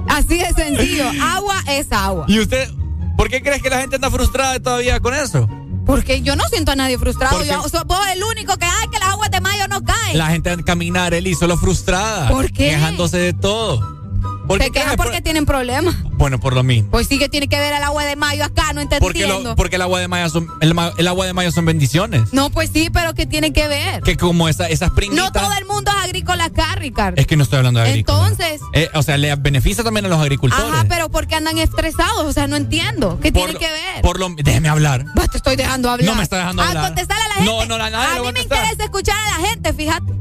Así 0.09 0.37
de 0.39 0.53
sencillo. 0.53 1.05
Agua 1.23 1.57
es 1.69 1.91
agua. 1.93 2.25
¿Y 2.29 2.39
usted, 2.41 2.69
por 3.17 3.29
qué 3.29 3.43
crees 3.43 3.63
que 3.63 3.71
la 3.71 3.79
gente 3.81 3.97
anda 3.97 4.11
frustrada 4.11 4.59
todavía 4.61 5.01
con 5.01 5.15
eso? 5.15 5.49
Porque 5.87 6.23
yo 6.23 6.37
no 6.37 6.45
siento 6.49 6.73
a 6.73 6.77
nadie 6.77 6.99
frustrado. 6.99 7.45
Yo 7.45 7.69
soy 7.69 7.81
vos 7.87 8.07
el 8.15 8.23
único 8.23 8.57
que, 8.57 8.65
ay, 8.65 8.89
que 8.91 8.99
las 8.99 9.09
aguas 9.11 9.31
de 9.31 9.41
mayo 9.41 9.69
no 9.69 9.83
caen. 9.83 10.19
La 10.19 10.29
gente 10.29 10.57
camina, 10.65 11.07
Areli, 11.07 11.35
solo 11.35 11.57
frustrada. 11.57 12.29
¿Por 12.29 12.47
qué? 12.53 12.71
Quejándose 12.71 13.19
de 13.19 13.33
todo. 13.33 14.02
¿Por 14.47 14.59
Se 14.61 14.67
qué 14.67 14.81
quejan 14.81 14.97
porque 14.97 15.21
tienen 15.23 15.47
problemas. 15.47 15.95
Bueno, 16.13 16.39
por 16.41 16.53
lo 16.55 16.63
mismo. 16.63 16.91
Pues 16.91 17.07
sí 17.07 17.19
que 17.19 17.29
tiene 17.29 17.49
que 17.49 17.59
ver 17.59 17.73
el 17.73 17.83
agua 17.83 18.05
de 18.05 18.17
mayo 18.17 18.45
acá, 18.45 18.73
no 18.73 18.83
Porque, 18.99 19.21
entendiendo. 19.23 19.51
lo- 19.51 19.57
porque 19.57 19.77
el 19.77 19.83
agua 19.83 20.01
de 20.01 20.09
mayo 20.09 20.29
son, 20.29 20.49
el, 20.61 20.75
el 20.99 21.09
agua 21.09 21.27
de 21.27 21.33
mayo 21.33 21.51
son 21.53 21.65
bendiciones. 21.65 22.33
No, 22.33 22.51
pues 22.51 22.71
sí, 22.73 22.91
pero 22.93 23.15
que 23.15 23.25
tiene 23.27 23.53
que 23.53 23.67
ver. 23.69 24.03
Que 24.03 24.17
como 24.17 24.49
esa, 24.49 24.69
esas 24.69 24.91
pringuitas. 24.91 25.25
No 25.25 25.33
todo 25.33 25.53
el 25.59 25.65
mundo 25.67 25.91
es 25.97 26.05
agrícola 26.05 26.45
acá, 26.47 26.75
Ricardo. 26.75 27.21
Es 27.21 27.27
que 27.27 27.37
no 27.37 27.45
estoy 27.45 27.59
hablando 27.59 27.81
de 27.81 27.89
agrícola. 27.89 28.29
Entonces. 28.29 28.61
Eh, 28.75 28.89
o 28.95 29.03
sea, 29.03 29.17
le 29.17 29.35
beneficia 29.37 29.83
también 29.85 30.07
a 30.07 30.09
los 30.09 30.21
agricultores. 30.21 30.67
Ajá, 30.73 30.85
pero 30.89 31.09
¿por 31.09 31.27
qué 31.27 31.37
andan 31.37 31.59
estresados? 31.59 32.25
O 32.25 32.33
sea, 32.33 32.47
no 32.47 32.57
entiendo. 32.57 33.19
¿Qué 33.23 33.33
por, 33.33 33.45
tiene 33.45 33.59
que 33.59 33.71
ver? 33.71 34.03
Por 34.03 34.19
lo, 34.21 34.29
déjeme 34.37 34.69
hablar. 34.69 35.07
Pues 35.15 35.31
te 35.31 35.37
estoy 35.39 35.57
dejando 35.57 35.91
hablar. 35.91 36.05
No 36.07 36.15
me 36.17 36.23
está 36.25 36.37
dejando 36.39 36.63
hablar. 36.63 36.85
contestarle 36.87 37.25
a 37.25 37.29
la 37.29 37.35
gente. 37.35 37.51
No, 37.51 37.65
no, 37.67 37.79
la- 37.79 37.91
nadie 37.91 38.19
a 38.19 38.23
mí 38.23 38.29
a 38.29 38.33
me 38.33 38.41
interesa 38.43 38.85
escuchar 38.85 39.17
a 39.17 39.39
la 39.41 39.49
gente, 39.49 39.73
fíjate. 39.73 40.13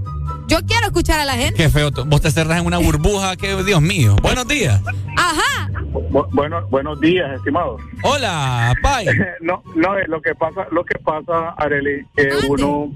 Yo 0.51 0.57
quiero 0.67 0.87
escuchar 0.87 1.17
a 1.17 1.23
la 1.23 1.35
gente. 1.35 1.55
Qué 1.55 1.69
feo. 1.69 1.91
Vos 2.07 2.19
te 2.19 2.29
cerras 2.29 2.59
en 2.59 2.65
una 2.65 2.77
burbuja, 2.77 3.37
que 3.37 3.55
Dios 3.63 3.81
mío. 3.81 4.17
Buenos 4.21 4.45
días. 4.49 4.81
Ajá. 5.15 5.71
Bu- 6.11 6.27
bueno, 6.33 6.67
buenos 6.69 6.99
días, 6.99 7.33
estimados. 7.37 7.81
Hola, 8.03 8.73
Pai. 8.83 9.05
no, 9.39 9.63
no, 9.75 9.97
eh, 9.97 10.03
lo 10.09 10.21
que 10.21 10.35
pasa, 10.35 10.67
lo 10.71 10.83
que 10.83 10.99
pasa, 10.99 11.51
Areli, 11.51 12.05
que 12.17 12.27
uno, 12.49 12.93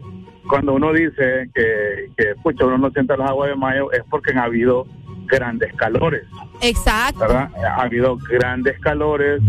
cuando 0.49 0.73
uno 0.73 0.91
dice 0.91 1.49
que, 1.55 2.09
que 2.17 2.35
pucha, 2.43 2.65
uno 2.65 2.77
no 2.77 2.89
siente 2.91 3.15
las 3.15 3.29
aguas 3.29 3.51
de 3.51 3.55
mayo, 3.55 3.89
es 3.93 4.03
porque 4.09 4.31
han 4.31 4.39
habido 4.39 4.85
grandes 5.25 5.73
calores, 5.75 6.23
Exacto. 6.61 7.19
¿verdad? 7.19 7.49
Ha 7.77 7.81
habido 7.83 8.17
grandes 8.29 8.79
calores. 8.79 9.41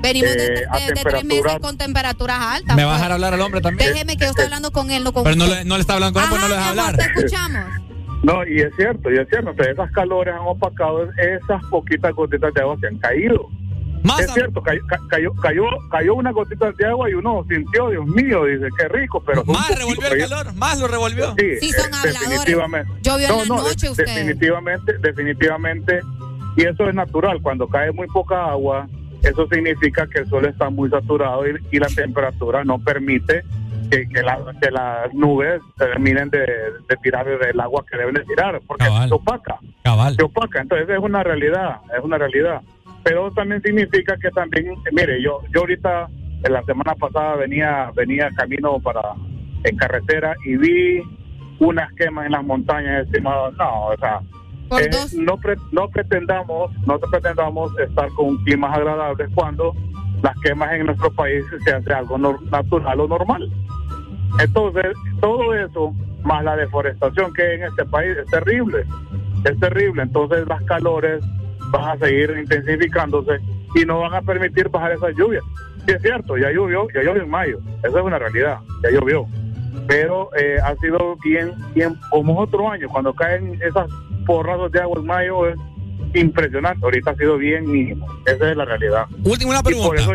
Venimos 0.00 0.32
de, 0.34 0.54
eh, 0.54 0.64
a 0.70 0.78
de- 0.78 0.92
tres 1.02 1.24
meses 1.24 1.58
con 1.60 1.76
temperaturas 1.76 2.38
altas. 2.40 2.76
¿Me 2.76 2.84
vas 2.84 2.94
a 2.94 2.96
pues. 2.96 3.00
dejar 3.00 3.12
hablar 3.12 3.34
al 3.34 3.40
hombre 3.40 3.60
también? 3.60 3.92
Déjeme 3.92 4.16
que 4.16 4.24
yo 4.24 4.30
estoy 4.30 4.44
hablando 4.44 4.70
con 4.70 4.90
él, 4.90 5.04
no 5.04 5.12
con 5.12 5.24
Pero 5.24 5.36
no 5.36 5.46
le, 5.46 5.64
no 5.64 5.74
le 5.76 5.80
está 5.80 5.94
hablando 5.94 6.18
con 6.20 6.24
él, 6.24 6.28
pues 6.30 6.42
no 6.42 6.48
lo 6.48 6.54
deja 6.54 6.68
hablar. 6.70 6.96
te 6.96 7.02
escuchamos. 7.02 7.64
No, 8.24 8.42
y 8.46 8.58
es 8.58 8.74
cierto, 8.76 9.10
y 9.10 9.18
es 9.18 9.28
cierto, 9.28 9.50
entonces 9.50 9.74
esas 9.74 9.90
calores 9.90 10.32
han 10.32 10.46
opacado 10.46 11.02
esas 11.18 11.62
poquitas 11.68 12.10
gotitas 12.14 12.54
de 12.54 12.60
agua 12.62 12.74
que 12.80 12.86
han 12.86 12.96
caído. 12.96 13.50
Es 14.20 14.32
cierto, 14.32 14.62
cayó, 14.62 14.80
ca- 14.86 15.00
cayó, 15.08 15.32
cayó, 15.34 15.64
cayó 15.90 16.14
una 16.14 16.30
gotita 16.32 16.70
de 16.72 16.86
agua 16.86 17.08
y 17.10 17.14
uno 17.14 17.44
sintió, 17.48 17.88
Dios 17.90 18.06
mío, 18.06 18.44
dice, 18.44 18.66
qué 18.78 18.88
rico, 18.88 19.22
pero... 19.24 19.44
Más 19.44 19.76
revolvió 19.78 20.06
el 20.08 20.18
calor, 20.28 20.54
más 20.54 20.78
lo 20.80 20.88
revolvió. 20.88 21.34
Sí, 21.38 21.56
Sí, 21.60 21.72
son 21.72 21.86
eh, 21.86 21.96
habladores. 21.96 22.28
definitivamente. 22.30 22.92
Llovió 23.02 23.28
en 23.28 23.36
la 23.36 23.42
de- 23.42 23.48
noche 23.48 23.90
ustedes. 23.90 24.14
Definitivamente, 24.14 24.98
definitivamente, 24.98 26.00
y 26.56 26.62
eso 26.66 26.88
es 26.88 26.94
natural, 26.94 27.40
cuando 27.42 27.66
cae 27.68 27.92
muy 27.92 28.06
poca 28.08 28.44
agua, 28.50 28.86
eso 29.22 29.46
significa 29.50 30.06
que 30.06 30.20
el 30.20 30.28
sol 30.28 30.44
está 30.44 30.68
muy 30.70 30.90
saturado 30.90 31.48
y, 31.48 31.54
y 31.72 31.78
la 31.78 31.88
temperatura 31.88 32.62
no 32.62 32.78
permite 32.78 33.42
que, 33.90 34.08
que, 34.08 34.22
la- 34.22 34.38
que 34.60 34.70
las 34.70 35.12
nubes 35.14 35.60
terminen 35.78 36.28
de, 36.30 36.40
de 36.40 36.96
tirar 37.02 37.26
el 37.28 37.58
agua 37.60 37.84
que 37.90 37.96
deben 37.96 38.14
de 38.14 38.24
tirar, 38.24 38.60
porque 38.66 38.84
se 38.84 39.14
opaca. 39.14 39.56
Cabal. 39.82 40.14
Se 40.16 40.22
opaca, 40.22 40.60
entonces 40.60 40.88
es 40.90 40.98
una 40.98 41.22
realidad, 41.22 41.76
es 41.96 42.04
una 42.04 42.18
realidad. 42.18 42.60
Pero 43.04 43.30
también 43.32 43.60
significa 43.62 44.16
que 44.16 44.30
también, 44.30 44.74
mire, 44.92 45.22
yo 45.22 45.40
yo 45.54 45.60
ahorita, 45.60 46.08
en 46.44 46.52
la 46.52 46.62
semana 46.64 46.94
pasada 46.94 47.36
venía 47.36 47.90
venía 47.94 48.30
camino 48.36 48.78
para 48.80 49.00
en 49.64 49.76
carretera 49.76 50.34
y 50.44 50.56
vi 50.56 51.02
unas 51.58 51.92
quemas 51.94 52.26
en 52.26 52.32
las 52.32 52.44
montañas, 52.44 53.06
estimado. 53.06 53.50
No, 53.52 53.86
o 53.86 53.96
sea, 53.98 54.20
eh, 54.80 54.90
no, 55.18 55.36
pre- 55.38 55.56
no 55.72 55.88
pretendamos, 55.88 56.72
no 56.86 56.98
pretendamos 56.98 57.78
estar 57.78 58.08
con 58.10 58.36
climas 58.44 58.76
agradables 58.76 59.28
cuando 59.34 59.74
las 60.22 60.34
quemas 60.40 60.72
en 60.72 60.86
nuestro 60.86 61.10
país 61.12 61.44
se 61.64 61.72
hace 61.72 61.92
algo 61.92 62.16
nor- 62.18 62.40
natural 62.50 63.00
o 63.00 63.06
normal. 63.08 63.50
Entonces, 64.40 64.96
todo 65.20 65.54
eso, 65.54 65.94
más 66.24 66.42
la 66.42 66.56
deforestación 66.56 67.32
que 67.34 67.42
hay 67.42 67.54
en 67.56 67.64
este 67.64 67.84
país, 67.84 68.16
es 68.16 68.26
terrible. 68.30 68.84
Es 69.44 69.58
terrible. 69.60 70.02
Entonces, 70.02 70.46
las 70.48 70.62
calores 70.62 71.22
van 71.74 71.96
a 71.96 71.98
seguir 71.98 72.34
intensificándose 72.38 73.40
y 73.74 73.84
no 73.84 74.00
van 74.00 74.14
a 74.14 74.22
permitir 74.22 74.68
bajar 74.68 74.92
esas 74.92 75.14
lluvias. 75.16 75.42
Sí, 75.86 75.92
es 75.92 76.02
cierto, 76.02 76.36
ya 76.38 76.50
llovió, 76.50 76.86
ya 76.94 77.02
llovió 77.02 77.22
en 77.22 77.30
mayo. 77.30 77.58
Esa 77.82 77.98
es 77.98 78.04
una 78.04 78.18
realidad, 78.18 78.58
ya 78.82 78.90
llovió. 78.90 79.26
Pero 79.86 80.30
eh, 80.36 80.56
ha 80.64 80.74
sido 80.76 81.16
bien, 81.24 81.52
bien, 81.74 81.94
como 82.10 82.38
otro 82.38 82.70
año, 82.70 82.88
cuando 82.88 83.12
caen 83.12 83.60
esas 83.60 83.90
porrazos 84.24 84.72
de 84.72 84.80
agua 84.80 84.98
en 85.00 85.06
mayo, 85.06 85.48
es 85.48 85.56
impresionante. 86.14 86.84
Ahorita 86.84 87.10
ha 87.10 87.16
sido 87.16 87.36
bien 87.36 87.70
mínimo. 87.70 88.06
Esa 88.24 88.50
es 88.50 88.56
la 88.56 88.64
realidad. 88.64 89.06
Última 89.24 89.50
una 89.50 89.62
por 89.62 89.72
pregunta. 89.72 90.02
eso 90.02 90.12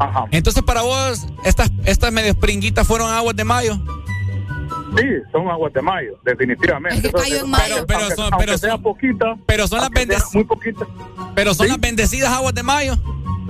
Ajá. 0.00 0.26
Entonces, 0.30 0.62
para 0.62 0.82
vos, 0.82 1.26
estas, 1.44 1.70
estas 1.84 2.12
medio 2.12 2.34
pringuitas 2.34 2.86
fueron 2.86 3.10
aguas 3.10 3.36
de 3.36 3.44
mayo. 3.44 3.78
Sí, 4.96 5.04
son 5.32 5.48
aguas 5.48 5.72
de 5.72 5.82
mayo, 5.82 6.18
definitivamente. 6.24 7.08
Eso- 7.08 7.18
eso- 7.18 7.46
Pero, 7.46 7.86
pero 7.86 7.98
aunque- 8.00 8.14
son, 8.14 8.24
aunque 8.32 8.46
pero 8.46 8.58
sea 8.58 8.70
son, 8.72 8.82
poquita, 8.82 9.36
pero 9.46 9.66
son 9.68 9.80
las 9.80 9.90
bendecidas. 9.90 10.34
muy 10.34 10.44
poquita. 10.44 10.86
Pero 11.34 11.54
son 11.54 11.66
Sí. 11.66 11.72
las 11.72 11.80
bendecidas 11.80 12.30
aguas 12.32 12.54
de 12.54 12.62
mayo. 12.62 12.94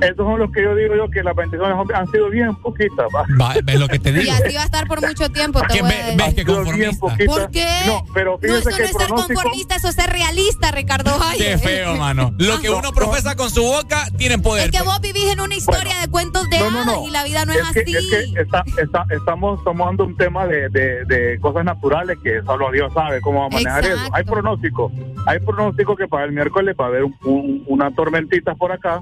Esos 0.01 0.17
son 0.19 0.39
los 0.39 0.51
que 0.53 0.63
yo 0.63 0.75
digo 0.75 0.95
yo 0.95 1.11
que 1.11 1.23
las 1.23 1.35
bendiciones 1.35 1.77
han 1.95 2.07
sido 2.11 2.31
bien 2.31 2.55
poquitas. 2.57 3.07
¿va? 3.15 3.25
Va, 3.41 3.55
ves 3.65 3.79
lo 3.81 3.89
que 3.89 3.99
te 3.99 4.11
Y 4.11 4.13
digo. 4.15 4.33
así 4.33 4.55
va 4.55 4.63
a 4.63 4.65
estar 4.65 4.87
por 4.87 5.01
mucho 5.07 5.29
tiempo. 5.31 5.61
Te 5.69 5.83
voy 5.83 5.93
a 5.93 5.97
decir. 5.97 6.17
ves 6.17 6.35
que 6.35 6.45
Bien 6.45 6.57
conformista. 6.57 6.99
poquita. 7.01 7.33
¿Por 7.33 7.51
qué? 7.51 7.67
No, 7.87 8.05
pero 8.15 8.39
No, 8.43 8.57
eso 8.57 8.71
que 8.71 8.77
no 8.79 8.85
es 8.85 8.91
ser 8.93 9.07
pronóstico... 9.07 9.41
conformista, 9.41 9.75
eso 9.77 9.89
es 9.89 9.95
ser 9.95 10.11
realista, 10.11 10.71
Ricardo 10.71 11.19
Valle. 11.19 11.39
Qué 11.39 11.59
feo, 11.59 11.97
mano. 11.97 12.33
Lo 12.39 12.61
que 12.61 12.71
uno 12.71 12.93
profesa 12.93 13.35
con 13.37 13.51
su 13.51 13.63
boca 13.63 14.07
tiene 14.17 14.39
poder. 14.39 14.67
Es 14.67 14.71
que 14.71 14.83
vos 14.83 15.01
vivís 15.01 15.27
en 15.33 15.41
una 15.41 15.55
historia 15.57 15.99
de 16.01 16.09
cuentos 16.09 16.49
de 16.51 16.59
No, 16.61 16.71
no, 16.71 16.79
hadas 16.83 16.99
y 17.07 17.11
la 17.11 17.25
vida 17.25 17.45
no 17.45 17.53
es, 17.53 17.61
así. 17.63 17.81
es 17.87 18.07
que 18.09 18.41
está- 18.41 18.65
está- 18.81 19.05
estamos 19.11 19.63
tomando 19.65 20.05
un 20.05 20.17
tema 20.17 20.47
de, 20.47 20.69
de- 20.69 21.05
de 21.07 21.39
cosas 21.41 21.65
naturales 21.65 22.19
que 22.23 22.41
solo 22.45 22.71
Dios 22.71 22.93
sabe 22.93 23.21
cómo 23.21 23.41
va 23.41 23.47
a 23.47 23.49
manejar 23.51 23.85
Exacto. 23.85 24.05
eso. 24.05 24.15
Hay 24.15 24.25
pronóstico. 24.25 24.93
Hay 25.27 25.39
pronóstico 25.41 25.97
que 25.97 26.07
para 26.09 26.25
el 26.25 26.33
miércoles 26.33 26.77
va 26.81 26.85
a 26.85 26.89
haber 26.89 27.05
un- 27.05 27.17
un- 27.25 27.65
una 27.67 27.91
tormentita 27.95 28.55
por 28.55 28.73
acá. 28.73 29.01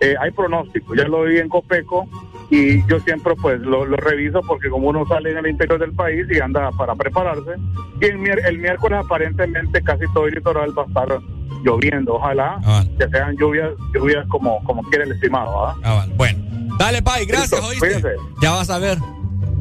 Eh, 0.00 0.14
hay 0.20 0.30
pronóstico. 0.30 0.94
Ya 0.94 1.04
lo 1.04 1.24
vi 1.24 1.38
en 1.38 1.48
Copeco 1.48 2.08
y 2.50 2.84
yo 2.86 2.98
siempre 3.00 3.34
pues 3.40 3.60
lo, 3.60 3.84
lo 3.84 3.96
reviso 3.96 4.40
porque 4.40 4.68
como 4.70 4.88
uno 4.88 5.06
sale 5.06 5.30
en 5.30 5.38
el 5.38 5.46
interior 5.46 5.78
del 5.78 5.92
país 5.92 6.26
y 6.30 6.40
anda 6.40 6.70
para 6.72 6.94
prepararse. 6.94 7.52
Y 8.00 8.06
el, 8.06 8.28
el 8.46 8.58
miércoles 8.58 9.00
aparentemente 9.04 9.82
casi 9.82 10.04
todo 10.12 10.26
el 10.26 10.34
litoral 10.34 10.76
va 10.76 10.84
a 10.84 10.86
estar 10.86 11.20
lloviendo. 11.62 12.14
Ojalá 12.14 12.58
que 12.98 13.08
sean 13.08 13.36
lluvias, 13.36 13.70
lluvias 13.94 14.26
como, 14.28 14.62
como 14.64 14.82
quiere 14.84 15.04
el 15.04 15.12
estimado. 15.12 15.66
¿ah? 15.66 15.76
Ah, 15.82 15.94
vale. 15.94 16.12
Bueno. 16.16 16.38
Dale, 16.78 17.02
Pai, 17.02 17.26
gracias, 17.26 17.60
Listo. 17.70 18.08
Ya 18.40 18.52
vas 18.52 18.70
a 18.70 18.78
ver. 18.78 18.96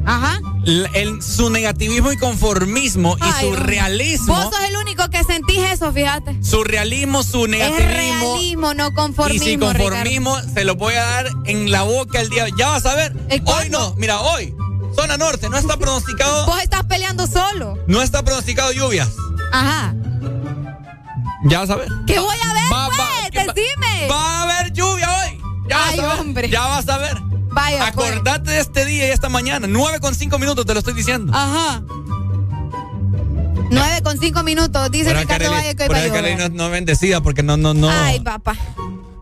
Ajá. 0.05 0.39
El- 0.65 1.21
su 1.21 1.49
negativismo 1.49 2.11
y 2.11 2.17
conformismo 2.17 3.17
y 3.17 3.41
su 3.43 3.55
realismo. 3.55 4.33
Vos 4.35 4.43
sos 4.55 4.63
el 4.69 4.75
único 4.77 5.09
que 5.09 5.23
sentís 5.23 5.59
eso, 5.71 5.91
fíjate. 5.93 6.37
Su 6.43 6.63
realismo, 6.63 7.23
su 7.23 7.45
Es 7.45 7.51
negativismo. 7.51 8.33
realismo, 8.35 8.73
no 8.73 8.87
Y 8.87 8.93
conformismo. 8.93 9.45
si 9.45 9.57
conformismo 9.57 10.37
se 10.53 10.63
lo 10.65 10.75
voy 10.75 10.93
a 10.95 11.03
dar 11.03 11.27
en 11.45 11.71
la 11.71 11.83
boca 11.83 12.21
el 12.21 12.29
día. 12.29 12.47
Ya 12.57 12.69
vas 12.69 12.85
a 12.85 12.95
ver. 12.95 13.15
Hoy 13.45 13.69
no, 13.69 13.93
mira, 13.97 14.19
hoy. 14.21 14.53
Zona 14.95 15.17
norte, 15.17 15.49
no 15.49 15.57
está 15.57 15.77
pronosticado. 15.77 16.45
Vos 16.47 16.61
estás 16.61 16.83
peleando 16.85 17.27
solo. 17.27 17.77
No 17.87 18.01
está 18.01 18.23
pronosticado 18.23 18.71
lluvias. 18.71 19.09
Ajá. 19.51 19.93
Ya 21.45 21.59
vas 21.59 21.69
a 21.69 21.75
ver. 21.75 21.87
¿Qué 22.05 22.19
voy 22.19 22.35
a 22.43 22.53
ver, 22.53 22.63
Va- 22.73 22.87
va- 22.89 22.95
pues? 22.95 23.31
¿qué 23.31 23.45
va- 23.45 23.53
Decime. 23.53 24.07
Va 24.09 24.39
a 24.39 24.41
haber 24.43 24.73
lluvia 24.73 25.09
hoy. 25.09 25.41
Ya 25.69 25.85
Ay, 25.87 25.97
vas 25.97 26.05
a 26.05 26.11
ver. 26.13 26.19
hombre. 26.21 26.49
Ya 26.49 26.61
vas 26.67 26.89
a 26.89 26.97
ver. 26.97 27.17
Vaya, 27.51 27.91
pues. 27.93 28.09
Acordate 28.11 28.51
de 28.51 28.59
este 28.59 28.85
día 28.85 29.07
y 29.07 29.11
esta 29.11 29.29
mañana. 29.29 29.67
9 29.69 29.99
con 29.99 30.15
5 30.15 30.37
minutos, 30.39 30.65
te 30.65 30.73
lo 30.73 30.79
estoy 30.79 30.93
diciendo. 30.93 31.33
Ajá. 31.35 31.81
Nueve 33.71 34.01
con 34.03 34.17
cinco 34.19 34.41
minutos, 34.41 34.89
dice 34.89 35.13
Ricardo 35.13 35.45
Kareli- 35.45 35.51
Valle 35.55 35.75
que 35.75 35.83
hoy 35.83 35.89
va 35.89 35.97
a 35.97 36.07
llover. 36.07 36.39
no, 36.39 36.49
no 36.49 36.69
bendecida 36.71 37.21
porque 37.21 37.43
no, 37.43 37.55
no, 37.55 37.73
no. 37.75 37.87
Ay, 37.89 38.19
papá. 38.19 38.55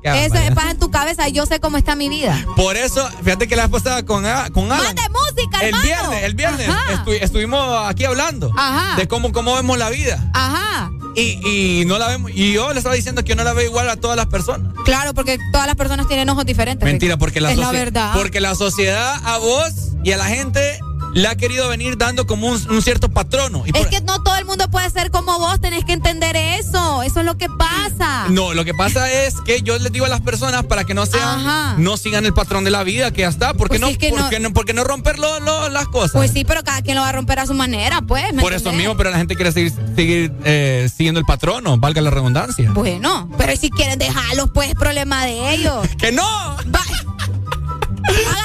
Eso 0.04 0.36
es 0.36 0.52
pasa 0.56 0.72
en 0.72 0.80
tu 0.80 0.90
cabeza. 0.90 1.28
Yo 1.28 1.46
sé 1.46 1.60
cómo 1.60 1.76
está 1.78 1.96
mi 1.96 2.08
vida. 2.08 2.46
Por 2.56 2.78
eso, 2.78 3.06
fíjate 3.26 3.46
que 3.50 3.58
la 3.58 3.64
vez 3.68 3.72
pasada 3.84 4.06
con, 4.06 4.26
A- 4.26 4.50
con 4.52 4.72
Alan. 4.72 4.86
¡Mande 4.86 5.02
música, 5.10 5.60
El 5.60 5.66
hermano! 5.76 5.84
viernes, 5.84 6.24
el 6.24 6.34
viernes 6.36 6.70
Ajá. 6.70 7.04
estu- 7.04 7.18
estuvimos 7.20 7.90
aquí 7.90 8.06
hablando 8.06 8.50
Ajá. 8.58 8.96
de 8.96 9.06
cómo, 9.10 9.34
cómo 9.34 9.54
vemos 9.54 9.78
la 9.78 9.90
vida. 9.90 10.32
Ajá. 10.34 10.92
Y, 11.18 11.82
y 11.82 11.86
no 11.86 11.98
la 11.98 12.08
vemos. 12.08 12.32
Y 12.34 12.54
yo 12.54 12.72
le 12.74 12.80
estaba 12.80 12.96
diciendo 12.96 13.24
que 13.24 13.30
yo 13.30 13.36
no 13.36 13.44
la 13.44 13.54
veo 13.54 13.66
igual 13.66 13.90
a 13.90 13.96
todas 13.96 14.16
las 14.16 14.28
personas. 14.28 14.72
Claro, 14.86 15.14
porque 15.14 15.40
todas 15.52 15.66
las 15.66 15.76
personas 15.76 16.08
tienen 16.08 16.30
ojos 16.30 16.46
diferentes. 16.46 16.86
Mentira, 16.86 17.18
porque 17.18 17.42
la, 17.42 17.52
es 17.52 17.58
la 17.58 17.72
verdad. 17.72 18.14
porque 18.14 18.40
la 18.40 18.54
sociedad 18.54 19.20
a 19.26 19.38
vos 19.40 19.72
y 20.04 20.12
a 20.12 20.18
la 20.18 20.26
gente 20.26 20.80
le 21.18 21.28
ha 21.28 21.36
querido 21.36 21.68
venir 21.68 21.98
dando 21.98 22.28
como 22.28 22.48
un, 22.48 22.70
un 22.72 22.82
cierto 22.82 23.10
patrono. 23.10 23.64
Y 23.66 23.70
Es 23.70 23.78
por- 23.78 23.90
que 23.90 24.02
no 24.02 24.22
todo 24.22 24.36
el 24.36 24.46
mundo 24.46 24.70
puede 24.70 24.90
ser 24.90 25.10
como 25.12 25.38
vos, 25.40 25.60
tenés 25.60 25.84
que 25.84 25.94
entender 25.94 26.36
eso. 26.36 27.02
Eso 27.04 27.20
es 27.22 27.26
lo 27.26 27.38
que 27.38 27.48
pasa. 27.50 28.28
No, 28.30 28.54
lo 28.54 28.64
que 28.66 28.74
pasa 28.74 29.12
es 29.12 29.34
que 29.46 29.62
yo 29.62 29.78
les 29.80 29.92
digo 29.92 30.06
a 30.06 30.10
las 30.10 30.22
personas 30.22 30.66
para 30.66 30.84
que 30.84 30.94
no 30.94 31.06
sean, 31.06 31.40
Ajá. 31.46 31.76
no 31.78 31.98
sigan 31.98 32.26
el 32.26 32.34
patrón 32.34 32.64
de 32.64 32.72
la 32.72 32.84
vida 32.84 33.12
que 33.12 33.22
ya 33.22 33.30
está. 33.30 33.54
¿Por 33.54 33.68
qué 33.68 33.80
Pues 33.80 33.82
no, 33.82 33.88
sí, 33.88 33.94
es 33.94 33.98
que 34.00 34.10
por 34.10 34.20
no- 34.20 34.26
no, 34.74 34.84
romper 34.84 35.18
lo- 35.20 35.40
lo- 35.40 35.70
las 35.70 35.88
cosas? 35.88 36.12
Pues 36.12 36.32
sí, 36.32 36.46
pero 36.46 36.64
cada 36.64 36.82
quien 36.82 36.96
lo 36.96 37.02
va 37.02 37.10
a 37.10 37.14
romper 37.14 37.40
a 37.40 37.48
su 37.48 37.54
manera, 37.54 38.02
pues. 38.02 38.34
¿me 38.34 38.42
por 38.42 38.54
eso 38.54 38.72
mismo, 38.72 38.96
pero 38.96 39.10
la 39.10 39.18
gente 39.18 39.36
quiere 39.36 39.52
seguir, 39.52 39.74
seguir 39.96 40.32
eh, 40.44 40.90
siguiendo 40.96 41.20
el 41.20 41.26
patrón, 41.26 41.64
valga 41.82 42.02
la 42.02 42.10
redundancia. 42.12 42.72
Bueno, 42.72 43.30
pero 43.38 43.56
si 43.56 43.70
quieren 43.72 43.98
dejarlos, 43.98 44.52
pues 44.54 44.70
es 44.70 44.76
problema 44.76 45.26
de 45.26 45.54
ellos. 45.54 45.88
¡Que 45.98 46.12
no! 46.12 46.24
Va- 46.24 47.17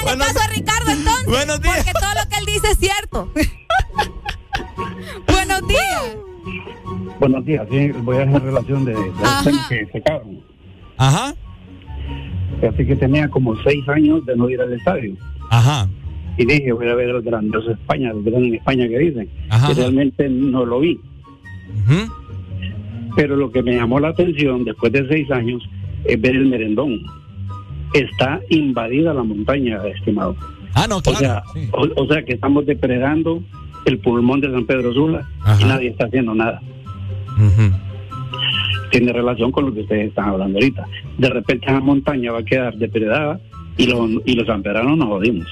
Háganle 0.01 0.25
caso 0.25 0.41
a 0.41 0.49
Ricardo 0.49 0.91
entonces. 0.91 1.27
Buenos 1.27 1.61
días. 1.61 1.77
Porque 1.77 1.93
todo 1.93 2.15
lo 2.23 2.29
que 2.29 2.39
él 2.39 2.47
dice 2.47 2.71
es 2.71 2.79
cierto. 2.79 3.33
Buenos 5.27 5.69
días. 5.69 6.17
Buenos 7.21 7.45
días, 7.45 7.67
sí, 7.71 7.93
voy 8.03 8.17
a 8.17 8.23
hacer 8.23 8.43
relación 8.43 8.85
de, 8.85 8.95
de 8.95 9.53
que 9.69 9.87
se 9.93 10.03
cagan. 10.03 10.41
Ajá. 10.97 11.35
Así 12.69 12.87
que 12.87 12.97
tenía 12.97 13.29
como 13.29 13.57
seis 13.63 13.89
años 13.89 14.25
de 14.27 14.37
no 14.37 14.49
ir 14.51 14.61
al 14.61 14.73
estadio. 14.73 15.15
Ajá. 15.51 15.89
Y 16.37 16.47
dije, 16.47 16.73
voy 16.73 16.89
a 16.89 16.95
ver 16.95 17.11
el 17.11 17.23
grandioso 17.23 17.73
España, 17.73 18.11
el 18.11 18.23
gran 18.23 18.45
en 18.45 18.55
España 18.55 18.89
que 18.89 18.99
dicen. 18.99 19.29
Ajá. 19.51 19.71
Y 19.71 19.75
realmente 19.75 20.29
no 20.29 20.65
lo 20.65 20.81
vi. 20.81 20.99
Ujú. 21.85 22.13
Pero 23.17 23.37
lo 23.37 23.53
que 23.53 23.63
me 23.63 23.75
llamó 23.75 24.01
la 24.01 24.09
atención 24.09 24.65
después 24.65 24.93
de 24.93 25.07
seis 25.09 25.31
años 25.31 25.63
es 26.05 26.21
ver 26.21 26.35
el 26.35 26.47
merendón. 26.47 27.01
Está 27.93 28.41
invadida 28.49 29.13
la 29.13 29.23
montaña, 29.23 29.81
estimado. 29.95 30.37
Ah, 30.75 30.87
no, 30.89 30.99
O 30.99 31.15
sea, 31.15 31.43
o, 31.73 32.03
o 32.03 32.07
sea 32.07 32.25
que 32.25 32.33
estamos 32.33 32.65
depredando 32.65 33.43
el 33.85 33.99
pulmón 33.99 34.41
de 34.41 34.51
San 34.51 34.65
Pedro 34.65 34.93
Sula 34.93 35.29
y 35.61 35.65
nadie 35.65 35.91
está 35.91 36.07
haciendo 36.07 36.35
nada. 36.35 36.61
Tiene 38.91 39.13
relación 39.13 39.51
con 39.53 39.67
lo 39.67 39.75
que 39.75 39.81
ustedes 39.81 40.09
están 40.09 40.29
hablando 40.31 40.59
ahorita. 40.59 40.87
De 41.19 41.31
repente 41.31 41.67
esa 41.67 41.81
montaña 41.81 42.33
va 42.33 42.41
a 42.41 42.45
quedar 42.45 42.77
depredada 42.77 43.41
y 43.77 43.87
los, 43.87 44.11
y 44.25 44.35
los 44.35 44.47
sanpedranos 44.47 44.97
nos 44.99 45.09
jodimos. 45.09 45.47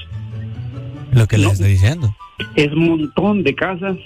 Lo 1.11 1.27
que 1.27 1.37
les 1.37 1.53
estoy 1.53 1.71
diciendo. 1.71 2.15
Es 2.55 2.71
un 2.71 2.89
montón 2.89 3.43
de 3.43 3.53
casas, 3.53 3.97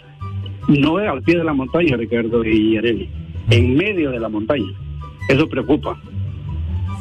no 0.67 0.97
al 0.97 1.21
pie 1.21 1.37
de 1.37 1.43
la 1.43 1.53
montaña, 1.53 1.95
Ricardo 1.95 2.43
y 2.43 2.77
Areli, 2.77 3.09
en 3.49 3.75
medio 3.75 4.11
de 4.11 4.19
la 4.19 4.29
montaña. 4.29 4.71
Eso 5.29 5.47
preocupa. 5.47 5.99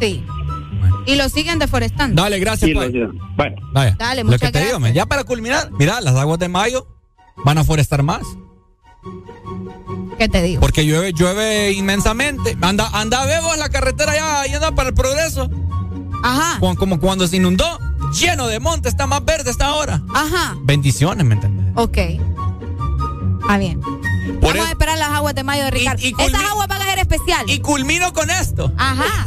Sí. 0.01 0.23
Y 1.07 1.17
lo 1.17 1.29
siguen 1.29 1.59
deforestando. 1.59 2.23
Dale, 2.23 2.39
gracias. 2.39 2.71
Pues. 2.75 2.93
Bueno, 3.37 3.57
Vaya. 3.73 3.97
Dale, 3.99 4.23
Lo 4.25 4.31
muchas 4.31 4.41
que 4.41 4.53
te 4.53 4.59
digo, 4.59 4.71
gracias. 4.73 4.81
men, 4.83 4.95
ya 4.95 5.07
para 5.07 5.25
culminar, 5.25 5.71
mira, 5.79 6.01
las 6.01 6.15
aguas 6.17 6.39
de 6.39 6.49
mayo 6.49 6.87
van 7.45 7.59
a 7.59 7.65
forestar 7.65 8.03
más. 8.03 8.23
¿Qué 10.19 10.29
te 10.29 10.43
digo? 10.43 10.61
Porque 10.61 10.87
llueve, 10.87 11.13
llueve 11.13 11.73
inmensamente. 11.73 12.57
Anda, 12.61 12.89
anda, 12.93 13.25
vemos 13.27 13.57
la 13.59 13.69
carretera 13.69 14.15
ya, 14.15 14.43
anda 14.55 14.73
para 14.73 14.91
el 14.91 14.95
progreso. 14.95 15.51
Ajá. 16.23 16.59
Como, 16.61 16.77
como 16.77 17.01
cuando 17.01 17.27
se 17.27 17.37
inundó, 17.37 17.79
lleno 18.19 18.47
de 18.47 18.61
monte, 18.61 18.89
está 18.89 19.07
más 19.07 19.25
verde 19.25 19.51
esta 19.51 19.75
hora. 19.75 20.01
Ajá. 20.15 20.57
Bendiciones, 20.63 21.27
¿me 21.27 21.35
entiendes? 21.35 21.73
Ok. 21.77 21.99
Ah, 23.49 23.59
bien. 23.59 23.81
Por 24.41 24.55
Vamos 24.55 24.69
a 24.69 24.71
esperar 24.71 24.97
las 24.99 25.11
aguas 25.11 25.35
de 25.35 25.43
mayo 25.45 25.65
de 25.65 25.71
Ricardo. 25.73 26.01
y 26.07 26.13
culmi- 26.13 26.29
Esas 26.29 26.45
aguas 26.51 26.69
van 26.69 26.81
a 26.81 26.85
ser 26.87 26.99
especiales. 27.01 27.55
Y 27.55 27.59
culmino 27.61 28.13
con 28.15 28.31
esto. 28.31 28.73
Ajá. 28.79 29.27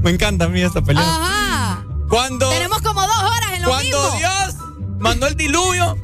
Me 0.02 0.10
encanta 0.10 0.46
a 0.46 0.48
mí 0.48 0.60
esta 0.62 0.82
pelea. 0.82 1.02
Ajá. 1.02 1.84
Cuando, 2.08 2.48
Tenemos 2.50 2.80
como 2.82 3.00
dos 3.00 3.16
horas 3.22 3.52
en 3.54 3.62
lo 3.62 3.68
cuando 3.68 4.02
mismo. 4.12 4.18
Dios 4.18 4.54
mandó 4.98 5.26
el 5.28 5.36
diluvio, 5.36 5.96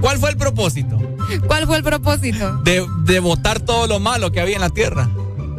¿cuál 0.00 0.18
fue 0.18 0.30
el 0.30 0.36
propósito? 0.36 0.96
¿Cuál 1.46 1.66
fue 1.66 1.76
el 1.78 1.82
propósito? 1.82 2.58
De, 2.62 2.86
de 3.04 3.20
botar 3.20 3.60
todo 3.60 3.86
lo 3.86 3.98
malo 4.00 4.30
que 4.30 4.40
había 4.40 4.54
en 4.54 4.60
la 4.62 4.70
tierra. 4.70 5.08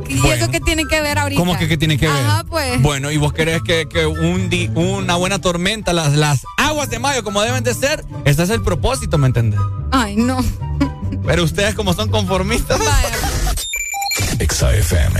¿Y 0.07 0.17
Bueno. 0.21 0.33
eso 0.35 0.49
qué 0.51 0.59
tiene 0.59 0.85
que 0.87 1.01
ver 1.01 1.19
ahorita? 1.19 1.39
¿Cómo 1.39 1.55
que 1.59 1.67
qué 1.67 1.77
tiene 1.77 1.97
que 1.99 2.07
ver? 2.07 2.15
Ajá, 2.25 2.43
pues. 2.45 2.81
Bueno, 2.81 3.11
¿y 3.11 3.17
vos 3.17 3.31
crees 3.33 3.61
que, 3.61 3.87
que 3.87 4.07
un 4.07 4.49
di- 4.49 4.71
una 4.73 5.15
buena 5.17 5.39
tormenta, 5.39 5.93
las, 5.93 6.13
las 6.13 6.39
aguas 6.57 6.89
de 6.89 6.97
mayo 6.97 7.23
como 7.23 7.41
deben 7.41 7.63
de 7.63 7.73
ser? 7.75 8.03
Ese 8.25 8.41
es 8.43 8.49
el 8.49 8.61
propósito, 8.63 9.17
¿me 9.19 9.27
entendés? 9.27 9.59
Ay, 9.91 10.15
no. 10.15 10.43
Pero 11.27 11.43
ustedes 11.43 11.75
como 11.75 11.93
son 11.93 12.09
conformistas. 12.09 12.79
Exa 14.39 14.73
FM. 14.73 15.19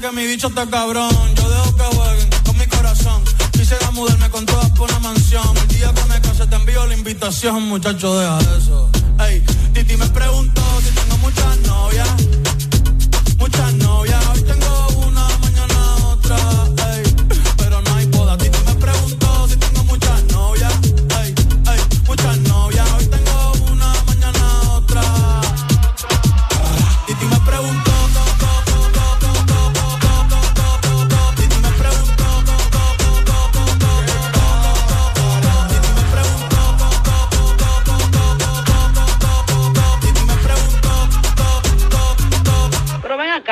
que 0.00 0.10
mi 0.12 0.26
bicho 0.26 0.48
está 0.48 0.66
cabrón. 0.66 1.10
Yo 1.36 1.48
dejo 1.48 1.76
que 1.76 1.82
jueguen 1.82 2.28
con 2.44 2.58
mi 2.58 2.66
corazón. 2.66 3.22
Quisiera 3.52 3.90
mudarme 3.92 4.28
con 4.30 4.44
todas 4.44 4.70
por 4.70 4.90
una 4.90 4.98
mansión. 5.00 5.56
El 5.56 5.68
día 5.68 5.92
que 5.94 6.04
me 6.04 6.20
case 6.20 6.46
te 6.46 6.56
envío 6.56 6.86
la 6.86 6.94
invitación, 6.94 7.62
muchacho, 7.68 8.18
deja 8.18 8.38
eso. 8.58 8.90
Ey, 9.20 9.40
Titi 9.72 9.96
me 9.96 10.06
preguntó 10.08 10.62
si 10.82 10.90
tengo 10.94 11.18
muchas 11.18 11.58
novias. 11.58 12.08
Muchas 13.38 13.74
novias, 13.74 14.26
hoy 14.32 14.42
tengo 14.42 14.88
una, 15.06 15.28
mañana 15.38 15.96
otra. 16.08 16.63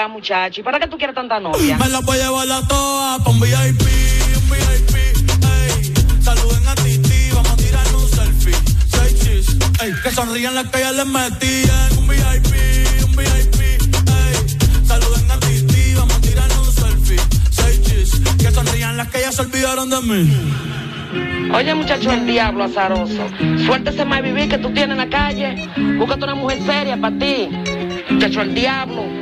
Acá, 0.02 0.08
muchacho, 0.08 0.60
¿y 0.60 0.64
para 0.64 0.80
qué 0.80 0.88
tú 0.88 0.96
quieres 0.96 1.14
tanta 1.14 1.38
novia? 1.38 1.76
Me 1.78 1.88
las 1.88 2.02
voy 2.04 2.18
a 2.18 2.24
llevar 2.24 2.50
a 2.50 2.66
todas 2.66 3.22
pa' 3.22 3.30
un 3.30 3.40
VIP, 3.40 3.52
un 3.52 4.50
VIP, 4.50 4.96
ey. 4.96 5.94
Saluden 6.20 6.66
a 6.66 6.74
Titi, 6.74 7.30
vamos 7.32 7.50
a 7.50 7.56
tirar 7.56 7.86
un 7.94 8.08
selfie. 8.08 8.54
Seis 8.88 9.20
chis, 9.20 9.56
ey. 9.80 9.92
Que 10.02 10.10
sonrían 10.10 10.54
las 10.54 10.68
que 10.70 10.80
ya 10.80 10.92
les 10.92 11.06
metí 11.06 11.62
en 11.62 11.98
un 11.98 12.08
VIP, 12.08 12.54
un 13.04 13.16
VIP, 13.16 13.60
ey. 13.60 14.84
Saluden 14.84 15.30
a 15.30 15.38
Titi, 15.38 15.94
vamos 15.94 16.14
a 16.14 16.20
tirar 16.20 16.50
un 16.58 16.72
selfie. 16.72 17.20
Seis 17.50 17.82
chis, 17.82 18.20
que 18.38 18.50
sonrían 18.50 18.96
las 18.96 19.08
que 19.08 19.20
ya 19.20 19.30
se 19.32 19.42
olvidaron 19.42 19.88
de 19.90 20.00
mí. 20.00 21.52
Oye, 21.54 21.74
muchacho, 21.74 22.10
el 22.10 22.26
diablo 22.26 22.64
azaroso. 22.64 23.28
Suéltese 23.66 24.04
más 24.04 24.22
vivir 24.22 24.48
que 24.48 24.58
tú 24.58 24.72
tienes 24.72 24.92
en 24.92 24.98
la 24.98 25.08
calle. 25.08 25.68
Búscate 25.98 26.24
una 26.24 26.34
mujer 26.34 26.58
seria 26.64 26.96
para 26.96 27.16
ti. 27.18 27.48
Muchacho, 28.10 28.40
el 28.40 28.54
diablo. 28.54 29.21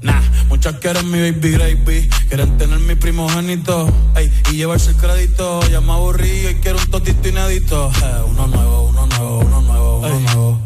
Nah, 0.00 0.22
muchas 0.48 0.76
quieren 0.76 1.10
mi 1.10 1.18
baby 1.18 1.50
gravy, 1.50 2.08
quieren 2.28 2.56
tener 2.56 2.78
mi 2.78 2.94
primogénito, 2.94 3.88
ey, 4.14 4.30
y 4.52 4.56
llevarse 4.56 4.90
el 4.90 4.96
crédito. 4.96 5.60
Ya 5.68 5.80
me 5.80 5.92
aburrí 5.92 6.46
y 6.48 6.54
quiero 6.56 6.78
un 6.78 6.90
totito 6.90 7.28
inédito. 7.28 7.90
Eh, 8.02 8.22
uno 8.28 8.46
nuevo, 8.46 8.82
uno 8.88 9.06
nuevo, 9.06 9.38
uno 9.40 9.60
nuevo, 9.62 9.98
uno 9.98 10.20
nuevo. 10.20 10.60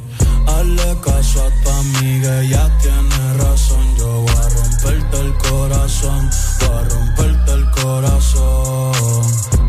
Hazle 0.46 0.96
caso 1.02 1.44
a 1.46 1.62
tu 1.62 1.70
amiga, 1.70 2.42
ella 2.42 2.78
tiene 2.82 3.34
razón. 3.38 3.96
Yo 3.96 4.06
voy 4.06 4.30
a 4.30 4.48
romperte 4.50 5.20
el 5.20 5.34
corazón, 5.34 6.30
voy 6.60 6.68
a 6.68 6.82
romperte 6.88 7.52
el 7.52 7.70
corazón. 7.70 9.26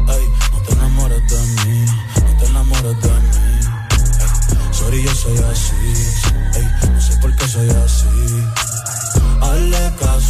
Ey, 0.10 0.26
no 0.52 0.60
te 0.62 0.74
enamores 0.74 1.22
de 1.30 1.40
mí, 1.64 1.86
no 2.16 2.38
te 2.38 2.46
enamores 2.48 3.02
de 3.02 3.10
mí. 3.10 3.60
Ey, 4.20 4.74
sorry, 4.74 5.04
yo 5.04 5.16
soy 5.16 5.38
así, 5.38 5.76
ey, 6.56 6.90
no 6.90 7.02
sé 7.02 7.16
por 7.22 7.34
qué 7.36 7.48
soy 7.48 7.70
así. 7.70 8.23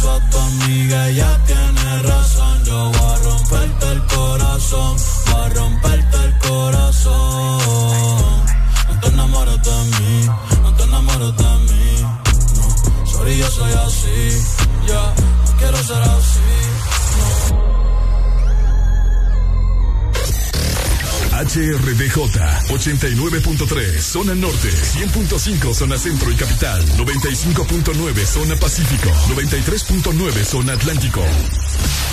A 0.06 0.20
tu 0.30 0.38
amiga, 0.38 1.08
ella 1.08 1.40
tiene 1.46 2.02
razón. 2.02 2.64
Yo 2.64 2.90
voy 2.90 3.10
a 3.10 3.16
romperte 3.24 3.92
el 3.92 4.04
corazón, 4.06 4.96
voy 5.26 5.40
a 5.40 5.48
romperte 5.48 6.16
el 6.24 6.38
corazón. 6.38 7.62
No 8.88 9.00
te 9.00 9.08
enamores 9.08 9.62
de 9.62 9.84
mí, 9.98 10.26
no 10.62 10.74
te 10.74 10.82
enamores 10.84 11.36
de 11.36 11.44
mí. 11.72 12.02
No, 12.56 13.06
sorry, 13.06 13.38
yo 13.38 13.50
soy 13.50 13.72
así. 13.72 14.53
HRDJ 21.34 22.16
89.3 22.68 24.00
zona 24.00 24.34
norte, 24.36 24.68
100.5 24.70 25.74
zona 25.74 25.98
centro 25.98 26.30
y 26.30 26.36
capital, 26.36 26.80
95.9 26.96 28.24
zona 28.24 28.54
pacífico, 28.56 29.10
93.9 29.34 30.44
zona 30.44 30.74
atlántico. 30.74 31.22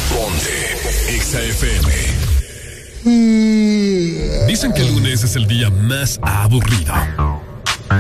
Ponte 0.10 0.76
XAFM. 1.20 2.32
Dicen 4.48 4.74
que 4.74 4.82
el 4.82 4.94
lunes 4.96 5.24
es 5.24 5.36
el 5.36 5.46
día 5.48 5.70
más 5.70 6.20
aburrido. 6.24 6.94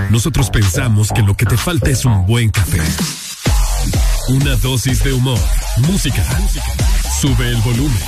Nosotros 0.09 0.49
pensamos 0.49 1.11
que 1.13 1.21
lo 1.21 1.35
que 1.35 1.45
te 1.45 1.55
falta 1.55 1.91
es 1.91 2.03
un 2.03 2.25
buen 2.25 2.49
café. 2.49 2.81
Una 4.29 4.55
dosis 4.55 5.03
de 5.03 5.13
humor, 5.13 5.39
música. 5.87 6.23
Sube 7.21 7.47
el 7.47 7.61
volumen. 7.61 8.01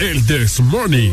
El 0.00 0.26
This 0.26 0.60
Morning. 0.60 1.12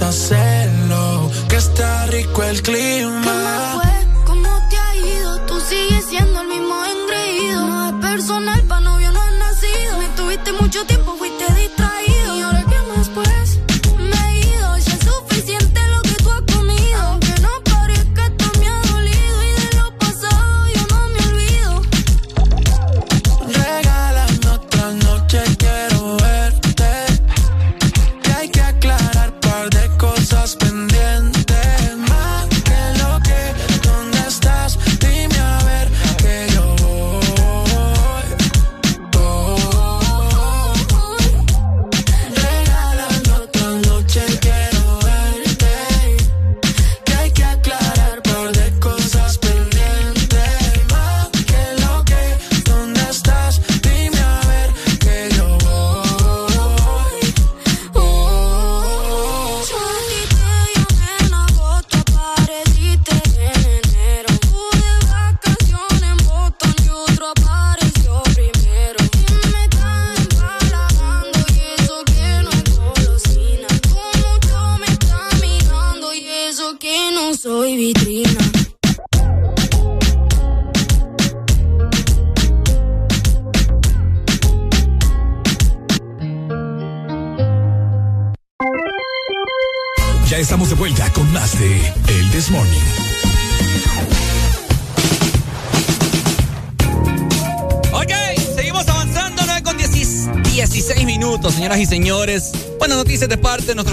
Vamos 0.00 0.02
a 0.02 0.08
hacerlo. 0.10 1.30
Que 1.48 1.56
está 1.56 2.06
rico 2.06 2.44
el 2.44 2.62
clima. 2.62 3.27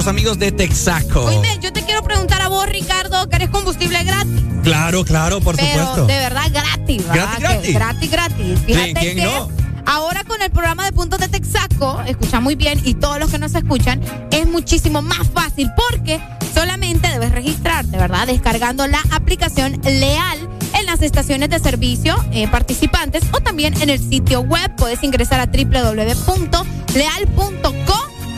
Nuestros 0.05 0.07
amigos 0.07 0.39
de 0.39 0.51
Texaco. 0.51 1.25
Oíme, 1.25 1.57
yo 1.61 1.73
te 1.73 1.83
quiero 1.83 2.03
preguntar 2.03 2.41
a 2.41 2.47
vos, 2.47 2.67
Ricardo, 2.67 3.27
que 3.27 3.37
eres 3.37 3.49
combustible 3.49 4.03
gratis. 4.03 4.41
Claro, 4.63 5.03
claro, 5.03 5.41
por 5.41 5.55
pero 5.55 5.79
supuesto. 5.79 6.05
de 6.05 6.17
verdad 6.17 6.43
gratis, 6.51 7.07
¿verdad? 7.07 7.29
Gratis, 7.39 7.73
gratis. 7.73 7.73
Gratis, 7.73 8.11
gratis. 8.11 8.59
Fíjate 8.65 8.93
¿Quién 8.93 9.17
que 9.17 9.23
no? 9.23 9.49
ahora 9.85 10.23
con 10.23 10.41
el 10.41 10.51
programa 10.51 10.85
de 10.85 10.91
puntos 10.91 11.19
de 11.19 11.27
Texaco, 11.27 12.01
escucha 12.07 12.39
muy 12.39 12.55
bien, 12.55 12.79
y 12.83 12.93
todos 12.95 13.19
los 13.19 13.31
que 13.31 13.39
nos 13.39 13.55
escuchan, 13.55 14.01
es 14.31 14.47
muchísimo 14.47 15.01
más 15.01 15.27
fácil 15.33 15.71
porque 15.75 16.19
solamente 16.53 17.07
debes 17.09 17.31
registrarte, 17.31 17.97
¿verdad? 17.97 18.27
Descargando 18.27 18.85
la 18.87 19.01
aplicación 19.11 19.79
Leal 19.83 20.49
en 20.77 20.85
las 20.85 21.01
estaciones 21.01 21.49
de 21.49 21.59
servicio 21.59 22.15
eh, 22.31 22.47
participantes 22.47 23.23
o 23.31 23.41
también 23.41 23.79
en 23.81 23.89
el 23.89 23.99
sitio 23.99 24.41
web. 24.41 24.75
Puedes 24.75 25.03
ingresar 25.03 25.39
a 25.39 25.47
www.leal.co 25.47 26.65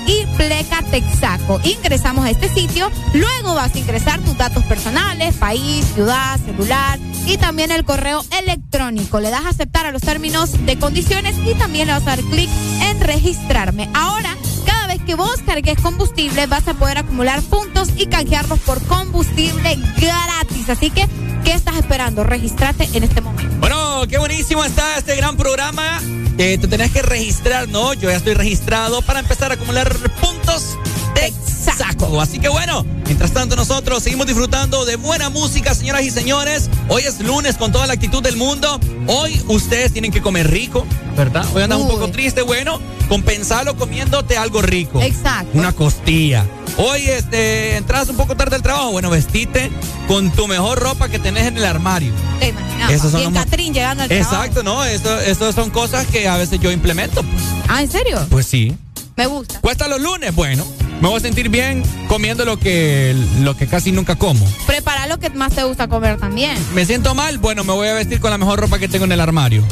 y 0.08 0.26
plécate 0.38 0.88
Texaco. 0.90 1.60
Ingresamos 1.64 2.26
a 2.26 2.32
este 2.32 2.50
sitio, 2.50 2.90
luego 3.14 3.54
vas 3.54 3.76
a 3.76 3.80
ingresar 3.80 4.20
tus 4.22 4.38
datos 4.38 4.64
personales, 4.64 5.36
país, 5.36 5.86
ciudad, 5.94 6.40
celular 6.40 6.98
y 7.26 7.38
también 7.38 7.72
el 7.72 7.84
correo 7.84 8.24
electrónico. 8.40 9.20
Le 9.20 9.30
das 9.30 9.46
a 9.46 9.50
aceptar 9.50 9.86
a 9.86 9.92
los 9.92 10.02
términos 10.02 10.66
de 10.66 10.80
condiciones 10.80 11.36
y 11.46 11.54
también 11.56 11.88
le 11.88 11.94
vas 11.94 12.04
a 12.04 12.16
dar 12.16 12.22
clic 12.22 12.50
en 12.82 13.00
registrarme. 13.02 13.90
Ahora, 13.94 14.36
cada 14.66 14.88
vez 14.88 15.02
que 15.04 15.16
vos 15.16 15.38
cargues 15.46 15.80
combustible, 15.80 16.48
vas 16.48 16.68
a 16.68 16.74
poder 16.74 17.00
acumular 17.00 17.42
puntos 17.44 17.90
y 17.98 18.08
canjearlos 18.08 18.60
por 18.60 18.82
combustible 18.88 19.78
gratis. 19.98 20.70
Así 20.70 20.90
que, 20.90 21.08
¿qué 21.44 21.52
estás 21.52 21.76
esperando? 21.76 22.24
Regístrate 22.24 22.90
en 22.94 23.04
este 23.04 23.22
momento. 23.22 23.56
Bueno, 23.60 24.04
qué 24.10 24.18
buenísimo 24.18 24.64
está 24.64 24.98
este 24.98 25.16
gran 25.18 25.36
programa. 25.36 26.00
Eh, 26.38 26.58
te 26.60 26.68
tenés 26.68 26.92
que 26.92 27.02
registrar, 27.02 27.68
¿no? 27.68 27.94
Yo 27.94 28.10
ya 28.12 28.18
estoy 28.18 28.36
registrado 28.36 29.02
para 29.02 29.20
empezar 29.20 29.52
a 29.52 29.56
acumular 29.56 29.92
puntos 30.22 30.78
de 31.16 31.34
saco. 31.78 32.20
Así 32.22 32.40
que 32.40 32.50
bueno, 32.50 32.86
mientras 33.06 33.32
tanto 33.32 33.56
nosotros 33.56 34.04
seguimos 34.04 34.26
disfrutando 34.28 34.86
de 34.86 34.96
buena 34.96 35.30
música, 35.30 35.74
señoras 35.76 36.04
y 36.04 36.12
señores. 36.12 36.70
Hoy 36.90 37.04
es 37.04 37.20
lunes 37.22 37.58
con 37.58 37.72
toda 37.72 37.88
la 37.88 37.94
actitud 37.94 38.22
del 38.24 38.38
mundo. 38.38 38.80
Hoy 39.08 39.42
ustedes 39.48 39.92
tienen 39.94 40.12
que 40.12 40.22
comer 40.22 40.50
rico, 40.50 40.86
¿verdad? 41.16 41.46
Hoy 41.54 41.64
andas 41.64 41.80
un 41.80 41.88
poco 41.88 42.10
triste, 42.10 42.42
bueno, 42.42 42.80
compensalo 43.10 43.76
comiéndote 43.78 44.38
algo 44.38 44.62
rico. 44.62 45.02
Exacto. 45.02 45.50
Una 45.58 45.72
costilla. 45.72 46.46
Hoy 46.78 47.08
este, 47.08 47.76
entras 47.78 48.08
un 48.10 48.18
poco 48.18 48.36
tarde 48.36 48.56
al 48.56 48.62
trabajo, 48.62 48.92
bueno, 48.92 49.10
vestite 49.10 49.72
con 50.08 50.30
tu 50.32 50.48
mejor 50.48 50.78
ropa 50.80 51.10
que 51.10 51.18
tenés 51.18 51.48
en 51.48 51.58
el 51.58 51.66
armario. 51.66 52.12
Te 52.40 52.50
imaginas. 52.50 52.92
Esos 52.92 53.12
son 53.12 53.22
y 53.22 53.28
mo- 53.28 53.34
Catrín 53.34 53.74
llegando 53.74 54.04
al 54.04 54.10
trabajo. 54.10 54.36
Exacto, 54.36 54.62
no, 54.64 54.84
eso, 54.84 55.20
eso 55.22 55.52
son 55.54 55.70
cosas 55.72 56.06
que 56.08 56.28
a 56.28 56.38
veces 56.38 56.60
yo 56.60 56.72
implemento. 56.72 57.24
Pues, 57.24 57.44
Ah, 57.68 57.82
¿en 57.82 57.90
serio? 57.92 58.20
pues 58.30 58.46
sí. 58.46 58.76
Me 59.16 59.26
gusta. 59.26 59.60
Cuesta 59.62 59.88
los 59.88 60.00
lunes, 60.00 60.36
bueno, 60.36 60.64
me 61.02 61.08
voy 61.08 61.18
a 61.18 61.20
sentir 61.20 61.50
bien 61.50 61.84
comiendo 62.08 62.46
lo 62.46 62.58
que, 62.58 63.16
lo 63.42 63.56
que 63.56 63.68
casi 63.68 63.92
nunca 63.92 64.16
como. 64.16 64.46
Prepara 64.66 65.08
lo 65.08 65.20
que 65.20 65.30
más 65.32 65.54
te 65.54 65.64
gusta 65.64 65.88
comer 65.88 66.18
también. 66.18 66.58
Me 66.74 66.86
siento 66.86 67.14
mal, 67.16 67.38
bueno, 67.38 67.64
me 67.64 67.74
voy 67.74 67.88
a 67.88 67.94
vestir 67.94 68.20
con 68.20 68.32
la 68.32 68.38
mejor 68.38 68.60
ropa 68.60 68.80
que 68.80 68.88
tengo 68.88 69.06
en 69.06 69.12
el 69.12 69.20
armario. 69.22 69.64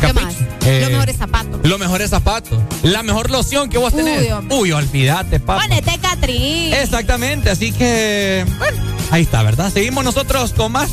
¿Qué 0.00 0.12
más? 0.14 0.34
Eh, 0.64 0.80
Los 0.82 0.90
mejores 0.90 1.16
zapatos. 1.16 1.60
Los 1.62 1.78
mejores 1.78 2.10
zapatos. 2.10 2.58
La 2.82 3.02
mejor 3.02 3.30
loción 3.30 3.68
que 3.70 3.78
vos 3.78 3.94
tenés. 3.94 4.22
Uy, 4.22 4.30
hombre. 4.30 4.56
Uy, 4.56 4.72
olvídate, 4.72 5.40
papá. 5.40 5.62
Ponete, 5.62 5.98
Catrín. 5.98 6.72
Exactamente, 6.74 7.50
así 7.50 7.72
que, 7.72 8.44
bueno, 8.58 8.82
ahí 9.10 9.22
está, 9.22 9.42
¿verdad? 9.42 9.70
Seguimos 9.72 10.04
nosotros 10.04 10.52
con 10.52 10.72
más. 10.72 10.90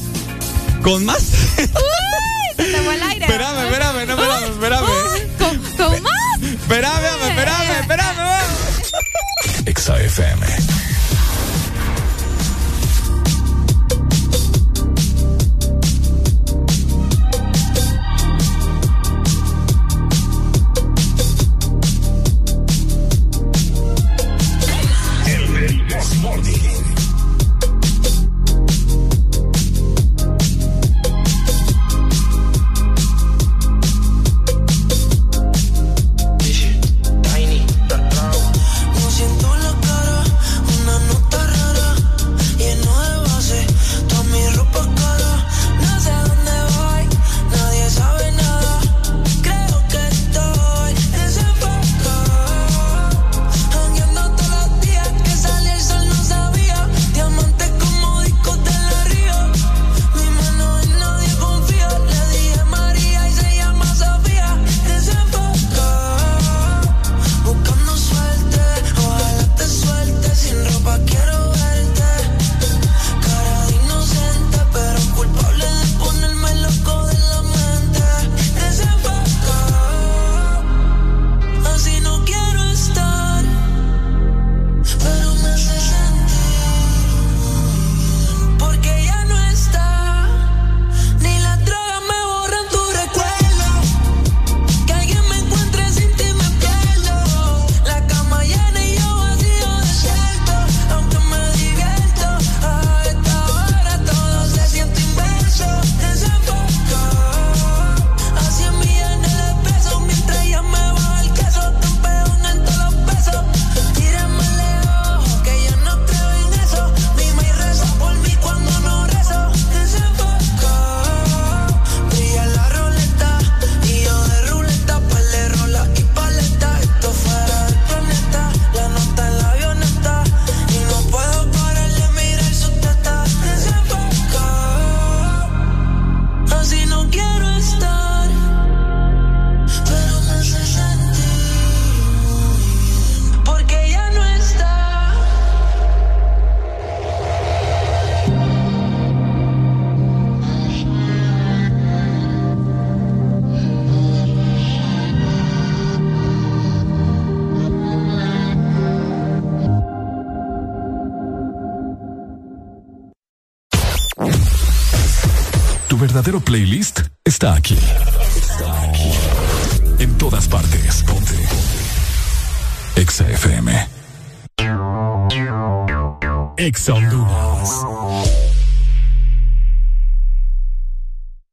¿Con 0.82 1.06
más? 1.06 1.32
Uy, 1.58 1.66
se 2.58 2.64
te 2.72 2.78
fue 2.82 2.96
el 2.96 3.04
aire. 3.04 3.26
espérame, 3.26 3.66
espérame, 3.66 4.08
no, 4.08 4.14
espérame, 4.14 4.52
espérame. 4.54 4.86
¿Con, 5.38 5.58
con 5.78 6.04
más? 6.04 6.14
Espérame, 6.42 7.06
espérame. 7.30 7.57
Exa. 9.66 9.96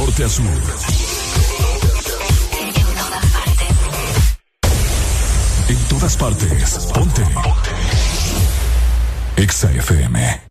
Norte 0.00 0.24
a 0.24 0.28
sur. 0.30 0.46
En 5.68 5.88
todas 5.88 6.16
partes. 6.16 6.88
Ponte. 6.94 7.22
Exa 9.36 9.70
FM. 9.72 10.49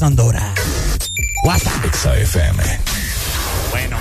Ex 0.00 0.06
Honduras. 0.06 0.54
WhatsApp. 1.44 1.84
Exa 1.84 2.16
FM. 2.16 2.62
Bueno, 3.68 3.98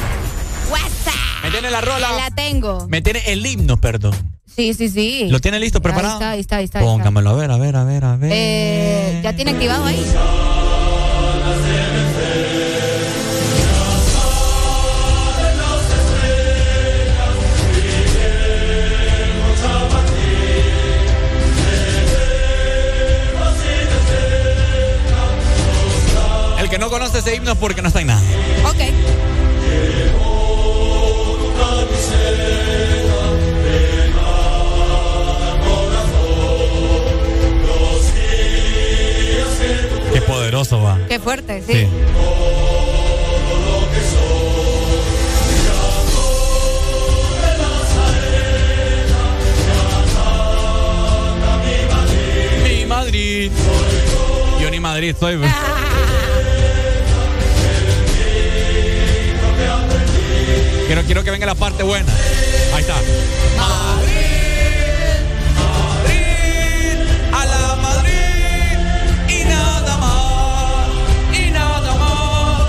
WhatsApp. 0.71 1.43
me 1.43 1.51
tiene 1.51 1.69
la 1.69 1.81
rola. 1.81 2.13
La 2.13 2.31
tengo. 2.31 2.87
Me 2.87 3.01
tiene 3.01 3.21
el 3.25 3.45
himno, 3.45 3.75
perdón. 3.81 4.15
Sí, 4.45 4.73
sí, 4.73 4.87
sí. 4.87 5.27
¿Lo 5.29 5.41
tiene 5.41 5.59
listo, 5.59 5.81
preparado? 5.81 6.13
Ahí 6.13 6.15
está, 6.15 6.29
ahí 6.29 6.39
está, 6.39 6.55
ahí 6.55 6.63
está. 6.63 6.79
ahí 6.79 6.85
está. 6.85 6.93
Póngamelo, 7.03 7.31
a 7.31 7.33
ver, 7.33 7.51
a 7.51 7.57
ver, 7.57 7.75
a 7.75 7.83
ver, 7.83 8.05
a 8.05 8.15
ver. 8.15 8.31
Eh, 8.33 9.19
¿Ya 9.21 9.35
tiene 9.35 9.51
activado 9.51 9.83
ahí? 9.83 10.01
El 27.19 27.25
que 27.25 27.31
no 27.31 27.31
conoce 27.31 27.31
ese 27.31 27.35
himno 27.35 27.51
es 27.51 27.57
porque 27.57 27.81
no 27.81 27.87
está 27.89 27.99
en 27.99 28.07
nada. 28.07 28.21
Ok. 28.65 28.77
Qué 40.13 40.21
poderoso 40.21 40.81
va. 40.81 40.97
Qué 41.09 41.19
fuerte, 41.19 41.61
sí. 41.61 41.73
Sí. 41.73 41.87
Mi 52.63 52.85
Madrid. 52.85 53.51
Yo 54.61 54.71
ni 54.71 54.79
Madrid 54.79 55.15
soy. 55.19 55.37
Quiero, 60.89 61.03
quiero 61.03 61.23
que 61.23 61.29
venga 61.29 61.45
la 61.45 61.53
parte 61.53 61.83
buena. 61.83 62.11
Ahí 62.73 62.81
está. 62.81 62.95
Madrid, 63.55 64.09
Madrid, 65.55 66.97
a 67.31 67.45
la 67.45 67.75
Madrid 67.75 68.79
y 69.27 69.43
nada 69.43 69.97
más, 69.97 70.87
y 71.31 71.51
nada 71.51 71.93
más, 71.93 72.61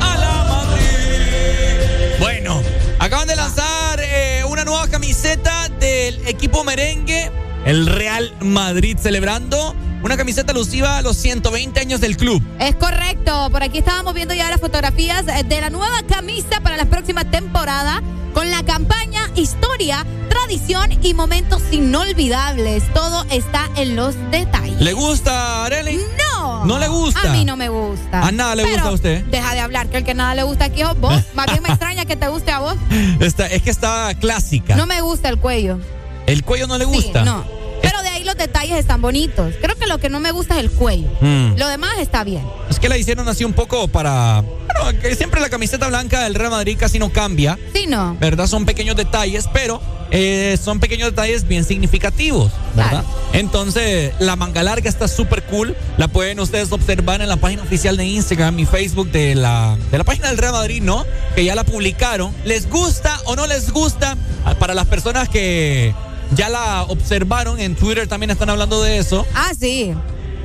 a 0.00 0.16
la 0.18 0.44
Madrid. 0.48 2.18
Bueno, 2.18 2.60
acaban 2.98 3.28
de 3.28 3.36
lanzar 3.36 4.00
eh, 4.00 4.42
una 4.44 4.64
nueva 4.64 4.88
camiseta 4.88 5.68
del 5.68 6.26
equipo 6.26 6.64
merengue, 6.64 7.30
el 7.64 7.86
Real 7.86 8.34
Madrid 8.40 8.98
celebrando 9.00 9.76
una 10.12 10.18
camiseta 10.18 10.52
alusiva 10.52 10.98
a 10.98 11.02
los 11.02 11.16
120 11.16 11.80
años 11.80 11.98
del 12.02 12.18
club. 12.18 12.42
Es 12.60 12.76
correcto. 12.76 13.48
Por 13.50 13.62
aquí 13.62 13.78
estábamos 13.78 14.12
viendo 14.12 14.34
ya 14.34 14.50
las 14.50 14.60
fotografías 14.60 15.26
eh, 15.26 15.42
de 15.42 15.58
la 15.62 15.70
nueva 15.70 16.02
camisa 16.06 16.60
para 16.62 16.76
la 16.76 16.84
próxima 16.84 17.24
temporada 17.24 18.02
con 18.34 18.50
la 18.50 18.62
campaña 18.62 19.30
Historia, 19.36 20.04
Tradición 20.28 20.90
y 21.02 21.14
Momentos 21.14 21.62
Inolvidables. 21.70 22.84
Todo 22.92 23.24
está 23.30 23.70
en 23.76 23.96
los 23.96 24.14
detalles. 24.30 24.78
¿Le 24.82 24.92
gusta, 24.92 25.64
Arely? 25.64 25.98
No. 26.30 26.66
¿No 26.66 26.78
le 26.78 26.88
gusta? 26.88 27.30
A 27.30 27.32
mí 27.32 27.46
no 27.46 27.56
me 27.56 27.70
gusta. 27.70 28.20
¿A 28.20 28.30
nada 28.32 28.54
le 28.54 28.64
Pero 28.64 28.74
gusta 28.74 28.88
a 28.90 28.92
usted? 28.92 29.24
Deja 29.24 29.54
de 29.54 29.60
hablar, 29.60 29.88
que 29.88 29.96
el 29.96 30.04
que 30.04 30.12
nada 30.12 30.34
le 30.34 30.42
gusta 30.42 30.66
aquí 30.66 30.82
es 30.82 31.00
vos. 31.00 31.22
Más 31.32 31.46
bien 31.50 31.62
me 31.62 31.70
extraña 31.70 32.04
que 32.04 32.16
te 32.16 32.28
guste 32.28 32.50
a 32.50 32.58
vos. 32.58 32.74
Está- 33.18 33.46
es 33.46 33.62
que 33.62 33.70
está 33.70 34.12
clásica. 34.20 34.76
No 34.76 34.84
me 34.84 35.00
gusta 35.00 35.30
el 35.30 35.38
cuello. 35.38 35.78
¿El 36.26 36.44
cuello 36.44 36.66
no 36.66 36.76
le 36.76 36.84
gusta? 36.84 37.20
Sí, 37.20 37.24
no. 37.24 37.61
Pero 37.82 38.02
de 38.02 38.08
ahí 38.08 38.24
los 38.24 38.36
detalles 38.36 38.78
están 38.78 39.02
bonitos. 39.02 39.54
Creo 39.60 39.76
que 39.76 39.86
lo 39.86 39.98
que 39.98 40.08
no 40.08 40.20
me 40.20 40.30
gusta 40.30 40.54
es 40.54 40.60
el 40.60 40.70
cuello. 40.70 41.08
Mm. 41.20 41.56
Lo 41.56 41.68
demás 41.68 41.98
está 41.98 42.24
bien. 42.24 42.42
Es 42.70 42.78
que 42.78 42.88
la 42.88 42.96
hicieron 42.96 43.28
así 43.28 43.44
un 43.44 43.52
poco 43.52 43.88
para... 43.88 44.42
Bueno, 44.42 45.00
que 45.00 45.14
siempre 45.14 45.40
la 45.40 45.50
camiseta 45.50 45.88
blanca 45.88 46.24
del 46.24 46.34
Real 46.34 46.50
Madrid 46.50 46.76
casi 46.78 46.98
no 46.98 47.10
cambia. 47.10 47.58
Sí, 47.74 47.86
no. 47.86 48.16
¿Verdad? 48.18 48.46
Son 48.46 48.64
pequeños 48.64 48.96
detalles, 48.96 49.48
pero 49.52 49.82
eh, 50.10 50.58
son 50.62 50.78
pequeños 50.78 51.10
detalles 51.10 51.48
bien 51.48 51.64
significativos, 51.64 52.52
¿verdad? 52.74 53.02
Entonces, 53.32 54.12
la 54.18 54.36
manga 54.36 54.62
larga 54.62 54.88
está 54.88 55.08
súper 55.08 55.42
cool. 55.44 55.74
La 55.96 56.08
pueden 56.08 56.38
ustedes 56.38 56.70
observar 56.70 57.22
en 57.22 57.28
la 57.28 57.36
página 57.36 57.62
oficial 57.62 57.96
de 57.96 58.04
Instagram 58.04 58.58
y 58.58 58.66
Facebook 58.66 59.10
de 59.10 59.34
la, 59.34 59.78
de 59.90 59.98
la 59.98 60.04
página 60.04 60.28
del 60.28 60.36
Real 60.36 60.52
Madrid, 60.52 60.82
¿no? 60.82 61.06
Que 61.34 61.44
ya 61.44 61.54
la 61.54 61.64
publicaron. 61.64 62.34
¿Les 62.44 62.68
gusta 62.68 63.18
o 63.24 63.36
no 63.36 63.46
les 63.46 63.70
gusta? 63.70 64.16
Ah, 64.44 64.54
Para 64.54 64.74
las 64.74 64.86
personas 64.86 65.30
que 65.30 65.94
ya 66.34 66.48
la 66.48 66.82
observaron, 66.84 67.58
en 67.60 67.74
Twitter 67.74 68.06
también 68.08 68.30
están 68.30 68.50
hablando 68.50 68.82
de 68.82 68.98
eso. 68.98 69.26
Ah, 69.34 69.52
sí. 69.58 69.92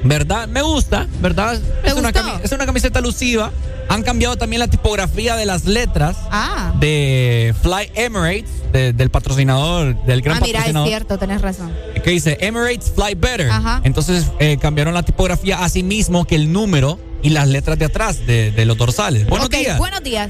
¿Verdad? 0.04 0.48
Me 0.48 0.62
gusta, 0.62 1.08
¿verdad? 1.22 1.60
Es 1.84 1.94
una, 1.94 2.12
cami- 2.14 2.40
es 2.44 2.52
una 2.52 2.66
camiseta 2.66 3.00
alusiva. 3.00 3.52
Han 3.90 4.04
cambiado 4.04 4.36
también 4.36 4.60
la 4.60 4.68
tipografía 4.68 5.36
de 5.36 5.46
las 5.46 5.66
letras 5.66 6.18
Ah. 6.30 6.74
de 6.80 7.56
Fly 7.62 7.92
Emirates, 7.96 8.50
de- 8.72 8.94
del 8.94 9.10
patrocinador, 9.10 9.96
del 10.06 10.22
gran 10.22 10.38
ah, 10.38 10.42
mira, 10.44 10.66
es 10.66 10.74
cierto, 10.84 11.18
tenés 11.18 11.42
razón. 11.42 11.74
Que 12.04 12.12
dice 12.12 12.38
Emirates 12.42 12.92
Fly 12.96 13.16
Better. 13.16 13.50
Ajá. 13.50 13.82
Entonces 13.84 14.26
eh, 14.40 14.58
cambiaron 14.62 14.94
la 14.94 15.04
tipografía 15.04 15.64
así 15.64 15.84
mismo 15.84 16.26
que 16.26 16.36
el 16.36 16.52
número 16.52 17.00
y 17.24 17.30
las 17.30 17.48
letras 17.48 17.80
de 17.80 17.86
atrás 17.86 18.26
de, 18.28 18.52
de 18.52 18.66
los 18.66 18.78
dorsales. 18.78 19.26
Buenos 19.28 19.50
días. 19.50 19.78
Buenos 19.78 20.04
días. 20.04 20.30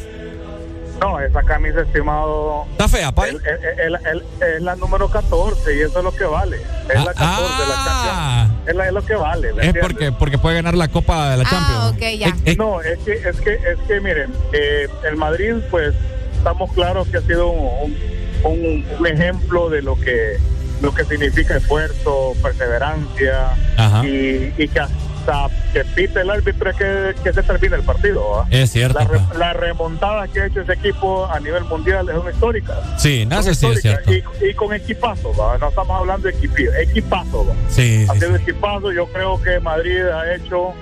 No, 0.99 1.19
esa 1.19 1.43
camisa, 1.43 1.81
estimado. 1.81 2.65
Está 2.71 2.87
fea, 2.87 3.13
el- 3.27 4.23
Es 4.55 4.61
la 4.61 4.75
número 4.75 5.07
14 5.09 5.75
y 5.77 5.81
eso 5.81 5.99
es 5.99 6.03
lo 6.03 6.11
que 6.11 6.23
vale. 6.25 6.57
Es 6.89 7.03
la 7.03 7.13
14, 7.13 7.67
la 7.67 7.75
Champions. 7.85 8.67
Es, 8.67 8.75
la- 8.75 8.87
es 8.87 8.93
lo 8.93 9.05
que 9.05 9.15
vale. 9.15 9.53
¿me 9.53 9.61
Ah. 9.61 9.65
Es 9.69 9.75
porque, 9.79 10.11
porque 10.11 10.37
puede 10.37 10.55
ganar 10.55 10.73
la 10.75 10.87
Copa 10.87 11.29
de 11.31 11.37
la 11.37 11.43
Champions. 11.43 11.79
Ah, 11.83 11.91
ok, 11.93 12.01
ya. 12.17 12.55
No, 12.57 12.81
es 12.81 12.97
que, 12.99 13.13
es 13.13 13.39
que, 13.41 13.53
es 13.53 13.79
que 13.87 13.99
miren, 14.01 14.33
eh, 14.53 14.87
el 15.07 15.17
Madrid, 15.17 15.53
pues, 15.69 15.93
estamos 16.35 16.71
claros 16.73 17.07
que 17.09 17.17
ha 17.17 17.21
sido 17.21 17.47
un, 17.49 17.95
un- 18.43 18.85
un 18.99 19.07
ejemplo 19.07 19.69
de 19.69 19.81
lo 19.81 19.95
que 19.99 20.37
lo 20.79 20.93
que 20.93 21.03
significa 21.05 21.57
esfuerzo, 21.57 22.33
perseverancia 22.43 23.47
Ajá. 23.77 24.05
y, 24.05 24.53
y 24.59 24.67
que 24.67 24.79
hasta 25.27 25.49
que 25.73 25.83
pite 25.85 26.21
el 26.21 26.29
árbitro 26.29 26.69
es 26.69 26.75
que, 26.77 27.15
que 27.23 27.33
se 27.33 27.43
termina 27.43 27.75
el 27.75 27.83
partido. 27.83 28.29
¿va? 28.31 28.47
Es 28.49 28.71
cierto. 28.71 28.99
La, 28.99 29.05
re- 29.05 29.37
la 29.37 29.53
remontada 29.53 30.27
que 30.27 30.41
ha 30.41 30.45
hecho 30.47 30.61
ese 30.61 30.73
equipo 30.73 31.25
a 31.25 31.39
nivel 31.39 31.63
mundial 31.65 32.07
es 32.09 32.15
una 32.15 32.31
histórica. 32.31 32.73
Sí, 32.97 33.25
sé 33.41 33.55
si 33.55 33.65
es 33.67 33.81
cierto. 33.81 34.11
Y, 34.13 34.23
y 34.49 34.53
con 34.53 34.73
equipazo, 34.73 35.33
¿va? 35.35 35.57
no 35.57 35.69
estamos 35.69 35.99
hablando 35.99 36.27
de 36.27 36.33
equipi, 36.35 36.65
equipazo. 36.79 37.45
Sí, 37.69 38.05
ha 38.09 38.13
sí, 38.13 38.19
sido 38.19 38.35
equipazo. 38.35 38.91
Yo 38.91 39.07
creo 39.07 39.41
que 39.41 39.59
Madrid 39.59 40.01
ha 40.05 40.33
hecho 40.35 40.73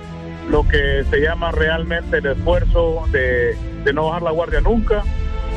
lo 0.50 0.68
que 0.68 1.04
se 1.10 1.18
llama 1.22 1.52
realmente 1.52 2.18
el 2.18 2.26
esfuerzo 2.28 3.04
de, 3.12 3.58
de 3.84 3.94
no 3.94 4.08
bajar 4.08 4.22
la 4.22 4.32
guardia 4.32 4.62
nunca 4.62 5.02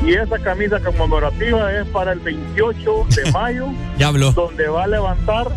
y 0.03 0.13
esa 0.13 0.39
camisa 0.39 0.79
conmemorativa 0.79 1.71
es 1.73 1.85
para 1.89 2.13
el 2.13 2.19
28 2.19 3.05
de 3.23 3.31
mayo, 3.33 3.67
Ya 3.97 4.07
habló. 4.07 4.31
donde 4.31 4.67
va 4.67 4.85
a 4.85 4.87
levantar 4.87 5.47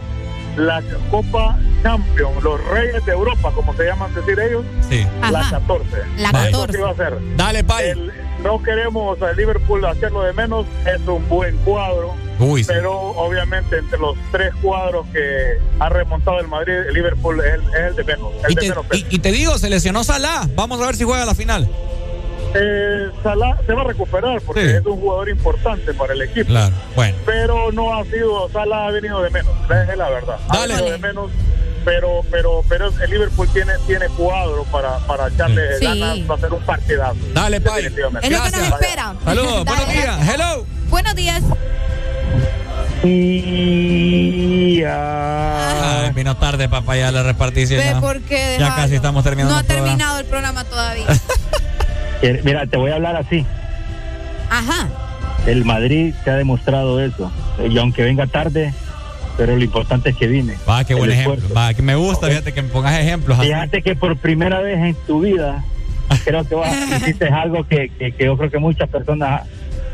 la 0.56 0.82
Copa 1.10 1.58
Champion, 1.82 2.32
los 2.42 2.62
Reyes 2.68 3.04
de 3.06 3.12
Europa, 3.12 3.50
como 3.54 3.74
se 3.74 3.84
llaman 3.84 4.14
decir 4.14 4.38
ellos, 4.38 4.64
Sí. 4.88 5.06
la 5.30 5.40
Ajá. 5.40 5.58
14. 5.58 5.86
La 6.18 6.28
Eso 6.30 6.32
14. 6.60 6.72
sí 6.72 6.78
va 6.82 6.90
a 6.90 6.94
ser. 6.94 7.18
Dale, 7.36 7.64
Pai. 7.64 7.88
El- 7.90 8.12
no 8.42 8.60
queremos 8.62 9.20
a 9.22 9.32
Liverpool 9.32 9.84
hacerlo 9.84 10.22
de 10.22 10.32
menos, 10.32 10.66
es 10.84 11.00
un 11.06 11.28
buen 11.28 11.56
cuadro. 11.58 12.14
Uy, 12.40 12.64
sí. 12.64 12.70
Pero 12.72 12.92
obviamente 12.92 13.78
entre 13.78 13.98
los 13.98 14.16
tres 14.32 14.52
cuadros 14.60 15.06
que 15.12 15.58
ha 15.78 15.88
remontado 15.88 16.40
el 16.40 16.48
Madrid, 16.48 16.72
el 16.72 16.92
Liverpool 16.94 17.40
es 17.40 17.54
el, 17.54 17.60
es 17.74 17.80
el 17.90 17.96
de 17.96 18.04
menos. 18.04 18.32
El 18.44 18.52
Y 18.52 18.54
de 18.56 18.60
te, 18.62 18.68
menos 18.70 18.86
y- 18.92 19.06
y 19.10 19.18
te 19.20 19.30
digo, 19.30 19.56
se 19.58 19.70
lesionó 19.70 20.02
Salah. 20.02 20.48
Vamos 20.56 20.80
a 20.80 20.86
ver 20.86 20.96
si 20.96 21.04
juega 21.04 21.24
la 21.24 21.34
final. 21.36 21.68
Eh, 22.54 23.10
Salah 23.22 23.56
se 23.66 23.72
va 23.72 23.80
a 23.80 23.84
recuperar 23.84 24.40
porque 24.42 24.60
Sí. 24.68 24.74
es 24.76 24.84
un 24.86 25.00
jugador 25.00 25.28
importante 25.30 25.94
para 25.94 26.12
el 26.12 26.22
equipo. 26.22 26.48
Claro, 26.48 26.74
bueno. 26.94 27.16
Pero 27.24 27.72
no 27.72 27.94
ha 27.96 28.04
sido, 28.04 28.48
Salah 28.52 28.86
ha 28.88 28.90
venido 28.90 29.22
de 29.22 29.30
menos, 29.30 29.52
esa 29.64 29.90
es 29.92 29.96
la 29.98 30.10
verdad. 30.10 30.36
Ha 30.48 30.66
venido 30.66 30.90
de 30.90 30.98
menos, 30.98 31.30
pero 31.84 32.20
pero 32.30 32.62
pero 32.68 32.88
el 33.02 33.10
Liverpool 33.10 33.48
tiene 33.52 33.72
tiene 33.86 34.06
cuadro 34.08 34.64
para, 34.64 34.98
para 35.06 35.28
echarle 35.28 35.78
Sí. 35.78 35.84
ganas, 35.84 36.18
va 36.30 36.34
a 36.34 36.38
ser 36.38 36.52
un 36.52 36.60
partidazo. 36.62 37.16
Dale, 37.32 37.60
Pai. 37.60 37.86
Es 37.86 37.90
lo 37.96 38.08
que 38.08 38.12
nos 38.14 38.22
Gracias. 38.28 38.68
espera. 38.68 39.14
Saludos, 39.24 39.64
buenos 39.64 39.88
días. 39.88 40.28
Hello. 40.28 40.66
Buenos 40.88 41.14
días. 41.14 41.42
Ay, 44.84 46.10
vino 46.14 46.36
tarde, 46.36 46.68
papá, 46.68 46.96
ya 46.96 47.10
la 47.12 47.22
repartición. 47.22 48.00
Por 48.00 48.20
qué 48.22 48.56
Ya 48.58 48.74
casi 48.74 48.96
estamos 48.96 49.24
terminando 49.24 49.54
No 49.54 49.60
ha 49.60 49.64
terminado 49.64 50.18
el 50.18 50.24
programa 50.26 50.64
todavía. 50.64 51.06
Eh, 52.22 52.40
Mira, 52.44 52.66
te 52.66 52.76
voy 52.76 52.90
a 52.90 52.94
hablar 52.96 53.16
así. 53.16 53.44
Ajá. 54.50 54.88
El 55.46 55.64
Madrid 55.64 56.14
se 56.24 56.30
ha 56.30 56.36
demostrado 56.36 57.00
eso. 57.00 57.30
Y 57.68 57.76
aunque 57.78 58.02
venga 58.02 58.26
tarde, 58.26 58.72
pero 59.36 59.56
lo 59.56 59.64
importante 59.64 60.10
es 60.10 60.16
que 60.16 60.26
vine. 60.26 60.56
Va, 60.68 60.84
qué 60.84 60.94
buen 60.94 61.10
ejemplo. 61.10 61.54
Va, 61.54 61.74
que 61.74 61.82
me 61.82 61.94
gusta, 61.94 62.28
fíjate 62.28 62.52
que 62.52 62.62
me 62.62 62.68
pongas 62.68 62.98
ejemplos. 62.98 63.38
así. 63.38 63.48
Fíjate 63.48 63.82
que 63.82 63.96
por 63.96 64.16
primera 64.16 64.60
vez 64.60 64.78
en 64.78 64.94
tu 65.06 65.20
vida, 65.20 65.64
creo 66.24 66.44
que 66.44 66.54
vas, 66.54 66.72
hiciste 66.98 67.28
algo 67.28 67.66
que, 67.66 67.88
que, 67.98 68.12
que 68.12 68.24
yo 68.24 68.36
creo 68.36 68.50
que 68.50 68.58
muchas 68.58 68.88
personas, 68.88 69.42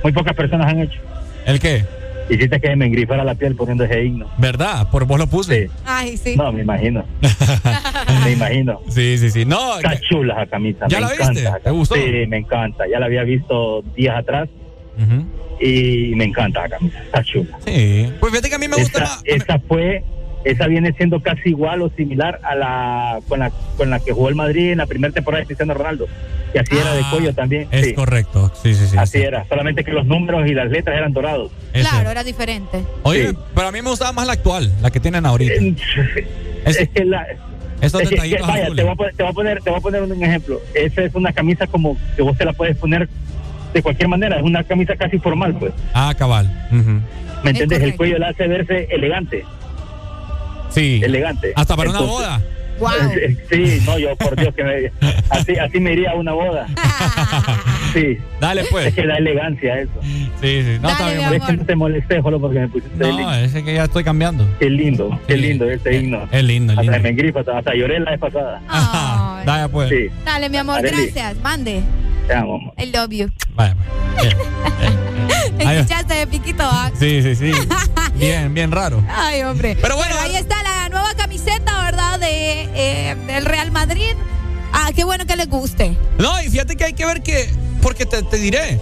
muy 0.02 0.12
pocas 0.12 0.34
personas 0.34 0.66
han 0.66 0.80
hecho. 0.80 1.00
¿El 1.46 1.58
qué? 1.60 1.84
Hiciste 2.30 2.60
que 2.60 2.76
me 2.76 2.86
engrifara 2.86 3.24
la 3.24 3.34
piel 3.34 3.54
poniendo 3.56 3.84
ese 3.84 4.04
himno. 4.04 4.28
¿Verdad? 4.36 4.90
Por 4.90 5.06
vos 5.06 5.18
lo 5.18 5.26
puse. 5.26 5.70
Ay, 5.84 6.16
sí. 6.16 6.36
No, 6.36 6.52
me 6.52 6.62
imagino. 6.62 7.04
me 8.24 8.32
imagino. 8.32 8.80
Sí, 8.88 9.16
sí, 9.18 9.30
sí. 9.30 9.44
No, 9.44 9.76
Está 9.76 9.98
chula 10.00 10.34
esa 10.34 10.46
camisa. 10.46 10.86
¿Ya 10.88 11.00
me 11.00 11.06
la 11.06 11.14
encanta 11.14 11.32
viste? 11.32 11.60
¿Te 11.64 11.70
gustó? 11.70 11.94
Sí, 11.94 12.26
me 12.28 12.36
encanta. 12.38 12.84
Ya 12.90 12.98
la 12.98 13.06
había 13.06 13.22
visto 13.22 13.82
días 13.96 14.16
atrás 14.16 14.48
y 15.60 16.12
me 16.14 16.24
encanta 16.24 16.62
la 16.62 16.68
camisa. 16.68 17.02
Está 17.02 17.22
chula. 17.24 17.58
Sí. 17.64 18.12
Pues 18.20 18.32
fíjate 18.32 18.48
que 18.50 18.54
a 18.54 18.58
mí 18.58 18.68
me 18.68 18.76
gusta 18.76 19.04
esa, 19.04 19.14
más. 19.14 19.22
esa 19.24 19.58
fue, 19.60 20.04
esa 20.50 20.66
viene 20.66 20.92
siendo 20.94 21.20
casi 21.20 21.50
igual 21.50 21.82
o 21.82 21.90
similar 21.90 22.40
a 22.42 22.54
la 22.54 23.20
con 23.28 23.40
la 23.40 23.50
con 23.76 23.90
la 23.90 24.00
que 24.00 24.12
jugó 24.12 24.28
el 24.28 24.34
Madrid 24.34 24.70
en 24.72 24.78
la 24.78 24.86
primera 24.86 25.12
temporada 25.12 25.40
de 25.40 25.46
Cristiano 25.46 25.74
Ronaldo. 25.74 26.06
Y 26.54 26.58
así 26.58 26.76
era 26.78 26.94
de 26.94 27.02
Ah, 27.02 27.08
cuello 27.12 27.34
también. 27.34 27.68
Es 27.70 27.86
sí, 27.86 27.92
correcto. 27.94 28.50
Sí, 28.62 28.74
sí, 28.74 28.86
sí. 28.86 28.96
así 28.96 29.18
sí. 29.18 29.24
era. 29.24 29.44
Solamente 29.48 29.84
que 29.84 29.92
los 29.92 30.06
números 30.06 30.48
y 30.48 30.54
las 30.54 30.70
letras 30.70 30.96
eran 30.96 31.12
dorados. 31.12 31.52
Es 31.74 31.86
Claro, 31.86 32.10
era 32.10 32.24
diferente. 32.24 32.82
Oye, 33.02 33.28
Sí. 33.30 33.36
pero 33.54 33.68
a 33.68 33.72
mí 33.72 33.82
me 33.82 33.90
gustaba 33.90 34.12
más 34.12 34.26
la 34.26 34.32
actual, 34.32 34.72
la 34.80 34.90
que 34.90 34.98
tienen 35.00 35.26
ahorita. 35.26 35.52
Es, 36.64 36.88
que 36.88 37.04
la, 37.04 37.26
Esos 37.82 38.00
es 38.02 38.08
que- 38.08 38.16
vaya, 38.16 38.38
te 38.74 38.82
voy, 38.82 38.90
a 38.92 38.94
poner, 38.94 39.14
te 39.14 39.22
voy 39.22 39.30
a 39.30 39.34
poner, 39.34 39.62
te 39.62 39.70
voy 39.70 39.78
a 39.78 39.82
poner 39.82 40.02
un 40.02 40.24
ejemplo. 40.24 40.60
Esa 40.74 41.02
es 41.02 41.14
una 41.14 41.32
camisa 41.32 41.66
como 41.66 41.96
que 42.16 42.22
vos 42.22 42.36
te 42.38 42.44
la 42.46 42.52
puedes 42.54 42.76
poner 42.78 43.08
de 43.74 43.82
cualquier 43.82 44.08
manera. 44.08 44.36
Es 44.38 44.42
una 44.42 44.64
camisa 44.64 44.96
casi 44.96 45.18
formal, 45.18 45.54
pues. 45.58 45.72
Ah, 45.92 46.14
cabal. 46.18 46.50
¿Me 47.44 47.50
entiendes? 47.50 47.82
El 47.82 47.94
cuello 47.96 48.18
la 48.18 48.28
hace 48.30 48.48
verse 48.48 48.88
elegante. 48.90 49.44
Sí. 50.70 51.00
Elegante. 51.02 51.52
Hasta 51.56 51.76
para 51.76 51.90
una 51.90 51.98
Entonces, 52.00 52.26
boda. 52.26 52.40
Wow. 52.78 52.90
Sí, 53.50 53.82
no, 53.84 53.98
yo 53.98 54.14
por 54.16 54.36
Dios 54.36 54.54
que 54.54 54.62
me, 54.62 54.92
así, 55.30 55.56
así 55.56 55.80
me 55.80 55.94
iría 55.94 56.12
a 56.12 56.14
una 56.14 56.32
boda. 56.32 56.66
Sí. 57.94 58.18
Dale, 58.38 58.64
pues. 58.70 58.88
Es 58.88 58.94
que 58.94 59.06
da 59.06 59.16
elegancia 59.16 59.80
eso. 59.80 59.90
Sí, 60.42 60.62
sí. 60.62 60.76
No, 60.80 60.88
Dale, 60.88 60.92
está 60.92 61.10
bien. 61.30 61.40
Es 61.40 61.46
que 61.48 61.52
no 61.56 61.64
te 61.64 61.74
molesté 61.74 62.20
solo 62.22 62.38
porque 62.38 62.58
me 62.60 62.68
pusiste 62.68 62.96
No, 62.98 63.08
himno. 63.08 63.34
ese 63.34 63.64
que 63.64 63.72
ya 63.74 63.84
estoy 63.84 64.04
cambiando. 64.04 64.46
Qué 64.58 64.68
lindo, 64.68 65.18
qué 65.26 65.34
Sí. 65.36 65.40
lindo 65.40 65.68
ese 65.70 65.96
himno. 65.96 66.28
Es 66.30 66.44
lindo, 66.44 66.74
es 66.74 66.78
Hasta 66.78 66.92
lindo. 66.92 67.02
me 67.02 67.08
engripa, 67.08 67.40
hasta, 67.40 67.58
hasta 67.58 67.74
lloré 67.74 67.98
la 68.00 68.10
vez 68.10 68.20
pasada. 68.20 68.60
Ay. 68.68 69.42
Dale, 69.46 69.68
pues. 69.70 69.88
Sí, 69.88 70.08
Dale, 70.22 70.50
mi 70.50 70.58
amor, 70.58 70.78
Arely. 70.78 70.96
gracias. 71.06 71.36
Mande. 71.42 71.80
Te 72.28 72.34
amo. 72.34 72.72
I 72.78 72.86
love 72.92 73.10
you. 73.10 73.30
Vaya, 73.54 73.74
pues. 74.16 74.34
Bien. 75.58 75.58
Escuchaste 75.78 76.14
de 76.14 76.26
piquito, 76.26 76.62
¿ah? 76.62 76.92
Sí, 76.98 77.22
sí, 77.22 77.34
sí. 77.34 77.52
Bien, 78.14 78.52
bien 78.52 78.72
raro. 78.72 79.02
Ay, 79.08 79.42
hombre. 79.42 79.76
Pero 79.80 79.96
bueno, 79.96 80.14
ahí 80.20 80.34
está 80.36 80.60
la 80.62 80.88
nueva 80.88 81.14
camiseta, 81.14 81.84
¿verdad? 81.84 82.18
De, 82.18 82.62
eh, 82.74 83.16
del 83.28 83.44
Real 83.44 83.70
Madrid. 83.70 84.14
Ah, 84.72 84.90
qué 84.94 85.04
bueno 85.04 85.24
que 85.24 85.36
les 85.36 85.48
guste. 85.48 85.96
No, 86.18 86.42
y 86.42 86.48
fíjate 86.48 86.76
que 86.76 86.84
hay 86.84 86.92
que 86.94 87.06
ver 87.06 87.22
que. 87.22 87.48
Porque 87.80 88.06
te, 88.06 88.22
te 88.24 88.36
diré. 88.38 88.80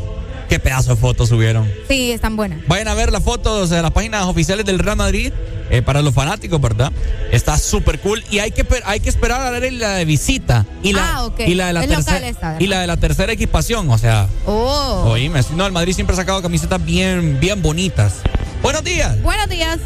Qué 0.48 0.58
pedazo 0.60 0.90
de 0.94 0.96
fotos 1.00 1.28
subieron. 1.28 1.70
Sí, 1.88 2.12
están 2.12 2.36
buenas. 2.36 2.60
Vayan 2.68 2.88
a 2.88 2.94
ver 2.94 3.10
las 3.12 3.22
fotos 3.22 3.68
de 3.70 3.82
las 3.82 3.90
páginas 3.90 4.24
oficiales 4.26 4.64
del 4.64 4.78
Real 4.78 4.96
Madrid 4.96 5.32
eh, 5.70 5.82
para 5.82 6.02
los 6.02 6.14
fanáticos, 6.14 6.60
¿verdad? 6.60 6.92
Está 7.32 7.58
súper 7.58 7.98
cool 7.98 8.22
y 8.30 8.38
hay 8.38 8.52
que 8.52 8.64
hay 8.84 9.00
que 9.00 9.08
esperar 9.08 9.40
a 9.42 9.50
ver 9.50 9.72
la 9.72 9.94
de 9.94 10.04
visita 10.04 10.64
y 10.84 10.92
la 10.92 11.16
Ah, 11.16 11.24
ok. 11.24 11.40
y 11.40 11.54
la 11.56 11.66
de 11.66 11.72
la 11.72 11.84
Es 11.84 11.88
tercera 11.88 12.56
y 12.60 12.66
la 12.68 12.80
de 12.80 12.86
la 12.86 12.96
tercera 12.96 13.32
equipación, 13.32 13.90
o 13.90 13.98
sea, 13.98 14.28
Oh. 14.46 15.04
oíme, 15.08 15.40
no, 15.56 15.66
el 15.66 15.72
Madrid 15.72 15.92
siempre 15.94 16.14
ha 16.14 16.16
sacado 16.16 16.40
camisetas 16.42 16.84
bien 16.84 17.38
bien 17.40 17.60
bonitas. 17.60 18.20
Buenos 18.62 18.84
días. 18.84 19.20
Buenos 19.22 19.48
días. 19.48 19.78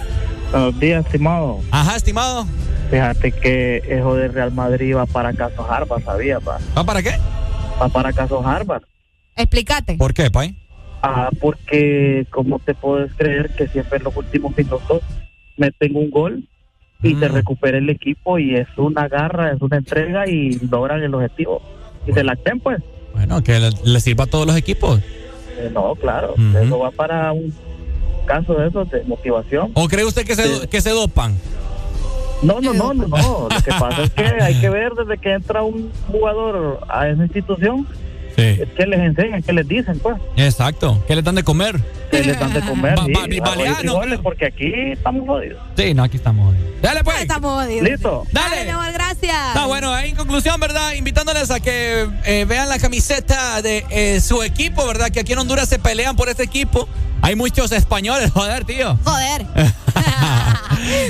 Buenos 0.52 0.78
días, 0.78 1.06
estimado. 1.06 1.60
Ajá, 1.70 1.96
estimado. 1.96 2.46
Fíjate 2.90 3.32
que 3.32 3.82
eso 3.88 4.14
de 4.16 4.28
Real 4.28 4.52
Madrid 4.52 4.94
va 4.96 5.06
para 5.06 5.32
caso 5.32 5.64
Harvard, 5.70 6.04
¿sabía, 6.04 6.40
pa? 6.40 6.58
¿Va 6.76 6.84
para 6.84 7.02
qué? 7.02 7.12
Va 7.80 7.88
para 7.88 8.12
caso 8.12 8.46
Harvard. 8.46 8.82
Explícate. 9.42 9.96
¿Por 9.96 10.14
qué, 10.14 10.30
Pai? 10.30 10.54
Ah, 11.02 11.30
porque, 11.40 12.26
¿cómo 12.30 12.58
te 12.58 12.74
puedes 12.74 13.12
creer 13.14 13.50
que 13.56 13.68
siempre 13.68 13.98
en 13.98 14.04
los 14.04 14.16
últimos 14.16 14.56
minutos 14.56 15.02
meten 15.56 15.96
un 15.96 16.10
gol 16.10 16.44
y 17.02 17.14
Mm. 17.14 17.20
se 17.20 17.28
recupera 17.28 17.78
el 17.78 17.88
equipo 17.88 18.38
y 18.38 18.54
es 18.54 18.68
una 18.76 19.08
garra, 19.08 19.52
es 19.52 19.62
una 19.62 19.78
entrega 19.78 20.28
y 20.28 20.58
logran 20.70 21.02
el 21.02 21.14
objetivo? 21.14 21.62
Y 22.06 22.12
se 22.12 22.22
la 22.22 22.36
creen, 22.36 22.60
pues. 22.60 22.82
Bueno, 23.14 23.42
que 23.42 23.58
le, 23.58 23.70
le 23.84 24.00
sirva 24.00 24.24
a 24.24 24.26
todos 24.26 24.46
los 24.46 24.56
equipos. 24.56 25.00
Eh, 25.58 25.70
no, 25.72 25.94
claro. 25.94 26.34
Eso 26.62 26.78
va 26.78 26.90
para 26.90 27.32
un 27.32 27.52
caso 28.26 28.54
de 28.54 28.68
eso, 28.68 28.84
de 28.84 29.02
motivación. 29.04 29.70
¿O 29.74 29.88
cree 29.88 30.04
usted 30.04 30.24
que 30.26 30.34
se, 30.34 30.44
Sí. 30.60 30.66
que 30.68 30.80
se 30.80 30.90
dopan? 30.90 31.34
No, 32.42 32.60
no, 32.60 32.72
no, 32.72 32.94
no, 32.94 33.06
no. 33.08 33.48
Lo 33.50 33.62
que 33.62 33.70
pasa 33.70 34.02
es 34.04 34.10
que 34.10 34.22
hay 34.24 34.58
que 34.60 34.70
ver 34.70 34.92
desde 34.94 35.18
que 35.18 35.32
entra 35.32 35.62
un 35.62 35.90
jugador 36.10 36.80
a 36.88 37.08
esa 37.08 37.22
institución, 37.24 37.86
Sí. 38.36 38.42
es 38.62 38.68
que 38.76 38.86
les 38.86 39.00
enseñan, 39.00 39.42
que 39.42 39.52
les 39.52 39.66
dicen, 39.68 39.98
pues. 39.98 40.16
Exacto. 40.36 41.02
¿Qué 41.06 41.16
le 41.16 41.22
dan 41.22 41.34
de 41.34 41.42
comer? 41.42 41.80
Que 42.10 42.24
les 42.24 42.38
dan 42.38 42.52
de 42.52 42.60
comer. 42.60 42.96
Ba- 42.96 43.04
sí, 43.06 43.40
frijoles, 43.80 44.18
porque 44.20 44.46
aquí 44.46 44.72
estamos 44.92 45.26
jodidos. 45.26 45.60
Sí, 45.76 45.94
no, 45.94 46.02
aquí 46.04 46.16
estamos. 46.16 46.54
Dale, 46.82 47.04
pues. 47.04 47.20
Estamos 47.20 47.62
jodidos. 47.62 47.88
Listo. 47.88 48.26
Dale, 48.32 48.70
amor, 48.70 48.92
gracias. 48.92 49.48
Está 49.48 49.66
bueno, 49.66 49.96
en 49.98 50.16
conclusión, 50.16 50.58
¿verdad? 50.60 50.92
Invitándoles 50.94 51.50
a 51.50 51.60
que 51.60 52.06
eh, 52.24 52.44
vean 52.48 52.68
la 52.68 52.78
camiseta 52.78 53.60
de 53.62 53.84
eh, 53.90 54.20
su 54.20 54.42
equipo, 54.42 54.86
¿verdad? 54.86 55.10
Que 55.10 55.20
aquí 55.20 55.32
en 55.32 55.38
Honduras 55.38 55.68
se 55.68 55.78
pelean 55.78 56.16
por 56.16 56.28
este 56.28 56.42
equipo. 56.44 56.88
Hay 57.22 57.36
muchos 57.36 57.70
españoles, 57.72 58.30
joder, 58.32 58.64
tío. 58.64 58.98
Joder. 59.04 59.46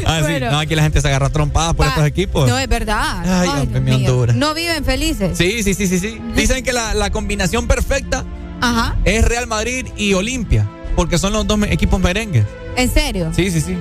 Ah, 0.06 0.16
sí. 0.18 0.22
Bueno. 0.22 0.50
No, 0.50 0.58
aquí 0.58 0.74
la 0.74 0.82
gente 0.82 1.00
se 1.00 1.06
agarra 1.08 1.28
trompadas 1.30 1.74
por 1.74 1.86
estos 1.86 2.04
equipos. 2.04 2.48
No, 2.48 2.58
es 2.58 2.68
verdad. 2.68 3.22
Ay, 3.24 3.48
hombre, 3.48 3.66
Dios 3.66 3.82
mi 3.82 3.90
mío. 3.90 4.10
Honduras. 4.10 4.36
No 4.36 4.52
viven 4.54 4.84
felices. 4.84 5.36
Sí, 5.38 5.62
sí, 5.62 5.74
sí, 5.74 5.86
sí, 5.86 5.98
sí. 6.00 6.20
Dicen 6.34 6.64
que 6.64 6.72
la, 6.72 6.94
la 6.94 7.10
combinación 7.10 7.68
perfecta 7.68 8.24
Ajá. 8.60 8.96
es 9.04 9.24
Real 9.24 9.46
Madrid 9.46 9.86
y 9.96 10.14
Olimpia, 10.14 10.68
porque 10.96 11.18
son 11.18 11.32
los 11.32 11.46
dos 11.46 11.58
equipos 11.68 12.00
merengues. 12.00 12.44
¿En 12.76 12.90
serio? 12.92 13.30
Sí, 13.34 13.50
sí, 13.50 13.60
sí. 13.60 13.76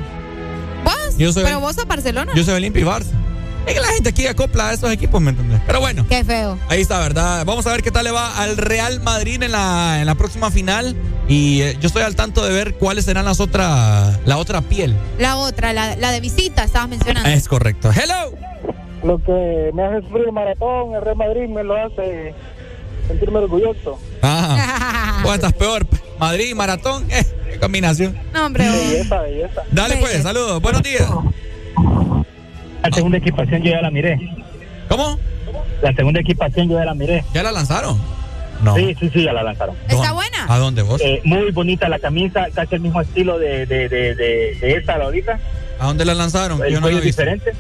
¿Vos? 0.83 1.17
Yo 1.17 1.33
soy- 1.33 1.43
Pero 1.43 1.59
vos 1.59 1.75
sos 1.75 1.88
Barcelona. 1.88 2.32
Yo 2.35 2.43
soy 2.43 2.53
Olimpia 2.56 2.82
y 2.82 2.85
Barça. 2.85 3.11
Es 3.66 3.74
que 3.74 3.80
la 3.80 3.88
gente 3.90 4.10
aquí 4.10 4.26
acopla 4.26 4.70
a 4.70 4.74
esos 4.74 4.92
equipos, 4.92 5.22
¿me 5.22 5.32
entendés? 5.32 5.62
Pero 5.68 5.80
bueno. 5.80 6.06
Qué 6.10 6.24
feo. 6.24 6.58
Ahí 6.70 6.82
está, 6.82 7.00
¿verdad? 7.00 7.46
Vamos 7.46 7.68
a 7.68 7.72
ver 7.72 7.84
qué 7.84 7.92
tal 7.92 8.06
le 8.06 8.12
va 8.12 8.38
al 8.42 8.58
Real 8.58 9.00
Madrid 9.02 9.42
en 9.44 9.52
la, 9.52 10.00
en 10.00 10.06
la 10.06 10.16
próxima 10.16 10.50
final. 10.50 10.96
Y 11.28 11.62
eh, 11.62 11.78
yo 11.80 11.88
estoy 11.88 12.02
al 12.04 12.16
tanto 12.16 12.44
de 12.44 12.52
ver 12.52 12.76
cuáles 12.76 13.06
serán 13.06 13.26
las 13.26 13.40
otras, 13.40 14.20
la 14.26 14.38
otra 14.38 14.62
piel. 14.62 14.96
La 15.20 15.38
otra, 15.38 15.74
la, 15.74 15.96
la 15.98 16.12
de 16.12 16.20
visita, 16.20 16.64
estabas 16.64 16.90
mencionando. 16.90 17.30
Es 17.30 17.48
correcto. 17.48 17.92
Hello. 17.92 18.34
Lo 19.04 19.24
que 19.24 19.72
me 19.74 19.86
hace 19.86 20.02
sufrir 20.02 20.26
el 20.26 20.32
maratón, 20.32 20.96
el 20.96 21.02
Real 21.02 21.18
Madrid 21.18 21.48
me 21.48 21.64
lo 21.64 21.76
hace 21.76 22.34
sentirme 23.08 23.40
orgulloso. 23.40 24.00
Ajá. 24.22 25.20
¿Cuál 25.22 25.36
estás 25.40 25.54
peor? 25.54 25.86
Madrid 26.20 26.50
y 26.50 26.54
maratón. 26.56 27.06
Eh, 27.12 27.24
qué 27.52 27.60
combinación. 27.60 28.18
No, 28.34 28.48
hombre. 28.48 28.70
Belleza, 28.70 29.22
belleza. 29.22 29.62
Dale 29.72 29.98
pues, 29.98 30.24
saludos. 30.24 30.62
Buenos 30.62 30.84
días. 30.84 31.10
La 32.83 32.90
segunda 32.91 33.17
equipación 33.17 33.61
yo 33.64 33.72
ya 33.72 33.82
la 33.82 33.91
miré. 33.91 34.19
¿Cómo? 34.88 35.19
La 35.82 35.93
segunda 35.93 36.19
equipación 36.19 36.69
yo 36.69 36.77
ya 36.77 36.85
la 36.85 36.93
miré. 36.93 37.24
¿Ya 37.33 37.43
la 37.43 37.51
lanzaron? 37.51 37.98
No. 38.61 38.75
Sí, 38.75 38.95
sí, 38.99 39.09
sí, 39.14 39.24
ya 39.24 39.32
la 39.33 39.43
lanzaron. 39.43 39.75
¿Está 39.88 40.11
buena? 40.11 40.45
¿A 40.48 40.58
dónde 40.58 40.82
vos? 40.82 40.99
Eh, 41.01 41.22
muy 41.24 41.51
bonita 41.51 41.88
la 41.88 41.99
camisa, 41.99 42.48
casi 42.53 42.75
el 42.75 42.82
mismo 42.82 42.99
estilo 43.01 43.40
de, 43.40 43.66
de, 43.66 43.88
de, 43.88 44.16
de, 44.16 44.58
de 44.59 44.72
esta 44.77 44.98
de 44.98 45.03
ahorita. 45.06 45.40
¿A 45.80 45.85
dónde 45.88 46.03
la 46.06 46.14
lanzaron? 46.14 46.61
El 46.64 46.74
Yo 46.74 46.82
no 46.82 46.90
la 46.90 46.99
diferente, 46.99 47.53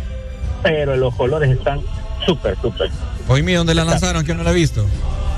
pero 0.61 0.97
los 0.97 1.15
colores 1.15 1.49
están 1.51 1.79
súper, 2.25 2.57
súper. 2.61 2.89
Oíme, 3.29 3.53
¿dónde 3.53 3.75
la 3.75 3.85
lanzaron? 3.85 4.23
Que 4.23 4.29
yo 4.29 4.35
no 4.35 4.43
la 4.43 4.51
he 4.51 4.55
visto. 4.55 4.85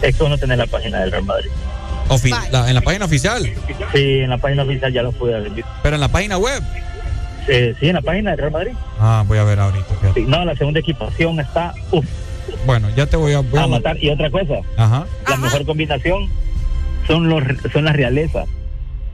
Es 0.01 0.15
que 0.15 0.23
uno 0.23 0.37
tiene 0.37 0.57
la 0.57 0.65
página 0.65 1.01
del 1.01 1.11
Real 1.11 1.25
Madrid. 1.25 1.49
Ofi- 2.07 2.35
la- 2.51 2.67
en 2.67 2.73
la 2.73 2.81
página 2.81 3.05
oficial. 3.05 3.43
Sí, 3.93 4.19
en 4.21 4.29
la 4.31 4.37
página 4.39 4.63
oficial 4.63 4.91
ya 4.91 5.03
lo 5.03 5.11
pude 5.11 5.39
ver. 5.39 5.51
Pero 5.83 5.95
en 5.95 6.01
la 6.01 6.07
página 6.09 6.37
web. 6.39 6.63
Eh, 7.47 7.73
sí, 7.79 7.87
en 7.89 7.95
la 7.95 8.01
página 8.01 8.31
del 8.31 8.39
Real 8.39 8.51
Madrid. 8.51 8.71
Ah, 8.99 9.23
voy 9.27 9.37
a 9.37 9.43
ver 9.43 9.59
ahorita. 9.59 9.85
Sí, 10.13 10.25
no, 10.27 10.45
la 10.45 10.55
segunda 10.55 10.79
equipación 10.79 11.39
está 11.39 11.73
uf, 11.91 12.05
Bueno, 12.65 12.89
ya 12.95 13.05
te 13.07 13.17
voy 13.17 13.33
a. 13.33 13.39
voy 13.39 13.59
a- 13.59 13.63
a 13.63 13.67
matar. 13.67 13.97
Y 14.01 14.09
otra 14.09 14.29
cosa, 14.29 14.55
Ajá. 14.77 15.05
la 15.27 15.37
mejor 15.37 15.65
combinación 15.65 16.29
son 17.07 17.27
los 17.29 17.43
son 17.73 17.85
las 17.85 17.95
realezas. 17.95 18.47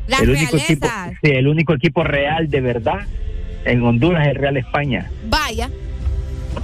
Las 0.07 0.21
el 0.21 0.29
único 0.31 0.57
equipo, 0.57 0.87
realezas. 0.87 1.19
sí, 1.23 1.31
el 1.31 1.47
único 1.47 1.73
equipo 1.73 2.03
real 2.03 2.49
de 2.49 2.61
verdad 2.61 2.99
en 3.65 3.83
Honduras 3.83 4.23
es 4.25 4.31
el 4.31 4.35
Real 4.41 4.57
España. 4.57 5.09
Vaya. 5.29 5.69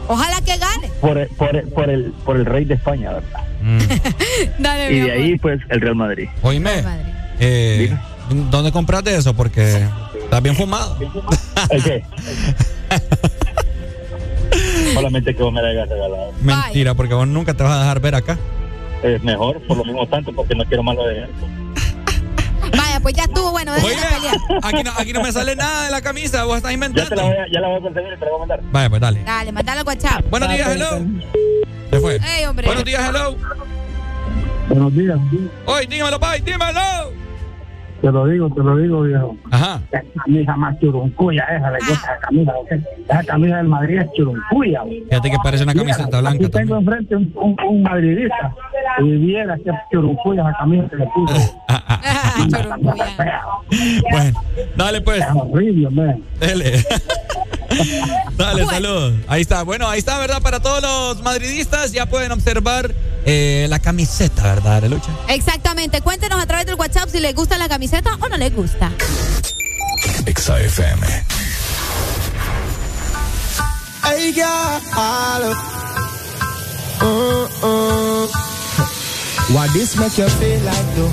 Ojalá 0.07 0.41
que 0.41 0.57
gane. 0.57 0.89
Por, 1.01 1.17
el- 1.17 1.27
por, 1.29 1.55
el- 1.55 1.67
por 1.69 1.89
el 1.89 2.11
por 2.25 2.35
el 2.37 2.45
rey 2.45 2.65
de 2.65 2.73
España, 2.75 3.11
¿verdad? 3.13 3.39
Dale, 4.59 4.91
Y 4.91 4.99
de 4.99 5.01
amor. 5.11 5.11
ahí 5.23 5.37
pues 5.37 5.61
el 5.69 5.81
Real 5.81 5.95
Madrid. 5.95 6.27
Oíme, 6.41 6.71
eh, 7.39 7.95
¿dónde 8.29 8.71
compraste 8.71 9.15
eso? 9.15 9.33
Porque 9.33 9.87
estás 10.23 10.41
bien 10.41 10.55
fumado. 10.55 10.97
¿El 11.69 11.83
qué? 11.83 12.03
Solamente 14.93 15.35
que 15.35 15.43
vos 15.43 15.51
me 15.53 15.61
la 15.61 15.69
hayas 15.69 15.89
regalado. 15.89 16.31
Mentira, 16.41 16.93
porque 16.93 17.13
vos 17.13 17.27
nunca 17.27 17.53
te 17.53 17.63
vas 17.63 17.73
a 17.77 17.79
dejar 17.79 17.99
ver 17.99 18.15
acá. 18.15 18.37
Es 19.01 19.21
mejor, 19.23 19.59
por 19.67 19.77
lo 19.77 19.83
mismo 19.83 20.07
tanto, 20.07 20.31
porque 20.33 20.55
no 20.55 20.63
quiero 20.65 20.83
malo 20.83 21.05
de 21.05 21.19
él. 21.23 21.29
Vaya, 22.77 22.99
pues 23.01 23.13
ya 23.15 23.23
estuvo 23.23 23.51
bueno. 23.51 23.73
Pelear. 23.75 24.37
Aquí 24.63 24.83
no, 24.83 24.91
aquí 24.97 25.13
no 25.13 25.21
me 25.21 25.31
sale 25.31 25.55
nada 25.55 25.85
de 25.85 25.91
la 25.91 26.01
camisa, 26.01 26.45
vos 26.45 26.57
estás 26.57 26.69
Ya, 26.71 26.73
inventando. 26.75 27.09
te 27.09 27.15
la 27.15 27.23
voy 27.23 27.33
a, 27.33 27.45
ya 27.51 27.59
la 27.59 27.67
voy 27.67 27.77
a 27.77 27.81
conseguir 27.81 28.13
y 28.13 28.17
te 28.17 28.25
la 28.25 28.31
voy 28.31 28.35
a 28.35 28.39
mandar. 28.39 28.59
Vaya, 28.71 28.89
pues 28.89 29.01
dale. 29.01 29.23
Dale, 29.23 29.51
mandalo 29.51 29.79
al 29.81 29.87
WhatsApp. 29.87 30.25
Buenos 30.29 30.49
días, 30.49 30.69
hello. 30.69 30.99
Se 31.91 31.99
fue. 31.99 32.15
Ey, 32.15 32.45
hombre. 32.45 32.65
Buenos 32.65 32.85
días, 32.85 33.01
hello. 33.09 33.35
Buenos 34.69 34.93
días. 34.95 35.17
Oye, 35.65 35.87
dímelo, 35.87 36.19
pai, 36.19 36.41
dímelo. 36.41 37.22
Te 38.03 38.11
lo 38.11 38.25
digo, 38.25 38.49
te 38.49 38.61
lo 38.61 38.75
digo, 38.75 39.01
viejo. 39.03 39.37
Ajá. 39.49 39.79
Esa 39.89 40.03
camisa 40.25 40.57
más 40.57 40.77
churuncuya 40.77 41.45
esa, 41.45 41.71
le 41.71 41.77
gusta 41.77 41.93
esa 41.93 42.19
camisa. 42.19 42.51
¿ok? 42.53 42.71
Esa 43.07 43.23
camisa 43.23 43.57
del 43.57 43.67
Madrid 43.69 43.99
es 43.99 44.11
churuncuya. 44.11 44.83
Fíjate 45.09 45.31
que 45.31 45.37
parece 45.41 45.63
una 45.63 45.73
camiseta 45.73 46.07
Mira, 46.07 46.19
blanca 46.19 46.45
Aquí 46.45 46.51
tengo 46.51 46.75
enfrente 46.75 47.15
un, 47.15 47.31
un, 47.35 47.55
un 47.65 47.81
madridista. 47.81 48.53
Y 48.99 49.03
viera 49.03 49.55
que 49.55 49.71
churuncuya 49.89 50.41
esa 50.41 50.57
camisa 50.59 50.89
que 50.89 50.97
le 50.97 51.07
puso. 51.15 51.61
Bueno, 54.11 54.41
dale 54.75 55.01
pues. 55.01 55.23
horrible, 55.33 55.89
man. 55.89 56.21
Dale. 58.37 58.61
Dale, 58.61 58.65
saludos. 58.65 59.13
Ahí 59.27 59.41
está. 59.41 59.63
Bueno, 59.63 59.87
ahí 59.89 59.99
está, 59.99 60.17
¿verdad? 60.19 60.41
Para 60.41 60.59
todos 60.59 60.81
los 60.81 61.23
madridistas 61.23 61.91
ya 61.91 62.05
pueden 62.05 62.31
observar 62.31 62.93
eh, 63.25 63.67
la 63.69 63.79
camiseta, 63.79 64.43
¿verdad, 64.43 64.83
lucha? 64.83 65.09
Exactamente. 65.29 66.01
Cuéntenos 66.01 66.41
a 66.41 66.45
través 66.45 66.65
del 66.65 66.75
WhatsApp 66.75 67.09
si 67.09 67.19
les 67.19 67.33
gusta 67.35 67.57
la 67.57 67.69
camiseta 67.69 68.17
o 68.19 68.29
no 68.29 68.37
les 68.37 68.55
gusta. 68.55 68.91
Exa 70.25 70.59
FM. 70.59 71.07
Uh, 77.01 77.47
uh. 77.63 78.27
Why 79.51 79.67
this 79.73 79.97
make 79.97 80.17
you 80.17 80.27
feel 80.39 80.59
like 80.61 80.95
though? 80.95 81.09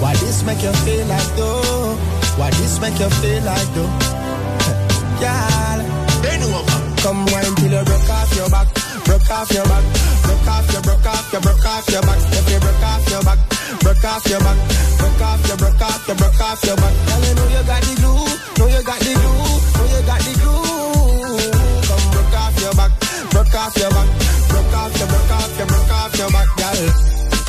Why 0.00 0.14
this 0.14 0.42
make 0.42 0.62
you 0.62 0.72
feel 0.84 1.06
like 1.06 1.36
though? 1.36 1.96
Why 2.36 2.50
this 2.50 2.80
make 2.80 2.98
you 2.98 3.10
feel 3.20 3.42
like 3.44 3.74
though? 3.74 3.92
Girl, 5.22 5.78
bend 6.18 6.42
over. 6.42 6.78
Come 6.98 7.22
wine 7.30 7.54
till 7.62 7.70
you 7.70 7.84
broke 7.86 8.10
off 8.10 8.34
your 8.34 8.50
back, 8.50 8.66
broke 9.06 9.30
off 9.30 9.50
your 9.54 9.62
back, 9.70 9.84
broke 10.26 10.48
off 10.50 10.66
your, 10.72 10.82
broke 10.82 11.06
off 11.06 11.32
your, 11.32 11.40
broke 11.42 11.64
off 11.64 11.86
your 11.94 12.02
back. 12.02 12.18
If 12.34 12.50
you 12.50 12.58
broke 12.58 12.82
off 12.82 13.06
your 13.06 13.22
back, 13.22 13.38
broke 13.86 14.02
off 14.02 14.26
your 14.26 14.40
back, 14.42 14.58
broke 14.98 15.22
off 15.22 15.46
your, 15.46 15.56
broke 15.62 15.82
off 15.82 16.08
your, 16.08 16.16
broke 16.18 16.40
off 16.42 16.64
your 16.66 16.74
back. 16.74 16.94
Girl, 17.06 17.22
you 17.22 17.34
know 17.38 17.46
you 17.54 17.62
got 17.62 17.80
the 17.86 17.94
glue, 18.02 18.26
know 18.58 18.66
you 18.66 18.82
got 18.82 18.98
the 18.98 19.12
glue, 19.14 19.46
know 19.78 19.86
you 19.94 20.02
got 20.10 20.20
the 20.26 20.32
glue. 20.42 21.38
Come 21.86 22.04
broke 22.10 22.36
off 22.42 22.58
your 22.58 22.74
back, 22.74 22.92
broke 23.30 23.54
off 23.54 23.76
your 23.78 23.90
back, 23.94 24.08
broke 24.50 24.74
off 24.74 24.98
your, 24.98 25.06
broke 25.06 25.32
off 25.38 25.54
your, 25.54 25.66
broke 25.70 25.92
off 26.02 26.18
your 26.18 26.30
back, 26.34 26.50
girl. 26.58 26.82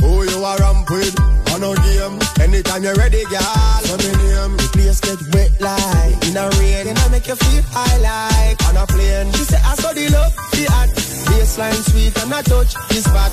Who 0.05 0.29
you 0.29 0.45
are 0.45 0.57
ramp 0.61 0.89
with? 0.93 1.17
On 1.53 1.61
no 1.61 1.73
game. 1.73 2.21
Anytime 2.37 2.83
you're 2.83 2.93
ready, 3.01 3.23
girl. 3.33 3.81
Let 3.89 3.97
me 3.97 4.13
name. 4.13 4.57
The 4.61 4.69
place 4.73 4.99
get 5.01 5.21
wet 5.33 5.53
like 5.61 6.12
make 7.23 7.29
you 7.29 7.35
feel 7.35 7.63
high 7.71 7.97
like 8.03 8.59
on 8.67 8.77
a 8.77 8.85
plane. 8.87 9.31
She 9.33 9.43
say 9.47 9.61
I 9.63 9.75
saw 9.75 9.93
the 9.93 10.09
love, 10.09 10.33
the 10.35 10.63
hot. 10.71 10.89
Baseline 11.31 11.81
sweet 11.87 12.15
and 12.19 12.33
I 12.33 12.41
touch 12.41 12.73
this 12.89 13.03
spot. 13.03 13.31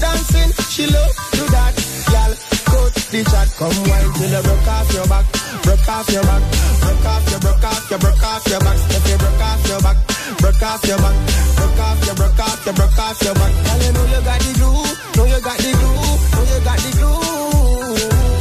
Dancing, 0.00 0.50
she 0.72 0.84
love 0.88 1.12
do 1.36 1.44
that. 1.52 1.74
Girl, 2.08 2.32
cut 2.68 2.94
the 3.12 3.20
chat. 3.28 3.48
Come 3.58 3.78
wine 3.88 4.10
till 4.16 4.32
you 4.32 4.42
broke 4.42 4.68
off 4.68 4.88
your 4.94 5.06
back. 5.08 5.26
Broke 5.62 5.88
off 5.88 6.08
your 6.08 6.24
back. 6.24 6.42
Broke 6.80 7.04
off 7.04 7.24
your, 7.28 7.40
broke 7.40 7.64
off 7.64 7.90
your, 7.90 7.98
broke 7.98 8.24
off 8.24 8.44
your 8.48 8.60
back. 8.60 8.78
If 8.96 9.04
you 9.08 9.18
broke 9.18 9.44
off 9.44 9.62
your 9.68 9.80
back. 9.84 9.98
Broke 10.38 10.62
off 10.62 10.82
your 10.88 10.98
back. 10.98 11.16
Broke 11.58 11.80
off 11.84 12.00
your, 12.06 12.16
broke 12.16 12.40
off 12.40 12.64
your, 12.64 12.74
broke 12.74 12.98
off 12.98 13.22
your 13.22 13.34
back. 13.34 13.52
Girl, 13.52 13.80
you 13.84 13.92
know 13.92 14.06
you 14.08 14.20
got 14.24 14.38
the 14.40 14.50
glue. 14.56 14.88
Know 15.16 15.26
you 15.28 15.40
got 15.44 15.58
the 15.58 15.70
glue. 15.76 16.00
Know 16.32 16.44
you 16.48 16.60
got 16.64 16.78
the 16.80 16.90
glue. 16.96 17.20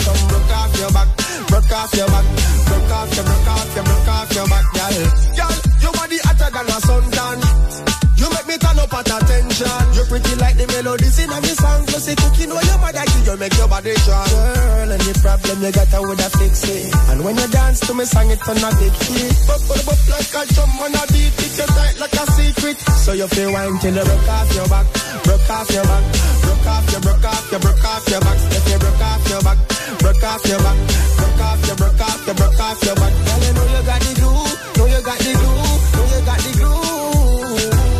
Come 0.05 0.21
broke 0.31 0.53
off 0.55 0.71
your 0.79 0.91
back. 0.95 1.09
Broke 1.51 1.71
off 1.75 1.91
your 1.91 2.07
back. 2.07 2.27
Broke 2.67 2.91
off 2.91 3.15
your, 3.15 3.23
broke 3.23 3.47
off 3.47 3.75
your, 3.75 3.83
broke 3.83 4.07
off 4.07 4.35
your 4.35 4.47
back, 4.47 4.76
girl. 4.97 5.11
Girl, 5.37 5.55
your 5.81 5.93
body 5.93 6.17
hotter 6.23 6.49
than 6.49 6.67
a 6.67 6.77
suntan. 6.81 7.37
You 8.17 8.27
make 8.33 8.47
me 8.47 8.57
turn 8.57 8.79
up 8.79 8.93
at 8.93 9.05
attention. 9.05 9.83
You're 9.93 10.09
pretty 10.09 10.35
like 10.41 10.57
the 10.57 10.65
melodies 10.67 11.19
in 11.19 11.29
a 11.29 11.37
me 11.41 11.53
song. 11.53 11.85
Plus 11.85 12.05
the 12.05 12.15
cooking 12.15 12.49
when 12.49 12.65
your 12.65 12.79
mother 12.79 13.05
you 13.05 13.37
make 13.37 13.55
your 13.57 13.67
body 13.67 13.93
strong. 14.01 14.27
Girl, 14.29 14.91
any 14.91 15.13
problem 15.21 15.61
you 15.61 15.71
got, 15.71 15.93
I 15.93 15.99
would 15.99 16.19
have 16.19 16.33
fix 16.33 16.63
it. 16.65 16.95
And 17.13 17.23
when 17.23 17.37
you 17.37 17.47
dance 17.47 17.79
to 17.85 17.93
me 17.93 18.05
song, 18.05 18.29
it 18.31 18.41
on 18.47 18.57
a 18.57 18.69
big 18.81 18.95
hit. 19.05 19.37
Bop, 19.45 19.61
bop, 19.67 19.85
bop 19.85 19.99
like 20.09 20.33
a 20.33 20.41
drum 20.53 20.71
on 20.81 20.95
a 20.95 21.03
beat. 21.13 21.46
You 21.57 21.65
tight 21.65 21.97
like 21.99 22.13
a 22.13 22.25
secret. 22.37 22.77
So 23.01 23.13
you 23.13 23.27
feel 23.27 23.51
wine 23.51 23.79
till 23.79 23.95
you 23.95 24.03
broke 24.05 24.29
off 24.29 24.53
your 24.53 24.67
back. 24.69 24.85
Broke 25.25 25.49
off 25.49 25.69
your 25.73 25.83
back. 25.83 26.03
Broke 26.45 26.67
off 26.67 26.91
your, 26.91 27.01
broke 27.01 27.25
off 27.25 27.51
your, 27.51 27.59
broke 27.59 27.83
off 27.83 28.09
your 28.09 28.21
back. 28.21 28.37
If 28.53 28.65
you 28.69 28.77
broke 28.77 29.01
off 29.01 29.29
your 29.29 29.41
back. 29.41 29.57
Broke 29.97 30.23
off 30.23 30.45
your 30.45 30.59
back. 30.61 30.77
Broke 31.17 31.41
off 31.41 31.65
your, 31.65 31.75
broke 31.81 32.01
off 32.01 32.25
your, 32.27 32.35
broke 32.35 32.59
off 32.61 32.83
your 32.85 32.95
back. 32.95 33.13
Girl, 33.25 33.41
you 33.41 33.53
know 33.57 33.65
you 33.73 33.81
got 33.89 33.99
the 34.05 34.11
glue. 34.21 34.45
Know 34.77 34.85
you 34.85 35.01
got 35.01 35.17
the 35.17 35.33
glue. 35.33 35.65
Know 35.97 36.05
you 36.13 36.21
got 36.29 36.39
the 36.45 36.51
glue. 36.61 36.77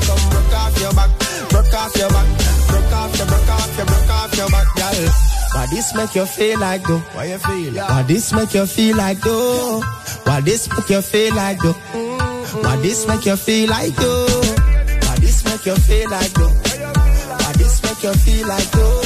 Come 0.06 0.24
broke 0.30 0.54
off 0.54 0.76
your 0.78 0.94
back. 0.94 1.12
Broke 1.50 1.74
off 1.74 1.94
your 1.98 2.10
back. 2.14 2.28
Broke 2.70 2.94
off 2.94 3.18
your, 3.18 3.26
broke 3.26 3.50
off 3.58 3.78
your, 3.78 3.86
broke 3.90 4.12
off 4.14 4.38
your 4.38 4.50
back, 4.54 4.70
girl. 4.78 5.10
Why 5.58 5.66
this 5.72 5.96
make 5.96 6.14
you 6.14 6.26
feel 6.26 6.60
like 6.60 6.84
though? 6.86 7.02
Why 7.18 7.26
you 7.26 7.38
feel? 7.40 7.74
Why 7.74 8.04
this 8.04 8.34
make 8.34 8.54
you 8.54 8.66
feel 8.68 8.98
like 8.98 9.20
though? 9.22 9.82
Why 10.30 10.42
this 10.42 10.70
make 10.70 10.90
you 10.90 11.02
feel 11.02 11.34
like 11.34 11.58
though? 11.58 12.37
Why 12.54 12.76
this 12.78 13.08
make 13.08 13.26
you 13.26 13.36
feel 13.36 13.70
like 13.70 13.96
though? 13.96 14.26
Why 14.26 15.16
this 15.20 15.44
make 15.46 15.66
you 15.66 15.76
feel 15.76 16.10
like 16.10 16.32
though? 16.34 16.50
Why 16.50 17.52
this 17.58 17.82
make 17.84 18.04
you 18.04 18.14
feel 18.14 18.48
like 18.48 18.72
though? 18.72 19.02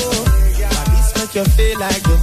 Why 0.72 0.84
this 0.94 1.10
make 1.18 1.36
you 1.36 1.46
feel 1.46 1.80
like 1.80 2.04
though? 2.04 2.22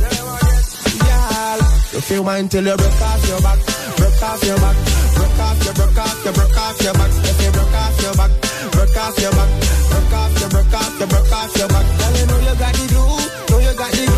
Girl, 1.04 1.60
you 1.92 2.00
feel 2.00 2.22
mine 2.24 2.48
till 2.48 2.66
you 2.66 2.76
broke 2.76 3.02
off 3.02 3.28
your 3.28 3.40
back, 3.40 3.58
broke 3.96 4.22
off 4.22 4.44
your 4.44 4.56
back, 4.58 4.76
broke 5.14 5.38
off 5.38 5.64
your, 5.64 5.74
broke 5.74 5.98
off 5.98 6.24
your, 6.24 6.32
broke 6.34 6.58
off 6.58 6.82
your 6.82 6.94
back. 6.94 7.10
If 7.10 7.42
you 7.44 7.50
broke 7.52 7.74
off 7.74 8.02
your 8.02 8.14
back, 8.14 8.30
broke 8.72 8.96
off 8.96 9.18
your 9.18 9.32
back, 9.32 9.50
broke 9.90 10.12
off 10.12 10.40
your, 10.40 10.48
broke 10.48 10.74
off 10.74 10.98
your, 10.98 11.08
broke 11.08 11.32
off 11.32 11.56
your 11.58 11.68
back. 11.68 11.86
Girl, 11.98 12.14
you 12.18 12.26
know 12.26 12.38
you 12.46 12.54
got 12.58 12.74
the 12.74 12.84
glue, 12.88 13.18
know 13.50 13.58
you 13.58 13.74
got 13.76 13.90
the 13.90 14.04
glue, 14.06 14.17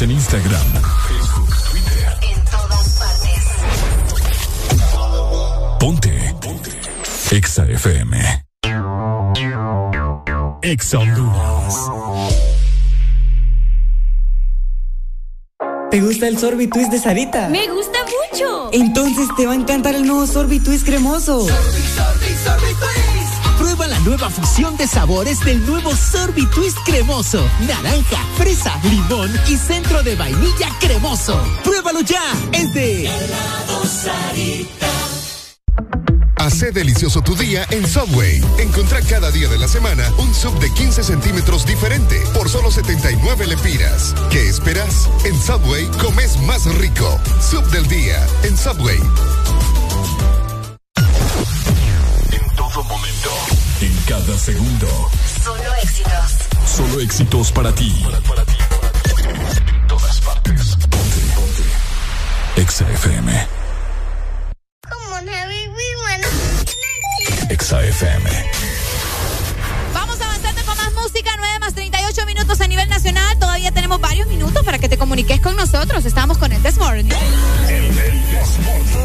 En 0.00 0.10
Instagram, 0.10 0.60
Facebook, 1.06 1.48
Twitter. 1.70 2.18
En 2.22 2.44
todas 2.46 2.98
partes. 2.98 3.44
Ponte. 5.78 6.34
Ponte. 6.40 6.70
Exa 7.30 7.64
FM. 7.64 8.44
Exa 10.62 10.98
Honduras. 10.98 11.74
¿Te 15.92 16.00
gusta 16.00 16.26
el 16.26 16.38
sorbitwist 16.38 16.90
de 16.90 16.98
Sarita? 16.98 17.48
Me 17.48 17.68
gusta 17.68 18.00
mucho. 18.02 18.70
Entonces 18.72 19.28
te 19.36 19.46
va 19.46 19.52
a 19.52 19.56
encantar 19.56 19.94
el 19.94 20.04
nuevo 20.06 20.26
sorbitwist 20.26 20.84
cremoso. 20.84 21.46
Sorbi, 21.46 21.82
sorbi, 21.94 22.74
nueva 24.04 24.28
fusión 24.28 24.76
de 24.76 24.86
sabores 24.86 25.40
del 25.40 25.64
nuevo 25.66 25.94
Sorbi 25.96 26.46
Twist 26.46 26.76
cremoso. 26.84 27.44
Naranja, 27.66 28.18
fresa, 28.36 28.78
limón 28.84 29.30
y 29.48 29.56
centro 29.56 30.02
de 30.02 30.14
vainilla 30.14 30.68
cremoso. 30.78 31.40
¡Pruébalo 31.64 32.02
ya! 32.02 32.22
Es 32.52 32.72
de 32.74 33.08
Hacé 36.36 36.72
delicioso 36.72 37.22
tu 37.22 37.34
día 37.34 37.66
en 37.70 37.86
Subway. 37.88 38.44
Encontrá 38.58 39.00
cada 39.00 39.30
día 39.30 39.48
de 39.48 39.58
la 39.58 39.66
semana 39.66 40.12
un 40.18 40.34
sub 40.34 40.58
de 40.58 40.70
15 40.74 41.02
centímetros 41.02 41.64
diferente 41.64 42.20
por 42.34 42.50
solo 42.50 42.70
79 42.70 43.46
lepiras. 43.46 44.14
¿Qué 44.30 44.46
esperas? 44.48 45.08
En 45.24 45.40
Subway 45.40 45.86
comes 46.02 46.38
más 46.42 46.66
rico. 46.76 47.18
Sub 47.40 47.64
del 47.70 47.86
día 47.88 48.26
en 48.42 48.58
Subway. 48.58 49.00
Cada 54.06 54.36
segundo. 54.36 55.10
Solo 55.42 55.74
éxitos. 55.82 56.12
Solo 56.76 57.00
éxitos 57.00 57.52
para 57.52 57.74
ti. 57.74 57.90
Para, 58.04 58.20
para 58.20 58.44
ti, 58.44 58.52
para 58.68 58.92
ti. 58.92 59.10
En 59.70 59.86
todas 59.86 60.20
partes. 60.20 60.76
Ponte, 60.76 61.20
ponte. 61.34 62.60
Exa 62.60 62.84
FM. 62.90 63.46
Exa 67.48 67.82
FM. 67.82 68.30
Vamos 69.94 70.20
avanzando 70.20 70.62
con 70.66 70.76
más 70.76 70.92
música. 70.92 71.30
9 71.38 71.58
más 71.60 71.74
38 71.74 72.26
minutos 72.26 72.60
a 72.60 72.66
nivel 72.66 72.88
nacional. 72.90 73.38
Todavía 73.38 73.72
tenemos 73.72 74.00
varios 74.02 74.28
minutos 74.28 74.62
para 74.64 74.78
que 74.78 74.90
te 74.90 74.98
comuniques 74.98 75.40
con 75.40 75.56
nosotros. 75.56 76.04
Estamos 76.04 76.36
con 76.36 76.52
el 76.52 76.62
This 76.62 76.76
Morning. 76.76 77.04
El, 77.04 77.74
el 77.74 78.22
This 78.26 78.58
Morning. 78.66 79.04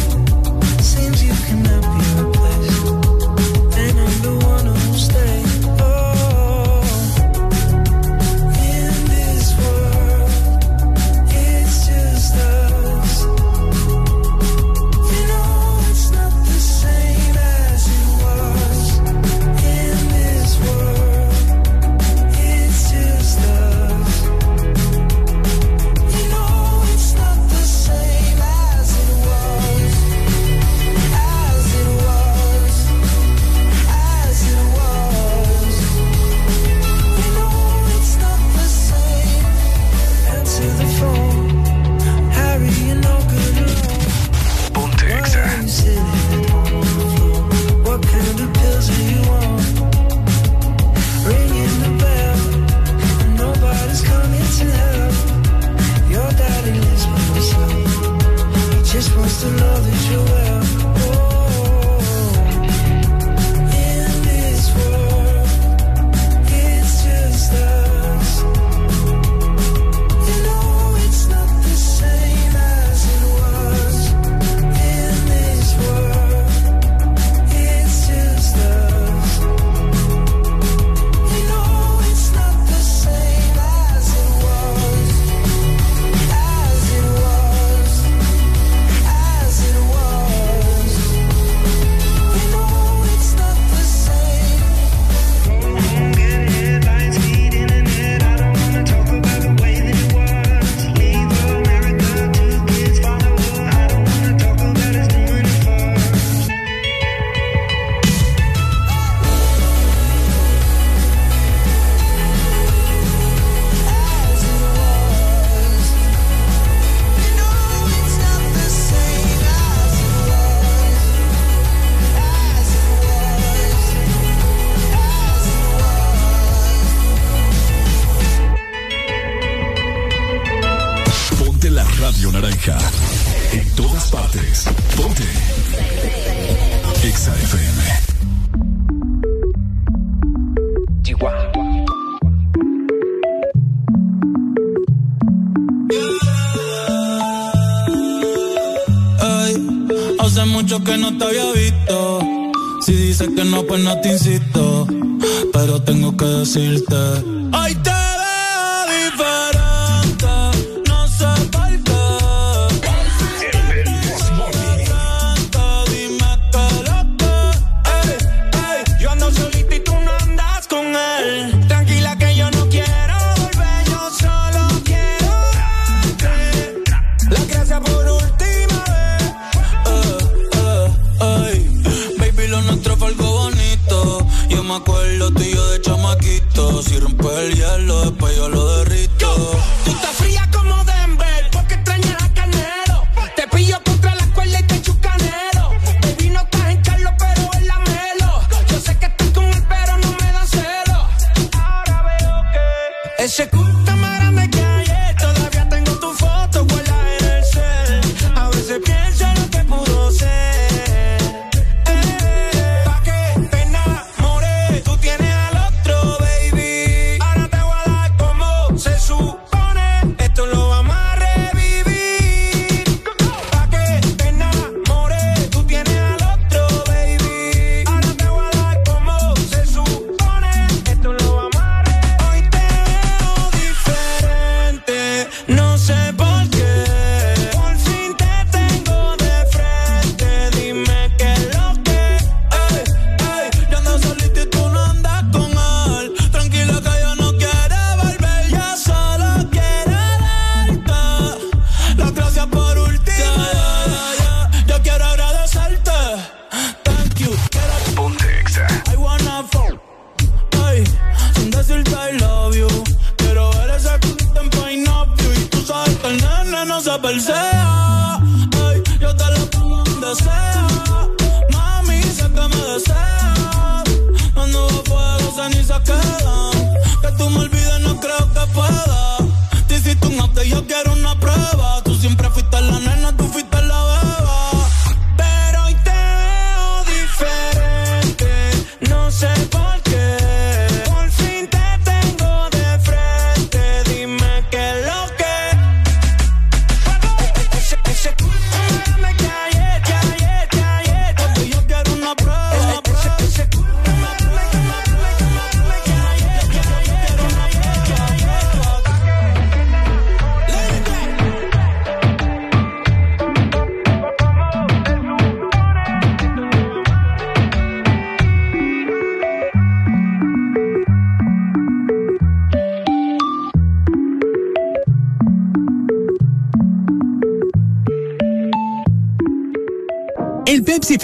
to 59.41 59.49
know 59.49 59.70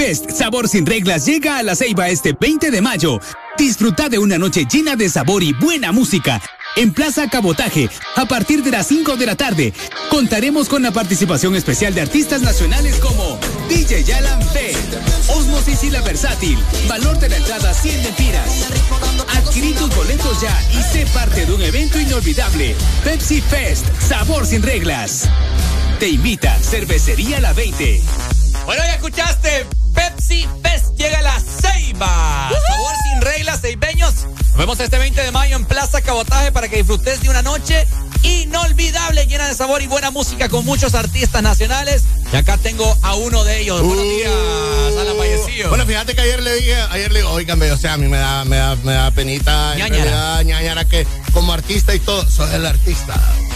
Fest 0.07 0.31
Sabor 0.31 0.69
sin 0.69 0.85
reglas 0.85 1.25
llega 1.25 1.57
a 1.57 1.63
la 1.63 1.75
Ceiba 1.75 2.07
este 2.07 2.31
20 2.31 2.71
de 2.71 2.81
mayo. 2.81 3.19
Disfruta 3.57 4.07
de 4.07 4.17
una 4.17 4.37
noche 4.37 4.65
llena 4.71 4.95
de 4.95 5.09
sabor 5.09 5.43
y 5.43 5.51
buena 5.51 5.91
música. 5.91 6.41
En 6.77 6.93
Plaza 6.93 7.27
Cabotaje, 7.27 7.89
a 8.15 8.25
partir 8.25 8.63
de 8.63 8.71
las 8.71 8.87
5 8.87 9.17
de 9.17 9.25
la 9.25 9.35
tarde, 9.35 9.73
contaremos 10.09 10.69
con 10.69 10.81
la 10.81 10.91
participación 10.91 11.57
especial 11.57 11.93
de 11.93 11.99
artistas 11.99 12.41
nacionales 12.41 12.95
como 12.99 13.37
DJ 13.67 14.05
Yalan 14.05 14.39
P, 14.53 14.71
Osmosis 15.27 15.83
y 15.83 15.89
La 15.89 16.01
Versátil. 16.03 16.57
Valor 16.87 17.19
de 17.19 17.27
la 17.27 17.35
entrada 17.35 17.73
100 17.73 18.03
lempiras. 18.03 18.49
Adquirí 19.35 19.73
tus 19.73 19.93
boletos 19.93 20.39
ya 20.39 20.57
y 20.71 20.83
sé 20.83 21.05
parte 21.07 21.45
de 21.45 21.53
un 21.53 21.61
evento 21.61 21.99
inolvidable. 21.99 22.77
Pepsi 23.03 23.41
Fest 23.41 23.85
Sabor 24.07 24.45
sin 24.45 24.63
reglas. 24.63 25.27
Te 25.99 26.07
invita 26.07 26.57
Cervecería 26.59 27.41
La 27.41 27.51
20. 27.51 28.01
Bueno, 28.65 28.83
ya 28.85 28.93
escuchaste. 28.93 29.86
Pepsi 29.97 30.47
Fest 30.61 30.95
llega 30.95 31.17
a 31.19 31.21
la 31.23 31.39
Ceiba. 31.39 32.49
Sabor 32.67 32.93
sin 33.03 33.21
reglas, 33.21 33.61
ceibeños. 33.61 34.13
Nos 34.49 34.57
vemos 34.57 34.79
este 34.79 34.97
20 34.97 35.21
de 35.21 35.31
mayo 35.31 35.55
en 35.55 35.65
Plaza 35.65 36.01
Cabotaje 36.01 36.51
para 36.51 36.69
que 36.69 36.77
disfrutes 36.77 37.21
de 37.21 37.29
una 37.29 37.41
noche 37.41 37.85
inolvidable, 38.23 39.25
llena 39.27 39.47
de 39.47 39.53
sabor 39.55 39.81
y 39.81 39.87
buena 39.87 40.11
música 40.11 40.49
con 40.49 40.65
muchos 40.65 40.93
artistas 40.95 41.41
nacionales. 41.41 42.03
Y 42.31 42.35
acá 42.35 42.57
tengo 42.57 42.95
a 43.01 43.15
uno 43.15 43.43
de 43.43 43.61
ellos. 43.61 43.81
Buenos 43.81 44.03
días, 44.03 44.31
Alan 45.01 45.17
Vallecillo. 45.17 45.69
Bueno, 45.69 45.85
fíjate 45.85 46.13
que 46.15 46.21
ayer 46.21 46.41
le 46.43 46.53
dije, 46.55 46.75
ayer 46.91 47.11
le 47.11 47.19
digo, 47.19 47.31
oígame, 47.31 47.71
o 47.71 47.77
sea, 47.77 47.93
a 47.93 47.97
mí 47.97 48.07
me 48.07 48.17
da, 48.17 48.45
me 48.45 48.57
da, 48.57 48.75
me 48.83 48.93
da 48.93 49.11
penita, 49.11 49.73
en 49.73 49.79
Ñañara. 49.79 50.03
realidad, 50.03 50.43
ñañara, 50.43 50.85
que 50.85 51.07
como 51.33 51.53
artista 51.53 51.95
y 51.95 51.99
todo, 51.99 52.27
soy 52.29 52.53
el 52.53 52.65
artista. 52.65 53.13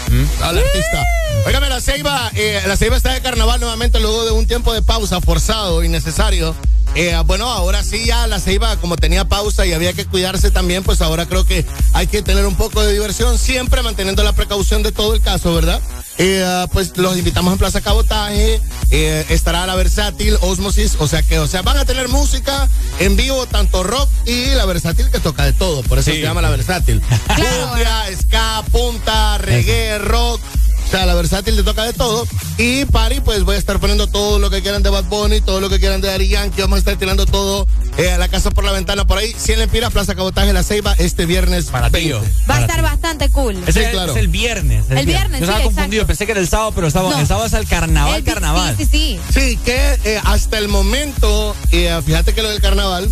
El 0.08 0.58
artista. 0.58 1.04
Óigame, 1.46 1.68
la 1.68 1.80
Ceiba, 1.80 2.30
eh, 2.34 2.62
la 2.66 2.76
Ceiba 2.76 2.96
está 2.96 3.12
de 3.12 3.20
carnaval 3.20 3.60
nuevamente 3.60 4.00
luego 4.00 4.24
de 4.24 4.32
un 4.32 4.46
tiempo 4.46 4.72
de 4.72 4.82
pausa 4.82 5.20
forzado, 5.20 5.82
innecesario. 5.82 6.54
Eh, 6.94 7.16
bueno, 7.24 7.48
ahora 7.50 7.82
sí 7.82 8.04
ya 8.04 8.26
la 8.26 8.38
Ceiba, 8.38 8.76
como 8.76 8.96
tenía 8.96 9.24
pausa 9.24 9.64
y 9.64 9.72
había 9.72 9.94
que 9.94 10.04
cuidarse 10.04 10.50
también, 10.50 10.82
pues 10.82 11.00
ahora 11.00 11.24
creo 11.26 11.44
que 11.46 11.64
hay 11.94 12.06
que 12.06 12.20
tener 12.22 12.44
un 12.46 12.54
poco 12.54 12.82
de 12.82 12.92
diversión, 12.92 13.38
siempre 13.38 13.82
manteniendo 13.82 14.22
la 14.22 14.32
precaución 14.34 14.82
de 14.82 14.92
todo 14.92 15.14
el 15.14 15.22
caso, 15.22 15.54
¿verdad? 15.54 15.80
Eh, 16.18 16.44
ah, 16.46 16.66
pues 16.70 16.94
los 16.98 17.16
invitamos 17.16 17.52
en 17.52 17.58
Plaza 17.58 17.80
Cabotaje, 17.80 18.60
eh, 18.90 19.24
estará 19.30 19.66
la 19.66 19.74
versátil, 19.74 20.36
Osmosis, 20.42 20.96
o 20.98 21.08
sea 21.08 21.22
que, 21.22 21.38
o 21.38 21.46
sea, 21.46 21.62
van 21.62 21.78
a 21.78 21.86
tener 21.86 22.08
música 22.08 22.68
en 23.00 23.16
vivo, 23.16 23.46
tanto 23.46 23.82
rock 23.82 24.10
y 24.26 24.46
la 24.54 24.66
versátil 24.66 25.10
que 25.10 25.18
toca 25.18 25.44
de 25.46 25.54
todo, 25.54 25.82
por 25.84 25.98
eso 25.98 26.10
Sí. 26.10 26.18
se 26.18 26.22
llama 26.22 26.42
la 26.42 26.50
versátil. 26.50 27.00
Cumbia, 27.28 28.04
ska, 28.20 28.62
punta, 28.70 29.38
reggae, 29.38 29.98
rock. 29.98 30.40
O 30.92 30.94
sea, 30.94 31.06
la 31.06 31.14
versátil 31.14 31.56
le 31.56 31.62
toca 31.62 31.84
de 31.84 31.94
todo. 31.94 32.26
Y 32.58 32.84
Pari, 32.84 33.20
pues 33.20 33.44
voy 33.44 33.56
a 33.56 33.58
estar 33.58 33.80
poniendo 33.80 34.08
todo 34.08 34.38
lo 34.38 34.50
que 34.50 34.60
quieran 34.60 34.82
de 34.82 34.90
Bad 34.90 35.04
Bunny, 35.04 35.40
todo 35.40 35.58
lo 35.58 35.70
que 35.70 35.80
quieran 35.80 36.02
de 36.02 36.10
Ari 36.12 36.28
Yankee. 36.28 36.60
Vamos 36.60 36.76
a 36.76 36.78
estar 36.80 36.96
tirando 36.96 37.24
todo 37.24 37.66
eh, 37.96 38.10
a 38.10 38.18
la 38.18 38.28
casa 38.28 38.50
por 38.50 38.62
la 38.62 38.72
ventana 38.72 39.06
por 39.06 39.16
ahí. 39.16 39.32
100 39.34 39.60
lempiras, 39.60 39.90
Plaza 39.90 40.14
Cabotaje, 40.14 40.52
La 40.52 40.62
Ceiba, 40.62 40.92
este 40.98 41.24
viernes. 41.24 41.68
Para 41.68 41.88
tío. 41.88 42.20
Va 42.48 42.56
a 42.56 42.60
estar 42.60 42.82
bastante 42.82 43.30
cool. 43.30 43.56
Es, 43.66 43.74
es 43.74 44.16
el 44.16 44.28
viernes. 44.28 44.84
El 44.90 45.06
viernes, 45.06 45.40
Yo 45.40 45.46
estaba 45.46 45.60
sí, 45.60 45.64
confundido, 45.64 46.06
pensé 46.06 46.26
que 46.26 46.32
era 46.32 46.42
el 46.42 46.48
sábado, 46.48 46.72
pero 46.74 46.86
estaba, 46.88 47.08
No. 47.08 47.18
el 47.18 47.26
sábado 47.26 47.46
es 47.46 47.54
el 47.54 47.66
carnaval, 47.66 48.16
El 48.16 48.24
carnaval. 48.24 48.76
Sí, 48.76 48.84
sí, 48.84 49.18
sí. 49.32 49.40
Sí, 49.40 49.56
que 49.64 49.98
eh, 50.04 50.20
hasta 50.24 50.58
el 50.58 50.68
momento, 50.68 51.56
eh, 51.70 51.98
fíjate 52.04 52.34
que 52.34 52.42
lo 52.42 52.50
del 52.50 52.60
carnaval, 52.60 53.08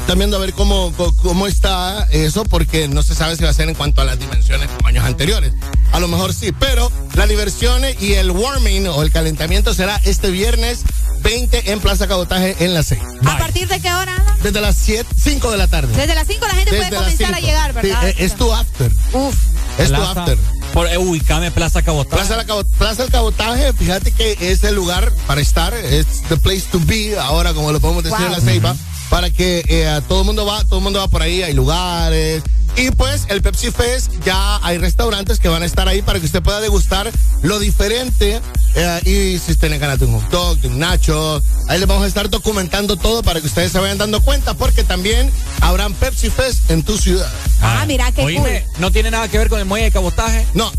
están 0.00 0.18
viendo 0.18 0.38
a 0.38 0.40
ver 0.40 0.54
cómo, 0.54 0.92
cómo 1.22 1.46
está 1.46 2.08
eso, 2.10 2.44
porque 2.44 2.88
no 2.88 3.02
se 3.02 3.14
sabe 3.14 3.36
si 3.36 3.44
va 3.44 3.50
a 3.50 3.52
ser 3.52 3.68
en 3.68 3.74
cuanto 3.74 4.00
a 4.00 4.04
las 4.04 4.18
dimensiones 4.18 4.68
como 4.70 4.88
años 4.88 5.04
anteriores. 5.04 5.52
A 5.92 6.00
lo 6.00 6.08
mejor 6.08 6.32
sí, 6.32 6.47
pero 6.52 6.90
la 7.14 7.26
diversión 7.26 7.82
y 8.00 8.12
el 8.14 8.30
warming 8.30 8.86
o 8.88 9.02
el 9.02 9.10
calentamiento 9.10 9.74
será 9.74 10.00
este 10.04 10.30
viernes 10.30 10.80
20 11.22 11.72
en 11.72 11.80
Plaza 11.80 12.06
Cabotaje 12.06 12.56
en 12.60 12.74
la 12.74 12.82
6. 12.82 13.00
¿A 13.26 13.38
partir 13.38 13.66
de 13.68 13.80
qué 13.80 13.92
hora? 13.92 14.14
Ana? 14.14 14.36
Desde 14.42 14.60
las 14.60 14.76
7, 14.76 15.06
5 15.20 15.50
de 15.50 15.56
la 15.56 15.66
tarde. 15.66 15.94
Desde 15.96 16.14
las 16.14 16.26
5 16.26 16.46
la 16.46 16.54
gente 16.54 16.70
Desde 16.70 16.88
puede 16.88 17.00
comenzar 17.02 17.34
a 17.34 17.40
llegar, 17.40 17.70
Sí, 17.72 17.88
¿verdad? 17.88 18.08
eh, 18.08 18.14
es 18.18 18.34
tu 18.36 18.52
after. 18.52 18.90
Uf. 19.12 19.34
Es 19.78 19.88
tu 19.88 19.94
Plaza- 19.96 20.20
after. 20.20 20.38
Por, 20.72 20.86
eh, 20.86 20.98
ubicame 20.98 21.50
Plaza 21.50 21.82
Cabotaje. 21.82 22.16
Plaza, 22.24 22.36
la 22.36 22.64
Plaza 22.78 23.02
del 23.02 23.10
Cabotaje, 23.10 23.72
fíjate 23.72 24.12
que 24.12 24.36
es 24.40 24.62
el 24.64 24.74
lugar 24.74 25.10
para 25.26 25.40
estar, 25.40 25.74
es 25.74 26.06
the 26.28 26.36
place 26.36 26.64
to 26.70 26.78
be, 26.84 27.18
ahora 27.18 27.52
como 27.54 27.72
lo 27.72 27.80
podemos 27.80 28.04
decir 28.04 28.24
en 28.26 28.32
la 28.32 28.40
Ceiba, 28.40 28.76
para 29.10 29.30
que 29.30 29.64
eh, 29.66 30.00
todo 30.08 30.20
el 30.20 30.26
mundo 30.26 30.44
va, 30.46 30.62
todo 30.64 30.76
el 30.78 30.84
mundo 30.84 30.98
va 31.00 31.08
por 31.08 31.22
ahí, 31.22 31.42
hay 31.42 31.54
lugares. 31.54 32.42
Y 32.78 32.92
pues 32.92 33.26
el 33.28 33.42
Pepsi 33.42 33.70
Fest, 33.72 34.12
ya 34.24 34.60
hay 34.62 34.78
restaurantes 34.78 35.40
que 35.40 35.48
van 35.48 35.62
a 35.62 35.66
estar 35.66 35.88
ahí 35.88 36.00
para 36.00 36.20
que 36.20 36.26
usted 36.26 36.42
pueda 36.42 36.60
degustar 36.60 37.10
lo 37.42 37.58
diferente. 37.58 38.40
eh, 38.76 39.00
y 39.04 39.38
si 39.40 39.56
tienen 39.56 39.80
ganas 39.80 39.98
de 39.98 40.04
un 40.06 40.20
hot 40.20 40.30
dog, 40.30 40.58
de 40.60 40.68
un 40.68 40.78
nacho, 40.78 41.42
ahí 41.68 41.78
les 41.80 41.88
vamos 41.88 42.04
a 42.04 42.06
estar 42.06 42.30
documentando 42.30 42.96
todo 42.96 43.22
para 43.24 43.40
que 43.40 43.46
ustedes 43.46 43.72
se 43.72 43.80
vayan 43.80 43.98
dando 43.98 44.20
cuenta, 44.22 44.54
porque 44.54 44.84
también 44.84 45.32
habrán 45.60 45.92
Pepsi 45.94 46.30
Fest 46.30 46.70
en 46.70 46.84
tu 46.84 46.96
ciudad. 46.98 47.28
Ah, 47.60 47.84
mira, 47.88 48.12
qué 48.12 48.22
Oíme, 48.22 48.64
¿no 48.78 48.92
tiene 48.92 49.10
nada 49.10 49.26
que 49.26 49.38
ver 49.38 49.48
con 49.48 49.58
el 49.58 49.64
muelle 49.64 49.86
de 49.86 49.90
cabotaje? 49.90 50.46
No. 50.54 50.70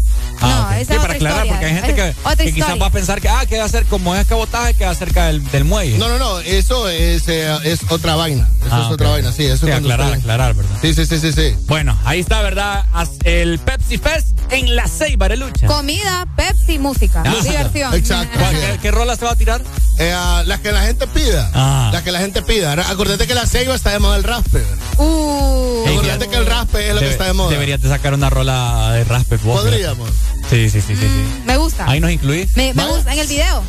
Ah, 0.42 0.68
ok. 0.72 0.78
esa 0.78 0.78
Sí, 0.78 0.82
es 0.82 0.88
para 0.88 1.02
otra 1.02 1.14
aclarar, 1.16 1.46
historia. 1.46 1.52
porque 1.52 1.66
hay 1.66 1.74
gente 1.74 1.90
Es 2.46 2.46
que, 2.46 2.54
quizás 2.54 2.82
va 2.82 2.86
a 2.86 2.92
pensar 2.92 3.20
que, 3.20 3.28
ah, 3.28 3.46
que 3.46 3.58
va 3.58 3.66
a 3.66 3.70
ser 3.70 3.86
como 3.86 4.16
es 4.16 4.26
cabotaje, 4.26 4.74
que 4.76 4.86
va 4.86 4.96
cerca 4.96 5.26
del, 5.26 5.44
del 5.52 5.66
muelle. 5.66 5.98
No, 5.98 6.08
no, 6.08 6.18
no, 6.18 6.40
eso 6.40 6.88
es, 6.88 7.28
eh, 7.28 7.58
es 7.66 7.80
otra 7.90 8.16
vaina. 8.16 8.48
Eso 8.66 8.70
Ah, 8.74 8.80
es 8.82 8.86
ok. 8.86 8.92
otra 8.94 9.10
vaina, 9.10 9.34
sí. 9.34 9.44
Eso 9.46 9.66
Sí, 9.66 9.72
aclarar, 9.74 10.06
usted- 10.08 10.20
aclarar, 10.22 10.54
¿verdad? 10.54 10.78
Sí, 10.82 10.94
sí, 10.94 11.06
sí, 11.06 11.20
sí, 11.20 11.34
sí. 11.34 11.56
Bueno, 11.68 11.89
ahí 12.06 12.20
está, 12.22 12.42
¿verdad? 12.42 12.86
El 13.24 13.60
Pepsi 13.60 13.98
Fest 13.98 14.38
en 14.52 14.76
la 14.76 14.88
Ceiba 14.88 15.28
de 15.30 15.38
lucha. 15.38 15.68
Comida, 15.68 16.26
Pepsi, 16.36 16.80
música. 16.80 17.24
Ah, 17.26 17.36
Diversión. 17.44 17.94
Exacto. 17.94 18.38
¿Cuál- 18.40 18.56
¿Qué, 18.56 18.80
qué 18.82 18.92
rola 18.92 19.16
se 19.16 19.26
va 19.26 19.32
a 19.32 19.36
tirar? 19.36 19.62
Eh, 20.00 20.14
ah, 20.16 20.44
las 20.46 20.60
que 20.62 20.72
la 20.72 20.82
gente 20.84 21.06
pida. 21.08 21.50
Ah. 21.54 21.90
Las 21.94 22.04
que 22.04 22.12
la 22.12 22.20
gente 22.20 22.42
pida. 22.42 22.74
Acordate 22.90 23.28
que 23.28 23.36
la 23.36 23.46
ceiba 23.46 23.76
está 23.76 23.92
de 23.92 24.00
moda 24.00 24.16
el 24.18 24.24
raspe. 24.24 24.64
Uh. 24.98 25.86
Acordate 25.88 26.28
que 26.30 26.36
el 26.36 26.46
raspe 26.46 26.88
es 26.90 26.94
lo 26.96 27.02
que 27.02 27.10
está 27.10 27.26
de 27.26 27.34
moda. 27.34 27.50
Deberías 27.52 27.82
de 27.82 27.90
sacar 27.90 28.14
una 28.14 28.30
rola 28.30 28.92
de 28.94 29.04
raspe. 29.04 29.38
Podríamos. 29.40 30.10
Sí, 30.50 30.70
sí, 30.70 30.82
sí, 30.82 30.96
sí. 30.96 31.02
sí. 31.02 31.42
Me 31.46 31.58
gusta. 31.58 31.86
Ahí 31.90 32.00
nos 32.00 32.12
incluís. 32.12 32.56
Me, 32.56 32.74
me 32.74 32.86
gusta 32.86 33.14
en 33.14 33.20
el 33.20 33.28
video. 33.28 33.64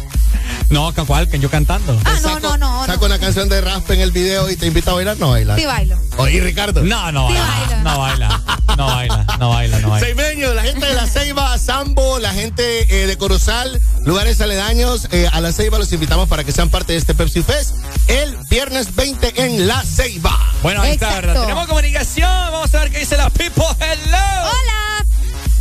No, 0.70 0.92
¿cuál? 1.06 1.28
Que 1.28 1.38
yo 1.38 1.50
cantando. 1.50 1.98
Ah, 2.04 2.18
no, 2.22 2.38
no, 2.40 2.56
no. 2.56 2.86
Saco 2.86 3.06
una 3.06 3.18
canción 3.18 3.48
de 3.48 3.60
raspe 3.60 3.94
en 3.94 4.00
el 4.00 4.12
video 4.12 4.48
y 4.50 4.56
te 4.56 4.66
invito 4.66 4.92
a 4.92 4.94
bailar. 4.94 5.16
No 5.18 5.30
baila. 5.30 5.56
Sí 5.56 5.66
bailo. 5.66 5.98
Oye, 6.16 6.40
Ricardo. 6.40 6.82
No, 6.82 7.10
no 7.10 7.28
Sí 7.28 7.34
baila. 7.34 7.82
No 7.82 7.98
baila. 7.98 8.40
No 8.76 8.86
baila. 8.86 9.24
No 9.38 9.50
baila. 9.50 9.80
No 9.80 9.90
baila. 9.90 10.06
Seimeño, 10.06 10.54
la 10.54 10.62
gente 10.62 10.86
de 10.86 10.94
la 10.94 11.06
Ceiba, 11.06 11.58
Sambo, 11.58 12.18
la 12.20 12.32
gente 12.32 13.02
eh, 13.02 13.06
de 13.06 13.16
Corozal, 13.18 13.80
lugares 14.04 14.40
aledaños, 14.40 15.08
eh, 15.10 15.28
a 15.32 15.40
la 15.40 15.52
Ceiba 15.52 15.78
los 15.78 15.92
invitamos 15.92 16.28
para 16.28 16.44
que 16.44 16.52
sean 16.52 16.68
parte 16.68 16.92
de 16.92 16.98
este 16.98 17.14
Pepsi 17.14 17.42
Fest 17.42 17.74
el 18.06 18.36
viernes 18.48 18.94
20 18.94 19.42
en 19.44 19.66
la 19.66 19.82
Ceiba. 19.82 20.38
Bueno, 20.62 20.82
ahí 20.82 20.92
está, 20.92 21.08
Exacto. 21.08 21.26
¿verdad? 21.28 21.42
Tenemos 21.42 21.66
comunicación. 21.66 22.30
Vamos 22.30 22.74
a 22.74 22.80
ver 22.80 22.90
qué 22.90 22.98
dice 23.00 23.16
la 23.16 23.28
people. 23.30 23.64
Hello. 23.80 24.18
Hola. 24.42 25.04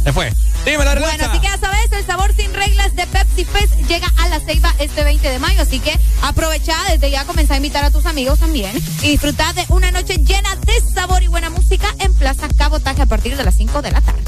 Se 0.04 0.14
fue. 0.14 0.32
Dime 0.66 0.86
la 0.86 0.96
Bueno, 0.96 1.26
así 1.30 1.40
que 1.40 1.48
ya 1.48 1.58
sabes, 1.58 1.89
sabor 2.10 2.34
sin 2.36 2.52
reglas 2.56 2.96
de 2.96 3.06
Pepsi 3.06 3.46
Fest 3.46 3.76
llega 3.88 4.08
a 4.18 4.30
la 4.30 4.40
Ceiba 4.40 4.74
este 4.80 5.04
20 5.04 5.30
de 5.30 5.38
mayo, 5.38 5.62
así 5.62 5.80
que 5.80 5.96
aprovecha 6.24 6.76
desde 6.90 7.12
ya 7.12 7.24
comenzá 7.24 7.54
a 7.54 7.58
invitar 7.58 7.86
a 7.86 7.92
tus 7.92 8.08
amigos 8.08 8.40
también 8.40 8.76
y 9.04 9.10
disfruta 9.10 9.54
de 9.54 9.64
una 9.70 9.92
noche 9.92 10.16
llena 10.18 10.56
de 10.56 10.82
sabor 10.92 11.22
y 11.22 11.28
buena 11.28 11.52
música 11.52 11.88
en 12.00 12.12
Plaza 12.16 12.48
Cabotaje 12.58 13.04
a 13.04 13.06
partir 13.06 13.38
de 13.38 13.44
las 13.44 13.54
5 13.54 13.84
de 13.84 13.92
la 13.92 14.02
tarde. 14.02 14.24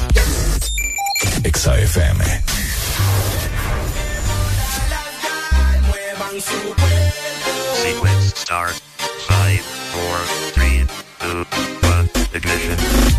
Exa 1.44 1.80
FM. 1.80 2.24
Sequence 7.82 8.36
start. 8.36 8.76
5, 9.28 9.64
4, 9.94 10.52
3, 10.54 10.88
2, 11.20 11.48
1, 11.82 12.10
ignition. 12.36 13.11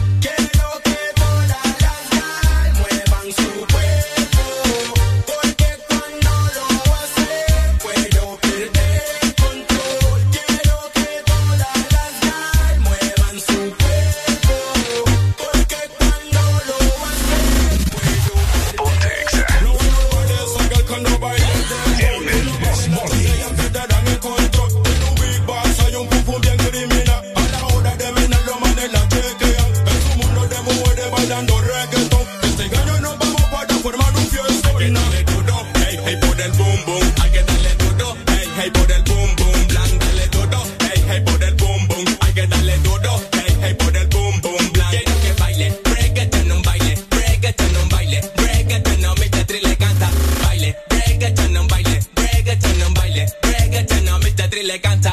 Le 54.72 54.78
canta. 54.78 55.11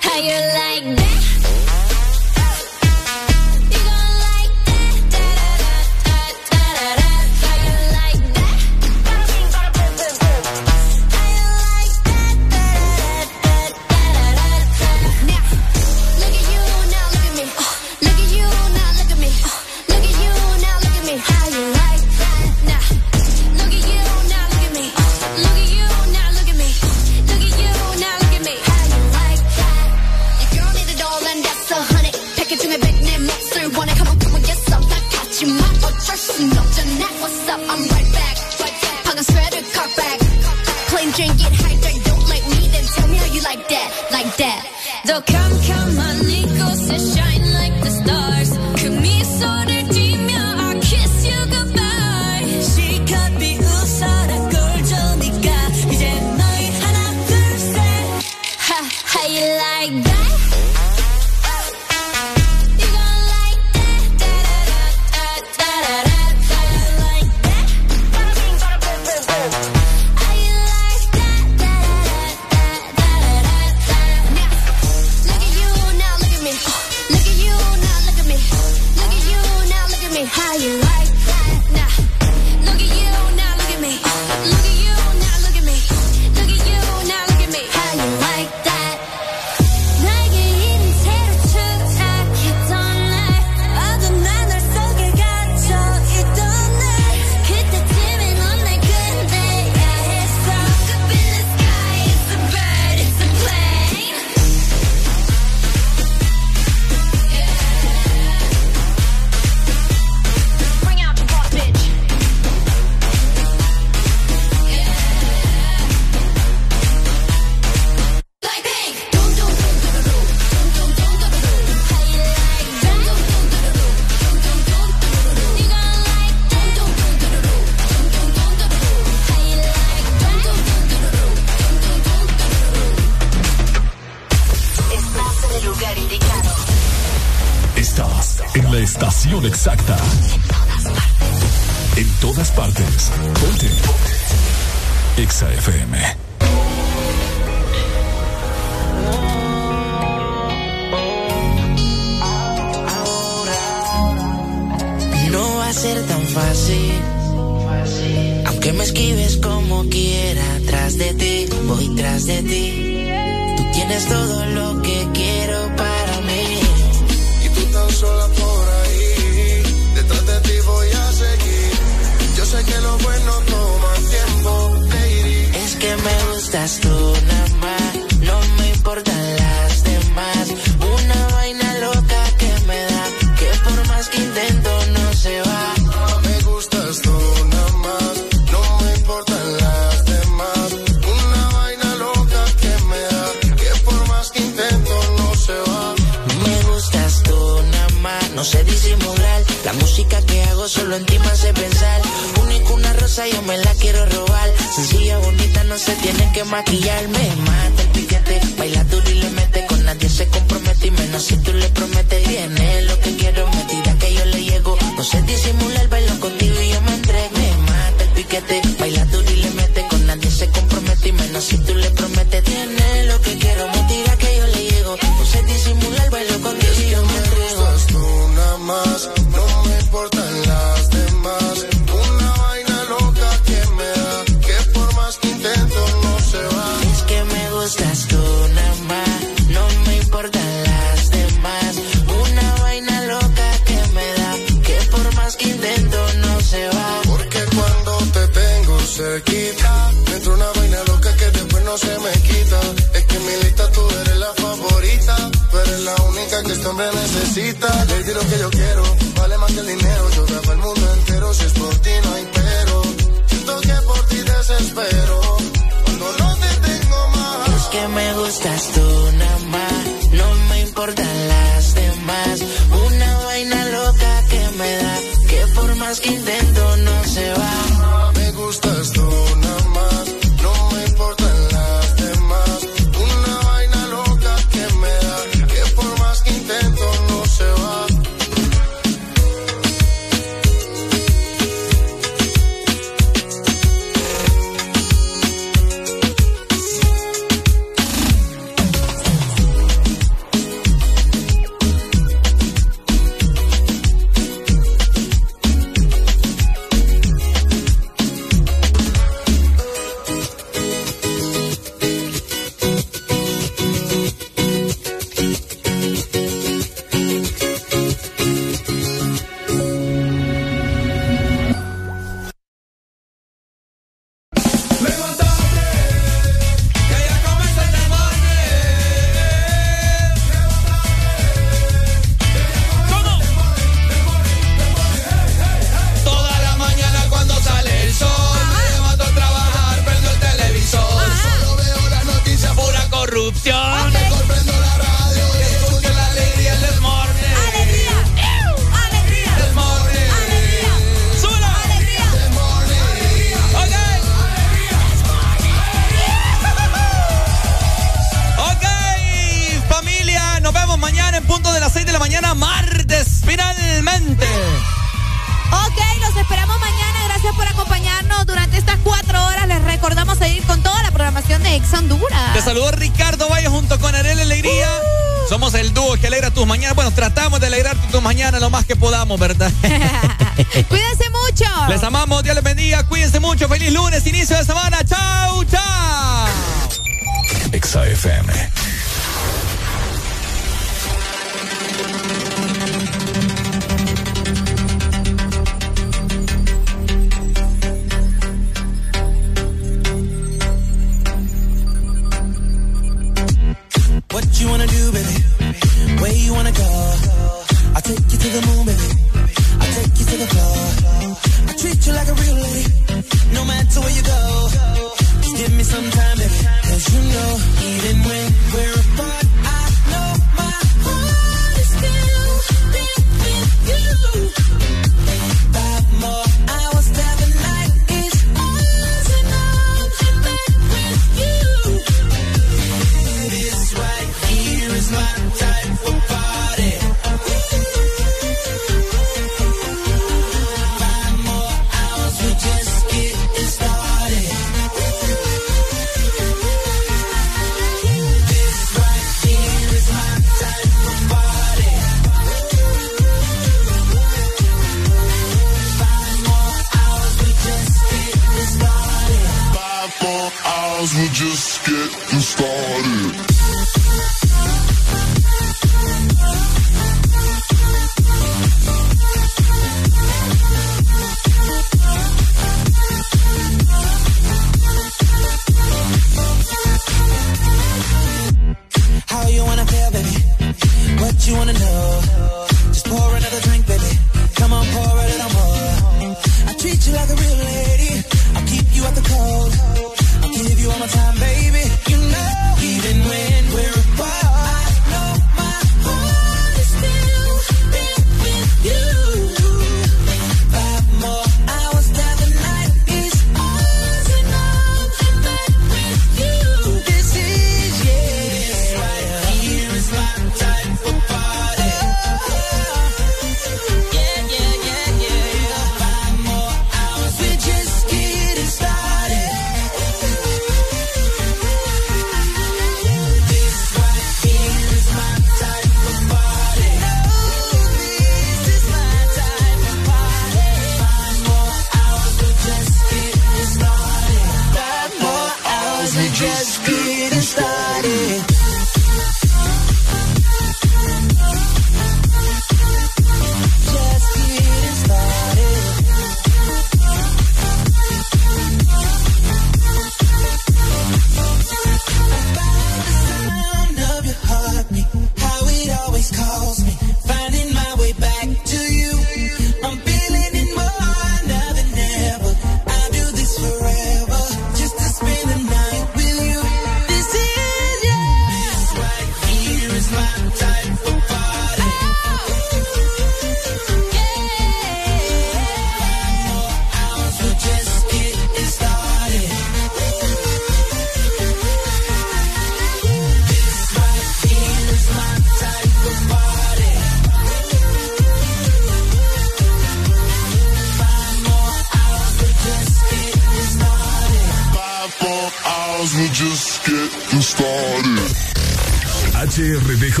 HRDJ 599.38 600.00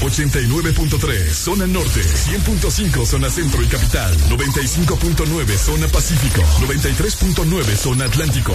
89.3 0.00 1.30
zona 1.34 1.66
norte, 1.66 2.00
100.5 2.00 3.04
zona 3.04 3.28
centro 3.28 3.62
y 3.62 3.66
capital, 3.66 4.16
95.9 4.30 5.58
zona 5.58 5.86
pacífico, 5.88 6.40
93.9 6.66 7.76
zona 7.76 8.06
atlántico. 8.06 8.54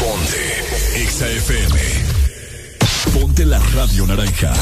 Ponte 0.00 1.06
XAFM. 1.06 1.78
Ponte 3.20 3.46
la 3.46 3.60
radio 3.76 4.04
naranja. 4.08 4.52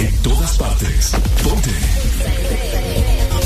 En 0.00 0.16
todas 0.22 0.56
partes. 0.56 1.12
Ponte 1.44 1.70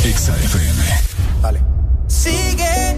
XAFM. 0.05 1.43
Vale. 1.43 1.61
Sigue 2.09 2.97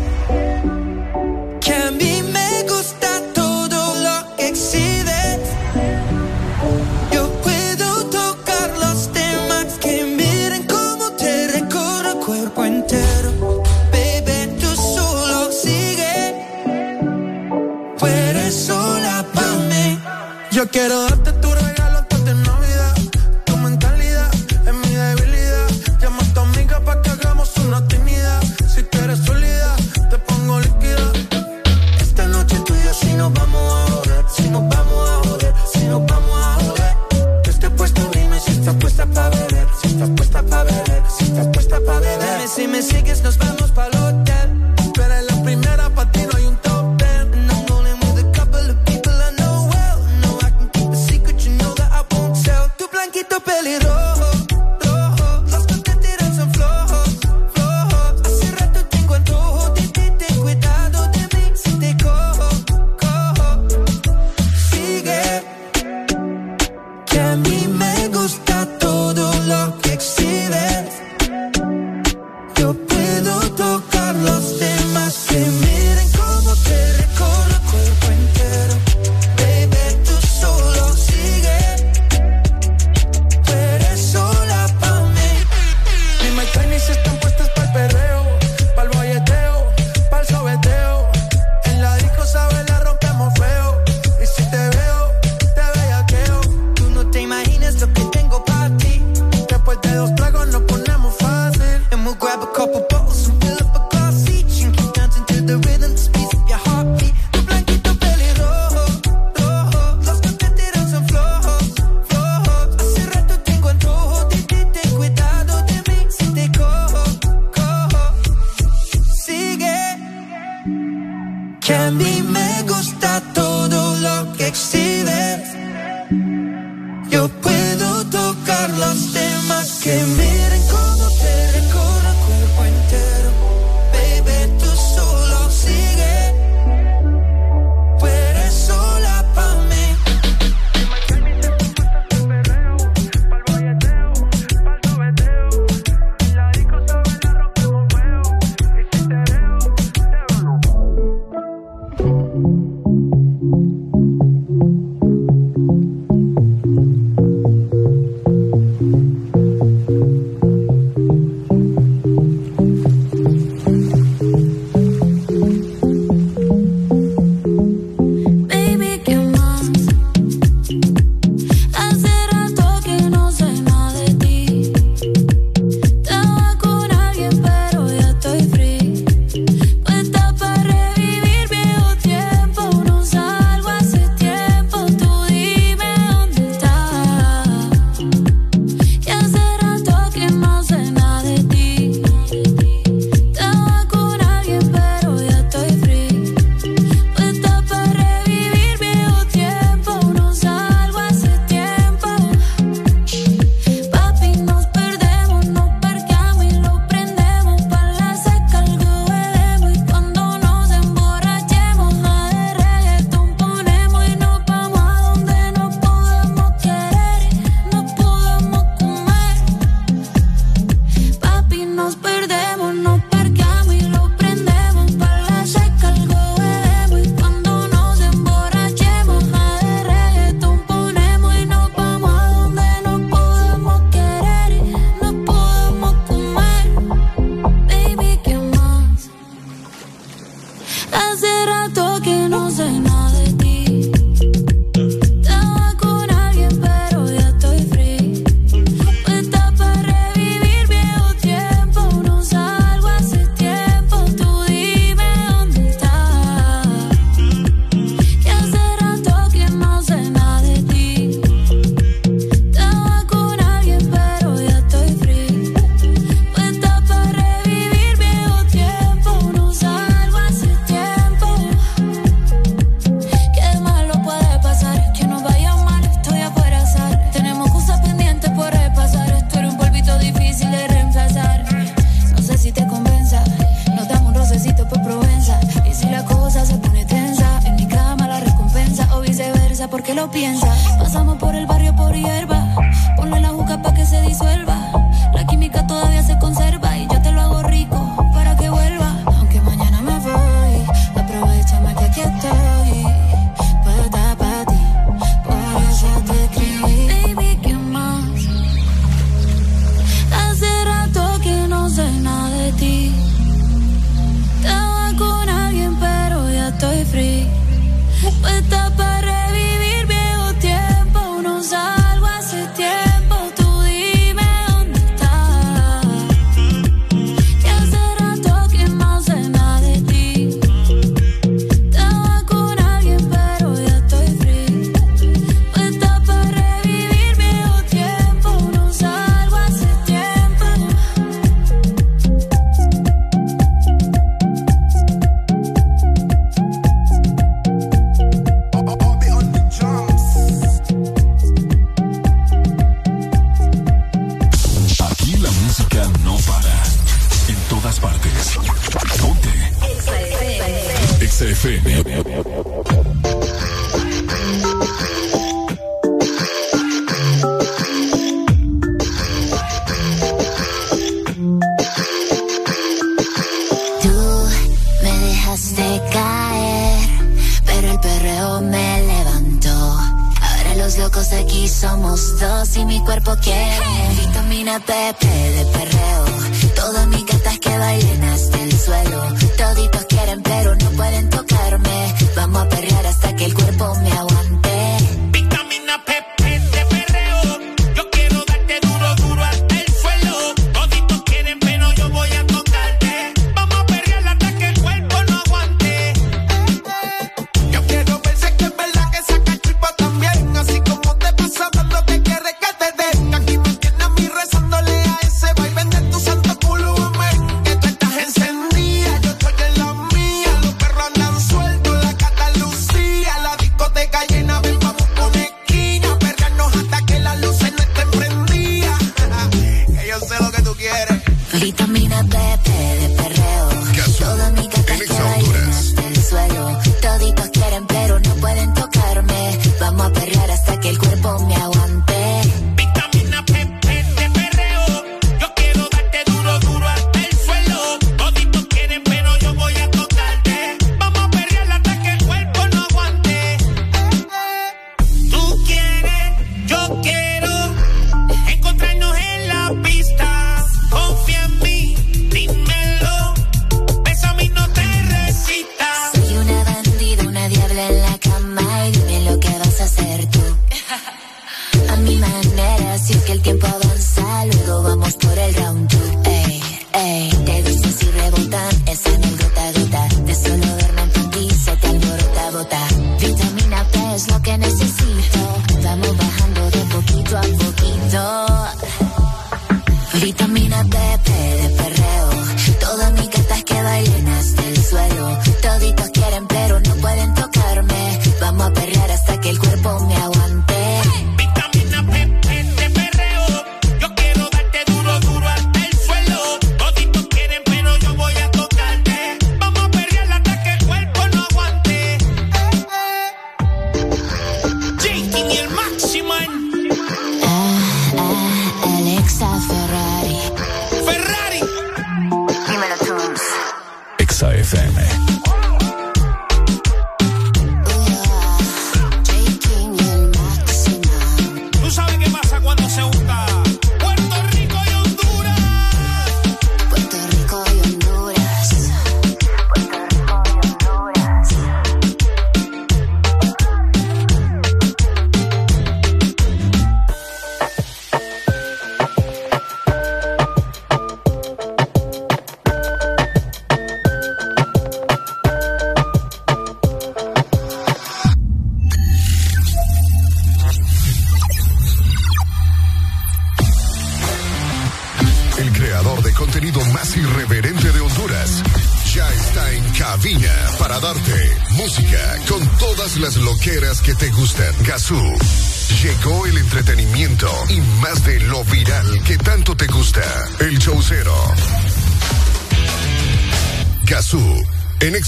Yo 20.58 20.66
quiero 20.66 21.02
darte 21.02 21.27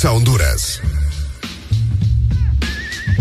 Exa 0.00 0.12
Honduras. 0.12 0.80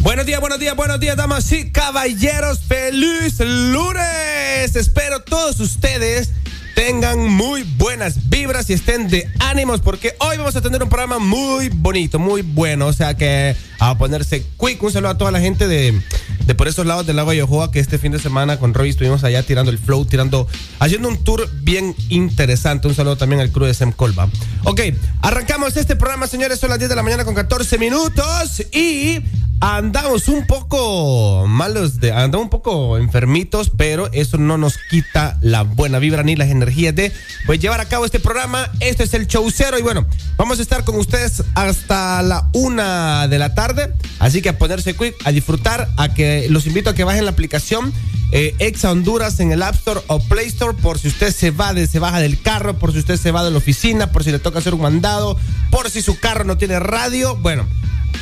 Buenos 0.01 0.25
días, 0.25 0.39
buenos 0.39 0.59
días, 0.59 0.77
buenos 0.77 0.97
días, 0.97 1.17
damas 1.17 1.51
y 1.51 1.71
caballeros. 1.71 2.61
Feliz 2.61 3.37
lunes. 3.41 4.77
Espero 4.77 5.19
todos 5.23 5.59
ustedes 5.59 6.31
tengan 6.75 7.27
muy 7.27 7.63
buenas 7.63 8.29
vibras 8.29 8.69
y 8.69 8.73
estén 8.73 9.09
de 9.09 9.29
ánimos 9.39 9.81
porque 9.81 10.15
hoy 10.19 10.37
vamos 10.37 10.55
a 10.55 10.61
tener 10.61 10.81
un 10.81 10.87
programa 10.87 11.19
muy 11.19 11.67
bonito, 11.67 12.17
muy 12.17 12.43
bueno. 12.43 12.87
O 12.87 12.93
sea 12.93 13.13
que 13.17 13.57
a 13.79 13.97
ponerse 13.97 14.45
quick. 14.57 14.81
Un 14.81 14.93
saludo 14.93 15.11
a 15.11 15.17
toda 15.17 15.31
la 15.31 15.41
gente 15.41 15.67
de, 15.67 16.01
de 16.49 16.55
por 16.55 16.67
esos 16.67 16.87
lados 16.87 17.05
del 17.05 17.15
lago 17.15 17.31
Yohoa 17.31 17.69
que 17.69 17.79
este 17.79 17.99
fin 17.99 18.11
de 18.11 18.17
semana 18.17 18.57
con 18.57 18.73
Roy 18.73 18.89
estuvimos 18.89 19.23
allá 19.23 19.43
tirando 19.43 19.69
el 19.69 19.77
flow, 19.77 20.03
tirando, 20.05 20.47
haciendo 20.79 21.07
un 21.07 21.23
tour 21.23 21.47
bien 21.61 21.95
interesante. 22.09 22.87
Un 22.87 22.95
saludo 22.95 23.17
también 23.17 23.39
al 23.39 23.51
crew 23.51 23.67
de 23.67 23.75
Sem 23.75 23.91
Colba. 23.91 24.27
Ok, 24.63 24.81
arrancamos 25.21 25.77
este 25.77 25.95
programa, 25.95 26.25
señores. 26.25 26.59
Son 26.59 26.71
las 26.71 26.79
10 26.79 26.89
de 26.89 26.95
la 26.95 27.03
mañana 27.03 27.23
con 27.23 27.35
14 27.35 27.77
minutos 27.77 28.63
y 28.71 29.19
andamos 29.59 30.27
un 30.27 30.45
poco 30.47 31.45
malos, 31.47 31.99
de, 31.99 32.11
andamos 32.11 32.45
un 32.45 32.49
poco 32.49 32.97
enfermitos, 32.97 33.71
pero 33.75 34.09
eso 34.13 34.37
no 34.37 34.57
nos 34.57 34.77
quita 34.89 35.37
la 35.41 35.63
buena 35.63 35.99
vibra 35.99 36.23
ni 36.23 36.35
las 36.35 36.49
energías 36.49 36.95
de 36.95 37.11
pues, 37.45 37.59
llevar 37.59 37.81
a 37.81 37.85
cabo 37.85 38.05
este 38.05 38.19
programa. 38.19 38.71
Este 38.79 39.03
es 39.03 39.13
el 39.13 39.27
show 39.27 39.49
cero 39.51 39.77
y 39.77 39.81
bueno, 39.81 40.07
vamos 40.37 40.59
a 40.59 40.61
estar 40.61 40.83
con 40.83 40.95
ustedes 40.95 41.43
hasta 41.55 42.21
la 42.21 42.49
una 42.53 43.27
de 43.27 43.39
la 43.39 43.53
tarde. 43.53 43.93
Así 44.19 44.41
que 44.41 44.49
a 44.49 44.57
ponerse 44.57 44.95
quick, 44.95 45.15
a 45.25 45.31
disfrutar, 45.31 45.89
a 45.97 46.13
que 46.13 46.47
los 46.49 46.65
invito 46.65 46.89
a 46.89 46.95
que 46.95 47.03
bajen 47.03 47.25
la 47.25 47.31
aplicación 47.31 47.93
eh, 48.31 48.55
Exa 48.59 48.91
Honduras 48.91 49.39
en 49.39 49.51
el 49.51 49.63
App 49.63 49.75
Store 49.75 50.01
o 50.07 50.19
Play 50.19 50.47
Store 50.47 50.77
por 50.79 50.99
si 50.99 51.07
usted 51.07 51.33
se 51.33 51.49
va 51.49 51.73
de, 51.73 51.87
se 51.87 51.97
baja 51.97 52.19
del 52.19 52.39
carro, 52.39 52.77
por 52.77 52.93
si 52.93 52.99
usted 52.99 53.17
se 53.17 53.31
va 53.31 53.43
de 53.43 53.49
la 53.49 53.57
oficina, 53.57 54.11
por 54.11 54.23
si 54.23 54.31
le 54.31 54.37
toca 54.37 54.59
hacer 54.59 54.75
un 54.75 54.81
mandado, 54.81 55.35
por 55.71 55.89
si 55.89 56.01
su 56.01 56.19
carro 56.19 56.43
no 56.43 56.57
tiene 56.57 56.79
radio. 56.79 57.35
Bueno, 57.37 57.67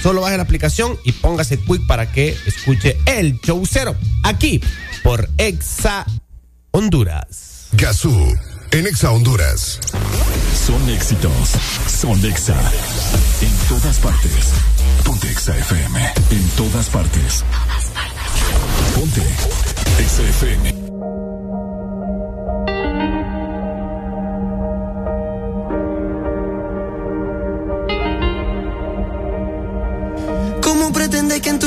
Solo 0.02 0.22
baje 0.22 0.38
la 0.38 0.44
aplicación 0.44 0.98
y 1.04 1.12
póngase 1.12 1.58
quick 1.60 1.86
para 1.88 2.12
que 2.12 2.38
escuche 2.46 2.98
el 3.06 3.40
show 3.42 3.64
cero 3.66 3.96
aquí 4.24 4.62
por 5.04 5.30
Exa 5.38 6.06
Honduras. 6.72 7.68
Gazú. 7.74 8.36
En 8.72 8.86
Exa 8.86 9.12
Honduras. 9.12 9.80
Son 10.66 10.90
éxitos. 10.90 11.32
Son 11.88 12.26
Exa. 12.26 12.60
En 13.42 13.68
todas 13.70 13.98
partes. 14.00 14.54
Ponte 15.04 15.30
Exa 15.30 15.58
FM. 15.58 16.14
En 16.32 16.50
todas 16.50 16.88
partes. 16.88 17.44
Ponte 18.94 19.22
Exa 20.00 20.24
FM. 20.24 20.87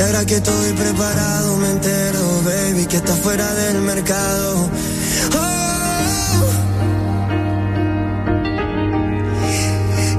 Y 0.00 0.02
ahora 0.02 0.24
que 0.24 0.36
estoy 0.36 0.72
preparado, 0.72 1.56
me 1.58 1.72
entero, 1.72 2.40
baby, 2.42 2.86
que 2.86 2.96
está 2.96 3.14
fuera 3.16 3.52
del 3.52 3.82
mercado. 3.82 4.70
Oh. 5.36 6.44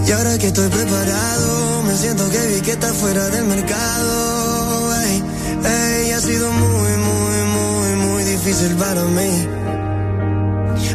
Y 0.05 0.11
ahora 0.11 0.37
que 0.37 0.47
estoy 0.49 0.69
preparado, 0.69 1.81
me 1.81 1.97
siento 1.97 2.29
que 2.29 2.45
vi 2.49 2.61
que 2.61 2.73
está 2.73 2.93
fuera 2.93 3.27
del 3.29 3.45
mercado. 3.45 5.01
Ey, 5.01 5.23
ey, 5.65 6.11
ha 6.11 6.21
sido 6.21 6.51
muy, 6.51 6.91
muy, 7.07 7.41
muy, 7.57 7.95
muy 8.05 8.23
difícil 8.25 8.75
para 8.75 9.03
mí. 9.05 9.47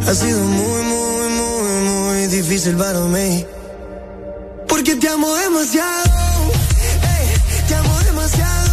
Ha 0.06 0.14
sido 0.14 0.44
muy, 0.44 0.82
muy, 0.84 1.28
muy, 1.40 1.72
muy 1.90 2.26
difícil 2.28 2.76
para 2.76 3.00
mí. 3.00 3.44
Porque 4.68 4.94
te 4.94 5.08
amo 5.08 5.34
demasiado. 5.34 6.52
te 7.66 7.74
amo 7.74 7.98
demasiado. 8.04 8.65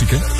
Música? 0.00 0.39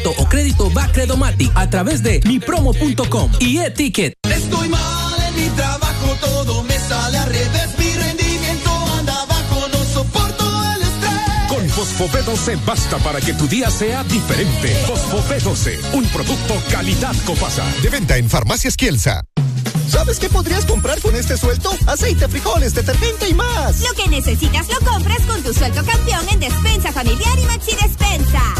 o 0.09 0.25
crédito 0.27 0.69
Bacredomatic 0.69 1.51
a 1.55 1.69
través 1.69 2.01
de 2.03 2.21
mipromo.com 2.25 3.31
y 3.39 3.59
e-ticket. 3.59 4.13
Estoy 4.29 4.69
mal 4.69 5.23
en 5.27 5.35
mi 5.35 5.49
trabajo, 5.49 6.15
todo 6.19 6.63
me 6.63 6.77
sale 6.79 7.17
al 7.17 7.29
revés. 7.29 7.69
Mi 7.77 7.93
rendimiento 7.93 8.71
anda 8.97 9.25
bajo, 9.25 9.67
no 9.67 9.83
soporto 9.85 10.45
el 10.75 10.81
estrés. 10.81 11.47
Con 11.49 11.69
Fosfopé 11.69 12.21
12 12.23 12.57
basta 12.65 12.97
para 12.97 13.21
que 13.21 13.33
tu 13.33 13.47
día 13.47 13.69
sea 13.69 14.03
diferente. 14.03 14.75
Fosfopé 14.87 15.39
12, 15.39 15.79
un 15.93 16.05
producto 16.05 16.55
calidad 16.69 17.15
Copasa. 17.25 17.65
De 17.81 17.89
venta 17.89 18.17
en 18.17 18.29
Farmacias 18.29 18.75
Kielsa. 18.75 19.23
¿Sabes 19.87 20.19
qué 20.19 20.29
podrías 20.29 20.65
comprar 20.65 21.01
con 21.01 21.15
este 21.17 21.35
suelto? 21.35 21.69
Aceite, 21.85 22.29
frijoles, 22.29 22.73
detergente 22.73 23.27
y 23.27 23.33
más. 23.33 23.81
Lo 23.81 23.93
que 23.93 24.07
necesitas 24.07 24.69
lo 24.69 24.79
compras 24.89 25.21
con 25.27 25.43
tu 25.43 25.53
sueldo 25.53 25.83
campeón 25.83 26.25
en 26.31 26.39
Despensa 26.39 26.93
Familiar 26.93 27.37
y 27.37 27.43
Maxi 27.43 27.75
Despensa. 27.75 28.55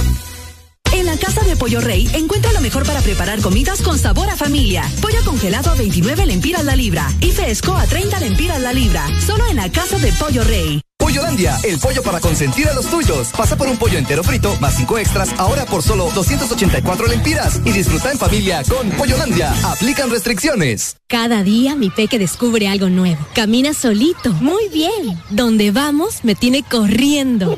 En 0.94 1.06
la 1.06 1.18
Casa 1.18 1.42
de 1.44 1.56
Pollo 1.56 1.80
Rey 1.82 2.08
encuentra 2.14 2.52
lo 2.54 2.62
mejor 2.62 2.86
para 2.86 3.02
preparar 3.02 3.42
comidas 3.42 3.82
con 3.82 3.98
sabor 3.98 4.30
a 4.30 4.36
familia. 4.36 4.84
Pollo 5.02 5.24
congelado 5.24 5.72
a 5.72 5.76
29 5.76 6.26
lempiras 6.26 6.66
la 6.66 6.76
libra 6.76 7.08
y 7.22 7.32
fresco 7.32 7.76
a 7.76 7.86
30 7.88 8.20
lempiras 8.20 8.60
la 8.62 8.74
libra. 8.74 9.08
Solo 9.26 9.46
en 9.48 9.58
la 9.58 9.72
Casa 9.72 9.98
de 10.00 10.12
Pollo 10.14 10.44
Rey. 10.44 10.82
Pollolandia, 11.02 11.58
el 11.64 11.80
pollo 11.80 12.04
para 12.04 12.20
consentir 12.20 12.70
a 12.70 12.74
los 12.76 12.86
tuyos. 12.86 13.30
Pasa 13.36 13.56
por 13.58 13.68
un 13.68 13.76
pollo 13.76 13.98
entero 13.98 14.24
frito 14.24 14.56
más 14.62 14.76
cinco 14.76 15.00
extras 15.00 15.34
ahora 15.40 15.66
por 15.66 15.82
solo 15.82 16.12
284 16.14 17.08
lempiras 17.08 17.60
y 17.66 17.72
disfruta 17.72 18.12
en 18.12 18.20
familia 18.20 18.62
con 18.70 18.88
Pollolandia. 18.92 19.52
Aplican 19.64 20.12
restricciones. 20.12 20.96
Cada 21.08 21.42
día 21.42 21.76
mi 21.76 21.90
peque 21.90 22.20
descubre 22.20 22.68
algo 22.68 22.90
nuevo. 22.90 23.18
Camina 23.34 23.74
solito, 23.74 24.32
muy 24.34 24.70
bien. 24.70 25.20
Donde 25.32 25.72
vamos 25.72 26.24
me 26.24 26.36
tiene 26.36 26.62
corriendo. 26.62 27.58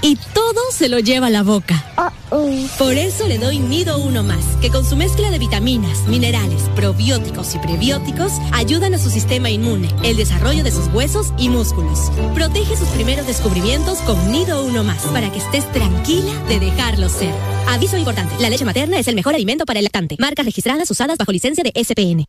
Y 0.00 0.16
todo 0.32 0.60
se 0.72 0.88
lo 0.88 1.00
lleva 1.00 1.26
a 1.26 1.30
la 1.30 1.42
boca. 1.42 1.84
Por 2.78 2.94
eso 2.94 3.26
le 3.26 3.36
doy 3.36 3.58
Nido 3.58 3.98
Uno 3.98 4.22
Más, 4.22 4.44
que 4.62 4.70
con 4.70 4.88
su 4.88 4.96
mezcla 4.96 5.30
de 5.30 5.38
vitaminas, 5.38 6.06
minerales, 6.08 6.62
probióticos 6.74 7.54
y 7.54 7.58
prebióticos 7.58 8.32
ayudan 8.52 8.94
a 8.94 8.98
su 8.98 9.10
sistema 9.10 9.50
inmune, 9.50 9.90
el 10.02 10.16
desarrollo 10.16 10.64
de 10.64 10.70
sus 10.70 10.86
huesos 10.94 11.34
y 11.36 11.50
músculos. 11.50 12.11
Protege 12.34 12.76
sus 12.76 12.88
primeros 12.88 13.26
descubrimientos 13.26 13.98
con 13.98 14.30
Nido 14.30 14.64
Uno 14.64 14.84
Más, 14.84 15.02
para 15.06 15.30
que 15.30 15.38
estés 15.38 15.70
tranquila 15.72 16.32
de 16.48 16.60
dejarlo 16.60 17.08
ser. 17.08 17.34
Aviso 17.68 17.96
importante, 17.96 18.34
la 18.38 18.50
leche 18.50 18.64
materna 18.64 18.98
es 18.98 19.08
el 19.08 19.14
mejor 19.14 19.34
alimento 19.34 19.64
para 19.64 19.78
el 19.78 19.84
lactante. 19.84 20.16
Marcas 20.18 20.44
registradas 20.44 20.90
usadas 20.90 21.18
bajo 21.18 21.32
licencia 21.32 21.64
de 21.64 21.72
SPN. 21.82 22.24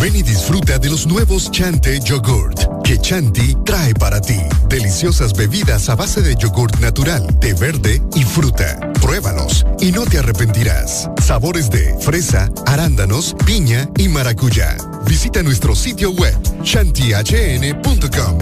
Ven 0.00 0.16
y 0.16 0.22
disfruta 0.22 0.78
de 0.78 0.90
los 0.90 1.06
nuevos 1.06 1.50
Chante 1.50 2.00
Yogurt 2.00 2.76
que 2.86 2.98
Chanti 2.98 3.56
trae 3.64 3.92
para 3.94 4.20
ti. 4.20 4.38
Deliciosas 4.68 5.32
bebidas 5.32 5.88
a 5.88 5.96
base 5.96 6.22
de 6.22 6.36
yogurt 6.36 6.78
natural, 6.78 7.26
té 7.40 7.52
verde 7.52 8.00
y 8.14 8.22
fruta. 8.22 8.78
Pruébalos 9.00 9.66
y 9.80 9.90
no 9.90 10.04
te 10.04 10.18
arrepentirás. 10.18 11.10
Sabores 11.20 11.68
de 11.68 11.96
fresa, 11.98 12.48
arándanos, 12.64 13.34
piña 13.44 13.88
y 13.98 14.08
maracuyá. 14.08 14.76
Visita 15.04 15.42
nuestro 15.42 15.74
sitio 15.74 16.12
web 16.12 16.36
chantihn.com. 16.62 18.38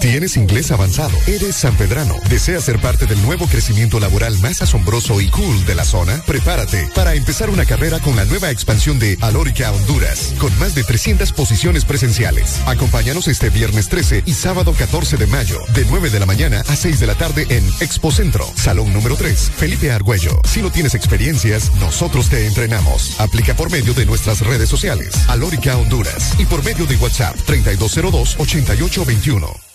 ¿Tienes 0.00 0.36
inglés 0.36 0.70
avanzado? 0.70 1.16
¿Eres 1.26 1.56
sanpedrano? 1.56 2.14
¿Deseas 2.30 2.64
ser 2.64 2.80
parte 2.80 3.06
del 3.06 3.20
nuevo 3.22 3.48
crecimiento 3.48 3.98
laboral 3.98 4.38
más 4.38 4.62
asombroso 4.62 5.20
y 5.20 5.28
cool 5.28 5.64
de 5.64 5.74
la 5.74 5.84
zona? 5.84 6.22
Prepárate 6.24 6.88
para 6.94 7.14
empezar 7.14 7.50
una 7.50 7.64
carrera 7.64 7.98
con 7.98 8.14
la 8.14 8.24
nueva 8.24 8.50
expansión 8.50 9.00
de 9.00 9.18
Alórica 9.20 9.72
Honduras, 9.72 10.34
con 10.38 10.56
más 10.60 10.76
de 10.76 10.84
300 10.84 11.32
posiciones 11.32 11.84
presenciales. 11.84 12.60
Acompáñanos 12.66 13.26
este 13.26 13.50
viernes 13.50 13.88
13 13.88 14.22
y 14.24 14.34
sábado 14.34 14.72
14 14.72 15.16
de 15.16 15.26
mayo, 15.26 15.58
de 15.74 15.84
9 15.90 16.10
de 16.10 16.20
la 16.20 16.26
mañana 16.26 16.62
a 16.68 16.76
6 16.76 17.00
de 17.00 17.06
la 17.06 17.16
tarde 17.16 17.46
en 17.48 17.66
Expo 17.80 18.12
Centro, 18.12 18.46
Salón 18.54 18.92
número 18.92 19.16
3, 19.16 19.50
Felipe 19.56 19.90
Argüello. 19.90 20.40
Si 20.48 20.62
no 20.62 20.70
tienes 20.70 20.94
experiencias, 20.94 21.72
nosotros 21.80 22.28
te 22.28 22.46
entrenamos. 22.46 23.18
Aplica 23.18 23.54
por 23.54 23.72
medio 23.72 23.94
de 23.94 24.06
nuestras 24.06 24.42
redes 24.42 24.68
sociales, 24.68 25.28
Alórica 25.28 25.76
Honduras, 25.76 26.34
y 26.38 26.44
por 26.44 26.64
medio 26.64 26.86
de 26.86 26.94
WhatsApp 26.96 27.34
3202-8821. 27.48 29.67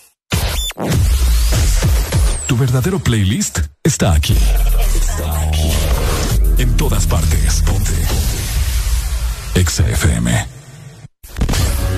Tu 2.47 2.57
verdadero 2.57 2.99
playlist 2.99 3.59
está 3.83 4.13
aquí. 4.13 4.35
Está 4.95 5.41
aquí. 5.47 5.71
En 6.57 6.75
todas 6.77 7.05
partes. 7.05 7.61
Ponte. 7.61 7.93
Exa 9.55 9.87
FM. 9.87 10.47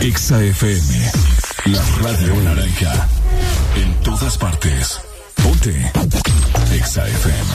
Exa 0.02 0.44
FM. 0.44 1.12
La 1.66 1.82
radio 2.02 2.36
naranja. 2.44 3.08
En 3.76 3.94
todas 4.04 4.38
partes. 4.38 5.00
Ponte. 5.42 5.92
Exa 6.74 7.08
FM. 7.08 7.52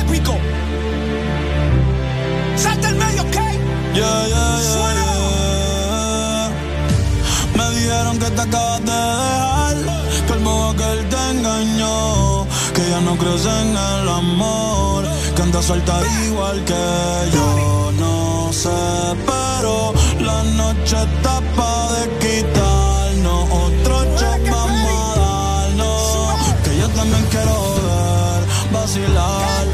Épico. 0.00 0.38
Salta 2.56 2.88
el 2.90 2.96
medio, 2.96 3.22
¿ok? 3.22 3.36
Yeah, 3.94 4.26
yeah, 4.26 4.60
yeah, 4.60 4.93
dijeron 7.84 8.18
que 8.18 8.30
te 8.30 8.40
acabas 8.40 8.80
de 8.80 8.92
dejar, 8.92 9.76
que 10.26 10.32
el 10.32 10.40
modo 10.40 10.76
que 10.76 10.92
él 10.92 11.08
te 11.12 11.30
engañó, 11.32 12.46
que 12.74 12.82
ya 12.90 13.00
no 13.00 13.16
crees 13.16 13.44
en 13.44 13.70
el 13.92 14.08
amor, 14.08 15.04
que 15.34 15.42
andas 15.42 15.64
suelta 15.66 15.94
igual 16.26 16.64
que 16.64 16.84
yo. 17.34 17.92
No 17.98 18.52
sé, 18.52 18.80
pero 19.26 19.92
la 20.20 20.42
noche 20.60 20.96
está 21.08 21.34
pa' 21.56 21.92
de 21.94 22.02
quitarnos 22.22 23.44
otro 23.64 23.94
shot 24.18 24.42
vamos 24.50 25.16
a 25.16 25.20
darnos, 25.20 26.54
que 26.64 26.78
yo 26.80 26.88
también 26.88 27.24
quiero 27.30 27.56
ver, 27.86 28.40
vacilar. 28.72 29.73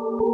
Baby, 0.00 0.29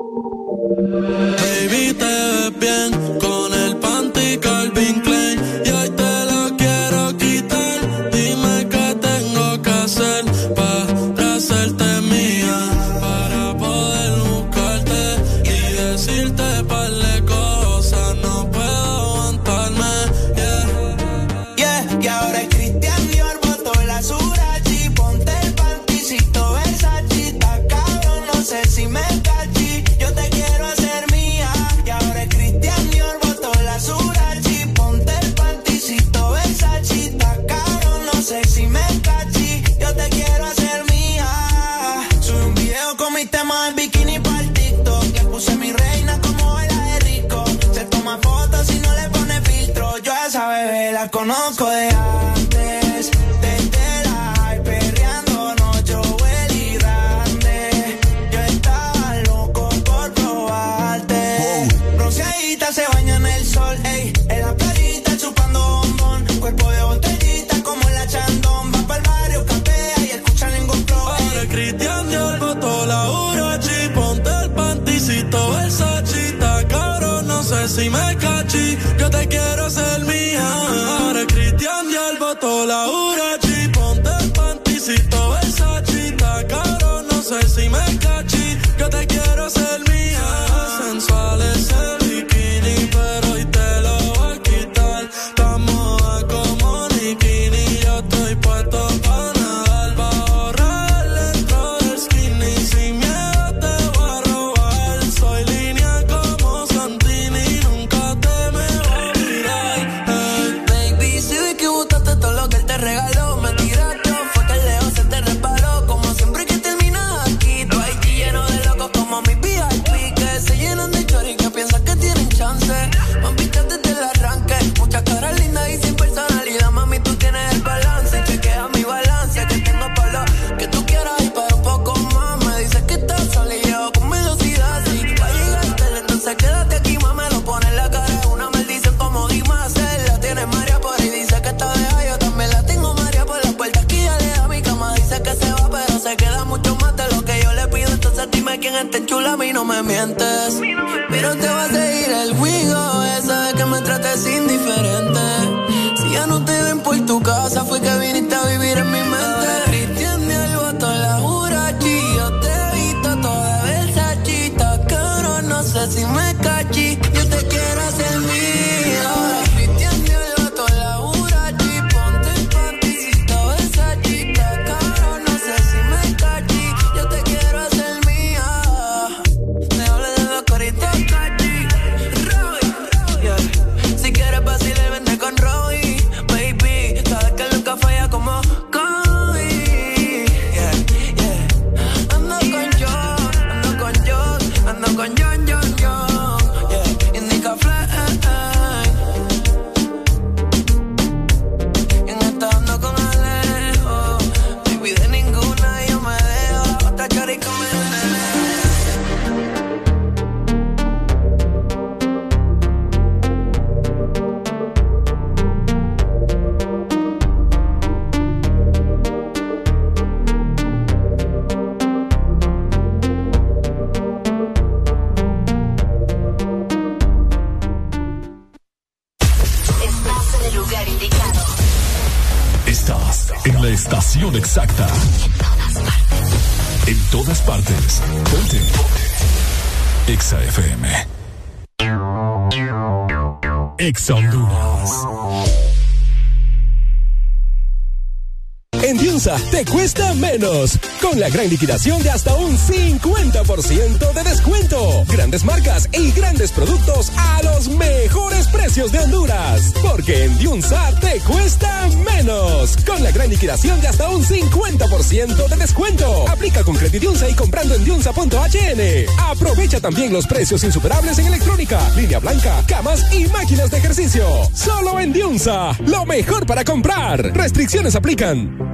Liquidación 251.49 252.03
de 252.03 252.11
hasta 252.11 252.35
un 252.35 252.59
50% 252.59 254.13
de 254.13 254.23
descuento. 254.25 255.05
Grandes 255.07 255.45
marcas 255.45 255.89
y 255.93 256.11
grandes 256.11 256.51
productos 256.51 257.13
a 257.17 257.41
los 257.43 257.69
mejores 257.69 258.49
precios 258.49 258.91
de 258.91 258.99
Honduras. 258.99 259.73
Porque 259.81 260.25
en 260.25 260.37
Diunsa 260.39 260.91
te 261.01 261.21
cuesta 261.21 261.89
menos. 262.05 262.77
Con 262.85 263.03
la 263.03 263.13
gran 263.13 263.31
liquidación 263.31 263.81
de 263.81 263.87
hasta 263.87 264.09
un 264.09 264.25
50% 264.25 265.49
de 265.49 265.57
descuento. 265.57 266.29
Aplica 266.29 266.65
con 266.65 266.75
Credidiunsa 266.75 267.29
y 267.29 267.35
comprando 267.35 267.75
en 267.77 267.85
diunsa.hn. 267.85 269.07
Aprovecha 269.19 269.81
también 269.81 270.13
los 270.13 270.27
precios 270.27 270.65
insuperables 270.65 271.19
en 271.19 271.27
electrónica, 271.27 271.81
línea 271.97 272.19
blanca, 272.19 272.65
camas 272.67 273.05
y 273.15 273.27
máquinas 273.27 273.71
de 273.71 273.79
ejercicio. 273.79 274.27
Solo 274.53 274.99
en 274.99 275.13
Diunsa. 275.13 275.77
Lo 275.87 276.05
mejor 276.05 276.45
para 276.45 276.65
comprar. 276.65 277.23
Restricciones 277.35 277.95
aplican. 277.95 278.66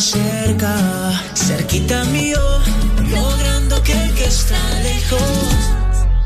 Cerca, 0.00 1.22
cerquita 1.34 2.04
mío, 2.04 2.40
logrando 3.10 3.82
que 3.82 3.92
el 3.92 4.14
que 4.14 4.24
está 4.24 4.58
lejos 4.82 5.20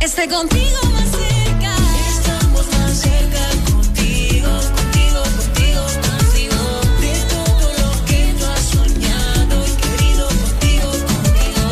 Esté 0.00 0.28
contigo 0.28 0.78
más 0.92 1.08
cerca. 1.10 1.74
Estamos 2.08 2.66
más 2.78 2.92
cerca 2.92 3.40
contigo, 3.72 4.48
contigo, 4.76 5.22
contigo, 5.36 5.82
contigo. 6.06 6.60
De 7.00 7.14
todo 7.34 7.66
lo 7.80 8.04
que 8.04 8.34
tú 8.38 8.44
has 8.44 8.64
soñado 8.64 9.64
y 9.66 9.72
querido 9.82 10.28
contigo, 10.28 10.90
contigo. 11.08 11.64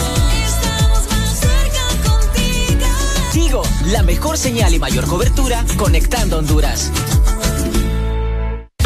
Estamos 0.47 1.03
más 1.09 1.39
cerca 1.39 2.11
contigo. 2.11 2.87
Tigo, 3.33 3.63
la 3.93 4.03
mejor 4.03 4.39
señal 4.39 4.75
y 4.75 4.79
mayor 4.79 5.07
cobertura 5.07 5.65
conectando 5.77 6.39
Honduras. 6.39 6.91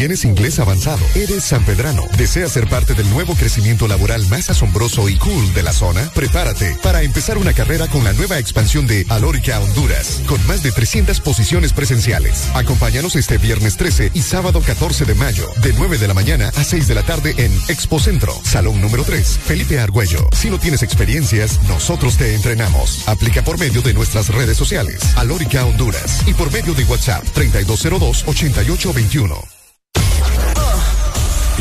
¿Tienes 0.00 0.24
inglés 0.24 0.58
avanzado? 0.58 1.04
¿Eres 1.14 1.44
sanpedrano? 1.44 2.06
¿Deseas 2.16 2.52
ser 2.52 2.66
parte 2.70 2.94
del 2.94 3.10
nuevo 3.10 3.34
crecimiento 3.34 3.86
laboral 3.86 4.26
más 4.28 4.48
asombroso 4.48 5.10
y 5.10 5.18
cool 5.18 5.52
de 5.52 5.62
la 5.62 5.74
zona? 5.74 6.10
Prepárate 6.14 6.74
para 6.82 7.02
empezar 7.02 7.36
una 7.36 7.52
carrera 7.52 7.86
con 7.86 8.02
la 8.02 8.14
nueva 8.14 8.38
expansión 8.38 8.86
de 8.86 9.04
Alórica 9.10 9.60
Honduras, 9.60 10.22
con 10.24 10.42
más 10.46 10.62
de 10.62 10.72
300 10.72 11.20
posiciones 11.20 11.74
presenciales. 11.74 12.48
Acompáñanos 12.54 13.14
este 13.14 13.36
viernes 13.36 13.76
13 13.76 14.12
y 14.14 14.22
sábado 14.22 14.62
14 14.62 15.04
de 15.04 15.14
mayo, 15.16 15.46
de 15.62 15.74
9 15.74 15.98
de 15.98 16.08
la 16.08 16.14
mañana 16.14 16.50
a 16.56 16.64
6 16.64 16.88
de 16.88 16.94
la 16.94 17.02
tarde 17.02 17.34
en 17.36 17.52
Expo 17.68 18.00
Centro, 18.00 18.32
Salón 18.42 18.80
número 18.80 19.04
3, 19.04 19.38
Felipe 19.44 19.80
Argüello. 19.80 20.30
Si 20.32 20.48
no 20.48 20.58
tienes 20.58 20.82
experiencias, 20.82 21.62
nosotros 21.64 22.16
te 22.16 22.34
entrenamos. 22.34 23.06
Aplica 23.06 23.44
por 23.44 23.58
medio 23.58 23.82
de 23.82 23.92
nuestras 23.92 24.30
redes 24.30 24.56
sociales, 24.56 25.02
Alórica 25.16 25.66
Honduras, 25.66 26.22
y 26.26 26.32
por 26.32 26.50
medio 26.50 26.72
de 26.72 26.84
WhatsApp 26.84 27.22
3202-8821. 27.36 29.49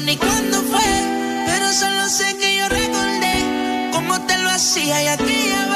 Ni 0.00 0.16
cuándo 0.16 0.60
fue. 0.62 0.80
Pero 1.46 1.72
solo 1.72 2.08
sé 2.08 2.36
que 2.36 2.56
yo 2.56 2.68
recordé 2.68 3.90
cómo 3.92 4.20
te 4.22 4.38
lo 4.38 4.50
hacía 4.50 5.02
y 5.02 5.06
aquella 5.08 5.66
vez. 5.66 5.73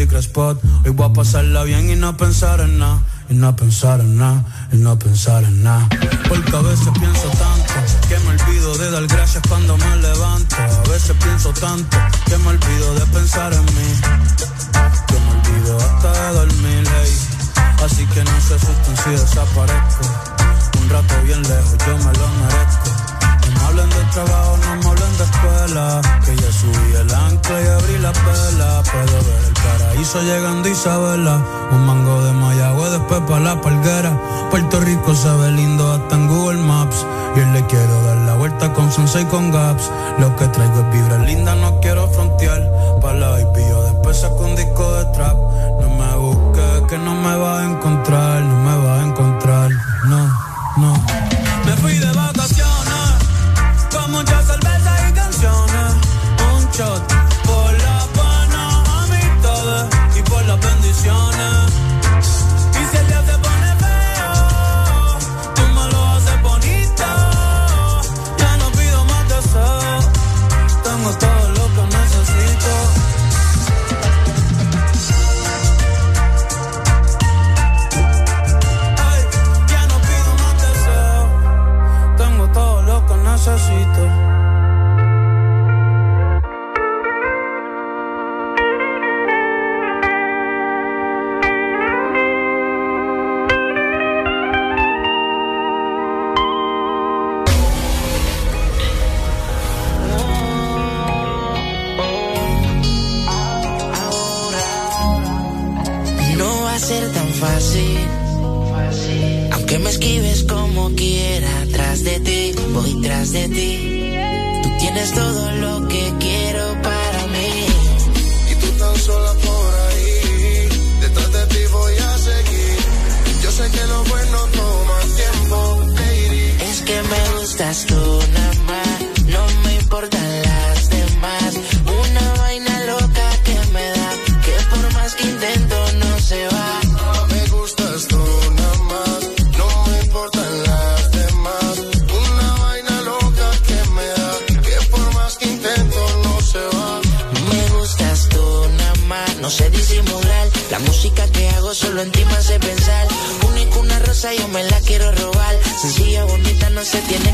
Hoy 0.00 0.92
voy 0.92 1.10
a 1.10 1.12
pasarla 1.12 1.62
bien 1.64 1.90
y 1.90 1.94
no 1.94 2.16
pensar 2.16 2.60
en 2.60 2.78
nada. 2.78 3.02
Y 3.28 3.34
no 3.34 3.54
pensar 3.54 4.00
en 4.00 4.16
nada, 4.16 4.42
y 4.72 4.76
no 4.76 4.98
pensar 4.98 5.44
en 5.44 5.62
nada. 5.62 5.86
Porque 6.26 6.56
a 6.56 6.62
veces 6.62 6.88
pienso 6.98 7.28
tanto 7.28 7.74
que 8.08 8.18
me 8.20 8.30
olvido 8.30 8.78
de 8.78 8.90
dar 8.90 9.06
gracias 9.06 9.42
cuando 9.46 9.76
me 9.76 9.96
levanto. 9.96 10.56
A 10.56 10.88
veces 10.88 11.14
pienso 11.22 11.52
tanto 11.52 11.98
que 12.24 12.38
me 12.38 12.48
olvido 12.48 12.94
de 12.94 13.06
pensar 13.12 13.52
en 13.52 13.64
mí. 13.66 13.90
Que 15.06 15.20
me 15.20 15.30
olvido 15.32 15.76
hasta 15.76 16.12
de 16.12 16.32
dormir, 16.32 16.88
hey. 17.02 17.18
Así 17.84 18.06
que 18.06 18.24
no 18.24 18.40
se 18.40 18.54
asusten 18.54 18.96
si 19.04 19.10
desaparezco. 19.10 20.04
Un 20.80 20.88
rato 20.88 21.14
bien 21.24 21.42
lejos, 21.42 21.76
yo 21.86 21.98
me 21.98 22.12
lo 22.18 22.28
merezco. 22.40 22.90
No 23.44 23.50
me 23.52 23.66
hablen 23.66 23.90
de 23.90 24.04
trabajo, 24.12 24.58
no 24.64 24.76
me 24.76 24.88
hablen 24.88 25.18
de 25.18 25.24
escuela. 25.24 26.00
Que 26.24 26.36
ya 26.36 26.52
subí 26.52 26.94
el 26.96 27.09
play, 27.50 27.66
abrí 27.66 27.98
la 27.98 28.12
pela. 28.12 28.82
Puedo 28.90 29.18
ver 29.26 29.42
el 29.46 29.54
paraíso 29.54 30.22
llegando 30.22 30.68
Isabela. 30.68 31.36
Un 31.72 31.86
mango 31.86 32.22
de 32.24 32.32
Mayagüe, 32.32 32.90
después 32.90 33.20
para 33.28 33.40
la 33.40 33.60
palguera. 33.60 34.12
Puerto 34.50 34.80
Rico 34.80 35.14
se 35.14 35.28
ve 35.28 35.50
lindo 35.52 35.92
hasta 35.92 36.14
en 36.16 36.28
Google 36.28 36.62
Maps. 36.62 37.06
Yo 37.36 37.44
le 37.52 37.64
quiero 37.66 38.02
dar 38.02 38.16
la 38.18 38.34
vuelta 38.34 38.72
con 38.72 38.90
Sunset 38.90 39.22
y 39.22 39.24
con 39.26 39.50
Gaps. 39.50 39.90
Lo 40.18 40.34
que 40.36 40.46
traigo 40.48 40.80
es 40.80 40.90
vibra 40.92 41.18
linda, 41.18 41.54
no 41.54 41.80
quiero 41.80 42.08
frontear. 42.08 42.62
Para 43.00 43.14
la 43.14 43.28
baby, 43.30 43.62
yo 43.68 43.82
después 43.84 44.16
saco 44.16 44.44
un 44.44 44.56
disco 44.56 44.92
de 44.94 45.04
trap. 45.06 45.36
No 45.80 45.88
me 45.98 46.16
busques, 46.16 46.82
que 46.88 46.98
no 46.98 47.14
me 47.14 47.36
vas 47.36 47.62
a 47.62 47.70
encontrar. 47.70 48.42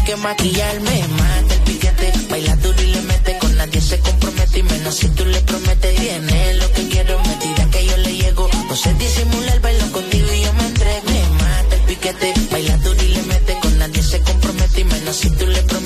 que 0.06 0.17
maquillarme, 0.17 1.08
mata 1.19 1.55
el 1.55 1.60
piquete, 1.62 2.12
baila 2.31 2.55
duro 2.56 2.81
y 2.81 2.87
le 2.87 3.01
mete, 3.03 3.39
con 3.39 3.56
nadie 3.56 3.81
se 3.81 3.99
compromete 3.99 4.60
y 4.60 4.62
menos 4.62 4.94
si 4.94 5.08
tú 5.08 5.24
le 5.24 5.40
prometes, 5.40 5.97
tiene 5.97 6.55
lo 6.55 6.72
que 6.72 6.89
quiero, 6.89 7.19
me 7.24 7.35
tira 7.42 7.69
que 7.72 7.87
yo 7.87 7.97
le 7.97 8.17
llego, 8.17 8.49
no 8.69 8.76
sé 8.76 8.94
disimular, 8.94 9.60
bailo 9.60 9.90
contigo 9.90 10.28
y 10.33 10.42
yo 10.42 10.53
me 10.53 10.67
entrego, 10.67 11.10
me 11.10 11.28
mata 11.42 11.74
el 11.74 11.83
piquete, 11.89 12.35
baila 12.53 12.76
duro 12.76 13.03
y 13.03 13.08
le 13.08 13.22
mete, 13.22 13.58
con 13.60 13.78
nadie 13.78 14.03
se 14.03 14.21
compromete 14.21 14.81
y 14.81 14.85
menos 14.85 15.17
si 15.17 15.28
tú 15.31 15.44
le 15.44 15.62
prometes. 15.62 15.85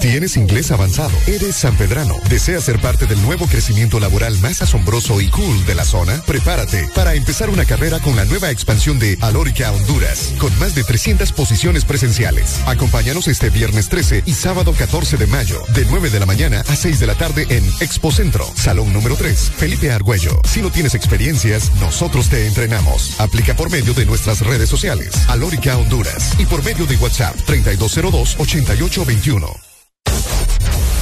¿Tienes 0.00 0.38
inglés 0.38 0.70
avanzado? 0.70 1.12
¿Eres 1.26 1.56
sanpedrano? 1.56 2.16
¿Deseas 2.30 2.64
ser 2.64 2.80
parte 2.80 3.04
del 3.04 3.20
nuevo 3.20 3.46
crecimiento 3.46 4.00
laboral 4.00 4.38
más 4.38 4.62
asombroso 4.62 5.20
y 5.20 5.28
cool 5.28 5.66
de 5.66 5.74
la 5.74 5.84
zona? 5.84 6.22
Prepárate 6.26 6.88
para 6.94 7.14
empezar 7.14 7.50
una 7.50 7.66
carrera 7.66 8.00
con 8.00 8.16
la 8.16 8.24
nueva 8.24 8.50
expansión 8.50 8.98
de 8.98 9.18
Alórica 9.20 9.70
Honduras, 9.70 10.32
con 10.38 10.58
más 10.58 10.74
de 10.74 10.84
300 10.84 11.32
posiciones 11.32 11.84
presenciales. 11.84 12.60
Acompáñanos 12.66 13.28
este 13.28 13.50
viernes 13.50 13.90
13 13.90 14.22
y 14.24 14.32
sábado 14.32 14.72
14 14.72 15.18
de 15.18 15.26
mayo, 15.26 15.62
de 15.74 15.84
9 15.84 16.08
de 16.08 16.18
la 16.18 16.24
mañana 16.24 16.64
a 16.66 16.76
6 16.76 16.98
de 16.98 17.06
la 17.06 17.16
tarde 17.16 17.44
en 17.50 17.62
Expo 17.80 18.10
Centro, 18.10 18.50
Salón 18.54 18.94
número 18.94 19.16
3, 19.16 19.52
Felipe 19.58 19.92
Argüello. 19.92 20.40
Si 20.48 20.62
no 20.62 20.70
tienes 20.70 20.94
experiencias, 20.94 21.74
nosotros 21.74 22.30
te 22.30 22.46
entrenamos. 22.46 23.20
Aplica 23.20 23.54
por 23.54 23.70
medio 23.70 23.92
de 23.92 24.06
nuestras 24.06 24.40
redes 24.40 24.70
sociales, 24.70 25.12
Alórica 25.28 25.76
Honduras, 25.76 26.36
y 26.38 26.46
por 26.46 26.64
medio 26.64 26.86
de 26.86 26.96
WhatsApp 26.96 27.36
3202-8821. 27.46 29.69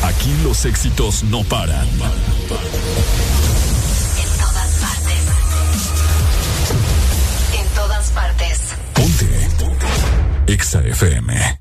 Aquí 0.03 0.35
los 0.43 0.65
éxitos 0.65 1.25
no 1.25 1.43
paran. 1.45 1.87
En 1.87 1.99
todas 4.39 4.71
partes. 4.81 5.23
En 7.59 7.67
todas 7.75 8.11
partes. 8.11 8.59
Exa 10.47 10.81
FM. 10.81 11.61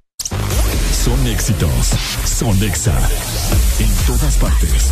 Son 1.04 1.28
éxitos. 1.28 1.92
Son 2.26 2.64
Exa. 2.64 2.94
En 3.80 3.90
todas 4.06 4.36
partes. 4.36 4.90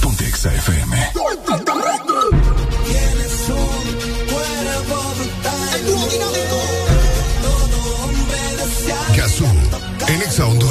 Ponte 0.00 0.26
Exa 0.26 0.52
FM. 0.54 0.96
Tienes 2.86 3.48
un 3.48 3.84
cuerpo 4.32 4.96
brutal. 5.16 5.80
Todo 7.42 7.78
hombre 8.04 8.40
desea. 8.58 9.16
Gazú, 9.16 9.46
en 10.08 10.22
Exa 10.22 10.46
Honduras. 10.46 10.65